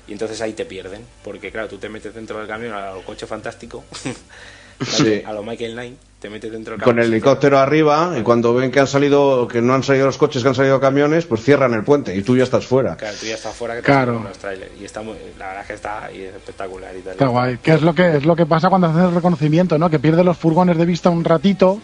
y 0.08 0.12
entonces 0.12 0.40
ahí 0.40 0.52
te 0.52 0.64
pierden, 0.64 1.04
porque 1.24 1.50
claro, 1.50 1.68
tú 1.68 1.78
te 1.78 1.88
metes 1.88 2.14
dentro 2.14 2.38
del 2.38 2.46
camión 2.46 2.72
a 2.74 2.92
lo 2.92 3.02
coche 3.04 3.26
fantástico, 3.26 3.84
Sí. 4.84 5.22
a 5.24 5.32
lo 5.32 5.42
Michael 5.42 5.72
Knight, 5.72 5.94
te 6.20 6.28
metes 6.30 6.50
dentro 6.52 6.74
del 6.74 6.82
Con 6.82 6.98
el 6.98 7.06
helicóptero 7.06 7.58
arriba 7.58 8.14
y 8.18 8.22
cuando 8.22 8.52
ven 8.54 8.70
que 8.70 8.80
han 8.80 8.86
salido, 8.86 9.46
que 9.48 9.62
no 9.62 9.74
han 9.74 9.82
salido 9.82 10.06
los 10.06 10.18
coches, 10.18 10.42
que 10.42 10.48
han 10.48 10.54
salido 10.54 10.80
camiones, 10.80 11.24
pues 11.26 11.42
cierran 11.42 11.72
el 11.74 11.82
puente 11.84 12.14
y 12.14 12.22
tú 12.22 12.36
ya 12.36 12.44
estás 12.44 12.66
fuera. 12.66 12.96
Claro, 12.96 13.16
tú 13.18 13.26
ya 13.26 13.34
estás 13.34 13.54
fuera 13.54 13.74
que 13.74 13.80
te 13.80 13.86
Claro. 13.86 14.22
los 14.22 14.36
trailers. 14.38 14.72
Y 14.80 14.84
está 14.84 15.02
muy, 15.02 15.16
la 15.38 15.46
verdad 15.46 15.60
es 15.62 15.66
que 15.68 15.72
está 15.74 16.10
y 16.14 16.22
es 16.22 16.34
espectacular 16.34 16.94
y 16.96 17.00
tal. 17.00 17.12
Está 17.12 17.26
guay. 17.26 17.58
¿Qué 17.62 17.74
es 17.74 17.82
lo 17.82 17.94
que 17.94 18.16
es 18.16 18.24
lo 18.26 18.36
que 18.36 18.44
pasa 18.46 18.68
cuando 18.68 18.88
haces 18.88 19.02
el 19.04 19.14
reconocimiento, 19.14 19.78
no? 19.78 19.88
Que 19.88 19.98
pierde 19.98 20.24
los 20.24 20.36
furgones 20.36 20.76
de 20.76 20.84
vista 20.86 21.10
un 21.10 21.24
ratito. 21.24 21.80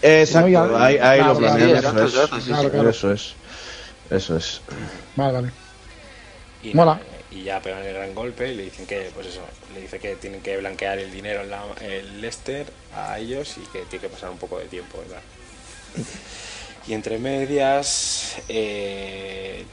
Exacto, 0.00 0.48
No, 0.66 0.76
ahí, 0.78 0.96
ahí 0.98 1.18
claro, 1.20 1.34
lo 1.34 1.38
claro, 1.38 1.58
sí, 1.58 1.70
eso 1.70 2.04
es. 2.04 2.14
Eso 2.88 3.12
es. 3.12 3.34
Eso 4.10 4.36
es. 4.36 4.60
Vale, 5.16 5.32
vale. 5.32 5.48
Y, 6.64 6.74
Mola. 6.74 6.94
nada, 6.94 7.04
y 7.34 7.44
ya 7.44 7.60
pegan 7.60 7.82
el 7.82 7.94
gran 7.94 8.14
golpe 8.14 8.52
y 8.52 8.54
le 8.54 8.64
dicen 8.64 8.86
que, 8.86 9.10
pues 9.14 9.28
eso, 9.28 9.40
le 9.74 9.80
dice 9.82 9.98
que 9.98 10.16
tienen 10.16 10.40
que 10.40 10.56
blanquear 10.58 10.98
el 10.98 11.10
dinero 11.10 11.42
en 11.42 11.50
la, 11.50 11.64
el 11.80 12.20
Lester 12.20 12.66
a 12.94 13.18
ellos 13.18 13.56
y 13.56 13.66
que 13.66 13.80
tiene 13.86 14.02
que 14.02 14.08
pasar 14.08 14.30
un 14.30 14.38
poco 14.38 14.58
de 14.58 14.66
tiempo, 14.66 14.98
¿verdad? 14.98 15.22
Y 16.84 16.94
entre 16.94 17.16
medias, 17.16 18.38
eh, 18.48 19.64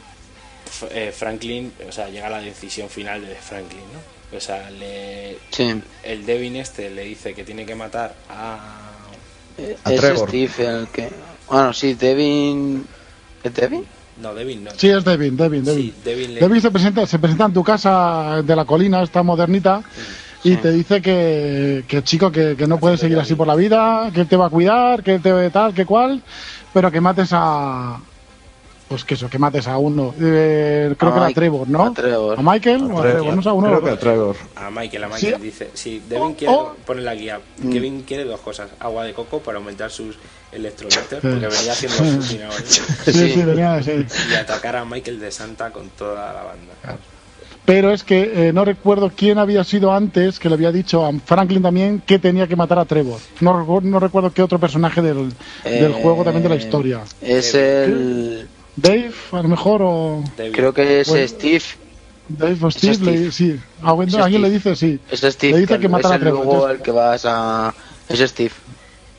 eh, 0.91 1.11
Franklin, 1.11 1.73
o 1.87 1.91
sea, 1.91 2.07
llega 2.07 2.29
la 2.29 2.39
decisión 2.39 2.87
final 2.87 3.25
de 3.25 3.33
Franklin, 3.33 3.81
¿no? 3.91 4.37
O 4.37 4.39
sea, 4.39 4.69
le, 4.69 5.39
Sí. 5.49 5.81
el 6.03 6.23
Devin 6.23 6.57
este 6.57 6.91
le 6.91 7.01
dice 7.03 7.33
que 7.33 7.43
tiene 7.43 7.65
que 7.65 7.73
matar 7.73 8.13
a... 8.29 8.91
A 9.83 9.91
es 9.91 9.99
Trevor. 9.99 10.29
Steve 10.29 10.67
el 10.67 10.87
que... 10.89 11.09
Bueno, 11.47 11.73
sí, 11.73 11.95
Devin... 11.95 12.85
¿Es 13.43 13.53
Devin? 13.55 13.85
No, 14.21 14.33
Devin 14.33 14.63
no. 14.65 14.71
Sí, 14.75 14.89
es 14.89 15.03
Devin, 15.05 15.37
Devin, 15.37 15.63
Devin. 15.63 15.83
Sí, 15.83 15.93
Devin 16.03 16.33
le- 16.35 16.39
Devin 16.41 16.61
se 16.61 16.71
presenta, 16.71 17.05
se 17.05 17.19
presenta 17.19 17.45
en 17.45 17.53
tu 17.53 17.63
casa 17.63 18.41
de 18.43 18.55
la 18.55 18.65
colina, 18.65 19.01
esta 19.01 19.23
modernita, 19.23 19.81
y 20.43 20.55
te 20.57 20.71
dice 20.71 21.01
que, 21.01 21.83
que 21.87 22.03
chico, 22.03 22.31
que, 22.31 22.55
que 22.57 22.67
no 22.67 22.77
puedes 22.79 22.99
seguir 22.99 23.17
así 23.19 23.35
por 23.35 23.47
la 23.47 23.55
vida, 23.55 24.09
que 24.13 24.21
él 24.21 24.27
te 24.27 24.35
va 24.37 24.47
a 24.47 24.49
cuidar, 24.49 25.03
que 25.03 25.15
él 25.15 25.21
te 25.21 25.31
ve 25.33 25.49
tal, 25.49 25.73
que 25.73 25.85
cual, 25.85 26.21
pero 26.73 26.91
que 26.91 27.01
mates 27.01 27.29
a. 27.31 27.99
Pues 28.89 29.03
que 29.05 29.13
eso, 29.13 29.29
que 29.29 29.37
mates 29.37 29.67
a 29.67 29.77
uno. 29.77 30.15
Eh, 30.19 30.95
creo 30.97 31.11
A 31.11 31.13
que 31.13 31.17
era 31.19 31.27
Mike- 31.27 31.35
Trevor, 31.39 31.69
¿no? 31.69 31.83
a 31.85 31.93
Trevor. 31.93 32.39
¿A 32.39 32.41
Michael 32.41 32.83
o 32.91 32.97
a 32.99 33.01
Trevor? 33.03 33.35
No 33.35 33.41
sé, 33.43 33.49
a 33.49 33.53
uno 33.53 33.67
Creo 33.67 33.83
que 33.83 33.89
dos. 33.91 33.99
Trevor. 33.99 34.35
A 34.55 34.69
Michael, 34.71 35.03
a 35.03 35.07
Michael 35.09 35.35
Sí. 35.35 35.41
dice, 35.43 35.69
sí, 35.75 36.01
Devin 36.09 36.23
Oh, 36.23 36.35
quiere, 36.35 36.53
oh. 36.55 36.75
pone 36.87 37.01
la 37.03 37.13
guía, 37.13 37.39
Kevin 37.71 38.01
quiere 38.01 38.23
dos 38.25 38.39
cosas, 38.39 38.71
agua 38.79 39.03
de 39.03 39.13
coco 39.13 39.41
para 39.41 39.59
aumentar 39.59 39.91
sus 39.91 40.15
electrolitos, 40.51 41.05
Sí. 41.09 41.17
porque 41.21 41.47
venía 41.47 41.71
haciendo 41.71 42.03
alucinadores, 42.03 42.81
Sí, 43.05 43.11
sí, 43.13 43.31
Sí. 43.33 43.41
venía, 43.43 43.81
sí. 43.83 44.05
y 44.31 44.33
atacar 44.35 44.75
a 44.77 44.85
Michael 44.85 45.19
de 45.19 45.31
Santa 45.31 45.71
con 45.71 45.89
toda 45.89 46.33
la 46.33 46.43
banda. 46.43 46.97
Pero 47.65 47.91
es 47.91 48.03
que 48.03 48.47
eh, 48.49 48.53
no 48.53 48.65
recuerdo 48.65 49.11
quién 49.15 49.37
había 49.37 49.63
sido 49.63 49.93
antes 49.93 50.39
que 50.39 50.49
le 50.49 50.55
había 50.55 50.71
dicho 50.71 51.05
a 51.05 51.11
Franklin 51.23 51.61
también 51.61 52.01
que 52.03 52.17
tenía 52.17 52.47
que 52.47 52.55
matar 52.55 52.79
a 52.79 52.85
Trevor. 52.85 53.19
No, 53.41 53.79
no 53.81 53.99
recuerdo 53.99 54.33
qué 54.33 54.41
otro 54.41 54.57
personaje 54.59 55.03
del, 55.03 55.29
del 55.63 55.91
Eh, 55.91 55.99
juego 56.01 56.23
también 56.23 56.41
de 56.43 56.49
la 56.49 56.55
historia. 56.55 57.01
Es 57.21 57.53
el. 57.53 58.47
Dave, 58.75 59.11
a 59.33 59.41
lo 59.43 59.49
mejor, 59.49 59.81
o. 59.83 60.23
Creo 60.51 60.73
que 60.73 61.01
es 61.01 61.09
Bueno. 61.09 61.27
Steve. 61.27 61.61
Dave 62.27 62.57
o 62.61 62.71
Steve, 62.71 62.93
Steve. 62.95 63.11
le- 63.19 63.31
sí. 63.31 63.59
Ah, 63.83 63.91
bueno, 63.91 64.09
Es 64.09 64.15
alguien 64.23 64.41
Steve. 64.41 64.47
le 64.49 64.53
dice 64.55 64.75
sí. 64.75 64.99
Es 65.11 65.19
Steve. 65.33 65.53
Le 65.53 65.59
dice 65.59 65.79
que 65.79 65.89
matar 65.89 66.13
a 66.13 66.19
Trevor. 66.19 66.37
luego 66.45 66.53
entonces- 66.53 66.77
el 66.79 66.83
que 66.83 66.91
vas 66.91 67.25
a. 67.25 67.73
Es 68.07 68.19
Steve. 68.19 68.51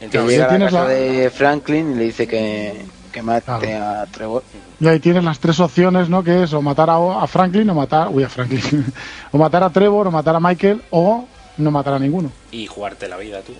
Que 0.01 0.07
Entonces, 0.07 0.31
llega 0.33 0.47
a 0.47 0.59
la 0.59 0.65
casa 0.65 0.83
la- 0.85 0.89
de 0.89 1.31
Franklin 1.31 1.93
y 1.93 1.95
le 1.97 2.05
dice 2.05 2.27
que, 2.27 2.85
que 3.13 3.23
mate 3.23 3.45
Claro. 3.45 4.01
a 4.01 4.07
Trevor. 4.07 4.43
Y 4.81 4.89
ahí 4.89 4.99
tienes 4.99 5.23
las 5.23 5.39
tres 5.39 5.61
opciones, 5.61 6.09
¿no? 6.09 6.25
Que 6.25 6.43
es 6.45 6.53
o 6.55 6.63
matar 6.63 6.89
a, 6.91 7.23
a 7.23 7.27
Franklin 7.27 7.69
o 7.71 7.75
matar. 7.75 8.09
Uy, 8.09 8.25
a 8.25 8.29
Franklin. 8.31 8.93
o 9.33 9.37
matar 9.39 9.63
a 9.63 9.71
Trevor 9.71 10.07
o 10.07 10.11
matar 10.11 10.35
a 10.35 10.41
Michael 10.41 10.83
o 10.91 11.27
no 11.59 11.71
matar 11.71 11.95
a 11.95 11.99
ninguno. 11.99 12.33
y 12.51 12.67
jugarte 12.67 13.07
la 13.09 13.19
vida 13.19 13.43
tú. 13.43 13.53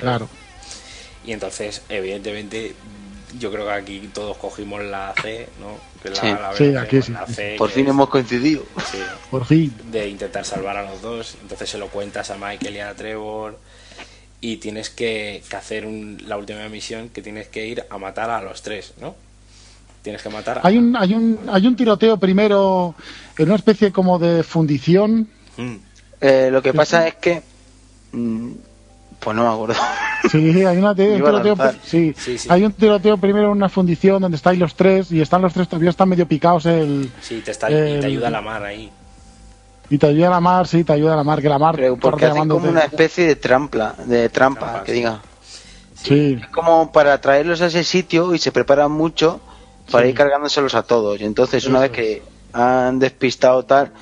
Claro. 0.00 0.28
Y 1.24 1.32
entonces, 1.32 1.82
evidentemente, 1.88 2.74
yo 3.38 3.50
creo 3.52 3.66
que 3.66 3.72
aquí 3.72 4.10
todos 4.12 4.36
cogimos 4.38 4.82
la 4.82 5.14
C, 5.22 5.48
¿no? 5.60 5.68
Que 6.02 6.10
la, 6.10 6.16
Sí. 6.16 6.26
la 6.26 6.52
Sí, 6.56 6.76
aquí 6.76 7.02
sí. 7.02 7.12
la 7.12 7.26
C, 7.26 7.54
Por 7.58 7.70
fin 7.70 7.84
es- 7.86 7.90
hemos 7.90 8.08
coincidido. 8.08 8.64
sí, 8.90 8.98
Por 9.30 9.44
fin. 9.44 9.72
de 9.90 10.08
intentar 10.08 10.44
salvar 10.44 10.76
a 10.76 10.82
los 10.90 11.00
dos. 11.00 11.36
Entonces 11.42 11.70
se 11.70 11.78
lo 11.78 11.86
cuentas 11.88 12.30
a 12.30 12.36
Michael 12.36 12.74
y 12.74 12.80
a 12.80 12.92
Trevor. 12.94 13.58
Y 14.40 14.56
tienes 14.58 14.90
que, 14.90 15.42
que 15.48 15.56
hacer 15.56 15.86
un- 15.86 16.18
la 16.26 16.36
última 16.36 16.68
misión 16.68 17.08
que 17.08 17.22
tienes 17.22 17.48
que 17.48 17.66
ir 17.66 17.84
a 17.88 17.98
matar 17.98 18.30
a 18.30 18.42
los 18.42 18.62
tres, 18.62 18.92
¿no? 19.00 19.14
Tienes 20.02 20.22
que 20.22 20.28
matar 20.28 20.58
a... 20.58 20.60
Hay 20.66 20.76
un, 20.78 20.94
hay 20.96 21.14
un, 21.14 21.38
hay 21.50 21.66
un 21.66 21.74
tiroteo 21.74 22.16
primero 22.18 22.94
en 23.38 23.46
una 23.46 23.56
especie 23.56 23.90
como 23.92 24.18
de 24.18 24.42
fundición. 24.42 25.28
Mm. 25.56 25.74
Eh, 26.20 26.48
lo 26.52 26.62
que 26.62 26.72
pasa 26.72 27.08
es 27.08 27.14
que. 27.16 27.42
mm, 28.12 28.50
Pues 29.20 29.36
no 29.36 29.42
me 29.48 29.54
acuerdo. 29.54 29.74
Sí, 30.30 30.64
hay 30.64 30.76
una, 30.78 30.90
un 30.90 30.96
tiroteo, 30.96 31.56
sí, 31.84 32.12
Sí, 32.18 32.36
sí. 32.36 32.48
hay 32.50 32.64
un 32.64 32.72
tiroteo 32.72 33.16
primero 33.16 33.46
en 33.46 33.52
una 33.52 33.68
fundición 33.68 34.20
donde 34.20 34.36
estáis 34.36 34.58
los 34.58 34.74
tres 34.74 35.12
y 35.12 35.20
están 35.20 35.40
los 35.42 35.52
tres 35.52 35.68
todavía 35.68 35.90
están 35.90 36.08
medio 36.08 36.26
picados 36.26 36.66
el 36.66 37.10
Sí, 37.22 37.42
te, 37.44 37.52
está, 37.52 37.70
y 37.70 37.74
El- 37.74 38.00
te 38.00 38.06
ayuda 38.06 38.28
la 38.30 38.40
mar 38.40 38.64
ahí. 38.64 38.90
Y 39.88 39.98
te 39.98 40.06
ayuda 40.06 40.30
la 40.30 40.40
mar, 40.40 40.66
sí, 40.66 40.84
te 40.84 40.92
ayuda 40.92 41.16
la 41.16 41.24
mar, 41.24 41.40
que 41.40 41.48
la 41.48 41.58
mar 41.58 41.76
Pero 41.76 41.96
porque 41.96 42.26
hacen 42.26 42.48
como 42.48 42.68
una 42.68 42.84
especie 42.84 43.26
de 43.26 43.36
trampa, 43.36 43.94
de 44.04 44.28
trampa, 44.28 44.60
Trampa, 44.60 44.84
que 44.84 44.92
sí. 44.92 44.98
diga. 44.98 45.22
Sí, 45.94 46.38
Es 46.40 46.48
como 46.50 46.92
para 46.92 47.20
traerlos 47.20 47.60
a 47.62 47.66
ese 47.66 47.82
sitio 47.84 48.34
y 48.34 48.38
se 48.38 48.52
preparan 48.52 48.92
mucho 48.92 49.40
para 49.90 50.04
Sí. 50.04 50.10
ir 50.10 50.16
cargándoselos 50.16 50.74
a 50.74 50.82
todos. 50.82 51.20
Y 51.20 51.24
entonces, 51.24 51.66
una 51.66 51.80
vez 51.80 51.90
que 51.90 52.22
han 52.52 52.98
despistado 52.98 53.64
tal, 53.64 53.92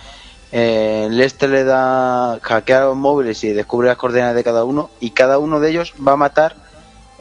eh, 0.52 1.08
Lester 1.10 1.50
le 1.50 1.64
da 1.64 2.38
hackea 2.42 2.84
los 2.84 2.96
móviles 2.96 3.42
y 3.44 3.52
descubre 3.52 3.88
las 3.88 3.96
coordenadas 3.96 4.34
de 4.34 4.44
cada 4.44 4.64
uno 4.64 4.90
y 5.00 5.10
cada 5.10 5.38
uno 5.38 5.60
de 5.60 5.70
ellos 5.70 5.94
va 6.06 6.12
a 6.12 6.16
matar 6.16 6.63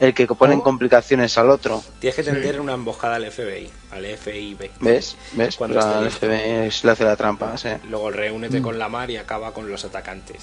el 0.04 0.14
que 0.14 0.26
pone 0.26 0.54
en 0.54 0.60
Oh. 0.60 0.64
complicaciones 0.64 1.36
al 1.38 1.50
otro. 1.50 1.82
Tienes 1.98 2.16
que 2.16 2.22
tender 2.22 2.60
una 2.60 2.74
emboscada 2.74 3.16
al 3.16 3.24
FBI, 3.30 3.70
al 3.90 4.04
FIB. 4.06 4.70
¿Ves? 4.80 5.16
¿Ves? 5.32 5.56
Cuando 5.56 5.80
al 5.80 6.04
listo. 6.04 6.26
FBI 6.26 6.66
es- 6.66 6.84
le 6.84 6.90
hace 6.92 7.04
la 7.04 7.16
trampa, 7.16 7.56
sí. 7.56 7.68
Luego 7.88 8.10
Mm. 8.10 8.14
reúnete 8.14 8.62
con 8.62 8.78
la 8.78 8.88
mar 8.88 9.10
y 9.10 9.16
acaba 9.16 9.52
con 9.52 9.70
los 9.70 9.84
atacantes. 9.84 10.42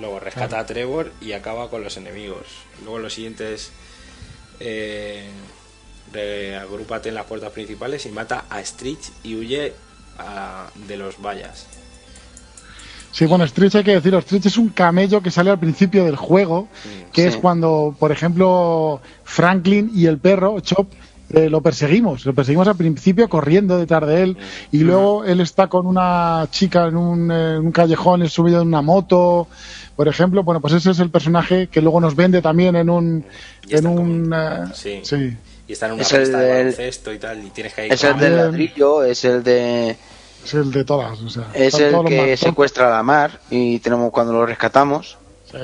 Luego 0.00 0.20
rescata 0.20 0.58
a 0.58 0.66
Trevor 0.66 1.12
y 1.20 1.32
acaba 1.32 1.68
con 1.68 1.82
los 1.82 1.96
enemigos. 1.96 2.46
Luego 2.82 2.98
lo 3.00 3.10
siguiente 3.10 3.54
es. 3.54 3.70
Eh, 4.60 5.28
agrúpate 6.60 7.08
en 7.10 7.14
las 7.14 7.24
puertas 7.26 7.50
principales 7.52 8.04
y 8.06 8.10
mata 8.10 8.44
a 8.50 8.64
Stritch 8.64 9.10
y 9.22 9.36
huye 9.36 9.72
a- 10.18 10.68
de 10.74 10.96
los 10.96 11.20
vallas. 11.20 11.66
Sí, 13.12 13.26
bueno, 13.26 13.46
Stretch 13.46 13.74
hay 13.76 13.84
que 13.84 13.92
decirlo, 13.94 14.20
Stretch 14.20 14.46
es 14.46 14.56
un 14.56 14.68
camello 14.68 15.20
que 15.20 15.30
sale 15.30 15.50
al 15.50 15.58
principio 15.58 16.04
del 16.04 16.16
juego, 16.16 16.68
que 17.12 17.22
Sí. 17.22 17.28
es 17.28 17.36
cuando, 17.36 17.94
por 17.98 18.12
ejemplo, 18.12 19.00
Franklin 19.24 19.90
y 19.94 20.06
el 20.06 20.18
perro, 20.18 20.60
Chop, 20.60 20.88
eh, 21.32 21.48
lo 21.48 21.60
perseguimos, 21.60 22.24
lo 22.26 22.34
perseguimos 22.34 22.66
al 22.68 22.76
principio 22.76 23.28
corriendo 23.28 23.78
detrás 23.78 24.04
de 24.06 24.22
él 24.22 24.36
y 24.72 24.78
luego 24.78 25.24
él 25.24 25.40
está 25.40 25.68
con 25.68 25.86
una 25.86 26.48
chica 26.50 26.86
en 26.86 26.96
un, 26.96 27.30
eh, 27.30 27.56
en 27.56 27.66
un 27.66 27.72
callejón, 27.72 28.22
es 28.22 28.32
subido 28.32 28.62
en 28.62 28.68
una 28.68 28.82
moto, 28.82 29.46
por 29.96 30.08
ejemplo, 30.08 30.42
bueno, 30.42 30.60
pues 30.60 30.74
ese 30.74 30.90
es 30.90 30.98
el 30.98 31.10
personaje 31.10 31.66
que 31.68 31.80
luego 31.82 32.00
nos 32.00 32.16
vende 32.16 32.42
también 32.42 32.74
en 32.76 32.90
un... 32.90 33.24
En 33.68 33.86
un 33.86 34.32
eh, 34.34 34.64
sí. 34.74 35.00
sí. 35.02 35.36
Y 35.68 35.72
está 35.72 35.86
en 35.86 35.92
una 35.92 36.02
Es 36.02 36.12
el 36.12 36.22
pista 36.22 36.38
de 36.40 36.44
del- 36.46 36.56
baloncesto 36.58 37.12
y 37.12 37.18
tal. 37.18 37.44
Y 37.44 37.50
tienes 37.50 37.74
que 37.74 37.86
ir 37.86 37.92
Es 37.92 38.02
el 38.02 38.18
del 38.18 38.36
ladrillo, 38.36 39.04
es 39.04 39.24
el 39.24 39.42
de... 39.44 39.96
es 40.44 40.54
el 40.54 40.70
de 40.72 40.84
todas, 40.84 41.20
o 41.20 41.28
sea, 41.28 41.48
Es 41.54 41.74
el 41.74 41.94
que 42.04 42.36
secuestra 42.36 42.88
a 42.88 42.90
la 42.90 43.02
mar 43.02 43.40
y 43.50 43.78
tenemos 43.80 44.10
cuando 44.10 44.32
lo 44.32 44.46
rescatamos. 44.46 45.18
Sí. 45.50 45.58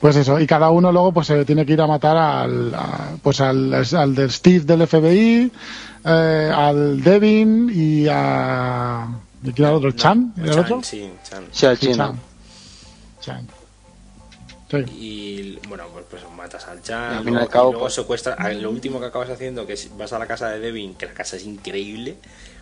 Pues 0.00 0.14
eso, 0.16 0.38
y 0.38 0.46
cada 0.46 0.68
uno 0.70 0.92
luego 0.92 1.12
pues 1.12 1.26
se 1.28 1.44
tiene 1.46 1.64
que 1.64 1.72
ir 1.72 1.80
a 1.80 1.86
matar 1.86 2.16
al, 2.16 2.74
a- 2.74 3.16
pues 3.22 3.40
al, 3.40 3.72
al 3.74 4.14
del 4.14 4.30
Steve 4.30 4.60
del 4.64 4.86
FBI, 4.86 5.50
eh, 6.04 6.52
al 6.54 7.02
Devin 7.02 7.70
y 7.74 8.06
a... 8.10 9.08
¿De 9.40 9.52
quién 9.52 9.64
era 9.66 9.70
el 9.70 9.76
otro? 9.78 9.92
¿Chan? 9.92 10.34
¿Era 10.36 10.46
el 10.46 10.52
Chan, 10.54 10.64
otro? 10.64 10.82
sí, 10.82 11.10
Chan. 11.28 11.44
Sí, 11.50 11.66
al 11.66 11.78
Sí, 11.78 11.86
chino. 11.86 11.96
Chan. 11.96 12.20
Chan. 13.20 13.46
Sí. 14.68 14.76
Y 14.98 15.58
bueno, 15.68 15.84
pues, 15.92 16.04
pues 16.10 16.22
matas 16.36 16.66
al 16.66 16.78
Y 16.78 16.82
Chan. 16.82 17.02
al 17.14 17.18
fin 17.20 17.28
y 17.28 17.30
luego- 17.30 17.44
al 17.44 17.48
cabo, 17.48 17.68
y 17.68 17.72
luego 17.72 17.84
pues- 17.86 17.94
secuestra. 17.94 18.34
a- 18.34 18.52
Lo 18.52 18.70
último 18.70 18.98
que 19.00 19.06
acabas 19.06 19.30
haciendo, 19.30 19.66
que 19.66 19.74
es- 19.74 19.96
vas 19.96 20.12
a 20.12 20.18
la 20.18 20.26
casa 20.26 20.48
de 20.50 20.58
Devin, 20.60 20.94
que 20.94 21.06
la 21.06 21.12
casa 21.14 21.36
es 21.36 21.44
increíble. 21.46 22.16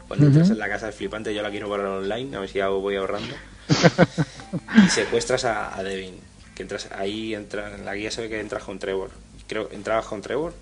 Cuando 0.08 0.26
entras 0.26 0.50
en 0.50 0.58
la 0.58 0.68
casa 0.68 0.89
es 0.89 0.94
flipante, 0.94 1.34
yo 1.34 1.42
la 1.42 1.50
quiero 1.50 1.68
para 1.68 1.91
online, 1.91 2.36
a 2.36 2.41
ver 2.41 2.49
si 2.49 2.58
ya 2.58 2.68
voy 2.68 2.97
ahorrando. 2.97 3.34
y 4.84 4.89
secuestras 4.91 5.44
a, 5.44 5.76
a 5.76 5.83
Devin. 5.83 6.15
Que 6.55 6.62
entras 6.62 6.89
ahí, 6.97 7.34
entra, 7.34 7.74
en 7.74 7.84
la 7.84 7.94
guía 7.94 8.10
se 8.10 8.23
ve 8.23 8.28
que 8.28 8.39
entras 8.41 8.62
con 8.62 8.78
Trevor. 8.78 9.10
Creo, 9.49 9.68
¿entrabas 9.73 10.07
con 10.07 10.20
Trevor? 10.23 10.55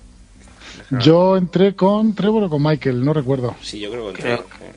Yo 1.01 1.37
entré 1.37 1.75
con 1.77 2.15
Trevor 2.15 2.45
o 2.45 2.49
con 2.51 2.63
Michael, 2.63 3.05
no 3.05 3.13
recuerdo. 3.13 3.55
Sí, 3.63 3.79
yo 3.81 3.91
creo 3.91 4.07
que 4.07 4.13
con 4.13 4.23
Creo. 4.23 4.37
Trevor. 4.39 4.53
eh. 4.63 4.73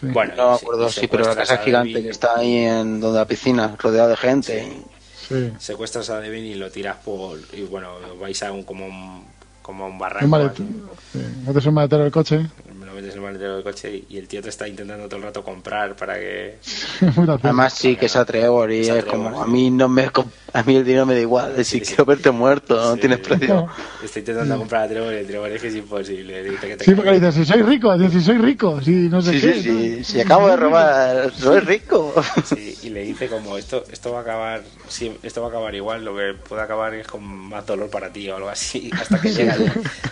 Sí. 0.00 0.06
Bueno, 0.08 0.34
No 0.36 0.50
me 0.50 0.56
acuerdo, 0.56 0.88
sí, 0.90 1.06
pero 1.08 1.24
la 1.24 1.30
secuestras 1.30 1.48
casa 1.48 1.60
a 1.60 1.64
gigante 1.64 1.88
Devin. 1.94 2.04
que 2.04 2.10
está 2.10 2.36
ahí 2.38 2.56
en 2.58 3.00
donde 3.00 3.18
la 3.18 3.26
piscina, 3.26 3.74
rodeada 3.78 4.08
de 4.08 4.16
gente. 4.16 4.62
Sí. 4.72 4.82
Sí. 5.28 5.52
secuestras 5.58 6.10
a 6.10 6.20
Devin 6.20 6.44
y 6.44 6.54
lo 6.54 6.70
tiras 6.70 6.96
por 7.02 7.38
y 7.54 7.62
bueno 7.62 7.92
vais 8.20 8.42
a 8.42 8.52
un 8.52 8.62
como 8.62 8.84
un 8.86 9.24
como 9.62 9.86
un 9.86 9.92
Un 9.92 9.98
barranco 9.98 10.28
malet- 10.36 10.50
así. 10.52 10.66
sí, 11.14 11.18
Metes 11.46 11.64
un 11.64 11.72
maletero 11.74 12.02
del 12.02 12.12
coche. 12.12 12.46
Metes 12.94 13.10
en 13.12 13.18
el 13.18 13.24
maletero 13.24 13.54
del 13.56 13.64
coche 13.64 13.94
y, 14.08 14.14
y 14.14 14.18
el 14.18 14.28
tío 14.28 14.42
te 14.42 14.48
está 14.48 14.66
intentando 14.68 15.06
todo 15.06 15.16
el 15.18 15.22
rato 15.24 15.42
comprar 15.42 15.94
para 15.96 16.14
que. 16.14 16.58
Además 17.42 17.74
sí 17.74 17.96
que 17.96 18.06
es 18.06 18.16
a 18.16 18.24
Trevor 18.24 18.70
y 18.72 18.88
Es 18.88 19.04
como, 19.04 19.30
sí. 19.30 19.36
a 19.42 19.46
mí 19.46 19.70
no 19.70 19.88
me 19.88 20.10
a 20.52 20.62
mí 20.62 20.76
el 20.76 20.84
dinero 20.84 21.04
me 21.06 21.14
da 21.14 21.20
igual, 21.20 21.56
si 21.64 21.64
Sí, 21.64 21.78
sí. 21.80 21.86
quiero 21.86 22.04
verte 22.04 22.30
muerto, 22.30 22.76
no 22.76 22.94
Sí. 22.94 23.00
tienes 23.00 23.18
precio. 23.18 23.66
está 24.02 24.18
intentando 24.20 24.56
comprar 24.58 24.84
a 24.84 24.88
Trevor 24.88 25.12
y 25.12 25.16
el 25.16 25.26
Trevor 25.26 25.50
es 25.50 25.60
que 25.62 25.68
es 25.68 25.74
imposible 25.76 26.42
que 26.60 26.76
te 26.76 26.84
Sí, 26.84 26.94
porque 26.94 27.10
le 27.10 27.20
dices, 27.20 27.34
si 27.34 27.44
soy 27.44 27.62
rico, 27.62 27.96
dice, 27.98 28.18
si 28.18 28.24
soy 28.24 28.38
rico, 28.38 28.80
si 28.80 28.90
no 29.08 29.20
sé 29.20 29.32
Sí, 29.32 29.40
qué. 29.40 29.54
sí, 29.54 29.62
sí, 29.62 30.04
si 30.04 30.20
acabo 30.20 30.48
de 30.48 30.56
robar, 30.56 31.32
soy 31.34 31.60
rico. 31.60 32.14
Sí, 32.44 32.76
y 32.82 32.90
le 32.90 33.02
dice 33.02 33.28
como 33.28 33.56
esto 33.56 33.84
esto 33.90 34.12
va 34.12 34.18
a 34.18 34.22
acabar 34.22 34.62
sí, 34.88 35.16
esto 35.22 35.40
va 35.40 35.48
a 35.48 35.50
acabar 35.50 35.74
igual 35.74 36.04
lo 36.04 36.14
que 36.16 36.34
puede 36.48 36.62
acabar 36.62 36.94
es 36.94 37.06
con 37.06 37.24
más 37.24 37.66
dolor 37.66 37.90
para 37.90 38.12
ti 38.12 38.28
o 38.28 38.36
algo 38.36 38.48
así 38.48 38.90
hasta 39.00 39.20
que 39.20 39.32
llega 39.32 39.56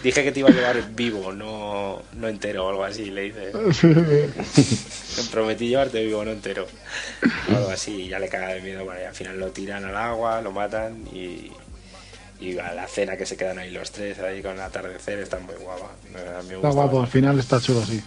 dije 0.02 0.24
que 0.24 0.32
te 0.32 0.40
iba 0.40 0.48
a 0.48 0.52
llevar 0.52 0.82
vivo 0.94 1.32
no 1.32 2.02
no 2.14 2.28
entero 2.28 2.66
algo 2.72 2.84
así 2.84 3.10
le 3.10 3.22
dice 3.32 3.52
prometí 5.30 5.68
llevarte 5.68 6.04
vivo 6.04 6.24
no 6.24 6.32
entero 6.32 6.66
o 7.52 7.56
algo 7.56 7.70
así 7.70 8.02
y 8.02 8.08
ya 8.08 8.18
le 8.18 8.28
caga 8.28 8.48
de 8.48 8.60
miedo 8.60 8.84
vale, 8.84 9.06
al 9.06 9.14
final 9.14 9.38
lo 9.38 9.50
tiran 9.50 9.84
al 9.84 9.96
agua 9.96 10.40
lo 10.42 10.52
matan 10.52 11.04
y 11.12 11.50
y 12.40 12.58
a 12.58 12.74
la 12.74 12.88
cena 12.88 13.16
que 13.16 13.24
se 13.24 13.36
quedan 13.36 13.58
ahí 13.58 13.70
los 13.70 13.92
tres 13.92 14.18
ahí 14.18 14.42
con 14.42 14.52
el 14.54 14.60
atardecer 14.60 15.18
está 15.20 15.38
muy 15.38 15.54
guapa 15.54 15.90
A 16.38 16.42
mí 16.42 16.48
me 16.48 16.54
Está 16.56 16.70
guapo, 16.70 17.00
al 17.00 17.06
final 17.06 17.38
está 17.38 17.60
chulo, 17.60 17.84
sí. 17.86 18.02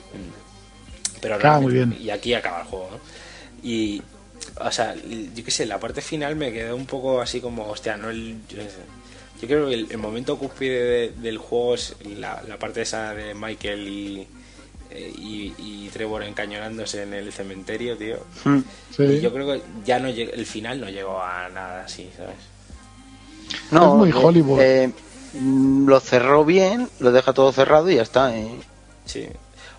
pero 1.22 1.36
Acaba 1.36 1.62
muy 1.62 1.74
bien. 1.74 1.96
y 2.00 2.10
aquí 2.10 2.34
acaba 2.34 2.60
el 2.62 2.66
juego 2.68 2.90
¿no? 2.92 3.00
y 3.64 4.02
o 4.60 4.72
sea 4.72 4.94
yo 4.96 5.44
qué 5.46 5.52
sé 5.52 5.66
la 5.66 5.80
parte 5.80 6.02
final 6.02 6.36
me 6.36 6.52
quedó 6.52 6.76
un 6.76 6.86
poco 6.86 7.22
así 7.22 7.40
como 7.40 7.66
hostia 7.70 7.96
no 7.98 8.10
el 8.10 8.38
yo, 8.50 8.58
yo 9.42 9.48
creo 9.48 9.68
que 9.70 9.74
el, 9.76 9.88
el 9.92 9.98
momento 9.98 10.38
cúspide 10.38 10.84
de- 10.84 11.10
del 11.22 11.38
juego 11.38 11.76
es 11.76 11.96
la, 12.18 12.44
la 12.48 12.58
parte 12.60 12.82
esa 12.82 13.14
de 13.14 13.34
Michael 13.36 13.88
y 13.88 14.28
y, 15.00 15.54
y 15.58 15.90
Trevor 15.94 16.24
encañonándose 16.24 17.04
en 17.04 17.14
el 17.14 17.32
cementerio, 17.32 17.98
tío. 17.98 18.18
Mm. 18.44 18.60
Sí. 18.96 19.04
Y 19.04 19.22
yo 19.22 19.34
creo 19.34 19.48
que 19.48 19.62
ya 19.86 20.00
no 20.00 20.08
el 20.08 20.46
final 20.46 20.80
no 20.82 20.90
llegó 20.90 21.22
a 21.22 21.50
nada 21.50 21.84
así, 21.86 22.10
¿sabes? 22.16 22.36
No, 23.72 23.92
Es 23.92 23.98
muy 23.98 24.10
eh, 24.10 24.14
Hollywood. 24.26 24.60
eh, 24.62 24.92
lo 25.86 26.00
cerró 26.00 26.46
bien, 26.46 26.90
lo 27.00 27.12
deja 27.12 27.34
todo 27.34 27.52
cerrado 27.52 27.90
y 27.90 27.96
ya 27.96 28.02
está. 28.02 28.36
eh. 28.36 28.52
Sí. 29.06 29.28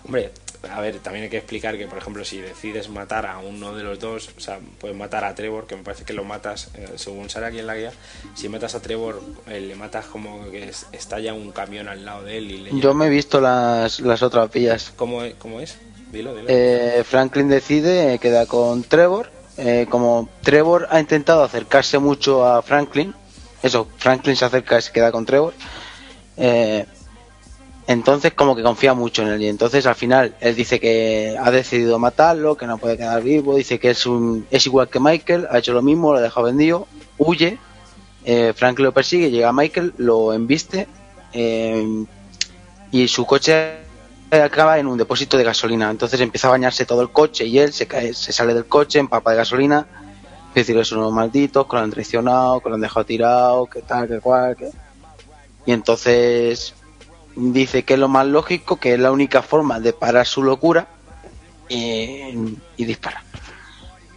Hombre, 0.05 0.31
a 0.71 0.79
ver, 0.81 0.99
también 0.99 1.23
hay 1.25 1.29
que 1.29 1.37
explicar 1.37 1.77
que, 1.77 1.87
por 1.87 1.97
ejemplo, 1.97 2.23
si 2.25 2.39
decides 2.39 2.89
matar 2.89 3.25
a 3.25 3.37
uno 3.39 3.73
de 3.75 3.83
los 3.83 3.99
dos, 3.99 4.29
o 4.37 4.39
sea, 4.39 4.59
puedes 4.79 4.95
matar 4.95 5.23
a 5.25 5.33
Trevor, 5.35 5.67
que 5.67 5.75
me 5.75 5.83
parece 5.83 6.03
que 6.05 6.13
lo 6.13 6.23
matas, 6.23 6.69
eh, 6.75 6.87
según 6.95 7.29
sale 7.29 7.47
aquí 7.47 7.59
en 7.59 7.67
la 7.67 7.75
guía, 7.75 7.91
si 8.35 8.49
matas 8.49 8.75
a 8.75 8.81
Trevor, 8.81 9.21
eh, 9.47 9.59
le 9.59 9.75
matas 9.75 10.05
como 10.05 10.49
que 10.51 10.69
es- 10.69 10.85
estalla 10.91 11.33
un 11.33 11.51
camión 11.51 11.87
al 11.87 12.03
lado 12.05 12.23
de 12.23 12.37
él 12.37 12.51
y 12.51 12.57
le 12.59 12.79
Yo 12.79 12.93
me 12.93 13.07
he 13.07 13.09
visto 13.09 13.39
las, 13.41 13.99
las 13.99 14.21
otras 14.23 14.51
vías. 14.51 14.93
¿Cómo, 14.95 15.23
es- 15.23 15.35
cómo 15.35 15.59
es? 15.61 15.77
Dilo, 16.11 16.33
dilo. 16.35 16.47
Eh, 16.49 17.03
Franklin 17.05 17.49
decide 17.49 18.13
eh, 18.13 18.19
queda 18.19 18.45
con 18.45 18.83
Trevor. 18.83 19.29
eh, 19.57 19.87
como 19.89 20.29
Trevor 20.43 20.87
ha 20.91 20.99
intentado 20.99 21.43
acercarse 21.43 21.97
mucho 21.99 22.45
a 22.45 22.61
Franklin, 22.61 23.13
eso, 23.63 23.87
Franklin 23.97 24.35
se 24.35 24.45
acerca 24.45 24.77
y 24.77 24.81
se 24.83 24.91
queda 24.91 25.11
con 25.11 25.25
Trevor. 25.25 25.53
eh, 26.37 26.85
entonces 27.87 28.33
como 28.33 28.55
que 28.55 28.63
confía 28.63 28.93
mucho 28.93 29.23
en 29.23 29.29
él 29.29 29.41
y 29.41 29.47
entonces 29.47 29.85
al 29.85 29.95
final 29.95 30.35
él 30.41 30.55
dice 30.55 30.79
que 30.79 31.37
ha 31.39 31.49
decidido 31.51 31.97
matarlo, 31.99 32.55
que 32.55 32.67
no 32.67 32.77
puede 32.77 32.97
quedar 32.97 33.23
vivo, 33.23 33.55
dice 33.55 33.79
que 33.79 33.91
es 33.91 34.05
un 34.05 34.45
es 34.51 34.65
igual 34.65 34.89
que 34.89 34.99
Michael, 34.99 35.47
ha 35.49 35.57
hecho 35.57 35.73
lo 35.73 35.81
mismo, 35.81 36.11
lo 36.11 36.19
ha 36.19 36.21
dejado 36.21 36.47
vendido, 36.47 36.87
huye, 37.17 37.57
eh, 38.25 38.53
Franklin 38.53 38.85
lo 38.85 38.93
persigue, 38.93 39.31
llega 39.31 39.53
Michael, 39.53 39.93
lo 39.97 40.33
embiste 40.33 40.87
eh, 41.33 42.05
y 42.91 43.07
su 43.07 43.25
coche 43.25 43.87
acaba 44.31 44.77
en 44.79 44.87
un 44.87 44.97
depósito 44.97 45.37
de 45.37 45.43
gasolina. 45.43 45.89
Entonces 45.89 46.19
empieza 46.19 46.47
a 46.47 46.51
bañarse 46.51 46.85
todo 46.85 47.01
el 47.01 47.09
coche 47.09 47.45
y 47.45 47.59
él 47.59 47.71
se 47.71 47.87
cae, 47.87 48.13
se 48.13 48.33
sale 48.33 48.53
del 48.53 48.65
coche, 48.65 48.99
empapa 48.99 49.31
de 49.31 49.37
gasolina. 49.37 49.87
Es 50.49 50.67
decir, 50.67 50.77
es 50.77 50.91
unos 50.91 51.13
malditos, 51.13 51.67
que 51.67 51.75
lo 51.75 51.83
han 51.83 51.91
traicionado, 51.91 52.59
que 52.59 52.69
lo 52.69 52.75
han 52.75 52.81
dejado 52.81 53.05
tirado, 53.05 53.65
que 53.67 53.81
tal, 53.81 54.07
que 54.07 54.19
cual, 54.19 54.55
que... 54.55 54.69
Y 55.65 55.71
entonces 55.71 56.73
dice 57.37 57.83
que 57.83 57.93
es 57.93 57.99
lo 57.99 58.07
más 58.07 58.25
lógico, 58.27 58.77
que 58.77 58.93
es 58.93 58.99
la 58.99 59.11
única 59.11 59.41
forma 59.41 59.79
de 59.79 59.93
parar 59.93 60.25
su 60.25 60.43
locura 60.43 60.87
y, 61.69 62.57
y 62.77 62.85
dispara. 62.85 63.23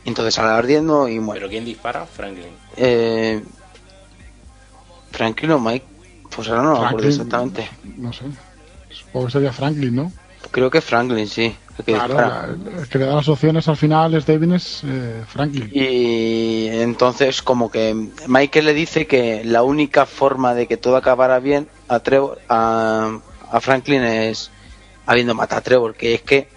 Entonces 0.04 0.34
sale 0.34 0.48
ardiendo 0.48 1.08
y 1.08 1.20
muere. 1.20 1.40
¿Pero 1.40 1.50
quién 1.50 1.64
dispara? 1.64 2.06
Franklin. 2.06 2.46
Eh, 2.76 3.42
Franklin 5.12 5.50
o 5.52 5.60
Mike, 5.60 5.86
pues 6.34 6.48
ahora 6.48 6.62
no 6.62 6.72
me 6.72 6.76
acuerdo 6.86 6.88
Franklin, 6.88 7.10
exactamente. 7.10 7.70
No 7.96 8.12
sé. 8.12 8.24
Supongo 8.90 9.26
que 9.26 9.32
sería 9.32 9.52
Franklin, 9.52 9.94
¿no? 9.94 10.12
Creo 10.50 10.70
que 10.70 10.80
Franklin, 10.80 11.28
sí. 11.28 11.54
Que 11.82 11.92
Claro, 11.92 12.14
dispara. 12.14 12.48
el 12.82 12.88
que 12.88 12.98
le 12.98 13.06
da 13.06 13.16
las 13.16 13.28
opciones 13.28 13.66
al 13.68 13.76
final 13.76 14.14
es 14.14 14.26
David 14.26 14.52
es 14.52 14.82
eh, 14.84 15.22
Franklin. 15.28 15.70
Y 15.72 16.68
entonces 16.68 17.42
como 17.42 17.70
que 17.70 17.94
Michael 18.26 18.66
le 18.66 18.74
dice 18.74 19.06
que 19.06 19.42
la 19.44 19.62
única 19.62 20.06
forma 20.06 20.54
de 20.54 20.66
que 20.66 20.76
todo 20.76 20.96
acabara 20.96 21.38
bien 21.40 21.68
a 21.88 22.00
Trevor, 22.00 22.40
a, 22.48 23.18
a 23.50 23.60
Franklin 23.60 24.02
es 24.02 24.50
habiendo 25.06 25.34
matado 25.34 25.58
a 25.58 25.62
Trevor, 25.62 25.94
que 25.94 26.14
es 26.14 26.22
que 26.22 26.48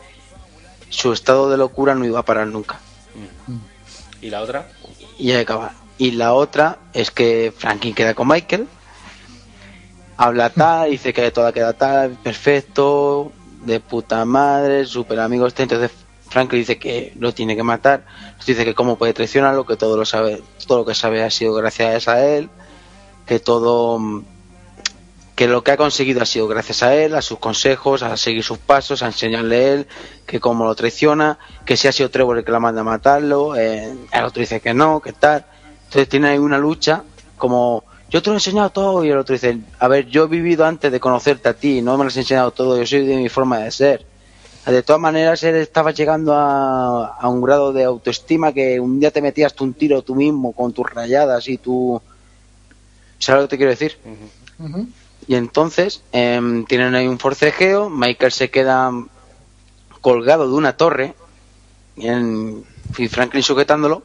su 0.90 1.12
estado 1.14 1.50
de 1.50 1.58
locura 1.58 1.96
no 1.96 2.06
iba 2.06 2.20
a 2.20 2.24
parar 2.26 2.48
nunca. 2.48 2.80
¿Y 4.22 4.30
la 4.30 4.42
otra? 4.42 4.68
Y 5.18 5.32
acaba. 5.32 5.74
Y 5.98 6.12
la 6.12 6.34
otra 6.34 6.78
es 6.94 7.12
que 7.12 7.54
Franklin 7.56 7.94
queda 7.96 8.14
con 8.14 8.28
Michael, 8.28 8.68
habla 10.18 10.50
tal, 10.50 10.92
dice 10.92 11.14
que 11.14 11.32
todo 11.32 11.52
queda 11.54 11.74
tal, 11.74 12.12
perfecto, 12.12 13.32
de 13.66 13.80
puta 13.80 14.26
madre, 14.26 14.86
super 14.86 15.20
amigo 15.20 15.48
este. 15.48 15.64
Entonces 15.64 15.92
Franklin 16.30 16.62
dice 16.62 16.80
que 16.80 17.14
lo 17.20 17.34
tiene 17.34 17.56
que 17.56 17.64
matar, 17.64 18.06
dice 18.46 18.66
que 18.66 18.74
cómo 18.74 18.98
puede 18.98 19.14
traicionarlo, 19.14 19.66
que 19.66 19.76
todo 19.76 19.98
lo 19.98 20.06
sabe, 20.06 20.42
todo 20.68 20.80
lo 20.80 20.86
que 20.86 20.96
sabe 20.96 21.24
ha 21.24 21.30
sido 21.30 21.54
gracias 21.54 22.08
a 22.08 22.26
él, 22.26 22.50
que 23.26 23.40
todo 23.40 24.24
que 25.36 25.48
lo 25.48 25.64
que 25.64 25.72
ha 25.72 25.78
conseguido 25.78 26.22
ha 26.22 26.26
sido 26.26 26.48
gracias 26.48 26.84
a 26.84 26.96
él, 26.96 27.16
a 27.16 27.22
sus 27.22 27.40
consejos, 27.40 28.04
a 28.04 28.18
seguir 28.18 28.44
sus 28.44 28.60
pasos, 28.60 29.02
a 29.02 29.08
enseñarle 29.08 29.56
a 29.56 29.74
él 29.74 29.88
que 30.28 30.40
cómo 30.40 30.66
lo 30.66 30.76
traiciona, 30.76 31.40
que 31.66 31.76
si 31.76 31.88
ha 31.88 31.92
sido 31.92 32.10
Trevor 32.10 32.38
el 32.38 32.46
que 32.46 32.52
la 32.52 32.60
manda 32.60 32.82
a 32.82 32.84
matarlo, 32.84 33.56
eh, 33.56 33.96
el 34.12 34.24
otro 34.24 34.40
dice 34.40 34.62
que 34.62 34.74
no, 34.74 35.02
que 35.02 35.14
tal. 35.14 35.46
Entonces 35.86 36.08
tiene 36.08 36.30
ahí 36.30 36.38
una 36.38 36.58
lucha 36.58 37.04
como 37.38 37.84
yo 38.14 38.22
te 38.22 38.30
lo 38.30 38.36
he 38.36 38.38
enseñado 38.38 38.70
todo 38.70 39.04
y 39.04 39.10
el 39.10 39.18
otro 39.18 39.34
dice, 39.34 39.58
a 39.80 39.88
ver, 39.88 40.06
yo 40.08 40.26
he 40.26 40.28
vivido 40.28 40.66
antes 40.66 40.92
de 40.92 41.00
conocerte 41.00 41.50
a 41.50 41.54
ti, 41.56 41.82
no 41.82 41.98
me 41.98 42.04
lo 42.04 42.10
has 42.10 42.16
enseñado 42.18 42.52
todo, 42.52 42.78
yo 42.78 42.86
soy 42.86 43.06
de 43.08 43.16
mi 43.18 43.28
forma 43.28 43.58
de 43.58 43.72
ser. 43.72 44.06
De 44.68 44.84
todas 44.84 45.02
maneras, 45.02 45.42
él 45.44 45.56
estaba 45.56 45.92
llegando 45.92 46.32
a, 46.34 47.08
a 47.20 47.28
un 47.28 47.42
grado 47.42 47.74
de 47.74 47.84
autoestima 47.84 48.54
que 48.54 48.80
un 48.80 49.00
día 49.00 49.10
te 49.12 49.22
metías 49.22 49.54
tú 49.56 49.64
un 49.66 49.74
tiro 49.74 50.04
tú 50.04 50.14
mismo 50.16 50.54
con 50.54 50.72
tus 50.72 50.90
rayadas 50.90 51.50
y 51.50 51.58
tu... 51.58 52.00
¿Sabes 53.20 53.42
lo 53.42 53.48
que 53.48 53.52
te 53.52 53.58
quiero 53.58 53.72
decir? 53.72 53.98
Y 55.28 55.36
entonces 55.36 56.02
em, 56.12 56.66
tienen 56.66 56.94
ahí 56.96 57.08
un 57.08 57.18
forcejeo, 57.20 57.90
Michael 57.90 58.32
se 58.32 58.50
queda 58.52 58.92
colgado 60.02 60.48
de 60.48 60.54
una 60.54 60.78
torre 60.78 61.16
en- 61.98 62.64
y 62.98 63.08
Franklin 63.08 63.42
sujetándolo. 63.44 64.04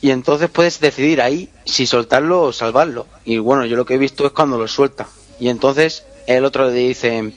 Y 0.00 0.10
entonces 0.10 0.48
puedes 0.48 0.80
decidir 0.80 1.20
ahí 1.20 1.48
si 1.64 1.86
soltarlo 1.86 2.42
o 2.42 2.52
salvarlo. 2.52 3.06
Y 3.24 3.38
bueno, 3.38 3.66
yo 3.66 3.76
lo 3.76 3.84
que 3.84 3.94
he 3.94 3.98
visto 3.98 4.26
es 4.26 4.32
cuando 4.32 4.58
lo 4.58 4.68
suelta. 4.68 5.08
Y 5.40 5.48
entonces 5.48 6.04
el 6.26 6.44
otro 6.44 6.66
le 6.66 6.72
dice, 6.72 7.32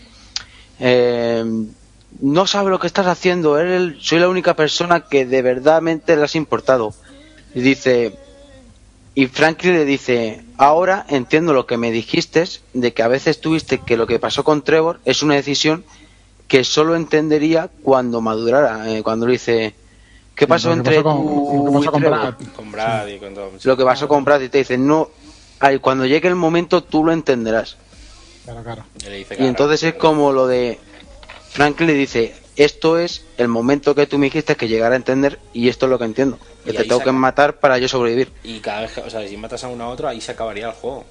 em, 0.80 1.68
no 2.20 2.46
sabe 2.46 2.70
lo 2.70 2.80
que 2.80 2.88
estás 2.88 3.08
haciendo, 3.08 3.58
él, 3.60 3.98
soy 4.02 4.20
la 4.20 4.30
única 4.30 4.56
persona 4.56 5.02
que 5.02 5.26
de 5.26 5.42
verdadmente 5.42 6.16
le 6.16 6.24
has 6.24 6.36
importado. 6.36 6.94
Y 7.56 7.62
dice, 7.62 8.18
y 9.16 9.28
Franklin 9.28 9.74
le 9.74 9.86
dice, 9.86 10.44
ahora 10.58 11.06
entiendo 11.10 11.54
lo 11.54 11.66
que 11.66 11.78
me 11.78 11.92
dijiste, 11.92 12.44
de 12.74 12.94
que 12.94 13.04
a 13.04 13.08
veces 13.08 13.42
tuviste 13.42 13.80
que 13.80 13.98
lo 13.98 14.08
que 14.08 14.20
pasó 14.20 14.44
con 14.44 14.62
Trevor 14.62 15.00
es 15.06 15.24
una 15.24 15.36
decisión 15.36 15.84
que 16.48 16.64
solo 16.64 16.96
entendería 16.96 17.70
cuando 17.84 18.22
madurara. 18.22 18.92
eh, 18.92 19.04
cuando 19.04 19.26
dice, 19.26 19.74
¿qué 20.42 20.48
pasó 20.48 20.74
entre 20.74 20.96
pasó 21.04 21.04
con- 21.04 21.26
tú 21.26 21.72
lo 21.74 21.82
que 21.82 21.86
pasó 21.86 21.92
con? 21.92 22.02
Brad. 22.02 22.34
Con 22.56 22.72
Brad 22.72 23.08
y 23.08 23.18
con. 23.20 23.36
Lo 23.64 23.78
que 23.78 23.84
pasó 23.86 24.08
con 24.08 24.24
Brad 24.26 24.42
y 24.42 24.50
te 24.50 24.58
dice, 24.60 24.78
no, 24.78 25.10
ay, 25.60 25.78
cuando 25.80 26.06
llegue 26.06 26.28
el 26.28 26.36
momento 26.36 26.84
tú 26.84 27.04
lo 27.04 27.12
entenderás. 27.12 27.78
Claro, 28.46 28.64
claro. 28.64 28.84
Y 29.02 29.10
le 29.10 29.18
dice, 29.18 29.34
Y 29.36 29.38
claro, 29.38 29.50
entonces 29.50 29.84
es 29.84 29.94
como 29.94 30.32
lo 30.32 30.48
de 30.48 30.80
Franklin 31.52 31.88
le 31.88 31.94
dice, 31.94 32.34
esto 32.56 32.98
es 32.98 33.24
el 33.38 33.48
momento 33.50 33.94
que 33.94 34.08
tú 34.08 34.18
me 34.18 34.26
dijiste 34.28 34.56
que 34.56 34.68
llegara 34.68 34.94
a 34.94 34.98
entender 34.98 35.40
y 35.54 35.70
esto 35.70 35.86
es 35.86 35.90
lo 35.92 36.00
que 36.00 36.06
entiendo. 36.06 36.40
Que 36.66 36.72
Y 36.72 36.74
te 36.74 36.80
tengo 36.84 36.98
saca- 36.98 37.06
que 37.06 37.12
matar 37.12 37.60
para 37.60 37.78
yo 37.78 37.88
sobrevivir. 37.88 38.32
Y 38.44 38.60
cada 38.60 38.82
vez 38.82 38.94
que, 38.94 39.02
o 39.02 39.10
sea, 39.10 39.28
si 39.28 39.38
matas 39.38 39.64
a 39.64 39.68
uno 39.68 39.84
a 39.84 39.90
otro, 39.90 40.08
ahí 40.08 40.20
se 40.22 40.32
acabaría 40.32 40.68
el 40.68 40.74
juego. 40.74 41.06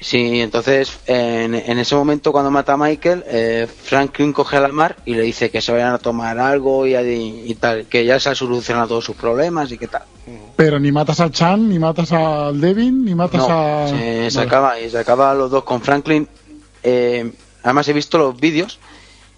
Sí, 0.00 0.40
entonces 0.40 0.98
en, 1.06 1.54
en 1.54 1.78
ese 1.78 1.94
momento 1.94 2.30
cuando 2.30 2.50
mata 2.50 2.74
a 2.74 2.76
Michael, 2.76 3.24
eh, 3.26 3.66
Franklin 3.84 4.32
coge 4.34 4.58
a 4.58 4.60
la 4.60 4.68
mar 4.68 4.96
y 5.06 5.14
le 5.14 5.22
dice 5.22 5.50
que 5.50 5.62
se 5.62 5.72
vayan 5.72 5.94
a 5.94 5.98
tomar 5.98 6.38
algo 6.38 6.86
y, 6.86 6.94
y- 6.94 7.44
y 7.46 7.54
tal, 7.54 7.86
que 7.86 8.04
ya 8.04 8.20
se 8.20 8.28
ha 8.28 8.34
solucionado 8.34 8.88
todos 8.88 9.04
sus 9.04 9.16
problemas 9.16 9.72
y 9.72 9.78
que 9.78 9.86
tal. 9.88 10.02
Pero 10.56 10.78
ni 10.78 10.92
matas 10.92 11.20
al 11.20 11.30
Chan, 11.30 11.68
ni 11.68 11.78
matas 11.78 12.12
al 12.12 12.60
Devin, 12.60 13.04
ni 13.04 13.14
matas 13.14 13.48
No, 13.48 13.84
a. 13.84 13.88
se, 13.88 14.30
se 14.30 14.36
Vale. 14.38 14.48
acaba 14.48 14.80
y 14.80 14.90
se 14.90 14.98
acaba 14.98 15.32
los 15.32 15.50
dos 15.50 15.64
con 15.64 15.80
Franklin. 15.80 16.28
Eh, 16.82 17.32
además 17.62 17.88
he 17.88 17.92
visto 17.94 18.18
los 18.18 18.38
vídeos 18.38 18.78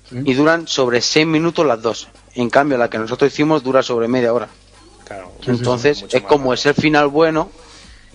Sí. 0.09 0.18
y 0.25 0.35
duran 0.35 0.68
sobre 0.68 1.01
6 1.01 1.26
minutos 1.26 1.67
las 1.67 1.83
dos. 1.83 2.09
En 2.36 2.49
cambio 2.51 2.78
la 2.78 2.89
que 2.91 2.97
nosotros 2.99 3.33
hicimos 3.33 3.62
dura 3.65 3.83
sobre 3.83 4.07
media 4.09 4.33
hora. 4.33 4.49
Claro. 5.05 5.33
sí, 5.44 5.51
Entonces 5.51 6.05
es 6.10 6.23
como 6.23 6.55
es 6.55 6.65
el 6.67 6.75
final 6.75 7.09
bueno, 7.09 7.51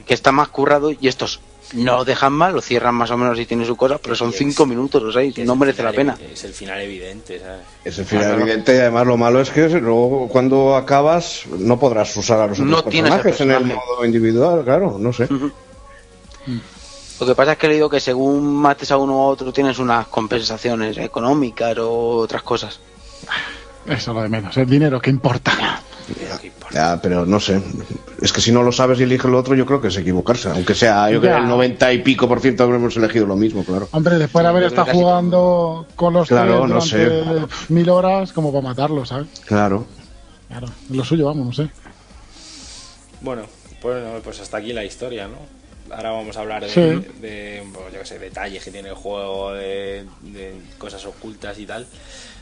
que 0.06 0.14
está 0.14 0.32
más 0.34 0.48
currado 0.50 0.92
y 0.92 1.08
estos 1.10 1.40
no 1.74 1.98
lo 1.98 2.06
dejan 2.06 2.33
mal, 2.33 2.53
lo 2.53 2.61
cierran 2.61 2.95
más 2.95 3.11
o 3.11 3.17
menos 3.17 3.40
y 3.40 3.45
tiene 3.45 3.66
su 3.66 3.75
cosa, 3.75 3.98
pero 3.98 4.16
son 4.16 4.33
5 4.33 4.66
minutos 4.66 5.01
o 5.03 5.11
6, 5.11 5.33
que 5.33 5.41
es 5.41 5.48
no 5.48 5.56
merece 5.56 5.83
la 5.83 5.91
pena. 5.93 6.17
Es 6.33 6.43
el 6.43 6.53
final 6.53 6.82
evidente, 6.82 7.40
¿sabes? 7.40 7.61
Es 7.85 8.00
el 8.00 8.06
final 8.06 8.24
Ah, 8.25 8.27
claro. 8.30 8.41
evidente 8.43 8.75
y 8.75 8.80
además 8.80 9.08
lo 9.08 9.17
malo 9.17 9.41
es 9.41 9.50
que 9.50 9.67
luego 9.69 10.27
cuando 10.27 10.75
acabas 10.75 11.43
no 11.58 11.80
podrás 11.80 12.16
usar 12.17 12.40
a 12.40 12.48
los 12.48 12.59
otros 12.59 12.69
No 12.69 12.83
personajes 12.83 13.41
en 13.41 13.51
el 13.51 13.66
modo 13.66 14.06
individual, 14.06 14.64
claro, 14.64 14.98
no 15.00 15.14
sé. 15.14 15.27
Lo 17.19 17.27
que 17.27 17.35
pasa 17.35 17.51
es 17.53 17.58
que 17.59 17.67
le 17.67 17.75
digo 17.75 17.90
que 17.90 18.00
según 18.00 18.56
mates 18.56 18.90
a 18.91 18.98
uno 18.98 19.14
u 19.14 19.19
otro 19.22 19.53
tienes 19.53 19.77
unas 19.77 20.08
compensaciones 20.08 20.98
económicas 20.98 21.77
o 21.77 22.17
otras 22.17 22.41
cosas. 22.41 22.80
Eso 23.85 23.93
es 23.95 24.08
lo 24.08 24.22
de 24.24 24.30
menos. 24.30 24.58
El 24.58 24.67
dinero, 24.69 25.00
¿qué 25.00 25.11
importa? 25.11 25.82
¿Qué 26.40 26.48
importa? 26.48 26.74
Ya, 26.76 27.02
pero 27.02 27.26
no 27.26 27.40
sé. 27.40 27.62
Es 28.22 28.32
que 28.32 28.42
si 28.42 28.52
no 28.52 28.64
lo 28.64 28.72
sabes 28.72 29.00
y 29.00 29.04
eliges 29.04 29.30
lo 29.30 29.38
otro, 29.40 29.56
yo 29.56 29.66
creo 29.66 29.82
que 29.82 29.88
es 29.90 29.98
equivocarse. 29.98 30.50
Aunque 30.50 30.74
sea, 30.76 31.10
yo 31.12 31.20
creo 31.20 31.32
Ya. 31.34 31.38
que 31.38 31.44
el 31.44 31.50
90 31.50 31.94
y 31.94 31.98
pico 32.00 32.28
por 32.28 32.40
ciento 32.40 32.64
habremos 32.64 32.96
elegido 32.98 33.26
lo 33.26 33.36
mismo, 33.36 33.64
claro. 33.64 33.88
Hombre, 33.92 34.18
después 34.18 34.44
de 34.44 34.50
haber 34.50 34.64
estado 34.64 34.92
jugando 34.92 35.88
con 35.96 36.14
los 36.14 36.28
Claro, 36.28 36.66
tres 36.68 36.94
no 36.94 37.08
durante 37.22 37.46
pf, 37.48 37.74
mil 37.74 37.90
horas, 37.90 38.32
como 38.34 38.52
para 38.52 38.64
matarlo, 38.70 39.06
¿sabes? 39.06 39.28
Claro. 39.46 39.86
Claro, 40.48 40.68
es 40.90 40.96
lo 40.96 41.04
suyo, 41.04 41.26
vamos, 41.28 41.46
no 41.46 41.54
sé. 41.54 41.70
Bueno, 43.22 43.44
pues, 43.82 44.04
pues 44.24 44.40
hasta 44.40 44.58
aquí 44.58 44.74
la 44.74 44.84
historia, 44.84 45.28
¿no? 45.28 45.38
Ahora 45.96 46.12
vamos 46.12 46.38
a 46.38 46.42
hablar 46.42 46.62
de, 46.64 46.70
Sí. 46.70 46.80
de, 47.22 47.64
pues, 47.74 47.94
yo 47.94 48.00
qué 48.00 48.06
sé, 48.06 48.20
detalles 48.20 48.64
que 48.64 48.72
tiene 48.72 48.90
el 48.90 48.96
juego, 48.96 49.54
de, 49.54 50.06
de 50.22 50.56
cosas 50.78 51.06
ocultas 51.06 51.60
y 51.60 51.66
tal. 51.66 51.86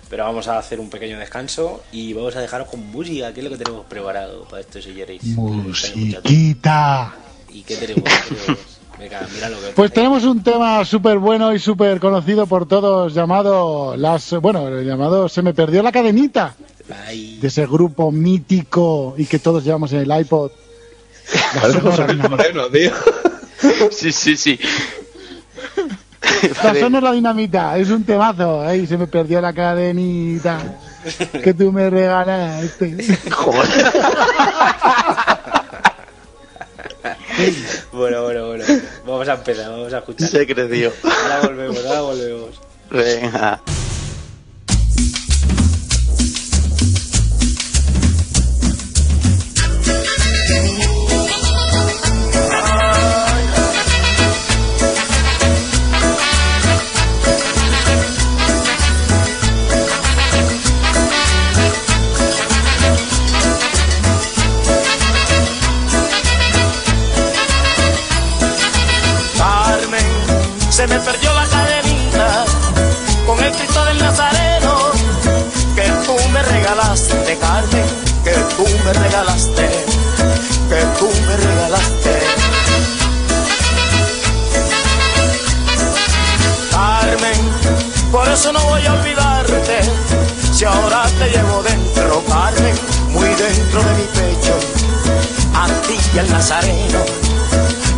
Pero 0.09 0.23
vamos 0.23 0.47
a 0.47 0.57
hacer 0.57 0.79
un 0.79 0.89
pequeño 0.89 1.19
descanso 1.19 1.83
y 1.91 2.13
vamos 2.13 2.35
a 2.35 2.41
dejaros 2.41 2.67
con 2.67 2.79
música, 2.91 3.31
que 3.33 3.41
es 3.41 3.43
lo 3.43 3.49
que 3.51 3.57
tenemos 3.57 3.85
preparado 3.85 4.43
para 4.45 4.61
esto, 4.61 4.81
si 4.81 4.91
queréis. 4.91 5.23
Musiquita. 5.23 7.13
¿Y 7.49 7.61
qué 7.61 7.75
tenemos? 7.75 8.03
¿Qué 8.03 8.35
tenemos? 8.35 8.65
Venga, 8.97 9.27
mira 9.33 9.49
lo 9.49 9.55
que 9.57 9.67
Pues 9.67 9.75
tenéis. 9.75 9.93
tenemos 9.93 10.23
un 10.25 10.43
tema 10.43 10.83
súper 10.83 11.19
bueno 11.19 11.53
y 11.53 11.59
súper 11.59 11.99
conocido 11.99 12.47
por 12.47 12.67
todos 12.67 13.13
llamado 13.13 13.95
las 13.95 14.31
bueno, 14.41 14.67
el 14.67 14.85
llamado 14.85 15.29
Se 15.29 15.41
me 15.41 15.53
perdió 15.53 15.81
la 15.81 15.91
cadenita 15.91 16.53
Ay, 17.07 17.37
de 17.39 17.47
ese 17.47 17.65
grupo 17.65 18.11
mítico 18.11 19.13
y 19.17 19.25
que 19.25 19.39
todos 19.39 19.63
llevamos 19.63 19.93
en 19.93 19.99
el 19.99 20.19
iPod. 20.21 20.51
Moreno, 22.29 22.67
tío. 22.67 22.91
Sí, 23.91 24.11
sí, 24.13 24.37
sí. 24.37 24.57
La 26.63 26.75
Sonora 26.75 27.11
Dinamita, 27.11 27.77
es 27.77 27.89
un 27.89 28.03
temazo. 28.03 28.61
Ay, 28.61 28.87
se 28.87 28.97
me 28.97 29.07
perdió 29.07 29.41
la 29.41 29.53
cadenita 29.53 30.59
que 31.43 31.53
tú 31.53 31.71
me 31.71 31.89
regalaste. 31.89 32.97
Joder. 33.31 33.91
bueno, 37.91 38.23
bueno, 38.23 38.47
bueno. 38.47 38.65
Vamos 39.05 39.27
a 39.27 39.33
empezar, 39.33 39.71
vamos 39.71 39.93
a 39.93 39.99
escuchar. 39.99 40.29
Se 40.29 40.47
creció. 40.47 40.91
Ahora 41.03 41.41
volvemos, 41.47 41.85
ahora 41.85 42.01
volvemos. 42.01 42.61
Venga. 42.91 43.61
Se 70.79 70.87
me 70.87 70.99
perdió 71.01 71.33
la 71.33 71.45
cadenita 71.45 72.45
con 73.25 73.37
el 73.43 73.51
Cristo 73.51 73.83
del 73.83 73.97
Nazareno 73.97 74.77
que 75.75 75.83
tú 76.05 76.15
me 76.31 76.41
regalaste, 76.41 77.37
Carmen, 77.37 77.85
que 78.23 78.31
tú 78.55 78.65
me 78.85 78.93
regalaste, 78.93 79.69
que 80.69 80.81
tú 80.97 81.09
me 81.27 81.35
regalaste. 81.35 82.19
Carmen, 86.71 87.39
por 88.09 88.29
eso 88.29 88.53
no 88.53 88.61
voy 88.61 88.85
a 88.85 88.93
olvidarte, 88.93 89.81
si 90.53 90.63
ahora 90.63 91.03
te 91.19 91.29
llevo 91.29 91.61
dentro, 91.61 92.23
Carmen, 92.25 92.75
muy 93.09 93.27
dentro 93.27 93.83
de 93.83 93.93
mi 93.95 94.07
pecho, 94.17 94.55
a 95.55 95.67
ti 95.85 95.97
y 96.15 96.19
al 96.19 96.29
Nazareno 96.31 97.29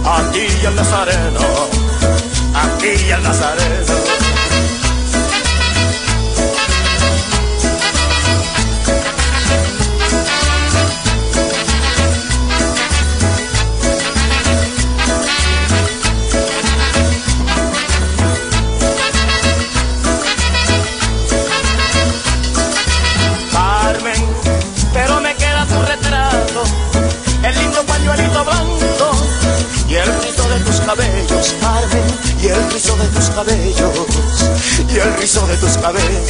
a 0.05 0.31
ti 0.31 0.47
y 0.61 0.65
al 0.65 0.75
Nazareno, 0.75 1.39
a 2.53 2.77
ti 2.77 3.05
y 3.07 3.11
al 3.11 3.23
Nazareno. 3.23 4.20
De 35.51 35.57
tus 35.57 35.77
cabellos. 35.77 36.29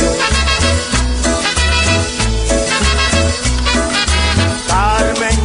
Carmen, 4.68 5.40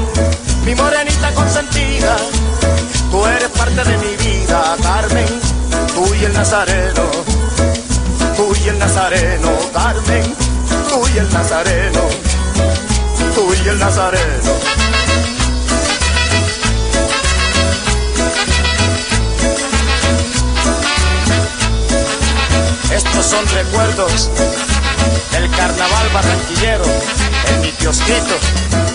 mi 0.64 0.74
morenita 0.74 1.32
consentida, 1.34 2.16
tú 3.10 3.26
eres 3.26 3.48
parte 3.50 3.84
de 3.84 3.98
mi 3.98 4.16
vida, 4.16 4.76
Carmen, 4.82 5.26
tú 5.94 6.14
y 6.14 6.24
el 6.24 6.32
Nazareno, 6.32 7.02
tú 8.36 8.54
y 8.64 8.68
el 8.68 8.78
Nazareno, 8.78 9.50
Carmen, 9.74 10.34
tú 10.88 11.08
y 11.14 11.18
el 11.18 11.30
Nazareno, 11.32 12.00
tú 13.34 13.54
y 13.62 13.68
el 13.68 13.78
Nazareno. 13.78 14.75
Estos 22.96 23.26
son 23.26 23.46
recuerdos 23.48 24.30
del 25.32 25.50
carnaval 25.50 26.08
barranquillero 26.14 26.84
en 27.50 27.60
mi 27.60 27.70
kiosquito. 27.72 28.85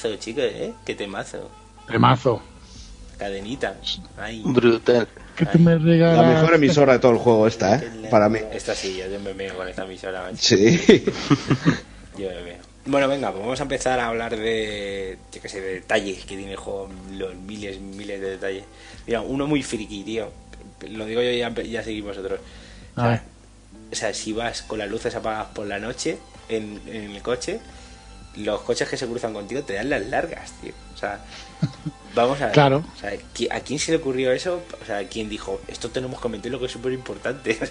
Temazo, 0.00 0.16
chicos, 0.16 0.44
eh, 0.44 0.72
qué 0.84 0.94
temazo. 0.94 1.50
Temazo. 1.86 2.42
Cadenita. 3.18 3.76
Ay. 4.18 4.42
Brutal. 4.44 5.06
Que 5.36 5.46
tú 5.46 5.58
me 5.58 5.78
La 5.78 6.22
mejor 6.22 6.54
emisora 6.54 6.94
de 6.94 6.98
todo 6.98 7.12
el 7.12 7.18
juego 7.18 7.46
esta, 7.46 7.76
¿eh? 7.76 8.08
Para 8.10 8.28
mí. 8.28 8.38
Esta 8.52 8.74
sí, 8.74 8.96
yo 8.96 9.20
me 9.20 9.32
veo 9.32 9.54
con 9.56 9.68
esta 9.68 9.84
emisora. 9.84 10.22
macho. 10.22 10.36
Sí. 10.38 10.80
Yo 12.18 12.28
me 12.28 12.42
veo. 12.42 12.56
Bueno, 12.86 13.08
venga, 13.08 13.30
pues 13.30 13.42
vamos 13.42 13.60
a 13.60 13.62
empezar 13.62 14.00
a 14.00 14.08
hablar 14.08 14.36
de, 14.36 15.16
yo 15.32 15.40
qué 15.40 15.48
sé, 15.48 15.60
de 15.60 15.74
detalles 15.74 16.24
que 16.24 16.36
tiene 16.36 16.52
el 16.52 16.56
juego, 16.56 16.90
los 17.12 17.34
miles, 17.36 17.78
miles 17.78 18.20
de 18.20 18.30
detalles. 18.30 18.64
Mira, 19.06 19.20
uno 19.20 19.46
muy 19.46 19.62
friki, 19.62 20.02
tío. 20.02 20.30
Lo 20.88 21.04
digo 21.04 21.22
yo 21.22 21.30
y 21.30 21.38
ya, 21.38 21.50
ya 21.50 21.82
seguís 21.84 22.02
vosotros. 22.02 22.40
Sea, 22.96 23.22
o 23.92 23.94
sea, 23.94 24.12
si 24.12 24.32
vas 24.32 24.62
con 24.62 24.78
las 24.78 24.90
luces 24.90 25.14
apagadas 25.14 25.48
por 25.54 25.66
la 25.66 25.78
noche 25.78 26.18
en, 26.48 26.80
en 26.86 27.12
el 27.12 27.22
coche, 27.22 27.60
los 28.36 28.60
coches 28.62 28.88
que 28.88 28.96
se 28.96 29.06
cruzan 29.06 29.32
contigo 29.32 29.62
te 29.62 29.74
dan 29.74 29.90
las 29.90 30.06
largas, 30.06 30.52
tío. 30.62 30.72
O 30.94 30.96
sea, 30.98 31.20
vamos 32.14 32.40
a 32.40 32.46
ver. 32.46 32.52
Claro. 32.54 32.84
O 32.96 33.00
sea, 33.00 33.12
¿qui- 33.34 33.48
¿a 33.50 33.60
quién 33.60 33.78
se 33.78 33.92
le 33.92 33.98
ocurrió 33.98 34.32
eso? 34.32 34.62
O 34.82 34.84
sea, 34.86 35.06
¿quién 35.08 35.28
dijo, 35.28 35.60
esto 35.68 35.90
tenemos 35.90 36.20
que 36.20 36.28
meterlo 36.28 36.58
que 36.60 36.66
es 36.66 36.72
súper 36.72 36.92
importante? 36.92 37.58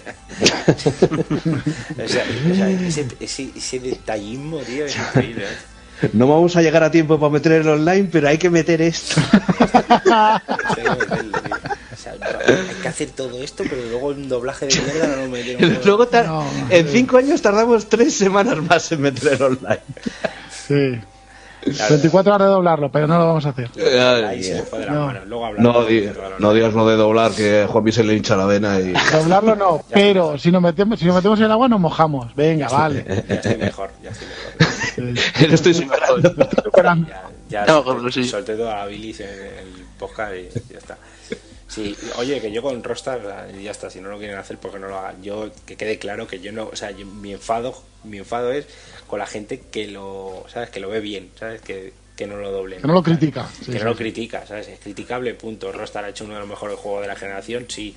O 2.04 2.08
sea, 2.08 2.24
o 2.50 2.54
sea, 2.54 2.70
ese, 2.70 3.06
ese, 3.20 3.50
ese 3.56 3.78
detallismo, 3.80 4.58
tío, 4.58 4.86
es 4.86 4.96
increíble. 4.96 5.44
¿eh? 5.44 6.10
No 6.14 6.26
vamos 6.26 6.56
a 6.56 6.62
llegar 6.62 6.82
a 6.82 6.90
tiempo 6.90 7.18
para 7.20 7.30
meter 7.30 7.52
el 7.52 7.68
online, 7.68 8.08
pero 8.10 8.28
hay 8.28 8.38
que 8.38 8.48
meter 8.48 8.80
esto. 8.80 9.20
Hay 9.20 10.74
que 10.74 10.82
meterlo, 10.90 11.38
tío. 11.42 11.56
O 11.92 11.96
sea, 12.02 12.14
no, 12.18 12.26
hay 12.48 12.74
que 12.80 12.88
hacer 12.88 13.10
todo 13.10 13.42
esto, 13.42 13.64
pero 13.68 13.84
luego 13.84 14.06
un 14.08 14.26
doblaje 14.28 14.66
de 14.66 14.80
mierda 14.80 15.06
no 15.08 15.16
lo 15.16 15.28
metemos. 15.28 15.84
Luego 15.84 16.08
No, 16.24 16.44
en 16.70 16.88
cinco 16.88 17.18
años 17.18 17.42
tardamos 17.42 17.88
tres 17.90 18.14
semanas 18.14 18.56
más 18.62 18.90
en 18.92 19.02
meter 19.02 19.34
el 19.34 19.42
online. 19.42 19.80
Sí. 20.70 21.00
Claro. 21.76 21.90
24 21.90 22.34
horas 22.34 22.46
de 22.48 22.52
doblarlo, 22.54 22.90
pero 22.90 23.06
no 23.06 23.18
lo 23.18 23.26
vamos 23.26 23.44
a 23.44 23.50
hacer. 23.50 23.68
Ahí 24.26 24.42
se 24.42 24.62
fue 24.62 24.78
de 24.78 24.86
las 24.86 24.94
No. 24.94 25.06
manos. 25.08 25.26
Luego 25.26 25.44
hablamos. 25.44 25.74
No, 25.74 25.84
di- 25.84 26.08
no 26.38 26.54
digas 26.54 26.72
no 26.74 26.88
de 26.88 26.96
doblar, 26.96 27.32
que 27.32 27.62
a 27.64 27.66
Juanmi 27.68 27.92
se 27.92 28.02
le 28.02 28.14
hincha 28.14 28.34
la 28.34 28.46
vena 28.46 28.80
y... 28.80 28.92
Doblarlo 29.12 29.56
no, 29.56 29.84
pero 29.92 30.38
si 30.38 30.50
nos 30.50 30.62
metemos, 30.62 30.98
si 30.98 31.04
nos 31.04 31.16
metemos 31.16 31.38
en 31.40 31.44
el 31.46 31.52
agua 31.52 31.68
nos 31.68 31.80
mojamos. 31.80 32.34
Venga, 32.34 32.66
vale. 32.68 33.04
Ya 33.28 33.34
estoy 33.34 33.56
mejor, 33.56 33.90
ya 34.02 34.10
estoy 34.10 34.26
mejor. 35.04 35.20
Lo 35.48 35.54
estoy 35.54 35.74
superando. 35.74 37.08
Ya, 37.50 37.66
ya 37.66 37.66
No, 37.66 38.10
sí. 38.10 38.24
solté 38.24 38.54
toda 38.56 38.76
la 38.76 38.86
bilis 38.86 39.20
en 39.20 39.28
el 39.28 39.84
podcast 39.98 40.32
y 40.36 40.72
ya 40.72 40.78
está. 40.78 40.96
Sí, 41.68 41.94
oye, 42.16 42.40
que 42.40 42.50
yo 42.50 42.62
con 42.62 42.82
Rostar 42.82 43.20
ya 43.62 43.70
está, 43.70 43.90
si 43.90 44.00
no 44.00 44.08
lo 44.08 44.18
quieren 44.18 44.38
hacer, 44.38 44.56
porque 44.58 44.78
no 44.78 44.88
lo 44.88 44.98
hagan. 44.98 45.22
Yo, 45.22 45.50
que 45.66 45.76
quede 45.76 45.98
claro 45.98 46.26
que 46.26 46.40
yo 46.40 46.52
no, 46.52 46.64
o 46.72 46.74
sea, 46.74 46.90
yo- 46.90 47.06
mi 47.06 47.32
enfado, 47.32 47.74
mi 48.02 48.16
enfado 48.18 48.50
es 48.50 48.66
con 49.10 49.18
la 49.18 49.26
gente 49.26 49.60
que 49.72 49.88
lo, 49.88 50.44
¿sabes? 50.48 50.70
Que 50.70 50.78
lo 50.78 50.88
ve 50.88 51.00
bien, 51.00 51.30
¿sabes? 51.38 51.60
Que, 51.60 51.92
que 52.16 52.28
no 52.28 52.36
lo 52.36 52.52
doblen. 52.52 52.80
Que 52.80 52.86
no 52.86 52.94
lo 52.94 53.02
critica. 53.02 53.48
Sí, 53.58 53.66
que 53.66 53.72
sí, 53.72 53.78
no 53.78 53.84
lo 53.86 53.96
critica, 53.96 54.46
¿sabes? 54.46 54.68
Es 54.68 54.78
criticable, 54.78 55.34
punto. 55.34 55.72
Rockstar 55.72 56.04
ha 56.04 56.10
hecho 56.10 56.24
uno 56.24 56.34
de 56.34 56.40
los 56.40 56.48
mejores 56.48 56.78
juegos 56.78 57.02
de 57.02 57.08
la 57.08 57.16
generación, 57.16 57.66
sí. 57.68 57.96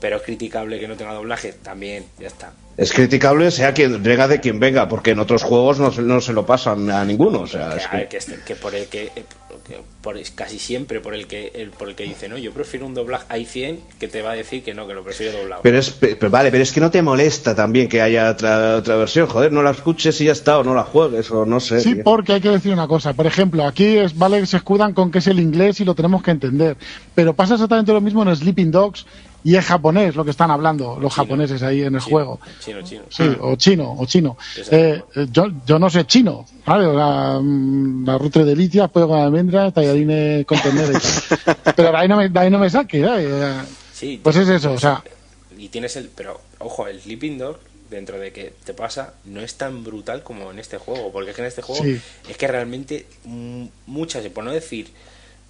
Pero 0.00 0.16
es 0.16 0.22
criticable 0.22 0.80
que 0.80 0.88
no 0.88 0.96
tenga 0.96 1.12
doblaje, 1.12 1.52
también, 1.52 2.06
ya 2.18 2.26
está. 2.28 2.52
Es 2.76 2.92
criticable 2.92 3.50
sea 3.50 3.74
quien 3.74 4.02
venga 4.02 4.26
de 4.26 4.40
quien 4.40 4.58
venga, 4.58 4.88
porque 4.88 5.10
en 5.10 5.18
otros 5.20 5.42
juegos 5.42 5.78
no, 5.78 5.92
se- 5.92 6.00
no 6.02 6.20
se 6.22 6.32
lo 6.32 6.46
pasan 6.46 6.90
a 6.90 7.04
ninguno. 7.04 7.40
O 7.42 7.46
sea, 7.46 7.68
que, 7.70 7.76
es 7.76 7.90
ver, 7.90 8.02
que- 8.02 8.08
que 8.08 8.16
este- 8.16 8.38
que 8.44 8.56
por 8.56 8.74
el 8.74 8.86
que 8.86 9.10
por, 10.00 10.16
casi 10.34 10.58
siempre 10.58 11.00
por 11.00 11.14
el 11.14 11.26
que 11.26 11.52
el, 11.54 11.70
por 11.70 11.88
el 11.88 11.94
que 11.94 12.04
dice 12.04 12.28
no 12.28 12.38
yo 12.38 12.52
prefiero 12.52 12.86
un 12.86 12.94
doblaje 12.94 13.26
hay 13.28 13.44
100 13.44 13.80
que 13.98 14.08
te 14.08 14.22
va 14.22 14.32
a 14.32 14.34
decir 14.34 14.62
que 14.62 14.74
no 14.74 14.86
que 14.86 14.94
lo 14.94 15.04
prefiero 15.04 15.38
doblado 15.38 15.62
Pero 15.62 15.78
es, 15.78 15.90
pero 15.90 16.30
vale, 16.30 16.50
pero 16.50 16.62
es 16.62 16.72
que 16.72 16.80
no 16.80 16.90
te 16.90 17.02
molesta 17.02 17.54
también 17.54 17.88
que 17.88 18.00
haya 18.00 18.30
otra, 18.30 18.76
otra 18.76 18.96
versión. 18.96 19.26
Joder, 19.26 19.52
no 19.52 19.62
la 19.62 19.70
escuches 19.70 20.20
y 20.20 20.26
ya 20.26 20.32
está, 20.32 20.58
o 20.58 20.64
no 20.64 20.74
la 20.74 20.84
juegues, 20.84 21.30
o 21.30 21.46
no 21.46 21.60
sé. 21.60 21.80
Sí, 21.80 21.94
tío. 21.94 22.04
porque 22.04 22.34
hay 22.34 22.40
que 22.40 22.50
decir 22.50 22.72
una 22.72 22.88
cosa. 22.88 23.14
Por 23.14 23.26
ejemplo, 23.26 23.64
aquí 23.66 23.96
es 23.96 24.16
vale 24.16 24.40
que 24.40 24.46
se 24.46 24.56
escudan 24.56 24.92
con 24.92 25.10
que 25.10 25.18
es 25.18 25.26
el 25.26 25.40
inglés 25.40 25.80
y 25.80 25.84
lo 25.84 25.94
tenemos 25.94 26.22
que 26.22 26.30
entender. 26.30 26.76
Pero 27.14 27.34
pasa 27.34 27.54
exactamente 27.54 27.92
lo 27.92 28.00
mismo 28.00 28.22
en 28.22 28.34
Sleeping 28.34 28.70
Dogs 28.70 29.06
y 29.44 29.56
es 29.56 29.64
japonés 29.64 30.14
lo 30.14 30.24
que 30.24 30.30
están 30.30 30.50
hablando 30.50 30.98
los 31.00 31.12
Chino. 31.12 31.24
japoneses 31.24 31.62
ahí 31.62 31.80
en 31.82 31.94
el 31.94 32.00
Chino, 32.00 32.10
juego. 32.10 32.40
chino 32.60 32.82
chino 32.82 33.02
Sí, 33.08 33.24
o 33.40 33.56
chino, 33.56 33.92
o 33.98 34.06
chino. 34.06 34.36
Eh, 34.70 35.02
eh, 35.16 35.26
yo, 35.30 35.46
yo 35.66 35.78
no 35.78 35.90
sé 35.90 36.04
chino, 36.06 36.46
¿vale? 36.64 36.84
Sea, 36.94 37.38
mm, 37.40 38.04
la 38.06 38.18
rutre 38.18 38.44
de 38.44 38.50
delicias, 38.50 38.90
pollo 38.90 39.08
con 39.08 39.18
almendras, 39.18 39.72
tallarines 39.74 40.46
con 40.46 40.60
ternera 40.60 40.90
y 40.90 40.92
tal. 41.44 41.56
Pero 41.76 41.90
de 41.90 41.96
ahí 41.96 42.08
no 42.08 42.16
me, 42.16 42.28
de 42.28 42.38
ahí 42.38 42.50
no 42.50 42.58
me 42.58 42.70
saque, 42.70 43.00
¿eh? 43.00 43.06
Eh, 43.18 43.60
Sí, 43.92 44.20
Pues 44.22 44.36
es 44.36 44.48
eso, 44.48 44.72
o 44.72 44.78
sea, 44.78 45.02
y 45.56 45.68
tienes 45.68 45.94
el 45.96 46.08
pero 46.08 46.40
ojo 46.58 46.88
el 46.88 47.00
Sleeping 47.00 47.38
Dog 47.38 47.58
dentro 47.88 48.18
de 48.18 48.32
que 48.32 48.52
te 48.64 48.74
pasa 48.74 49.14
no 49.26 49.40
es 49.42 49.54
tan 49.54 49.84
brutal 49.84 50.22
como 50.24 50.50
en 50.50 50.58
este 50.58 50.78
juego 50.78 51.12
porque 51.12 51.30
es 51.30 51.36
que 51.36 51.42
en 51.42 51.48
este 51.48 51.62
juego 51.62 51.84
Sí. 51.84 52.00
es 52.28 52.36
que 52.36 52.48
realmente 52.48 53.06
mm, 53.24 53.66
muchas 53.86 54.26
por 54.28 54.42
no 54.42 54.50
decir 54.50 54.88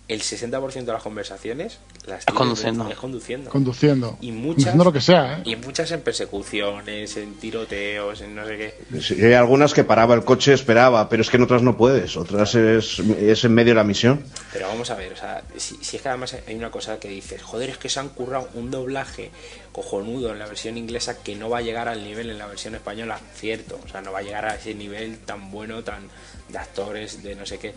el 0.08 0.20
60% 0.20 0.84
de 0.84 0.92
las 0.92 1.02
conversaciones 1.02 1.78
las 2.06 2.26
tienes- 2.26 2.34
conduciendo. 2.36 2.88
es 2.90 2.96
conduciendo 2.98 3.50
conduciendo. 3.50 4.18
y 4.20 4.32
muchas 4.32 4.64
Haciendo 4.66 4.84
lo 4.84 4.92
que 4.92 5.00
sea, 5.00 5.38
¿eh? 5.38 5.42
y 5.44 5.56
muchas 5.56 5.90
en 5.92 6.00
persecuciones 6.02 7.16
en 7.16 7.34
tiroteos 7.34 8.20
en 8.20 8.34
no 8.34 8.44
sé 8.46 8.56
qué 8.90 9.00
Sí, 9.00 9.14
hay 9.24 9.32
algunas 9.34 9.72
que 9.72 9.84
paraba 9.84 10.14
el 10.14 10.24
coche, 10.24 10.52
esperaba, 10.52 11.08
pero 11.08 11.22
es 11.22 11.30
que 11.30 11.36
en 11.36 11.44
otras 11.44 11.62
no 11.62 11.76
puedes. 11.76 12.16
Otras 12.16 12.54
es, 12.56 12.98
es 12.98 13.44
en 13.44 13.54
medio 13.54 13.70
de 13.72 13.76
la 13.76 13.84
misión. 13.84 14.22
Pero 14.52 14.66
vamos 14.68 14.90
a 14.90 14.96
ver, 14.96 15.12
o 15.12 15.16
sea, 15.16 15.42
si, 15.56 15.76
si 15.82 15.96
es 15.96 16.02
que 16.02 16.08
además 16.08 16.36
hay 16.46 16.54
una 16.56 16.70
cosa 16.70 16.98
que 16.98 17.08
dices, 17.08 17.40
joder, 17.42 17.70
es 17.70 17.78
que 17.78 17.88
se 17.88 18.00
han 18.00 18.08
currado 18.10 18.48
un 18.54 18.70
doblaje 18.70 19.30
cojonudo 19.72 20.32
en 20.32 20.38
la 20.38 20.46
versión 20.46 20.76
inglesa 20.76 21.22
que 21.22 21.34
no 21.36 21.48
va 21.48 21.58
a 21.58 21.62
llegar 21.62 21.88
al 21.88 22.02
nivel 22.04 22.28
en 22.30 22.38
la 22.38 22.46
versión 22.46 22.74
española, 22.74 23.18
cierto, 23.36 23.78
o 23.84 23.88
sea, 23.88 24.00
no 24.02 24.12
va 24.12 24.18
a 24.18 24.22
llegar 24.22 24.44
a 24.44 24.54
ese 24.56 24.74
nivel 24.74 25.18
tan 25.18 25.50
bueno, 25.50 25.82
tan 25.82 26.08
de 26.48 26.58
actores, 26.58 27.22
de 27.22 27.34
no 27.34 27.46
sé 27.46 27.58
qué. 27.58 27.72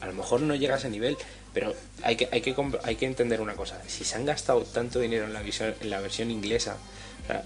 A 0.00 0.06
lo 0.06 0.12
mejor 0.12 0.40
no 0.40 0.54
llega 0.54 0.74
a 0.74 0.78
ese 0.78 0.90
nivel, 0.90 1.16
pero 1.52 1.74
hay 2.02 2.16
que, 2.16 2.28
hay 2.30 2.40
que, 2.40 2.54
hay 2.84 2.96
que 2.96 3.06
entender 3.06 3.40
una 3.40 3.54
cosa, 3.54 3.80
si 3.86 4.04
se 4.04 4.16
han 4.16 4.24
gastado 4.24 4.62
tanto 4.62 5.00
dinero 5.00 5.24
en 5.24 5.32
la, 5.32 5.42
visión, 5.42 5.74
en 5.80 5.90
la 5.90 6.00
versión 6.00 6.30
inglesa, 6.30 6.76
o 7.24 7.26
sea, 7.26 7.44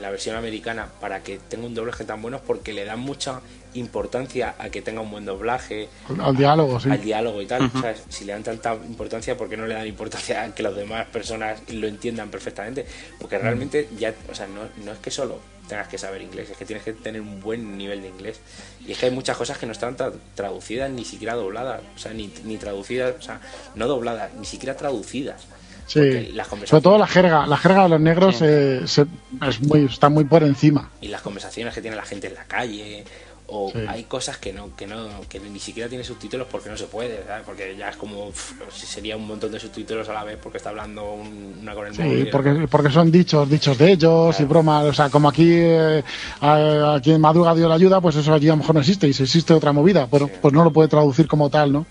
la 0.00 0.10
versión 0.10 0.36
americana, 0.36 0.88
para 1.00 1.22
que 1.22 1.38
tenga 1.38 1.66
un 1.66 1.74
doblaje 1.74 2.04
tan 2.04 2.20
bueno, 2.22 2.36
es 2.38 2.42
porque 2.42 2.72
le 2.72 2.84
dan 2.84 3.00
mucha 3.00 3.40
importancia 3.74 4.54
a 4.58 4.70
que 4.70 4.80
tenga 4.82 5.00
un 5.00 5.10
buen 5.10 5.24
doblaje, 5.24 5.88
Al 6.20 6.36
diálogo, 6.36 6.80
sí. 6.80 6.90
al 6.90 7.00
diálogo 7.02 7.42
y 7.42 7.46
tal. 7.46 7.70
¿sabes? 7.72 8.02
Si 8.08 8.24
le 8.24 8.32
dan 8.32 8.42
tanta 8.42 8.74
importancia, 8.74 9.36
¿por 9.36 9.48
qué 9.48 9.56
no 9.56 9.66
le 9.66 9.74
dan 9.74 9.86
importancia 9.86 10.42
a 10.42 10.54
que 10.54 10.62
las 10.62 10.74
demás 10.74 11.06
personas 11.08 11.60
lo 11.70 11.86
entiendan 11.86 12.30
perfectamente? 12.30 12.86
Porque 13.20 13.38
realmente 13.38 13.88
ya, 13.98 14.14
o 14.30 14.34
sea, 14.34 14.46
no, 14.46 14.62
no 14.84 14.92
es 14.92 14.98
que 14.98 15.10
solo 15.10 15.38
tengas 15.68 15.88
que 15.88 15.98
saber 15.98 16.22
inglés, 16.22 16.48
es 16.50 16.56
que 16.56 16.64
tienes 16.64 16.84
que 16.84 16.92
tener 16.92 17.20
un 17.20 17.40
buen 17.40 17.76
nivel 17.76 18.00
de 18.00 18.08
inglés. 18.08 18.38
Y 18.86 18.92
es 18.92 18.98
que 18.98 19.06
hay 19.06 19.12
muchas 19.12 19.36
cosas 19.36 19.58
que 19.58 19.66
no 19.66 19.72
están 19.72 19.96
tra- 19.96 20.12
traducidas 20.34 20.88
ni 20.90 21.04
siquiera 21.04 21.34
dobladas, 21.34 21.82
o 21.94 21.98
sea, 21.98 22.12
ni, 22.14 22.32
ni 22.44 22.56
traducidas, 22.56 23.14
o 23.18 23.22
sea, 23.22 23.40
no 23.74 23.86
dobladas, 23.88 24.32
ni 24.34 24.46
siquiera 24.46 24.76
traducidas. 24.76 25.44
Porque 25.92 26.26
Sí. 26.26 26.32
las 26.32 26.48
Sobre 26.48 26.82
todo 26.82 26.98
la 26.98 27.06
jerga, 27.06 27.46
la 27.46 27.56
jerga 27.56 27.84
de 27.84 27.88
los 27.90 28.00
negros 28.00 28.36
Sí. 28.38 28.44
eh, 28.46 28.80
se- 28.86 29.06
es 29.48 29.60
muy, 29.62 29.84
está 29.84 30.08
muy 30.08 30.24
por 30.24 30.42
encima. 30.42 30.90
y 31.00 31.08
las 31.08 31.22
conversaciones 31.22 31.74
que 31.74 31.80
tiene 31.80 31.96
la 31.96 32.02
gente 32.04 32.26
en 32.26 32.34
la 32.34 32.44
calle 32.44 33.04
o 33.48 33.70
Sí. 33.70 33.78
hay 33.88 34.02
cosas 34.04 34.38
que 34.38 34.52
no 34.52 34.74
que 34.74 34.88
no 34.88 35.06
que 35.28 35.38
ni 35.38 35.60
siquiera 35.60 35.88
tiene 35.88 36.02
subtítulos 36.02 36.48
porque 36.50 36.68
no 36.68 36.76
se 36.76 36.86
puede 36.86 37.22
¿sabes? 37.24 37.44
porque 37.46 37.76
ya 37.78 37.90
es 37.90 37.96
como 37.96 38.26
uf, 38.26 38.54
sería 38.74 39.16
un 39.16 39.24
montón 39.24 39.52
de 39.52 39.60
subtítulos 39.60 40.08
a 40.08 40.14
la 40.14 40.24
vez 40.24 40.36
porque 40.42 40.58
está 40.58 40.70
hablando 40.70 41.12
un- 41.12 41.58
una 41.62 41.72
con 41.72 41.86
el 41.86 41.94
Sí, 41.94 42.02
móvil 42.02 42.28
porque, 42.32 42.66
porque 42.68 42.90
son 42.90 43.12
dichos, 43.12 43.48
dichos 43.48 43.78
de 43.78 43.92
ellos 43.92 44.40
y 44.40 44.44
bromas. 44.44 44.84
O 44.86 44.92
sea, 44.92 45.08
como 45.10 45.28
aquí, 45.28 45.48
eh, 45.52 46.02
a, 46.40 46.94
a 46.96 47.00
quien 47.00 47.20
madruga 47.20 47.54
dio 47.54 47.68
la 47.68 47.76
ayuda, 47.76 48.00
pues 48.00 48.16
eso 48.16 48.34
allí 48.34 48.48
a 48.48 48.52
lo 48.52 48.56
mejor 48.56 48.74
no 48.74 48.80
existe. 48.80 49.06
Y 49.06 49.12
si 49.12 49.22
existe 49.22 49.54
otra 49.54 49.72
movida, 49.72 50.08
pero 50.10 50.26
pues 50.26 50.52
no 50.52 50.64
lo 50.64 50.72
puede 50.72 50.88
traducir 50.88 51.28
como 51.28 51.48
tal, 51.48 51.72
¿no? 51.72 51.86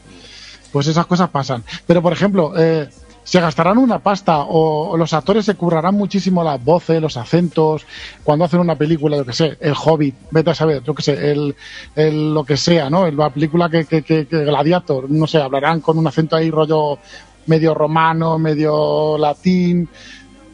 Pues 0.73 0.87
esas 0.87 1.05
cosas 1.05 1.29
pasan. 1.29 1.63
Pero, 1.87 2.01
por 2.01 2.11
ejemplo, 2.11 2.51
eh, 2.57 2.89
se 3.25 3.41
gastarán 3.41 3.79
una 3.79 3.99
pasta 3.99 4.45
o, 4.47 4.95
los 4.95 5.11
actores 5.13 5.45
se 5.45 5.55
currarán 5.55 5.95
muchísimo 5.95 6.43
las 6.43 6.63
voces, 6.63 7.01
los 7.01 7.17
acentos, 7.17 7.85
cuando 8.23 8.45
hacen 8.45 8.59
una 8.59 8.75
película, 8.75 9.17
yo 9.17 9.25
que 9.25 9.33
sé, 9.33 9.57
El 9.59 9.73
Hobbit, 9.73 10.15
vete 10.29 10.51
a 10.51 10.55
saber, 10.55 10.83
yo 10.83 10.93
que 10.93 11.01
sé, 11.01 11.31
el, 11.31 11.55
el 11.95 12.33
lo 12.33 12.43
que 12.43 12.55
sea, 12.55 12.89
¿no? 12.89 13.09
La 13.09 13.31
película 13.31 13.67
que, 13.67 13.85
que, 13.85 14.03
que, 14.03 14.27
que 14.27 14.45
Gladiator, 14.45 15.09
no 15.09 15.25
sé, 15.25 15.39
hablarán 15.39 15.81
con 15.81 15.97
un 15.97 16.05
acento 16.05 16.35
ahí 16.35 16.51
rollo 16.51 16.99
medio 17.47 17.73
romano, 17.73 18.37
medio 18.37 19.17
latín. 19.17 19.89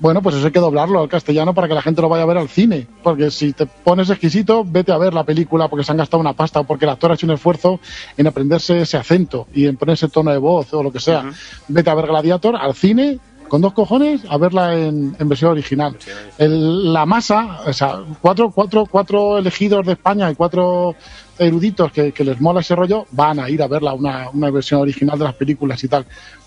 Bueno, 0.02 0.22
pues 0.24 0.36
eso 0.36 0.48
hay 0.48 0.52
que 0.52 0.60
doblarlo 0.60 1.00
al 1.00 1.08
castellano 1.10 1.54
para 1.54 1.68
que 1.68 1.76
la 1.76 1.82
gente 1.84 2.02
lo 2.02 2.10
vaya 2.10 2.24
a 2.24 2.26
ver 2.26 2.38
al 2.40 2.50
cine. 2.50 2.88
Porque 3.04 3.30
si 3.30 3.54
te 3.54 3.68
pones 3.68 4.10
exquisito, 4.10 4.66
vete 4.66 4.92
a 4.92 4.98
ver 4.98 5.14
la 5.14 5.24
película 5.24 5.68
porque 5.68 5.86
se 5.86 5.92
han 5.92 5.98
gastado 6.00 6.20
una 6.20 6.34
pasta 6.34 6.60
o 6.60 6.64
porque 6.64 6.86
el 6.86 6.92
actor 6.92 7.12
ha 7.12 7.14
hecho 7.14 7.28
un 7.28 7.34
esfuerzo 7.34 7.80
en 8.18 8.26
aprenderse 8.26 8.82
ese 8.82 8.98
acento 8.98 9.48
y 9.54 9.68
en 9.68 9.78
ponerse 9.78 10.10
tono 10.10 10.32
de 10.32 10.40
voz 10.40 10.74
o 10.74 10.82
lo 10.82 10.92
que 10.92 11.00
sea. 11.00 11.30
Vete 11.68 11.90
a 11.92 11.94
ver 11.94 12.08
Gladiator 12.08 12.56
al 12.56 12.74
cine 12.74 13.20
con 13.48 13.62
dos 13.62 13.74
cojones 13.74 14.22
a 14.28 14.38
verla 14.38 14.74
en, 14.76 15.16
en 15.20 15.30
versión 15.30 15.52
original. 15.52 15.96
El- 16.40 16.92
la 16.94 17.06
masa, 17.06 17.60
o 17.68 17.72
sea, 17.74 18.00
cuatro, 18.22 18.50
cuatro, 18.50 18.88
cuatro 18.90 19.38
elegidos 19.38 19.86
de 19.86 19.92
España 19.94 20.32
y 20.32 20.36
cuatro 20.36 20.96
eruditos 21.38 21.92
que, 21.92 22.12
que 22.12 22.24
les 22.24 22.42
mola 22.42 22.62
ese 22.62 22.76
rollo 22.76 23.06
van 23.12 23.40
a 23.40 23.50
ir 23.52 23.62
a 23.62 23.68
verla 23.68 23.94
una, 23.94 24.30
una 24.32 24.50
versión 24.50 24.82
original 24.82 25.20
de 25.20 25.26
las 25.26 25.36
películas 25.36 25.84
y 25.84 25.88
tal. 25.88 26.06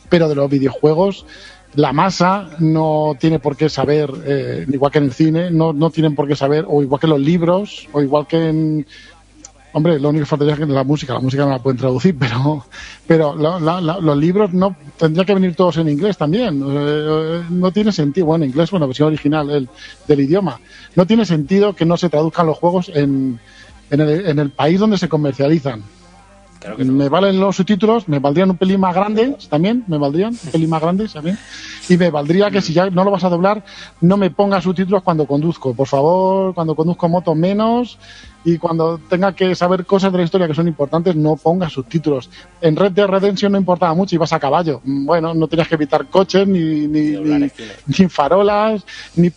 Pero 0.09 0.29
de 0.29 0.35
los 0.35 0.51
videojuegos, 0.51 1.25
la 1.77 1.93
masa 1.93 2.51
no 2.61 3.17
tiene 3.19 3.39
por 3.39 3.57
qué 3.57 3.69
saber, 3.69 4.11
eh, 4.27 4.67
igual 4.73 4.93
que 4.93 4.99
en 4.99 5.05
el 5.05 5.13
cine, 5.13 5.51
no, 5.51 5.73
no 5.73 5.91
tienen 5.91 6.15
por 6.15 6.29
qué 6.29 6.37
saber, 6.37 6.65
o 6.69 6.83
igual 6.83 7.01
que 7.01 7.07
los 7.07 7.21
libros, 7.21 7.89
o 7.93 8.01
igual 8.01 8.27
que 8.27 8.49
en. 8.49 8.87
Hombre, 9.77 9.99
lo 9.99 10.11
único 10.11 10.23
que 10.23 10.27
faltaría 10.29 10.55
es 10.55 10.61
que 10.61 10.67
la 10.67 10.85
música, 10.85 11.15
la 11.15 11.19
música 11.19 11.45
no 11.45 11.51
la 11.51 11.59
pueden 11.59 11.79
traducir, 11.79 12.17
pero, 12.19 12.65
pero 13.09 13.35
la- 13.35 13.81
los 13.81 14.17
libros 14.17 14.53
no 14.53 14.77
tendría 14.97 15.25
que 15.25 15.35
venir 15.35 15.57
todos 15.57 15.77
en 15.79 15.89
inglés 15.89 16.17
también. 16.17 16.63
Eh, 16.65 17.43
no 17.51 17.73
tiene 17.73 17.91
sentido, 17.91 18.27
bueno, 18.27 18.45
en 18.45 18.51
inglés, 18.51 18.71
bueno, 18.71 18.87
versión 18.87 19.09
original 19.09 19.49
del, 19.49 19.69
del 20.07 20.21
idioma. 20.21 20.61
No 20.95 21.07
tiene 21.07 21.25
sentido 21.27 21.75
que 21.75 21.85
no 21.87 21.97
se 21.97 22.09
traduzcan 22.09 22.47
los 22.47 22.57
juegos 22.57 22.89
en, 22.95 23.41
en, 23.91 24.01
el, 24.01 24.27
en 24.27 24.39
el 24.39 24.51
país 24.51 24.79
donde 24.79 24.97
se 24.97 25.09
comercializan. 25.09 25.83
Claro 26.65 26.77
que 26.79 26.85
no. 26.85 26.93
Me 26.93 27.09
valen 27.09 27.39
los 27.39 27.57
subtítulos, 27.57 28.09
me 28.09 28.19
valdrían 28.19 28.51
un 28.51 28.57
pelín 28.57 28.81
más 28.81 28.95
grandes 28.95 29.49
también, 29.49 29.85
me 29.87 29.99
valdrían 29.99 30.33
un 30.33 30.51
pelín 30.51 30.71
más 30.71 30.81
grandes 30.81 31.13
también. 31.13 31.39
Y 31.89 31.99
me 31.99 32.11
valdría 32.11 32.51
que 32.51 32.63
si 32.63 32.73
ya 32.73 32.89
no 32.89 33.05
lo 33.05 33.11
vas 33.11 33.25
a 33.25 33.29
doblar, 33.29 33.63
no 34.01 34.17
me 34.17 34.31
pongas 34.31 34.65
subtítulos 34.65 35.03
cuando 35.03 35.27
conduzco. 35.27 35.75
Por 35.75 35.87
favor, 35.87 36.55
cuando 36.55 36.75
conduzco 36.75 37.09
moto 37.09 37.35
menos 37.35 37.99
y 38.45 38.57
cuando 38.59 38.99
tenga 38.99 39.35
que 39.35 39.55
saber 39.55 39.85
cosas 39.85 40.11
de 40.11 40.19
la 40.19 40.25
historia 40.25 40.49
que 40.49 40.55
son 40.55 40.67
importantes, 40.67 41.15
no 41.15 41.37
pongas 41.37 41.73
subtítulos. 41.73 42.31
En 42.61 42.77
Red 42.77 42.93
Dead 42.93 43.07
Redemption 43.07 43.53
no 43.53 43.59
importaba 43.59 43.95
mucho, 43.95 44.15
ibas 44.15 44.33
a 44.33 44.41
caballo. 44.41 44.81
Bueno, 44.85 45.35
no 45.35 45.47
tenías 45.49 45.69
que 45.69 45.75
evitar 45.75 46.07
coches, 46.07 46.47
ni, 46.47 46.87
ni, 46.87 47.17
Ni 47.17 47.51
ni, 47.87 48.09
farolas, 48.09 48.85
ni... 49.17 49.31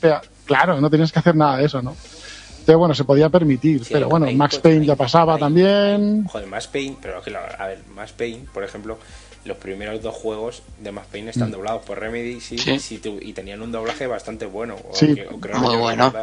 Claro, 0.46 0.80
no 0.80 0.90
tenías 0.90 1.12
que 1.12 1.20
hacer 1.20 1.36
nada 1.36 1.58
de 1.58 1.66
eso, 1.66 1.82
¿no? 1.82 1.94
Entonces, 2.68 2.80
bueno, 2.80 2.96
se 2.96 3.06
podía 3.06 3.30
permitir. 3.30 3.86
Sí, 3.86 3.94
pero 3.94 4.10
bueno, 4.10 4.26
Max 4.34 4.56
cosas- 4.56 4.62
Payne 4.64 4.86
ya 4.86 4.96
pasaba 4.98 5.38
también. 5.38 6.26
joder, 6.26 6.48
Max 6.48 6.68
Payne, 6.68 6.98
pero 7.02 7.22
que 7.22 7.34
a 7.34 7.66
ver, 7.68 7.80
Max 7.96 8.12
Payne, 8.12 8.46
por 8.54 8.66
ejemplo, 8.66 8.98
los 9.46 9.56
primeros 9.56 10.02
dos 10.02 10.14
juegos 10.14 10.64
de 10.84 10.92
Max 10.92 11.08
Payne 11.10 11.30
están 11.30 11.50
doblados 11.50 11.84
por 11.84 11.98
Remedy 11.98 12.42
sí, 12.42 12.58
Sí. 12.58 13.00
y 13.22 13.32
tenían 13.32 13.62
un 13.62 13.72
doblaje 13.72 14.06
bastante 14.06 14.46
bueno. 14.48 14.76
O 14.92 14.94
Sí. 14.94 15.16
que- 15.16 15.28
o 15.28 15.40
creo 15.40 15.60
Muy 15.60 15.76
que 15.76 15.78
bueno. 15.78 16.14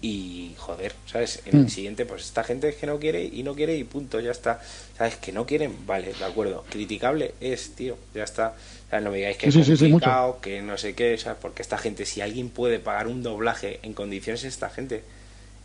Y 0.00 0.54
joder, 0.56 0.94
¿sabes? 1.06 1.42
En 1.44 1.58
Mm. 1.60 1.64
el 1.64 1.70
siguiente, 1.70 2.06
pues 2.06 2.22
esta 2.24 2.42
gente 2.42 2.70
es 2.70 2.76
que 2.76 2.86
no 2.86 2.98
quiere 2.98 3.22
y 3.22 3.42
no 3.42 3.54
quiere 3.54 3.76
y 3.76 3.84
punto, 3.84 4.20
ya 4.20 4.30
está. 4.32 4.58
¿Sabes? 4.96 5.16
Que 5.16 5.32
no 5.32 5.44
quieren, 5.44 5.86
vale, 5.86 6.14
de 6.14 6.24
acuerdo. 6.24 6.64
Criticable 6.70 7.34
es, 7.42 7.74
tío, 7.76 7.96
ya 8.14 8.24
está. 8.24 8.54
¿Sabes? 8.90 9.04
No 9.04 9.10
me 9.10 9.18
digáis 9.18 9.36
que 9.36 9.52
Sí, 9.52 9.60
es 9.60 9.66
sí, 9.66 9.72
sí, 9.72 9.76
sí, 9.76 9.84
mucho. 9.92 10.06
complicado, 10.06 10.38
que 10.40 10.62
no 10.62 10.76
sé 10.78 10.94
qué, 10.94 11.16
¿sabes? 11.18 11.38
Porque 11.42 11.60
esta 11.62 11.76
gente, 11.76 12.04
si 12.06 12.20
alguien 12.22 12.48
puede 12.48 12.78
pagar 12.80 13.06
un 13.06 13.22
doblaje 13.22 13.78
en 13.82 13.92
condiciones, 13.92 14.42
es 14.44 14.54
esta 14.54 14.70
gente. 14.70 15.04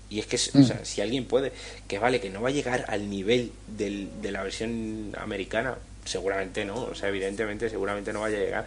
Y 0.10 0.20
es 0.20 0.26
que, 0.28 0.38
o 0.38 0.60
Mm. 0.62 0.64
sea, 0.66 0.86
si 0.86 1.02
alguien 1.02 1.26
puede, 1.26 1.52
que 1.88 2.00
vale, 2.00 2.20
que 2.22 2.30
no 2.30 2.42
va 2.42 2.50
a 2.50 2.52
llegar 2.52 2.86
al 2.88 3.10
nivel 3.10 3.52
del, 3.68 4.10
de 4.22 4.32
la 4.32 4.44
versión 4.44 5.14
americana, 5.18 5.76
seguramente 6.06 6.64
no, 6.66 6.84
o 6.84 6.96
sea, 6.96 7.10
evidentemente, 7.10 7.70
seguramente 7.70 8.14
no 8.14 8.22
vaya 8.22 8.38
a 8.38 8.42
llegar, 8.42 8.66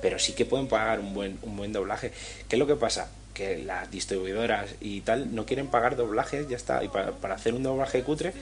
pero 0.00 0.18
sí 0.18 0.32
que 0.32 0.44
pueden 0.46 0.66
pagar 0.68 1.00
un 1.00 1.12
buen, 1.12 1.38
un 1.42 1.56
buen 1.56 1.72
doblaje. 1.72 2.12
¿Qué 2.48 2.56
es 2.56 2.58
lo 2.58 2.66
que 2.66 2.76
pasa? 2.76 3.10
que 3.34 3.56
las 3.58 3.88
distribuidoras 3.88 4.68
y 4.80 5.00
tal 5.02 5.32
no 5.32 5.46
quieren 5.46 5.68
pagar 5.68 5.94
doblajes, 5.94 6.48
ya 6.48 6.56
está. 6.56 6.82
Y 6.82 6.88
para, 6.88 7.12
para 7.12 7.36
hacer 7.36 7.54
un 7.54 7.62
doblaje 7.62 8.02
cutre, 8.02 8.32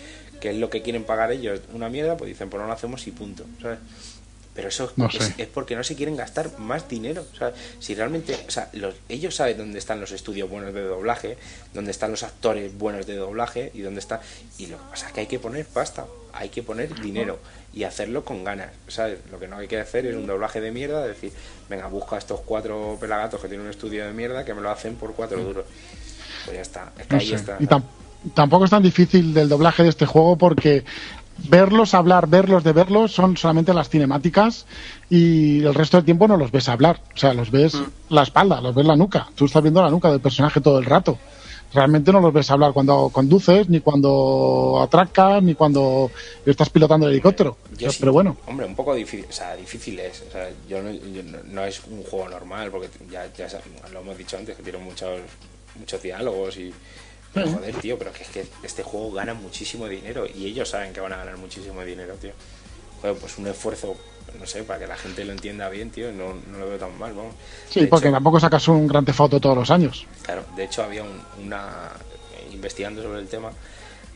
que 0.41 0.49
es 0.49 0.57
lo 0.57 0.71
que 0.71 0.81
quieren 0.81 1.05
pagar 1.05 1.31
ellos, 1.33 1.61
una 1.75 1.91
mierda, 1.91 2.17
pues 2.17 2.29
dicen, 2.31 2.49
pues 2.49 2.59
no 2.63 2.67
lo 2.67 2.73
hacemos 2.73 3.07
y 3.07 3.11
punto. 3.11 3.45
¿sabes? 3.61 3.79
Pero 4.57 4.69
eso 4.69 4.91
No 4.97 5.07
es, 5.07 5.13
sé. 5.23 5.35
es 5.37 5.47
porque 5.49 5.77
no 5.77 5.85
se 5.85 5.95
quieren 5.95 6.17
gastar 6.17 6.59
más 6.59 6.89
dinero. 6.89 7.25
O 7.33 7.37
sea, 7.37 7.53
si 7.79 7.95
realmente, 7.95 8.37
o 8.49 8.51
sea, 8.51 8.71
los, 8.73 8.95
ellos 9.09 9.35
saben 9.37 9.59
dónde 9.59 9.79
están 9.79 10.01
los 10.01 10.11
estudios 10.13 10.49
buenos 10.51 10.73
de 10.75 10.81
doblaje, 10.83 11.37
dónde 11.75 11.91
están 11.91 12.11
los 12.11 12.23
actores 12.23 12.77
buenos 12.77 13.07
de 13.07 13.17
doblaje 13.17 13.71
y 13.75 13.83
dónde 13.83 14.01
está. 14.01 14.21
Y 14.59 14.67
lo 14.67 14.79
que 14.79 14.85
pasa 14.91 15.07
es 15.09 15.13
que 15.13 15.21
hay 15.21 15.27
que 15.27 15.39
poner 15.39 15.67
pasta, 15.67 16.07
hay 16.33 16.49
que 16.49 16.63
poner 16.63 16.99
dinero 17.01 17.39
y 17.75 17.85
hacerlo 17.85 18.25
con 18.25 18.43
ganas. 18.45 18.71
¿sabes? 18.89 19.19
Lo 19.31 19.39
que 19.39 19.47
no 19.47 19.59
hay 19.59 19.69
que 19.69 19.79
hacer 19.79 20.07
es 20.07 20.17
un 20.17 20.27
doblaje 20.27 20.61
de 20.63 20.73
mierda, 20.73 21.07
decir, 21.07 21.31
venga, 21.69 21.87
busca 21.89 22.17
a 22.17 22.19
estos 22.19 22.41
cuatro 22.41 22.97
pelagatos 22.99 23.41
que 23.41 23.49
tienen 23.49 23.67
un 23.67 23.71
estudio 23.71 24.07
de 24.07 24.13
mierda 24.15 24.45
que 24.45 24.55
me 24.55 24.63
lo 24.63 24.71
hacen 24.71 24.97
por 24.97 25.13
cuatro 25.15 25.39
duros. 25.45 25.67
Pues 26.47 26.57
ya 26.57 26.63
está, 26.63 26.93
es 26.99 27.07
que 27.07 27.15
No 27.15 27.21
ahí 27.21 27.33
está. 27.35 27.57
Y 27.61 27.67
tam- 27.67 27.83
tampoco 28.35 28.65
es 28.65 28.71
tan 28.71 28.83
difícil 28.83 29.35
del 29.35 29.49
doblaje 29.49 29.83
de 29.83 29.91
este 29.91 30.07
juego 30.07 30.37
porque 30.39 30.85
verlos 31.39 31.95
hablar, 31.95 32.29
verlos 32.29 32.65
de 32.65 32.73
verlos 32.73 33.13
son 33.13 33.37
solamente 33.37 33.75
las 33.75 33.89
cinemáticas 33.89 34.67
y 35.11 35.63
el 35.63 35.75
resto 35.75 35.97
del 35.97 36.05
tiempo 36.05 36.29
no 36.29 36.37
los 36.37 36.51
ves 36.51 36.69
hablar. 36.69 37.01
O 37.15 37.19
sea, 37.19 37.35
los 37.35 37.51
ves 37.51 37.77
la 38.09 38.23
espalda, 38.23 38.61
los 38.61 38.75
ves 38.75 38.87
la 38.87 38.97
nuca. 38.97 39.29
Tú 39.35 39.47
estás 39.47 39.63
viendo 39.63 39.83
la 39.83 39.91
nuca 39.91 40.11
del 40.11 40.21
personaje 40.21 40.61
todo 40.61 40.79
el 40.79 40.85
rato. 40.85 41.19
Realmente 41.75 42.13
no 42.13 42.21
los 42.21 42.33
ves 42.33 42.51
hablar 42.51 42.73
cuando 42.73 43.11
conduces, 43.11 43.69
ni 43.69 43.81
cuando 43.81 44.81
atracas, 44.81 45.43
ni 45.43 45.55
cuando 45.55 46.11
estás 46.47 46.71
pilotando 46.71 47.07
el 47.07 47.13
helicóptero. 47.13 47.59
O 47.65 47.73
Yo 47.73 47.79
sea, 47.79 47.91
sí. 47.91 47.97
Pero 48.01 48.13
bueno, 48.13 48.37
Hombre, 48.47 48.67
un 48.67 48.75
poco 48.75 48.95
difícil, 48.95 49.27
o 49.29 49.33
sea, 49.33 49.57
difícil 49.57 49.99
es. 49.99 50.23
O 50.29 50.31
sea, 50.31 50.49
yo 50.69 50.81
no, 50.83 50.93
yo 50.93 51.23
no, 51.25 51.39
no 51.45 51.65
es 51.65 51.83
un 51.91 52.03
juego 52.05 52.29
normal, 52.29 52.71
porque 52.71 52.89
ya, 53.11 53.31
ya 53.35 53.49
lo 53.93 54.01
hemos 54.01 54.17
dicho 54.17 54.39
antes, 54.39 54.57
que 54.57 54.63
tiene 54.63 54.79
muchos, 54.79 55.21
muchos 55.79 56.03
diálogos 56.03 56.57
y... 56.57 56.73
Pero 57.37 57.51
joder, 57.57 57.75
tío, 57.77 57.99
pero 57.99 58.13
que 58.13 58.23
es 58.25 58.29
que 58.31 58.47
este 58.63 58.83
juego 58.83 59.13
gana 59.13 59.35
muchísimo 59.35 59.87
dinero 59.89 60.27
y 60.27 60.47
ellos 60.47 60.69
saben 60.69 60.93
que 60.93 61.01
van 61.01 61.13
a 61.13 61.17
ganar 61.19 61.37
muchísimo 61.37 61.83
dinero, 61.85 62.15
tío. 62.15 62.33
Joder, 63.01 63.17
pues 63.17 63.39
un 63.39 63.47
esfuerzo, 63.47 63.95
no 64.39 64.47
sé, 64.47 64.63
para 64.65 64.79
que 64.81 64.87
la 64.87 64.97
gente 64.97 65.25
lo 65.25 65.33
entienda 65.33 65.69
bien, 65.69 65.91
tío, 65.91 66.11
no, 66.13 66.35
no 66.51 66.59
lo 66.59 66.69
veo 66.69 66.79
tan 66.79 66.99
mal, 66.99 67.13
vamos. 67.15 67.35
sí, 67.71 67.81
De 67.83 67.87
porque 67.87 68.09
hecho- 68.09 68.15
tampoco 68.15 68.41
sacas 68.41 68.67
un 68.69 68.87
gran 68.89 69.05
tefoto 69.05 69.39
todos 69.41 69.57
los 69.57 69.71
años. 69.71 70.07
Claro, 70.23 70.45
de 70.57 70.65
hecho 70.65 70.83
había 70.83 71.03
un- 71.03 71.23
una, 71.45 71.91
investigando 72.53 73.03
sobre 73.03 73.21
el 73.21 73.29
tema, 73.29 73.51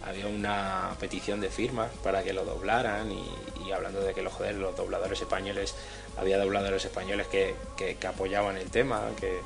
había 0.03 0.27
una 0.29 0.91
petición 0.99 1.41
de 1.43 1.51
firmas 1.51 1.91
para 2.03 2.23
que 2.23 2.33
lo 2.33 2.45
doblaran 2.47 3.13
y, 3.13 3.23
y 3.67 3.73
hablando 3.73 4.01
de 4.01 4.15
que 4.15 4.23
los, 4.23 4.33
joder, 4.33 4.55
los 4.55 4.75
dobladores 4.75 5.21
españoles, 5.21 5.75
había 6.17 6.39
dobladores 6.39 6.85
españoles 6.87 7.27
que, 7.27 7.55
que, 7.77 7.97
que 7.97 8.07
apoyaban 8.07 8.57
el 8.57 8.71
tema, 8.71 9.03
que 9.21 9.41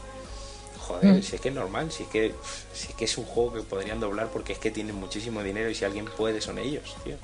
joder, 0.85 1.19
Mm. 1.19 1.23
si 1.23 1.37
es 1.37 1.41
que 1.41 1.49
es 1.51 1.55
normal, 1.55 1.91
si 1.93 2.05
es 2.05 2.09
que, 2.09 2.35
si 2.73 2.89
es 2.89 2.95
que 2.95 3.05
es 3.07 3.19
un 3.19 3.25
juego 3.25 3.55
que 3.55 3.63
podrían 3.63 4.01
doblar 4.01 4.29
porque 4.33 4.53
es 4.53 4.59
que 4.59 4.71
tienen 4.71 4.95
muchísimo 4.97 5.43
dinero 5.43 5.71
y 5.71 5.75
si 5.75 5.85
alguien 5.85 6.07
puede 6.17 6.41
son 6.41 6.59
ellos, 6.59 6.97
tío. 7.05 7.17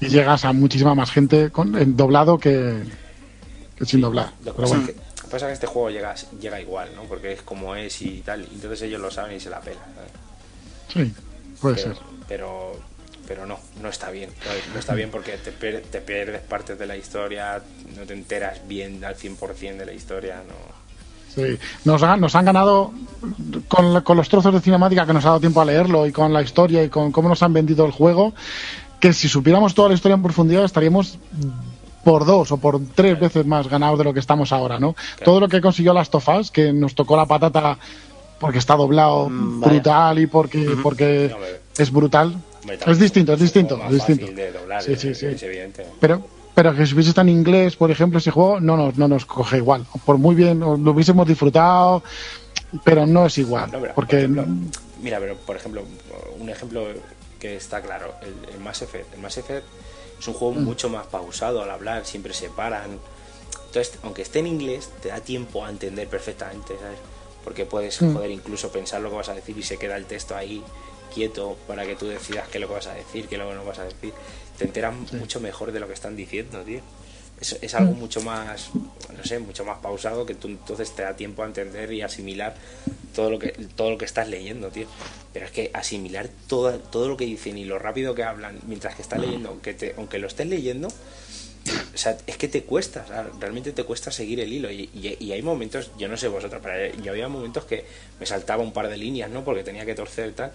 Y 0.00 0.08
llegas 0.08 0.44
a 0.44 0.52
muchísima 0.52 0.94
más 0.94 1.10
gente 1.10 1.50
con, 1.50 1.74
en 1.76 1.96
doblado 1.96 2.38
que, 2.38 2.82
que 3.76 3.84
sin 3.86 4.00
doblar. 4.00 4.32
Lo 4.44 4.54
que 4.54 4.56
Pero 4.56 4.68
pasa, 4.68 4.76
bueno. 4.76 4.88
es 4.88 4.94
que, 4.94 5.28
pasa 5.30 5.46
que 5.46 5.52
este 5.54 5.66
juego 5.66 5.90
llega, 5.90 6.14
llega 6.40 6.60
igual, 6.60 6.90
¿no? 6.94 7.04
Porque 7.04 7.32
es 7.32 7.42
como 7.42 7.74
es 7.74 8.00
y 8.02 8.20
tal, 8.20 8.42
y 8.42 8.54
entonces 8.54 8.82
ellos 8.82 9.00
lo 9.00 9.10
saben 9.10 9.36
y 9.36 9.40
se 9.40 9.50
la 9.50 9.60
pelan. 9.60 9.82
Sí, 10.92 11.12
puede 11.60 11.76
pero, 11.76 11.94
ser. 11.94 12.02
pero 12.28 12.72
pero 13.26 13.44
no 13.44 13.58
no 13.82 13.88
está 13.88 14.10
bien 14.10 14.30
no, 14.44 14.72
no 14.74 14.78
está 14.78 14.94
bien 14.94 15.10
porque 15.10 15.32
te, 15.38 15.50
per- 15.50 15.82
te 15.82 16.00
pierdes 16.00 16.42
partes 16.42 16.78
de 16.78 16.86
la 16.86 16.96
historia 16.96 17.60
no 17.96 18.04
te 18.06 18.12
enteras 18.14 18.60
bien 18.68 19.04
al 19.04 19.16
100% 19.16 19.78
de 19.78 19.86
la 19.86 19.92
historia 19.92 20.36
no 20.46 20.54
Sí. 21.36 21.58
Nos, 21.84 22.02
han, 22.02 22.20
nos 22.20 22.34
han 22.34 22.44
ganado 22.46 22.92
con, 23.68 23.92
la- 23.94 24.00
con 24.00 24.16
los 24.16 24.28
trozos 24.28 24.52
de 24.52 24.60
cinemática 24.60 25.06
que 25.06 25.12
nos 25.12 25.24
ha 25.24 25.28
dado 25.28 25.40
tiempo 25.40 25.60
a 25.60 25.64
leerlo 25.64 26.06
y 26.06 26.12
con 26.12 26.32
la 26.32 26.42
historia 26.42 26.82
y 26.82 26.88
con 26.88 27.12
cómo 27.12 27.28
nos 27.28 27.42
han 27.44 27.52
vendido 27.52 27.84
el 27.86 27.92
juego, 27.92 28.32
que 28.98 29.12
si 29.12 29.28
supiéramos 29.28 29.74
toda 29.74 29.88
la 29.90 29.94
historia 29.94 30.14
en 30.14 30.22
profundidad 30.22 30.64
estaríamos 30.64 31.18
por 32.04 32.24
dos 32.24 32.52
o 32.52 32.56
por 32.56 32.80
tres 32.94 33.18
veces 33.20 33.44
más 33.46 33.68
ganados 33.68 33.98
de 33.98 34.04
lo 34.04 34.14
que 34.14 34.20
estamos 34.20 34.52
ahora, 34.52 34.78
¿no? 34.80 34.94
Todo 35.24 35.40
lo 35.40 35.48
que 35.48 35.60
consiguió 35.60 35.92
las 35.92 36.08
tofas, 36.08 36.50
que 36.50 36.72
nos 36.72 36.94
tocó 36.94 37.16
la 37.16 37.26
patata 37.26 37.78
porque 38.38 38.58
está 38.58 38.76
doblado 38.76 39.28
Mm, 39.28 39.60
brutal 39.60 40.18
y 40.18 40.26
porque, 40.26 40.76
porque 40.82 41.34
es 41.76 41.90
brutal, 41.90 42.36
es 42.86 42.98
distinto, 42.98 43.32
es 43.32 43.40
distinto, 43.40 43.80
es 43.86 43.92
distinto. 43.92 44.26
de 44.32 44.52
doblar, 44.52 44.82
Sí, 44.82 44.92
es, 44.92 45.00
sí, 45.00 45.14
sí. 45.14 45.26
es 45.26 45.42
evidente 45.42 45.84
Pero, 46.00 46.22
pero 46.56 46.74
que 46.74 46.86
si 46.86 46.94
hubiese 46.94 47.10
estado 47.10 47.28
en 47.28 47.34
inglés, 47.36 47.76
por 47.76 47.90
ejemplo, 47.90 48.18
ese 48.18 48.30
juego 48.30 48.58
no 48.60 48.76
nos, 48.78 48.96
no 48.96 49.06
nos 49.08 49.26
coge 49.26 49.58
igual. 49.58 49.84
Por 50.06 50.16
muy 50.16 50.34
bien, 50.34 50.58
lo 50.60 50.72
hubiésemos 50.72 51.28
disfrutado, 51.28 52.02
pero 52.82 53.06
no 53.06 53.26
es 53.26 53.36
igual. 53.38 53.70
No, 53.70 53.78
pero, 53.80 53.94
porque 53.94 54.16
por 54.16 54.24
ejemplo, 54.24 54.46
mira 55.02 55.18
pero 55.20 55.36
por 55.36 55.54
ejemplo 55.56 55.82
un 56.40 56.48
ejemplo 56.48 56.86
que 57.38 57.56
está 57.56 57.82
claro 57.82 58.14
el, 58.22 58.54
el 58.54 58.60
Mass 58.60 58.80
Effect 58.82 59.12
el 59.14 59.20
Mass 59.20 59.36
Effect 59.36 59.64
es 60.18 60.26
un 60.28 60.32
juego 60.34 60.54
Mm. 60.54 60.64
mucho 60.64 60.88
más 60.88 61.06
pausado 61.06 61.62
al 61.62 61.70
hablar 61.70 62.06
siempre 62.06 62.32
se 62.32 62.48
paran 62.48 62.98
entonces 63.66 63.98
aunque 64.02 64.22
esté 64.22 64.38
en 64.38 64.46
inglés 64.46 64.90
te 65.02 65.10
da 65.10 65.20
tiempo 65.20 65.64
a 65.64 65.68
entender 65.70 66.08
perfectamente 66.08 66.74
¿sabes? 66.80 66.98
porque 67.44 67.66
puedes 67.66 68.00
Mm. 68.00 68.14
joder 68.14 68.30
incluso 68.30 68.70
pensar 68.70 69.02
lo 69.02 69.10
que 69.10 69.16
vas 69.16 69.28
a 69.28 69.34
decir 69.34 69.56
y 69.58 69.62
se 69.62 69.76
queda 69.76 69.96
el 69.98 70.06
texto 70.06 70.34
ahí 70.34 70.62
quieto 71.14 71.56
para 71.68 71.84
que 71.86 71.94
tú 71.94 72.06
decidas 72.06 72.48
qué 72.48 72.56
es 72.58 72.62
lo 72.62 72.68
que 72.68 72.74
vas 72.74 72.86
a 72.86 72.94
decir 72.94 73.28
qué 73.28 73.34
es 73.36 73.40
lo 73.40 73.48
que 73.50 73.54
no 73.54 73.64
vas 73.66 73.78
a 73.78 73.84
decir 73.84 74.12
te 74.58 74.64
enteras 74.64 74.94
mucho 75.12 75.40
mejor 75.40 75.72
de 75.72 75.80
lo 75.80 75.86
que 75.88 75.94
están 75.94 76.16
diciendo 76.16 76.62
tío 76.62 76.80
es, 77.40 77.58
es 77.60 77.74
algo 77.74 77.92
Mm. 77.92 77.98
mucho 77.98 78.20
más 78.22 78.70
no 79.16 79.24
sé 79.24 79.38
mucho 79.38 79.64
más 79.64 79.78
pausado 79.78 80.24
que 80.26 80.34
tú 80.34 80.48
entonces 80.48 80.90
te 80.94 81.02
da 81.02 81.14
tiempo 81.16 81.42
a 81.42 81.46
entender 81.46 81.92
y 81.92 82.02
asimilar 82.02 82.54
todo 83.14 83.30
lo 83.30 83.38
que 83.38 83.48
todo 83.76 83.90
lo 83.90 83.98
que 83.98 84.04
estás 84.06 84.28
leyendo 84.28 84.68
tío 84.68 84.86
pero 85.32 85.44
es 85.46 85.52
que 85.52 85.70
asimilar 85.74 86.28
todo, 86.48 86.72
todo 86.78 87.08
lo 87.08 87.16
que 87.16 87.26
dicen 87.26 87.58
y 87.58 87.64
lo 87.66 87.78
rápido 87.78 88.14
que 88.14 88.24
hablan 88.24 88.58
mientras 88.66 88.94
que 88.94 89.02
estás 89.02 89.20
leyendo 89.20 89.50
aunque 89.50 89.74
te 89.74 89.94
aunque 89.96 90.18
lo 90.18 90.26
estés 90.28 90.46
leyendo 90.46 90.88
o 91.94 91.98
sea, 91.98 92.16
es 92.28 92.36
que 92.36 92.46
te 92.46 92.62
cuesta, 92.62 93.02
o 93.04 93.08
sea, 93.08 93.26
realmente 93.40 93.72
te 93.72 93.82
cuesta 93.82 94.12
seguir 94.12 94.38
el 94.38 94.52
hilo. 94.52 94.70
Y, 94.70 94.88
y- 94.94 95.16
y 95.18 95.32
hay 95.32 95.42
momentos, 95.42 95.90
yo 95.98 96.06
no 96.08 96.16
sé 96.16 96.28
vosotros, 96.28 96.60
pero 96.62 96.94
yo 97.02 97.10
había 97.10 97.26
momentos 97.26 97.64
que 97.64 97.84
me 98.20 98.26
saltaba 98.26 98.62
un 98.62 98.72
par 98.72 98.88
de 98.88 98.96
líneas, 98.98 99.30
¿no? 99.30 99.42
Porque 99.44 99.64
tenía 99.64 99.84
que 99.86 99.94
torcer 99.94 100.32
tal. 100.34 100.52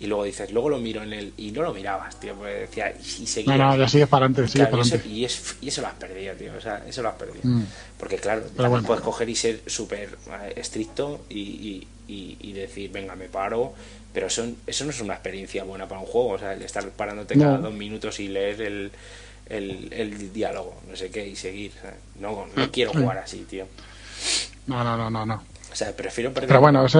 Y 0.00 0.06
luego 0.06 0.24
dices, 0.24 0.50
luego 0.50 0.70
lo 0.70 0.78
miro 0.78 1.02
en 1.02 1.12
el. 1.12 1.32
Y 1.36 1.50
no 1.52 1.60
lo 1.62 1.74
mirabas, 1.74 2.18
tío, 2.18 2.34
porque 2.34 2.52
decía, 2.54 2.90
y, 2.90 3.22
y 3.22 3.26
seguía. 3.26 3.56
no, 3.58 3.68
no, 3.68 3.76
ya 3.76 3.86
sigues 3.86 4.08
para 4.08 4.24
adelante, 4.24 4.50
sigue 4.50 4.64
Claro, 4.64 4.70
para 4.70 4.82
y, 4.82 4.86
eso, 4.86 4.94
adelante. 4.96 5.14
y, 5.14 5.24
es- 5.26 5.56
y 5.60 5.68
eso 5.68 5.80
lo 5.82 5.86
has 5.88 5.94
perdido, 5.94 6.34
tío. 6.36 6.52
O 6.56 6.60
sea, 6.60 6.82
eso 6.88 7.02
lo 7.02 7.08
has 7.10 7.14
perdido. 7.16 7.40
Mm. 7.44 7.64
Porque, 7.98 8.16
claro, 8.16 8.42
bueno. 8.56 8.82
puedes 8.82 9.02
coger 9.04 9.28
y 9.28 9.36
ser 9.36 9.60
súper 9.66 10.16
eh, 10.30 10.54
estricto 10.56 11.24
y, 11.28 11.86
y- 12.08 12.52
decir, 12.54 12.90
venga, 12.90 13.14
me 13.14 13.26
paro. 13.26 13.72
Pero 14.12 14.26
eso, 14.26 14.44
eso 14.66 14.84
no 14.84 14.90
es 14.90 15.00
una 15.00 15.14
experiencia 15.14 15.62
buena 15.64 15.86
para 15.86 16.00
un 16.00 16.06
juego. 16.06 16.30
O 16.30 16.38
sea, 16.38 16.54
el 16.54 16.62
estar 16.62 16.88
parándote 16.90 17.36
No. 17.36 17.44
cada 17.44 17.58
dos 17.58 17.72
minutos 17.74 18.18
y 18.20 18.28
leer 18.28 18.60
el, 18.62 18.90
el, 19.48 19.92
el 19.92 20.32
diálogo, 20.32 20.80
no 20.88 20.96
sé 20.96 21.10
qué, 21.10 21.28
y 21.28 21.36
seguir. 21.36 21.72
No, 22.18 22.46
no 22.56 22.70
quiero 22.72 22.92
jugar 22.92 23.18
así, 23.18 23.44
tío. 23.48 23.66
No, 24.66 24.82
no, 24.82 24.96
no, 24.96 25.10
no, 25.10 25.26
no. 25.26 25.42
O 25.72 25.76
sea, 25.76 25.92
prefiero 25.96 26.32
perder 26.32 26.50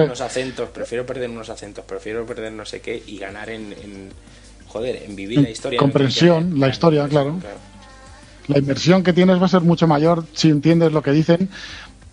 unos 0.07 0.21
acentos, 0.21 0.69
prefiero 0.69 1.05
perder 1.05 1.29
unos 1.29 1.49
acentos, 1.49 1.83
prefiero 1.85 2.25
perder 2.25 2.51
no 2.53 2.65
sé 2.65 2.79
qué 2.81 3.01
y 3.05 3.17
ganar 3.17 3.49
en, 3.49 3.73
en- 3.73 4.09
joder, 4.67 5.03
en 5.03 5.15
vivir 5.15 5.41
la 5.41 5.49
historia. 5.49 5.77
comprensión, 5.79 6.53
en- 6.53 6.59
la 6.59 6.69
historia, 6.69 7.07
claro. 7.07 7.37
La 8.47 8.57
inversión 8.57 9.03
que 9.03 9.13
tienes 9.13 9.39
va 9.41 9.45
a 9.45 9.49
ser 9.49 9.61
mucho 9.61 9.87
mayor 9.87 10.25
si 10.33 10.49
entiendes 10.49 10.91
lo 10.91 11.01
que 11.01 11.11
dicen. 11.11 11.49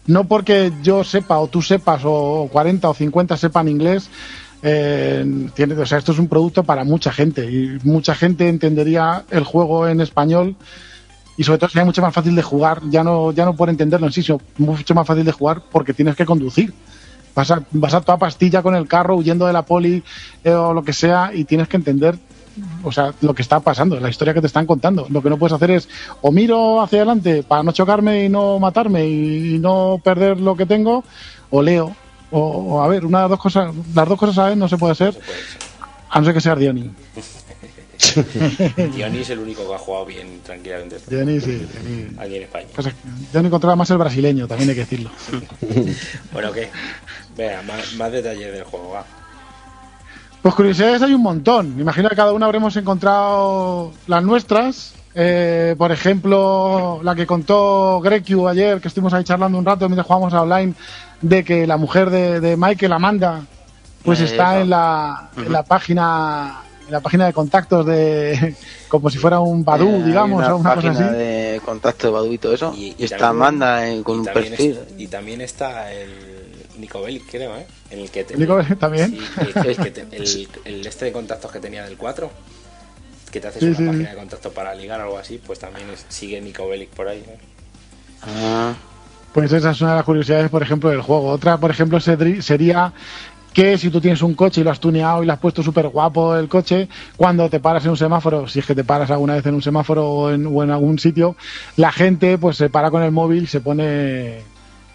No 0.07 0.25
porque 0.25 0.73
yo 0.83 1.05
sepa 1.05 1.39
o 1.39 1.49
tú 1.49 1.63
sepas 1.63 2.03
o 2.05 2.49
40 2.51 2.89
o 2.89 2.95
50 2.95 3.37
sepan 3.37 3.69
inglés. 3.69 4.09
eh, 4.61 5.25
tiene- 5.55 5.75
o 5.75 5.87
sea, 5.87 5.99
esto 5.99 6.11
es 6.11 6.19
un 6.19 6.27
producto 6.27 6.65
para 6.65 6.83
mucha 6.83 7.13
gente 7.13 7.45
y 7.49 7.79
mucha 7.85 8.17
gente 8.17 8.49
entendería 8.49 9.23
el 9.31 9.45
juego 9.45 9.87
en 9.87 10.01
español 10.01 10.57
y 11.39 11.45
sobre 11.45 11.59
todo 11.59 11.71
sería 11.71 11.85
mucho 11.85 12.03
más 12.03 12.13
fácil 12.13 12.35
de 12.35 12.43
jugar, 12.43 12.83
ya 12.91 13.05
no, 13.05 13.31
ya 13.31 13.45
no 13.45 13.55
por 13.55 13.71
entenderlo 13.71 14.09
en 14.09 14.13
sí, 14.13 14.25
sino 14.25 14.41
mucho 14.59 14.93
más 14.93 15.07
fácil 15.07 15.25
de 15.25 15.31
jugar 15.31 15.63
porque 15.71 15.95
tienes 15.95 16.17
que 16.17 16.27
conducir. 16.27 16.75
Vas 17.33 17.53
a, 17.53 17.63
vas 17.71 17.95
a 17.95 18.01
toda 18.01 18.19
pastilla 18.19 18.61
con 18.61 18.75
el 18.75 18.89
carro 18.89 19.15
huyendo 19.15 19.47
de 19.47 19.53
la 19.53 19.63
poli 19.63 20.03
eh, 20.43 20.51
o 20.51 20.75
lo 20.75 20.83
que 20.83 20.93
sea 20.93 21.31
y 21.33 21.45
tienes 21.45 21.69
que 21.69 21.77
entender 21.77 22.19
o 22.83 22.91
sea, 22.91 23.15
lo 23.21 23.35
que 23.35 23.43
está 23.43 23.61
pasando, 23.61 24.01
la 24.01 24.09
historia 24.09 24.35
que 24.35 24.41
te 24.41 24.49
están 24.49 24.67
contando. 24.67 25.07
Lo 25.11 25.23
que 25.23 25.31
no 25.31 25.37
puedes 25.37 25.53
hacer 25.53 25.71
es 25.71 25.89
o 26.23 26.33
miro 26.33 26.83
hacia 26.83 26.99
adelante 26.99 27.45
para 27.45 27.63
no 27.63 27.71
chocarme 27.71 28.25
y 28.25 28.29
no 28.29 28.59
matarme 28.59 29.07
y, 29.07 29.59
no 29.61 30.01
perder 30.03 30.41
lo 30.41 30.57
que 30.57 30.67
tengo, 30.67 31.05
o 31.51 31.63
leo. 31.63 31.95
O, 32.33 32.41
o, 32.41 32.83
a 32.83 32.89
ver, 32.89 33.07
una 33.07 33.19
de 33.19 33.23
las 33.23 33.31
dos 33.31 33.41
cosas, 33.41 33.73
las 33.95 34.09
dos 34.09 34.19
cosas 34.19 34.39
a 34.39 34.49
vez 34.49 34.57
no 34.57 34.67
se 34.67 34.77
puede 34.77 34.93
hacer, 34.93 35.17
a 36.11 36.19
no 36.19 36.25
ser 36.25 36.35
que 36.35 36.41
sea 36.41 36.57
Diony. 36.57 36.91
Diony 38.95 39.19
es 39.19 39.31
el 39.31 39.39
único 39.41 39.67
que 39.69 39.75
ha 39.75 39.79
jugado 39.79 40.07
bien 40.07 40.41
tranquilamente 40.45 40.99
Diony, 41.09 41.41
sí. 41.41 41.67
Aquí 42.19 42.37
en 42.37 42.43
España. 42.45 42.67
Pues, 42.75 42.89
Diony 43.33 43.51
controla 43.51 43.77
más 43.77 43.91
el 43.91 43.99
brasileño, 43.99 44.47
también 44.47 44.71
hay 44.71 44.75
que 44.77 44.81
decirlo. 44.83 45.11
Bueno, 46.33 46.53
¿qué? 46.53 46.71
Venga, 47.37 47.63
más, 47.63 47.95
más 47.95 48.13
detalles 48.13 48.53
del 48.53 48.65
juego, 48.65 48.91
va. 48.91 49.05
Pues 50.43 50.55
curiosidades 50.55 51.03
hay 51.03 51.13
un 51.15 51.23
montón. 51.23 51.75
Me 51.75 51.83
imagino 51.83 52.09
que 52.09 52.17
cada 52.17 52.33
una 52.33 52.47
habremos 52.47 52.77
encontrado 52.77 53.93
las 54.07 54.23
nuestras. 54.23 54.95
Eh, 55.15 55.75
por 55.77 55.91
ejemplo, 55.91 57.01
la 57.03 57.15
que 57.17 57.27
contó 57.27 58.01
Grecu 58.01 58.47
ayer, 58.47 58.81
que 58.81 58.87
estuvimos 58.89 59.13
ahí 59.15 59.25
charlando 59.25 59.59
un 59.59 59.65
rato 59.65 59.89
mientras 59.89 60.07
jugábamos 60.07 60.33
a 60.35 60.43
online, 60.43 60.75
de 61.21 61.43
que 61.45 61.67
la 61.67 61.77
mujer 61.77 62.11
de, 62.11 62.39
de 62.41 62.57
Michael, 62.57 62.93
Amanda, 62.93 63.43
pues 64.05 64.21
Eh, 64.21 64.27
está 64.27 64.55
eso. 64.55 64.63
en 64.63 64.71
la, 64.71 65.31
en 65.37 65.53
la 65.53 65.65
página 65.65 66.59
en 66.89 66.93
la 66.93 67.01
página 67.01 67.27
de 67.27 67.33
contactos 67.33 67.87
de 67.87 68.55
como 68.89 69.11
si 69.11 69.19
fuera 69.19 69.39
un 69.41 69.65
Badu, 69.65 69.89
Eh, 69.89 69.95
hay 69.97 70.03
digamos, 70.03 70.39
una 70.39 70.55
o 70.55 70.59
una 70.59 70.75
cosa 70.75 70.89
página 70.89 71.07
así. 71.07 71.17
de 71.17 71.61
contacto 71.65 72.07
de 72.09 72.13
Badu 72.13 72.33
y 72.33 72.39
todo 72.39 72.55
eso. 72.55 72.73
Y- 72.77 72.87
Y, 72.89 72.95
y 72.99 73.05
está 73.05 73.19
también- 73.19 73.47
Amanda 73.63 74.03
con 74.03 74.17
y 74.17 74.19
un 74.21 74.25
perfil. 74.25 74.79
es- 74.79 75.01
y 75.01 75.07
también 75.07 75.41
está 75.41 75.93
el 75.93 76.11
Nico 76.79 77.03
Bellic, 77.03 77.31
creo, 77.31 77.57
¿eh? 77.57 77.67
En 77.91 78.01
el 78.01 78.11
que 78.11 78.25
te- 78.25 78.37
Nico 78.37 78.57
Bellic 78.57 78.79
también. 78.79 79.11
Sí, 79.11 79.21
el, 79.41 79.67
el 79.69 79.77
que 79.77 79.91
te- 79.91 80.17
el- 80.17 80.49
el 80.65 80.87
este 80.87 81.05
de 81.07 81.13
contactos 81.13 81.51
que 81.53 81.61
tenía 81.61 81.85
del 81.85 81.97
4, 81.97 82.31
que 83.31 83.41
te 83.41 83.49
haces 83.49 83.61
Sí, 83.61 83.67
una 83.69 83.77
sí, 83.77 83.85
página 83.87 84.05
sí. 84.05 84.11
de 84.11 84.17
contacto 84.17 84.51
para 84.53 84.75
ligar 84.75 85.01
o 85.01 85.05
algo 85.05 85.19
así, 85.19 85.41
pues 85.45 85.59
también 85.59 85.91
es- 85.91 86.07
sigue 86.09 86.41
Nico 86.41 86.67
Bellic 86.69 86.89
por 86.91 87.09
ahí. 87.09 87.19
¿eh? 87.19 87.39
Ah, 88.23 88.75
Pues 89.33 89.53
esa 89.53 89.71
es 89.73 89.81
una 89.83 89.91
de 89.91 89.97
las 89.97 90.05
curiosidades, 90.07 90.51
por 90.51 90.63
ejemplo, 90.63 90.89
del 90.89 91.03
juego. 91.03 91.27
Otra, 91.29 91.59
por 91.59 91.71
ejemplo, 91.71 92.01
sería 92.01 92.93
que 93.53 93.77
si 93.79 93.91
tú 93.91 94.01
tienes 94.01 94.23
un 94.23 94.35
coche 94.35 94.61
y 94.61 94.65
lo 94.65 94.71
has 94.71 94.79
tuneado 94.81 95.23
y 95.23 95.27
lo 95.27 95.33
has 95.33 95.39
puesto 95.39 95.63
súper 95.63 95.89
guapo 95.89 96.37
el 96.37 96.49
coche, 96.49 96.89
cuando 97.17 97.49
te 97.51 97.61
paras 97.61 97.85
en 97.85 97.91
un 97.91 97.97
semáforo, 97.97 98.47
si 98.47 98.61
es 98.61 98.67
que 98.67 98.75
te 98.75 98.85
paras 98.85 99.11
alguna 99.11 99.35
vez 99.35 99.47
en 99.47 99.55
un 99.55 99.63
semáforo 99.63 100.09
o 100.09 100.31
en, 100.31 100.47
o 100.47 100.63
en 100.63 100.71
algún 100.71 100.99
sitio, 100.99 101.35
la 101.77 101.91
gente 101.91 102.39
pues 102.39 102.57
se 102.57 102.69
para 102.71 102.91
con 102.91 103.03
el 103.03 103.11
móvil 103.11 103.45
y 103.45 103.47
se 103.47 103.61
pone 103.61 104.43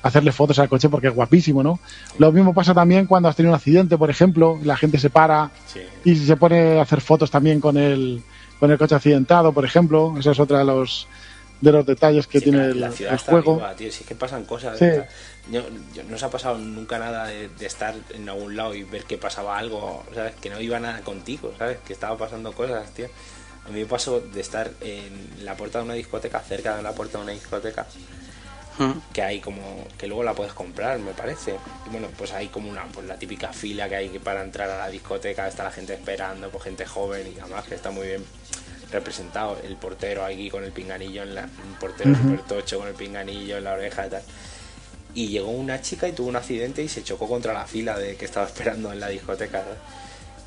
a 0.01 0.07
hacerle 0.07 0.32
fotos 0.32 0.59
al 0.59 0.69
coche 0.69 0.90
porque 0.90 1.07
es 1.07 1.14
guapísimo, 1.15 1.64
¿no? 1.64 1.80
Lo 2.19 2.32
mismo 2.32 2.53
pasa 2.53 2.73
también 2.73 3.06
cuando 3.06 3.27
has 3.30 3.35
tenido 3.35 3.51
un 3.51 3.56
accidente, 3.56 3.98
por 3.98 4.09
ejemplo, 4.09 4.59
la 4.64 4.77
gente 4.77 4.98
se 4.99 5.09
para 5.09 5.51
Sí. 5.65 5.80
y 6.06 6.15
se 6.15 6.35
pone 6.38 6.77
a 6.80 6.82
hacer 6.83 7.01
fotos 7.01 7.32
también 7.32 7.59
con 7.59 7.77
el, 7.77 8.22
con 8.59 8.69
el 8.72 8.77
coche 8.77 8.95
accidentado, 8.95 9.51
por 9.53 9.65
ejemplo. 9.65 10.14
Esa 10.19 10.32
es 10.32 10.40
otra 10.40 10.59
de 10.59 10.65
los, 10.65 11.07
de 11.64 11.72
los 11.72 11.85
detalles 11.85 12.27
que 12.27 12.40
Sí, 12.40 12.45
tiene 12.45 12.59
la- 12.59 12.66
el, 12.66 12.80
la 12.82 12.92
ciudad 12.92 13.14
el 13.14 13.19
está 13.19 13.32
juego. 13.32 13.56
viva, 13.56 13.75
tío. 13.75 13.92
Si 13.92 14.01
es 14.01 14.08
que 14.08 14.16
pasan 14.16 14.43
cosas. 14.45 14.77
Sí. 14.77 14.85
yo- 15.51 15.64
yo- 15.93 16.03
no 16.03 16.16
os 16.16 16.24
ha 16.24 16.30
pasado 16.30 16.58
nunca 16.58 17.00
nada 17.00 17.27
de, 17.27 17.50
de 17.50 17.66
estar 17.66 17.95
en 18.14 18.27
algún 18.30 18.56
lado 18.56 18.74
y 18.75 18.83
ver 18.83 19.03
que 19.06 19.17
pasaba 19.17 19.58
algo, 19.58 20.03
¿sabes? 20.14 20.35
Que 20.42 20.50
no 20.50 20.59
iba 20.61 20.80
nada 20.80 21.01
contigo, 21.01 21.53
¿sabes? 21.58 21.77
Que 21.85 21.93
estaba 21.93 22.17
pasando 22.17 22.51
cosas, 22.53 22.90
tío. 22.93 23.08
A 23.66 23.69
mí 23.69 23.80
me 23.80 23.85
pasó 23.85 24.19
de 24.19 24.42
estar 24.42 24.72
en 24.82 25.45
la 25.45 25.56
puerta 25.56 25.80
de 25.80 25.85
una 25.85 25.93
discoteca, 25.93 26.40
cerca 26.42 26.75
de 26.75 26.83
la 26.83 26.92
puerta 26.92 27.17
de 27.17 27.24
una 27.24 27.33
discoteca, 27.33 27.85
mm. 28.77 28.92
que 29.14 29.22
hay 29.22 29.40
como 29.40 29.88
que 29.98 30.08
luego 30.08 30.22
la 30.24 30.33
puedes 30.33 30.51
comprar 30.53 31.00
me 31.00 31.14
parece 31.14 31.56
y 31.85 31.90
bueno 31.90 32.08
pues 32.17 32.33
hay 32.33 32.48
como 32.48 32.69
una 32.69 32.83
pues 32.92 33.06
la 33.08 33.17
típica 33.17 33.53
fila 33.53 33.88
que 33.88 33.95
hay 33.95 34.09
que 34.09 34.19
para 34.19 34.42
entrar 34.43 34.69
a 34.69 34.77
la 34.80 34.90
discoteca 34.90 35.48
está 35.48 35.64
la 35.64 35.72
gente 35.72 35.93
esperando 35.93 36.50
pues 36.50 36.64
gente 36.66 36.85
joven 36.85 37.32
y 37.35 37.40
además 37.40 37.66
que 37.66 37.75
está 37.75 37.92
muy 37.92 38.08
bien 38.08 38.25
representado 38.93 39.57
el 39.63 39.75
portero 39.75 40.23
aquí 40.25 40.49
con 40.49 40.63
el 40.63 40.72
pinganillo 40.72 41.23
en 41.23 41.35
la 41.35 41.43
un 41.43 41.73
portero 41.80 42.15
súper 42.15 42.41
tocho 42.41 42.80
con 42.80 42.88
el 42.88 42.93
pinganillo 42.95 43.57
en 43.57 43.63
la 43.65 43.73
oreja 43.73 44.07
y 44.07 44.09
tal. 44.09 44.22
Y 45.15 45.27
llegó 45.27 45.49
una 45.51 45.80
chica 45.81 46.07
y 46.07 46.13
tuvo 46.13 46.30
un 46.30 46.35
accidente 46.35 46.81
y 46.81 46.88
se 46.89 47.03
chocó 47.03 47.27
contra 47.27 47.53
la 47.53 47.65
fila 47.67 47.97
de 47.99 48.15
que 48.15 48.25
estaba 48.25 48.45
esperando 48.51 48.91
en 48.93 48.99
la 48.99 49.09
discoteca 49.09 49.63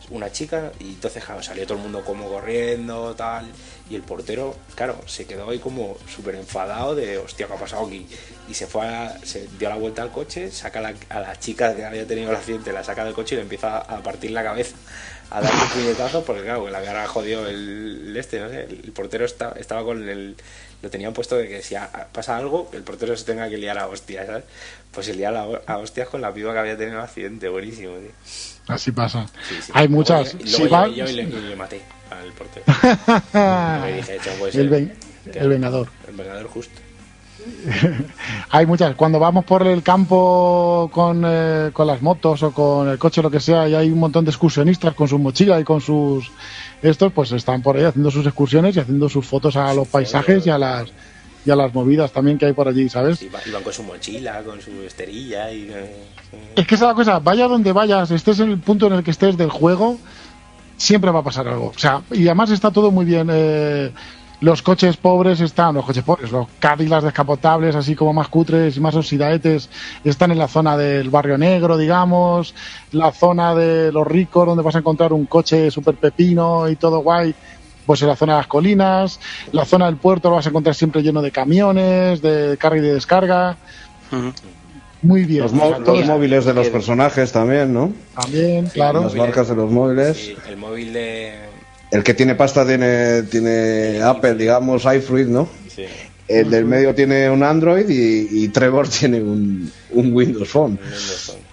una 0.08 0.30
chica 0.30 0.70
y 0.78 0.90
entonces 0.90 1.24
claro, 1.24 1.42
salió 1.42 1.64
todo 1.66 1.78
el 1.78 1.82
mundo 1.82 2.04
como 2.04 2.28
corriendo 2.28 3.12
tal 3.16 3.44
y 3.90 3.96
el 3.96 4.02
portero 4.02 4.54
claro 4.76 5.00
se 5.06 5.24
quedó 5.26 5.50
ahí 5.50 5.58
como 5.58 5.96
súper 6.08 6.36
enfadado 6.36 6.94
de 6.94 7.18
hostia 7.18 7.48
qué 7.48 7.52
ha 7.52 7.56
pasado 7.56 7.86
aquí 7.88 8.06
y 8.48 8.54
se 8.54 8.68
fue 8.68 8.86
a- 8.86 9.18
se 9.24 9.48
dio 9.58 9.68
la 9.68 9.74
vuelta 9.74 10.02
al 10.02 10.12
coche 10.12 10.52
saca 10.52 10.80
la- 10.80 10.94
a 11.08 11.18
la 11.18 11.36
chica 11.40 11.74
que 11.74 11.84
había 11.84 12.06
tenido 12.06 12.30
el 12.30 12.36
accidente 12.36 12.72
la 12.72 12.84
saca 12.84 13.04
del 13.04 13.14
coche 13.14 13.34
y 13.34 13.38
le 13.38 13.42
empieza 13.42 13.78
a 13.78 14.00
partir 14.00 14.30
la 14.30 14.44
cabeza 14.44 14.76
a 15.30 15.40
darle 15.40 15.60
un 15.62 15.68
puñetazo 15.70 16.24
porque 16.24 16.42
claro 16.42 16.68
la 16.68 16.82
cara 16.82 17.06
jodió 17.08 17.46
el, 17.48 18.06
el 18.08 18.16
este 18.16 18.40
no 18.40 18.48
sé 18.48 18.64
el 18.64 18.92
portero 18.92 19.24
está- 19.24 19.54
estaba 19.58 19.82
con 19.84 20.08
el 20.08 20.36
lo 20.82 20.90
tenían 20.90 21.12
puesto 21.14 21.36
de 21.36 21.48
que 21.48 21.62
si 21.62 21.74
a- 21.74 21.90
pasa 22.12 22.36
algo 22.36 22.70
el 22.72 22.82
portero 22.82 23.16
se 23.16 23.24
tenga 23.24 23.48
que 23.48 23.56
liar 23.58 23.78
a 23.78 23.88
hostias 23.88 24.26
¿sabes? 24.26 24.44
pues 24.92 25.06
se 25.06 25.14
lía 25.14 25.30
a, 25.30 25.46
a 25.72 25.78
hostias 25.78 26.08
con 26.08 26.20
la 26.20 26.32
piba 26.32 26.52
que 26.52 26.58
había 26.60 26.76
tenido 26.76 26.98
el 26.98 27.04
accidente 27.04 27.48
buenísimo 27.48 27.94
tío. 27.96 28.10
Así 28.68 28.90
pasa. 28.92 29.26
Sí, 29.48 29.54
sí. 29.62 29.72
Hay 29.74 29.86
Luego 29.88 29.96
muchas. 29.98 30.30
Si 30.30 30.58
luego 30.58 30.74
va- 30.74 30.88
llegué 30.88 31.28
yo 31.28 31.40
le, 31.40 31.54
maté 31.56 31.80
al 32.10 32.32
portero. 32.32 32.64
Dije, 33.96 34.16
"Esto 34.16 34.30
no 34.32 34.36
puede 34.38 34.52
ser". 34.52 34.60
el, 34.62 34.68
ven- 34.68 34.96
el 35.34 35.48
vengador. 35.48 35.88
El 36.08 36.14
vengador 36.16 36.46
justo. 36.48 36.80
Hay 38.50 38.66
muchas. 38.66 38.94
Cuando 38.94 39.18
vamos 39.18 39.44
por 39.44 39.66
el 39.66 39.82
campo 39.82 40.88
con, 40.92 41.22
eh, 41.26 41.70
con 41.72 41.86
las 41.86 42.02
motos 42.02 42.42
o 42.42 42.52
con 42.52 42.88
el 42.88 42.98
coche 42.98 43.22
lo 43.22 43.30
que 43.30 43.40
sea, 43.40 43.68
y 43.68 43.74
hay 43.74 43.90
un 43.90 43.98
montón 43.98 44.24
de 44.24 44.30
excursionistas 44.30 44.94
con 44.94 45.08
sus 45.08 45.18
mochilas 45.20 45.60
y 45.60 45.64
con 45.64 45.80
sus 45.80 46.30
estos, 46.82 47.12
pues 47.12 47.32
están 47.32 47.62
por 47.62 47.76
ahí 47.76 47.84
haciendo 47.84 48.10
sus 48.10 48.26
excursiones 48.26 48.76
y 48.76 48.80
haciendo 48.80 49.08
sus 49.08 49.26
fotos 49.26 49.56
a 49.56 49.72
los 49.74 49.88
paisajes 49.88 50.46
y 50.46 50.50
a 50.50 50.58
las 50.58 50.88
y 51.44 51.50
a 51.50 51.54
las 51.56 51.72
movidas 51.72 52.10
también 52.10 52.38
que 52.38 52.46
hay 52.46 52.52
por 52.52 52.66
allí, 52.66 52.88
¿sabes? 52.88 53.22
Iba- 53.22 53.38
Iban 53.46 53.62
con 53.62 53.72
su 53.72 53.82
mochila, 53.84 54.42
con 54.42 54.60
su 54.60 54.70
esterilla 54.84 55.52
y... 55.52 55.68
eh, 55.72 55.96
sí. 56.30 56.36
Es 56.56 56.66
que 56.66 56.74
esa 56.74 56.86
es 56.86 56.88
la 56.90 56.94
cosa, 56.94 57.18
vaya 57.20 57.46
donde 57.46 57.70
vayas, 57.72 58.10
estés 58.10 58.40
en 58.40 58.50
el 58.50 58.58
punto 58.58 58.88
en 58.88 58.94
el 58.94 59.04
que 59.04 59.12
estés 59.12 59.36
del 59.36 59.50
juego, 59.50 59.96
siempre 60.76 61.10
va 61.12 61.20
a 61.20 61.22
pasar 61.22 61.46
algo. 61.46 61.72
O 61.74 61.78
sea, 61.78 62.02
y 62.10 62.26
además 62.26 62.50
está 62.50 62.72
todo 62.72 62.90
muy 62.90 63.04
bien. 63.04 63.28
eh, 63.30 63.92
los 64.40 64.62
coches 64.62 64.96
pobres 64.96 65.40
están, 65.40 65.74
los 65.74 65.84
coches 65.84 66.04
pobres, 66.04 66.30
los 66.30 66.46
Cadillacs 66.58 67.04
descapotables, 67.04 67.74
así 67.74 67.94
como 67.94 68.12
más 68.12 68.28
cutres 68.28 68.76
y 68.76 68.80
más 68.80 68.94
oxidaetes, 68.94 69.70
están 70.04 70.30
en 70.30 70.38
la 70.38 70.48
zona 70.48 70.76
del 70.76 71.10
barrio 71.10 71.38
negro, 71.38 71.76
digamos, 71.76 72.54
la 72.92 73.12
zona 73.12 73.54
de 73.54 73.90
los 73.92 74.06
ricos, 74.06 74.46
donde 74.46 74.62
vas 74.62 74.74
a 74.74 74.80
encontrar 74.80 75.12
un 75.12 75.26
coche 75.26 75.70
super 75.70 75.94
pepino 75.94 76.68
y 76.68 76.76
todo 76.76 77.00
guay. 77.00 77.34
Pues 77.86 78.02
en 78.02 78.08
la 78.08 78.16
zona 78.16 78.32
de 78.32 78.38
las 78.38 78.48
colinas, 78.48 79.20
la 79.52 79.64
zona 79.64 79.86
del 79.86 79.96
puerto 79.96 80.28
lo 80.28 80.36
vas 80.36 80.46
a 80.46 80.48
encontrar 80.48 80.74
siempre 80.74 81.02
lleno 81.02 81.22
de 81.22 81.30
camiones, 81.30 82.20
de 82.20 82.56
carga 82.58 82.78
y 82.78 82.80
de 82.80 82.94
descarga. 82.94 83.56
Muy 85.02 85.24
bien. 85.24 85.42
Los, 85.44 85.52
los 85.52 86.06
móviles 86.06 86.44
de 86.44 86.52
los 86.52 86.68
personajes 86.68 87.30
también, 87.30 87.72
¿no? 87.72 87.92
También, 88.20 88.66
claro. 88.66 89.02
Las 89.02 89.14
marcas 89.14 89.48
de 89.48 89.54
los 89.54 89.70
móviles. 89.70 90.16
Sí, 90.16 90.36
el 90.48 90.56
móvil 90.56 90.92
de... 90.92 91.55
El 91.90 92.02
que 92.02 92.14
tiene 92.14 92.34
pasta 92.34 92.66
tiene, 92.66 93.22
tiene 93.24 94.00
Apple, 94.02 94.34
digamos, 94.34 94.84
iFruit, 94.84 95.28
¿no? 95.28 95.48
Sí. 95.74 95.84
El 96.28 96.50
del 96.50 96.64
medio 96.64 96.94
tiene 96.94 97.30
un 97.30 97.42
Android 97.44 97.88
y, 97.88 98.28
y 98.44 98.48
Trevor 98.48 98.88
tiene 99.00 99.22
un, 99.22 99.70
un 99.92 100.12
Windows 100.12 100.48
Phone. 100.48 100.72
un 100.72 100.78
Windows 100.82 101.20
Phone. 101.26 101.46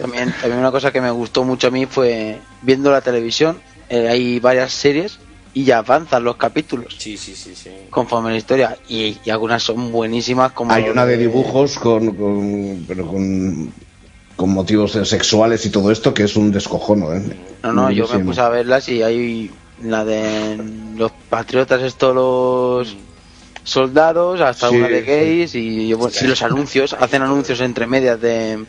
También, 0.00 0.32
también 0.40 0.58
una 0.60 0.70
cosa 0.70 0.92
que 0.92 1.00
me 1.00 1.10
gustó 1.10 1.44
mucho 1.44 1.68
a 1.68 1.70
mí 1.70 1.86
fue 1.86 2.38
viendo 2.62 2.90
la 2.90 3.00
televisión, 3.00 3.58
eh, 3.88 4.08
hay 4.08 4.38
varias 4.38 4.72
series 4.72 5.18
y 5.54 5.64
ya 5.64 5.78
avanzan 5.78 6.24
los 6.24 6.36
capítulos 6.36 6.94
Sí, 6.98 7.16
sí, 7.16 7.34
sí, 7.34 7.54
sí. 7.54 7.70
conforme 7.90 8.30
la 8.30 8.36
historia 8.36 8.78
y, 8.88 9.18
y 9.24 9.30
algunas 9.30 9.62
son 9.62 9.90
buenísimas 9.92 10.52
como 10.52 10.72
Hay 10.72 10.88
una 10.88 11.04
de 11.04 11.16
dibujos 11.18 11.78
con, 11.78 12.14
con, 12.14 12.84
pero 12.86 13.06
con, 13.06 13.72
con 14.42 14.50
motivos 14.50 14.90
sexuales 15.04 15.64
y 15.66 15.70
todo 15.70 15.92
esto 15.92 16.12
que 16.12 16.24
es 16.24 16.34
un 16.34 16.50
descojono, 16.50 17.14
¿eh? 17.14 17.22
No, 17.62 17.72
no, 17.72 17.90
yo 17.92 18.08
me 18.08 18.24
puse 18.24 18.40
a 18.40 18.48
verlas 18.48 18.88
y 18.88 19.00
hay 19.00 19.52
la 19.84 20.04
de 20.04 20.58
los 20.96 21.12
patriotas, 21.30 21.80
estos 21.80 22.12
los 22.12 22.96
soldados, 23.62 24.40
hasta 24.40 24.68
Sí, 24.68 24.74
una 24.78 24.88
de 24.88 25.02
sí. 25.02 25.06
gays 25.06 25.54
y, 25.54 25.86
yo, 25.86 25.96
pues, 25.96 26.16
Sí, 26.16 26.24
y 26.24 26.28
los 26.28 26.42
anuncios, 26.42 26.92
hacen 26.92 27.22
anuncios 27.22 27.60
entre 27.60 27.86
medias 27.86 28.20
de, 28.20 28.64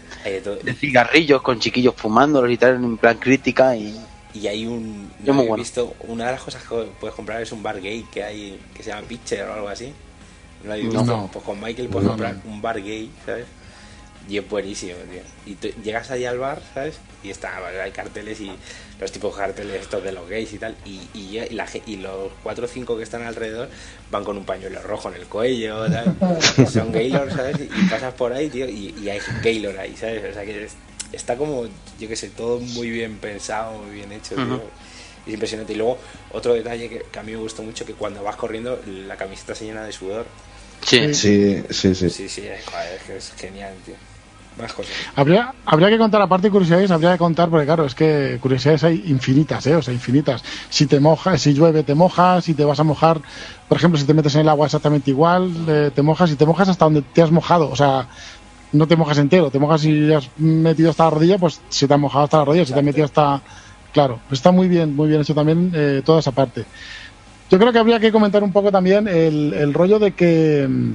cigarrillos 0.79 1.41
con 1.41 1.59
chiquillos 1.59 1.95
fumándolos 1.97 2.51
y 2.51 2.57
tal, 2.57 2.75
en 2.75 2.97
plan 2.97 3.17
crítica 3.17 3.75
y... 3.75 3.99
Y 4.35 4.45
hay 4.45 4.67
un... 4.67 5.11
Es 5.21 5.25
No 5.25 5.33
muy 5.33 5.45
he 5.45 5.47
bueno. 5.47 5.63
visto... 5.63 5.95
Una 6.07 6.27
de 6.27 6.33
las 6.33 6.43
cosas 6.43 6.61
que 6.61 6.85
puedes 6.99 7.15
comprar 7.15 7.41
es 7.41 7.51
un 7.51 7.63
bar 7.63 7.81
gay 7.81 8.05
que 8.13 8.23
hay... 8.23 8.59
Que 8.75 8.83
se 8.83 8.91
llama 8.91 9.07
Pitcher 9.07 9.47
o 9.47 9.53
algo 9.53 9.69
así. 9.69 9.91
¿No 10.63 11.03
No. 11.03 11.29
Pues 11.33 11.43
con 11.43 11.59
Michael 11.59 11.87
puedes 11.89 12.05
No, 12.05 12.11
comprar 12.11 12.35
no. 12.45 12.51
un 12.51 12.61
bar 12.61 12.79
gay, 12.79 13.09
¿sabes? 13.25 13.45
Y 14.29 14.37
es 14.37 14.47
buenísimo, 14.49 14.93
tío. 15.11 15.21
Y 15.45 15.55
tú 15.55 15.67
llegas 15.83 16.09
ahí 16.11 16.23
al 16.25 16.39
bar, 16.39 16.61
¿sabes? 16.73 16.95
Y 17.23 17.29
está, 17.29 17.59
vale, 17.59 17.81
hay 17.81 17.91
carteles 17.91 18.39
y 18.39 18.51
los 18.99 19.11
tipos 19.11 19.35
de 19.35 19.41
carteles 19.41 19.81
estos 19.81 20.01
de 20.03 20.13
los 20.13 20.29
gays 20.29 20.53
y 20.53 20.57
tal. 20.59 20.75
Y, 20.85 21.01
y, 21.13 21.39
y 21.39 21.49
la 21.49 21.67
y 21.85 21.97
los 21.97 22.31
cuatro 22.41 22.65
o 22.65 22.67
cinco 22.69 22.95
que 22.97 23.03
están 23.03 23.23
alrededor 23.23 23.67
van 24.11 24.23
con 24.23 24.37
un 24.37 24.45
pañuelo 24.45 24.81
rojo 24.81 25.09
en 25.09 25.15
el 25.15 25.25
cuello, 25.27 25.85
son 26.71 26.91
gaylor, 26.93 27.29
¿sabes? 27.31 27.57
Y 27.59 27.83
pasas 27.83 28.13
por 28.13 28.31
ahí, 28.31 28.49
tío, 28.49 28.67
y, 28.69 28.93
y 29.03 29.09
hay 29.09 29.19
gaylor 29.41 29.77
ahí, 29.77 29.95
¿sabes? 29.97 30.23
O 30.29 30.33
sea 30.33 30.45
que 30.45 30.63
es- 30.65 30.75
está 31.11 31.35
como, 31.35 31.65
yo 31.99 32.07
qué 32.07 32.15
sé, 32.15 32.29
todo 32.29 32.59
muy 32.59 32.89
bien 32.89 33.17
pensado, 33.17 33.73
muy 33.73 33.93
bien 33.95 34.11
hecho, 34.13 34.35
tío. 34.35 34.63
Es 35.27 35.33
impresionante. 35.33 35.73
Y 35.73 35.75
luego, 35.75 35.97
otro 36.31 36.53
detalle 36.53 36.89
que, 36.89 37.03
que 37.11 37.19
a 37.19 37.23
mí 37.23 37.31
me 37.33 37.37
gustó 37.37 37.61
mucho, 37.61 37.85
que 37.85 37.93
cuando 37.93 38.23
vas 38.23 38.35
corriendo, 38.37 38.81
la 38.87 39.15
camiseta 39.17 39.53
se 39.53 39.65
llena 39.65 39.83
de 39.85 39.91
sudor. 39.91 40.25
Sí, 40.85 41.13
Sí, 41.13 41.63
sí, 41.69 41.95
sí. 41.95 42.09
Sí, 42.09 42.29
sí, 42.29 42.47
es, 42.47 42.65
joder, 42.65 42.93
es 42.95 43.03
que 43.03 43.17
es 43.17 43.33
genial, 43.37 43.73
tío. 43.85 43.95
Habría, 45.15 45.53
habría 45.65 45.89
que 45.89 45.97
contar, 45.97 46.21
aparte 46.21 46.47
de 46.47 46.51
curiosidades, 46.51 46.91
habría 46.91 47.13
que 47.13 47.17
contar, 47.17 47.49
porque 47.49 47.65
claro, 47.65 47.85
es 47.85 47.95
que 47.95 48.37
curiosidades 48.41 48.83
hay 48.83 49.03
infinitas, 49.07 49.65
¿eh? 49.67 49.75
O 49.75 49.81
sea, 49.81 49.93
infinitas. 49.93 50.43
Si 50.69 50.85
te 50.85 50.99
mojas, 50.99 51.41
si 51.41 51.53
llueve, 51.53 51.83
te 51.83 51.95
mojas, 51.95 52.45
si 52.45 52.53
te 52.53 52.63
vas 52.63 52.79
a 52.79 52.83
mojar, 52.83 53.19
por 53.67 53.77
ejemplo, 53.77 53.99
si 53.99 54.05
te 54.05 54.13
metes 54.13 54.35
en 54.35 54.41
el 54.41 54.49
agua 54.49 54.67
exactamente 54.67 55.11
igual, 55.11 55.51
eh, 55.67 55.91
te 55.93 56.01
mojas 56.01 56.31
y 56.31 56.35
te 56.35 56.45
mojas 56.45 56.69
hasta 56.69 56.85
donde 56.85 57.01
te 57.01 57.21
has 57.21 57.31
mojado. 57.31 57.69
O 57.69 57.75
sea, 57.75 58.07
no 58.71 58.87
te 58.87 58.95
mojas 58.95 59.17
entero, 59.17 59.49
te 59.49 59.59
mojas 59.59 59.81
si 59.81 60.11
has 60.13 60.29
metido 60.37 60.89
hasta 60.89 61.05
la 61.05 61.09
rodilla, 61.11 61.37
pues 61.37 61.61
si 61.69 61.87
te 61.87 61.93
has 61.93 61.99
mojado 61.99 62.25
hasta 62.25 62.37
la 62.37 62.45
rodilla, 62.45 62.65
si 62.65 62.73
te 62.73 62.79
has 62.79 62.85
metido 62.85 63.05
hasta. 63.05 63.41
Claro, 63.93 64.19
está 64.31 64.51
muy 64.51 64.67
bien, 64.67 64.95
muy 64.95 65.07
bien 65.07 65.21
hecho 65.21 65.35
también 65.35 65.71
eh, 65.75 66.01
toda 66.03 66.19
esa 66.19 66.31
parte. 66.31 66.65
Yo 67.51 67.59
creo 67.59 67.71
que 67.71 67.77
habría 67.77 67.99
que 67.99 68.11
comentar 68.11 68.43
un 68.43 68.51
poco 68.51 68.71
también 68.71 69.07
el, 69.07 69.53
el 69.53 69.73
rollo 69.73 69.99
de 69.99 70.13
que 70.13 70.67
mm, 70.67 70.93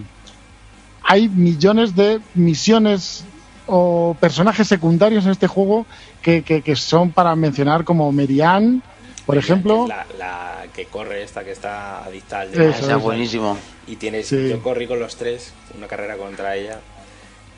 hay 1.05 1.29
millones 1.29 1.95
de 1.95 2.21
misiones 2.35 3.25
o 3.69 4.17
personajes 4.19 4.67
secundarios 4.67 5.25
en 5.27 5.31
este 5.33 5.47
juego 5.47 5.87
que, 6.23 6.43
que, 6.43 6.63
que 6.63 6.75
son 6.77 7.13
para 7.13 7.37
mencionar 7.37 7.85
como 7.85 8.11
Merian, 8.13 8.83
por 9.27 9.37
ejemplo. 9.37 9.87
La, 9.87 10.07
la 10.19 10.65
que 10.75 10.87
corre 10.87 11.23
esta 11.23 11.45
que 11.45 11.53
está 11.53 12.05
adicta 12.05 12.41
al 12.41 12.51
demás. 12.53 12.81
Ese 12.81 12.91
es 12.93 12.99
buenísimo. 12.99 13.57
Y 13.87 13.97
tienes, 13.97 14.29
Sí. 14.29 14.49
yo 14.49 14.63
corrí 14.63 14.87
con 14.87 14.99
los 15.01 15.17
tres, 15.17 15.53
una 15.77 15.87
carrera 15.87 16.17
contra 16.17 16.57
ella. 16.57 16.81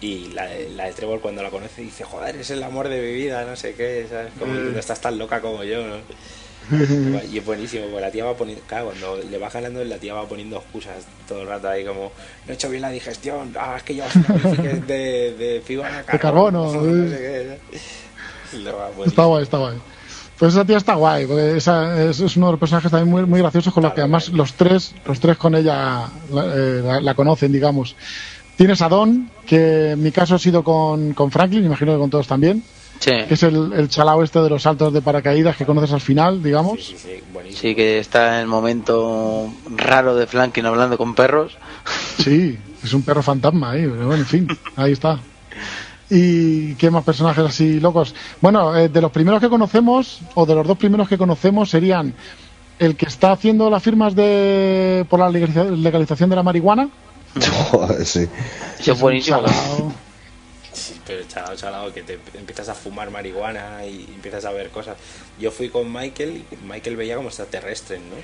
Y 0.02 0.28
la, 0.32 0.46
de- 0.46 0.70
la 0.70 0.84
de 0.86 0.92
Trevor 0.92 1.20
cuando 1.20 1.42
la 1.42 1.50
conoce 1.50 1.82
dice, 1.82 2.04
joder, 2.04 2.36
es 2.36 2.50
el 2.50 2.62
amor 2.62 2.88
de 2.88 3.00
mi 3.00 3.12
vida, 3.12 3.44
no 3.44 3.54
sé 3.54 3.74
qué, 3.74 4.06
¿sabes? 4.08 4.32
Como 4.38 4.52
Eh. 4.52 4.56
diciendo, 4.56 4.80
estás 4.80 5.00
tan 5.00 5.18
loca 5.18 5.40
como 5.40 5.62
yo, 5.64 5.86
¿no? 5.86 5.96
Y 7.32 7.38
es 7.38 7.44
buenísimo, 7.44 7.86
porque 7.86 8.00
la 8.00 8.10
tía 8.10 8.24
va 8.24 8.34
poniendo, 8.36 8.62
claro, 8.66 8.86
cuando 8.86 9.16
le 9.16 9.38
va 9.38 9.48
ganando 9.48 9.82
la 9.84 9.96
tía 9.98 10.14
va 10.14 10.26
poniendo 10.28 10.56
excusas 10.56 11.04
todo 11.26 11.42
el 11.42 11.48
rato 11.48 11.68
ahí 11.68 11.84
como, 11.84 12.12
no 12.46 12.52
he 12.52 12.54
hecho 12.54 12.68
bien 12.70 12.82
la 12.82 12.90
digestión, 12.90 13.54
ah, 13.58 13.74
es 13.76 13.82
que 13.82 13.94
llevas 13.94 14.14
una 14.16 14.34
de, 14.86 15.34
de 15.36 15.62
fibra 15.64 16.04
de 16.12 16.18
carbono, 16.18 16.72
no 16.74 17.08
sé 17.10 17.58
qué, 17.70 18.56
y 18.56 18.62
luego 18.62 18.78
va 18.78 19.06
Está 19.06 19.24
guay, 19.24 19.42
está 19.42 19.58
guay. 19.58 19.78
Pues 20.38 20.54
esa 20.54 20.64
tía 20.64 20.78
está 20.78 20.94
guay, 20.94 21.26
porque 21.26 21.56
esa 21.58 22.02
es, 22.02 22.20
es 22.20 22.36
uno 22.36 22.46
de 22.46 22.52
los 22.52 22.60
personajes 22.60 22.90
también 22.90 23.10
muy, 23.10 23.26
muy 23.26 23.40
graciosos 23.40 23.74
con 23.74 23.82
los 23.82 23.92
que 23.92 24.00
además 24.00 24.28
los 24.30 24.54
tres, 24.54 24.94
los 25.04 25.20
tres 25.20 25.36
con 25.36 25.54
ella 25.54 26.08
la, 26.32 26.44
eh, 26.46 26.80
la- 26.82 27.00
la 27.00 27.14
conocen, 27.14 27.52
digamos. 27.52 27.94
Tienes 28.56 28.80
a 28.82 28.88
Don, 28.88 29.30
que 29.46 29.90
en 29.92 30.02
mi 30.02 30.12
caso 30.12 30.34
ha 30.34 30.38
sido 30.38 30.62
con, 30.64 31.12
con 31.14 31.30
Franklin, 31.30 31.64
imagino 31.64 31.92
que 31.92 31.98
con 31.98 32.08
todos 32.10 32.26
también, 32.26 32.62
Sí. 33.00 33.10
que 33.26 33.34
es 33.34 33.42
el, 33.42 33.72
el 33.72 33.88
chalao 33.88 34.22
este 34.22 34.38
de 34.40 34.50
los 34.50 34.62
saltos 34.62 34.92
de 34.92 35.00
paracaídas 35.02 35.56
que 35.56 35.64
conoces 35.66 35.92
al 35.92 36.00
final, 36.02 36.42
digamos. 36.42 36.78
Sí, 36.84 36.94
sí, 36.96 36.96
sí, 37.16 37.22
buenísimo. 37.32 37.60
Sí, 37.60 37.74
que 37.74 37.98
está 37.98 38.34
en 38.36 38.40
el 38.42 38.46
momento 38.46 39.50
raro 39.74 40.14
de 40.14 40.26
Flankin 40.28 40.66
hablando 40.66 40.96
con 40.98 41.14
perros. 41.14 41.56
Sí, 42.22 42.58
es 42.84 42.92
un 42.92 43.00
perro 43.02 43.22
fantasma 43.22 43.70
ahí, 43.70 43.80
pero 43.86 44.06
bueno, 44.06 44.16
en 44.22 44.26
fin, 44.26 44.48
ahí 44.76 44.92
está. 44.92 45.18
¿Y 46.10 46.74
qué 46.74 46.90
más 46.90 47.02
personajes 47.02 47.42
así 47.44 47.80
locos? 47.80 48.14
Bueno, 48.42 48.76
eh, 48.76 48.90
de 48.90 49.00
los 49.00 49.10
primeros 49.10 49.40
que 49.40 49.48
conocemos, 49.48 50.20
o 50.34 50.44
de 50.44 50.54
los 50.54 50.66
dos 50.66 50.76
primeros 50.76 51.08
que 51.08 51.16
conocemos, 51.16 51.70
serían 51.70 52.12
el 52.78 52.96
que 52.96 53.06
está 53.06 53.32
haciendo 53.32 53.70
las 53.70 53.82
firmas 53.82 54.14
de 54.14 55.06
por 55.08 55.20
la 55.20 55.30
legaliza- 55.30 55.70
legalización 55.70 56.28
de 56.28 56.36
la 56.36 56.42
marihuana. 56.42 56.90
Joder, 57.70 58.04
sí. 58.04 58.26
Eso 58.78 58.92
es 58.92 59.00
buenísimo. 59.00 59.40
Chalao. 60.80 60.94
Sí, 60.94 61.00
pero 61.06 61.22
chalado, 61.28 61.56
chalado, 61.56 61.92
que 61.94 62.02
te 62.02 62.18
empiezas 62.38 62.68
a 62.68 62.74
fumar 62.74 63.10
marihuana 63.10 63.84
y 63.86 64.06
empiezas 64.14 64.44
a 64.44 64.50
ver 64.52 64.70
cosas. 64.70 64.96
Yo 65.38 65.50
fui 65.50 65.68
con 65.68 65.92
Michael 65.92 66.42
y 66.50 66.56
Michael 66.66 66.96
veía 66.96 67.16
como 67.16 67.28
extraterrestres, 67.28 68.00
¿no? 68.00 68.16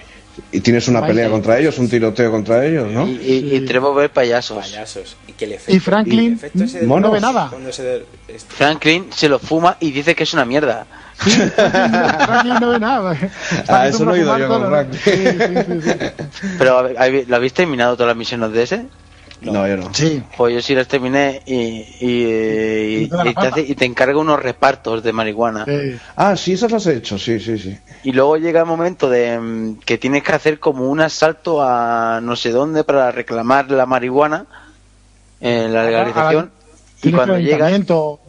Y 0.53 0.61
tienes 0.61 0.87
una 0.89 1.01
Michael. 1.01 1.17
pelea 1.17 1.31
contra 1.31 1.59
ellos, 1.59 1.79
un 1.79 1.89
tiroteo 1.89 2.31
contra 2.31 2.65
ellos, 2.67 2.91
¿no? 2.91 3.07
Y, 3.07 3.13
y, 3.53 3.57
y 3.57 3.61
Trevor 3.65 3.95
ve 3.97 4.09
payasos. 4.11 4.59
Payasos. 4.59 5.17
Y 5.27 5.33
que 5.33 5.47
el 5.47 5.53
efecto, 5.53 5.75
Y 5.75 5.81
Franklin 5.81 6.27
el 6.27 6.33
efecto 6.35 6.65
ese 6.65 6.81
de- 6.81 6.87
monos. 6.87 7.09
no 7.09 7.15
ve 7.15 7.21
nada. 7.21 7.51
Se 7.73 8.05
este- 8.29 8.55
Franklin 8.55 9.07
se 9.15 9.29
lo 9.31 9.39
fuma 9.39 9.77
y 9.81 9.91
dice 9.93 10.15
que 10.15 10.25
es 10.25 10.35
una 10.35 10.45
mierda. 10.45 10.87
Franklin 11.19 12.55
no 12.61 12.71
ve 12.71 12.79
nada. 12.79 13.17
Ah, 13.69 13.89
eso 13.89 14.05
lo 14.05 14.15
he 14.15 14.21
oído 14.21 14.37
yo 14.39 14.49
con 14.49 14.67
Franklin. 14.67 15.01
Sí, 15.03 15.11
sí, 15.11 15.81
sí. 15.91 16.47
Pero 16.59 16.81
¿hab- 16.99 17.27
¿lo 17.27 17.37
habéis 17.37 17.53
terminado 17.55 17.97
todas 17.97 18.09
las 18.09 18.17
misiones 18.17 18.53
de 18.53 18.63
ese? 18.63 18.87
No, 19.53 19.67
yo 19.69 19.77
no. 19.77 19.93
Sí, 19.95 20.23
Pues 20.37 20.55
yo 20.55 20.61
sí 20.63 20.75
las 20.75 20.89
terminé 20.89 21.43
y, 21.47 21.55
y, 21.55 22.25
y- 22.25 23.03
Y 23.05 23.09
te 23.35 23.47
hace- 23.47 23.61
y 23.61 23.75
te 23.75 23.85
encarga 23.85 24.19
unos 24.19 24.43
repartos 24.43 25.03
de 25.03 25.13
marihuana. 25.13 25.65
sí. 25.65 25.97
Ah, 26.17 26.37
sí, 26.37 26.53
esas 26.55 26.73
las 26.73 26.87
he 26.87 26.97
hecho, 26.97 27.19
sí, 27.19 27.39
sí, 27.41 27.59
sí. 27.59 27.77
Y 28.05 28.13
luego 28.13 28.37
llega 28.37 28.61
el 28.61 28.67
momento 28.67 29.09
de 29.11 29.39
mm, 29.39 29.79
que 29.85 29.99
tienes 29.99 30.23
que 30.23 30.33
hacer 30.33 30.59
como 30.59 30.89
un 30.89 31.01
asalto 31.01 31.63
a 31.63 32.21
no 32.23 32.37
sé 32.37 32.51
dónde 32.51 32.85
para 32.85 33.11
reclamar 33.13 33.71
la 33.71 33.87
marihuana 33.87 34.47
en 35.41 35.73
la 35.73 35.85
legalización. 35.85 36.51
Y 37.03 37.13
cuando 37.13 37.35
ayuntamiento, 37.35 38.21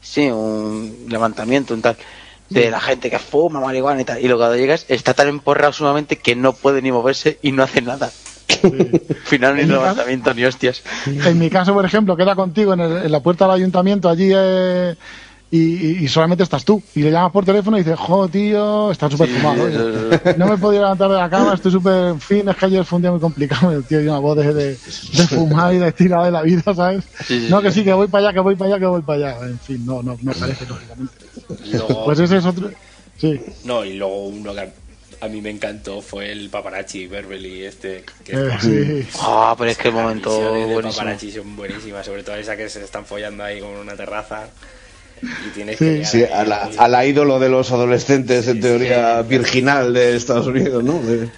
sí, 0.00 0.28
un 0.30 1.06
levantamiento, 1.08 1.74
un 1.74 1.82
tal, 1.82 1.96
de 2.50 2.70
la 2.70 2.80
gente 2.80 3.10
que 3.10 3.18
fuma 3.18 3.60
marihuana 3.60 4.02
y 4.02 4.04
tal. 4.04 4.18
Y 4.20 4.24
luego 4.24 4.40
cuando 4.40 4.56
llegas 4.56 4.84
está 4.88 5.14
tan 5.14 5.28
emporrado 5.28 5.72
sumamente 5.72 6.16
que 6.16 6.36
no 6.36 6.52
puede 6.52 6.82
ni 6.82 6.92
moverse 6.92 7.38
y 7.42 7.52
no 7.52 7.62
hace 7.62 7.80
nada. 7.82 8.12
Final 9.24 9.54
ni 9.56 9.62
caso- 9.62 9.72
levantamiento 9.72 10.34
ni 10.34 10.44
hostias. 10.44 10.82
En 11.06 11.38
mi 11.38 11.50
caso, 11.50 11.72
por 11.74 11.84
ejemplo, 11.84 12.16
queda 12.16 12.34
contigo 12.34 12.74
en, 12.74 12.80
el- 12.80 13.02
en 13.04 13.12
la 13.12 13.20
puerta 13.20 13.44
del 13.46 13.54
ayuntamiento 13.56 14.08
allí 14.08 14.30
eh, 14.34 14.94
y, 15.50 16.08
solamente 16.08 16.42
estás 16.42 16.64
tú. 16.64 16.82
Y 16.96 17.02
le 17.02 17.12
llamas 17.12 17.30
por 17.30 17.44
teléfono 17.44 17.76
y 17.78 17.84
dices, 17.84 17.96
jo, 17.98 18.28
tío, 18.28 18.90
estás 18.90 19.12
súper 19.12 19.28
fumado. 19.28 19.62
oye. 19.64 20.34
No 20.36 20.46
me 20.48 20.58
podía 20.58 20.80
levantar 20.80 21.08
de 21.10 21.16
la 21.16 21.30
cama, 21.30 21.54
estoy 21.54 21.70
súper 21.70 22.08
en 22.08 22.20
fin, 22.20 22.48
es 22.48 22.56
que 22.56 22.66
ayer 22.66 22.84
fue 22.84 22.96
un 22.96 23.02
día 23.02 23.10
muy 23.12 23.20
complicado. 23.20 23.70
El 23.70 23.84
tío 23.84 24.00
y 24.00 24.08
una 24.08 24.18
voz 24.18 24.36
de, 24.36 24.52
de, 24.52 24.70
de 24.70 25.26
fumar 25.28 25.72
y 25.72 25.78
de 25.78 25.88
estirada 25.88 26.24
de 26.24 26.30
la 26.32 26.42
vida, 26.42 26.74
¿sabes? 26.74 27.04
Sí, 27.24 27.38
sí, 27.40 27.46
no, 27.50 27.58
sí. 27.58 27.62
que 27.64 27.70
sí, 27.72 27.84
que 27.84 27.92
voy 27.92 28.08
para 28.08 28.26
allá, 28.28 28.34
que 28.34 28.40
voy 28.40 28.56
para 28.56 28.70
allá, 28.72 28.80
que 28.80 28.86
voy 28.86 29.02
para 29.02 29.30
allá. 29.36 29.46
En 29.46 29.60
fin, 29.60 29.84
no, 29.86 30.02
no, 30.02 30.16
no 30.20 30.32
parece, 30.32 30.66
lógicamente. 30.66 31.14
Pues 32.04 32.18
ese 32.18 32.38
es 32.38 32.46
otro. 32.46 32.70
Sí, 33.16 33.40
No, 33.64 33.84
y 33.84 33.94
luego 33.96 34.26
uno 34.26 34.52
que 34.54 34.72
a- 35.20 35.28
mí 35.28 35.40
me 35.40 35.50
encantó 35.50 36.00
fue 36.00 36.30
el 36.32 36.48
paparazzi 36.50 37.06
Beverly 37.06 37.64
este. 37.64 38.04
Que 38.24 38.32
eh, 38.32 38.50
sí. 38.60 39.08
Ah, 39.20 39.54
pero 39.56 39.70
es 39.70 39.76
que 39.78 39.88
el 39.88 39.94
momento 39.94 40.30
de 40.54 40.64
buenísimo. 40.66 40.92
paparazzi 40.92 41.30
son 41.32 41.56
buenísimas, 41.56 42.06
sobre 42.06 42.22
todo 42.22 42.36
esa 42.36 42.56
que 42.56 42.68
se 42.68 42.82
están 42.84 43.04
follando 43.04 43.44
ahí 43.44 43.60
con 43.60 43.70
una 43.70 43.94
terraza 43.94 44.48
y 45.22 45.48
tienes 45.54 45.78
Sí. 45.78 45.84
que 45.84 46.04
Sí, 46.04 46.24
a 46.24 46.44
la, 46.44 46.68
a 46.76 46.88
la 46.88 47.06
ídolo 47.06 47.38
de 47.38 47.48
los 47.48 47.70
adolescentes, 47.72 48.46
en 48.48 48.60
teoría 48.60 49.22
virginal 49.22 49.92
de 49.94 50.16
Estados 50.16 50.46
Unidos, 50.46 50.82
¿no? 50.84 51.00
De- 51.00 51.30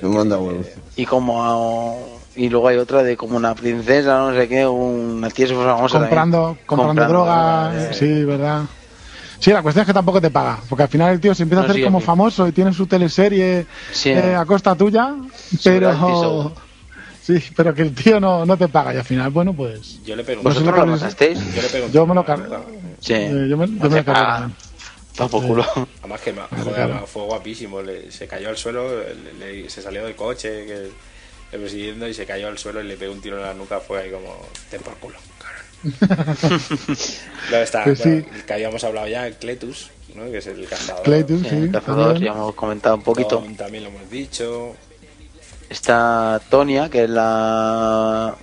me 0.00 0.08
manda 0.08 0.38
huevos. 0.38 0.66
Y 0.96 1.04
como 1.06 2.16
y 2.34 2.50
luego 2.50 2.68
hay 2.68 2.76
otra 2.76 3.02
de 3.02 3.16
como 3.16 3.36
una 3.38 3.54
princesa, 3.54 4.18
no 4.18 4.34
sé 4.38 4.46
qué, 4.46 4.66
una 4.66 5.30
tía 5.30 5.46
famosa 5.48 6.00
comprando, 6.00 6.38
también. 6.48 6.66
comprando, 6.66 7.08
droga, 7.08 7.72
droga, 7.72 7.92
sí, 7.94 8.24
verdad. 8.24 8.62
Sí, 9.38 9.50
la 9.52 9.62
cuestión 9.62 9.82
es 9.82 9.86
que 9.86 9.92
tampoco 9.94 10.20
te 10.20 10.30
paga, 10.30 10.58
porque 10.68 10.84
al 10.84 10.88
final 10.88 11.12
el 11.12 11.20
tío 11.20 11.34
se 11.34 11.42
empieza 11.42 11.60
No, 11.62 11.66
a 11.66 11.70
hacer 11.70 11.80
sí, 11.80 11.84
como 11.84 12.00
famoso 12.00 12.48
y 12.48 12.52
tiene 12.52 12.72
su 12.72 12.86
teleserie 12.86 13.66
Sí. 13.92 14.10
eh, 14.10 14.34
a 14.34 14.44
costa 14.44 14.74
tuya, 14.74 15.14
pero 15.62 16.54
sí, 17.22 17.42
pero 17.54 17.74
que 17.74 17.82
el 17.82 17.94
tío 17.94 18.18
no, 18.20 18.46
no 18.46 18.56
te 18.56 18.68
paga 18.68 18.94
y 18.94 18.96
al 18.96 19.04
final, 19.04 19.30
bueno, 19.30 19.52
pues 19.52 20.02
Yo 20.04 20.16
le 20.16 20.24
pego 20.24 20.42
¿Vosotros 20.42 20.76
lo 20.76 20.86
matasteis? 20.86 21.38
yo 21.54 21.62
le 21.62 21.68
pego 21.68 21.86
un 21.86 21.92
yo 21.92 22.06
me 22.06 22.14
lo 22.14 22.24
cargo. 22.24 22.64
Sí. 23.00 23.12
eh, 23.14 23.46
yo 23.48 23.56
me, 23.56 23.66
yo 23.66 23.90
me 23.90 23.96
lo 23.96 24.04
cargo 24.04 24.50
por 25.30 25.46
culo. 25.46 25.64
Además 26.00 26.20
que 26.20 26.34
joder, 26.34 26.90
fue 27.06 27.22
guapísimo, 27.22 27.80
le- 27.80 28.10
se 28.10 28.26
cayó 28.26 28.50
al 28.50 28.56
suelo, 28.56 28.86
le- 29.40 29.62
le- 29.62 29.70
se 29.70 29.80
salió 29.80 30.04
del 30.04 30.14
coche 30.14 30.66
que, 30.66 30.90
le 31.52 31.58
persiguiendo 31.58 32.06
y 32.08 32.12
se 32.12 32.26
cayó 32.26 32.48
al 32.48 32.58
suelo 32.58 32.82
y 32.82 32.86
le 32.86 32.96
pegó 32.96 33.12
un 33.14 33.20
tiro 33.20 33.36
en 33.36 33.42
la 33.42 33.54
nuca, 33.54 33.80
fue 33.80 34.02
ahí 34.02 34.10
como, 34.10 34.36
ten 34.70 34.82
por 34.82 34.94
culo, 34.96 35.16
cabrón. 35.40 35.62
Luego 37.50 37.64
está, 37.64 37.84
Pues 37.84 37.98
sí. 37.98 38.08
bueno, 38.08 38.26
el 38.34 38.44
que 38.44 38.52
habíamos 38.52 38.84
hablado 38.84 39.08
ya, 39.08 39.30
Cletus, 39.30 39.90
¿no? 40.14 40.24
que 40.30 40.38
es 40.38 40.46
el 40.46 40.66
cazador. 40.66 41.02
Clayton, 41.04 41.42
Sí, 41.42 41.48
sí, 41.50 41.56
el 41.56 41.72
cazador, 41.72 42.18
ya 42.18 42.32
hemos 42.32 42.54
comentado 42.54 42.96
un 42.96 43.02
poquito. 43.02 43.38
Tom 43.38 43.54
también 43.54 43.84
lo 43.84 43.90
hemos 43.90 44.10
dicho. 44.10 44.74
Está 45.68 46.40
Tonia, 46.48 46.88
que 46.88 47.04
es 47.04 47.10
la 47.10 48.36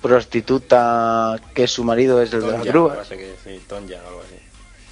prostituta 0.00 1.38
que 1.54 1.66
su 1.66 1.84
marido 1.84 2.22
es 2.22 2.32
el 2.32 2.42
de 2.42 2.52
las 2.52 2.64
grúas. 2.64 3.08
que 3.08 3.34
sí, 3.44 3.60
Tonja 3.68 3.96
o 4.04 4.08
algo 4.08 4.22
así. 4.22 4.36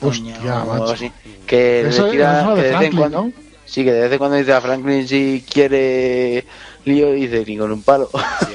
Hostia, 0.00 0.64
o 0.64 0.72
algo 0.72 0.90
así. 0.90 1.12
Que 1.46 1.84
le 1.84 2.10
tira, 2.10 2.54
es 2.54 2.54
que 2.54 2.62
de 2.62 2.62
vez 2.62 2.72
en 2.72 2.72
Franklin, 2.78 2.98
cuando, 2.98 3.22
¿no? 3.22 3.32
Sí, 3.64 3.84
que 3.84 3.92
de 3.92 4.00
vez 4.02 4.12
en 4.12 4.18
cuando 4.18 4.36
dice 4.36 4.52
a 4.52 4.60
Franklin 4.60 5.08
si 5.08 5.44
quiere 5.50 6.44
lío 6.88 7.14
y 7.14 7.26
dice 7.26 7.44
ni 7.46 7.56
con 7.56 7.70
un 7.70 7.82
palo. 7.82 8.10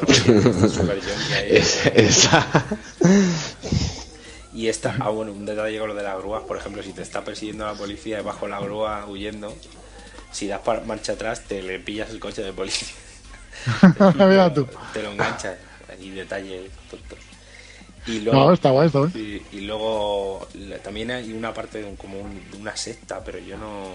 Sí, 0.07 0.31
hombre, 0.31 0.69
super 0.69 0.95
junkie 0.99 1.33
ahí. 1.33 1.47
Es- 1.57 1.85
esa. 1.93 2.45
Y 4.53 4.67
esta, 4.67 4.95
ah 4.99 5.09
bueno, 5.09 5.31
un 5.31 5.45
detalle 5.45 5.79
con 5.79 5.87
lo 5.89 5.95
de 5.95 6.03
las 6.03 6.17
grúas, 6.17 6.43
por 6.43 6.57
ejemplo, 6.57 6.83
si 6.83 6.93
te 6.93 7.01
está 7.01 7.23
persiguiendo 7.23 7.65
la 7.65 7.73
policía 7.73 8.19
y 8.19 8.23
bajo 8.23 8.47
la 8.47 8.59
grúa 8.59 9.05
huyendo, 9.07 9.53
si 10.31 10.47
das 10.47 10.61
marcha 10.85 11.13
atrás 11.13 11.41
te 11.47 11.63
le 11.63 11.79
pillas 11.79 12.09
el 12.11 12.19
coche 12.19 12.43
de 12.43 12.53
policía. 12.53 12.89
Mira 14.15 14.53
tú. 14.53 14.67
Te 14.93 15.01
lo 15.01 15.11
enganchas, 15.11 15.55
ahí 15.89 16.09
detalle 16.11 16.69
tonto. 16.89 17.15
Y 18.05 18.19
luego, 18.19 18.37
No, 18.47 18.53
está 18.53 18.69
guay, 18.71 18.87
está 18.87 18.99
guay. 18.99 19.11
y, 19.51 19.57
y 19.57 19.61
luego 19.61 20.47
también 20.83 21.09
hay 21.11 21.31
una 21.33 21.53
parte 21.53 21.79
de 21.79 21.85
un- 21.85 21.95
como 21.95 22.19
un- 22.19 22.51
de 22.51 22.57
una 22.57 22.75
secta, 22.75 23.23
pero 23.23 23.39
yo 23.39 23.57
no 23.57 23.91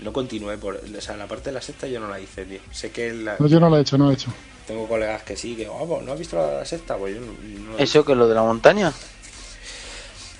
no 0.00 0.12
continué 0.12 0.58
por, 0.58 0.76
o 0.76 1.00
sea, 1.00 1.16
la 1.16 1.26
parte 1.26 1.50
de 1.50 1.54
la 1.54 1.62
secta 1.62 1.86
yo 1.86 2.00
no 2.00 2.08
la 2.08 2.20
hice, 2.20 2.44
tío. 2.44 2.60
Sé 2.70 2.90
que 2.90 3.12
la- 3.12 3.36
No, 3.38 3.46
yo 3.46 3.58
no 3.60 3.68
lo 3.70 3.78
he 3.78 3.80
hecho, 3.80 3.96
no 3.98 4.10
he 4.10 4.14
hecho. 4.14 4.30
tengo 4.66 4.86
colegas 4.88 5.22
que 5.22 5.36
sí, 5.36 5.54
que, 5.56 5.68
oh, 5.68 5.86
pues, 5.86 6.02
¿no 6.04 6.12
has 6.12 6.18
visto 6.18 6.36
la 6.36 6.64
secta? 6.64 6.96
Pues 6.96 7.14
yo 7.14 7.20
no, 7.20 7.32
no- 7.72 7.78
Eso 7.78 8.04
que 8.04 8.14
lo 8.14 8.28
de 8.28 8.34
la 8.34 8.42
montaña. 8.42 8.92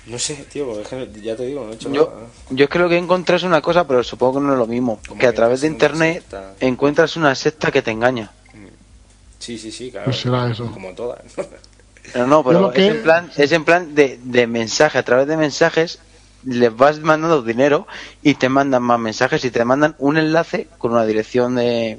no 0.06 0.18
sé, 0.20 0.34
tío, 0.52 0.66
porque 0.66 0.82
es 0.82 0.88
que 0.88 1.20
ya 1.20 1.34
te 1.36 1.44
digo, 1.46 1.64
no 1.64 1.72
he 1.72 1.74
hecho 1.74 1.92
Yo, 1.92 2.06
nada. 2.14 2.26
yo 2.50 2.64
es 2.64 2.70
que 2.70 2.78
lo 2.78 2.88
que 2.88 2.96
encontré 2.96 3.36
es 3.36 3.42
una 3.42 3.60
cosa, 3.60 3.86
pero 3.88 4.04
supongo 4.04 4.38
que 4.40 4.46
no 4.46 4.52
es 4.52 4.58
lo 4.58 4.66
mismo. 4.66 5.00
Que 5.18 5.26
a 5.26 5.32
través 5.32 5.62
de 5.62 5.66
internet 5.68 6.22
secta. 6.22 6.54
encuentras 6.60 7.16
una 7.16 7.34
secta 7.34 7.72
que 7.72 7.82
te 7.82 7.90
engaña. 7.90 8.30
Sí, 9.40 9.58
sí, 9.58 9.70
sí, 9.72 9.90
claro. 9.90 10.06
Pues 10.06 10.20
será 10.20 10.50
eso. 10.50 10.70
Como 10.72 10.92
todas. 10.94 11.20
Pero 12.12 12.26
no, 12.26 12.42
Yo 12.44 12.48
pero 12.48 12.70
que- 12.72 12.86
es 12.86 12.94
en 12.94 13.02
plan, 13.02 13.30
es 13.36 13.52
en 13.52 13.64
plan 13.64 13.94
de, 13.94 14.18
de 14.22 14.46
mensaje. 14.46 14.96
A 14.98 15.02
través 15.04 15.26
de 15.26 15.36
mensajes 15.36 15.98
les 16.46 16.74
vas 16.74 17.00
mandando 17.00 17.42
dinero 17.42 17.86
y 18.22 18.34
te 18.34 18.48
mandan 18.48 18.82
más 18.82 18.98
mensajes 18.98 19.44
y 19.44 19.50
te 19.50 19.64
mandan 19.64 19.94
un 19.98 20.16
enlace 20.16 20.68
con 20.78 20.92
una 20.92 21.04
dirección 21.04 21.56
de, 21.56 21.98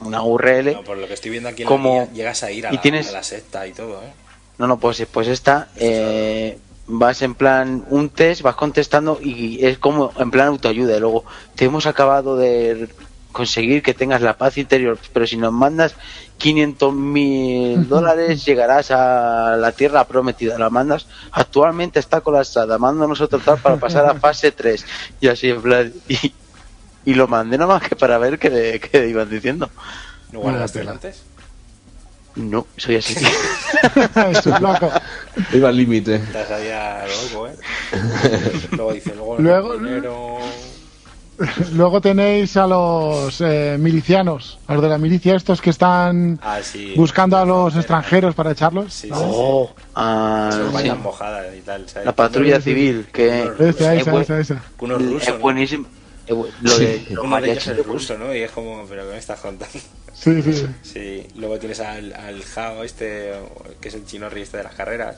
una 0.00 0.22
URL. 0.22 0.72
No, 0.72 0.82
por 0.82 0.96
lo 0.98 1.06
que 1.06 1.14
estoy 1.14 1.30
viendo 1.30 1.48
aquí 1.48 1.62
en 1.62 1.68
Como- 1.68 2.08
la 2.08 2.12
llegas 2.12 2.42
a 2.42 2.50
ir 2.50 2.66
a, 2.66 2.72
y 2.72 2.76
la, 2.76 2.82
tienes- 2.82 3.08
a 3.10 3.12
la 3.12 3.22
secta 3.22 3.66
y 3.66 3.72
todo, 3.72 4.02
¿eh? 4.02 4.12
No, 4.58 4.66
no, 4.66 4.78
pues, 4.78 5.04
pues 5.10 5.28
esta, 5.28 5.68
eh, 5.76 6.58
vas 6.86 7.22
en 7.22 7.34
plan 7.34 7.84
un 7.90 8.10
test, 8.10 8.42
vas 8.42 8.54
contestando 8.54 9.18
y 9.22 9.64
es 9.64 9.78
como 9.78 10.12
en 10.18 10.30
plan 10.30 10.48
autoayuda. 10.48 10.96
Y 10.96 11.00
luego, 11.00 11.24
te 11.54 11.64
hemos 11.64 11.86
acabado 11.86 12.36
de 12.36 12.88
conseguir 13.32 13.82
que 13.82 13.94
tengas 13.94 14.20
la 14.20 14.36
paz 14.36 14.58
interior, 14.58 14.98
pero 15.12 15.26
si 15.26 15.36
nos 15.36 15.52
mandas 15.52 15.94
500 16.38 16.94
mil 16.94 17.88
dólares 17.88 18.44
llegarás 18.44 18.90
a 18.90 19.56
la 19.56 19.72
tierra 19.72 20.04
prometida. 20.06 20.58
La 20.58 20.70
mandas, 20.70 21.06
actualmente 21.32 21.98
está 21.98 22.20
colapsada, 22.20 22.78
mándanos 22.78 23.20
otro 23.20 23.38
tal 23.38 23.58
para 23.58 23.76
pasar 23.76 24.06
a 24.06 24.14
fase 24.14 24.52
3. 24.52 24.84
Y 25.20 25.28
así 25.28 25.50
en 25.50 25.62
plan, 25.62 25.92
y, 26.08 26.32
y 27.04 27.14
lo 27.14 27.26
mandé 27.28 27.58
nada 27.58 27.74
más 27.74 27.88
que 27.88 27.96
para 27.96 28.18
ver 28.18 28.38
qué, 28.38 28.80
qué 28.90 29.08
iban 29.08 29.28
diciendo. 29.30 29.70
¿No 30.30 30.40
guardaste 30.40 30.80
tela. 30.80 30.92
antes? 30.92 31.22
No, 32.34 32.66
soy 32.76 32.96
así. 32.96 33.14
es 34.30 34.46
un 34.46 34.62
loco. 34.62 34.90
Iba 35.52 35.68
al 35.68 35.76
límite. 35.76 36.16
Estás 36.16 36.48
loco, 37.30 37.46
¿eh? 37.48 37.56
luego 38.72 38.92
dice, 38.94 39.14
luego... 39.14 39.38
Luego- 39.38 39.76
dinero... 39.76 40.38
Luego 41.74 42.00
tenéis 42.00 42.56
a 42.56 42.66
los 42.66 43.40
eh, 43.40 43.76
milicianos, 43.78 44.58
a 44.66 44.74
los 44.74 44.82
de 44.82 44.88
la 44.88 44.98
milicia, 44.98 45.34
estos 45.34 45.60
que 45.60 45.70
están 45.70 46.38
Ah, 46.42 46.60
sí. 46.62 46.94
buscando 46.96 47.36
a 47.36 47.44
los 47.44 47.74
extranjeros 47.76 48.34
para 48.34 48.52
echarlos. 48.52 48.92
Sí, 48.92 49.08
sí, 49.08 49.12
Oh, 49.14 49.70
ah. 49.94 50.50
La 52.04 52.12
patrulla 52.14 52.60
civil, 52.60 53.06
que 53.12 53.42
Esa, 53.58 53.94
es, 53.94 54.00
esa, 54.02 54.10
buen- 54.10 54.22
esa, 54.22 54.38
esa. 54.40 54.62
Unos 54.80 55.02
rusos, 55.02 55.28
es 55.28 55.34
¿no? 55.34 55.40
buenísimo. 55.40 55.86
Lo 56.28 56.36
de 56.36 56.48
los 56.62 56.78
Uno 56.78 56.78
de 56.78 56.94
ellos 56.94 57.24
mariachis 57.26 57.66
es 57.68 57.86
ruso, 57.86 58.16
¿no? 58.16 58.34
Y 58.34 58.38
es 58.42 58.50
como, 58.50 58.84
¿pero 58.88 59.04
qué 59.06 59.12
me 59.12 59.18
estás 59.18 59.40
contando? 59.40 59.78
Sí, 60.14 60.40
sí. 60.42 60.66
Sí, 60.82 61.26
luego 61.36 61.58
tienes 61.58 61.80
al, 61.80 62.12
al 62.12 62.42
Jao 62.44 62.84
este, 62.84 63.32
que 63.80 63.88
es 63.88 63.94
el 63.94 64.06
chinorri 64.06 64.42
este 64.42 64.58
de 64.58 64.62
las 64.64 64.74
carreras, 64.74 65.16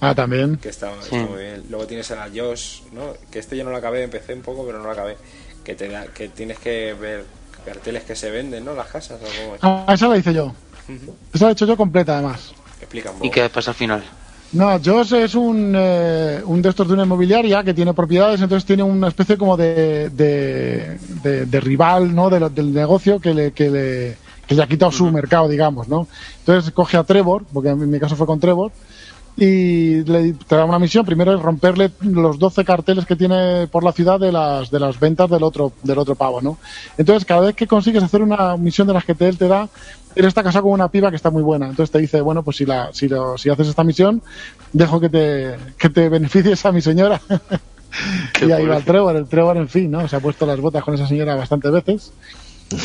Ah, 0.00 0.14
también. 0.14 0.56
que 0.56 0.68
está, 0.68 0.90
Sí. 1.02 1.16
está 1.16 1.26
muy 1.30 1.40
bien. 1.42 1.64
Luego 1.70 1.86
tienes 1.86 2.10
a 2.10 2.28
Josh, 2.34 2.82
¿no? 2.92 3.14
Que 3.30 3.38
este 3.40 3.56
yo 3.56 3.64
no 3.64 3.70
lo 3.70 3.76
acabé, 3.76 4.04
empecé 4.04 4.34
un 4.34 4.42
poco, 4.42 4.64
pero 4.64 4.78
no 4.78 4.84
lo 4.84 4.90
acabé. 4.92 5.16
Que, 5.64 5.74
te 5.74 5.88
da, 5.88 6.06
que 6.06 6.28
tienes 6.28 6.58
que 6.58 6.94
ver 6.94 7.24
carteles 7.64 8.04
que 8.04 8.14
se 8.16 8.30
venden, 8.30 8.64
¿no? 8.64 8.74
Las 8.74 8.86
casas, 8.88 9.18
o 9.20 9.24
cómo 9.42 9.54
es. 9.56 9.60
Ah, 9.62 9.86
esa 9.92 10.08
la 10.08 10.16
hice 10.16 10.32
yo. 10.32 10.52
Esa 11.34 11.44
la 11.46 11.50
he 11.50 11.52
hecho 11.52 11.66
yo 11.66 11.76
completa, 11.76 12.14
además. 12.14 12.52
Explica 12.80 13.10
un 13.10 13.16
poco. 13.16 13.26
¿Y 13.26 13.30
qué 13.30 13.48
pasa 13.50 13.72
al 13.72 13.76
final? 13.76 14.04
No, 14.52 14.80
Josh 14.82 15.12
es 15.14 15.34
un, 15.34 15.74
eh, 15.76 16.40
un 16.46 16.62
de 16.62 16.70
estos 16.70 16.88
de 16.88 16.94
una 16.94 17.02
inmobiliaria 17.02 17.62
que 17.62 17.74
tiene 17.74 17.92
propiedades, 17.92 18.40
entonces 18.40 18.64
tiene 18.64 18.82
una 18.82 19.08
especie 19.08 19.36
como 19.36 19.58
de, 19.58 20.08
de, 20.08 20.96
de- 21.22 21.44
de 21.44 21.60
rival 21.60 22.14
¿no? 22.14 22.30
de 22.30 22.40
lo- 22.40 22.48
del 22.48 22.72
negocio 22.72 23.20
que 23.20 23.34
le, 23.34 23.52
que, 23.52 23.68
le, 23.68 24.16
que 24.46 24.54
le 24.54 24.62
ha 24.62 24.66
quitado 24.66 24.90
su 24.90 25.10
mercado, 25.10 25.48
digamos. 25.48 25.86
¿no? 25.88 26.08
Entonces 26.38 26.72
coge 26.72 26.96
a 26.96 27.04
Trevor, 27.04 27.44
porque 27.52 27.68
en 27.68 27.90
mi 27.90 28.00
caso 28.00 28.16
fue 28.16 28.26
con 28.26 28.40
Trevor, 28.40 28.72
y 29.40 30.02
le 30.02 30.32
te 30.32 30.56
da 30.56 30.64
una 30.64 30.80
misión. 30.80 31.06
Primero 31.06 31.32
es 31.34 31.40
romperle 31.40 31.92
los 32.00 32.38
12 32.40 32.64
carteles 32.64 33.06
que 33.06 33.14
tiene 33.14 33.68
por 33.68 33.84
la 33.84 33.92
ciudad 33.92 34.18
de 34.18 34.32
las, 34.32 34.68
de 34.70 34.80
las 34.80 34.98
ventas 34.98 35.30
del 35.30 35.44
otro, 35.44 35.72
del 35.84 35.98
otro 35.98 36.16
pavo. 36.16 36.40
¿no? 36.42 36.58
Entonces, 36.96 37.24
cada 37.24 37.42
vez 37.42 37.54
que 37.54 37.66
consigues 37.68 38.02
hacer 38.02 38.20
una 38.22 38.56
misión 38.56 38.88
de 38.88 38.94
las 38.94 39.04
que 39.04 39.14
te- 39.14 39.28
él 39.28 39.38
te 39.38 39.46
da, 39.46 39.68
él 40.16 40.24
está 40.24 40.42
casado 40.42 40.64
con 40.64 40.72
una 40.72 40.88
piba 40.88 41.10
que 41.10 41.16
está 41.16 41.30
muy 41.30 41.42
buena. 41.42 41.66
Entonces 41.68 41.92
te 41.92 41.98
dice, 42.00 42.20
bueno, 42.20 42.42
pues 42.42 42.56
si, 42.56 42.66
la, 42.66 42.90
si, 42.92 43.06
lo- 43.08 43.38
si 43.38 43.48
haces 43.48 43.68
esta 43.68 43.84
misión, 43.84 44.22
dejo 44.72 44.98
que 44.98 45.08
te, 45.08 45.56
que 45.78 45.88
te 45.88 46.08
beneficies 46.08 46.66
a 46.66 46.72
mi 46.72 46.80
señora. 46.82 47.20
Y 48.42 48.52
ahí 48.52 48.66
va 48.66 48.76
el 48.76 48.84
Trevor, 48.84 49.16
el 49.16 49.26
Trevor, 49.26 49.56
en 49.56 49.66
fin, 49.68 49.90
¿no? 49.90 50.06
Se 50.08 50.14
ha 50.14 50.20
puesto 50.20 50.44
las 50.44 50.60
botas 50.60 50.84
con 50.84 50.94
esa 50.94 51.06
señora 51.06 51.36
bastantes 51.36 51.72
veces. 51.72 52.12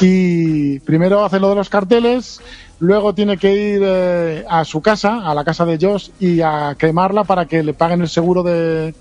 Y 0.01 0.79
primero 0.79 1.25
hace 1.25 1.39
lo 1.39 1.49
de 1.49 1.55
los 1.55 1.69
carteles, 1.69 2.39
luego 2.79 3.13
tiene 3.13 3.37
que 3.37 3.53
ir 3.53 3.81
eh, 3.83 4.45
a 4.49 4.63
su 4.63 4.81
casa, 4.81 5.29
a 5.29 5.33
la 5.35 5.43
casa 5.43 5.65
de 5.65 5.77
Josh, 5.79 6.09
y 6.19 6.41
a 6.41 6.75
quemarla 6.77 7.23
para 7.25 7.45
que 7.45 7.63
le 7.63 7.73
paguen 7.73 8.01
el 8.01 8.09
seguro 8.09 8.43
de, 8.43 8.95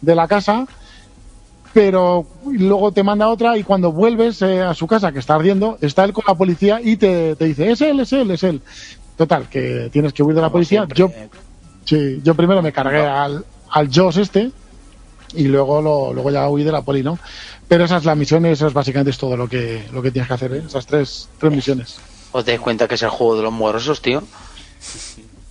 de 0.00 0.14
la 0.14 0.28
casa. 0.28 0.66
Pero 1.74 2.26
luego 2.50 2.92
te 2.92 3.02
manda 3.02 3.28
otra 3.28 3.56
y 3.58 3.62
cuando 3.62 3.92
vuelves 3.92 4.40
eh, 4.42 4.62
a 4.62 4.74
su 4.74 4.86
casa, 4.86 5.12
que 5.12 5.18
está 5.18 5.34
ardiendo, 5.34 5.76
está 5.80 6.04
él 6.04 6.12
con 6.12 6.24
la 6.26 6.34
policía 6.34 6.80
y 6.82 6.96
te, 6.96 7.36
te 7.36 7.44
dice, 7.44 7.70
es 7.70 7.80
él, 7.82 8.00
es 8.00 8.12
él, 8.12 8.30
es 8.30 8.42
él. 8.42 8.62
Total, 9.16 9.48
que 9.48 9.88
tienes 9.92 10.12
que 10.12 10.22
huir 10.22 10.34
de 10.34 10.40
la 10.40 10.48
Como 10.48 10.52
policía. 10.52 10.86
siempre, 10.86 10.96
Yo, 10.96 11.10
sí, 11.84 12.20
yo 12.22 12.34
primero 12.34 12.62
me 12.62 12.72
cargué 12.72 13.04
al, 13.04 13.44
al 13.70 13.88
Josh 13.92 14.18
este 14.18 14.50
y 15.34 15.44
luego 15.48 15.82
lo, 15.82 16.14
luego 16.14 16.30
ya 16.30 16.48
huí 16.48 16.64
de 16.64 16.72
la 16.72 16.82
poli, 16.82 17.02
¿no? 17.02 17.18
Pero 17.68 17.84
esa 17.84 17.98
es 17.98 18.04
la 18.04 18.14
misión 18.14 18.46
y 18.46 18.50
eso 18.50 18.66
es 18.66 18.72
básicamente 18.72 19.10
es 19.10 19.18
todo 19.18 19.36
lo 19.36 19.46
que, 19.48 19.86
lo 19.92 20.00
que 20.02 20.10
tienes 20.10 20.26
que 20.28 20.34
hacer, 20.34 20.52
¿eh? 20.54 20.62
Esas 20.66 20.86
tres, 20.86 21.28
tres 21.38 21.52
misiones. 21.52 21.98
¿Os 22.32 22.44
dais 22.44 22.60
cuenta 22.60 22.88
que 22.88 22.94
es 22.94 23.02
el 23.02 23.10
juego 23.10 23.36
de 23.36 23.42
los 23.42 23.52
morosos, 23.52 24.00
tío? 24.00 24.22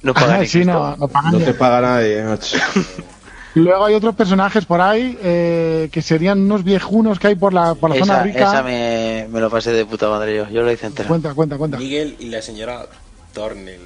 No 0.02 0.12
Ah, 0.16 0.20
pagan 0.22 0.40
ni 0.42 0.48
sí, 0.48 0.64
no, 0.66 0.96
no 0.96 1.08
pagan 1.08 1.32
No 1.34 1.40
ni- 1.40 1.46
te 1.46 1.54
paga 1.54 1.82
nadie, 1.82 2.24
macho. 2.24 2.58
Luego 3.56 3.86
hay 3.86 3.96
otros 3.96 4.14
personajes 4.16 4.66
por 4.66 4.82
ahí 4.82 5.18
eh, 5.22 5.90
que 5.92 6.02
serían 6.04 6.40
unos 6.42 6.64
viejunos 6.64 7.18
que 7.20 7.28
hay 7.28 7.36
por 7.36 7.54
la, 7.54 7.74
por 7.74 7.90
la 7.90 7.96
zona 7.98 8.14
Esa, 8.16 8.24
rica. 8.24 8.40
esa 8.50 8.64
me, 8.64 9.28
me 9.32 9.40
lo 9.40 9.50
pasé 9.50 9.72
de 9.72 9.84
puta 9.86 10.10
madre 10.10 10.36
yo. 10.38 10.50
Yo 10.50 10.62
lo 10.62 10.72
hice 10.72 10.86
entera. 10.86 11.08
Cuenta, 11.08 11.34
cuenta, 11.34 11.58
cuenta. 11.58 11.78
Miguel 11.78 12.16
y 12.20 12.30
la 12.30 12.42
señora 12.44 12.86
Tornel. 13.34 13.82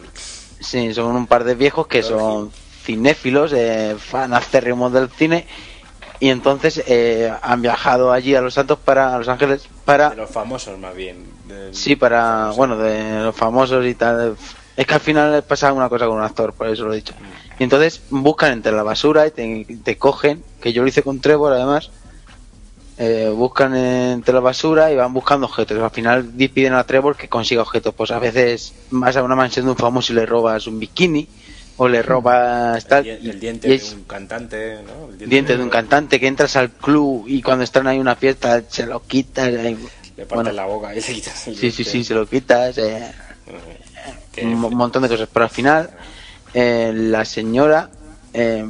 Sí, 0.59 0.93
son 0.93 1.15
un 1.15 1.25
par 1.27 1.45
de 1.45 1.55
viejos 1.55 1.87
que 1.87 2.03
son 2.03 2.51
cinéfilos, 2.83 3.53
eh, 3.55 3.95
fan 3.97 4.33
acérrimos 4.33 4.91
del 4.91 5.09
cine. 5.09 5.47
Y 6.21 6.29
entonces 6.29 6.81
eh, 6.87 7.33
han 7.41 7.61
viajado 7.61 8.11
allí 8.13 8.35
a 8.35 8.41
Los 8.41 8.53
Santos 8.53 8.77
para 8.85 9.15
a 9.15 9.17
Los 9.17 9.27
Ángeles 9.27 9.67
para 9.83 10.11
De 10.11 10.15
los 10.17 10.29
famosos, 10.29 10.77
más 10.79 10.95
bien. 10.95 11.25
sí 11.71 11.95
para 11.97 12.51
bueno 12.51 12.77
de 12.77 13.23
los 13.23 13.35
famosos 13.35 13.85
y 13.85 13.95
tal. 13.95 14.37
Es 14.77 14.85
que 14.87 14.93
al 14.93 14.99
final 15.01 15.43
pasa 15.43 15.73
una 15.73 15.89
cosa 15.89 16.05
con 16.05 16.17
un 16.17 16.23
actor, 16.23 16.53
por 16.53 16.67
eso 16.69 16.85
lo 16.85 16.93
he 16.93 16.97
dicho. 16.97 17.13
Y 17.59 17.63
entonces 17.63 18.01
buscan 18.09 18.53
entre 18.53 18.71
la 18.71 18.83
basura 18.83 19.27
y 19.27 19.31
te, 19.31 19.65
te 19.83 19.97
cogen, 19.97 20.43
que 20.61 20.71
yo 20.71 20.81
lo 20.83 20.87
hice 20.87 21.03
con 21.03 21.19
Trevor 21.19 21.53
además. 21.53 21.89
eh, 22.97 23.31
buscan 23.35 23.75
entre 23.75 24.33
la 24.33 24.39
basura 24.41 24.91
y 24.91 24.95
van 24.95 25.11
buscando 25.13 25.47
objetos. 25.47 25.79
Al 25.81 25.89
final 25.89 26.23
piden 26.53 26.73
a 26.73 26.83
Trevor 26.83 27.15
que 27.17 27.27
consiga 27.29 27.63
objetos. 27.63 27.95
Pues 27.95 28.11
a 28.11 28.19
veces 28.19 28.73
vas 28.91 29.17
a 29.17 29.23
una 29.23 29.35
mansión 29.35 29.65
de 29.65 29.71
un 29.71 29.77
famoso 29.77 30.13
y 30.13 30.15
le 30.17 30.25
robas 30.27 30.67
un 30.67 30.77
bikini 30.79 31.27
o 31.83 31.87
le 31.87 32.01
robas 32.11 32.85
tal. 32.85 33.07
el 33.07 33.39
diente 33.39 33.67
y 33.67 33.71
de 33.71 33.75
es 33.77 33.93
un 33.93 34.03
cantante, 34.03 34.77
¿no? 34.85 35.09
El 35.11 35.29
diente 35.29 35.57
de 35.57 35.63
un 35.63 35.69
cantante 35.71 36.19
que 36.19 36.27
entras 36.27 36.55
al 36.55 36.69
club 36.69 37.25
y 37.27 37.41
cuando 37.41 37.63
están 37.63 37.87
ahí 37.87 37.97
una 37.97 38.15
fiesta 38.15 38.61
se 38.69 38.85
lo 38.85 38.99
quitas. 39.01 39.47
eh, 39.47 39.75
Le 40.15 40.25
partes 40.25 40.29
bueno, 40.35 40.51
la 40.51 40.65
boca 40.65 40.93
y 40.93 41.01
le 41.01 41.01
quitas 41.01 41.47
el 41.47 41.55
sí, 41.55 41.71
sí, 41.71 41.83
diente. 41.83 41.91
sí, 41.91 42.03
se 42.03 42.13
lo 42.13 42.27
quitas. 42.27 42.77
eh, 42.77 43.11
un 44.43 44.59
mo- 44.59 44.69
montón 44.69 45.01
de 45.01 45.09
cosas. 45.09 45.27
Pero 45.33 45.43
al 45.45 45.49
final, 45.49 45.89
eh, 46.53 46.91
la 46.93 47.25
señora 47.25 47.89
eh, 48.33 48.63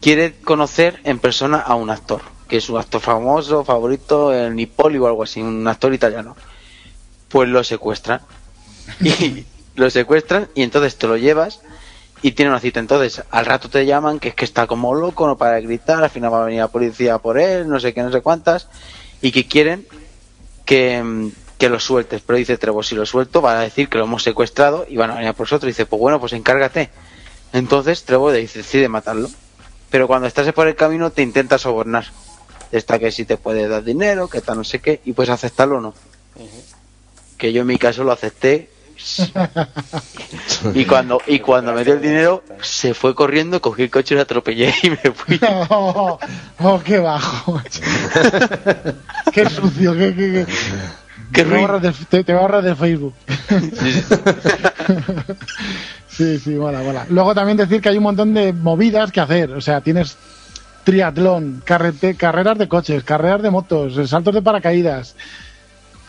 quiere 0.00 0.34
conocer 0.40 0.98
en 1.04 1.20
persona 1.20 1.58
a 1.60 1.76
un 1.76 1.88
actor, 1.90 2.22
que 2.48 2.56
es 2.56 2.68
un 2.68 2.78
actor 2.78 3.00
famoso, 3.00 3.64
favorito, 3.64 4.32
el 4.32 4.56
Nipoli 4.56 4.98
o 4.98 5.06
algo 5.06 5.22
así, 5.22 5.40
un 5.40 5.66
actor 5.68 5.94
italiano. 5.94 6.34
Pues 7.28 7.48
lo 7.48 7.62
secuestran. 7.62 8.20
Y 9.00 9.44
lo 9.76 9.88
secuestran 9.88 10.48
y 10.54 10.62
entonces 10.64 10.96
te 10.96 11.06
lo 11.06 11.16
llevas 11.16 11.60
y 12.22 12.32
tiene 12.32 12.50
una 12.50 12.60
cita. 12.60 12.80
Entonces, 12.80 13.22
al 13.30 13.44
rato 13.44 13.68
te 13.68 13.84
llaman 13.84 14.20
que 14.20 14.28
es 14.28 14.34
que 14.34 14.44
está 14.44 14.66
como 14.66 14.94
loco, 14.94 15.26
no 15.26 15.36
para 15.36 15.56
de 15.56 15.62
gritar, 15.62 16.02
al 16.02 16.10
final 16.10 16.32
va 16.32 16.42
a 16.42 16.46
venir 16.46 16.60
la 16.60 16.68
policía 16.68 17.18
por 17.18 17.38
él, 17.38 17.68
no 17.68 17.80
sé 17.80 17.92
qué, 17.92 18.02
no 18.02 18.12
sé 18.12 18.20
cuántas, 18.20 18.68
y 19.20 19.32
que 19.32 19.46
quieren 19.46 19.86
que, 20.64 21.02
mm, 21.02 21.28
que 21.58 21.68
lo 21.68 21.78
sueltes. 21.78 22.22
Pero 22.24 22.38
dice 22.38 22.56
Trevor, 22.58 22.84
si 22.84 22.94
lo 22.94 23.06
suelto, 23.06 23.40
van 23.40 23.56
a 23.58 23.60
decir 23.60 23.88
que 23.88 23.98
lo 23.98 24.04
hemos 24.04 24.22
secuestrado 24.22 24.86
y 24.88 24.96
van 24.96 25.10
a 25.10 25.14
venir 25.14 25.28
a 25.28 25.32
por 25.32 25.46
nosotros. 25.46 25.68
Y 25.68 25.72
dice, 25.72 25.86
pues 25.86 26.00
bueno, 26.00 26.18
pues 26.18 26.32
encárgate. 26.32 26.90
Entonces 27.52 28.04
Trevor 28.04 28.32
decide 28.32 28.88
matarlo. 28.88 29.28
Pero 29.88 30.08
cuando 30.08 30.26
estás 30.26 30.50
por 30.52 30.66
el 30.66 30.74
camino 30.74 31.10
te 31.10 31.22
intenta 31.22 31.58
sobornar. 31.58 32.06
Está 32.72 32.98
que 32.98 33.12
si 33.12 33.26
te 33.26 33.36
puede 33.36 33.68
dar 33.68 33.84
dinero, 33.84 34.26
que 34.26 34.40
tal 34.40 34.56
no 34.56 34.64
sé 34.64 34.80
qué, 34.80 35.00
y 35.04 35.12
puedes 35.12 35.30
aceptarlo 35.30 35.76
o 35.76 35.80
no. 35.80 35.94
Que 37.36 37.52
yo 37.52 37.60
en 37.60 37.66
mi 37.68 37.78
caso 37.78 38.02
lo 38.02 38.10
acepté. 38.10 38.70
y 40.74 40.84
cuando 40.84 41.20
y 41.26 41.40
cuando 41.40 41.72
me 41.72 41.84
dio 41.84 41.94
el 41.94 42.00
dinero, 42.00 42.42
se 42.60 42.94
fue 42.94 43.14
corriendo, 43.14 43.60
cogí 43.60 43.82
el 43.84 43.90
coche 43.90 44.14
y 44.14 44.16
lo 44.16 44.22
atropellé 44.22 44.72
y 44.82 44.90
me 44.90 44.96
fui. 44.96 45.40
Oh, 45.70 46.18
oh, 46.60 46.80
qué 46.84 46.98
bajo. 46.98 47.60
qué 49.32 49.48
sucio, 49.48 49.94
qué, 49.94 50.14
qué, 50.14 50.32
qué- 50.32 50.46
Qué 51.32 51.44
te, 51.44 51.48
ruin. 51.48 51.62
borras 51.62 51.82
de, 51.82 52.22
te, 52.22 52.32
de 52.32 52.76
Facebook. 52.76 53.14
sí, 56.08 56.38
sí, 56.38 56.50
mola, 56.50 56.80
mola. 56.82 57.06
Luego 57.08 57.34
también 57.34 57.56
decir 57.56 57.80
que 57.80 57.88
hay 57.88 57.96
un 57.96 58.02
montón 58.02 58.34
de 58.34 58.52
movidas 58.52 59.10
que 59.10 59.20
hacer. 59.20 59.50
O 59.52 59.60
sea, 59.62 59.80
tienes 59.80 60.18
triatlón, 60.84 61.62
carrete, 61.64 62.16
carreras 62.16 62.58
de 62.58 62.68
coches, 62.68 63.02
carreras 63.04 63.40
de 63.42 63.50
motos, 63.50 63.94
saltos 64.10 64.34
de 64.34 64.42
paracaídas. 64.42 65.16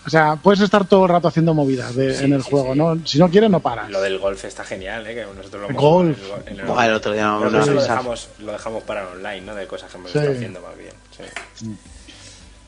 O 0.05 0.09
sea, 0.09 0.35
puedes 0.35 0.59
estar 0.59 0.85
todo 0.85 1.03
el 1.05 1.09
rato 1.11 1.29
haciendo 1.29 1.53
movidas 1.53 1.95
de- 1.95 2.13
Sí, 2.15 2.25
en 2.25 2.33
el 2.33 2.43
sí, 2.43 2.49
juego, 2.51 2.73
sí. 2.73 2.79
¿no? 2.79 2.97
Si 3.07 3.19
no 3.19 3.29
quieres, 3.29 3.49
no 3.49 3.61
paras. 3.61 3.89
Lo 3.89 4.01
del 4.01 4.19
golf 4.19 4.43
está 4.43 4.63
genial, 4.65 5.07
¿eh? 5.07 5.15
Que 5.15 5.25
nosotros 5.25 5.61
lo 5.63 5.69
hemos 5.69 5.81
Golf. 5.81 6.17
en 6.45 6.53
el, 6.55 6.59
en 6.59 6.67
Buah, 6.67 6.85
el 6.87 6.93
otro 6.93 7.13
día 7.13 7.23
no- 7.25 7.39
no 7.49 7.65
lo 7.65 7.81
dejamos, 7.81 8.27
lo 8.39 8.51
dejamos 8.51 8.83
para 8.83 9.07
online, 9.09 9.41
¿no? 9.41 9.55
De 9.55 9.65
cosas 9.65 9.89
que 9.91 9.97
hemos 9.97 10.11
Sí. 10.11 10.17
estado 10.17 10.35
haciendo 10.35 10.61
más 10.61 10.77
bien. 10.77 10.91
sí. 11.17 11.67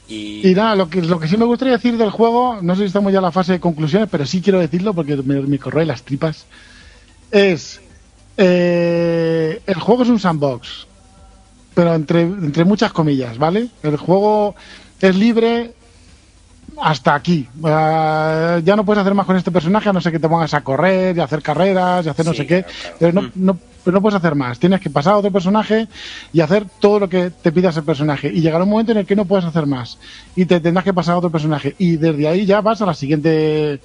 Y, 0.07 0.47
Y 0.49 0.53
nada, 0.53 0.75
lo 0.75 0.87
que, 0.87 1.01
lo 1.01 1.19
que 1.19 1.27
sí 1.27 1.35
me 1.35 1.45
gustaría 1.45 1.73
decir 1.73 1.97
del 1.97 2.11
juego, 2.11 2.59
no 2.61 2.75
sé 2.75 2.81
si 2.81 2.87
estamos 2.87 3.11
ya 3.11 3.17
en 3.17 3.23
la 3.23 3.31
fase 3.31 3.53
de 3.53 3.59
conclusiones, 3.59 4.07
pero 4.11 4.23
sí 4.25 4.39
quiero 4.39 4.59
decirlo 4.59 4.93
porque 4.93 5.15
me, 5.17 5.41
me 5.41 5.57
corroe 5.57 5.83
las 5.85 6.03
tripas, 6.03 6.45
es... 7.31 7.81
eh, 8.37 9.61
el 9.65 9.75
juego 9.79 10.03
es 10.03 10.09
un 10.09 10.19
sandbox, 10.19 10.85
pero 11.73 11.95
entre, 11.95 12.21
entre 12.21 12.65
muchas 12.65 12.93
comillas, 12.93 13.37
¿vale? 13.39 13.67
El 13.81 13.97
juego 13.97 14.53
es 15.01 15.15
libre 15.15 15.73
hasta 16.81 17.15
aquí. 17.15 17.47
Ah, 17.63 18.59
ya 18.63 18.75
no 18.75 18.85
puedes 18.85 19.01
hacer 19.01 19.13
más 19.13 19.25
con 19.25 19.35
este 19.37 19.51
personaje 19.51 19.89
a 19.89 19.93
no 19.93 20.01
ser 20.01 20.11
que 20.11 20.19
te 20.19 20.29
pongas 20.29 20.53
a 20.53 20.61
correr 20.61 21.15
y 21.15 21.19
a 21.19 21.23
hacer 21.25 21.41
carreras 21.41 22.05
y 22.05 22.09
hacer 22.09 22.25
no 22.25 22.31
Sí, 22.31 22.37
sé 22.39 22.47
qué. 22.47 22.63
claro, 22.63 22.77
claro. 22.81 22.95
Pero 22.99 23.13
no, 23.13 23.31
no, 23.35 23.59
pero 23.83 23.95
no 23.95 24.01
puedes 24.01 24.15
hacer 24.17 24.35
más. 24.35 24.59
Tienes 24.59 24.79
que 24.81 24.89
pasar 24.89 25.13
a 25.13 25.17
otro 25.17 25.31
personaje 25.31 25.87
y 26.33 26.41
hacer 26.41 26.65
todo 26.79 26.99
lo 26.99 27.09
que 27.09 27.29
te 27.29 27.51
pida 27.51 27.69
ese 27.69 27.81
personaje. 27.83 28.27
Y 28.33 28.41
llegará 28.41 28.63
un 28.63 28.69
momento 28.69 28.91
en 28.91 28.99
el 28.99 29.05
que 29.05 29.15
no 29.15 29.25
puedes 29.25 29.45
hacer 29.45 29.65
más. 29.67 29.97
Y 30.35 30.45
te 30.45 30.59
tendrás 30.59 30.83
que 30.83 30.93
pasar 30.93 31.15
a 31.15 31.17
otro 31.19 31.29
personaje. 31.29 31.75
Y 31.77 31.97
desde 31.97 32.27
ahí 32.27 32.45
ya 32.45 32.61
vas 32.61 32.81
a 32.81 32.85
la 32.87 32.93
siguiente 32.93 33.79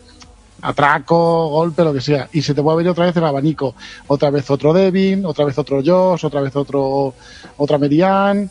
atraco, 0.63 1.49
golpe, 1.49 1.85
lo 1.85 1.93
que 1.93 2.01
sea. 2.01 2.29
Y 2.33 2.43
se 2.43 2.55
te 2.55 2.63
puede 2.63 2.75
abrir 2.75 2.89
otra 2.89 3.07
vez 3.07 3.17
el 3.17 3.25
abanico. 3.25 3.75
Otra 4.09 4.31
vez 4.31 4.51
otro 4.51 4.73
Devin, 4.73 5.25
otra 5.25 5.45
vez 5.45 5.57
otro 5.59 5.81
Josh, 5.85 6.25
otra 6.25 6.41
vez 6.41 6.55
otro 6.57 7.15
otra 7.57 7.79
Merian. 7.79 8.51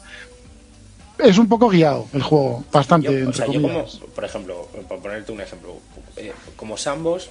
Es 1.20 1.38
un 1.38 1.48
poco 1.50 1.70
guiado 1.70 2.08
el 2.14 2.22
juego, 2.22 2.64
bastante. 2.72 3.08
yo, 3.08 3.12
o 3.14 3.16
entre 3.16 3.34
sea, 3.34 3.46
yo 3.48 3.54
como, 3.62 3.68
comillas. 3.74 4.00
por 4.16 4.24
ejemplo, 4.26 4.68
por 4.88 5.00
ponerte 5.00 5.32
un 5.32 5.42
ejemplo, 5.42 5.78
eh, 6.18 6.32
como 6.56 6.78
Sambos, 6.78 7.30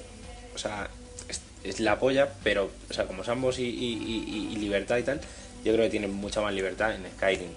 o 0.54 0.58
sea, 0.58 0.88
es, 1.28 1.40
es 1.64 1.80
la 1.80 1.98
polla, 1.98 2.28
pero, 2.42 2.70
o 2.90 2.92
sea, 2.92 3.06
como 3.06 3.24
Sambos 3.24 3.58
y, 3.58 3.64
y- 3.64 4.26
y- 4.28 4.52
y 4.52 4.56
libertad 4.56 4.98
y 4.98 5.02
tal, 5.04 5.20
yo 5.64 5.72
creo 5.72 5.84
que 5.86 5.90
tienen 5.90 6.12
mucha 6.12 6.40
más 6.40 6.52
libertad 6.54 6.94
en 6.94 7.02
Skyrim. 7.16 7.48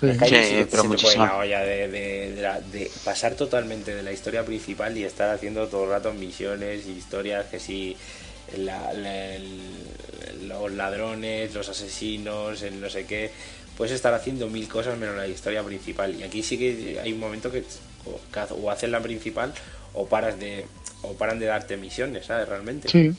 Sí. 0.00 0.14
Skyrim 0.14 0.42
Sí, 0.42 0.48
sí, 0.48 0.66
pero 0.70 0.98
se 0.98 1.18
la 1.18 1.36
olla 1.36 1.60
de, 1.60 1.88
de- 1.88 2.30
de 2.34 2.42
la- 2.42 2.60
de 2.60 2.90
pasar 3.04 3.34
totalmente 3.34 3.94
de 3.94 4.02
la 4.02 4.12
historia 4.12 4.44
principal 4.44 4.96
y 4.96 5.04
estar 5.04 5.28
haciendo 5.34 5.66
todo 5.68 5.84
el 5.84 5.90
rato 5.90 6.12
misiones 6.12 6.86
y 6.86 6.92
historias 6.92 7.46
que 7.46 7.58
si 7.60 7.96
la- 8.56 8.92
la- 8.94 9.34
el- 9.34 10.48
los 10.48 10.72
ladrones, 10.72 11.52
los 11.54 11.68
asesinos, 11.68 12.62
el 12.62 12.80
no 12.80 12.88
sé 12.88 13.04
qué, 13.04 13.30
puedes 13.80 13.94
estar 13.94 14.12
haciendo 14.12 14.46
mil 14.48 14.68
cosas 14.68 14.98
menos 14.98 15.16
la 15.16 15.26
historia 15.26 15.62
principal. 15.62 16.14
Y 16.14 16.22
aquí 16.22 16.42
sí 16.42 16.58
que 16.58 17.00
hay 17.02 17.14
un 17.14 17.18
momento 17.18 17.50
que 17.50 17.64
o, 18.04 18.20
o 18.54 18.70
haces 18.70 18.90
la 18.90 19.00
principal 19.00 19.54
o 19.94 20.06
paras 20.06 20.38
de 20.38 20.66
o 21.00 21.14
paran 21.14 21.38
de 21.38 21.46
darte 21.46 21.78
misiones, 21.78 22.26
¿sabes? 22.26 22.46
Realmente. 22.46 22.90
Sí, 22.90 23.10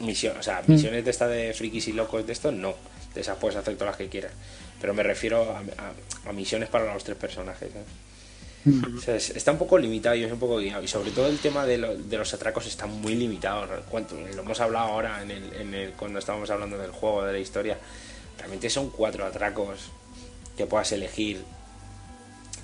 Misión, 0.00 0.36
o 0.36 0.42
sea, 0.42 0.62
Mm. 0.66 0.72
misiones 0.72 1.04
de 1.04 1.10
esta 1.12 1.28
de 1.28 1.54
frikis 1.54 1.86
y 1.86 1.92
locos 1.92 2.26
de 2.26 2.32
estos, 2.32 2.52
no. 2.52 2.74
De 3.14 3.20
esas 3.20 3.36
puedes 3.38 3.56
hacer 3.56 3.74
todas 3.76 3.92
las 3.92 3.96
que 3.96 4.08
quieras. 4.08 4.32
Pero 4.80 4.92
me 4.94 5.02
refiero 5.04 5.42
a, 5.52 5.60
a- 5.60 6.28
a 6.28 6.32
misiones 6.32 6.68
para 6.68 6.92
los 6.92 7.04
tres 7.04 7.16
personajes. 7.16 7.70
¿sabes? 7.72 7.86
Mm. 8.64 8.98
O 8.98 9.00
sea, 9.00 9.14
es- 9.14 9.30
está 9.30 9.52
un 9.52 9.58
poco 9.58 9.78
limitado 9.78 10.16
y 10.16 10.24
es 10.24 10.32
un 10.32 10.40
poco 10.40 10.56
guiado. 10.58 10.82
Y 10.82 10.88
sobre 10.88 11.12
todo 11.12 11.28
el 11.28 11.38
tema 11.38 11.64
de, 11.64 11.78
lo- 11.78 11.94
de 11.96 12.18
los 12.18 12.34
atracos 12.34 12.66
está 12.66 12.86
muy 12.86 13.14
limitado. 13.14 13.64
Lo 14.34 14.42
hemos 14.42 14.60
hablado 14.60 14.88
ahora 14.88 15.22
en 15.22 15.30
el, 15.30 15.52
en 15.54 15.72
el- 15.74 15.90
cuando 15.92 16.18
estábamos 16.18 16.50
hablando 16.50 16.76
del 16.76 16.90
juego, 16.90 17.24
de 17.24 17.32
la 17.32 17.38
historia. 17.38 17.78
Realmente 18.38 18.68
son 18.70 18.90
cuatro 18.90 19.24
atracos 19.26 19.78
que 20.56 20.66
puedas 20.66 20.90
elegir 20.92 21.44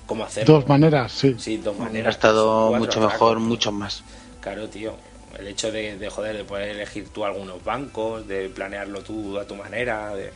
cómo 0.07 0.25
hacerlo. 0.25 0.55
dos 0.55 0.68
maneras, 0.68 1.12
sí. 1.12 1.34
Sí, 1.39 1.57
dos 1.59 1.76
Ha 1.78 1.84
maneras. 1.84 2.15
estado 2.15 2.44
Son 2.44 2.68
cuatro 2.70 2.78
mucho 2.81 2.99
atracos, 3.01 3.12
mejor, 3.12 3.41
mucho 3.41 3.73
más. 3.73 4.05
Claro, 4.41 4.68
tío. 4.68 4.94
El 5.39 5.47
hecho 5.49 5.73
de, 5.73 5.97
de 5.97 6.10
joder, 6.10 6.36
de 6.36 6.44
poder 6.44 6.68
elegir 6.70 7.09
tú 7.09 7.25
algunos 7.25 7.65
bancos, 7.65 8.26
de 8.28 8.49
planearlo 8.51 9.01
tú 9.02 9.39
a 9.39 9.47
tu 9.47 9.55
manera, 9.55 10.15
de 10.15 10.31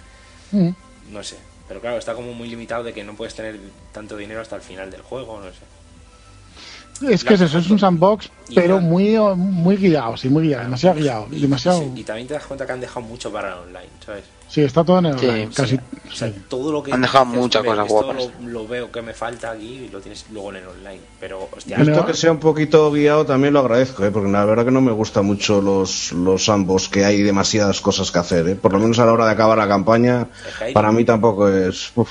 Mm. 0.53 0.71
no 1.11 1.23
sé. 1.25 1.37
Pero 1.69 1.81
claro, 1.81 1.99
está 1.99 2.15
como 2.15 2.33
muy 2.33 2.49
limitado 2.49 2.85
de 2.85 2.93
que 2.95 3.03
no 3.03 3.15
puedes 3.15 3.35
tener 3.35 3.59
tanto 3.93 4.17
dinero 4.17 4.41
hasta 4.41 4.55
el 4.57 4.63
final 4.63 4.91
del 4.91 5.03
juego, 5.03 5.41
no 5.41 5.49
sé. 5.51 7.13
Es 7.13 7.25
que 7.25 7.35
es 7.35 7.41
eso, 7.43 7.59
es 7.59 7.69
un 7.69 7.79
sandbox, 7.79 8.31
pero 8.55 8.81
muy, 8.81 9.17
muy 9.37 9.77
guiado, 9.77 10.17
sí, 10.17 10.29
muy 10.31 10.45
guiado, 10.47 10.65
demasiado 10.65 10.97
guiado. 10.99 11.27
Y, 11.31 11.41
demasiado... 11.43 11.81
sí, 11.81 11.93
y 11.97 12.05
también 12.05 12.27
te 12.29 12.35
das 12.35 12.47
cuenta 12.47 12.65
que 12.65 12.73
han 12.73 12.81
dejado 12.81 13.03
mucho 13.03 13.31
para 13.33 13.49
el 13.55 13.59
online, 13.59 13.91
¿sabes? 14.07 14.25
Sí, 14.57 14.63
está 14.63 14.83
todo 14.85 15.01
en 15.01 15.05
el 15.07 15.19
Sí, 15.19 15.27
online, 15.27 15.51
casi. 15.55 15.77
Sí, 15.77 15.83
o 16.11 16.17
sea, 16.17 16.29
sí. 16.29 16.35
todo 16.49 16.73
lo 16.73 16.83
que 16.83 16.91
Han 16.91 17.03
dejado 17.03 17.27
muchas 17.27 17.61
"Hombre, 17.61 17.77
cosas 17.77 17.87
esto 17.93 18.03
guapas". 18.07 18.41
Lo, 18.41 18.49
lo 18.53 18.67
veo 18.67 18.91
que 18.91 19.03
me 19.03 19.13
falta 19.13 19.51
aquí 19.51 19.85
y 19.85 19.89
lo 19.91 20.01
tienes 20.01 20.25
luego 20.33 20.49
en 20.49 20.57
el 20.57 20.67
online. 20.69 21.01
Pero, 21.21 21.47
hostia, 21.55 21.77
Esto 21.77 22.07
que 22.07 22.15
sea 22.15 22.33
un 22.33 22.41
poquito 22.41 22.91
guiado 22.91 23.27
también 23.27 23.53
lo 23.53 23.61
agradezco, 23.61 24.03
¿eh? 24.07 24.11
porque 24.11 24.31
la 24.31 24.47
verdad 24.47 24.65
que 24.65 24.71
no 24.71 24.81
me 24.81 24.93
gustan 24.93 25.27
mucho 25.27 25.61
los, 25.61 26.13
los 26.13 26.49
ambos, 26.49 26.89
que 26.89 27.05
hay 27.05 27.21
demasiadas 27.21 27.83
cosas 27.83 28.11
que 28.11 28.19
hacer. 28.19 28.49
¿eh? 28.49 28.55
Por 28.55 28.73
lo 28.73 28.79
menos 28.79 28.99
a 28.99 29.05
la 29.05 29.13
hora 29.13 29.27
de 29.27 29.33
acabar 29.33 29.59
la 29.59 29.69
campaña, 29.69 30.27
Skyrim. 30.55 30.73
para 30.73 30.91
mí 30.91 31.05
tampoco 31.05 31.51
es... 31.51 31.93
Uf. 31.95 32.09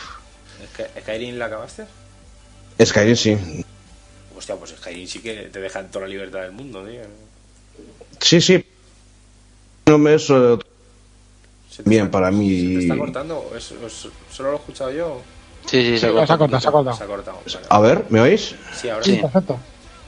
¿Sky- 0.75 1.01
¿Skyrim 1.01 1.37
la 1.39 1.45
acabaste? 1.45 1.85
Skyrim 2.79 3.15
sí. 3.15 3.65
Hostia, 4.37 4.55
pues 4.55 4.69
Skyrim 4.77 5.07
sí 5.07 5.17
que 5.19 5.49
te 5.51 5.59
dejan 5.59 5.89
toda 5.89 6.05
la 6.05 6.09
libertad 6.09 6.41
del 6.41 6.51
mundo, 6.51 6.85
tío. 6.85 7.01
Sí, 8.19 8.39
sí. 8.39 8.63
No 9.87 9.97
me 9.97 10.13
es... 10.13 10.29
eh, 10.29 10.59
Se 11.75 11.83
te 11.83 11.89
Bien, 11.89 12.09
para 12.09 12.31
mí- 12.31 12.61
¿Se 12.61 12.73
te 12.73 12.79
está 12.79 12.97
cortando? 12.97 13.37
¿O 13.51 13.55
es- 13.55 13.73
¿Solo 14.29 14.51
lo 14.51 14.55
he 14.55 14.59
escuchado 14.59 14.91
yo? 14.91 15.21
Sí, 15.65 15.81
sí, 15.81 15.97
se 15.97 16.07
Sí, 16.07 16.13
corta 16.13 16.27
se 16.27 16.33
ha 16.33 16.37
cortado, 16.37 16.61
se 16.61 16.67
ha 16.67 16.71
cortado. 16.71 16.95
Se 16.97 17.03
ha 17.03 17.07
cortado. 17.07 17.41
Vale. 17.45 17.65
A 17.69 17.79
ver, 17.81 18.05
¿me 18.09 18.21
oís? 18.21 18.55
Sí, 18.71 18.87
ahora 18.87 19.03
Sí, 19.03 19.11
sí. 19.15 19.21
perfecto. 19.21 19.59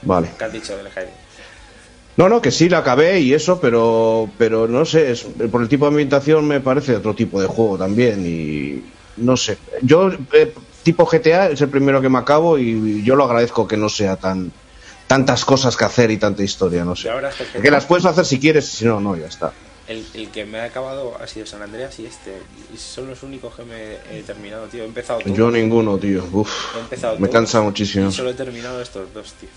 Vale. 0.02 0.30
¿Qué 0.38 0.44
has 0.44 0.52
dicho 0.52 0.76
del 0.76 0.90
Skyrim? 0.90 1.12
No, 2.16 2.28
no, 2.28 2.40
que 2.40 2.50
sí 2.50 2.68
la 2.70 2.78
acabé 2.78 3.20
y 3.20 3.34
eso, 3.34 3.60
pero, 3.60 4.32
pero 4.38 4.66
no 4.66 4.84
sé, 4.86 5.10
es- 5.10 5.26
por 5.52 5.60
el 5.60 5.68
tipo 5.68 5.84
de 5.84 5.90
ambientación 5.90 6.46
me 6.48 6.60
parece 6.60 6.96
otro 6.96 7.14
tipo 7.14 7.38
de 7.40 7.46
juego 7.48 7.76
también 7.76 8.24
y 8.26 8.82
no 9.16 9.36
sé. 9.36 9.58
Yo, 9.82 10.10
eh, 10.32 10.54
tipo 10.82 11.04
GTA, 11.06 11.50
es 11.50 11.60
el 11.60 11.68
primero 11.68 12.00
que 12.00 12.08
me 12.08 12.18
acabo 12.18 12.58
y 12.58 13.04
yo 13.04 13.14
lo 13.14 13.24
agradezco 13.24 13.68
que 13.68 13.76
no 13.76 13.88
sea 13.90 14.16
tan 14.16 14.52
tantas 15.06 15.44
cosas 15.44 15.76
que 15.76 15.84
hacer 15.84 16.10
y 16.10 16.18
tanta 16.18 16.42
historia, 16.42 16.84
no 16.84 16.94
sé. 16.94 17.08
ahora 17.10 17.28
es 17.30 17.34
que, 17.36 17.62
Que 17.62 17.70
las 17.70 17.86
puedes 17.86 18.04
hacer 18.04 18.24
si 18.24 18.38
quieres, 18.38 18.68
si 18.70 18.84
no, 18.84 19.00
no, 19.00 19.16
ya 19.16 19.26
está. 19.26 19.52
El, 19.88 20.06
el 20.14 20.28
que 20.30 20.44
me 20.44 20.60
ha 20.60 20.64
acabado 20.64 21.16
ha 21.20 21.26
sido 21.26 21.46
San 21.46 21.62
Andreas 21.62 21.98
y 21.98 22.06
este. 22.06 22.34
Y 22.72 22.76
son 22.76 23.08
los 23.08 23.22
únicos 23.22 23.54
que 23.54 23.62
me 23.64 23.94
he 24.12 24.22
terminado, 24.22 24.66
tío. 24.66 24.82
He 24.82 24.86
empezado 24.86 25.20
todo. 25.20 25.34
Yo 25.34 25.50
ninguno, 25.50 25.98
tío. 25.98 26.24
Uf, 26.32 26.76
He 26.76 26.80
empezado 26.80 27.14
me 27.14 27.28
todos 27.28 27.32
cansa 27.32 27.60
muchísimo. 27.62 28.08
Y 28.08 28.12
solo 28.12 28.30
he 28.30 28.34
terminado 28.34 28.80
estos 28.82 29.12
dos, 29.14 29.32
tío. 29.34 29.48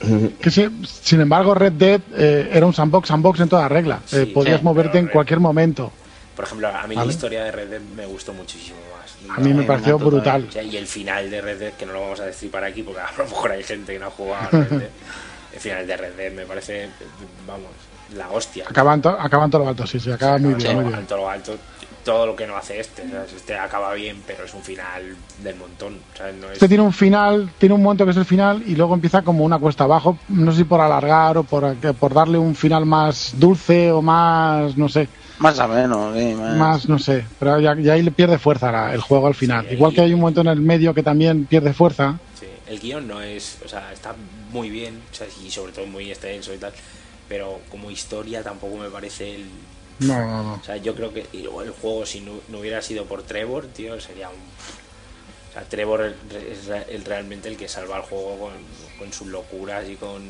Que 0.40 0.50
sí, 0.50 0.66
sin 1.02 1.20
embargo, 1.20 1.54
Red 1.54 1.72
Dead 1.72 2.00
eh, 2.16 2.50
era 2.52 2.64
un 2.64 2.72
sandbox, 2.72 3.08
sandbox 3.08 3.40
en 3.40 3.48
toda 3.48 3.68
regla. 3.68 4.00
Sí, 4.06 4.16
Eh, 4.16 4.26
podías 4.26 4.58
sí, 4.60 4.64
moverte 4.64 4.98
en 4.98 5.06
Red- 5.06 5.12
cualquier 5.12 5.40
momento. 5.40 5.92
Por 6.34 6.44
ejemplo, 6.46 6.68
a 6.68 6.86
mí 6.86 6.94
Vale. 6.94 7.06
la 7.08 7.12
historia 7.12 7.44
de 7.44 7.52
Red 7.52 7.68
Dead 7.68 7.80
me 7.96 8.06
gustó 8.06 8.32
muchísimo 8.32 8.78
más. 8.98 9.36
A 9.36 9.40
mí 9.40 9.52
me 9.52 9.64
pareció 9.64 9.98
brutal. 9.98 10.46
O 10.48 10.52
sea, 10.52 10.62
y 10.62 10.74
el 10.78 10.86
final 10.86 11.30
de 11.30 11.40
Red 11.42 11.58
Dead, 11.58 11.72
que 11.74 11.84
no 11.84 11.92
lo 11.92 12.00
vamos 12.00 12.20
a 12.20 12.24
destripar 12.24 12.64
aquí 12.64 12.82
porque 12.82 13.00
a 13.00 13.12
lo 13.18 13.24
mejor 13.24 13.50
hay 13.50 13.62
gente 13.62 13.92
que 13.92 13.98
no 13.98 14.06
ha 14.06 14.10
jugado 14.10 14.46
a 14.46 14.50
Red 14.50 14.78
Dead. 14.78 14.88
El 15.52 15.58
final 15.58 15.84
de 15.86 15.96
Red 15.96 16.12
Dead 16.14 16.32
me 16.32 16.46
parece, 16.46 16.88
vamos, 17.44 17.66
la 18.16 18.30
hostia. 18.30 18.64
Acaban, 18.68 19.00
to- 19.02 19.08
acaban 19.18 19.50
todo 19.50 19.62
lo 19.64 19.68
alto, 19.68 19.86
sí, 19.86 20.00
sí, 20.00 20.10
acaba 20.10 20.38
muy 20.38 20.54
bien, 20.54 20.74
muy 20.74 20.82
todo, 20.84 20.88
bien. 20.88 20.94
alto, 20.94 21.16
lo 21.16 21.30
alto, 21.30 21.56
todo 22.04 22.26
lo 22.26 22.34
que 22.36 22.46
no 22.46 22.56
hace 22.56 22.80
este. 22.80 23.08
¿sabes? 23.10 23.32
Este 23.34 23.56
acaba 23.56 23.92
bien, 23.94 24.22
pero 24.26 24.44
es 24.44 24.54
un 24.54 24.62
final 24.62 25.14
del 25.42 25.56
montón. 25.56 25.98
¿sabes? 26.16 26.34
No 26.36 26.46
es... 26.48 26.54
Este 26.54 26.68
tiene 26.68 26.82
un 26.82 26.92
final, 26.92 27.50
tiene 27.58 27.74
un 27.74 27.82
momento 27.82 28.04
que 28.04 28.10
es 28.12 28.16
el 28.16 28.24
final 28.24 28.62
y 28.66 28.74
luego 28.74 28.94
empieza 28.94 29.22
como 29.22 29.44
una 29.44 29.58
cuesta 29.58 29.84
abajo, 29.84 30.18
no 30.28 30.50
sé 30.52 30.58
si 30.58 30.64
por 30.64 30.80
alargar 30.80 31.38
o 31.38 31.44
por, 31.44 31.74
por 31.76 32.14
darle 32.14 32.38
un 32.38 32.54
final 32.54 32.86
más 32.86 33.32
dulce 33.36 33.92
o 33.92 34.00
más, 34.02 34.76
no 34.76 34.88
sé, 34.88 35.08
Más 35.38 35.58
o 35.58 35.68
menos, 35.68 36.16
sí, 36.16 36.34
más. 36.34 36.56
más, 36.56 36.88
no 36.88 36.98
sé, 36.98 37.24
pero 37.38 37.60
ya, 37.60 37.74
ya 37.76 37.92
ahí 37.94 38.02
le 38.02 38.10
pierde 38.10 38.38
fuerza 38.38 38.72
la- 38.72 38.92
el 38.94 39.00
juego 39.00 39.26
al 39.26 39.34
final. 39.34 39.66
Sí, 39.68 39.74
Igual 39.74 39.94
que 39.94 40.00
hay 40.00 40.12
un 40.14 40.20
momento 40.20 40.40
en 40.40 40.48
el 40.48 40.60
medio 40.60 40.92
que 40.94 41.02
también 41.02 41.44
pierde 41.46 41.72
fuerza. 41.72 42.18
Sí, 42.38 42.46
el 42.66 42.80
guion 42.80 43.06
no 43.06 43.20
es, 43.22 43.58
o 43.64 43.68
sea, 43.68 43.92
está 43.92 44.14
muy 44.52 44.68
bien, 44.70 45.00
o 45.12 45.14
sea, 45.14 45.26
y 45.44 45.50
sobre 45.50 45.72
todo 45.72 45.86
muy 45.86 46.10
extenso 46.10 46.52
y 46.54 46.58
tal, 46.58 46.72
pero 47.30 47.60
como 47.70 47.90
historia 47.92 48.42
tampoco 48.42 48.76
me 48.76 48.90
parece 48.90 49.36
el... 49.36 49.46
No, 50.00 50.18
no, 50.26 50.42
no. 50.42 50.54
O 50.54 50.64
sea, 50.64 50.76
yo 50.78 50.94
creo 50.96 51.14
que 51.14 51.26
el 51.32 51.70
juego, 51.80 52.04
si 52.04 52.20
no, 52.20 52.32
no 52.48 52.58
hubiera 52.58 52.82
sido 52.82 53.04
por 53.04 53.22
Trevor, 53.22 53.68
tío, 53.68 54.00
sería 54.00 54.28
un... 54.28 54.34
O 54.36 55.52
sea, 55.52 55.62
Trevor 55.62 56.14
es 56.50 56.68
el, 56.88 57.04
realmente 57.04 57.48
el 57.48 57.56
que 57.56 57.68
salva 57.68 57.96
el 57.98 58.02
juego 58.02 58.36
con, 58.38 58.52
con 58.98 59.12
sus 59.12 59.28
locuras 59.28 59.88
y 59.88 59.94
con, 59.96 60.22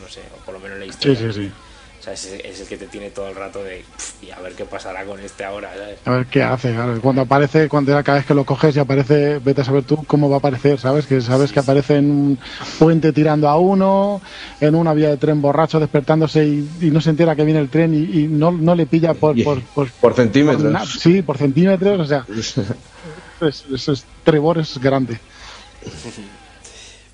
no 0.00 0.08
sé, 0.08 0.22
o 0.34 0.44
por 0.44 0.54
lo 0.54 0.60
menos 0.60 0.78
la 0.78 0.84
Sí, 0.84 0.90
historia. 0.90 1.32
sí, 1.32 1.32
sí. 1.32 1.52
O 1.98 2.02
sea, 2.02 2.12
es, 2.12 2.24
es 2.26 2.60
el 2.60 2.66
que 2.68 2.76
te 2.76 2.86
tiene 2.86 3.10
todo 3.10 3.28
el 3.28 3.34
rato 3.34 3.64
de... 3.64 3.84
"Pff, 3.96 4.22
Y 4.22 4.30
a 4.30 4.38
ver 4.40 4.52
qué 4.54 4.64
pasará 4.64 5.04
con 5.04 5.18
este 5.20 5.44
ahora, 5.44 5.72
¿sabes? 5.76 5.98
A 6.04 6.10
ver 6.12 6.26
qué 6.26 6.42
hace. 6.42 6.72
claro. 6.72 7.00
Cuando 7.00 7.22
aparece, 7.22 7.68
cuando 7.68 7.92
cada 8.04 8.18
vez 8.18 8.26
que 8.26 8.34
lo 8.34 8.44
coges 8.44 8.76
y 8.76 8.78
aparece, 8.78 9.38
vete 9.40 9.62
a 9.62 9.64
saber 9.64 9.82
tú 9.84 10.04
cómo 10.06 10.28
va 10.28 10.36
a 10.36 10.38
aparecer, 10.38 10.78
¿sabes? 10.78 11.06
Que 11.06 11.20
sabes 11.20 11.52
que 11.52 11.60
aparece 11.60 11.96
en 11.96 12.10
un 12.10 12.38
puente 12.78 13.12
tirando 13.12 13.48
a 13.48 13.58
uno, 13.58 14.20
en 14.60 14.74
una 14.74 14.94
vía 14.94 15.08
de 15.08 15.16
tren 15.16 15.40
borracho 15.42 15.80
despertándose 15.80 16.44
y, 16.44 16.68
y 16.80 16.90
no 16.90 17.00
se 17.00 17.10
entera 17.10 17.34
que 17.34 17.44
viene 17.44 17.60
el 17.60 17.68
tren 17.70 17.92
y, 17.94 18.20
y 18.20 18.28
no, 18.28 18.52
no 18.52 18.74
le 18.74 18.86
pilla 18.86 19.14
por, 19.14 19.42
por, 19.42 19.60
por- 19.62 19.90
Por 19.90 20.14
centímetros. 20.14 20.72
por 20.72 20.86
sí, 20.86 21.22
por 21.22 21.38
centímetros, 21.38 21.98
o 22.00 22.04
sea, 22.06 22.24
es, 23.40 23.64
es- 23.72 23.88
es- 23.88 24.04
Trevor 24.22 24.58
es 24.58 24.78
grande. 24.78 25.18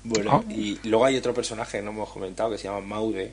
Bueno, 0.05 0.43
Ah. 0.45 0.51
y 0.53 0.77
luego 0.89 1.05
hay 1.05 1.15
otro 1.15 1.33
personaje 1.33 1.77
que 1.77 1.83
no 1.83 1.91
hemos 1.91 2.09
comentado 2.09 2.51
que 2.51 2.57
se 2.57 2.65
llama 2.65 2.81
Maude, 2.81 3.31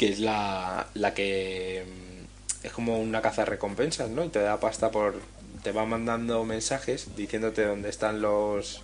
que 0.00 0.08
es 0.08 0.18
la, 0.18 0.86
la 0.94 1.12
que 1.12 1.84
mm, 1.86 2.66
es 2.66 2.72
como 2.72 2.98
una 2.98 3.20
caza 3.20 3.42
de 3.42 3.50
recompensas, 3.50 4.08
¿no? 4.08 4.24
Y 4.24 4.28
te 4.30 4.38
da 4.40 4.58
pasta 4.58 4.90
por. 4.90 5.20
te 5.62 5.72
va 5.72 5.84
mandando 5.84 6.42
mensajes 6.42 7.08
diciéndote 7.18 7.66
dónde 7.66 7.90
están 7.90 8.22
los 8.22 8.80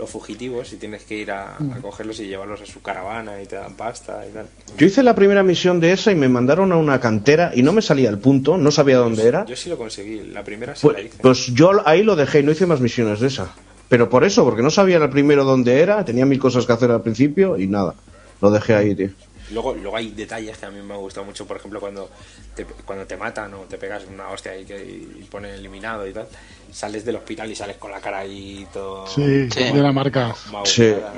los 0.00 0.10
fugitivos 0.10 0.72
y 0.72 0.76
tienes 0.76 1.02
que 1.04 1.16
ir 1.16 1.30
a, 1.30 1.56
a 1.56 1.80
cogerlos 1.80 2.18
y 2.20 2.26
llevarlos 2.26 2.60
a 2.60 2.66
su 2.66 2.80
caravana 2.82 3.40
y 3.42 3.46
te 3.46 3.54
dan 3.56 3.74
pasta 3.74 4.24
y 4.28 4.32
tal. 4.32 4.46
Yo 4.76 4.86
hice 4.86 5.02
la 5.04 5.14
primera 5.14 5.42
misión 5.44 5.78
de 5.80 5.92
esa 5.92 6.10
y 6.10 6.16
me 6.16 6.28
mandaron 6.28 6.70
a 6.72 6.76
una 6.76 6.98
cantera 7.00 7.52
y 7.54 7.62
no 7.62 7.72
me 7.72 7.82
salía 7.82 8.08
el 8.08 8.18
punto, 8.18 8.58
no 8.58 8.70
sabía 8.72 8.96
dónde 8.98 9.26
era. 9.26 9.44
Yo 9.46 9.54
sí 9.56 9.68
lo 9.68 9.76
conseguí, 9.78 10.22
la 10.24 10.42
primera 10.44 10.74
sí 10.74 10.86
la 10.88 10.92
Pues, 10.92 11.04
hice. 11.06 11.18
pues 11.20 11.46
yo 11.54 11.70
ahí 11.84 12.02
lo 12.04 12.14
dejé 12.16 12.40
y 12.40 12.42
no 12.44 12.50
hice 12.52 12.66
más 12.66 12.80
misiones 12.80 13.20
de 13.20 13.28
esa. 13.28 13.52
Pero 13.88 14.08
por 14.10 14.22
eso, 14.24 14.44
porque 14.44 14.62
no 14.62 14.70
sabía 14.70 14.98
el 14.98 15.10
primero 15.10 15.44
dónde 15.44 15.80
era, 15.80 16.04
tenía 16.04 16.26
mil 16.26 16.38
cosas 16.40 16.64
que 16.66 16.72
hacer 16.72 16.90
al 16.92 17.02
principio 17.02 17.56
y 17.58 17.66
nada. 17.68 17.94
Lo 18.40 18.50
dejé 18.52 18.74
ahí, 18.76 18.94
tío. 18.94 19.10
Luego, 19.50 19.74
luego 19.74 19.96
hay 19.96 20.10
detalles 20.10 20.58
que 20.58 20.66
a 20.66 20.70
mí 20.70 20.80
me 20.82 20.94
han 20.94 21.00
gustado 21.00 21.24
mucho, 21.26 21.46
por 21.46 21.56
ejemplo, 21.56 21.80
cuando 21.80 22.10
te, 22.54 22.64
cuando 22.64 23.06
te 23.06 23.16
matan 23.16 23.54
o 23.54 23.60
te 23.62 23.78
pegas 23.78 24.04
una 24.12 24.28
hostia 24.28 24.56
y, 24.58 24.64
que, 24.64 24.76
y 24.84 25.24
pone 25.30 25.54
eliminado 25.54 26.06
y 26.06 26.12
tal, 26.12 26.26
sales 26.72 27.04
del 27.04 27.16
hospital 27.16 27.50
y 27.50 27.54
sales 27.56 27.76
con 27.76 27.90
la 27.90 28.00
cara 28.00 28.18
ahí 28.18 28.66
todo... 28.72 29.06
Sí, 29.06 29.48
Sí. 29.50 29.64
de 29.72 29.80
la 29.82 29.92
marca. 29.92 30.34
más 30.52 30.68
Sí. 30.68 30.82
agujeada. 30.90 31.12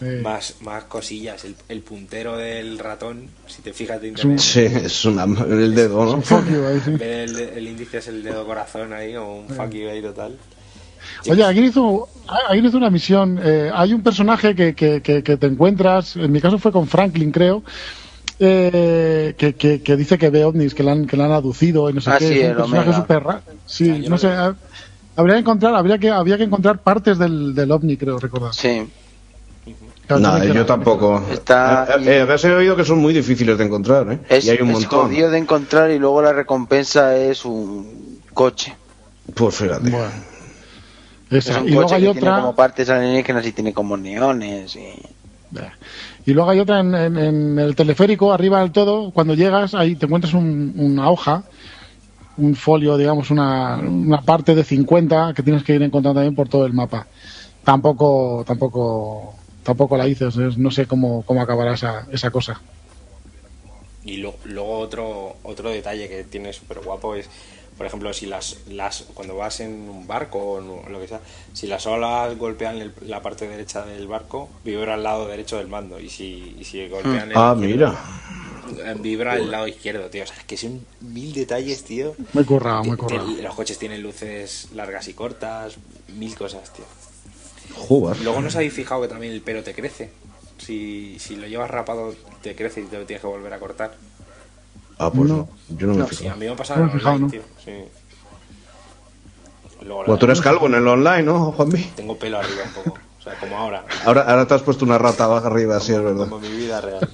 Sí. 0.00 0.06
Más, 0.22 0.54
más 0.62 0.84
cosillas, 0.84 1.44
el, 1.44 1.54
el 1.68 1.82
puntero 1.82 2.34
del 2.38 2.78
ratón, 2.78 3.28
si 3.46 3.60
te 3.60 3.74
fijas 3.74 4.00
de 4.00 4.08
un- 4.08 4.14
internet, 4.16 4.38
Sí, 4.38 4.60
es 4.60 5.04
una, 5.04 5.24
el 5.24 5.74
dedo, 5.74 6.04
¿no? 6.06 6.22
En 6.38 6.98
vez 6.98 7.34
del- 7.34 7.38
el, 7.38 7.66
índice 7.68 7.98
es 7.98 8.08
el 8.08 8.22
dedo 8.22 8.46
corazón 8.46 8.94
ahí, 8.94 9.14
o 9.16 9.26
un 9.30 9.48
fuck 9.50 9.68
you 9.70 9.90
ahí 9.90 10.00
total. 10.00 10.38
Oye, 11.28 11.44
alguien 11.44 11.66
hizo, 11.66 12.08
alguien 12.48 12.66
hizo 12.66 12.76
una 12.78 12.90
misión. 12.90 13.38
eh, 13.42 13.70
hay 13.74 13.92
un 13.92 14.02
personaje 14.02 14.54
que, 14.54 14.74
que, 14.74 15.00
que, 15.02 15.22
que 15.22 15.36
te 15.36 15.46
encuentras, 15.46 16.16
en 16.16 16.30
mi 16.32 16.40
caso 16.40 16.58
fue 16.58 16.72
con 16.72 16.86
Franklin, 16.86 17.30
creo, 17.32 17.62
eh, 18.38 19.34
que, 19.36 19.54
que, 19.54 19.82
que 19.82 19.96
dice 19.96 20.16
que 20.18 20.30
ve 20.30 20.44
ovnis, 20.44 20.74
que 20.74 20.82
le 20.82 20.90
han, 20.90 21.06
que 21.06 21.16
le 21.16 21.24
han 21.24 21.32
aducido 21.32 21.90
y 21.90 21.92
no 21.92 22.00
sé 22.00 22.10
Ah, 22.10 22.18
qué. 22.18 22.28
sí, 22.28 22.34
es 22.38 22.44
un 22.44 22.50
el 22.50 22.56
personaje 22.56 22.92
súper 22.94 23.22
raro. 23.22 23.40
Sí, 23.66 24.02
Ah, 24.04 24.08
no 24.08 24.18
sé. 24.18 24.28
lo 24.34 24.56
Habría 25.16 25.34
que 25.34 25.40
encontrar, 25.40 25.74
habría 25.74 25.98
que, 25.98 26.08
había 26.10 26.38
que 26.38 26.44
encontrar 26.44 26.78
partes 26.78 27.18
del, 27.18 27.54
del 27.54 27.70
ovni, 27.72 27.96
creo 27.96 28.18
recordar. 28.18 28.54
Sí. 28.54 28.88
Claro, 30.06 30.42
yo 30.52 30.66
tampoco. 30.66 31.22
Está- 31.30 31.86
Eh, 32.00 32.24
eh, 32.26 32.32
has 32.32 32.44
oído 32.44 32.74
que 32.74 32.84
son 32.84 32.98
muy 32.98 33.12
difíciles 33.14 33.56
de 33.58 33.64
encontrar, 33.64 34.10
¿eh? 34.12 34.18
Es, 34.28 34.44
y 34.46 34.50
hay 34.50 34.60
un 34.60 34.68
es 34.70 34.80
montón. 34.80 35.02
jodido 35.02 35.30
de 35.30 35.38
encontrar 35.38 35.90
y 35.90 35.98
luego 36.00 36.20
la 36.22 36.32
recompensa 36.32 37.16
es 37.16 37.44
un 37.44 38.18
coche. 38.34 38.74
Pues 39.34 39.54
fíjate. 39.54 39.88
Bueno. 39.90 40.29
Es 41.30 41.46
Esa. 41.46 41.60
un 41.60 41.68
Y 41.68 41.72
luego 41.72 41.92
hay 41.94 42.02
que 42.02 42.12
tiene 42.12 42.28
otra. 42.28 42.40
como 42.40 42.54
partes 42.56 42.88
alienígenas 42.90 43.46
y 43.46 43.52
tiene 43.52 43.72
como 43.72 43.96
neones. 43.96 44.74
Y... 44.76 44.80
Y 46.26 46.32
luego 46.34 46.50
hay 46.50 46.60
otra 46.60 46.80
en, 46.80 46.94
en- 46.94 47.16
en 47.18 47.58
el 47.58 47.74
teleférico, 47.74 48.32
arriba 48.32 48.60
del 48.60 48.72
todo, 48.72 49.10
cuando 49.10 49.34
llegas, 49.34 49.74
ahí 49.74 49.96
te 49.96 50.06
encuentras 50.06 50.34
un- 50.34 50.72
una 50.76 51.10
hoja, 51.10 51.44
un 52.36 52.54
folio, 52.54 52.96
digamos, 52.96 53.30
una, 53.30 53.76
una 53.78 54.20
parte 54.22 54.54
de 54.54 54.64
50 54.64 55.32
que 55.34 55.42
tienes 55.42 55.62
que 55.64 55.74
ir 55.74 55.82
encontrando 55.82 56.18
también 56.20 56.34
por 56.34 56.48
todo 56.48 56.66
el 56.66 56.72
mapa. 56.72 57.06
Tampoco, 57.64 58.44
tampoco, 58.46 59.34
tampoco 59.62 59.96
la 59.96 60.06
hice, 60.08 60.28
no 60.56 60.70
sé 60.70 60.86
cómo, 60.86 61.22
cómo 61.22 61.42
acabará 61.42 61.74
esa, 61.74 62.06
esa 62.12 62.30
cosa. 62.30 62.60
Y 64.04 64.16
lo- 64.18 64.34
luego 64.44 64.78
otro 64.78 65.36
otro 65.42 65.70
detalle 65.70 66.08
que 66.08 66.24
tiene 66.24 66.52
súper 66.52 66.80
guapo 66.80 67.14
es, 67.14 67.28
por 67.80 67.86
ejemplo, 67.86 68.12
si 68.12 68.26
las, 68.26 68.58
las 68.68 69.06
cuando 69.14 69.36
vas 69.36 69.60
en 69.60 69.88
un 69.88 70.06
barco 70.06 70.38
o 70.38 70.58
en 70.86 70.92
lo 70.92 71.00
que 71.00 71.08
sea, 71.08 71.20
si 71.54 71.66
las 71.66 71.86
olas 71.86 72.36
golpean 72.36 72.76
el- 72.76 72.92
la 73.06 73.22
parte 73.22 73.48
derecha 73.48 73.86
del 73.86 74.06
barco, 74.06 74.50
vibra 74.62 74.92
al 74.92 75.02
lado 75.02 75.26
derecho 75.26 75.56
del 75.56 75.68
mando. 75.68 75.98
Y 75.98 76.10
si, 76.10 76.54
y 76.60 76.64
si 76.64 76.86
golpean 76.88 77.30
el 77.32 77.38
Ah, 77.38 77.54
mira. 77.56 77.98
eh, 78.84 78.94
vibra 79.00 79.32
al 79.32 79.50
lado 79.50 79.66
izquierdo, 79.66 80.10
tío. 80.10 80.24
O 80.24 80.26
sea, 80.26 80.36
es 80.36 80.44
que 80.44 80.58
son 80.58 80.84
mil 81.00 81.32
detalles, 81.32 81.82
tío. 81.82 82.14
Muy 82.34 82.44
currado, 82.44 82.84
muy 82.84 82.98
currado. 82.98 83.26
los 83.30 83.54
coches 83.54 83.78
tienen 83.78 84.02
luces 84.02 84.68
largas 84.74 85.08
y 85.08 85.14
cortas, 85.14 85.76
mil 86.08 86.36
cosas, 86.36 86.70
tío. 86.74 86.84
Joder. 87.74 88.20
Luego 88.20 88.42
no 88.42 88.48
os 88.48 88.56
habéis 88.56 88.74
fijado 88.74 89.00
que 89.00 89.08
también 89.08 89.32
el 89.32 89.40
pelo 89.40 89.62
te 89.62 89.72
crece. 89.74 90.10
Si, 90.58 91.16
si 91.18 91.34
lo 91.36 91.46
llevas 91.46 91.70
rapado, 91.70 92.14
te 92.42 92.54
crece 92.54 92.82
y 92.82 92.84
te 92.84 92.98
lo 92.98 93.06
tienes 93.06 93.22
que 93.22 93.26
volver 93.26 93.54
a 93.54 93.58
cortar. 93.58 93.94
Ah, 95.02 95.10
pues 95.10 95.28
No. 95.30 95.36
no. 95.36 95.48
Yo 95.78 95.86
no 95.86 95.94
me 95.94 96.04
he 96.04 96.08
Sí, 96.08 96.14
a 96.14 96.18
fijado. 96.18 96.36
mí 96.36 96.46
me 96.46 96.52
ha 96.52 96.56
pasado 96.56 96.80
No 96.80 96.86
en 96.86 96.92
fijado, 96.92 97.14
online, 97.16 97.26
¿no? 97.26 97.30
tío. 97.32 97.42
Sí. 97.64 97.72
Luego, 99.82 100.00
Bueno, 100.04 100.18
tú 100.18 100.26
eres 100.26 100.40
calvo 100.42 100.66
en 100.66 100.74
el 100.74 100.86
online, 100.86 101.22
¿no, 101.22 101.52
Juanmi? 101.52 101.82
Tengo 101.96 102.16
pelo 102.18 102.38
arriba 102.38 102.62
un 102.66 102.72
poco. 102.84 102.98
O 103.18 103.22
sea, 103.22 103.34
como 103.38 103.56
ahora. 103.56 103.84
Ahora, 104.04 104.22
ahora 104.22 104.46
te 104.46 104.54
has 104.54 104.62
puesto 104.62 104.84
una 104.84 104.98
rata 104.98 105.24
abajo 105.24 105.46
arriba, 105.46 105.80
sí, 105.80 105.92
es 105.94 106.02
verdad. 106.02 106.28
Como 106.28 106.38
mi 106.46 106.48
vida 106.48 106.80
real. 106.82 107.08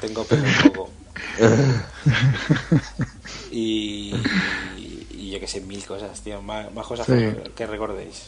Tengo 0.00 0.24
pelo 0.24 0.42
un 0.44 0.72
poco. 0.72 0.90
Y, 3.50 4.14
y 5.10 5.30
yo 5.30 5.40
que 5.40 5.46
sé, 5.46 5.60
mil 5.60 5.84
cosas, 5.86 6.20
tío. 6.20 6.42
Más, 6.42 6.72
más 6.74 6.86
cosas 6.86 7.06
Sí. 7.06 7.12
que, 7.12 7.52
que 7.54 7.66
recordéis. 7.66 8.26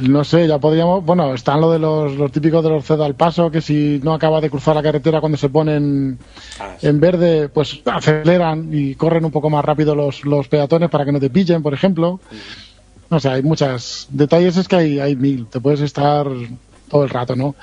No 0.00 0.24
sé, 0.24 0.48
ya 0.48 0.58
podríamos. 0.58 1.04
Bueno, 1.04 1.34
están 1.34 1.60
lo 1.60 1.70
de 1.70 1.78
los, 1.78 2.14
los 2.16 2.32
típicos 2.32 2.62
de 2.64 2.70
los 2.70 2.84
cedo 2.84 3.04
al 3.04 3.14
paso, 3.14 3.50
que 3.50 3.60
si 3.60 4.00
no 4.02 4.14
acaba 4.14 4.40
de 4.40 4.48
cruzar 4.48 4.74
la 4.74 4.82
carretera 4.82 5.20
cuando 5.20 5.36
se 5.36 5.48
ponen 5.50 6.18
Ah, 6.58 6.74
sí. 6.78 6.86
en 6.86 6.98
verde, 7.00 7.48
pues 7.48 7.80
aceleran 7.84 8.68
y 8.72 8.94
corren 8.94 9.24
un 9.24 9.30
poco 9.30 9.50
más 9.50 9.64
rápido 9.64 9.94
los, 9.94 10.24
los 10.24 10.48
peatones 10.48 10.88
para 10.88 11.04
que 11.04 11.12
no 11.12 11.20
te 11.20 11.30
pillen, 11.30 11.62
por 11.62 11.74
ejemplo. 11.74 12.20
No 13.10 13.20
sé, 13.20 13.28
hay 13.28 13.42
muchos 13.42 14.06
detalles, 14.10 14.56
es 14.56 14.66
que 14.68 14.76
hay, 14.76 14.98
hay 14.98 15.14
mil. 15.16 15.46
Te 15.46 15.60
puedes 15.60 15.80
estar 15.80 16.26
todo 16.88 17.04
el 17.04 17.10
rato, 17.10 17.36
¿no? 17.36 17.54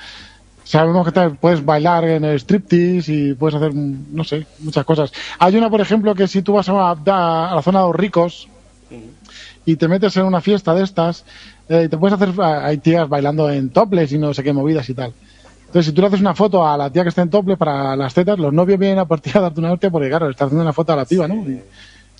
Sabemos 0.62 1.04
que 1.04 1.12
te 1.12 1.30
puedes 1.30 1.64
bailar 1.64 2.04
en 2.04 2.24
el 2.24 2.38
striptease 2.38 3.12
y 3.12 3.34
puedes 3.34 3.56
hacer, 3.56 3.74
no 3.74 4.22
sé, 4.22 4.46
muchas 4.60 4.84
cosas. 4.84 5.12
Hay 5.40 5.56
una, 5.56 5.68
por 5.68 5.80
ejemplo, 5.80 6.14
que 6.14 6.28
si 6.28 6.42
tú 6.42 6.52
vas 6.52 6.68
a, 6.68 6.92
a 6.92 7.54
la 7.56 7.62
zona 7.62 7.80
de 7.80 7.86
los 7.86 7.96
ricos, 7.96 8.46
y 9.66 9.76
te 9.76 9.88
metes 9.88 10.16
en 10.16 10.24
una 10.26 10.40
fiesta 10.40 10.72
de 10.74 10.84
estas, 10.84 11.24
eh, 11.70 11.88
te 11.88 11.96
puedes 11.96 12.20
hacer, 12.20 12.38
hay 12.42 12.78
tías 12.78 13.08
bailando 13.08 13.48
en 13.50 13.70
topless 13.70 14.12
y 14.12 14.18
no 14.18 14.34
sé 14.34 14.42
qué 14.42 14.52
movidas 14.52 14.88
y 14.90 14.94
tal. 14.94 15.14
Entonces, 15.66 15.86
si 15.86 15.92
tú 15.92 16.00
le 16.00 16.08
haces 16.08 16.20
una 16.20 16.34
foto 16.34 16.66
a 16.66 16.76
la 16.76 16.90
tía 16.90 17.04
que 17.04 17.10
está 17.10 17.22
en 17.22 17.30
topless 17.30 17.56
para 17.56 17.94
las 17.94 18.12
tetas, 18.12 18.38
los 18.38 18.52
novios 18.52 18.78
vienen 18.78 18.98
a 18.98 19.04
partir 19.06 19.36
a 19.38 19.40
darte 19.40 19.60
una 19.60 19.72
hostia 19.72 19.88
porque, 19.88 20.08
claro, 20.08 20.26
le 20.26 20.32
estás 20.32 20.46
haciendo 20.46 20.62
una 20.64 20.72
foto 20.72 20.92
a 20.92 20.96
la 20.96 21.04
piba, 21.04 21.28
¿no? 21.28 21.36
Y, 21.36 21.62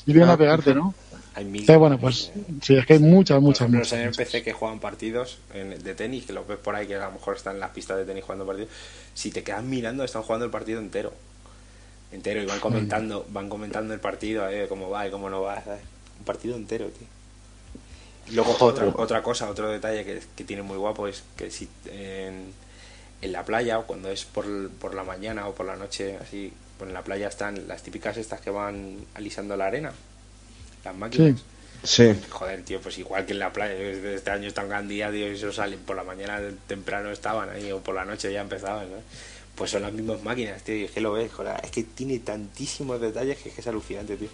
y 0.06 0.12
vienen 0.12 0.30
a 0.30 0.36
pegarte, 0.36 0.72
¿no? 0.74 0.94
Hay 1.34 1.44
mil. 1.44 1.60
Entonces, 1.62 1.78
bueno, 1.80 1.98
pues 1.98 2.30
sí, 2.62 2.76
es 2.76 2.86
que 2.86 2.92
hay 2.94 2.98
muchas, 3.00 3.36
Por 3.36 3.42
muchas, 3.42 3.60
ejemplo, 3.62 3.78
muchas. 3.80 3.98
los 3.98 4.18
NPC 4.18 4.42
que 4.44 4.52
juegan 4.52 4.78
partidos 4.78 5.38
en- 5.52 5.82
de 5.82 5.94
tenis, 5.94 6.24
que 6.26 6.32
los 6.32 6.46
ves 6.46 6.58
por 6.58 6.76
ahí, 6.76 6.86
que 6.86 6.94
a 6.96 7.06
lo 7.06 7.12
mejor 7.12 7.34
están 7.36 7.54
en 7.54 7.60
las 7.60 7.70
pistas 7.70 7.96
de 7.96 8.04
tenis 8.04 8.22
jugando 8.22 8.46
partidos, 8.46 8.68
si 9.14 9.30
te 9.32 9.42
quedas 9.42 9.64
mirando, 9.64 10.04
están 10.04 10.22
jugando 10.22 10.44
el 10.44 10.50
partido 10.52 10.78
entero. 10.80 11.12
Entero, 12.12 12.42
y 12.42 12.46
van 12.46 12.58
comentando, 12.60 13.26
van 13.30 13.48
comentando 13.48 13.94
el 13.94 14.00
partido, 14.00 14.48
eh, 14.48 14.66
cómo 14.68 14.90
va 14.90 15.06
y 15.06 15.10
cómo 15.10 15.28
no 15.30 15.42
va, 15.42 15.60
¿sabes? 15.62 15.80
Un 16.18 16.24
partido 16.24 16.56
entero, 16.56 16.86
tío. 16.86 17.06
Y 18.30 18.34
Luego 18.34 18.56
otra, 18.60 18.86
otra 18.96 19.22
cosa, 19.22 19.50
otro 19.50 19.68
detalle 19.68 20.04
que, 20.04 20.20
que 20.36 20.44
tiene 20.44 20.62
muy 20.62 20.76
guapo 20.76 21.08
es 21.08 21.22
que 21.36 21.50
si 21.50 21.68
en, 21.86 22.52
en 23.22 23.32
la 23.32 23.44
playa, 23.44 23.78
o 23.78 23.86
cuando 23.86 24.10
es 24.10 24.24
por, 24.24 24.70
por 24.70 24.94
la 24.94 25.04
mañana 25.04 25.48
o 25.48 25.54
por 25.54 25.66
la 25.66 25.76
noche, 25.76 26.16
así, 26.20 26.52
pues 26.78 26.88
en 26.88 26.94
la 26.94 27.02
playa 27.02 27.28
están 27.28 27.66
las 27.68 27.82
típicas 27.82 28.16
estas 28.16 28.40
que 28.40 28.50
van 28.50 28.96
alisando 29.14 29.56
la 29.56 29.66
arena, 29.66 29.92
las 30.84 30.96
máquinas. 30.96 31.42
Sí. 31.82 32.14
Joder, 32.28 32.62
tío, 32.62 32.80
pues 32.80 32.98
igual 32.98 33.24
que 33.26 33.32
en 33.32 33.38
la 33.38 33.52
playa, 33.52 33.74
este 33.74 34.30
año 34.30 34.48
están 34.48 34.68
gandía, 34.68 35.10
tío, 35.10 35.30
y 35.30 35.34
eso 35.34 35.52
salen 35.52 35.80
por 35.80 35.96
la 35.96 36.04
mañana 36.04 36.40
temprano 36.66 37.10
estaban 37.10 37.50
ahí, 37.50 37.72
o 37.72 37.80
por 37.80 37.94
la 37.94 38.04
noche 38.04 38.32
ya 38.32 38.42
empezaban, 38.42 38.90
¿no? 38.90 38.98
Pues 39.54 39.72
son 39.72 39.82
las 39.82 39.92
mismas 39.92 40.22
máquinas, 40.22 40.62
tío, 40.62 40.76
y 40.76 40.84
es 40.84 40.90
que 40.90 41.00
lo 41.00 41.12
ves, 41.12 41.32
joder, 41.32 41.56
es 41.62 41.70
que 41.70 41.82
tiene 41.82 42.18
tantísimos 42.20 43.00
detalles 43.00 43.38
que 43.38 43.48
es, 43.48 43.54
que 43.54 43.60
es 43.60 43.66
alucinante, 43.66 44.16
tío. 44.16 44.28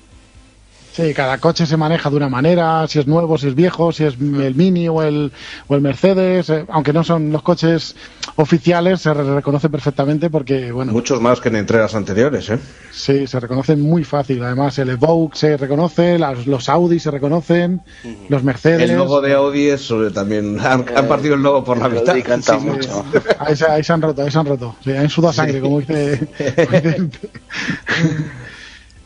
Sí, 0.97 1.13
cada 1.13 1.37
coche 1.37 1.67
se 1.67 1.77
maneja 1.77 2.09
de 2.09 2.17
una 2.17 2.31
manera, 2.31 2.87
si 2.89 2.99
es 2.99 3.07
nuevo, 3.07 3.37
si 3.37 3.49
es 3.49 3.55
viejo, 3.55 3.93
si 3.93 4.05
es 4.05 4.15
el 4.15 4.55
Mini 4.55 4.89
o 4.89 5.03
el, 5.03 5.31
o 5.69 5.75
el 5.75 5.83
Mercedes, 5.83 6.49
eh, 6.49 6.65
aunque 6.71 6.95
no 6.95 7.05
son 7.05 7.31
los 7.33 7.43
coches 7.43 7.95
oficiales, 8.37 9.03
se 9.03 9.13
re- 9.13 9.35
reconoce 9.35 9.69
perfectamente 9.69 10.31
porque, 10.31 10.73
bueno, 10.73 10.93
Muchos 10.93 11.21
más 11.21 11.39
que 11.41 11.51
en 11.51 11.57
entregas 11.57 11.95
anteriores, 11.95 12.49
¿eh? 12.49 12.59
sí, 12.93 13.27
se 13.27 13.39
reconocen 13.41 13.79
muy 13.83 14.05
fácil. 14.05 14.43
Además, 14.43 14.79
el 14.79 14.89
Evoque 14.89 15.37
se 15.37 15.57
reconoce, 15.59 16.19
las- 16.19 16.47
los 16.47 16.67
Audi 16.71 16.99
se 16.99 17.11
reconocen, 17.11 17.83
los 18.31 18.43
Mercedes. 18.43 18.89
El 18.89 18.97
logo 18.97 19.21
de 19.21 19.35
Audi 19.35 19.69
es 19.69 19.83
sobre 19.83 20.11
también. 20.11 20.59
Han, 20.65 20.87
han 20.97 21.09
partido 21.09 21.35
el 21.35 21.43
logo 21.43 21.63
por 21.63 21.77
la 21.77 21.91
mitad. 21.91 22.15
Sí, 22.15 22.53
mucho. 22.65 23.05
Ahí 23.39 23.55
se, 23.55 23.67
ahí 23.67 23.85
se 23.85 23.93
han 23.93 24.01
roto, 24.01 24.23
ahí 24.23 24.31
se 24.31 24.39
han 24.39 24.47
roto. 24.47 24.75
Sí, 24.83 24.93
han 24.93 25.11
sudado 25.11 25.35
sangre, 25.35 25.61
como 25.61 25.81
dice. 25.81 26.27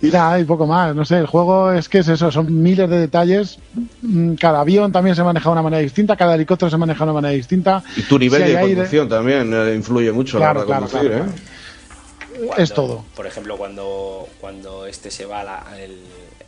y 0.03 0.09
nada, 0.09 0.39
y 0.41 0.45
poco 0.45 0.67
más. 0.67 0.95
No 0.95 1.05
sé, 1.05 1.19
el 1.19 1.27
juego 1.27 1.73
es 1.73 1.89
que 1.89 1.99
es 1.99 2.09
eso, 2.09 2.31
son 2.31 2.63
miles 2.63 2.89
de 2.89 2.99
detalles. 2.99 3.59
Mm, 4.03 4.35
Cada 4.35 4.61
avión 4.61 4.91
también 4.93 5.15
se 5.17 5.23
maneja 5.23 5.49
de 5.49 5.53
una 5.53 5.63
manera 5.63 5.83
distinta, 5.83 6.17
cada 6.17 6.35
helicóptero 6.35 6.71
se 6.71 6.77
maneja 6.77 6.99
de 6.99 7.05
una 7.05 7.13
manera 7.21 7.35
distinta. 7.35 7.83
Y 7.97 8.03
tu 8.03 8.19
nivel 8.19 8.43
Si 8.43 8.49
de 8.51 8.57
hay 8.57 8.63
aire- 8.65 8.75
conducción 8.77 9.09
también 9.09 9.53
eh, 9.53 9.75
influye 9.75 10.11
mucho 10.13 10.39
a 10.39 10.41
Claro, 10.41 10.61
la 10.61 10.65
hora 10.77 10.81
de 10.81 10.87
claro, 10.87 11.07
conducir, 11.09 11.11
claro, 11.11 11.25
¿eh? 11.33 12.47
Cuando- 12.47 12.63
Es 12.63 12.73
todo. 12.73 13.05
Por 13.15 13.27
ejemplo, 13.27 13.57
cuando, 13.59 14.27
cuando 14.41 14.87
este 14.87 15.11
se 15.11 15.27
va, 15.27 15.41
a 15.41 15.45
la- 15.45 15.65
el, 15.79 15.99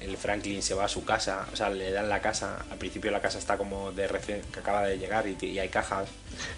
el 0.02 0.16
Franklin 0.16 0.62
se 0.62 0.74
va 0.74 0.84
a 0.84 0.88
su 0.88 1.04
casa, 1.04 1.46
o 1.52 1.56
sea, 1.56 1.70
le 1.70 1.90
dan 1.92 2.08
la 2.08 2.20
casa, 2.20 2.58
al 2.70 2.78
principio 2.78 3.10
la 3.10 3.20
casa 3.20 3.38
está 3.38 3.56
como 3.56 3.92
de 3.92 4.06
recién, 4.08 4.40
que 4.52 4.60
acaba 4.60 4.82
de 4.82 4.98
llegar 4.98 5.24
y, 5.26 5.36
y 5.46 5.58
hay 5.58 5.68
cajas, 5.68 6.08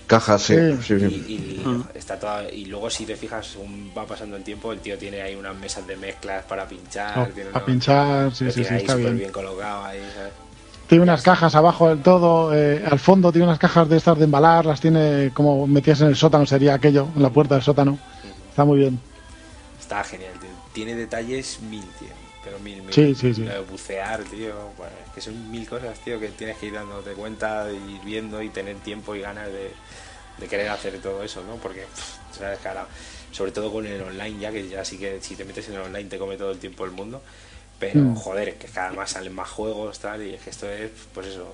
Cajas, 0.07 0.43
sí. 0.43 0.55
Sí. 0.83 0.99
sí, 0.99 1.25
y, 1.29 1.33
y 1.35 1.85
está 1.95 2.19
toda, 2.19 2.49
y 2.51 2.65
luego 2.67 2.89
si 2.91 3.05
te 3.07 3.17
fijas 3.17 3.47
según 3.47 3.91
va 3.97 4.07
pasando 4.07 4.37
el 4.37 4.43
tiempo 4.45 4.73
el 4.73 4.79
tío 4.81 4.97
tiene 4.97 5.21
ahí 5.23 5.35
unas 5.35 5.57
mesas 5.57 5.87
de 5.87 5.97
mezclas 5.97 6.45
para 6.45 6.67
pinchar 6.67 7.19
Oh, 7.19 7.27
tiene 7.27 7.51
para 7.51 7.65
una- 7.65 7.73
pinchar, 7.73 8.35
sí, 8.35 8.47
sí, 8.47 8.53
tiene 8.63 8.69
sí, 8.69 8.75
ahí 8.75 8.81
está 8.81 8.95
bien. 8.97 9.19
bien 9.19 9.33
colocado 9.33 9.85
ahí 9.85 10.01
¿sabes? 10.15 10.33
Tiene 10.89 11.03
unas 11.05 11.23
cajas 11.23 11.55
abajo 11.55 11.89
del 11.89 12.03
todo, 12.03 12.55
eh, 12.55 12.85
al 12.89 12.99
fondo 12.99 13.33
tiene 13.33 13.47
unas 13.47 13.59
cajas 13.59 13.89
de 13.89 13.97
estas 13.97 14.19
de 14.19 14.25
embalar, 14.25 14.67
las 14.67 14.81
tiene 14.81 15.31
como 15.33 15.67
metidas 15.67 16.03
en 16.03 16.09
el 16.09 16.17
sótano, 16.17 16.45
sería 16.47 16.75
aquello, 16.75 17.09
en 17.17 17.23
la 17.23 17.31
puerta 17.31 17.55
del 17.55 17.65
sótano. 17.65 17.99
Está 18.51 18.65
muy 18.67 18.79
bien. 18.79 19.01
Está 19.81 20.05
genial, 20.05 20.33
tío. 20.41 20.51
Tiene 20.75 20.95
detalles 20.95 21.59
mil, 21.63 21.85
tío. 21.99 22.09
Pero 22.55 22.65
mil, 22.65 22.83
mil. 22.83 22.93
Sí, 22.95 23.15
sí, 23.15 23.35
sí. 23.35 23.43
De 23.43 23.59
bucear, 23.61 24.23
tío. 24.25 24.55
Bueno, 24.77 24.93
es 25.07 25.13
que 25.13 25.21
son 25.21 25.51
mil 25.51 25.69
cosas, 25.69 25.99
tío, 26.01 26.19
que 26.21 26.29
tienes 26.29 26.57
que 26.59 26.67
ir 26.67 26.75
dándote 26.75 27.13
cuenta, 27.13 27.67
ir 27.73 28.01
viendo 28.05 28.43
y 28.43 28.49
tener 28.51 28.77
tiempo 28.77 29.15
y 29.15 29.21
ganas 29.21 29.49
de, 29.49 29.71
de 30.39 30.47
querer 30.49 30.69
hacer 30.69 30.99
todo 31.01 31.23
eso, 31.23 31.43
¿no? 31.45 31.57
Porque, 31.57 31.83
pff, 31.83 32.39
sabes 32.39 32.65
ahora, 32.67 32.87
sobre 33.33 33.53
todo 33.53 33.73
con 33.73 33.87
el 33.87 34.01
online, 34.03 34.39
ya 34.41 34.53
que 34.53 34.69
ya 34.69 34.85
sí 34.85 34.99
que 34.99 35.21
si 35.21 35.35
te 35.37 35.45
metes 35.45 35.69
en 35.69 35.75
el 35.75 35.81
online 35.81 36.09
te 36.09 36.19
come 36.19 36.37
todo 36.37 36.53
el 36.53 36.59
tiempo 36.59 36.85
el 36.85 36.93
mundo. 36.93 37.23
Pero, 37.81 38.01
Mm. 38.01 38.15
joder, 38.15 38.55
que 38.57 38.69
cada 38.69 38.91
vez 38.91 39.11
salen 39.11 39.35
más 39.35 39.49
juegos, 39.51 39.99
tal, 39.99 40.23
y 40.23 40.35
es 40.35 40.43
que 40.43 40.51
esto 40.51 40.71
es, 40.71 40.91
pues 41.13 41.27
eso, 41.27 41.53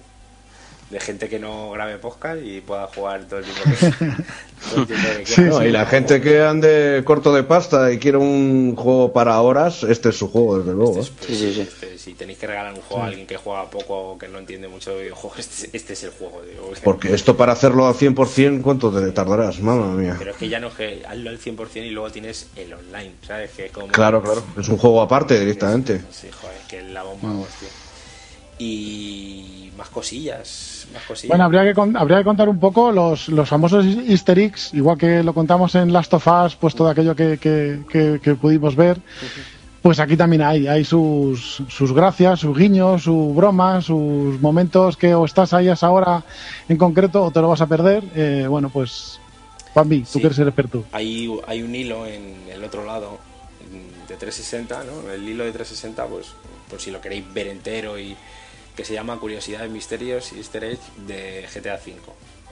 de 0.90 0.98
gente 1.00 1.28
que 1.28 1.38
no 1.38 1.70
grabe 1.70 1.98
podcast 1.98 2.42
y 2.44 2.60
pueda 2.60 2.88
jugar 2.88 3.22
todo 3.28 3.38
el 3.38 3.44
tiempo 3.44 3.62
que, 3.64 4.84
tiempo 4.86 5.08
que 5.18 5.26
Sí, 5.26 5.42
y 5.42 5.70
la 5.70 5.86
gente 5.86 6.20
que 6.20 6.42
ande 6.42 7.02
corto 7.04 7.32
de 7.32 7.44
pasta 7.44 7.92
y 7.92 7.98
quiere 7.98 8.18
un 8.18 8.74
juego 8.74 9.12
para 9.12 9.40
horas, 9.40 9.84
este 9.84 10.08
es 10.08 10.16
su 10.18 10.28
juego, 10.28 10.58
desde 10.58 10.72
luego. 10.72 10.96
¿eh? 10.96 11.00
Este 11.00 11.32
es- 11.32 11.38
Sí, 11.38 11.46
sí, 11.46 11.54
sí. 11.54 11.60
este, 11.60 11.96
si 11.96 12.14
tenéis 12.14 12.38
que 12.38 12.48
regalar 12.48 12.74
un 12.74 12.80
juego 12.80 13.04
a 13.04 13.06
alguien 13.06 13.24
que 13.26 13.36
juega 13.36 13.70
poco 13.70 14.10
o 14.12 14.18
que 14.18 14.26
no 14.28 14.38
entiende 14.38 14.66
mucho 14.66 14.90
de 14.96 15.02
videojuegos, 15.04 15.38
este, 15.38 15.70
este 15.76 15.92
es 15.92 16.02
el 16.02 16.10
juego. 16.10 16.42
digo, 16.42 16.72
Porque 16.82 17.14
esto 17.14 17.36
para 17.36 17.52
hacerlo 17.52 17.86
al 17.86 17.94
100%, 17.94 18.60
¿cuánto 18.62 18.90
te 18.90 19.12
tardarás? 19.12 19.60
Mamma 19.60 19.94
mía. 19.94 20.16
Pero 20.18 20.32
es 20.32 20.36
que 20.38 20.48
ya 20.48 20.58
no 20.58 20.68
es 20.68 20.74
que 20.74 21.02
hazlo 21.08 21.30
al 21.30 21.38
100% 21.38 21.86
y 21.86 21.90
luego 21.90 22.10
tienes 22.10 22.48
el 22.56 22.72
online, 22.74 23.12
¿sabes? 23.26 23.52
Que 23.52 23.68
como... 23.68 23.86
Claro, 23.88 24.20
claro. 24.22 24.42
Es 24.58 24.68
un 24.68 24.76
juego 24.76 25.00
aparte 25.02 25.38
directamente. 25.38 26.00
Sí, 26.10 26.26
joder, 26.32 26.56
que 26.68 26.78
es 26.80 26.86
la 26.90 27.04
bomba, 27.04 27.30
hostia. 27.42 27.68
Y 28.58 29.59
más 29.80 29.88
cosillas, 29.88 30.86
más 30.92 31.02
cosillas. 31.04 31.30
Bueno, 31.30 31.44
habría 31.44 31.62
que, 31.72 31.80
habría 31.98 32.18
que 32.18 32.24
contar 32.24 32.48
un 32.50 32.60
poco 32.60 32.92
los, 32.92 33.28
los 33.30 33.48
famosos 33.48 33.84
easter 33.86 34.38
eggs, 34.38 34.74
igual 34.74 34.98
que 34.98 35.22
lo 35.22 35.32
contamos 35.32 35.74
en 35.74 35.90
Last 35.92 36.12
of 36.14 36.26
Us, 36.26 36.54
pues 36.54 36.74
todo 36.74 36.88
aquello 36.90 37.16
que, 37.16 37.38
que- 37.38 37.80
que- 37.90 38.20
que 38.22 38.34
pudimos 38.34 38.76
ver. 38.76 39.00
Pues 39.80 39.98
aquí 39.98 40.14
también 40.14 40.42
hay, 40.42 40.66
hay 40.66 40.84
sus, 40.84 41.62
sus 41.68 41.94
gracias, 41.94 42.40
sus 42.40 42.54
guiños, 42.56 43.04
su 43.04 43.32
broma, 43.34 43.80
sus 43.80 44.38
momentos 44.38 44.98
que 44.98 45.14
o 45.14 45.24
estás 45.24 45.54
ahí 45.54 45.68
a 45.68 45.72
esa 45.72 45.88
hora 45.90 46.22
en 46.68 46.76
concreto 46.76 47.24
o 47.24 47.30
te 47.30 47.40
lo 47.40 47.48
vas 47.48 47.62
a 47.62 47.66
perder. 47.66 48.04
Eh, 48.14 48.44
bueno, 48.46 48.68
pues, 48.68 49.18
Juanvi, 49.72 50.00
tú 50.02 50.06
Sí. 50.12 50.20
que 50.20 50.26
eres 50.26 50.38
el 50.40 50.48
experto. 50.48 50.84
hay, 50.92 51.32
hay 51.46 51.62
un 51.62 51.74
hilo 51.74 52.04
en 52.06 52.36
el 52.52 52.62
otro 52.62 52.84
lado 52.84 53.18
de 54.06 54.16
360, 54.16 54.84
¿no? 54.84 55.10
El 55.10 55.26
hilo 55.26 55.44
de 55.44 55.52
360, 55.52 56.04
pues 56.06 56.26
por 56.68 56.78
si 56.78 56.90
lo 56.90 57.00
queréis 57.00 57.24
ver 57.32 57.46
entero 57.48 57.98
y 57.98 58.14
que 58.80 58.86
se 58.86 58.94
llama 58.94 59.18
Curiosidades, 59.18 59.70
Misterios 59.70 60.32
y 60.32 60.38
Easter 60.38 60.64
Egg 60.64 60.78
de 61.06 61.46
GTA 61.54 61.74
V. 61.74 61.92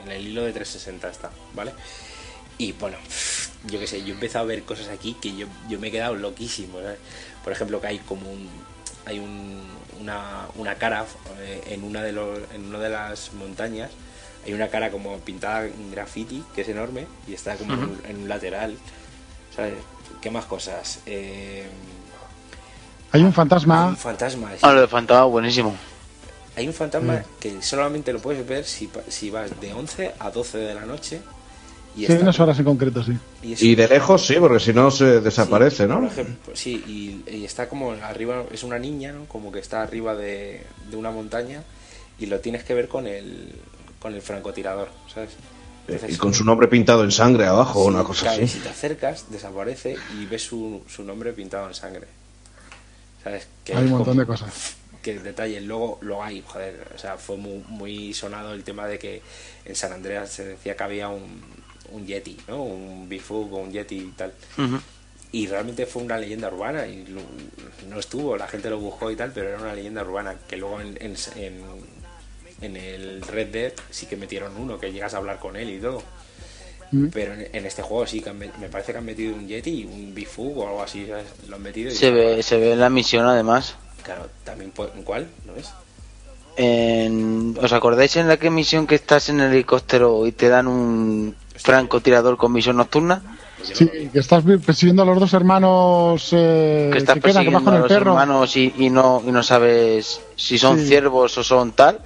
En 0.04 0.10
el 0.12 0.26
hilo 0.26 0.44
de 0.44 0.52
360 0.52 1.08
está, 1.08 1.30
¿vale? 1.54 1.72
Y 2.58 2.72
bueno, 2.72 2.98
yo 3.64 3.78
qué 3.80 3.86
sé, 3.86 4.00
yo 4.02 4.08
he 4.08 4.10
empezado 4.12 4.44
a 4.44 4.48
ver 4.48 4.62
cosas 4.64 4.88
aquí 4.88 5.16
que 5.22 5.34
yo, 5.34 5.46
yo 5.70 5.78
me 5.78 5.88
he 5.88 5.90
quedado 5.90 6.14
loquísimo. 6.16 6.80
¿sabes? 6.80 6.98
Por 7.42 7.52
ejemplo, 7.54 7.80
que 7.80 7.86
hay 7.86 7.98
como 8.00 8.30
un. 8.30 8.46
Hay 9.06 9.18
un, 9.20 9.62
una, 10.00 10.48
una 10.56 10.74
cara 10.74 11.06
eh, 11.38 11.62
en 11.68 11.82
una 11.82 12.02
de 12.02 12.12
los, 12.12 12.40
en 12.52 12.66
una 12.66 12.78
de 12.78 12.90
las 12.90 13.32
montañas. 13.32 13.90
Hay 14.44 14.52
una 14.52 14.68
cara 14.68 14.90
como 14.90 15.16
pintada 15.20 15.64
en 15.64 15.90
graffiti, 15.90 16.44
que 16.54 16.60
es 16.60 16.68
enorme, 16.68 17.06
y 17.26 17.32
está 17.32 17.56
como 17.56 17.72
en, 17.72 17.78
un, 17.84 18.02
en 18.06 18.16
un 18.24 18.28
lateral. 18.28 18.76
¿Sabes? 19.56 19.74
¿Qué 20.20 20.30
más 20.30 20.44
cosas? 20.44 21.00
Eh, 21.06 21.66
Hay 23.12 23.22
un 23.22 23.28
hay 23.28 23.32
fantasma. 23.32 23.86
un 23.86 23.96
fantasma. 23.96 24.50
sí. 24.52 24.58
Ah, 24.60 24.72
lo 24.74 24.82
de 24.82 24.88
Fantasma, 24.88 25.24
buenísimo. 25.24 25.74
Hay 26.58 26.66
un 26.66 26.74
fantasma 26.74 27.14
Mm. 27.14 27.40
que 27.40 27.62
solamente 27.62 28.12
lo 28.12 28.18
puedes 28.20 28.46
ver 28.46 28.64
si, 28.64 28.88
pa- 28.88 29.00
si 29.08 29.30
vas 29.30 29.60
de 29.60 29.72
11 29.72 30.12
a 30.18 30.30
12 30.30 30.58
de 30.58 30.74
la 30.74 30.84
noche. 30.84 31.20
Y 31.96 32.06
Sí, 32.06 32.12
unas 32.12 32.38
horas 32.38 32.58
en 32.58 32.64
concreto, 32.64 33.02
sí. 33.02 33.12
y 33.42 33.52
es 33.54 33.62
Y 33.62 33.74
de 33.74 33.88
lejos 33.88 34.24
sí, 34.26 34.34
porque 34.38 34.60
si 34.60 34.72
no 34.72 34.90
se 34.90 35.20
desaparece, 35.20 35.84
Sí, 35.84 35.88
¿no? 35.88 36.00
por 36.00 36.08
ejemplo, 36.08 36.54
sí, 36.56 36.82
y, 36.86 37.30
y 37.34 37.44
está 37.44 37.68
como 37.68 37.92
arriba, 37.92 38.44
es 38.52 38.62
una 38.62 38.78
niña, 38.78 39.12
¿no? 39.12 39.24
Como 39.24 39.50
que 39.50 39.58
está 39.60 39.82
arriba 39.82 40.14
de, 40.14 40.62
de 40.90 40.96
una 40.96 41.10
montaña 41.10 41.62
y 42.18 42.26
lo 42.26 42.38
tienes 42.40 42.62
que 42.64 42.74
ver 42.74 42.86
con 42.88 43.06
el, 43.06 43.52
con 44.00 44.14
el 44.14 44.22
francotirador, 44.22 44.88
¿sabes? 45.12 45.30
Entonces, 45.88 46.14
Y 46.14 46.18
con 46.18 46.34
su 46.34 46.44
nombre 46.44 46.68
pintado 46.68 47.02
en 47.02 47.10
sangre 47.10 47.46
abajo 47.46 47.80
o 47.80 47.84
sí, 47.84 47.88
una 47.94 48.04
cosa 48.04 48.22
claro, 48.26 48.42
y 48.42 48.44
así. 48.44 48.58
Si 48.58 48.60
te 48.62 48.68
acercas, 48.68 49.24
desaparece 49.30 49.96
y 50.20 50.26
ves 50.26 50.42
su, 50.42 50.82
su 50.88 51.02
nombre 51.02 51.32
pintado 51.32 51.66
en 51.68 51.74
sangre. 51.74 52.06
¿Sabes? 53.24 53.46
Que 53.64 53.74
Hay 53.74 53.84
un 53.84 53.90
montón 53.90 54.04
como- 54.16 54.20
de 54.20 54.26
cosas. 54.26 54.74
que 55.02 55.18
detalle 55.18 55.60
luego 55.60 55.98
luego 56.02 56.22
hay 56.24 56.42
joder 56.46 56.88
o 56.94 56.98
sea 56.98 57.16
fue 57.16 57.36
muy, 57.36 57.64
muy 57.68 58.14
sonado 58.14 58.52
el 58.52 58.64
tema 58.64 58.86
de 58.86 58.98
que 58.98 59.22
en 59.64 59.74
San 59.76 59.92
Andreas 59.92 60.30
se 60.30 60.44
decía 60.44 60.76
que 60.76 60.82
había 60.84 61.08
un, 61.08 61.42
un 61.92 62.06
yeti 62.06 62.36
no 62.48 62.62
un 62.62 63.08
bifug 63.08 63.52
o 63.54 63.58
un 63.58 63.72
yeti 63.72 63.96
y 63.98 64.12
tal. 64.16 64.32
Y 65.30 65.46
realmente 65.46 65.84
fue 65.86 66.02
una 66.02 66.16
leyenda 66.18 66.48
urbana 66.48 66.86
y 66.86 67.04
lo- 67.06 67.20
no 67.90 67.98
estuvo 67.98 68.36
la 68.36 68.48
gente 68.48 68.70
lo 68.70 68.78
buscó 68.78 69.10
y 69.10 69.16
tal 69.16 69.30
pero 69.32 69.48
era 69.50 69.58
una 69.58 69.74
leyenda 69.74 70.02
urbana 70.02 70.36
que 70.48 70.56
luego 70.56 70.80
en, 70.80 70.96
en, 71.00 71.14
en, 71.36 71.62
en 72.60 72.76
el 72.76 73.22
Red 73.22 73.48
Dead 73.48 73.72
sí 73.90 74.06
que 74.06 74.16
metieron 74.16 74.56
uno 74.56 74.78
que 74.78 74.92
llegas 74.92 75.14
a 75.14 75.18
hablar 75.18 75.38
con 75.38 75.56
él 75.56 75.70
y 75.70 75.80
todo. 75.80 76.02
Pero 77.12 77.34
en, 77.34 77.66
este 77.66 77.82
juego 77.82 78.06
sí 78.06 78.22
que 78.22 78.30
han 78.30 78.38
me 78.38 78.48
parece 78.70 78.92
que 78.92 78.98
han 78.98 79.04
metido 79.04 79.34
un 79.34 79.46
yeti 79.46 79.84
un 79.84 80.14
bifug 80.14 80.56
o 80.58 80.66
algo 80.68 80.82
así 80.82 81.06
¿sabes? 81.06 81.26
lo 81.46 81.56
han 81.56 81.62
metido 81.62 81.90
y 81.90 81.94
Se 81.94 82.10
ve, 82.10 82.42
se 82.42 82.56
ve 82.56 82.72
en 82.72 82.80
la 82.80 82.88
misión 82.88 83.26
además. 83.26 83.76
Claro 84.02 84.28
también 84.44 84.72
¿en 84.96 85.02
cuál? 85.02 85.28
¿no 85.46 85.54
es? 85.56 85.68
En- 86.56 87.56
¿Os 87.62 87.72
acordáis 87.72 88.16
en 88.16 88.28
la 88.28 88.36
que 88.36 88.50
misión 88.50 88.86
que 88.86 88.96
estás 88.96 89.28
en 89.28 89.40
el 89.40 89.52
helicóptero 89.52 90.26
y 90.26 90.32
te 90.32 90.48
dan 90.48 90.66
un 90.66 91.34
francotirador 91.54 92.36
con 92.36 92.52
misión 92.52 92.76
nocturna? 92.76 93.22
Sí, 93.62 93.86
que 94.12 94.18
estás 94.20 94.44
persiguiendo 94.64 95.02
a 95.02 95.04
los 95.04 95.18
dos 95.20 95.32
hermanos 95.34 96.28
eh, 96.32 96.90
que 96.92 96.98
estás 96.98 97.14
que 97.16 97.20
quedan, 97.20 97.34
persiguiendo 97.44 97.64
con 97.64 97.74
a 97.74 97.78
los 97.80 97.88
perro. 97.88 98.12
hermanos 98.12 98.56
y, 98.56 98.72
y 98.78 98.88
no 98.90 99.22
y 99.26 99.30
no 99.32 99.42
sabes 99.42 100.20
si 100.36 100.58
son 100.58 100.78
Sí. 100.78 100.86
ciervos 100.86 101.36
o 101.38 101.44
son 101.44 101.72
tal. 101.72 102.00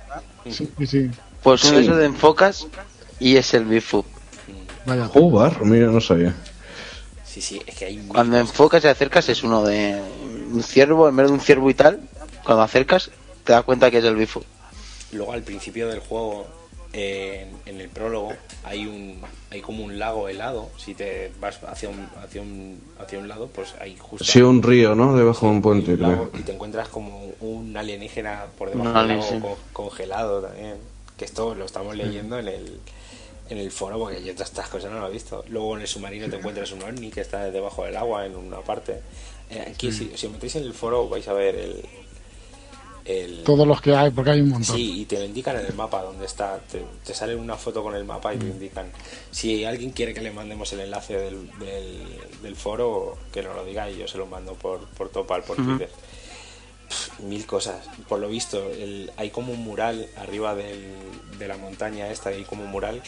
Sí, 0.50 0.68
sí. 0.86 1.10
Pues 1.42 1.64
uno 1.64 1.76
de 1.78 1.82
esos 1.84 1.96
de 1.98 2.06
enfocas 2.06 2.66
y 3.20 3.36
es 3.36 3.52
el 3.54 3.64
Bifu. 3.66 4.04
Vaya. 4.86 5.06
Jugar, 5.06 5.62
mira, 5.64 5.86
no 5.88 6.00
sabía. 6.00 6.34
Sí, 7.24 7.40
sí, 7.40 7.60
es 7.66 7.74
que 7.76 7.84
hay 7.86 7.98
Cuando 8.08 8.38
enfocas 8.38 8.82
y 8.84 8.88
acercas 8.88 9.28
es 9.28 9.42
uno 9.44 9.62
de 9.62 10.00
un 10.52 10.62
ciervo, 10.62 11.08
en 11.08 11.16
vez 11.16 11.26
de 11.26 11.32
un 11.32 11.40
ciervo 11.40 11.70
y 11.70 11.74
tal, 11.74 12.00
cuando 12.44 12.62
acercas 12.62 13.10
te 13.44 13.52
das 13.52 13.64
cuenta 13.64 13.90
que 13.90 13.98
es 13.98 14.04
el 14.04 14.16
Bifu. 14.16 14.42
Luego 15.12 15.32
al 15.32 15.42
principio 15.42 15.88
del 15.88 16.00
juego, 16.00 16.46
eh, 16.92 17.46
en, 17.66 17.74
en 17.74 17.80
el 17.80 17.88
prólogo, 17.88 18.32
hay 18.64 18.86
un 18.86 19.20
hay 19.50 19.60
como 19.60 19.84
un 19.84 19.98
lago 19.98 20.28
helado. 20.28 20.70
Si 20.78 20.94
te 20.94 21.30
vas 21.40 21.62
hacia 21.64 21.88
un, 21.90 22.08
hacia 22.22 22.40
un, 22.40 22.80
hacia 22.98 23.18
un 23.18 23.28
lado, 23.28 23.48
pues 23.48 23.74
hay 23.80 23.96
justo 23.98 24.24
Sí, 24.24 24.40
un 24.40 24.62
río, 24.62 24.94
¿no? 24.94 25.14
Debajo 25.16 25.46
de 25.46 25.52
un 25.52 25.62
puente, 25.62 25.96
un 25.96 26.02
lago 26.02 26.30
creo. 26.30 26.40
y 26.40 26.42
te 26.42 26.52
encuentras 26.52 26.88
como 26.88 27.32
un 27.40 27.76
alienígena 27.76 28.46
por 28.56 28.70
debajo 28.70 28.90
Un 28.90 28.94
del 28.94 29.08
lago 29.08 29.22
sí. 29.22 29.40
congelado 29.72 30.40
también. 30.42 30.76
Que 31.16 31.24
esto 31.26 31.54
lo 31.54 31.64
estamos 31.66 31.96
leyendo 31.96 32.38
en 32.38 32.48
el 32.48 32.80
en 33.50 33.58
el 33.58 33.70
foro 33.70 33.98
porque 33.98 34.22
yo 34.24 34.32
todas 34.32 34.48
estas 34.48 34.68
cosas 34.68 34.90
no 34.90 35.00
lo 35.00 35.08
he 35.08 35.12
visto. 35.12 35.44
Luego 35.48 35.74
en 35.76 35.82
el 35.82 35.88
submarino 35.88 36.28
te 36.30 36.36
encuentras 36.36 36.72
un 36.72 36.82
ovni 36.82 37.10
que 37.10 37.20
está 37.20 37.50
debajo 37.50 37.84
del 37.84 37.96
agua 37.96 38.24
en 38.24 38.34
una 38.36 38.60
parte. 38.60 39.00
Eh, 39.52 39.64
aquí 39.70 39.92
si, 39.92 40.10
si 40.16 40.26
os 40.26 40.32
metéis 40.32 40.56
en 40.56 40.64
el 40.64 40.72
foro 40.74 41.08
vais 41.08 41.26
a 41.28 41.32
ver 41.34 41.54
el, 41.56 41.84
el 43.04 43.42
Todos 43.44 43.66
los 43.66 43.80
que 43.80 43.94
hay, 43.94 44.10
porque 44.10 44.30
hay 44.30 44.40
un 44.40 44.50
montón. 44.50 44.76
Sí, 44.76 45.00
y 45.00 45.04
te 45.06 45.18
lo 45.18 45.24
indican 45.24 45.58
en 45.58 45.66
el 45.66 45.74
mapa 45.74 46.02
donde 46.02 46.24
está. 46.26 46.58
Te, 46.70 46.82
te 47.04 47.12
sale 47.14 47.34
una 47.34 47.56
foto 47.56 47.82
con 47.82 47.94
el 47.94 48.04
mapa 48.04 48.32
y 48.32 48.36
Mm. 48.36 48.40
te 48.40 48.46
indican. 48.46 48.92
Si 49.30 49.64
alguien 49.64 49.90
quiere 49.90 50.14
que 50.14 50.20
le 50.20 50.30
mandemos 50.30 50.72
el 50.72 50.80
enlace 50.80 51.16
del, 51.18 51.50
del, 51.58 52.02
del 52.42 52.56
foro, 52.56 53.18
que 53.32 53.42
nos 53.42 53.54
lo 53.56 53.64
diga 53.64 53.90
y 53.90 53.98
yo 53.98 54.06
se 54.08 54.18
lo 54.18 54.26
mando 54.26 54.54
por, 54.54 54.86
por 54.90 55.08
Topal, 55.10 55.42
por 55.42 55.56
Twitter. 55.56 55.90
Pff, 56.88 57.20
mil 57.20 57.44
cosas. 57.44 57.84
Por 58.08 58.20
lo 58.20 58.28
visto, 58.28 58.58
el- 58.70 59.10
hay 59.16 59.30
como 59.30 59.52
un 59.52 59.60
mural 59.64 60.06
arriba 60.16 60.54
del- 60.54 60.94
de 61.38 61.48
la 61.48 61.56
montaña 61.56 62.08
esta, 62.10 62.30
hay 62.30 62.44
como 62.44 62.62
un 62.64 62.70
mural. 62.70 63.02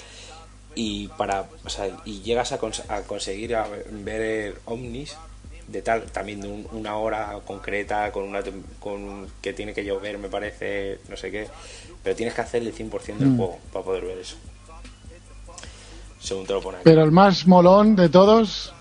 Y 0.74 1.06
para 1.06 1.48
o 1.64 1.68
sea, 1.70 1.88
y 2.04 2.20
llegas 2.22 2.50
a, 2.50 2.60
cons- 2.60 2.82
a 2.88 3.02
conseguir 3.02 3.54
a 3.54 3.68
ver 3.68 4.60
ovnis 4.64 5.14
de 5.74 5.82
tal 5.82 6.04
también 6.04 6.40
de 6.40 6.48
un- 6.48 6.66
una 6.72 6.96
hora 6.96 7.38
concreta 7.46 8.10
con 8.12 8.22
una 8.24 8.40
con 8.80 9.26
que 9.42 9.52
tiene 9.52 9.74
que 9.74 9.84
llover 9.84 10.16
me 10.18 10.28
parece 10.28 11.00
no 11.08 11.16
sé 11.16 11.30
qué 11.30 11.48
pero 12.02 12.14
tienes 12.16 12.34
que 12.34 12.40
hacer 12.40 12.62
el 12.62 12.72
100% 12.72 13.18
del 13.18 13.28
Mm. 13.30 13.36
juego 13.36 13.58
para 13.72 13.84
poder 13.84 14.04
ver 14.04 14.18
eso 14.18 14.36
según 16.20 16.46
te 16.46 16.52
lo 16.54 16.60
pone 16.62 16.78
aquí 16.78 16.84
Pero 16.84 17.02
el 17.04 17.10
más 17.12 17.46
molón 17.46 17.96
de 17.96 18.08
todos, 18.08 18.72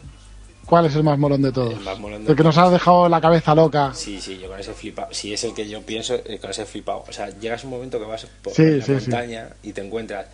¿cuál 0.66 0.86
es 0.86 0.96
el 0.96 1.04
más 1.04 1.18
molón 1.20 1.42
de 1.42 1.52
todos? 1.52 1.74
El 1.74 1.80
más 1.82 2.00
molón 2.00 2.24
de 2.24 2.32
El 2.32 2.38
que 2.38 2.44
nos 2.44 2.58
ha 2.58 2.70
dejado 2.70 3.10
la 3.10 3.20
cabeza 3.20 3.54
loca. 3.54 3.94
Sí, 3.94 4.22
sí, 4.22 4.38
yo 4.40 4.48
con 4.48 4.60
ese 4.60 4.74
flipado. 4.74 5.14
Si 5.14 5.34
es 5.34 5.44
el 5.44 5.54
que 5.54 5.68
yo 5.68 5.82
pienso, 5.82 6.16
eh, 6.16 6.38
con 6.40 6.52
ese 6.52 6.66
flipado. 6.66 7.04
O 7.08 7.12
sea, 7.12 7.30
llegas 7.38 7.64
un 7.66 7.72
momento 7.72 8.00
que 8.00 8.06
vas 8.06 8.26
por 8.42 8.54
Sí, 8.54 8.64
la 8.78 8.86
sí, 8.86 8.92
montaña 8.94 9.50
y 9.62 9.74
te 9.74 9.82
encuentras 9.82 10.28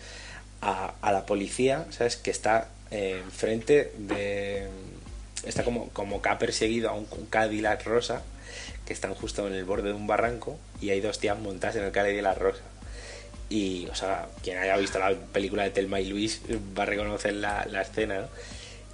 a, 0.62 0.92
a 1.00 1.10
la 1.12 1.26
policía, 1.26 1.86
¿sabes? 1.90 2.16
Que 2.16 2.30
está 2.30 2.68
eh, 2.92 3.20
enfrente 3.24 3.92
de. 3.98 4.68
Está 5.44 5.64
como, 5.64 5.88
como 5.90 6.20
que 6.22 6.28
ha 6.28 6.38
perseguido 6.38 6.90
a 6.90 6.94
un, 6.94 7.06
un 7.10 7.26
Cadillac 7.26 7.84
rosa 7.84 8.22
que 8.90 8.92
están 8.92 9.14
justo 9.14 9.46
en 9.46 9.54
el 9.54 9.64
borde 9.64 9.90
de 9.90 9.94
un 9.94 10.06
barranco 10.06 10.58
y 10.80 10.90
hay 10.90 11.00
dos 11.00 11.18
tías 11.18 11.38
montadas 11.38 11.76
en 11.76 11.84
el 11.84 12.22
la 12.22 12.34
Rosa. 12.34 12.62
Y, 13.48 13.86
o 13.86 13.94
sea, 13.94 14.26
quien 14.42 14.58
haya 14.58 14.76
visto 14.76 14.98
la 14.98 15.12
película 15.32 15.62
de 15.62 15.70
Telma 15.70 16.00
y 16.00 16.08
Luis 16.08 16.40
va 16.76 16.82
a 16.84 16.86
reconocer 16.86 17.34
la, 17.34 17.66
la 17.66 17.82
escena, 17.82 18.22
¿no? 18.22 18.26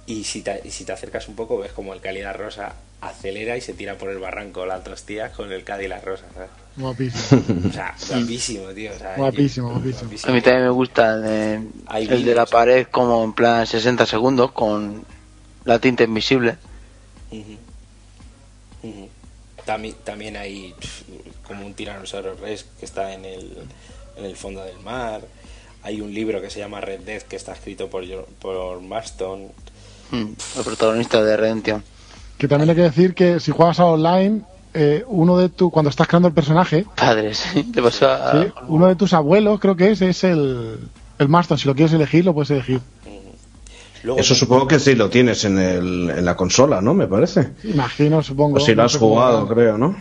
Y 0.05 0.23
si, 0.23 0.41
te, 0.41 0.61
y 0.63 0.71
si 0.71 0.85
te 0.85 0.93
acercas 0.93 1.27
un 1.27 1.35
poco, 1.35 1.57
ves 1.57 1.73
como 1.73 1.93
el 1.93 2.01
la 2.01 2.31
Rosa 2.31 2.73
acelera 3.01 3.57
y 3.57 3.61
se 3.61 3.73
tira 3.73 3.97
por 3.97 4.09
el 4.09 4.19
barranco 4.19 4.65
las 4.65 4.83
dos 4.83 5.03
tías 5.03 5.31
con 5.31 5.51
el 5.51 5.63
la 5.65 5.99
Rosa, 5.99 6.25
¿sabes? 6.33 6.49
Guapísimo. 6.75 7.43
O 7.67 7.73
sea, 7.73 7.95
guapísimo, 8.07 8.69
tío. 8.69 8.91
O 8.95 8.99
sea, 8.99 9.15
Guapísimo, 9.17 9.71
guapísimo. 9.71 10.11
A 10.25 10.31
mí 10.31 10.41
también 10.41 10.63
me 10.63 10.69
gusta 10.69 11.15
el 11.15 11.23
de, 11.23 12.15
el 12.15 12.25
de 12.25 12.35
la 12.35 12.45
pared 12.45 12.87
como 12.89 13.23
en 13.23 13.33
plan 13.33 13.65
60 13.65 14.05
segundos 14.05 14.51
con 14.51 15.03
la 15.67 15.79
tinta 15.79 16.03
invisible. 16.03 16.57
También, 19.65 19.95
también 20.05 20.37
hay 20.37 20.73
como 21.45 21.65
un 21.65 21.73
tiranosaurio 21.73 22.35
rex 22.35 22.65
que 22.79 22.85
está 22.85 23.13
en 23.13 23.25
el, 23.25 23.57
en 24.15 24.25
el 24.25 24.35
fondo 24.37 24.63
del 24.63 24.79
mar. 24.79 25.21
Hay 25.83 25.99
un 25.99 26.13
libro 26.13 26.41
que 26.41 26.49
se 26.49 26.59
llama 26.59 26.79
Red 26.79 27.01
Death 27.01 27.23
que 27.23 27.35
está 27.35 27.51
escrito 27.51 27.89
por, 27.89 28.03
por 28.39 28.81
Marston. 28.81 29.49
Mm, 30.11 30.31
El 30.57 30.63
protagonista 30.63 31.21
de 31.21 31.35
Redemption. 31.35 31.83
Que 32.37 32.47
también 32.47 32.69
hay 32.69 32.75
que 32.75 32.83
decir 32.83 33.13
que 33.13 33.41
si 33.41 33.51
juegas 33.51 33.81
a 33.81 33.85
online, 33.85 34.41
eh, 34.73 35.03
uno 35.07 35.37
de 35.37 35.49
tu, 35.49 35.69
cuando 35.69 35.89
estás 35.89 36.07
creando 36.07 36.29
el 36.29 36.33
personaje, 36.33 36.85
Padres, 36.95 37.43
te 37.73 37.81
pasó 37.81 38.09
a... 38.09 38.31
¿sí? 38.31 38.51
uno 38.69 38.87
de 38.87 38.95
tus 38.95 39.11
abuelos, 39.13 39.59
creo 39.59 39.75
que 39.75 39.91
es, 39.91 40.01
es 40.01 40.23
el, 40.23 40.79
el 41.19 41.27
Marston. 41.27 41.57
Si 41.57 41.67
lo 41.67 41.75
quieres 41.75 41.93
elegir, 41.93 42.23
lo 42.23 42.33
puedes 42.33 42.51
elegir. 42.51 42.79
Luego, 44.07 44.21
Eso 44.21 44.35
supongo 44.35 44.69
que 44.69 44.79
sí 44.79 44.95
lo 44.95 45.09
tienes 45.09 45.43
en, 45.43 45.59
el, 45.59 46.09
en 46.09 46.23
la 46.23 46.37
consola, 46.37 46.79
¿no? 46.79 46.93
Me 46.93 47.07
parece. 47.07 47.51
Imagino, 47.65 48.23
supongo. 48.23 48.55
O 48.55 48.59
si 48.61 48.73
lo 48.73 48.83
has 48.83 48.95
jugado, 48.95 49.45
creo, 49.45 49.77
¿no? 49.77 49.97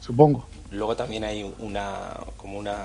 Supongo. 0.00 0.46
luego 0.70 0.94
también 0.94 1.24
hay 1.24 1.52
una 1.58 2.14
como 2.36 2.56
una 2.56 2.76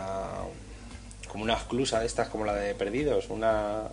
como 1.28 1.44
una 1.44 1.54
esclusa 1.54 2.00
de 2.00 2.08
estas 2.08 2.30
como 2.30 2.44
la 2.44 2.56
de 2.56 2.74
perdidos, 2.74 3.26
una, 3.30 3.84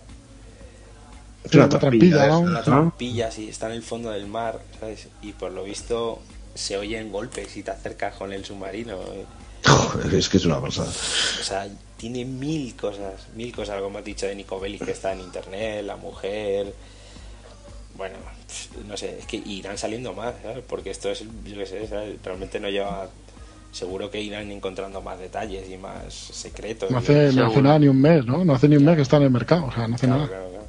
Es 1.43 1.53
una 1.53 1.65
Una 1.65 1.79
trampilla, 1.79 2.27
¿no? 2.29 2.39
una 2.39 2.63
trampilla 2.63 3.27
así, 3.27 3.47
está 3.47 3.67
en 3.67 3.73
el 3.73 3.83
fondo 3.83 4.09
del 4.09 4.25
mar, 4.25 4.59
¿sabes? 4.79 5.07
Y 5.21 5.33
por 5.33 5.51
lo 5.51 5.63
visto 5.63 6.19
se 6.55 6.77
oyen 6.77 7.11
golpes 7.11 7.49
si 7.49 7.61
te 7.61 7.69
acercas 7.69 8.15
con 8.15 8.33
el 8.33 8.43
submarino. 8.43 8.97
Joder, 9.65 10.15
es 10.15 10.29
que 10.29 10.37
es 10.37 10.45
una 10.45 10.59
pasada. 10.59 10.89
O 10.89 11.43
sea, 11.43 11.67
tiene 11.97 12.25
mil 12.25 12.75
cosas, 12.75 13.27
mil 13.35 13.53
cosas, 13.55 13.81
como 13.81 13.99
has 13.99 14.05
dicho 14.05 14.25
de 14.25 14.35
Nico 14.35 14.59
Bellic 14.59 14.83
que 14.85 14.91
está 14.91 15.13
en 15.13 15.21
internet, 15.21 15.83
la 15.85 15.95
mujer. 15.95 16.73
Bueno, 17.97 18.15
no 18.87 18.97
sé, 18.97 19.19
es 19.19 19.25
que 19.25 19.37
irán 19.37 19.77
saliendo 19.77 20.13
más, 20.13 20.33
¿sabes? 20.43 20.63
Porque 20.67 20.89
esto 20.89 21.09
es, 21.09 21.21
yo 21.45 21.55
qué 21.57 21.65
sé, 21.65 21.87
¿sabes? 21.87 22.15
realmente 22.23 22.59
no 22.59 22.69
lleva. 22.69 23.09
Seguro 23.71 24.09
que 24.09 24.21
irán 24.21 24.49
encontrando 24.51 25.01
más 25.01 25.19
detalles 25.19 25.69
y 25.69 25.75
más 25.77 26.13
secretos. 26.13 26.89
No 26.91 26.97
hace, 26.99 27.13
no 27.13 27.19
hace 27.27 27.33
Seguro. 27.33 27.61
nada 27.61 27.79
ni 27.79 27.87
un 27.89 27.99
mes, 28.01 28.25
¿no? 28.25 28.45
No 28.45 28.53
hace 28.55 28.69
ni 28.69 28.77
un 28.77 28.85
mes 28.85 28.95
que 28.95 29.01
está 29.01 29.17
en 29.17 29.23
el 29.23 29.31
mercado. 29.31 29.65
O 29.65 29.71
sea, 29.73 29.85
no 29.87 29.95
hace 29.95 30.07
Claro, 30.07 30.21
nada. 30.21 30.29
claro, 30.29 30.49
claro. 30.49 30.65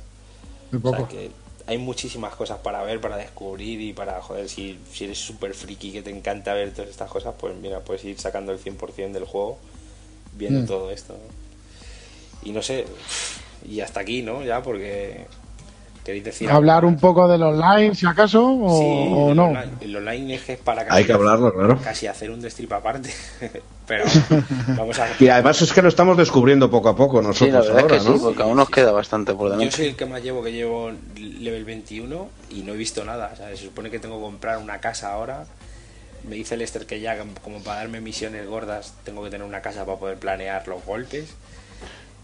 Muy 0.72 0.78
O 0.78 0.82
poco. 0.82 0.96
sea 0.96 1.08
que 1.08 1.30
hay 1.68 1.78
muchísimas 1.78 2.34
cosas 2.34 2.58
para 2.58 2.82
ver, 2.82 3.00
para 3.00 3.16
descubrir 3.16 3.80
y 3.80 3.92
para, 3.92 4.20
joder, 4.22 4.48
si, 4.48 4.78
si 4.92 5.04
eres 5.04 5.18
súper 5.18 5.54
friki 5.54 5.92
que 5.92 6.02
te 6.02 6.10
encanta 6.10 6.52
ver 6.54 6.72
todas 6.72 6.90
estas 6.90 7.08
cosas, 7.10 7.34
pues 7.38 7.54
mira, 7.56 7.80
puedes 7.80 8.04
ir 8.04 8.18
sacando 8.18 8.50
el 8.52 8.58
100% 8.58 9.12
del 9.12 9.24
juego 9.24 9.58
viendo 10.36 10.60
Mm. 10.62 10.66
todo 10.66 10.90
esto. 10.90 11.16
Y 12.42 12.52
no 12.52 12.62
sé, 12.62 12.84
y 13.68 13.80
hasta 13.80 14.00
aquí, 14.00 14.22
¿no? 14.22 14.42
Ya, 14.44 14.62
porque 14.62 15.26
queréis 16.04 16.22
decir... 16.24 16.48
Hablar 16.48 16.84
un 16.84 16.96
poco 16.98 17.26
del 17.26 17.42
online, 17.42 17.94
si 17.96 18.06
acaso, 18.06 18.44
o, 18.46 18.78
Sí, 18.78 18.84
o 19.12 19.30
el 19.30 19.36
no. 19.36 19.46
online- 19.46 19.72
el 19.80 19.96
online 19.96 20.34
es 20.36 20.42
que 20.44 20.52
es 20.52 20.58
para 20.60 20.86
Hay 20.94 21.04
que 21.04 21.12
hablarlo, 21.12 21.52
claro. 21.52 21.80
casi 21.82 22.06
hacer 22.06 22.30
un 22.30 22.40
destrip 22.40 22.72
aparte. 22.72 23.10
Pero 23.88 24.04
vamos 24.76 24.98
a... 25.00 25.08
Y 25.18 25.28
además 25.28 25.60
es 25.62 25.72
que 25.72 25.82
lo 25.82 25.88
estamos 25.88 26.16
descubriendo 26.16 26.70
poco 26.70 26.88
a 26.88 26.96
poco 26.96 27.18
Sí, 27.18 27.22
la 27.22 27.28
nosotros 27.28 27.66
verdad 27.66 27.80
ahora, 27.82 27.96
es 27.96 28.02
que 28.04 28.08
¿no? 28.10 28.16
sí, 28.16 28.22
porque 28.22 28.42
aún 28.42 28.56
nos 28.56 28.70
queda 28.70 28.92
bastante 28.92 29.32
por 29.34 29.48
Yo 29.48 29.56
delante. 29.56 29.76
soy 29.76 29.86
el 29.86 29.96
que 29.96 30.06
más 30.06 30.22
llevo, 30.22 30.42
que 30.44 30.52
llevo 30.52 30.92
level 31.16 31.64
21 31.64 32.28
y 32.50 32.62
no 32.62 32.74
he 32.74 32.76
visto 32.76 33.04
nada. 33.04 33.30
O 33.32 33.36
sea, 33.36 33.48
se 33.50 33.56
supone 33.56 33.90
que 33.90 33.98
tengo 33.98 34.16
que 34.18 34.22
comprar 34.22 34.58
una 34.58 34.78
casa 34.78 35.12
ahora. 35.12 35.44
Me 36.24 36.36
dice 36.36 36.56
Lester 36.56 36.86
que 36.86 37.00
ya, 37.00 37.16
como 37.42 37.60
para 37.62 37.78
darme 37.78 38.00
misiones 38.00 38.46
gordas, 38.46 38.94
tengo 39.04 39.22
que 39.24 39.30
tener 39.30 39.46
una 39.46 39.62
casa 39.62 39.84
para 39.84 39.98
poder 39.98 40.16
planear 40.18 40.66
los 40.68 40.84
golpes. 40.84 41.26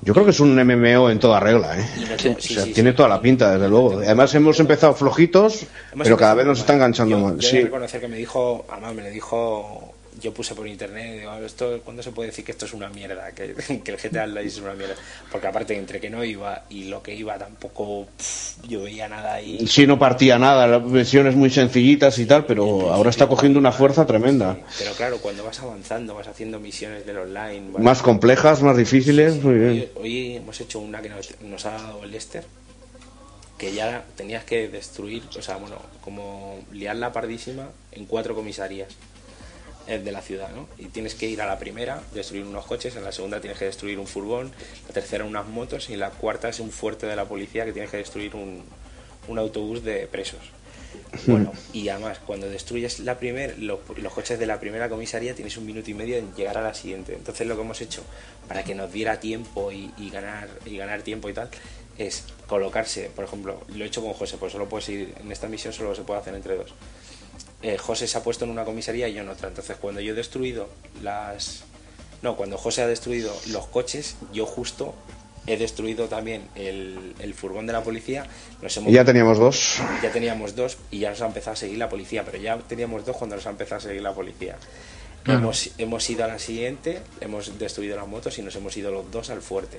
Yo 0.05 0.12
creo 0.15 0.25
que 0.25 0.33
es 0.33 0.41
un 0.41 0.57
MMO 0.57 1.11
en 1.11 1.21
toda 1.21 1.39
regla, 1.39 1.79
¿eh? 1.79 1.87
Sí, 2.19 2.29
O 2.29 2.41
sea, 2.41 2.65
sí, 2.65 2.73
tiene 2.73 2.91
sí. 2.91 2.97
toda 2.97 3.09
la 3.09 3.21
pinta, 3.21 3.53
desde 3.53 3.69
luego. 3.69 3.99
Además 3.99 4.35
hemos 4.35 4.59
empezado 4.59 4.95
flojitos, 4.95 5.65
Hemos 5.93 6.05
pero 6.05 6.17
cada 6.17 6.35
vez 6.35 6.45
nos 6.45 6.59
está 6.59 6.75
enganchando 6.75 7.17
Yo- 7.17 7.25
mal. 7.25 7.39
Yo 7.39 7.49
Sí. 7.49 7.62
reconocer 7.62 8.01
que 8.01 8.09
me 8.09 8.17
dijo, 8.17 8.67
además 8.69 8.95
me 8.95 9.03
lo 9.05 9.11
dijo, 9.11 9.92
yo 10.23 10.33
puse 10.33 10.55
por 10.55 10.67
internet, 10.68 11.18
digo, 11.18 11.34
esto, 11.44 11.81
¿cuándo 11.84 12.02
se 12.02 12.12
puede 12.12 12.31
decir 12.31 12.44
que 12.44 12.52
esto 12.52 12.67
es 12.67 12.73
una 12.73 12.89
mierda? 12.89 13.33
Que, 13.33 13.55
que 13.84 13.91
el 13.91 13.99
GTA 13.99 14.25
Online 14.25 14.47
es 14.47 14.59
una 14.59 14.75
mierda. 14.75 14.94
Porque 15.31 15.47
aparte, 15.49 15.76
entre 15.76 16.01
que 16.01 16.09
no 16.10 16.25
iba 16.25 16.65
y 16.70 16.84
lo 16.84 17.02
que 17.02 17.15
iba 17.15 17.36
tampoco, 17.36 18.07
pff, 18.17 18.68
yo 18.68 18.83
veía 18.83 19.09
nada 19.09 19.34
ahí. 19.34 19.67
Sí, 19.67 19.86
no 19.86 19.99
partía 19.99 20.39
nada, 20.39 20.67
las 20.67 20.91
versiones 20.91 21.34
muy 21.34 21.51
sencillitas 21.51 22.18
y 22.18 22.26
tal, 22.26 22.47
pero 22.47 22.92
ahora 22.92 23.10
está 23.10 23.26
cogiendo 23.26 23.59
una 23.59 23.73
fuerza 23.73 24.07
tremenda. 24.07 24.59
Pero 24.78 24.92
claro, 24.92 25.18
cuando 25.18 25.44
vas 25.44 25.59
avanzando, 25.60 26.15
vas 26.15 26.28
haciendo 26.28 26.60
misiones 26.60 27.05
del 27.05 27.18
online. 27.18 27.78
Más 27.78 28.02
complejas, 28.02 28.62
más 28.62 28.76
difíciles, 28.76 29.42
muy 29.42 29.55
bien. 29.55 29.70
Hoy, 29.70 29.89
hoy 29.97 30.36
hemos 30.36 30.60
hecho 30.60 30.78
una 30.78 31.02
que 31.02 31.09
nos, 31.09 31.41
nos 31.41 31.67
ha 31.67 31.73
dado 31.73 32.05
el 32.05 32.12
Lester, 32.12 32.44
que 33.59 33.73
ya 33.73 34.05
tenías 34.17 34.44
que 34.44 34.68
destruir, 34.68 35.25
o 35.36 35.42
sea, 35.42 35.57
bueno, 35.57 35.76
como 36.01 36.60
liar 36.73 36.97
la 36.97 37.12
pardísima 37.12 37.70
en 37.92 38.07
cuatro 38.07 38.34
comisarías 38.34 38.89
de 39.86 40.12
la 40.12 40.23
ciudad, 40.23 40.51
¿no? 40.51 40.69
Y 40.78 40.86
tienes 40.86 41.15
que 41.15 41.27
ir 41.27 41.41
a 41.43 41.47
la 41.47 41.59
primera, 41.59 42.02
destruir 42.15 42.44
unos 42.44 42.67
coches, 42.67 42.97
en 42.97 43.05
la 43.05 43.12
segunda 43.12 43.41
tienes 43.41 43.59
que 43.59 43.65
destruir 43.67 43.99
un 43.99 44.07
furgón, 44.07 44.52
la 44.86 44.94
tercera 44.94 45.25
unas 45.25 45.47
motos 45.47 45.91
y 45.91 45.97
la 45.97 46.11
cuarta 46.11 46.49
es 46.49 46.61
un 46.61 46.70
fuerte 46.70 47.07
de 47.07 47.17
la 47.17 47.25
policía 47.25 47.65
que 47.65 47.73
tienes 47.73 47.91
que 47.91 47.97
destruir 47.99 48.35
un, 48.35 48.62
un 49.28 49.39
autobús 49.39 49.83
de 49.85 50.07
presos. 50.07 50.41
Bueno, 51.27 51.52
y 51.73 51.89
además, 51.89 52.19
cuando 52.25 52.49
destruyes 52.49 53.01
la 53.01 53.19
primer, 53.19 53.59
los, 53.59 53.81
los 53.97 54.12
coches 54.12 54.39
de 54.39 54.47
la 54.47 54.61
primera 54.61 54.89
comisaría, 54.89 55.35
tienes 55.35 55.57
un 55.57 55.67
minuto 55.67 55.91
y 55.91 55.94
medio 55.94 56.17
en 56.17 56.35
llegar 56.35 56.59
a 56.59 56.62
la 56.62 56.75
siguiente. 56.75 57.15
Entonces, 57.15 57.47
lo 57.47 57.55
que 57.55 57.62
hemos 57.62 57.81
hecho 57.81 58.02
para 58.49 58.62
que 58.62 58.75
nos 58.75 58.93
diera 58.93 59.20
tiempo 59.20 59.73
y, 59.73 59.91
y 59.97 60.11
ganar 60.11 60.49
y 60.65 60.77
ganar 60.77 61.02
tiempo 61.02 61.28
y 61.28 61.35
tal, 61.35 61.49
es 61.99 62.25
colocarse, 62.47 63.11
por 63.15 63.25
ejemplo, 63.25 63.62
lo 63.69 63.85
he 63.85 63.86
hecho 63.86 64.02
con 64.02 64.12
José, 64.12 64.36
pues 64.39 64.52
solo 64.52 64.69
puedes 64.69 64.89
ir 64.89 65.15
en 65.20 65.31
esta 65.31 65.49
misión, 65.49 65.73
solo 65.73 65.94
se 65.94 66.02
puede 66.02 66.20
hacer 66.20 66.35
entre 66.35 66.57
dos. 66.57 66.75
Eh, 67.62 67.78
José 67.78 68.07
se 68.07 68.18
ha 68.18 68.23
puesto 68.23 68.44
en 68.44 68.50
una 68.50 68.65
comisaría 68.65 69.08
y 69.08 69.15
yo 69.15 69.20
en 69.23 69.28
otra. 69.28 69.49
Entonces, 69.49 69.76
cuando 69.76 70.00
yo 70.00 70.12
he 70.12 70.16
destruido 70.16 70.68
las. 71.02 71.65
No, 72.23 72.36
cuando 72.36 72.58
José 72.58 72.82
ha 72.82 72.86
destruido 72.86 73.34
los 73.49 73.66
coches, 73.66 74.16
yo 74.32 74.47
justo 74.47 74.94
he 75.47 75.57
destruido 75.57 76.07
también 76.07 76.42
el, 76.55 77.15
el 77.18 77.34
furgón 77.34 77.66
de 77.66 77.73
la 77.73 77.82
policía. 77.82 78.26
Nos 78.62 78.76
hemos 78.76 78.91
Y 78.91 78.94
ya 78.94 79.05
teníamos 79.05 79.39
dos. 79.39 79.81
ya 80.02 80.12
teníamos 80.12 80.55
dos 80.55 80.78
y 80.91 81.00
ya 81.00 81.10
nos 81.10 81.20
ha 81.20 81.26
empezado 81.26 81.55
a 81.55 81.57
seguir 81.57 81.78
la 81.78 81.89
policía, 81.89 82.24
pero 82.24 82.39
ya 82.39 82.57
teníamos 82.58 83.05
dos 83.05 83.16
cuando 83.16 83.36
nos 83.36 83.47
ha 83.47 83.50
empezado 83.50 83.78
a 83.78 83.81
seguir 83.81 84.02
la 84.02 84.15
policía. 84.15 84.57
Claro. 85.24 85.41
Hemos, 85.41 85.70
hemos 85.78 86.10
ido 86.10 86.24
a 86.24 86.28
la 86.28 86.39
siguiente, 86.39 87.00
hemos 87.20 87.58
destruido 87.58 87.97
las 87.97 88.07
motos 88.08 88.39
y 88.39 88.42
nos 88.42 88.55
hemos 88.57 88.76
ido 88.76 88.91
los 88.92 89.10
dos 89.10 89.31
al 89.31 89.41
fuerte. 89.42 89.78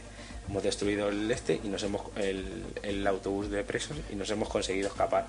Hemos 0.49 0.63
destruido 0.63 1.09
el 1.09 1.29
este 1.31 1.59
y 1.63 1.67
nos 1.67 1.83
hemos 1.83 2.01
el, 2.17 2.63
el 2.81 3.07
autobús 3.07 3.49
de 3.49 3.63
presos 3.63 3.97
y 4.11 4.15
nos 4.15 4.29
hemos 4.31 4.49
conseguido 4.49 4.87
escapar. 4.89 5.27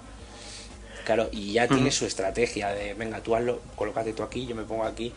Claro, 1.05 1.29
y 1.33 1.53
ya 1.53 1.69
tiene 1.69 1.91
su 1.91 2.07
estrategia 2.07 2.69
de, 2.71 2.95
venga, 2.95 3.21
tú 3.21 3.37
hazlo, 3.37 3.61
colócate 3.77 4.13
tú 4.15 4.23
aquí, 4.23 4.47
yo 4.47 4.55
me 4.55 4.65
pongo 4.65 4.85
aquí. 4.85 5.13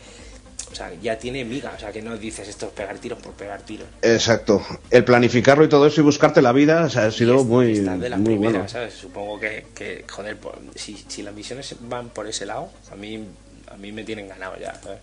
O 0.69 0.75
sea, 0.75 0.91
ya 1.01 1.17
tiene 1.17 1.45
miga, 1.45 1.71
o 1.73 1.79
sea, 1.79 1.93
que 1.93 2.01
no 2.01 2.17
dices 2.17 2.45
esto 2.49 2.65
es 2.65 2.71
pegar 2.73 2.97
tiros 2.97 3.19
por 3.21 3.31
pegar 3.33 3.61
tiros. 3.61 3.87
Exacto. 4.01 4.61
El 4.91 5.05
planificarlo 5.05 5.63
y 5.63 5.69
todo 5.69 5.87
eso 5.87 6.01
y 6.01 6.03
buscarte 6.03 6.41
la 6.41 6.51
vida 6.51 6.83
o 6.83 6.89
sea, 6.89 7.05
ha 7.05 7.11
sido 7.11 7.45
muy, 7.45 7.79
de 7.79 8.09
las 8.09 8.19
muy 8.19 8.33
primeras, 8.33 8.53
bueno. 8.53 8.67
¿sabes? 8.67 8.93
Supongo 8.93 9.39
que, 9.39 9.65
que 9.73 10.03
joder, 10.09 10.35
por- 10.37 10.59
si, 10.75 10.97
si 11.07 11.23
las 11.23 11.33
misiones 11.33 11.73
van 11.81 12.09
por 12.09 12.27
ese 12.27 12.45
lado, 12.45 12.69
a 12.91 12.95
mí, 12.95 13.25
a 13.71 13.77
mí 13.77 13.93
me 13.93 14.03
tienen 14.03 14.27
ganado 14.27 14.59
ya, 14.59 14.75
¿sabes? 14.83 14.99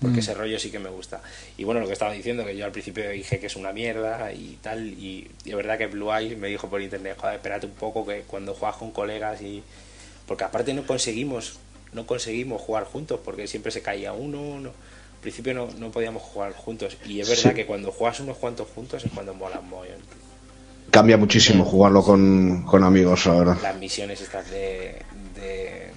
Porque 0.00 0.20
ese 0.20 0.32
rollo 0.32 0.58
sí 0.60 0.70
que 0.70 0.78
me 0.78 0.88
gusta. 0.90 1.20
Y 1.58 1.64
bueno, 1.64 1.80
lo 1.80 1.86
que 1.88 1.92
estaba 1.92 2.12
diciendo, 2.12 2.44
que 2.46 2.56
yo 2.56 2.64
al 2.64 2.72
principio 2.72 3.10
dije 3.10 3.40
que 3.40 3.48
es 3.48 3.56
una 3.56 3.72
mierda 3.72 4.32
y 4.32 4.58
tal, 4.62 4.86
y, 4.86 5.28
y 5.44 5.50
es 5.50 5.56
verdad 5.56 5.76
que 5.76 5.88
Blue 5.88 6.10
Eyes 6.14 6.38
me 6.38 6.46
dijo 6.48 6.70
por 6.70 6.80
internet, 6.80 7.16
joder, 7.18 7.34
espérate 7.34 7.66
un 7.66 7.72
poco 7.72 8.06
que 8.06 8.22
cuando 8.28 8.54
juegas 8.54 8.76
con 8.76 8.92
colegas 8.92 9.42
y... 9.42 9.62
Porque 10.30 10.44
aparte 10.44 10.72
no 10.74 10.86
conseguimos, 10.86 11.58
no 11.92 12.06
conseguimos 12.06 12.62
jugar 12.62 12.84
juntos, 12.84 13.18
porque 13.24 13.48
siempre 13.48 13.72
se 13.72 13.82
caía 13.82 14.12
uno, 14.12 14.60
no, 14.60 14.68
al 14.68 15.20
principio 15.22 15.54
no, 15.54 15.66
no 15.76 15.90
podíamos 15.90 16.22
jugar 16.22 16.52
juntos. 16.52 16.96
Y 17.04 17.18
es 17.18 17.28
verdad 17.28 17.50
Sí. 17.50 17.56
que 17.56 17.66
cuando 17.66 17.90
juegas 17.90 18.20
unos 18.20 18.36
cuantos 18.36 18.68
juntos 18.72 19.02
es 19.04 19.10
cuando 19.12 19.34
mola 19.34 19.60
mogollón. 19.60 19.98
Cambia 20.92 21.16
muchísimo 21.16 21.64
jugarlo 21.64 22.04
con, 22.04 22.62
con 22.64 22.84
amigos 22.84 23.26
ahora. 23.26 23.58
las 23.60 23.76
misiones 23.76 24.20
estas 24.20 24.48
de, 24.52 25.02
de, 25.34 25.90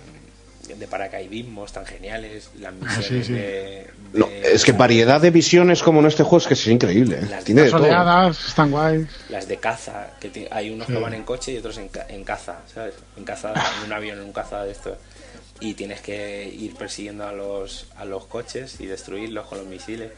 de 0.76 0.88
paracaidismo 0.88 1.66
están 1.66 1.86
geniales, 1.86 2.50
las 2.60 2.74
misiones 2.74 3.06
sí, 3.08 3.24
sí. 3.24 3.34
de, 3.34 3.42
de- 3.42 3.90
No, 4.14 4.28
es 4.28 4.64
que 4.66 4.72
variedad 4.72 5.20
de 5.22 5.32
visiones 5.32 5.82
como 5.84 6.00
en 6.02 6.08
este 6.08 6.24
juego 6.24 6.38
es 6.38 6.48
que 6.48 6.54
es 6.54 6.68
increíble. 6.68 7.18
¿eh? 7.22 7.28
Las 7.30 7.44
Tiene 7.44 7.62
de 7.62 7.68
Las 7.70 7.78
todo. 7.78 7.84
oleadas 7.88 8.46
están 8.48 8.72
guays. 8.72 9.08
las 9.30 9.48
de 9.48 9.58
caza, 9.58 10.12
que 10.20 10.48
hay 10.52 10.70
unos 10.70 10.88
que 10.88 10.94
van 10.98 11.14
en 11.14 11.24
coche 11.24 11.52
y 11.54 11.58
otros 11.58 11.78
en, 11.78 11.88
ca- 11.90 12.06
en 12.10 12.24
caza, 12.24 12.58
¿sabes? 12.74 12.94
En 13.18 13.24
caza, 13.24 13.54
en 13.80 13.86
un 13.88 13.94
avión, 13.94 14.20
en 14.20 14.26
un 14.26 14.34
caza 14.34 14.64
de 14.64 14.72
estos. 14.72 14.98
y 15.60 15.74
tienes 15.76 16.02
que 16.02 16.46
ir 16.48 16.76
persiguiendo 16.76 17.26
a 17.28 17.32
los, 17.32 17.88
a 17.98 18.06
los 18.06 18.26
coches 18.26 18.80
y 18.80 18.86
destruirlos 18.86 19.48
con 19.48 19.60
los 19.60 19.68
misiles. 19.68 20.12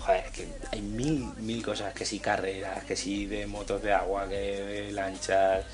Joder, 0.00 0.24
es 0.26 0.30
que 0.30 0.46
hay 0.70 0.80
mil, 0.80 1.28
mil 1.38 1.62
cosas, 1.64 1.92
que 1.92 2.04
si 2.04 2.20
carreras, 2.20 2.84
que 2.84 2.94
si 2.94 3.26
de 3.26 3.46
motos 3.48 3.82
de 3.82 3.92
agua, 3.92 4.28
que 4.28 4.36
de 4.36 4.92
lanchas, 4.92 5.64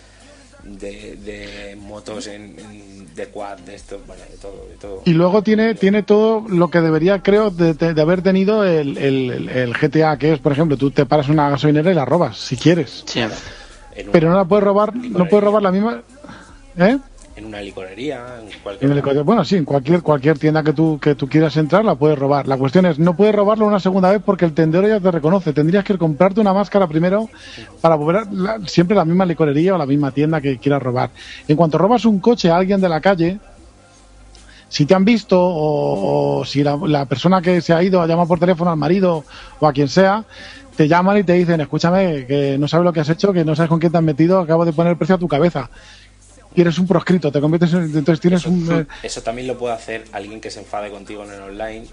de, 0.65 1.17
de 1.17 1.77
motos 1.77 2.27
en, 2.27 2.59
en- 2.59 3.15
de 3.15 3.27
quad, 3.29 3.59
de 3.59 3.77
esto, 3.77 4.01
bueno, 4.07 4.23
de 4.29 4.37
todo, 4.39 4.67
de 4.69 4.77
todo. 4.77 5.03
Y 5.05 5.13
luego 5.13 5.43
tiene, 5.43 5.75
tiene 5.77 6.03
todo 6.03 6.45
lo 6.49 6.69
que 6.69 6.81
debería, 6.81 7.23
creo, 7.23 7.51
de, 7.51 7.75
de- 7.75 7.95
de 7.95 8.03
haber 8.03 8.23
tenido 8.23 8.65
el, 8.65 8.99
el- 8.99 9.49
el 9.49 9.75
GTA, 9.75 10.17
que 10.19 10.33
es, 10.33 10.39
por 10.41 10.51
ejemplo, 10.53 10.77
tú 10.77 10.91
te 10.91 11.07
paras 11.07 11.27
en 11.27 11.33
una 11.35 11.49
gasolinera 11.51 11.93
y 11.93 11.95
la 11.95 12.05
robas, 12.05 12.37
si 12.39 12.57
quieres. 12.57 13.05
Sí. 13.07 13.21
Pero 14.11 14.31
no 14.31 14.37
la 14.37 14.45
puedes 14.45 14.65
robar, 14.65 14.95
no 14.97 15.29
puedes 15.29 15.45
robar 15.45 15.63
la 15.63 15.71
misma. 15.71 16.03
¿Eh? 16.77 16.99
En 17.37 17.47
una 17.47 17.61
licorería, 17.61 18.25
en 18.41 18.49
cualquier. 18.63 19.25
Bueno, 19.25 19.45
sí, 19.45 19.57
en 19.57 19.65
cualquier, 19.65 20.03
cualquier 20.03 20.39
tienda 20.39 20.63
que 20.63 20.73
tú, 20.73 20.99
que 21.01 21.15
tú 21.15 21.29
quieras 21.29 21.57
entrar 21.57 21.85
la 21.85 21.95
puedes 21.97 22.19
robar. 22.19 22.47
La 22.47 22.57
cuestión 22.57 22.87
es, 22.87 22.99
no 22.99 23.17
puedes 23.17 23.35
robarlo 23.35 23.67
una 23.67 23.81
segunda 23.81 24.11
vez 24.11 24.23
porque 24.25 24.45
el 24.45 24.53
tendero 24.53 24.87
ya 24.87 25.01
te 25.01 25.11
reconoce. 25.11 25.53
Tendrías 25.53 25.85
que 25.85 25.99
comprarte 25.99 26.41
una 26.41 26.53
máscara 26.53 26.87
primero 26.87 27.29
para 27.81 27.97
volver 27.97 28.17
a 28.17 28.25
la- 28.31 28.61
siempre 28.67 28.97
la 28.97 29.05
misma 29.05 29.25
licorería 29.27 29.75
o 29.75 29.79
la 29.79 29.87
misma 29.87 30.13
tienda 30.13 30.41
que 30.41 30.59
quieras 30.59 30.83
robar. 30.83 31.11
En 31.49 31.57
cuanto 31.57 31.77
robas 31.79 32.05
un 32.05 32.21
coche 32.21 32.51
a 32.51 32.57
alguien 32.57 32.81
de 32.81 32.89
la 32.89 33.01
calle, 33.01 33.39
si 34.69 34.87
te 34.87 34.95
han 34.95 35.05
visto 35.05 35.41
o, 35.41 36.41
o 36.41 36.45
si 36.45 36.63
la, 36.63 36.77
la 36.87 37.05
persona 37.07 37.41
que 37.43 37.61
se 37.61 37.73
ha 37.73 37.83
ido 37.83 38.01
ha 38.01 38.07
llamado 38.07 38.29
por 38.29 38.39
teléfono 38.41 38.71
al 38.71 38.77
marido 38.77 39.25
o 39.61 39.67
a 39.67 39.73
quien 39.73 39.89
sea, 39.89 40.25
te 40.77 40.89
llaman 40.89 41.19
y 41.19 41.23
te 41.23 41.35
dicen, 41.35 41.61
escúchame, 41.61 42.27
que 42.27 42.57
no 42.59 42.67
sabes 42.67 42.85
lo 42.85 42.93
que 42.93 42.99
has 43.01 43.09
hecho, 43.09 43.33
que 43.33 43.45
no 43.45 43.55
sabes 43.55 43.69
con 43.69 43.79
quién 43.79 43.93
te 43.93 43.99
has 43.99 44.05
metido, 44.05 44.41
acabo 44.41 44.65
de 44.65 44.73
poner 44.73 44.93
el 44.93 44.99
precio 44.99 45.15
a 45.15 45.19
tu 45.19 45.29
cabeza. 45.29 45.71
Eres 46.57 46.79
un 46.79 46.87
proscrito, 46.87 47.33
te 47.33 47.41
conviertes 47.41 47.73
en... 47.75 47.83
Entonces 47.85 48.21
tienes 48.21 48.41
eso, 48.43 48.51
un... 48.51 48.73
eh, 48.81 48.87
eso 49.03 49.23
también 49.23 49.47
lo 49.49 49.59
puede 49.59 49.75
hacer 49.75 50.05
alguien 50.13 50.41
que 50.41 50.51
se 50.51 50.61
enfade 50.61 50.91
contigo 50.91 51.25
en 51.25 51.33
el 51.33 51.41
online. 51.41 51.87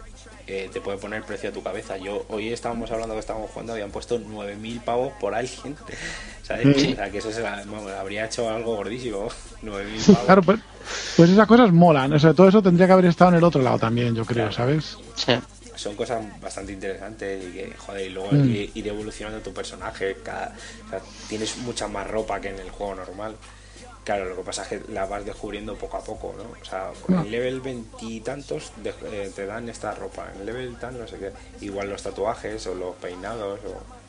eh, 0.48 0.70
te 0.74 0.82
puede 0.82 0.98
poner 0.98 1.24
precio 1.24 1.50
a 1.50 1.54
tu 1.54 1.64
cabeza. 1.64 1.98
Yo 1.98 2.26
hoy 2.30 2.50
estábamos 2.50 2.92
hablando 2.92 3.14
que 3.16 3.22
estábamos 3.22 3.50
jugando, 3.52 3.74
habían 3.74 3.90
puesto 3.92 4.20
9.000 4.20 4.82
pavos 4.84 5.14
por 5.20 5.34
alguien. 5.34 5.76
¿Sabes? 6.44 6.68
O 6.94 6.96
sea, 6.96 7.10
que 7.10 7.18
eso 7.20 7.32
se 7.32 7.42
la- 7.42 7.64
habría 8.00 8.26
hecho 8.26 8.50
algo 8.50 8.76
gordísimo. 8.76 9.30
9.000 9.64 10.06
pavos. 10.14 10.26
Claro, 10.26 10.42
pues, 10.44 10.60
pues 11.16 11.30
esas 11.30 11.48
cosas 11.48 11.72
molan. 11.72 12.12
O 12.14 12.20
sea, 12.20 12.34
todo 12.34 12.48
eso 12.50 12.62
tendría 12.62 12.86
que 12.88 12.94
haber 12.94 13.06
estado 13.06 13.32
en 13.32 13.38
el 13.38 13.44
otro 13.44 13.62
lado 13.62 13.80
también, 13.80 14.14
yo 14.14 14.26
creo, 14.26 14.52
¿sabes? 14.52 14.98
Sí. 15.16 15.34
Son 15.76 15.96
cosas 15.96 16.24
bastante 16.42 16.74
interesantes 16.74 17.44
y 17.44 17.52
que, 17.54 17.74
joder, 17.78 18.08
y 18.08 18.10
luego 18.10 18.32
Mm. 18.34 18.50
ir, 18.50 18.72
ir 18.76 18.88
evolucionando 18.90 19.40
tu 19.42 19.52
personaje. 19.54 20.18
Cada, 20.24 20.54
o 20.86 20.90
sea, 20.90 21.00
tienes 21.30 21.58
mucha 21.60 21.88
más 21.88 22.08
ropa 22.08 22.40
que 22.42 22.50
en 22.50 22.60
el 22.60 22.70
juego 22.70 22.94
normal. 22.96 23.36
Claro, 24.04 24.26
lo 24.30 24.36
que 24.38 24.42
pasa 24.42 24.64
es 24.64 24.68
que 24.70 24.82
la 24.92 25.06
vas 25.06 25.24
descubriendo 25.26 25.76
poco 25.76 25.98
a 25.98 26.04
poco, 26.04 26.34
¿no? 26.36 26.44
O 26.60 26.66
sea, 26.66 26.92
en 27.08 27.20
el 27.26 27.32
level 27.32 27.62
veintitantos 27.62 28.72
de- 28.78 28.94
eh, 29.12 29.32
te 29.36 29.46
dan 29.46 29.70
esta 29.70 29.94
ropa, 29.94 30.28
en 30.34 30.40
el 30.42 30.46
level 30.48 30.76
tal, 30.80 30.98
no 31.00 31.08
sé 31.08 31.18
qué. 31.18 31.32
Igual 31.64 31.90
los 31.90 32.02
tatuajes 32.02 32.66
o 32.68 32.74
los 32.74 32.96
peinados 32.96 33.60
o... 33.66 34.02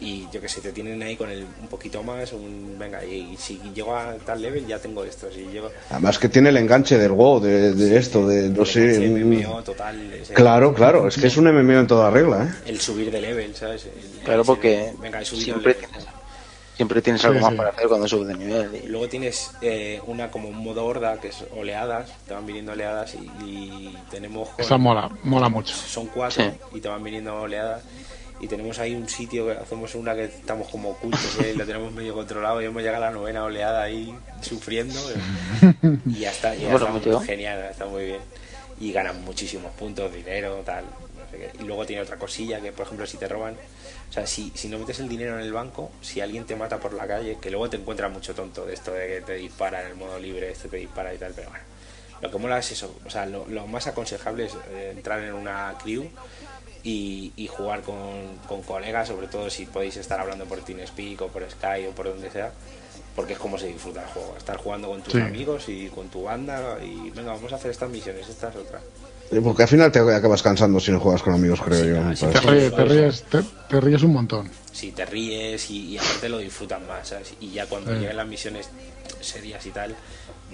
Y 0.00 0.26
yo 0.32 0.40
que 0.40 0.48
sé, 0.48 0.60
te 0.60 0.72
tienen 0.72 1.02
ahí 1.02 1.16
con 1.16 1.30
el, 1.30 1.44
un 1.60 1.68
poquito 1.68 2.02
más, 2.02 2.32
un... 2.32 2.76
Venga, 2.78 3.04
y, 3.04 3.36
si 3.38 3.58
llego 3.74 3.96
a 3.96 4.14
tal 4.16 4.42
level 4.42 4.66
ya 4.66 4.78
tengo 4.78 5.04
esto, 5.04 5.28
si 5.32 5.46
llego... 5.46 5.70
Además 5.90 6.18
que 6.18 6.28
tiene 6.28 6.48
el 6.50 6.56
enganche 6.58 6.98
del 6.98 7.12
WoW, 7.12 7.40
de, 7.40 7.72
de 7.72 7.96
esto, 7.98 8.26
de 8.26 8.48
no 8.50 8.64
sé. 8.64 8.98
Un- 9.08 9.22
MMO 9.44 9.62
total. 9.62 10.12
ese- 10.12 10.34
Claro, 10.34 10.74
claro, 10.74 11.08
es 11.08 11.16
que 11.16 11.28
es 11.28 11.36
un 11.36 11.44
MMO 11.46 11.80
en 11.80 11.86
toda 11.86 12.10
regla, 12.10 12.44
¿eh? 12.44 12.70
El 12.70 12.80
subir 12.80 13.10
de 13.10 13.20
level, 13.20 13.54
¿sabes? 13.56 13.86
El- 13.86 14.24
Claro, 14.24 14.44
porque 14.44 14.92
Venga, 15.00 15.20
he 15.20 15.24
subido 15.24 15.44
siempre 15.44 15.74
tienes, 15.74 16.04
siempre 16.76 17.00
tienes 17.02 17.24
algo 17.24 17.38
Sí, 17.38 17.42
más 17.42 17.52
sí. 17.52 17.56
para 17.56 17.70
hacer 17.70 17.88
cuando 17.88 18.08
subes 18.08 18.28
de 18.28 18.34
nivel. 18.34 18.80
Y 18.84 18.88
luego 18.88 19.08
tienes 19.08 19.50
eh, 19.62 20.00
una 20.06 20.30
como 20.30 20.48
un 20.48 20.56
modo 20.56 20.84
horda, 20.84 21.20
que 21.20 21.28
es 21.28 21.44
oleadas, 21.56 22.10
te 22.26 22.34
van 22.34 22.46
viniendo 22.46 22.72
oleadas 22.72 23.14
y, 23.14 23.18
y 23.44 23.96
tenemos... 24.10 24.48
con- 24.50 24.64
Esa 24.64 24.76
mola, 24.78 25.10
mola 25.22 25.48
mucho. 25.48 25.74
Son 25.74 26.06
cuatro 26.08 26.44
Sí. 26.44 26.50
y 26.76 26.80
te 26.80 26.88
van 26.88 27.02
viniendo 27.04 27.34
oleadas. 27.34 27.82
Y 28.40 28.48
tenemos 28.48 28.78
ahí 28.80 28.94
un 28.94 29.08
sitio 29.08 29.46
que 29.46 29.52
hacemos 29.52 29.94
una 29.94 30.14
que 30.14 30.24
estamos 30.24 30.68
como 30.68 30.90
ocultos 30.90 31.38
¿eh? 31.40 31.52
y 31.54 31.56
lo 31.56 31.64
tenemos 31.64 31.92
medio 31.92 32.12
controlado 32.14 32.60
y 32.60 32.64
hemos 32.66 32.82
llegado 32.82 33.04
a 33.04 33.08
la 33.08 33.14
novena 33.14 33.44
oleada 33.44 33.82
ahí 33.84 34.12
sufriendo. 34.42 34.98
¿eh? 35.62 35.98
Y 36.06 36.18
ya 36.18 36.30
está, 36.32 36.54
y 36.54 36.62
ya 36.62 36.70
Bueno, 36.72 36.86
está 36.98 37.10
mucho. 37.10 37.20
genial, 37.20 37.64
está 37.70 37.86
muy 37.86 38.04
bien. 38.06 38.20
Y 38.80 38.92
ganan 38.92 39.24
muchísimos 39.24 39.70
puntos, 39.72 40.12
dinero, 40.12 40.62
tal. 40.66 40.84
no 40.84 41.30
sé 41.30 41.36
qué. 41.38 41.62
Y 41.62 41.66
luego 41.66 41.86
tiene 41.86 42.02
otra 42.02 42.16
cosilla 42.16 42.60
que, 42.60 42.72
por 42.72 42.84
ejemplo, 42.86 43.06
si 43.06 43.16
te 43.16 43.28
roban, 43.28 43.54
o 44.10 44.12
sea, 44.12 44.26
si, 44.26 44.52
si 44.54 44.68
no 44.68 44.78
metes 44.78 45.00
el 45.00 45.08
dinero 45.08 45.34
en 45.38 45.44
el 45.44 45.52
banco, 45.52 45.90
si 46.00 46.20
alguien 46.20 46.44
te 46.44 46.54
mata 46.56 46.78
por 46.78 46.92
la 46.92 47.06
calle, 47.06 47.38
que 47.40 47.50
luego 47.50 47.68
te 47.68 47.76
encuentras 47.76 48.10
mucho 48.12 48.34
tonto 48.34 48.64
de 48.64 48.74
esto 48.74 48.92
de 48.92 49.06
que 49.08 49.20
te 49.22 49.32
dispara 49.34 49.80
en 49.82 49.88
el 49.88 49.94
modo 49.96 50.18
libre, 50.18 50.50
este 50.52 50.68
te 50.68 50.76
dispara 50.76 51.12
y 51.12 51.18
tal, 51.18 51.32
pero 51.34 51.50
bueno. 51.50 51.64
Lo 52.20 52.30
que 52.30 52.38
mola 52.38 52.58
es 52.58 52.70
eso, 52.70 52.94
o 53.04 53.10
sea, 53.10 53.26
lo, 53.26 53.44
lo 53.48 53.66
más 53.66 53.86
aconsejable 53.88 54.46
es 54.46 54.52
eh, 54.70 54.92
entrar 54.96 55.20
en 55.20 55.34
una 55.34 55.74
crew 55.82 56.08
y, 56.82 57.32
y 57.36 57.48
jugar 57.48 57.82
con, 57.82 58.36
con 58.46 58.62
colegas, 58.62 59.08
sobre 59.08 59.26
todo 59.26 59.50
si 59.50 59.66
podéis 59.66 59.96
estar 59.96 60.20
hablando 60.20 60.44
por 60.44 60.60
TeamSpeak 60.60 61.20
o 61.22 61.28
por 61.28 61.48
Skype 61.50 61.88
o 61.88 61.90
por 61.92 62.06
donde 62.08 62.30
sea, 62.30 62.52
porque 63.16 63.32
es 63.34 63.38
como 63.38 63.58
se 63.58 63.66
disfruta 63.66 64.02
el 64.02 64.08
juego, 64.08 64.34
estar 64.38 64.56
jugando 64.58 64.88
con 64.88 65.02
tus 65.02 65.12
Sí. 65.14 65.20
amigos 65.20 65.68
y 65.68 65.88
con 65.88 66.08
tu 66.08 66.22
banda 66.24 66.78
y 66.82 67.10
venga, 67.10 67.32
vamos 67.32 67.52
a 67.52 67.56
hacer 67.56 67.70
estas 67.72 67.90
misiones, 67.90 68.28
estas 68.28 68.54
otras. 68.54 68.82
Eh, 69.30 69.40
Porque 69.42 69.62
al 69.62 69.68
final 69.68 69.90
te 69.90 69.98
acabas 69.98 70.42
cansando 70.42 70.78
si 70.80 70.92
no 70.92 71.00
juegas 71.00 71.22
con 71.22 71.34
amigos, 71.34 71.60
creo 71.62 71.80
Sí, 71.80 71.88
yo. 71.88 72.16
sí, 72.16 72.26
Te 72.32 72.40
ríes, 72.40 72.74
te 72.74 72.84
ríes, 72.84 73.22
te, 73.24 73.42
te 73.68 73.80
ríes 73.80 74.02
un 74.02 74.12
montón. 74.12 74.50
Si 74.72 74.92
te 74.92 75.04
ríes 75.06 75.70
y, 75.70 75.92
y 75.92 75.98
aparte 75.98 76.28
lo 76.28 76.38
disfrutan 76.38 76.86
más, 76.86 77.08
¿sabes? 77.08 77.34
Y 77.40 77.50
ya 77.52 77.66
cuando 77.66 77.92
Sí. 77.92 77.98
lleguen 77.98 78.16
las 78.16 78.26
misiones 78.26 78.68
serias 79.20 79.64
y 79.66 79.70
tal, 79.70 79.94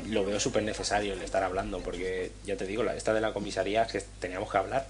lo 0.09 0.25
veo 0.25 0.39
súper 0.39 0.63
necesario 0.63 1.15
el 1.15 1.23
estar 1.23 1.43
hablando, 1.43 1.81
porque 1.81 2.33
ya 2.45 2.57
te 2.57 2.67
digo, 2.67 2.83
la, 2.83 2.95
esta 2.95 3.13
de 3.13 3.21
la 3.21 3.33
comisaría 3.33 3.83
es 3.83 3.93
que 3.93 4.03
teníamos 4.21 4.51
que 4.51 4.59
hablar. 4.59 4.87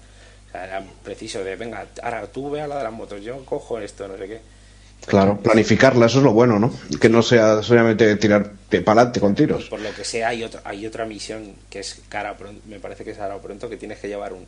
O 0.47 0.51
sea, 0.51 0.65
era 0.65 0.83
preciso 1.03 1.43
de, 1.43 1.55
venga, 1.55 1.87
ahora 2.03 2.27
tú 2.27 2.49
ve 2.51 2.61
a 2.61 2.67
la 2.67 2.77
de 2.77 2.83
las 2.83 2.93
motos, 2.93 3.21
yo 3.23 3.43
cojo 3.45 3.79
esto, 3.79 4.07
no 4.07 4.17
sé 4.17 4.27
qué. 4.27 4.41
Claro, 5.07 5.37
planificarla, 5.39 6.05
eso 6.05 6.19
es 6.19 6.23
lo 6.23 6.31
bueno, 6.31 6.59
¿no? 6.59 6.73
Que 6.99 7.09
no 7.09 7.21
sea 7.23 7.63
solamente 7.63 8.15
tirar 8.17 8.51
para 8.69 9.01
adelante 9.01 9.19
con 9.19 9.35
tiros. 9.35 9.65
Por 9.65 9.81
lo 9.81 9.93
que 9.93 10.03
sea, 10.05 10.29
hay 10.29 10.43
otra, 10.43 10.61
hay 10.63 10.85
otra 10.85 11.05
misión 11.05 11.53
que 11.69 11.79
es 11.79 12.01
cara 12.07 12.37
pronto, 12.37 12.61
me 12.67 12.79
parece 12.79 13.03
que 13.03 13.11
es 13.11 13.19
ahora 13.19 13.35
o 13.35 13.41
pronto, 13.41 13.69
que 13.69 13.77
tienes 13.77 13.99
que 13.99 14.07
llevar 14.07 14.33
un 14.33 14.45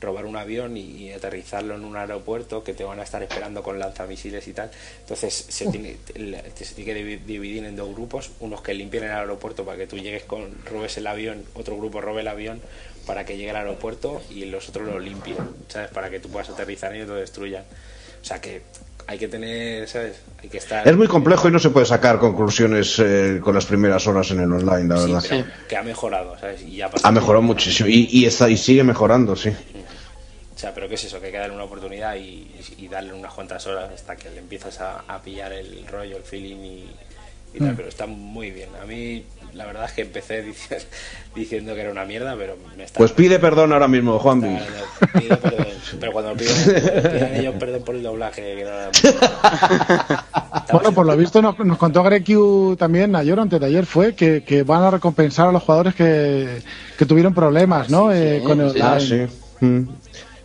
robar 0.00 0.24
un 0.24 0.34
avión 0.36 0.78
y, 0.78 0.80
y 0.80 1.12
aterrizarlo 1.12 1.74
en 1.74 1.84
un 1.84 1.94
aeropuerto 1.94 2.64
que 2.64 2.72
te 2.72 2.84
van 2.84 3.00
a 3.00 3.02
estar 3.02 3.22
esperando 3.22 3.62
con 3.62 3.78
lanzamisiles 3.78 4.48
y 4.48 4.54
tal. 4.54 4.70
Entonces 5.00 5.44
se 5.50 5.66
tiene, 5.70 5.98
se 6.54 6.74
tiene 6.74 6.94
que 6.94 7.04
divi- 7.04 7.22
dividir 7.26 7.64
en 7.66 7.76
dos 7.76 7.92
grupos, 7.94 8.30
unos 8.40 8.62
que 8.62 8.72
limpien 8.72 9.04
el 9.04 9.10
aeropuerto 9.10 9.66
para 9.66 9.76
que 9.76 9.86
tú 9.86 9.98
llegues 9.98 10.22
con, 10.22 10.48
robes 10.64 10.96
el 10.96 11.06
avión, 11.06 11.44
otro 11.52 11.76
grupo 11.76 12.00
robe 12.00 12.22
el 12.22 12.28
avión 12.28 12.62
para 13.06 13.26
que 13.26 13.36
llegue 13.36 13.50
al 13.50 13.56
aeropuerto 13.56 14.22
y 14.30 14.46
los 14.46 14.70
otros 14.70 14.88
lo 14.88 14.98
limpien, 14.98 15.36
¿sabes? 15.68 15.90
Para 15.90 16.08
que 16.08 16.18
tú 16.18 16.30
puedas 16.30 16.48
aterrizar 16.48 16.96
y 16.96 17.00
no 17.00 17.06
te 17.06 17.12
destruyan. 17.12 17.64
O 18.22 18.24
sea 18.24 18.40
que 18.40 18.62
hay 19.06 19.18
que 19.18 19.28
tener, 19.28 19.88
¿sabes? 19.88 20.20
Hay 20.42 20.48
que 20.48 20.58
estar... 20.58 20.86
Es 20.86 20.96
muy 20.96 21.06
complejo 21.08 21.48
y 21.48 21.50
no 21.52 21.58
se 21.58 21.70
puede 21.70 21.86
sacar 21.86 22.18
conclusiones 22.18 22.98
eh, 22.98 23.40
con 23.42 23.54
las 23.54 23.66
primeras 23.66 24.06
horas 24.06 24.30
en 24.30 24.40
el 24.40 24.52
online, 24.52 24.88
la 24.88 24.96
Sí, 25.00 25.12
verdad. 25.12 25.24
pero 25.28 25.44
que 25.68 25.76
ha 25.76 25.82
mejorado, 25.82 26.38
¿sabes? 26.38 26.62
Y 26.62 26.76
ya 26.76 26.90
ha 27.02 27.10
mejorado 27.12 27.42
muchísimo 27.42 27.88
y, 27.88 28.08
y 28.10 28.26
está 28.26 28.48
y 28.48 28.56
sigue 28.56 28.84
mejorando, 28.84 29.34
sí. 29.36 29.50
O 30.54 30.58
sea, 30.60 30.74
pero 30.74 30.88
¿qué 30.88 30.94
es 30.94 31.04
eso? 31.04 31.18
Que 31.20 31.26
hay 31.26 31.32
que 31.32 31.38
darle 31.38 31.54
una 31.54 31.64
oportunidad 31.64 32.14
y, 32.16 32.50
y 32.78 32.88
darle 32.88 33.12
unas 33.14 33.32
cuantas 33.32 33.66
horas 33.66 33.90
hasta 33.94 34.14
que 34.16 34.28
le 34.30 34.38
empiezas 34.40 34.78
a, 34.80 35.04
a 35.08 35.20
pillar 35.22 35.52
el 35.52 35.86
rollo, 35.86 36.16
el 36.18 36.22
feeling 36.22 36.56
y, 36.56 36.90
y 37.54 37.60
Mm. 37.60 37.64
tal. 37.66 37.76
Pero 37.76 37.88
está 37.88 38.06
muy 38.06 38.50
bien. 38.50 38.68
A 38.80 38.84
mí, 38.86 39.24
la 39.54 39.66
verdad 39.66 39.84
es 39.86 39.92
que 39.92 40.02
empecé 40.02 40.44
dici- 40.44 40.82
diciendo 41.34 41.74
que 41.74 41.80
era 41.82 41.90
una 41.90 42.04
mierda, 42.04 42.34
pero 42.36 42.56
me 42.76 42.84
está. 42.84 42.98
Pues 42.98 43.12
pide 43.12 43.38
perdón 43.38 43.72
ahora 43.72 43.88
mismo, 43.88 44.18
Juanvi. 44.18 44.48
está- 44.56 45.18
pido 45.18 45.38
perdón. 45.38 45.66
Pero 45.98 46.12
cuando 46.12 46.34
pidan, 46.34 46.54
pidan 47.12 47.34
ellos 47.34 47.54
perdón 47.58 47.82
por 47.84 47.94
el 47.96 48.02
doblaje, 48.02 48.42
que 48.56 48.64
no 48.64 48.70
era- 48.70 48.90
Bueno, 50.72 50.92
por 50.92 51.06
lo 51.06 51.16
visto 51.16 51.42
nos, 51.42 51.58
nos 51.58 51.78
contó 51.78 52.02
Grekiu 52.02 52.76
también 52.78 53.16
ayer, 53.16 53.38
antes 53.38 53.58
de 53.60 53.66
ayer 53.66 53.86
fue, 53.86 54.14
que, 54.14 54.44
que 54.44 54.62
van 54.62 54.82
a 54.82 54.90
recompensar 54.92 55.48
a 55.48 55.52
los 55.52 55.62
jugadores 55.62 55.94
que, 55.94 56.62
que 56.96 57.06
tuvieron 57.06 57.34
problemas, 57.34 57.90
¿no? 57.90 58.12
Eh, 58.12 58.40
con 58.44 58.60
el 58.60 58.80
Ah, 58.80 58.92
online. 58.98 59.00
sí. 59.28 59.66
Mm. 59.66 59.88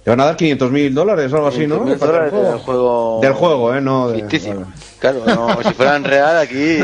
Le 0.05 0.11
van 0.11 0.19
a 0.21 0.25
dar 0.25 0.35
500 0.37 0.71
mil 0.71 0.93
dólares 0.93 1.33
o 1.33 1.35
algo 1.37 1.47
así, 1.47 1.65
¿no? 1.65 1.83
500.000 1.83 1.97
Para 1.97 2.25
el 2.25 2.31
dólares 2.31 2.51
del 2.51 2.59
juego. 2.59 3.19
Del 3.21 3.33
juego, 3.33 3.75
¿eh? 3.75 3.81
No 3.81 4.07
de... 4.09 4.19
Ficticio. 4.19 4.53
vale. 4.55 4.65
Claro, 4.99 5.23
no, 5.25 5.63
si 5.63 5.73
fueran 5.73 6.03
real 6.03 6.37
aquí, 6.37 6.77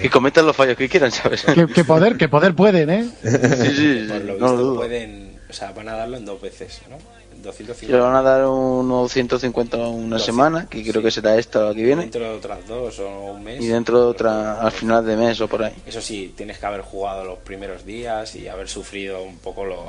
que 0.00 0.10
cometan 0.10 0.44
los 0.46 0.54
fallos 0.54 0.76
que 0.76 0.88
quieran, 0.88 1.10
¿sabes? 1.12 1.42
Que, 1.44 1.66
que 1.66 1.84
poder, 1.84 2.16
que 2.16 2.28
poder 2.28 2.54
pueden, 2.54 2.90
¿eh? 2.90 3.08
Sí, 3.22 3.76
sí, 3.76 4.06
por 4.08 4.20
lo 4.20 4.34
no 4.34 4.38
lo 4.38 4.52
visto 4.52 4.56
dudo. 4.56 4.76
pueden. 4.76 5.38
O 5.48 5.52
sea, 5.52 5.72
van 5.72 5.88
a 5.88 5.94
darlo 5.96 6.16
en 6.16 6.24
dos 6.24 6.40
veces, 6.40 6.80
¿no? 6.90 6.96
En 7.34 7.42
250. 7.42 7.96
Le 7.96 8.00
van 8.02 8.14
a 8.16 8.22
dar 8.22 8.46
unos 8.46 9.12
150 9.12 9.76
una 9.78 10.18
semana, 10.18 10.66
que 10.68 10.82
creo 10.88 11.02
que 11.02 11.10
será 11.12 11.36
esta 11.36 11.60
la 11.60 11.74
que 11.74 11.82
viene, 11.82 12.02
Dentro 12.02 12.22
de 12.24 12.30
otras 12.36 12.66
dos 12.66 12.98
o 12.98 13.32
un 13.32 13.44
mes. 13.44 13.62
y 13.62 13.66
dentro 13.68 14.00
de 14.00 14.06
otra 14.06 14.60
al 14.60 14.72
final 14.72 15.04
de 15.06 15.16
mes 15.16 15.40
o 15.40 15.46
por 15.48 15.62
ahí. 15.64 15.72
Eso 15.86 16.00
sí, 16.00 16.34
tienes 16.36 16.58
que 16.58 16.66
haber 16.66 16.80
jugado 16.82 17.24
los 17.24 17.38
primeros 17.38 17.84
días 17.86 18.34
y 18.36 18.48
haber 18.48 18.68
sufrido 18.68 19.22
un 19.22 19.38
poco 19.38 19.64
lo, 19.64 19.86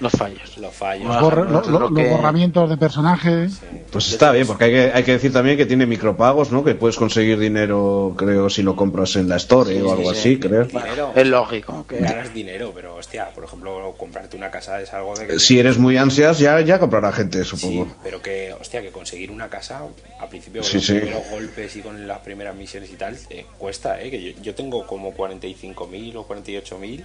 Los 0.00 0.12
fallos. 0.12 0.58
los 0.58 0.74
fallos. 0.74 1.06
Más 1.06 1.22
Borra- 1.22 1.44
lo- 1.44 1.60
lo- 1.62 1.70
lo 1.70 1.78
los 1.90 1.92
que- 1.94 2.10
borramientos 2.10 2.68
de 2.68 2.76
personajes. 2.76 3.60
Pues 3.90 4.10
está 4.12 4.30
bien, 4.32 4.46
porque 4.46 4.64
hay 4.64 4.70
que, 4.72 4.92
hay 4.94 5.02
que 5.04 5.12
decir 5.12 5.32
también 5.32 5.56
que 5.56 5.66
tiene 5.66 5.86
micropagos, 5.86 6.50
¿no? 6.52 6.62
Que 6.64 6.74
puedes 6.74 6.96
conseguir 6.96 7.38
dinero, 7.38 8.14
creo, 8.16 8.50
si 8.50 8.62
lo 8.62 8.76
compras 8.76 9.16
en 9.16 9.28
la 9.28 9.36
Store 9.36 9.74
Sí, 9.74 9.80
o 9.80 9.92
algo 9.92 10.12
sí, 10.12 10.18
así, 10.18 10.34
sí. 10.34 10.40
creo. 10.40 10.64
Dinero. 10.64 11.12
Es 11.14 11.26
lógico. 11.26 11.86
Que... 11.86 11.98
Ganas 11.98 12.34
dinero, 12.34 12.72
pero 12.74 12.96
hostia, 12.96 13.30
por 13.34 13.44
ejemplo, 13.44 13.94
comprarte 13.96 14.36
una 14.36 14.50
casa 14.50 14.80
es 14.80 14.92
algo 14.92 15.14
de 15.14 15.26
que... 15.26 15.38
Si 15.38 15.58
eres 15.58 15.78
muy 15.78 15.96
ansias, 15.96 16.38
ya, 16.38 16.60
ya 16.60 16.78
comprará 16.78 17.12
gente, 17.12 17.42
Sí, 17.44 17.50
supongo. 17.56 17.88
pero 18.02 18.20
que, 18.20 18.52
hostia, 18.60 18.82
que 18.82 18.90
conseguir 18.90 19.30
una 19.30 19.48
casa 19.48 19.80
a 20.20 20.26
principio 20.28 20.62
con 20.62 20.70
Sí, 20.70 20.76
los 20.78 20.86
sí. 20.86 20.94
primeros 20.94 21.22
golpes 21.30 21.76
y 21.76 21.80
con 21.80 22.06
las 22.06 22.18
primeras 22.20 22.54
misiones 22.54 22.90
y 22.90 22.96
tal, 22.96 23.16
eh, 23.30 23.46
cuesta, 23.58 24.00
¿eh? 24.02 24.10
Que 24.10 24.22
yo, 24.34 24.42
yo 24.42 24.54
tengo 24.54 24.86
como 24.86 25.12
45.000 25.14 26.16
o 26.16 26.26
48.000 26.28 27.04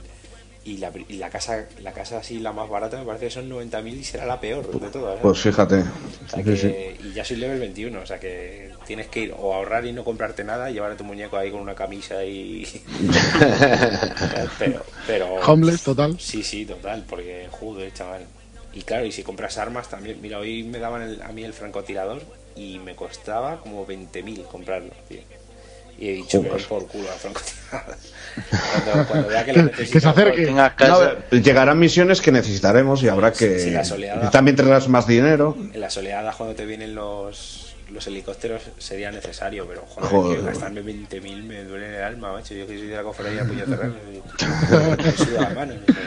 y 0.64 0.78
la, 0.78 0.92
y 1.10 1.14
la 1.18 1.30
casa 1.32 1.66
la 1.82 1.92
casa 1.92 2.20
así, 2.20 2.40
la 2.40 2.52
más 2.54 2.70
barata, 2.70 2.98
me 3.00 3.06
parece 3.06 3.26
que 3.26 3.32
son 3.32 3.50
90.000 3.50 3.96
y 3.98 4.04
será 4.04 4.26
la 4.28 4.40
peor 4.40 4.80
de 4.80 4.90
todas. 4.90 5.16
¿eh? 5.16 5.20
Pues 5.24 5.40
fíjate. 5.40 5.80
O 5.80 6.30
sea 6.30 6.40
Sí, 6.40 6.44
que- 6.44 6.56
sí. 6.58 7.08
Y 7.08 7.14
ya 7.14 7.26
soy 7.26 7.38
level 7.38 7.60
21, 7.60 8.00
o 8.00 8.06
sea 8.06 8.20
que 8.20 8.70
tienes 8.86 9.08
que 9.08 9.22
ir 9.22 9.34
o 9.38 9.54
ahorrar 9.56 9.86
y 9.86 9.92
no 9.92 10.04
comprarte 10.04 10.44
nada 10.44 10.70
y 10.70 10.74
llevar 10.76 10.92
a 10.92 10.98
tu 10.98 11.04
muñeco 11.04 11.36
ahí 11.38 11.50
con 11.52 11.62
una 11.62 11.74
camisa 11.76 12.24
y... 12.24 12.66
pero, 14.60 14.84
pero... 15.08 15.36
Homeless, 15.36 15.84
total. 15.84 16.20
Sí, 16.20 16.44
sí, 16.44 16.66
total, 16.66 17.06
porque 17.10 17.48
joder, 17.52 17.94
chaval. 17.94 18.26
Y 18.74 18.82
claro, 18.82 19.06
y 19.06 19.12
si 19.12 19.24
compras 19.24 19.58
armas 19.58 19.90
también. 19.90 20.22
Mira, 20.22 20.40
hoy 20.40 20.64
me 20.64 20.80
daban 20.80 21.02
el- 21.02 21.22
a 21.22 21.30
mí 21.30 21.44
el 21.44 21.54
francotirador 21.54 22.22
y 22.56 22.80
me 22.80 22.96
costaba 22.96 23.60
como 23.62 23.86
20.000 23.86 24.44
comprarlo, 24.44 24.92
tío. 25.10 25.20
Y 26.02 26.10
he 26.10 26.14
dicho 26.14 26.42
que 26.42 26.50
Joder. 26.50 26.68
voy 26.68 26.80
por 26.80 26.88
culo 26.90 27.12
al 27.12 27.18
francotirador. 27.20 27.96
Cuando, 28.86 29.08
cuando 29.10 29.28
vea 29.28 29.46
que 29.46 29.54
lo 29.54 29.72
Que- 29.72 29.86
que 29.90 30.00
se 30.00 30.08
acerque. 30.08 30.52
No, 30.52 31.38
llegarán 31.38 31.78
misiones 31.78 32.22
que 32.22 32.32
necesitaremos 32.32 33.04
y 33.04 33.10
habrá 33.10 33.32
que... 33.34 33.60
Sí. 33.60 33.74
También 34.32 34.56
tendrás 34.56 34.88
más 34.88 35.06
dinero. 35.06 35.56
En 35.74 35.80
las 35.82 35.96
oleadas 35.98 36.36
cuando 36.38 36.56
te 36.56 36.66
vienen 36.66 36.96
los, 36.96 37.76
los 37.92 38.08
helicópteros 38.08 38.62
sería 38.78 39.12
necesario, 39.12 39.68
pero 39.68 39.82
joder, 39.86 40.10
Joder. 40.10 40.40
que 40.40 40.46
gastarme 40.46 40.82
20.000 40.82 41.44
me 41.44 41.64
duele 41.66 41.88
en 41.90 41.94
el 41.96 42.04
alma, 42.04 42.32
macho. 42.32 42.54
Yo 42.56 42.66
que 42.66 42.78
soy 42.80 42.88
de 42.88 42.96
la 42.96 43.04
cofradía 43.04 43.44
Puño 43.44 43.66
Terreno. 43.66 43.96
Me 44.98 45.12
suda 45.12 45.42
la 45.42 45.50
mano. 45.50 45.74
no 45.76 45.94
sé. 45.94 46.00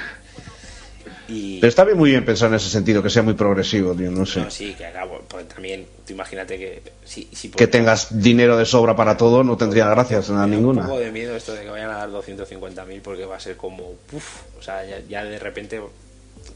Y... 1.29 1.59
Pero 1.61 1.69
está 1.69 1.85
bien 1.85 1.97
muy 1.97 2.11
bien 2.11 2.25
pensar 2.25 2.49
en 2.51 2.57
ese 2.57 2.69
sentido, 2.69 3.03
que 3.03 3.09
sea 3.11 3.23
muy 3.23 3.35
progresivo, 3.35 3.95
tío, 3.95 4.11
no 4.11 4.27
sé. 4.27 4.41
No, 4.41 4.51
sí, 4.51 4.75
que 4.75 4.85
acabo. 4.85 5.23
Pues 5.29 5.49
también, 5.49 5.87
tú 6.07 6.13
imagínate 6.13 6.59
que 6.59 6.83
si, 7.05 7.29
si 7.33 7.49
por- 7.49 7.57
Que 7.59 7.67
tengas 7.67 8.21
dinero 8.21 8.57
de 8.59 8.67
sobra 8.67 8.95
para 8.95 9.17
todo 9.17 9.43
no 9.43 9.57
tendría 9.57 9.89
gracias 9.89 10.29
a 10.29 10.33
me 10.35 10.39
da 10.41 10.47
ninguna. 10.47 10.83
Un 10.83 10.87
poco 10.89 11.01
de 11.01 11.11
miedo 11.13 11.35
esto 11.35 11.55
de 11.55 11.63
que 11.63 11.71
vayan 11.71 11.91
a 11.91 11.97
dar 11.97 12.11
250.000 12.11 13.01
porque 13.03 13.25
va 13.25 13.37
a 13.37 13.41
ser 13.41 13.57
como, 13.57 13.93
puf, 14.11 14.43
o 14.59 14.63
sea, 14.63 14.85
ya, 14.85 15.01
ya 15.09 15.25
de 15.25 15.39
repente 15.39 15.81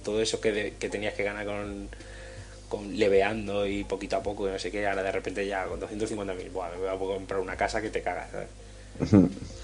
todo 0.04 0.20
eso 0.20 0.40
que, 0.40 0.52
de- 0.52 0.74
que 0.78 0.88
tenías 0.90 1.14
que 1.14 1.22
ganar 1.24 1.46
con, 1.46 1.88
con 2.68 2.94
leveando 2.98 3.66
y 3.66 3.84
poquito 3.84 4.16
a 4.16 4.22
poco 4.22 4.46
y 4.48 4.52
no 4.52 4.58
sé 4.58 4.70
qué, 4.70 4.86
ahora 4.86 5.02
de 5.02 5.12
repente 5.12 5.46
ya 5.46 5.64
con 5.64 5.80
250.000, 5.80 6.52
buah, 6.52 6.70
me 6.72 6.76
voy 6.76 6.88
a 6.88 6.98
comprar 7.16 7.40
una 7.40 7.56
casa 7.56 7.80
que 7.80 7.88
te 7.88 8.02
cagas, 8.02 8.28
¿sabes? 8.30 8.48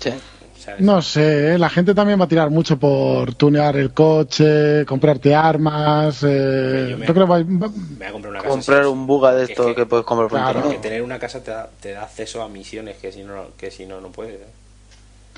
Sí. 0.01 0.11
¿Sabes? 0.59 0.81
No 0.81 1.03
sé, 1.03 1.55
¿eh? 1.55 1.59
la 1.59 1.69
gente 1.69 1.95
también 1.95 2.19
va 2.19 2.25
a 2.25 2.29
tirar 2.29 2.49
mucho 2.51 2.79
por 2.79 3.35
tunear 3.35 3.77
el 3.77 3.93
coche, 3.93 4.85
comprarte 4.87 5.35
armas. 5.35 6.23
Eh, 6.23 6.89
Yo 6.91 6.99
me- 6.99 7.07
yo 7.07 7.13
creo 7.15 7.27
que 7.27 7.31
va- 7.33 7.39
va- 7.39 7.45
Me 7.45 7.97
voy 7.99 8.07
a 8.07 8.13
comprar 8.13 8.31
una 8.31 8.39
casa. 8.41 8.51
Comprar 8.51 8.83
sí, 8.85 8.89
un 8.89 9.07
buga 9.07 9.35
de 9.35 9.45
Es 9.45 9.51
esto 9.51 9.67
que- 9.67 9.75
que, 9.75 9.87
puedes 9.87 10.07
comprar 10.07 10.29
por 10.31 10.39
Claro. 10.39 10.59
internet. 10.61 10.81
Que 10.81 10.89
tener 10.89 11.03
una 11.03 11.19
casa 11.19 11.41
te 11.43 11.51
da, 11.51 11.69
te 11.81 11.93
da 11.93 12.03
acceso 12.05 12.43
a 12.43 12.49
misiones 12.49 12.97
que 12.97 13.13
si 13.13 13.23
no, 13.25 13.35
que 13.59 13.71
si 13.71 13.85
no, 13.85 14.01
no 14.01 14.09
puedes. 14.09 14.37
¿eh? 14.37 14.47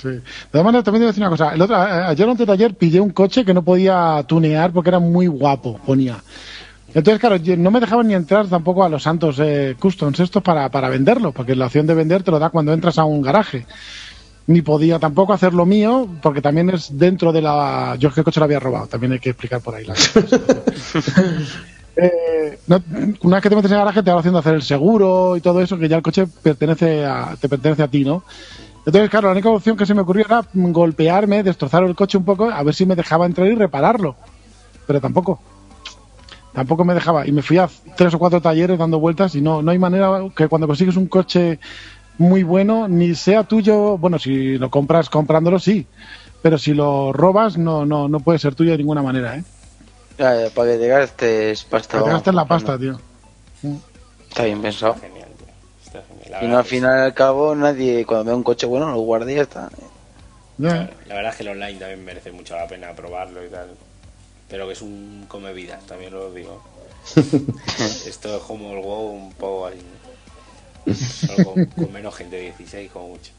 Sí. 0.00 0.08
De 0.08 0.22
todas 0.52 0.64
maneras, 0.64 0.84
también 0.84 1.00
te 1.00 1.04
voy 1.04 1.08
a 1.08 1.12
decir 1.12 1.22
una 1.22 1.30
cosa. 1.30 1.54
El 1.54 1.62
otro, 1.62 1.74
a- 1.76 2.08
ayer 2.08 2.28
o 2.28 2.30
antes 2.30 2.46
de 2.46 2.52
ayer 2.52 2.74
pillé 2.74 3.00
un 3.00 3.10
coche 3.10 3.44
que 3.44 3.54
no 3.54 3.62
podía 3.62 4.22
tunear 4.28 4.70
porque 4.70 4.90
era 4.90 4.98
muy 5.00 5.26
guapo, 5.26 5.78
ponía. 5.84 6.18
Entonces, 6.94 7.18
claro, 7.18 7.36
yo- 7.36 7.56
no 7.56 7.70
me 7.70 7.80
dejaban 7.80 8.06
ni 8.06 8.14
entrar 8.14 8.46
tampoco 8.46 8.84
a 8.84 8.88
los 8.88 9.02
santos 9.02 9.36
eh, 9.40 9.74
customs 9.78 10.20
estos 10.20 10.42
para, 10.42 10.68
para 10.70 10.88
venderlo, 10.88 11.32
porque 11.32 11.54
la 11.56 11.66
opción 11.66 11.86
de 11.86 11.94
vender 11.94 12.22
te 12.22 12.30
lo 12.30 12.38
da 12.38 12.50
cuando 12.50 12.72
entras 12.72 12.96
a 12.98 13.04
un 13.04 13.20
garaje. 13.22 13.66
Ni 14.48 14.62
podía 14.62 14.98
tampoco 15.00 15.32
hacer 15.32 15.54
lo 15.54 15.66
mío, 15.66 16.08
porque 16.22 16.40
también 16.40 16.70
es 16.70 16.96
dentro 16.96 17.32
de 17.32 17.42
la... 17.42 17.96
Yo 17.98 18.08
es 18.08 18.14
que 18.14 18.20
el 18.20 18.24
coche 18.24 18.38
lo 18.40 18.44
había 18.44 18.60
robado, 18.60 18.86
también 18.86 19.12
hay 19.12 19.18
que 19.18 19.30
explicar 19.30 19.60
por 19.60 19.74
ahí 19.74 19.84
las 19.84 20.08
cosas. 20.08 20.40
Eh, 21.98 22.58
no- 22.66 22.82
una 23.22 23.36
vez 23.36 23.42
que 23.42 23.48
te 23.48 23.56
metes 23.56 23.70
en 23.70 23.78
el 23.78 23.84
garaje 23.84 24.02
te 24.02 24.10
haciendo 24.10 24.38
hacer 24.38 24.54
el 24.54 24.60
seguro 24.62 25.34
y 25.34 25.40
todo 25.40 25.62
eso, 25.62 25.78
que 25.78 25.88
ya 25.88 25.96
el 25.96 26.02
coche 26.02 26.26
pertenece 26.26 27.06
a, 27.06 27.34
te 27.40 27.48
pertenece 27.48 27.82
a 27.82 27.88
ti, 27.88 28.04
¿no? 28.04 28.22
Entonces, 28.84 29.08
claro, 29.08 29.28
la 29.28 29.32
única 29.32 29.48
opción 29.48 29.78
que 29.78 29.86
se 29.86 29.94
me 29.94 30.02
ocurrió 30.02 30.26
era 30.26 30.44
golpearme, 30.52 31.42
destrozar 31.42 31.84
el 31.84 31.94
coche 31.94 32.18
un 32.18 32.26
poco, 32.26 32.50
a 32.50 32.62
ver 32.62 32.74
si 32.74 32.84
me 32.84 32.96
dejaba 32.96 33.24
entrar 33.24 33.48
y 33.48 33.54
repararlo. 33.54 34.14
Pero 34.86 35.00
tampoco. 35.00 35.40
Tampoco 36.52 36.84
me 36.84 36.92
dejaba. 36.94 37.26
Y 37.26 37.32
me 37.32 37.40
fui 37.42 37.56
a 37.58 37.68
tres 37.96 38.12
o 38.14 38.18
cuatro 38.18 38.42
talleres 38.42 38.78
dando 38.78 38.98
vueltas 39.00 39.34
y 39.34 39.40
no, 39.40 39.62
no 39.62 39.70
hay 39.70 39.78
manera 39.78 40.20
que 40.36 40.48
cuando 40.48 40.66
consigues 40.66 40.96
un 40.96 41.06
coche 41.06 41.58
muy 42.18 42.42
bueno, 42.42 42.88
ni 42.88 43.14
sea 43.14 43.44
tuyo, 43.44 43.98
bueno, 43.98 44.18
si 44.18 44.58
lo 44.58 44.70
compras 44.70 45.10
comprándolo, 45.10 45.58
sí. 45.58 45.86
Pero 46.42 46.58
si 46.58 46.74
lo 46.74 47.12
robas, 47.12 47.56
no, 47.58 47.84
no, 47.84 48.08
no 48.08 48.20
puede 48.20 48.38
ser 48.38 48.54
tuyo 48.54 48.72
de 48.72 48.78
ninguna 48.78 49.02
manera, 49.02 49.36
¿eh? 49.36 49.44
Ya, 50.18 50.44
ya, 50.44 50.50
para 50.50 50.72
que 50.72 50.78
te 50.78 50.88
gastes 50.88 51.64
pasta. 51.64 51.92
Para 51.92 52.04
que 52.04 52.08
te 52.08 52.14
gastes 52.14 52.34
la 52.34 52.44
pasta, 52.46 52.78
tío. 52.78 52.98
Está 54.28 54.44
bien 54.44 54.62
pensado. 54.62 54.94
Genial, 54.94 55.28
tío. 55.36 55.46
Está 55.84 56.02
genial. 56.08 56.30
La 56.30 56.44
Y 56.44 56.48
no, 56.48 56.58
al 56.58 56.64
final 56.64 56.98
y 56.98 57.02
al 57.02 57.14
cabo, 57.14 57.54
nadie, 57.54 58.04
cuando 58.06 58.30
ve 58.30 58.34
un 58.34 58.42
coche 58.42 58.66
bueno, 58.66 58.90
lo 58.90 59.00
guarda 59.00 59.30
y 59.30 59.36
ya 59.36 59.42
está. 59.42 59.70
La 60.58 60.88
verdad 61.08 61.32
es 61.32 61.36
que 61.36 61.42
el 61.42 61.50
online 61.50 61.78
también 61.78 62.04
merece 62.04 62.32
mucho 62.32 62.56
la 62.56 62.66
pena 62.66 62.92
probarlo 62.92 63.44
y 63.44 63.48
tal. 63.48 63.68
Pero 64.48 64.66
que 64.66 64.72
es 64.72 64.82
un 64.82 65.26
come 65.28 65.52
vidas, 65.52 65.84
también 65.86 66.12
lo 66.12 66.32
digo. 66.32 66.62
Esto 68.06 68.36
es 68.36 68.42
como 68.42 68.72
el 68.72 68.80
WoW 68.80 69.10
un 69.10 69.32
poco 69.32 69.66
así. 69.66 69.78
Solo 70.94 71.44
con, 71.52 71.64
con 71.66 71.92
menos 71.92 72.14
gente, 72.14 72.38
16 72.40 72.90
como 72.92 73.08
mucho. 73.08 73.32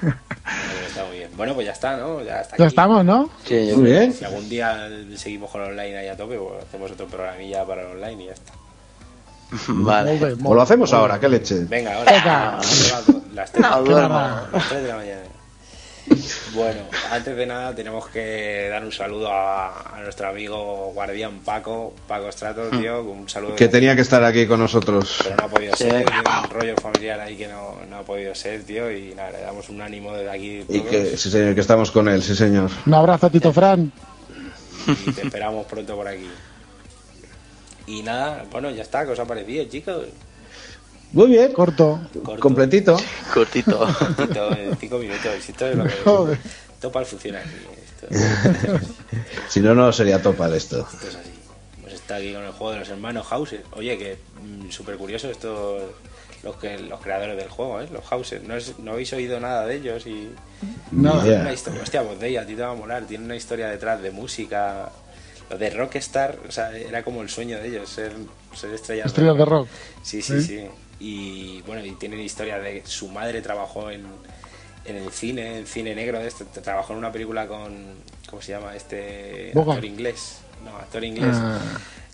Pero 0.00 0.86
está 0.88 1.04
muy 1.06 1.18
bien. 1.18 1.30
Bueno, 1.36 1.54
pues 1.54 1.66
ya 1.66 1.72
está, 1.72 1.96
¿no? 1.96 2.22
Ya, 2.22 2.40
está 2.40 2.56
Ya 2.56 2.64
aquí. 2.64 2.68
estamos, 2.70 3.04
¿no? 3.04 3.30
Sí, 3.44 3.72
Muy 3.76 3.90
bien. 3.90 4.12
Si 4.12 4.24
algún 4.24 4.48
día 4.48 4.88
seguimos 5.16 5.50
con 5.50 5.62
el 5.62 5.70
online 5.70 5.98
ahí 5.98 6.08
a 6.08 6.16
tope, 6.16 6.38
pues 6.38 6.64
hacemos 6.64 6.90
otro 6.92 7.06
programilla 7.06 7.64
para 7.64 7.82
el 7.82 7.88
online 7.98 8.24
y 8.24 8.26
ya 8.26 8.32
está. 8.32 8.52
Vale. 9.68 10.36
O 10.44 10.54
lo 10.54 10.56
bé. 10.56 10.62
hacemos 10.62 10.92
ahora, 10.92 11.20
qué 11.20 11.28
leche. 11.28 11.64
Venga, 11.64 11.96
ahora. 11.96 12.12
Venga. 12.12 12.58
Las 13.34 13.52
tres, 13.52 13.62
No, 13.62 13.70
las 13.80 13.84
duermo. 13.84 14.30
tres 14.68 14.82
de 14.82 14.88
la 14.88 14.96
mañana. 14.96 15.20
Bueno, 16.54 16.80
antes 17.10 17.36
de 17.36 17.46
nada 17.46 17.74
tenemos 17.74 18.06
que 18.08 18.68
dar 18.70 18.82
un 18.84 18.92
saludo 18.92 19.30
a, 19.30 19.96
a 19.98 20.02
nuestro 20.02 20.28
amigo 20.28 20.92
guardián 20.94 21.40
Paco, 21.44 21.92
Paco 22.06 22.30
Stratos, 22.32 22.70
tío, 22.78 23.02
un 23.02 23.28
saludo. 23.28 23.56
Que 23.56 23.68
tenía 23.68 23.94
que 23.94 24.02
estar 24.02 24.22
aquí 24.24 24.46
con 24.46 24.60
nosotros. 24.60 25.18
Pero 25.22 25.36
no 25.36 25.44
ha 25.44 25.48
podido 25.48 25.76
Sí. 25.76 25.84
ser, 25.84 26.04
tiene 26.04 26.20
un 26.44 26.50
rollo 26.50 26.76
familiar 26.76 27.20
ahí 27.20 27.36
que 27.36 27.48
no, 27.48 27.76
no 27.90 27.96
ha 27.98 28.02
podido 28.02 28.34
ser, 28.34 28.62
tío, 28.64 28.90
y 28.90 29.14
nada, 29.14 29.30
le 29.32 29.40
damos 29.42 29.68
un 29.68 29.80
ánimo 29.82 30.14
desde 30.14 30.30
aquí 30.30 30.64
Y 30.68 30.80
que, 30.80 31.16
sí, 31.16 31.30
señor, 31.30 31.54
que 31.54 31.60
estamos 31.60 31.90
con 31.90 32.08
él, 32.08 32.22
sí, 32.22 32.34
señor. 32.34 32.70
Un 32.86 32.94
abrazo 32.94 33.26
a 33.26 33.30
Tito 33.30 33.52
Fran. 33.52 33.92
y 35.06 35.12
te 35.12 35.22
esperamos 35.22 35.66
pronto 35.66 35.94
por 35.96 36.06
aquí. 36.08 36.30
Y 37.88 38.02
nada, 38.02 38.44
bueno, 38.50 38.70
ya 38.70 38.82
está, 38.82 39.04
¿qué 39.04 39.12
os 39.12 39.18
ha 39.18 39.24
parecido, 39.26 39.64
chicos? 39.66 40.04
Muy 41.16 41.28
bien. 41.28 41.52
Corto. 41.54 41.98
Corto. 42.22 42.40
Completito. 42.40 42.96
Cortito. 43.32 43.88
Cinco 44.80 44.98
minutos, 44.98 45.48
esto 45.48 45.66
es 45.66 45.76
lo 45.76 45.84
que... 45.84 46.38
Para 46.92 47.04
funciona 47.06 47.40
aquí, 47.40 47.48
esto, 48.12 48.78
Si 49.48 49.60
no, 49.60 49.74
no 49.74 49.90
sería 49.92 50.20
topa 50.22 50.48
de 50.48 50.58
esto. 50.58 50.86
esto 50.92 51.08
es 51.08 51.14
así. 51.16 51.30
Pues 51.80 51.94
está 51.94 52.16
aquí 52.16 52.32
con 52.34 52.44
el 52.44 52.52
juego 52.52 52.74
de 52.74 52.78
los 52.80 52.88
hermanos 52.90 53.26
Hauser. 53.30 53.64
Oye, 53.72 53.96
que 53.98 54.18
súper 54.70 54.96
curioso 54.96 55.28
esto, 55.30 55.78
los 56.44 56.56
que 56.56 56.78
los 56.78 57.00
creadores 57.00 57.36
del 57.38 57.48
juego, 57.48 57.80
¿eh? 57.80 57.88
Los 57.90 58.04
Hauser. 58.12 58.44
No, 58.44 58.54
es- 58.56 58.78
no 58.78 58.92
habéis 58.92 59.12
oído 59.14 59.40
nada 59.40 59.64
de 59.66 59.76
ellos 59.76 60.06
y... 60.06 60.30
Ni 60.92 61.08
idea. 61.08 61.40
Una 61.40 61.52
historia, 61.54 61.82
hostia, 61.82 62.02
pues 62.04 62.20
de 62.20 62.28
ella, 62.28 62.42
a 62.42 62.46
ti 62.46 62.54
te 62.54 62.62
va 62.62 62.70
a 62.72 62.74
molar. 62.74 63.04
Tiene 63.04 63.24
una 63.24 63.36
historia 63.36 63.68
detrás 63.68 64.00
de 64.02 64.10
música. 64.10 64.90
Lo 65.50 65.56
de 65.58 65.70
Rockstar, 65.70 66.38
o 66.46 66.52
sea, 66.52 66.76
era 66.76 67.02
como 67.02 67.22
el 67.22 67.28
sueño 67.30 67.58
de 67.58 67.68
ellos, 67.68 67.88
ser, 67.88 68.12
ser 68.54 68.74
estrellas, 68.74 69.06
Estrellas 69.06 69.36
de 69.38 69.44
rock. 69.44 69.68
Sí, 70.02 70.20
sí, 70.22 70.40
sí. 70.42 70.66
Y 70.98 71.60
bueno, 71.62 71.84
y 71.84 71.92
tienen 71.92 72.20
historia 72.20 72.58
de 72.58 72.82
su 72.86 73.08
madre 73.08 73.42
trabajó 73.42 73.90
en, 73.90 74.04
en 74.84 74.96
el 74.96 75.10
cine, 75.10 75.58
en 75.58 75.66
cine 75.66 75.94
negro 75.94 76.18
de 76.18 76.28
este, 76.28 76.44
trabajó 76.44 76.92
en 76.92 76.98
una 77.00 77.12
película 77.12 77.46
con, 77.46 77.74
¿cómo 78.30 78.40
se 78.42 78.52
llama? 78.52 78.74
Este 78.74 79.52
actor 79.56 79.84
inglés. 79.84 80.38
No, 80.64 80.76
actor 80.76 81.04
inglés. 81.04 81.34
Ah. 81.34 81.60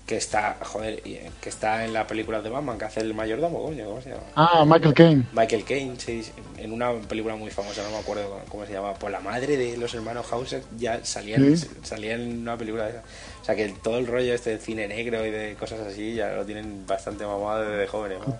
Que 0.04 0.16
está, 0.16 0.58
joder, 0.62 1.00
eh, 1.04 1.30
que 1.40 1.48
está 1.48 1.84
en 1.84 1.92
la 1.92 2.08
película 2.08 2.42
de 2.42 2.50
Batman, 2.50 2.76
que 2.76 2.84
hace 2.86 3.00
el 3.00 3.14
mayordomo, 3.14 3.62
coño, 3.62 3.84
¿cómo 3.86 4.02
se 4.02 4.10
llama? 4.10 4.22
Ah, 4.34 4.64
Michael 4.66 4.94
Caine. 4.94 5.24
Michael 5.32 5.64
Caine, 5.64 5.94
sí, 5.98 6.24
en 6.58 6.72
una 6.72 6.92
película 6.92 7.36
muy 7.36 7.52
famosa, 7.52 7.84
no 7.84 7.90
me 7.90 7.98
acuerdo 7.98 8.40
cómo- 8.48 8.66
se 8.66 8.72
llama, 8.72 8.94
pues 8.94 9.12
la 9.12 9.20
madre 9.20 9.56
de 9.56 9.76
los 9.76 9.94
hermanos 9.94 10.26
Hauser 10.32 10.64
ya 10.76 11.04
salía 11.04 11.38
Sí. 11.38 11.68
salía 11.84 12.14
en 12.14 12.40
una 12.40 12.58
película 12.58 12.84
de 12.86 12.90
esa. 12.90 13.02
O 13.42 13.44
sea 13.44 13.56
que 13.56 13.64
el- 13.64 13.74
todo 13.74 13.98
el 13.98 14.06
rollo 14.06 14.34
este 14.34 14.50
de 14.50 14.58
cine 14.58 14.86
negro 14.86 15.26
y 15.26 15.30
de 15.30 15.56
cosas 15.58 15.80
así 15.80 16.14
ya 16.14 16.28
lo 16.32 16.44
tienen 16.46 16.86
bastante 16.86 17.26
mamado 17.26 17.68
desde 17.68 17.88
jóvenes. 17.88 18.18
¿no? 18.24 18.36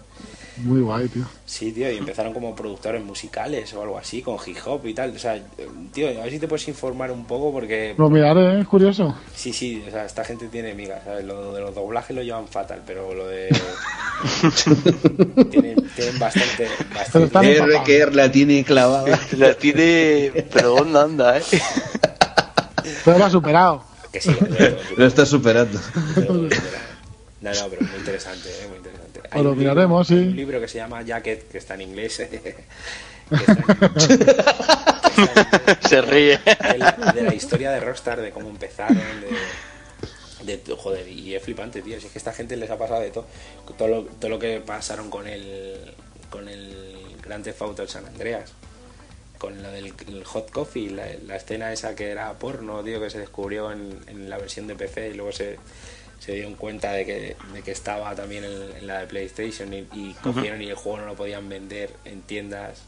Muy 0.58 0.80
guay, 0.80 1.08
tío. 1.08 1.24
Sí, 1.44 1.72
tío, 1.72 1.90
y 1.90 1.96
empezaron 1.96 2.32
como 2.32 2.54
productores 2.54 3.02
musicales 3.02 3.72
o 3.74 3.82
algo 3.82 3.98
así, 3.98 4.22
con 4.22 4.36
hip 4.46 4.58
hop 4.66 4.86
y 4.86 4.94
tal. 4.94 5.10
O 5.16 5.18
sea, 5.18 5.40
tío, 5.92 6.08
a 6.08 6.22
ver 6.24 6.30
si 6.30 6.38
te 6.38 6.46
puedes 6.46 6.68
informar 6.68 7.10
un 7.10 7.24
poco 7.24 7.50
porque... 7.52 7.94
Lo 7.98 8.08
miraré, 8.10 8.60
es 8.60 8.68
curioso. 8.68 9.16
Sí, 9.34 9.52
sí, 9.52 9.82
o 9.88 9.90
sea, 9.90 10.04
esta 10.04 10.24
gente 10.24 10.46
tiene 10.48 10.74
migas, 10.74 11.02
¿sabes? 11.04 11.24
Lo 11.24 11.52
de 11.52 11.60
los 11.62 11.74
doblajes 11.74 12.14
lo 12.14 12.22
llevan 12.22 12.46
fatal, 12.46 12.80
pero 12.86 13.12
lo 13.14 13.26
de... 13.26 13.48
tienen, 15.50 15.76
tienen 15.96 16.18
bastante... 16.18 16.68
Bastante... 16.94 17.58
La 18.12 18.30
tiene 18.30 18.62
clavada. 18.64 19.18
La 19.36 19.54
tiene. 19.54 20.30
Pero 20.52 20.76
¿dónde 20.76 20.98
anda, 21.00 21.38
eh? 21.38 21.42
Pero 23.04 23.18
lo 23.18 23.24
ha 23.24 23.30
superado. 23.30 23.84
Que 24.12 24.20
sí, 24.20 24.30
lo- 24.40 24.96
Lo 24.98 25.06
está 25.06 25.24
superando. 25.26 25.80
No, 26.16 27.52
no, 27.52 27.68
pero 27.70 27.82
muy 27.82 27.96
interesante, 27.98 28.48
eh, 28.50 28.66
muy 28.68 28.76
interesante. 28.76 29.20
Hay 29.24 29.30
Pues 29.30 29.42
lo 29.44 29.50
un 29.52 29.58
libro- 29.58 29.72
miraremos, 29.74 30.06
sí. 30.06 30.14
Un 30.14 30.36
libro 30.36 30.60
que 30.60 30.68
se 30.68 30.78
llama 30.78 31.02
Jacket, 31.02 31.48
que 31.50 31.58
está 31.58 31.74
en 31.74 31.80
inglés. 31.80 32.16
que 32.30 32.36
está 32.36 32.50
en- 32.50 32.54
que 33.28 33.32
está 33.32 33.82
en 33.86 34.18
inglés, 34.20 34.36
Se 35.88 36.02
ríe. 36.02 36.38
de 36.38 36.78
la, 36.78 36.92
de 37.14 37.22
la 37.22 37.34
historia 37.34 37.70
de 37.70 37.80
Rockstar, 37.80 38.20
de 38.20 38.30
cómo 38.30 38.48
empezaron, 38.48 38.96
de, 40.44 40.58
de- 40.58 40.74
joder, 40.76 41.08
y 41.08 41.34
es 41.34 41.42
flipante, 41.42 41.82
tío. 41.82 41.98
Si 42.00 42.06
es 42.06 42.12
que 42.12 42.18
a 42.18 42.20
esta 42.20 42.32
gente 42.32 42.56
les 42.56 42.70
ha 42.70 42.78
pasado 42.78 43.00
de 43.00 43.10
todo, 43.10 43.26
todo 43.76 43.88
lo, 43.88 44.02
todo 44.04 44.28
lo 44.30 44.38
que 44.38 44.60
pasaron 44.60 45.10
con 45.10 45.26
el 45.26 45.94
con 46.30 46.48
el 46.48 46.96
Grand 47.22 47.44
Theft 47.44 47.60
Auto 47.62 47.86
San 47.88 48.06
Andreas, 48.06 48.52
con 49.42 49.60
lo 49.60 49.72
del 49.72 49.92
el 50.06 50.22
hot 50.22 50.52
coffee, 50.52 50.90
la, 50.90 51.04
la 51.26 51.34
escena 51.34 51.72
esa 51.72 51.96
que 51.96 52.10
era 52.12 52.32
porno, 52.38 52.84
tío, 52.84 53.00
que 53.00 53.10
se 53.10 53.18
descubrió 53.18 53.72
en, 53.72 53.98
en 54.06 54.30
la 54.30 54.38
versión 54.38 54.68
de 54.68 54.76
PC 54.76 55.10
y 55.10 55.14
luego 55.14 55.32
se 55.32 55.58
se 56.20 56.34
dieron 56.34 56.54
cuenta 56.54 56.92
de 56.92 57.04
que, 57.04 57.36
de 57.52 57.62
que 57.64 57.72
estaba 57.72 58.14
también 58.14 58.44
en, 58.44 58.76
en 58.76 58.86
la 58.86 59.00
de 59.00 59.06
PlayStation 59.08 59.74
y, 59.74 59.88
y 59.92 60.14
cogieron 60.22 60.62
y 60.62 60.68
el 60.68 60.76
juego 60.76 60.98
no 60.98 61.06
lo 61.06 61.16
podían 61.16 61.48
vender 61.48 61.90
en 62.04 62.22
tiendas. 62.22 62.82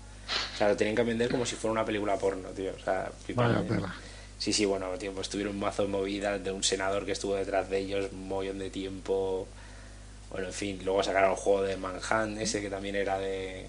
O 0.54 0.56
sea, 0.56 0.68
lo 0.68 0.76
tenían 0.76 0.94
que 0.94 1.02
vender 1.02 1.28
como 1.28 1.44
si 1.44 1.56
fuera 1.56 1.72
una 1.72 1.84
película 1.84 2.16
porno, 2.16 2.50
tío. 2.50 2.70
O 2.72 2.78
sea. 2.78 3.10
Vaya. 3.34 3.60
Sí, 4.38 4.52
sí, 4.52 4.64
bueno, 4.64 4.86
tío, 4.98 5.12
pues 5.12 5.28
tuvieron 5.28 5.54
un 5.54 5.60
mazo 5.60 5.82
de 5.82 5.88
movidas 5.88 6.44
de 6.44 6.52
un 6.52 6.62
senador 6.62 7.04
que 7.04 7.10
estuvo 7.10 7.34
detrás 7.34 7.68
de 7.68 7.78
ellos 7.78 8.08
un 8.12 8.28
mollón 8.28 8.60
de 8.60 8.70
tiempo. 8.70 9.48
Bueno, 10.30 10.46
en 10.46 10.52
fin, 10.52 10.80
luego 10.84 11.02
sacaron 11.02 11.32
el 11.32 11.36
juego 11.36 11.62
de 11.62 11.76
Manhunt, 11.76 12.38
ese 12.40 12.60
que 12.60 12.70
también 12.70 12.94
era 12.94 13.18
de. 13.18 13.66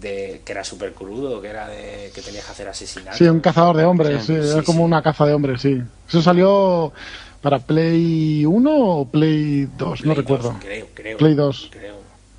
De 0.00 0.42
que 0.44 0.52
era 0.52 0.62
súper 0.64 0.92
crudo, 0.92 1.40
que 1.40 1.48
era 1.48 1.68
de. 1.68 2.10
que 2.14 2.20
tenías 2.22 2.44
que 2.44 2.52
hacer 2.52 2.68
asesinatos. 2.68 3.18
Sí, 3.18 3.24
un 3.24 3.40
cazador 3.40 3.76
de 3.76 3.84
hombres, 3.84 4.24
sí, 4.24 4.34
Sí, 4.34 4.58
es 4.58 4.64
como 4.64 4.80
sí. 4.80 4.84
una 4.84 5.02
caza 5.02 5.24
de 5.26 5.34
hombres, 5.34 5.60
sí. 5.62 5.80
Eso 6.08 6.22
salió 6.22 6.92
para 7.40 7.58
Play 7.58 8.44
1 8.44 8.70
o 8.78 9.08
Play 9.08 9.68
2, 9.78 10.04
no 10.04 10.14
recuerdo. 10.14 10.50
2, 10.52 10.58
creo, 10.60 10.86
creo. 10.94 11.18
Play 11.18 11.34
2. 11.34 11.68
Creo. 11.70 11.94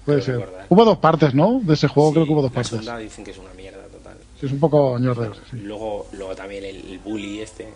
Puede 0.05 0.21
creo 0.21 0.25
ser. 0.37 0.45
recordar. 0.45 0.65
Hubo 0.69 0.85
dos 0.85 0.97
partes, 0.99 1.33
¿no? 1.33 1.59
De 1.63 1.73
ese 1.73 1.87
juego 1.87 2.09
Sí, 2.09 2.13
creo 2.15 2.25
que 2.25 2.31
hubo 2.33 2.41
dos 2.41 2.51
la 2.51 2.55
partes. 2.55 2.69
segunda 2.71 2.97
dicen 2.97 3.23
que 3.25 3.31
es 3.31 3.37
una 3.37 3.53
mierda 3.53 3.83
total. 3.87 4.17
Sí, 4.39 4.45
es 4.45 4.51
un 4.51 4.59
poco 4.59 4.97
ñorder. 4.99 5.31
Luego, 5.53 6.07
luego 6.13 6.35
también 6.35 6.63
el, 6.63 6.75
el 6.91 6.99
bully 6.99 7.41
este, 7.41 7.67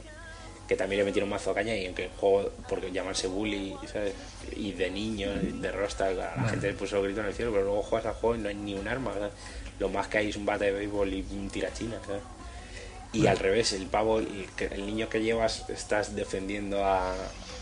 que 0.67 0.75
también 0.75 0.99
le 0.99 1.05
metieron 1.05 1.29
mazo 1.29 1.49
de 1.49 1.55
caña 1.55 1.75
y 1.75 1.85
aunque 1.87 2.05
el 2.05 2.11
juego, 2.11 2.49
porque 2.69 2.91
llamarse 2.91 3.27
bully, 3.27 3.73
¿sabes? 3.91 4.13
Y 4.55 4.71
de 4.73 4.89
niño, 4.91 5.29
de 5.33 5.71
Rockstar, 5.71 6.13
la 6.13 6.47
gente 6.49 6.67
le 6.67 6.73
puso 6.73 6.97
el 6.97 7.03
grito 7.03 7.19
en 7.21 7.27
el 7.27 7.33
cielo, 7.33 7.51
pero 7.51 7.65
luego 7.65 7.81
juegas 7.83 8.05
al 8.07 8.13
juego 8.13 8.35
y 8.35 8.39
no 8.39 8.49
hay 8.49 8.55
ni 8.55 8.73
un 8.75 8.87
arma, 8.87 9.13
¿sabes? 9.13 9.31
Lo 9.81 9.89
más 9.89 10.07
que 10.07 10.19
hay 10.19 10.29
es 10.29 10.35
un 10.35 10.45
bate 10.45 10.65
de 10.65 10.73
béisbol 10.73 11.11
y 11.11 11.25
un 11.31 11.49
tirachina, 11.49 11.97
¿sabes? 12.05 12.21
Y 13.13 13.25
al 13.25 13.39
revés, 13.39 13.73
el 13.73 13.87
pavo, 13.87 14.19
el 14.19 14.85
niño 14.85 15.09
que 15.09 15.21
llevas, 15.23 15.67
estás 15.69 16.15
defendiendo 16.15 16.85
a, 16.85 17.15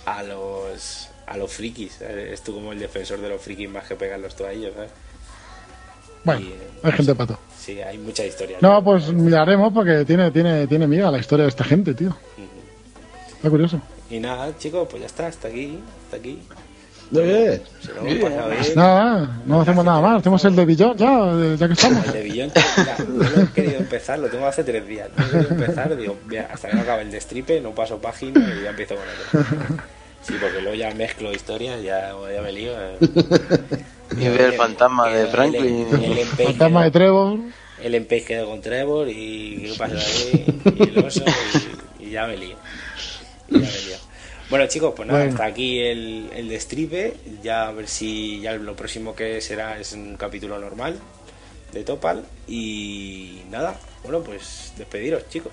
a 0.06 0.24
los 0.24 1.08
a 1.26 1.38
los 1.38 1.50
frikis, 1.50 1.94
¿sabes? 1.94 2.34
Es 2.34 2.42
tú 2.42 2.56
como 2.56 2.74
el 2.74 2.80
defensor 2.80 3.22
de 3.22 3.30
los 3.30 3.42
frikis 3.42 3.70
más 3.70 3.88
que 3.88 3.96
pegarlos 3.96 4.36
tú 4.36 4.44
a 4.44 4.52
ellos, 4.52 4.74
¿sabes? 4.76 4.92
Bueno, 6.26 6.42
Y, 6.42 6.50
eh, 6.50 6.58
hay 6.84 6.92
gente 6.92 7.16
pato. 7.16 7.40
Sí, 7.58 7.80
hay 7.82 7.98
mucha 7.98 8.26
historia. 8.26 8.58
No, 8.60 8.84
pues 8.84 9.14
miraremos 9.14 9.72
porque 9.72 10.04
tiene, 10.04 10.30
tiene, 10.32 10.68
tiene 10.68 10.88
miga 10.88 11.10
la 11.10 11.20
historia 11.20 11.44
de 11.44 11.50
esta 11.50 11.64
gente, 11.64 11.94
tío. 11.94 12.14
Está 13.34 13.50
curioso. 13.50 13.80
Y 14.10 14.20
nada, 14.20 14.58
chicos, 14.58 14.90
pues 14.92 15.00
ya 15.00 15.08
está, 15.08 15.28
hasta 15.28 15.48
aquí, 15.48 15.80
hasta 16.04 16.18
aquí. 16.18 16.40
Bien. 17.12 17.62
Se 17.82 17.94
lo. 17.94 18.76
Nada, 18.76 19.42
no 19.46 19.62
hacemos 19.62 19.84
nada 19.84 20.00
más. 20.02 20.20
Hacemos 20.20 20.46
el 20.46 20.56
de 20.56 20.66
Billón 20.66 20.96
ya, 20.98 21.32
eh, 21.34 21.56
ya 21.60 21.68
que 21.68 21.74
estamos. 21.74 22.06
El 22.06 22.14
de 22.14 22.22
Billón, 22.24 22.52
no 23.08 23.30
lo 23.30 23.42
he 23.42 23.48
querido 23.52 23.78
empezar, 23.80 24.20
lo 24.20 24.28
tengo 24.28 24.46
hace 24.46 24.64
tres 24.64 24.88
días. 24.88 25.10
No 25.18 25.26
he 25.26 25.30
querido 25.32 25.50
empezar, 25.52 25.98
digo, 25.98 26.18
mira, 26.28 26.50
hasta 26.54 26.70
que 26.70 26.76
no 26.76 26.82
acabe 26.82 27.02
el 27.04 27.12
destripe, 27.12 27.62
no 27.62 27.72
paso 27.72 27.98
página 28.00 28.40
y 28.60 28.64
ya 28.64 28.70
empiezo 28.70 28.96
con 28.96 29.04
otro. 29.44 29.84
Sí, 30.22 30.34
porque 30.40 30.62
luego 30.62 30.76
ya 30.76 30.94
mezclo 30.94 31.32
historias, 31.34 31.82
ya, 31.82 32.12
ya 32.34 32.42
me 32.42 32.52
lío. 32.52 32.74
eh. 32.74 32.98
Y 34.20 34.28
ve 34.28 34.46
el 34.46 34.54
fantasma 34.54 35.08
de 35.10 35.22
El- 35.22 35.28
Franklin. 35.30 35.88
El, 35.94 36.18
el 36.18 36.26
Fantasma 36.28 36.84
de 36.84 36.90
quedó- 36.90 36.94
Trevor. 37.00 37.40
el 37.84 37.96
Empage 37.96 38.24
quedó 38.26 38.46
con 38.50 38.62
Trevor 38.62 39.08
y 39.10 39.64
qué 39.72 39.74
pasa 39.78 39.96
ahí, 39.96 40.62
y 40.78 40.84
el 41.00 41.06
oso, 41.06 41.24
y, 42.00 42.06
y 42.06 42.10
ya 42.12 42.28
me 42.28 42.38
lío. 42.38 42.56
Y 43.50 43.54
ya 43.54 43.60
me 43.60 43.82
lío. 43.82 43.98
Bueno 44.50 44.66
chicos, 44.68 44.94
pues 44.96 45.08
nada, 45.08 45.20
Bueno. 45.20 45.34
hasta 45.34 45.46
aquí 45.46 45.80
el, 45.80 46.30
el 46.36 46.50
destripe. 46.50 47.16
Ya 47.44 47.68
a 47.68 47.72
ver 47.72 47.88
si 47.88 48.42
ya 48.42 48.54
lo 48.54 48.76
próximo 48.76 49.14
que 49.16 49.40
será 49.42 49.80
es 49.80 49.94
un 49.94 50.16
capítulo 50.18 50.58
normal 50.60 51.00
de 51.72 51.84
Topal. 51.84 52.26
Y 52.48 53.42
nada, 53.52 53.76
bueno, 54.04 54.22
pues 54.22 54.74
despediros 54.78 55.28
chicos. 55.30 55.52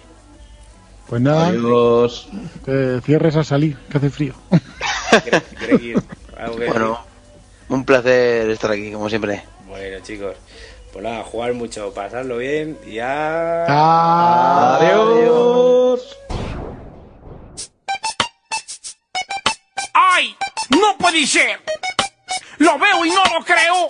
Pues 1.09 1.21
nada, 1.23 1.49
Adiós. 1.49 2.29
que 2.65 3.01
cierres 3.05 3.37
a 3.37 3.45
salir, 3.45 3.77
que 3.91 3.99
hace 3.99 4.11
frío. 4.11 4.35
Gre- 4.51 5.43
Greggy, 5.61 5.95
¿algo 6.37 6.57
que 6.57 6.67
Bueno, 6.67 6.99
un 7.69 7.85
placer 7.85 8.49
estar 8.51 8.71
aquí, 8.73 8.91
como 8.93 9.09
siempre. 9.11 9.45
Bueno 9.69 9.99
chicos, 10.03 10.35
pues 10.93 11.05
nada, 11.05 11.23
jugar 11.23 11.53
mucho, 11.53 11.93
pasarlo 11.93 12.39
bien 12.39 12.79
y 12.87 12.95
ya... 12.95 13.67
Adiós. 14.79 16.17
¡Ay! 20.17 20.35
¡No 20.71 20.97
puede 20.97 21.27
ser! 21.27 21.61
Lo 22.57 22.79
veo 22.79 23.05
y 23.05 23.11
no 23.11 23.23
lo 23.25 23.45
creo. 23.45 23.89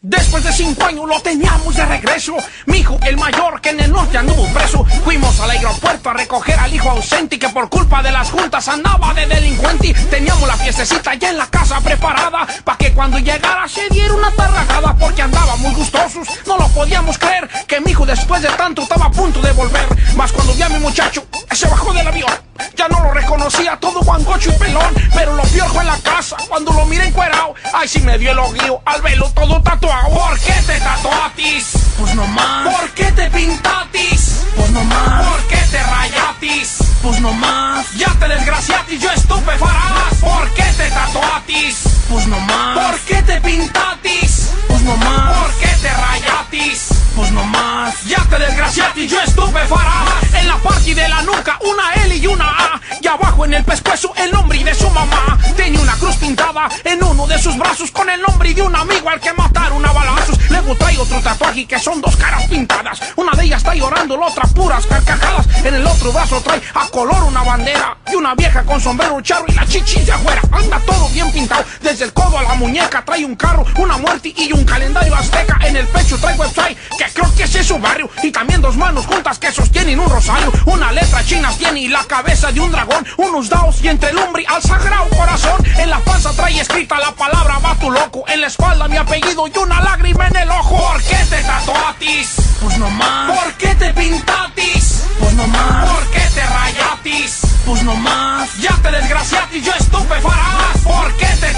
Después 0.00 0.42
de 0.42 0.52
cinco 0.52 0.84
años 0.84 1.08
lo 1.08 1.20
teníamos 1.20 1.76
de 1.76 1.84
regreso. 1.84 2.36
Mi 2.66 2.78
hijo, 2.78 2.98
el 3.04 3.16
mayor, 3.18 3.60
que 3.60 3.70
en 3.70 3.80
el 3.80 3.92
norte 3.92 4.18
anduvo 4.18 4.48
preso. 4.52 4.84
Fuimos 5.04 5.38
al 5.38 5.50
aeropuerto 5.50 6.10
a 6.10 6.14
recoger 6.14 6.58
al 6.58 6.74
hijo 6.74 6.90
ausente 6.90 7.38
que 7.38 7.48
por 7.50 7.68
culpa 7.68 8.02
de 8.02 8.10
las 8.10 8.30
juntas 8.30 8.66
andaba 8.66 9.14
de 9.14 9.26
delincuente. 9.26 9.94
Teníamos 10.10 10.48
la 10.48 10.56
fiestecita 10.56 11.14
ya 11.14 11.30
en 11.30 11.38
la 11.38 11.46
casa 11.46 11.80
preparada. 11.80 12.48
Pa' 12.64 12.78
que 12.78 12.92
cuando 12.92 13.18
llegara 13.18 13.68
se 13.68 13.88
diera 13.90 14.12
una 14.12 14.32
tarragada 14.32 14.96
porque 14.96 15.22
andábamos 15.22 15.72
gustosos. 15.76 16.28
No 16.46 16.56
lo 16.56 16.66
podíamos 16.70 17.16
creer 17.16 17.48
que 17.68 17.80
mi 17.80 17.92
hijo 17.92 18.04
después 18.04 18.42
de 18.42 18.48
tanto 18.48 18.82
estaba 18.82 19.06
a 19.06 19.10
punto 19.12 19.40
de 19.40 19.52
volver. 19.52 19.86
Más 20.16 20.32
cuando 20.32 20.52
vi 20.54 20.62
a 20.62 20.68
mi 20.68 20.80
muchacho, 20.80 21.24
se 21.52 21.68
bajó 21.68 21.92
del 21.92 22.08
avión. 22.08 22.45
Ya 22.74 22.88
no 22.88 23.02
lo 23.02 23.12
reconocía 23.12 23.76
todo 23.76 24.00
guangocho 24.00 24.50
y 24.50 24.58
pelón, 24.58 24.94
pero 25.14 25.34
lo 25.34 25.42
vio 25.44 25.64
en 25.80 25.86
la 25.86 25.98
casa 25.98 26.36
cuando 26.48 26.72
lo 26.72 26.86
miré 26.86 27.06
encuerao. 27.06 27.54
Ay, 27.72 27.88
si 27.88 28.00
me 28.00 28.18
dio 28.18 28.32
el 28.32 28.38
oguío 28.38 28.80
al 28.84 29.02
velo 29.02 29.30
todo 29.34 29.62
tatuado. 29.62 30.08
¿Por 30.10 30.38
qué 30.40 30.54
te 30.66 30.78
tatuatis? 30.78 31.72
Pues 31.98 32.14
no 32.14 32.26
más. 32.26 32.74
¿Por 32.74 32.90
qué 32.90 33.04
te 33.12 33.30
pintatis? 33.30 34.42
Pues 34.56 34.70
no 34.70 34.84
más. 34.84 35.26
¿Por 35.26 35.42
qué 35.48 35.56
te 35.70 35.82
rayatis? 35.82 36.78
Pues 37.02 37.20
no 37.20 37.32
más. 37.32 37.92
Ya 37.92 38.12
te 38.18 38.28
desgraciatis, 38.28 39.00
yo 39.00 39.10
estupefarás. 39.10 40.14
¿Por 40.20 40.50
qué 40.54 40.64
te 40.76 40.90
tatuatis? 40.90 41.84
Pues 42.10 42.26
no 42.26 42.38
más. 42.40 42.78
¿Por 42.78 43.00
qué 43.00 43.22
te 43.22 43.40
pintatis? 43.40 44.50
Pues 44.68 44.82
no 44.82 44.96
más. 44.96 45.36
¿Por 45.38 45.54
qué 45.54 45.68
te 45.82 45.88
rayatis? 45.88 46.95
Pues 47.16 47.32
no 47.32 47.42
más. 47.44 48.04
Ya 48.04 48.22
te 48.28 48.38
desgraciatis, 48.38 49.10
yo 49.10 49.18
estupefarás. 49.22 50.34
En 50.34 50.48
la 50.48 50.56
parte 50.58 50.94
de 50.94 51.08
la 51.08 51.22
nuca, 51.22 51.58
una 51.62 51.94
L 52.04 52.14
y 52.14 52.26
una 52.26 52.44
A. 52.44 52.80
Y 53.00 53.06
abajo 53.06 53.46
en 53.46 53.54
el 53.54 53.64
pescuezo, 53.64 54.12
el 54.16 54.30
nombre 54.30 54.62
de 54.62 54.74
su 54.74 54.88
mamá. 54.90 55.38
Tenía 55.56 55.80
una 55.80 55.94
cruz 55.94 56.14
pintada 56.16 56.68
en 56.84 57.02
uno 57.02 57.26
de 57.26 57.38
sus 57.38 57.56
brazos 57.56 57.90
con 57.90 58.10
el 58.10 58.20
nombre 58.20 58.52
de 58.52 58.60
un 58.60 58.76
amigo 58.76 59.08
al 59.08 59.18
que 59.18 59.32
mataron 59.32 59.84
a 59.84 59.92
balazos. 59.92 60.38
Luego 60.50 60.74
trae 60.76 60.98
otro 60.98 61.18
tatuaje 61.20 61.66
que 61.66 61.78
son 61.78 62.02
dos 62.02 62.14
caras 62.16 62.44
pintadas. 62.44 63.00
Una 63.16 63.32
de 63.32 63.44
ellas 63.44 63.58
está 63.58 63.74
llorando, 63.74 64.18
la 64.18 64.26
otra 64.26 64.44
puras 64.48 64.84
carcajadas. 64.86 65.46
En 65.64 65.74
el 65.74 65.86
otro 65.86 66.12
brazo 66.12 66.40
trae 66.42 66.60
a 66.74 66.86
color 66.88 67.22
una 67.24 67.42
bandera 67.42 67.96
y 68.12 68.14
una 68.14 68.34
vieja 68.34 68.62
con 68.64 68.78
sombrero 68.78 69.20
charro 69.22 69.46
y 69.48 69.52
la 69.52 69.66
chichis 69.66 70.04
de 70.04 70.12
afuera. 70.12 70.42
Anda 70.52 70.78
todo 70.80 71.08
bien 71.08 71.32
pintado, 71.32 71.64
desde 71.80 72.04
el 72.04 72.12
codo 72.12 72.38
a 72.38 72.42
la 72.42 72.54
muñeca 72.54 73.02
trae 73.04 73.24
un 73.24 73.36
carro, 73.36 73.64
una 73.78 73.96
muerte 73.96 74.34
y 74.36 74.52
un 74.52 74.64
calendario 74.64 75.14
azteca. 75.14 75.58
En 75.62 75.76
el 75.76 75.86
pecho 75.88 76.18
trae 76.18 76.36
website 76.36 76.76
que 76.98 77.05
creo 77.12 77.32
que 77.34 77.44
ese 77.44 77.60
es 77.60 77.66
su 77.66 77.78
barrio. 77.78 78.08
Y 78.22 78.30
también 78.30 78.60
dos 78.60 78.76
manos 78.76 79.06
juntas 79.06 79.38
que 79.38 79.52
sostienen 79.52 80.00
un 80.00 80.08
rosario. 80.08 80.52
Una 80.66 80.92
letra 80.92 81.24
china 81.24 81.50
tiene 81.58 81.80
y 81.80 81.88
la 81.88 82.04
cabeza 82.04 82.52
de 82.52 82.60
un 82.60 82.72
dragón. 82.72 83.06
Unos 83.16 83.48
daos 83.48 83.82
y 83.82 83.88
entre 83.88 84.10
el 84.10 84.18
umbri 84.18 84.44
al 84.48 84.62
sagrado 84.62 85.08
corazón. 85.10 85.64
En 85.78 85.90
la 85.90 85.98
panza 86.00 86.32
trae 86.32 86.60
escrita 86.60 86.98
la 86.98 87.12
palabra 87.12 87.58
va 87.58 87.74
tu 87.76 87.90
loco. 87.90 88.24
En 88.28 88.40
la 88.40 88.46
espalda 88.46 88.88
mi 88.88 88.96
apellido 88.96 89.46
y 89.46 89.58
una 89.58 89.80
lágrima 89.80 90.28
en 90.28 90.36
el 90.36 90.50
ojo. 90.50 90.76
¿Por 90.76 91.02
qué 91.02 91.16
te 91.30 91.42
tatuatis? 91.42 92.36
Pues 92.62 92.78
no 92.78 92.90
más. 92.90 93.38
¿Por 93.38 93.52
qué 93.54 93.74
te 93.74 93.92
pintatis? 93.92 95.04
Pues 95.20 95.34
no 95.34 95.46
más. 95.46 95.90
¿Por 95.90 96.10
qué 96.10 96.20
te 96.34 96.46
rayatis? 96.46 97.40
Pues 97.64 97.82
no 97.82 97.94
más. 97.96 98.56
Ya 98.58 98.74
te 98.82 98.90
desgraciatis, 98.90 99.64
yo 99.64 99.72
estupefarás. 99.72 100.78
¿Por 100.84 101.16
qué 101.16 101.26
te 101.26 101.52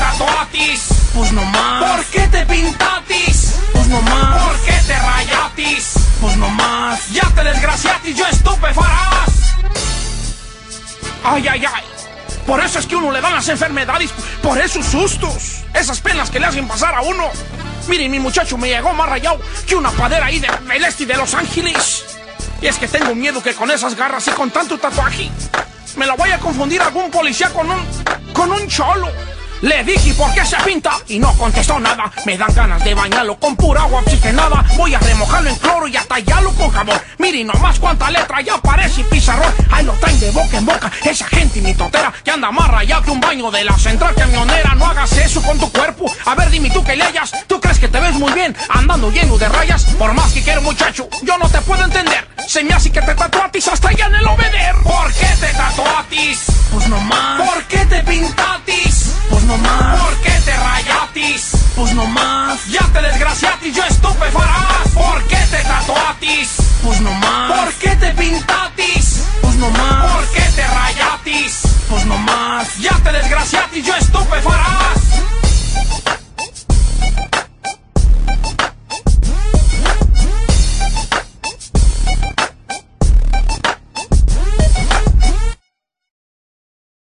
pues 1.19 1.33
no 1.33 1.45
más. 1.47 1.97
¿Por 1.97 2.05
qué 2.05 2.21
te 2.29 2.47
pintatis? 2.47 3.57
Pues 3.73 3.89
no 3.89 4.01
más. 4.03 4.41
¿Por 4.41 4.61
qué 4.61 4.73
te 4.87 4.97
rayatis? 4.97 5.95
Pues 6.21 6.37
no 6.37 6.49
más. 6.51 7.11
Ya 7.11 7.29
te 7.35 7.43
desgraciatis, 7.43 8.17
yo 8.17 8.25
estupefarás. 8.25 9.57
Ay, 11.25 11.49
ay, 11.49 11.65
ay. 11.67 11.83
Por 12.47 12.61
eso 12.61 12.79
es 12.79 12.87
que 12.87 12.95
uno 12.95 13.11
le 13.11 13.21
dan 13.21 13.35
las 13.35 13.49
enfermedades, 13.49 14.13
por 14.41 14.59
esos 14.59 14.87
sustos, 14.87 15.65
esas 15.75 16.01
penas 16.01 16.31
que 16.31 16.39
le 16.39 16.47
hacen 16.47 16.69
pasar 16.69 16.95
a 16.95 17.01
uno. 17.01 17.29
Miren, 17.89 18.13
mi 18.13 18.21
muchacho 18.21 18.57
me 18.57 18.69
llegó 18.69 18.93
más 18.93 19.09
rayado 19.09 19.41
que 19.67 19.75
una 19.75 19.91
padera 19.91 20.27
ahí 20.27 20.39
de, 20.39 20.49
del 20.69 20.85
este 20.85 21.05
de 21.05 21.17
Los 21.17 21.35
Ángeles. 21.35 22.05
Y 22.63 22.69
es 22.69 22.79
que 22.79 22.87
tengo 22.87 23.13
miedo 23.17 23.43
que 23.43 23.55
con 23.55 23.73
esas 23.73 23.97
garras 23.97 24.29
y 24.29 24.31
con 24.31 24.53
tanto 24.53 24.79
tatuaje 24.79 25.29
me 25.97 26.07
la 26.07 26.15
vaya 26.15 26.37
a 26.37 26.39
confundir 26.39 26.81
algún 26.81 27.11
policía 27.11 27.51
con 27.51 27.69
un. 27.69 27.85
con 28.33 28.53
un 28.53 28.69
cholo. 28.69 29.38
Le 29.61 29.83
dije 29.83 30.15
por 30.15 30.33
qué 30.35 30.45
se 30.45 30.57
pinta 30.59 30.93
y 31.09 31.19
no 31.19 31.33
contestó 31.33 31.81
nada. 31.81 32.13
Me 32.25 32.39
dan 32.39 32.55
ganas 32.55 32.85
de 32.85 32.95
bañarlo 32.95 33.39
con 33.41 33.57
pura 33.57 33.83
agua 33.83 34.01
oxigenada. 34.01 34.65
Voy 34.77 34.95
a 34.95 35.01
remojarlo 35.01 35.51
en 35.51 35.57
cloro 35.57 35.89
y 35.89 35.97
a 35.97 36.05
tallarlo 36.05 36.53
con 36.53 36.71
jabón. 36.71 37.01
Miren 37.19 37.49
nomás 37.49 37.81
cuánta 37.81 38.09
letra 38.11 38.41
ya 38.41 38.59
parece 38.59 39.03
pizarrón. 39.05 39.53
Ahí 39.73 39.85
lo 39.85 39.95
traen 39.95 40.21
de 40.21 40.31
boca 40.31 40.59
en 40.59 40.65
boca. 40.65 40.93
Esa 41.05 41.27
gente 41.27 41.61
mitotera 41.61 42.13
que 42.23 42.31
anda 42.31 42.53
más 42.53 42.69
rayado 42.69 43.03
que 43.03 43.11
un 43.11 43.21
baño 43.21 43.51
de 43.51 43.65
la 43.65 43.77
central 43.77 44.15
camionera. 44.15 44.75
No 44.77 44.87
hagas 44.87 45.11
eso 45.19 45.43
con 45.43 45.59
tu 45.59 45.71
cuerpo. 45.73 46.07
A 46.27 46.37
ver, 46.37 46.51
dime 46.51 46.71
tú 46.71 46.85
que 46.85 46.95
le 46.95 47.03
hayas. 47.03 47.33
¿Tú 47.49 47.61
crees 47.61 47.81
que 47.81 47.89
te 47.89 47.99
ves 47.99 48.15
muy 48.15 48.33
bien 48.33 48.57
andando 48.69 49.11
lleno 49.11 49.39
de 49.39 49.49
rayas? 49.49 49.85
Por 49.99 50.13
más 50.15 50.33
que 50.33 50.43
quiero, 50.43 50.63
muchacho, 50.63 51.09
yo 51.23 51.37
no 51.37 51.49
te 51.49 51.61
puedo 51.63 51.85
entender. 51.85 52.29
Se 52.47 52.63
me 52.63 52.75
hace 52.75 52.93
que 52.93 53.03
te 53.03 53.15
tatuatis 53.15 53.67
hasta 53.67 53.89
allá 53.89 54.07
en 54.07 54.15
el 54.15 54.27
obeder. 54.27 54.75
¿Por 54.85 55.13
qué 55.15 55.27
te 55.41 55.53
tatuatis? 55.53 56.47
Pues 56.73 56.89
no 56.89 57.01
más. 57.01 57.43
¿Por 57.43 57.65
qué 57.65 57.85
te 57.87 58.03
pintatis? 58.05 59.15
Pues 59.29 59.45
nomás. 59.49 60.01
¿Por 60.01 60.17
qué 60.21 60.31
te 60.45 60.55
rayatis? 60.57 61.51
Pues 61.75 61.95
nomás. 61.95 62.67
Ya 62.67 62.85
te 62.93 63.01
desgraciatis, 63.01 63.75
yo 63.75 63.85
estupe 63.85 64.31
farás. 64.31 64.89
¿Por 64.95 65.25
qué 65.25 65.41
te 65.51 65.63
tatuatis? 65.63 66.49
Pues 66.85 67.01
nomás. 67.01 67.53
¿Por 67.53 67.73
qué 67.75 67.97
te 67.97 68.11
pintatis? 68.13 69.25
Pues 69.43 69.57
nomás. 69.57 70.13
¿Por 70.13 70.29
qué 70.31 70.43
te 70.55 70.67
rayatis? 70.67 71.63
Pues 71.89 72.05
nomás. 72.05 72.79
Ya 72.79 72.95
te 73.03 73.11
desgraciatis, 73.11 73.85
yo 73.85 73.95
estupe 73.97 74.41
farás. 74.43 75.38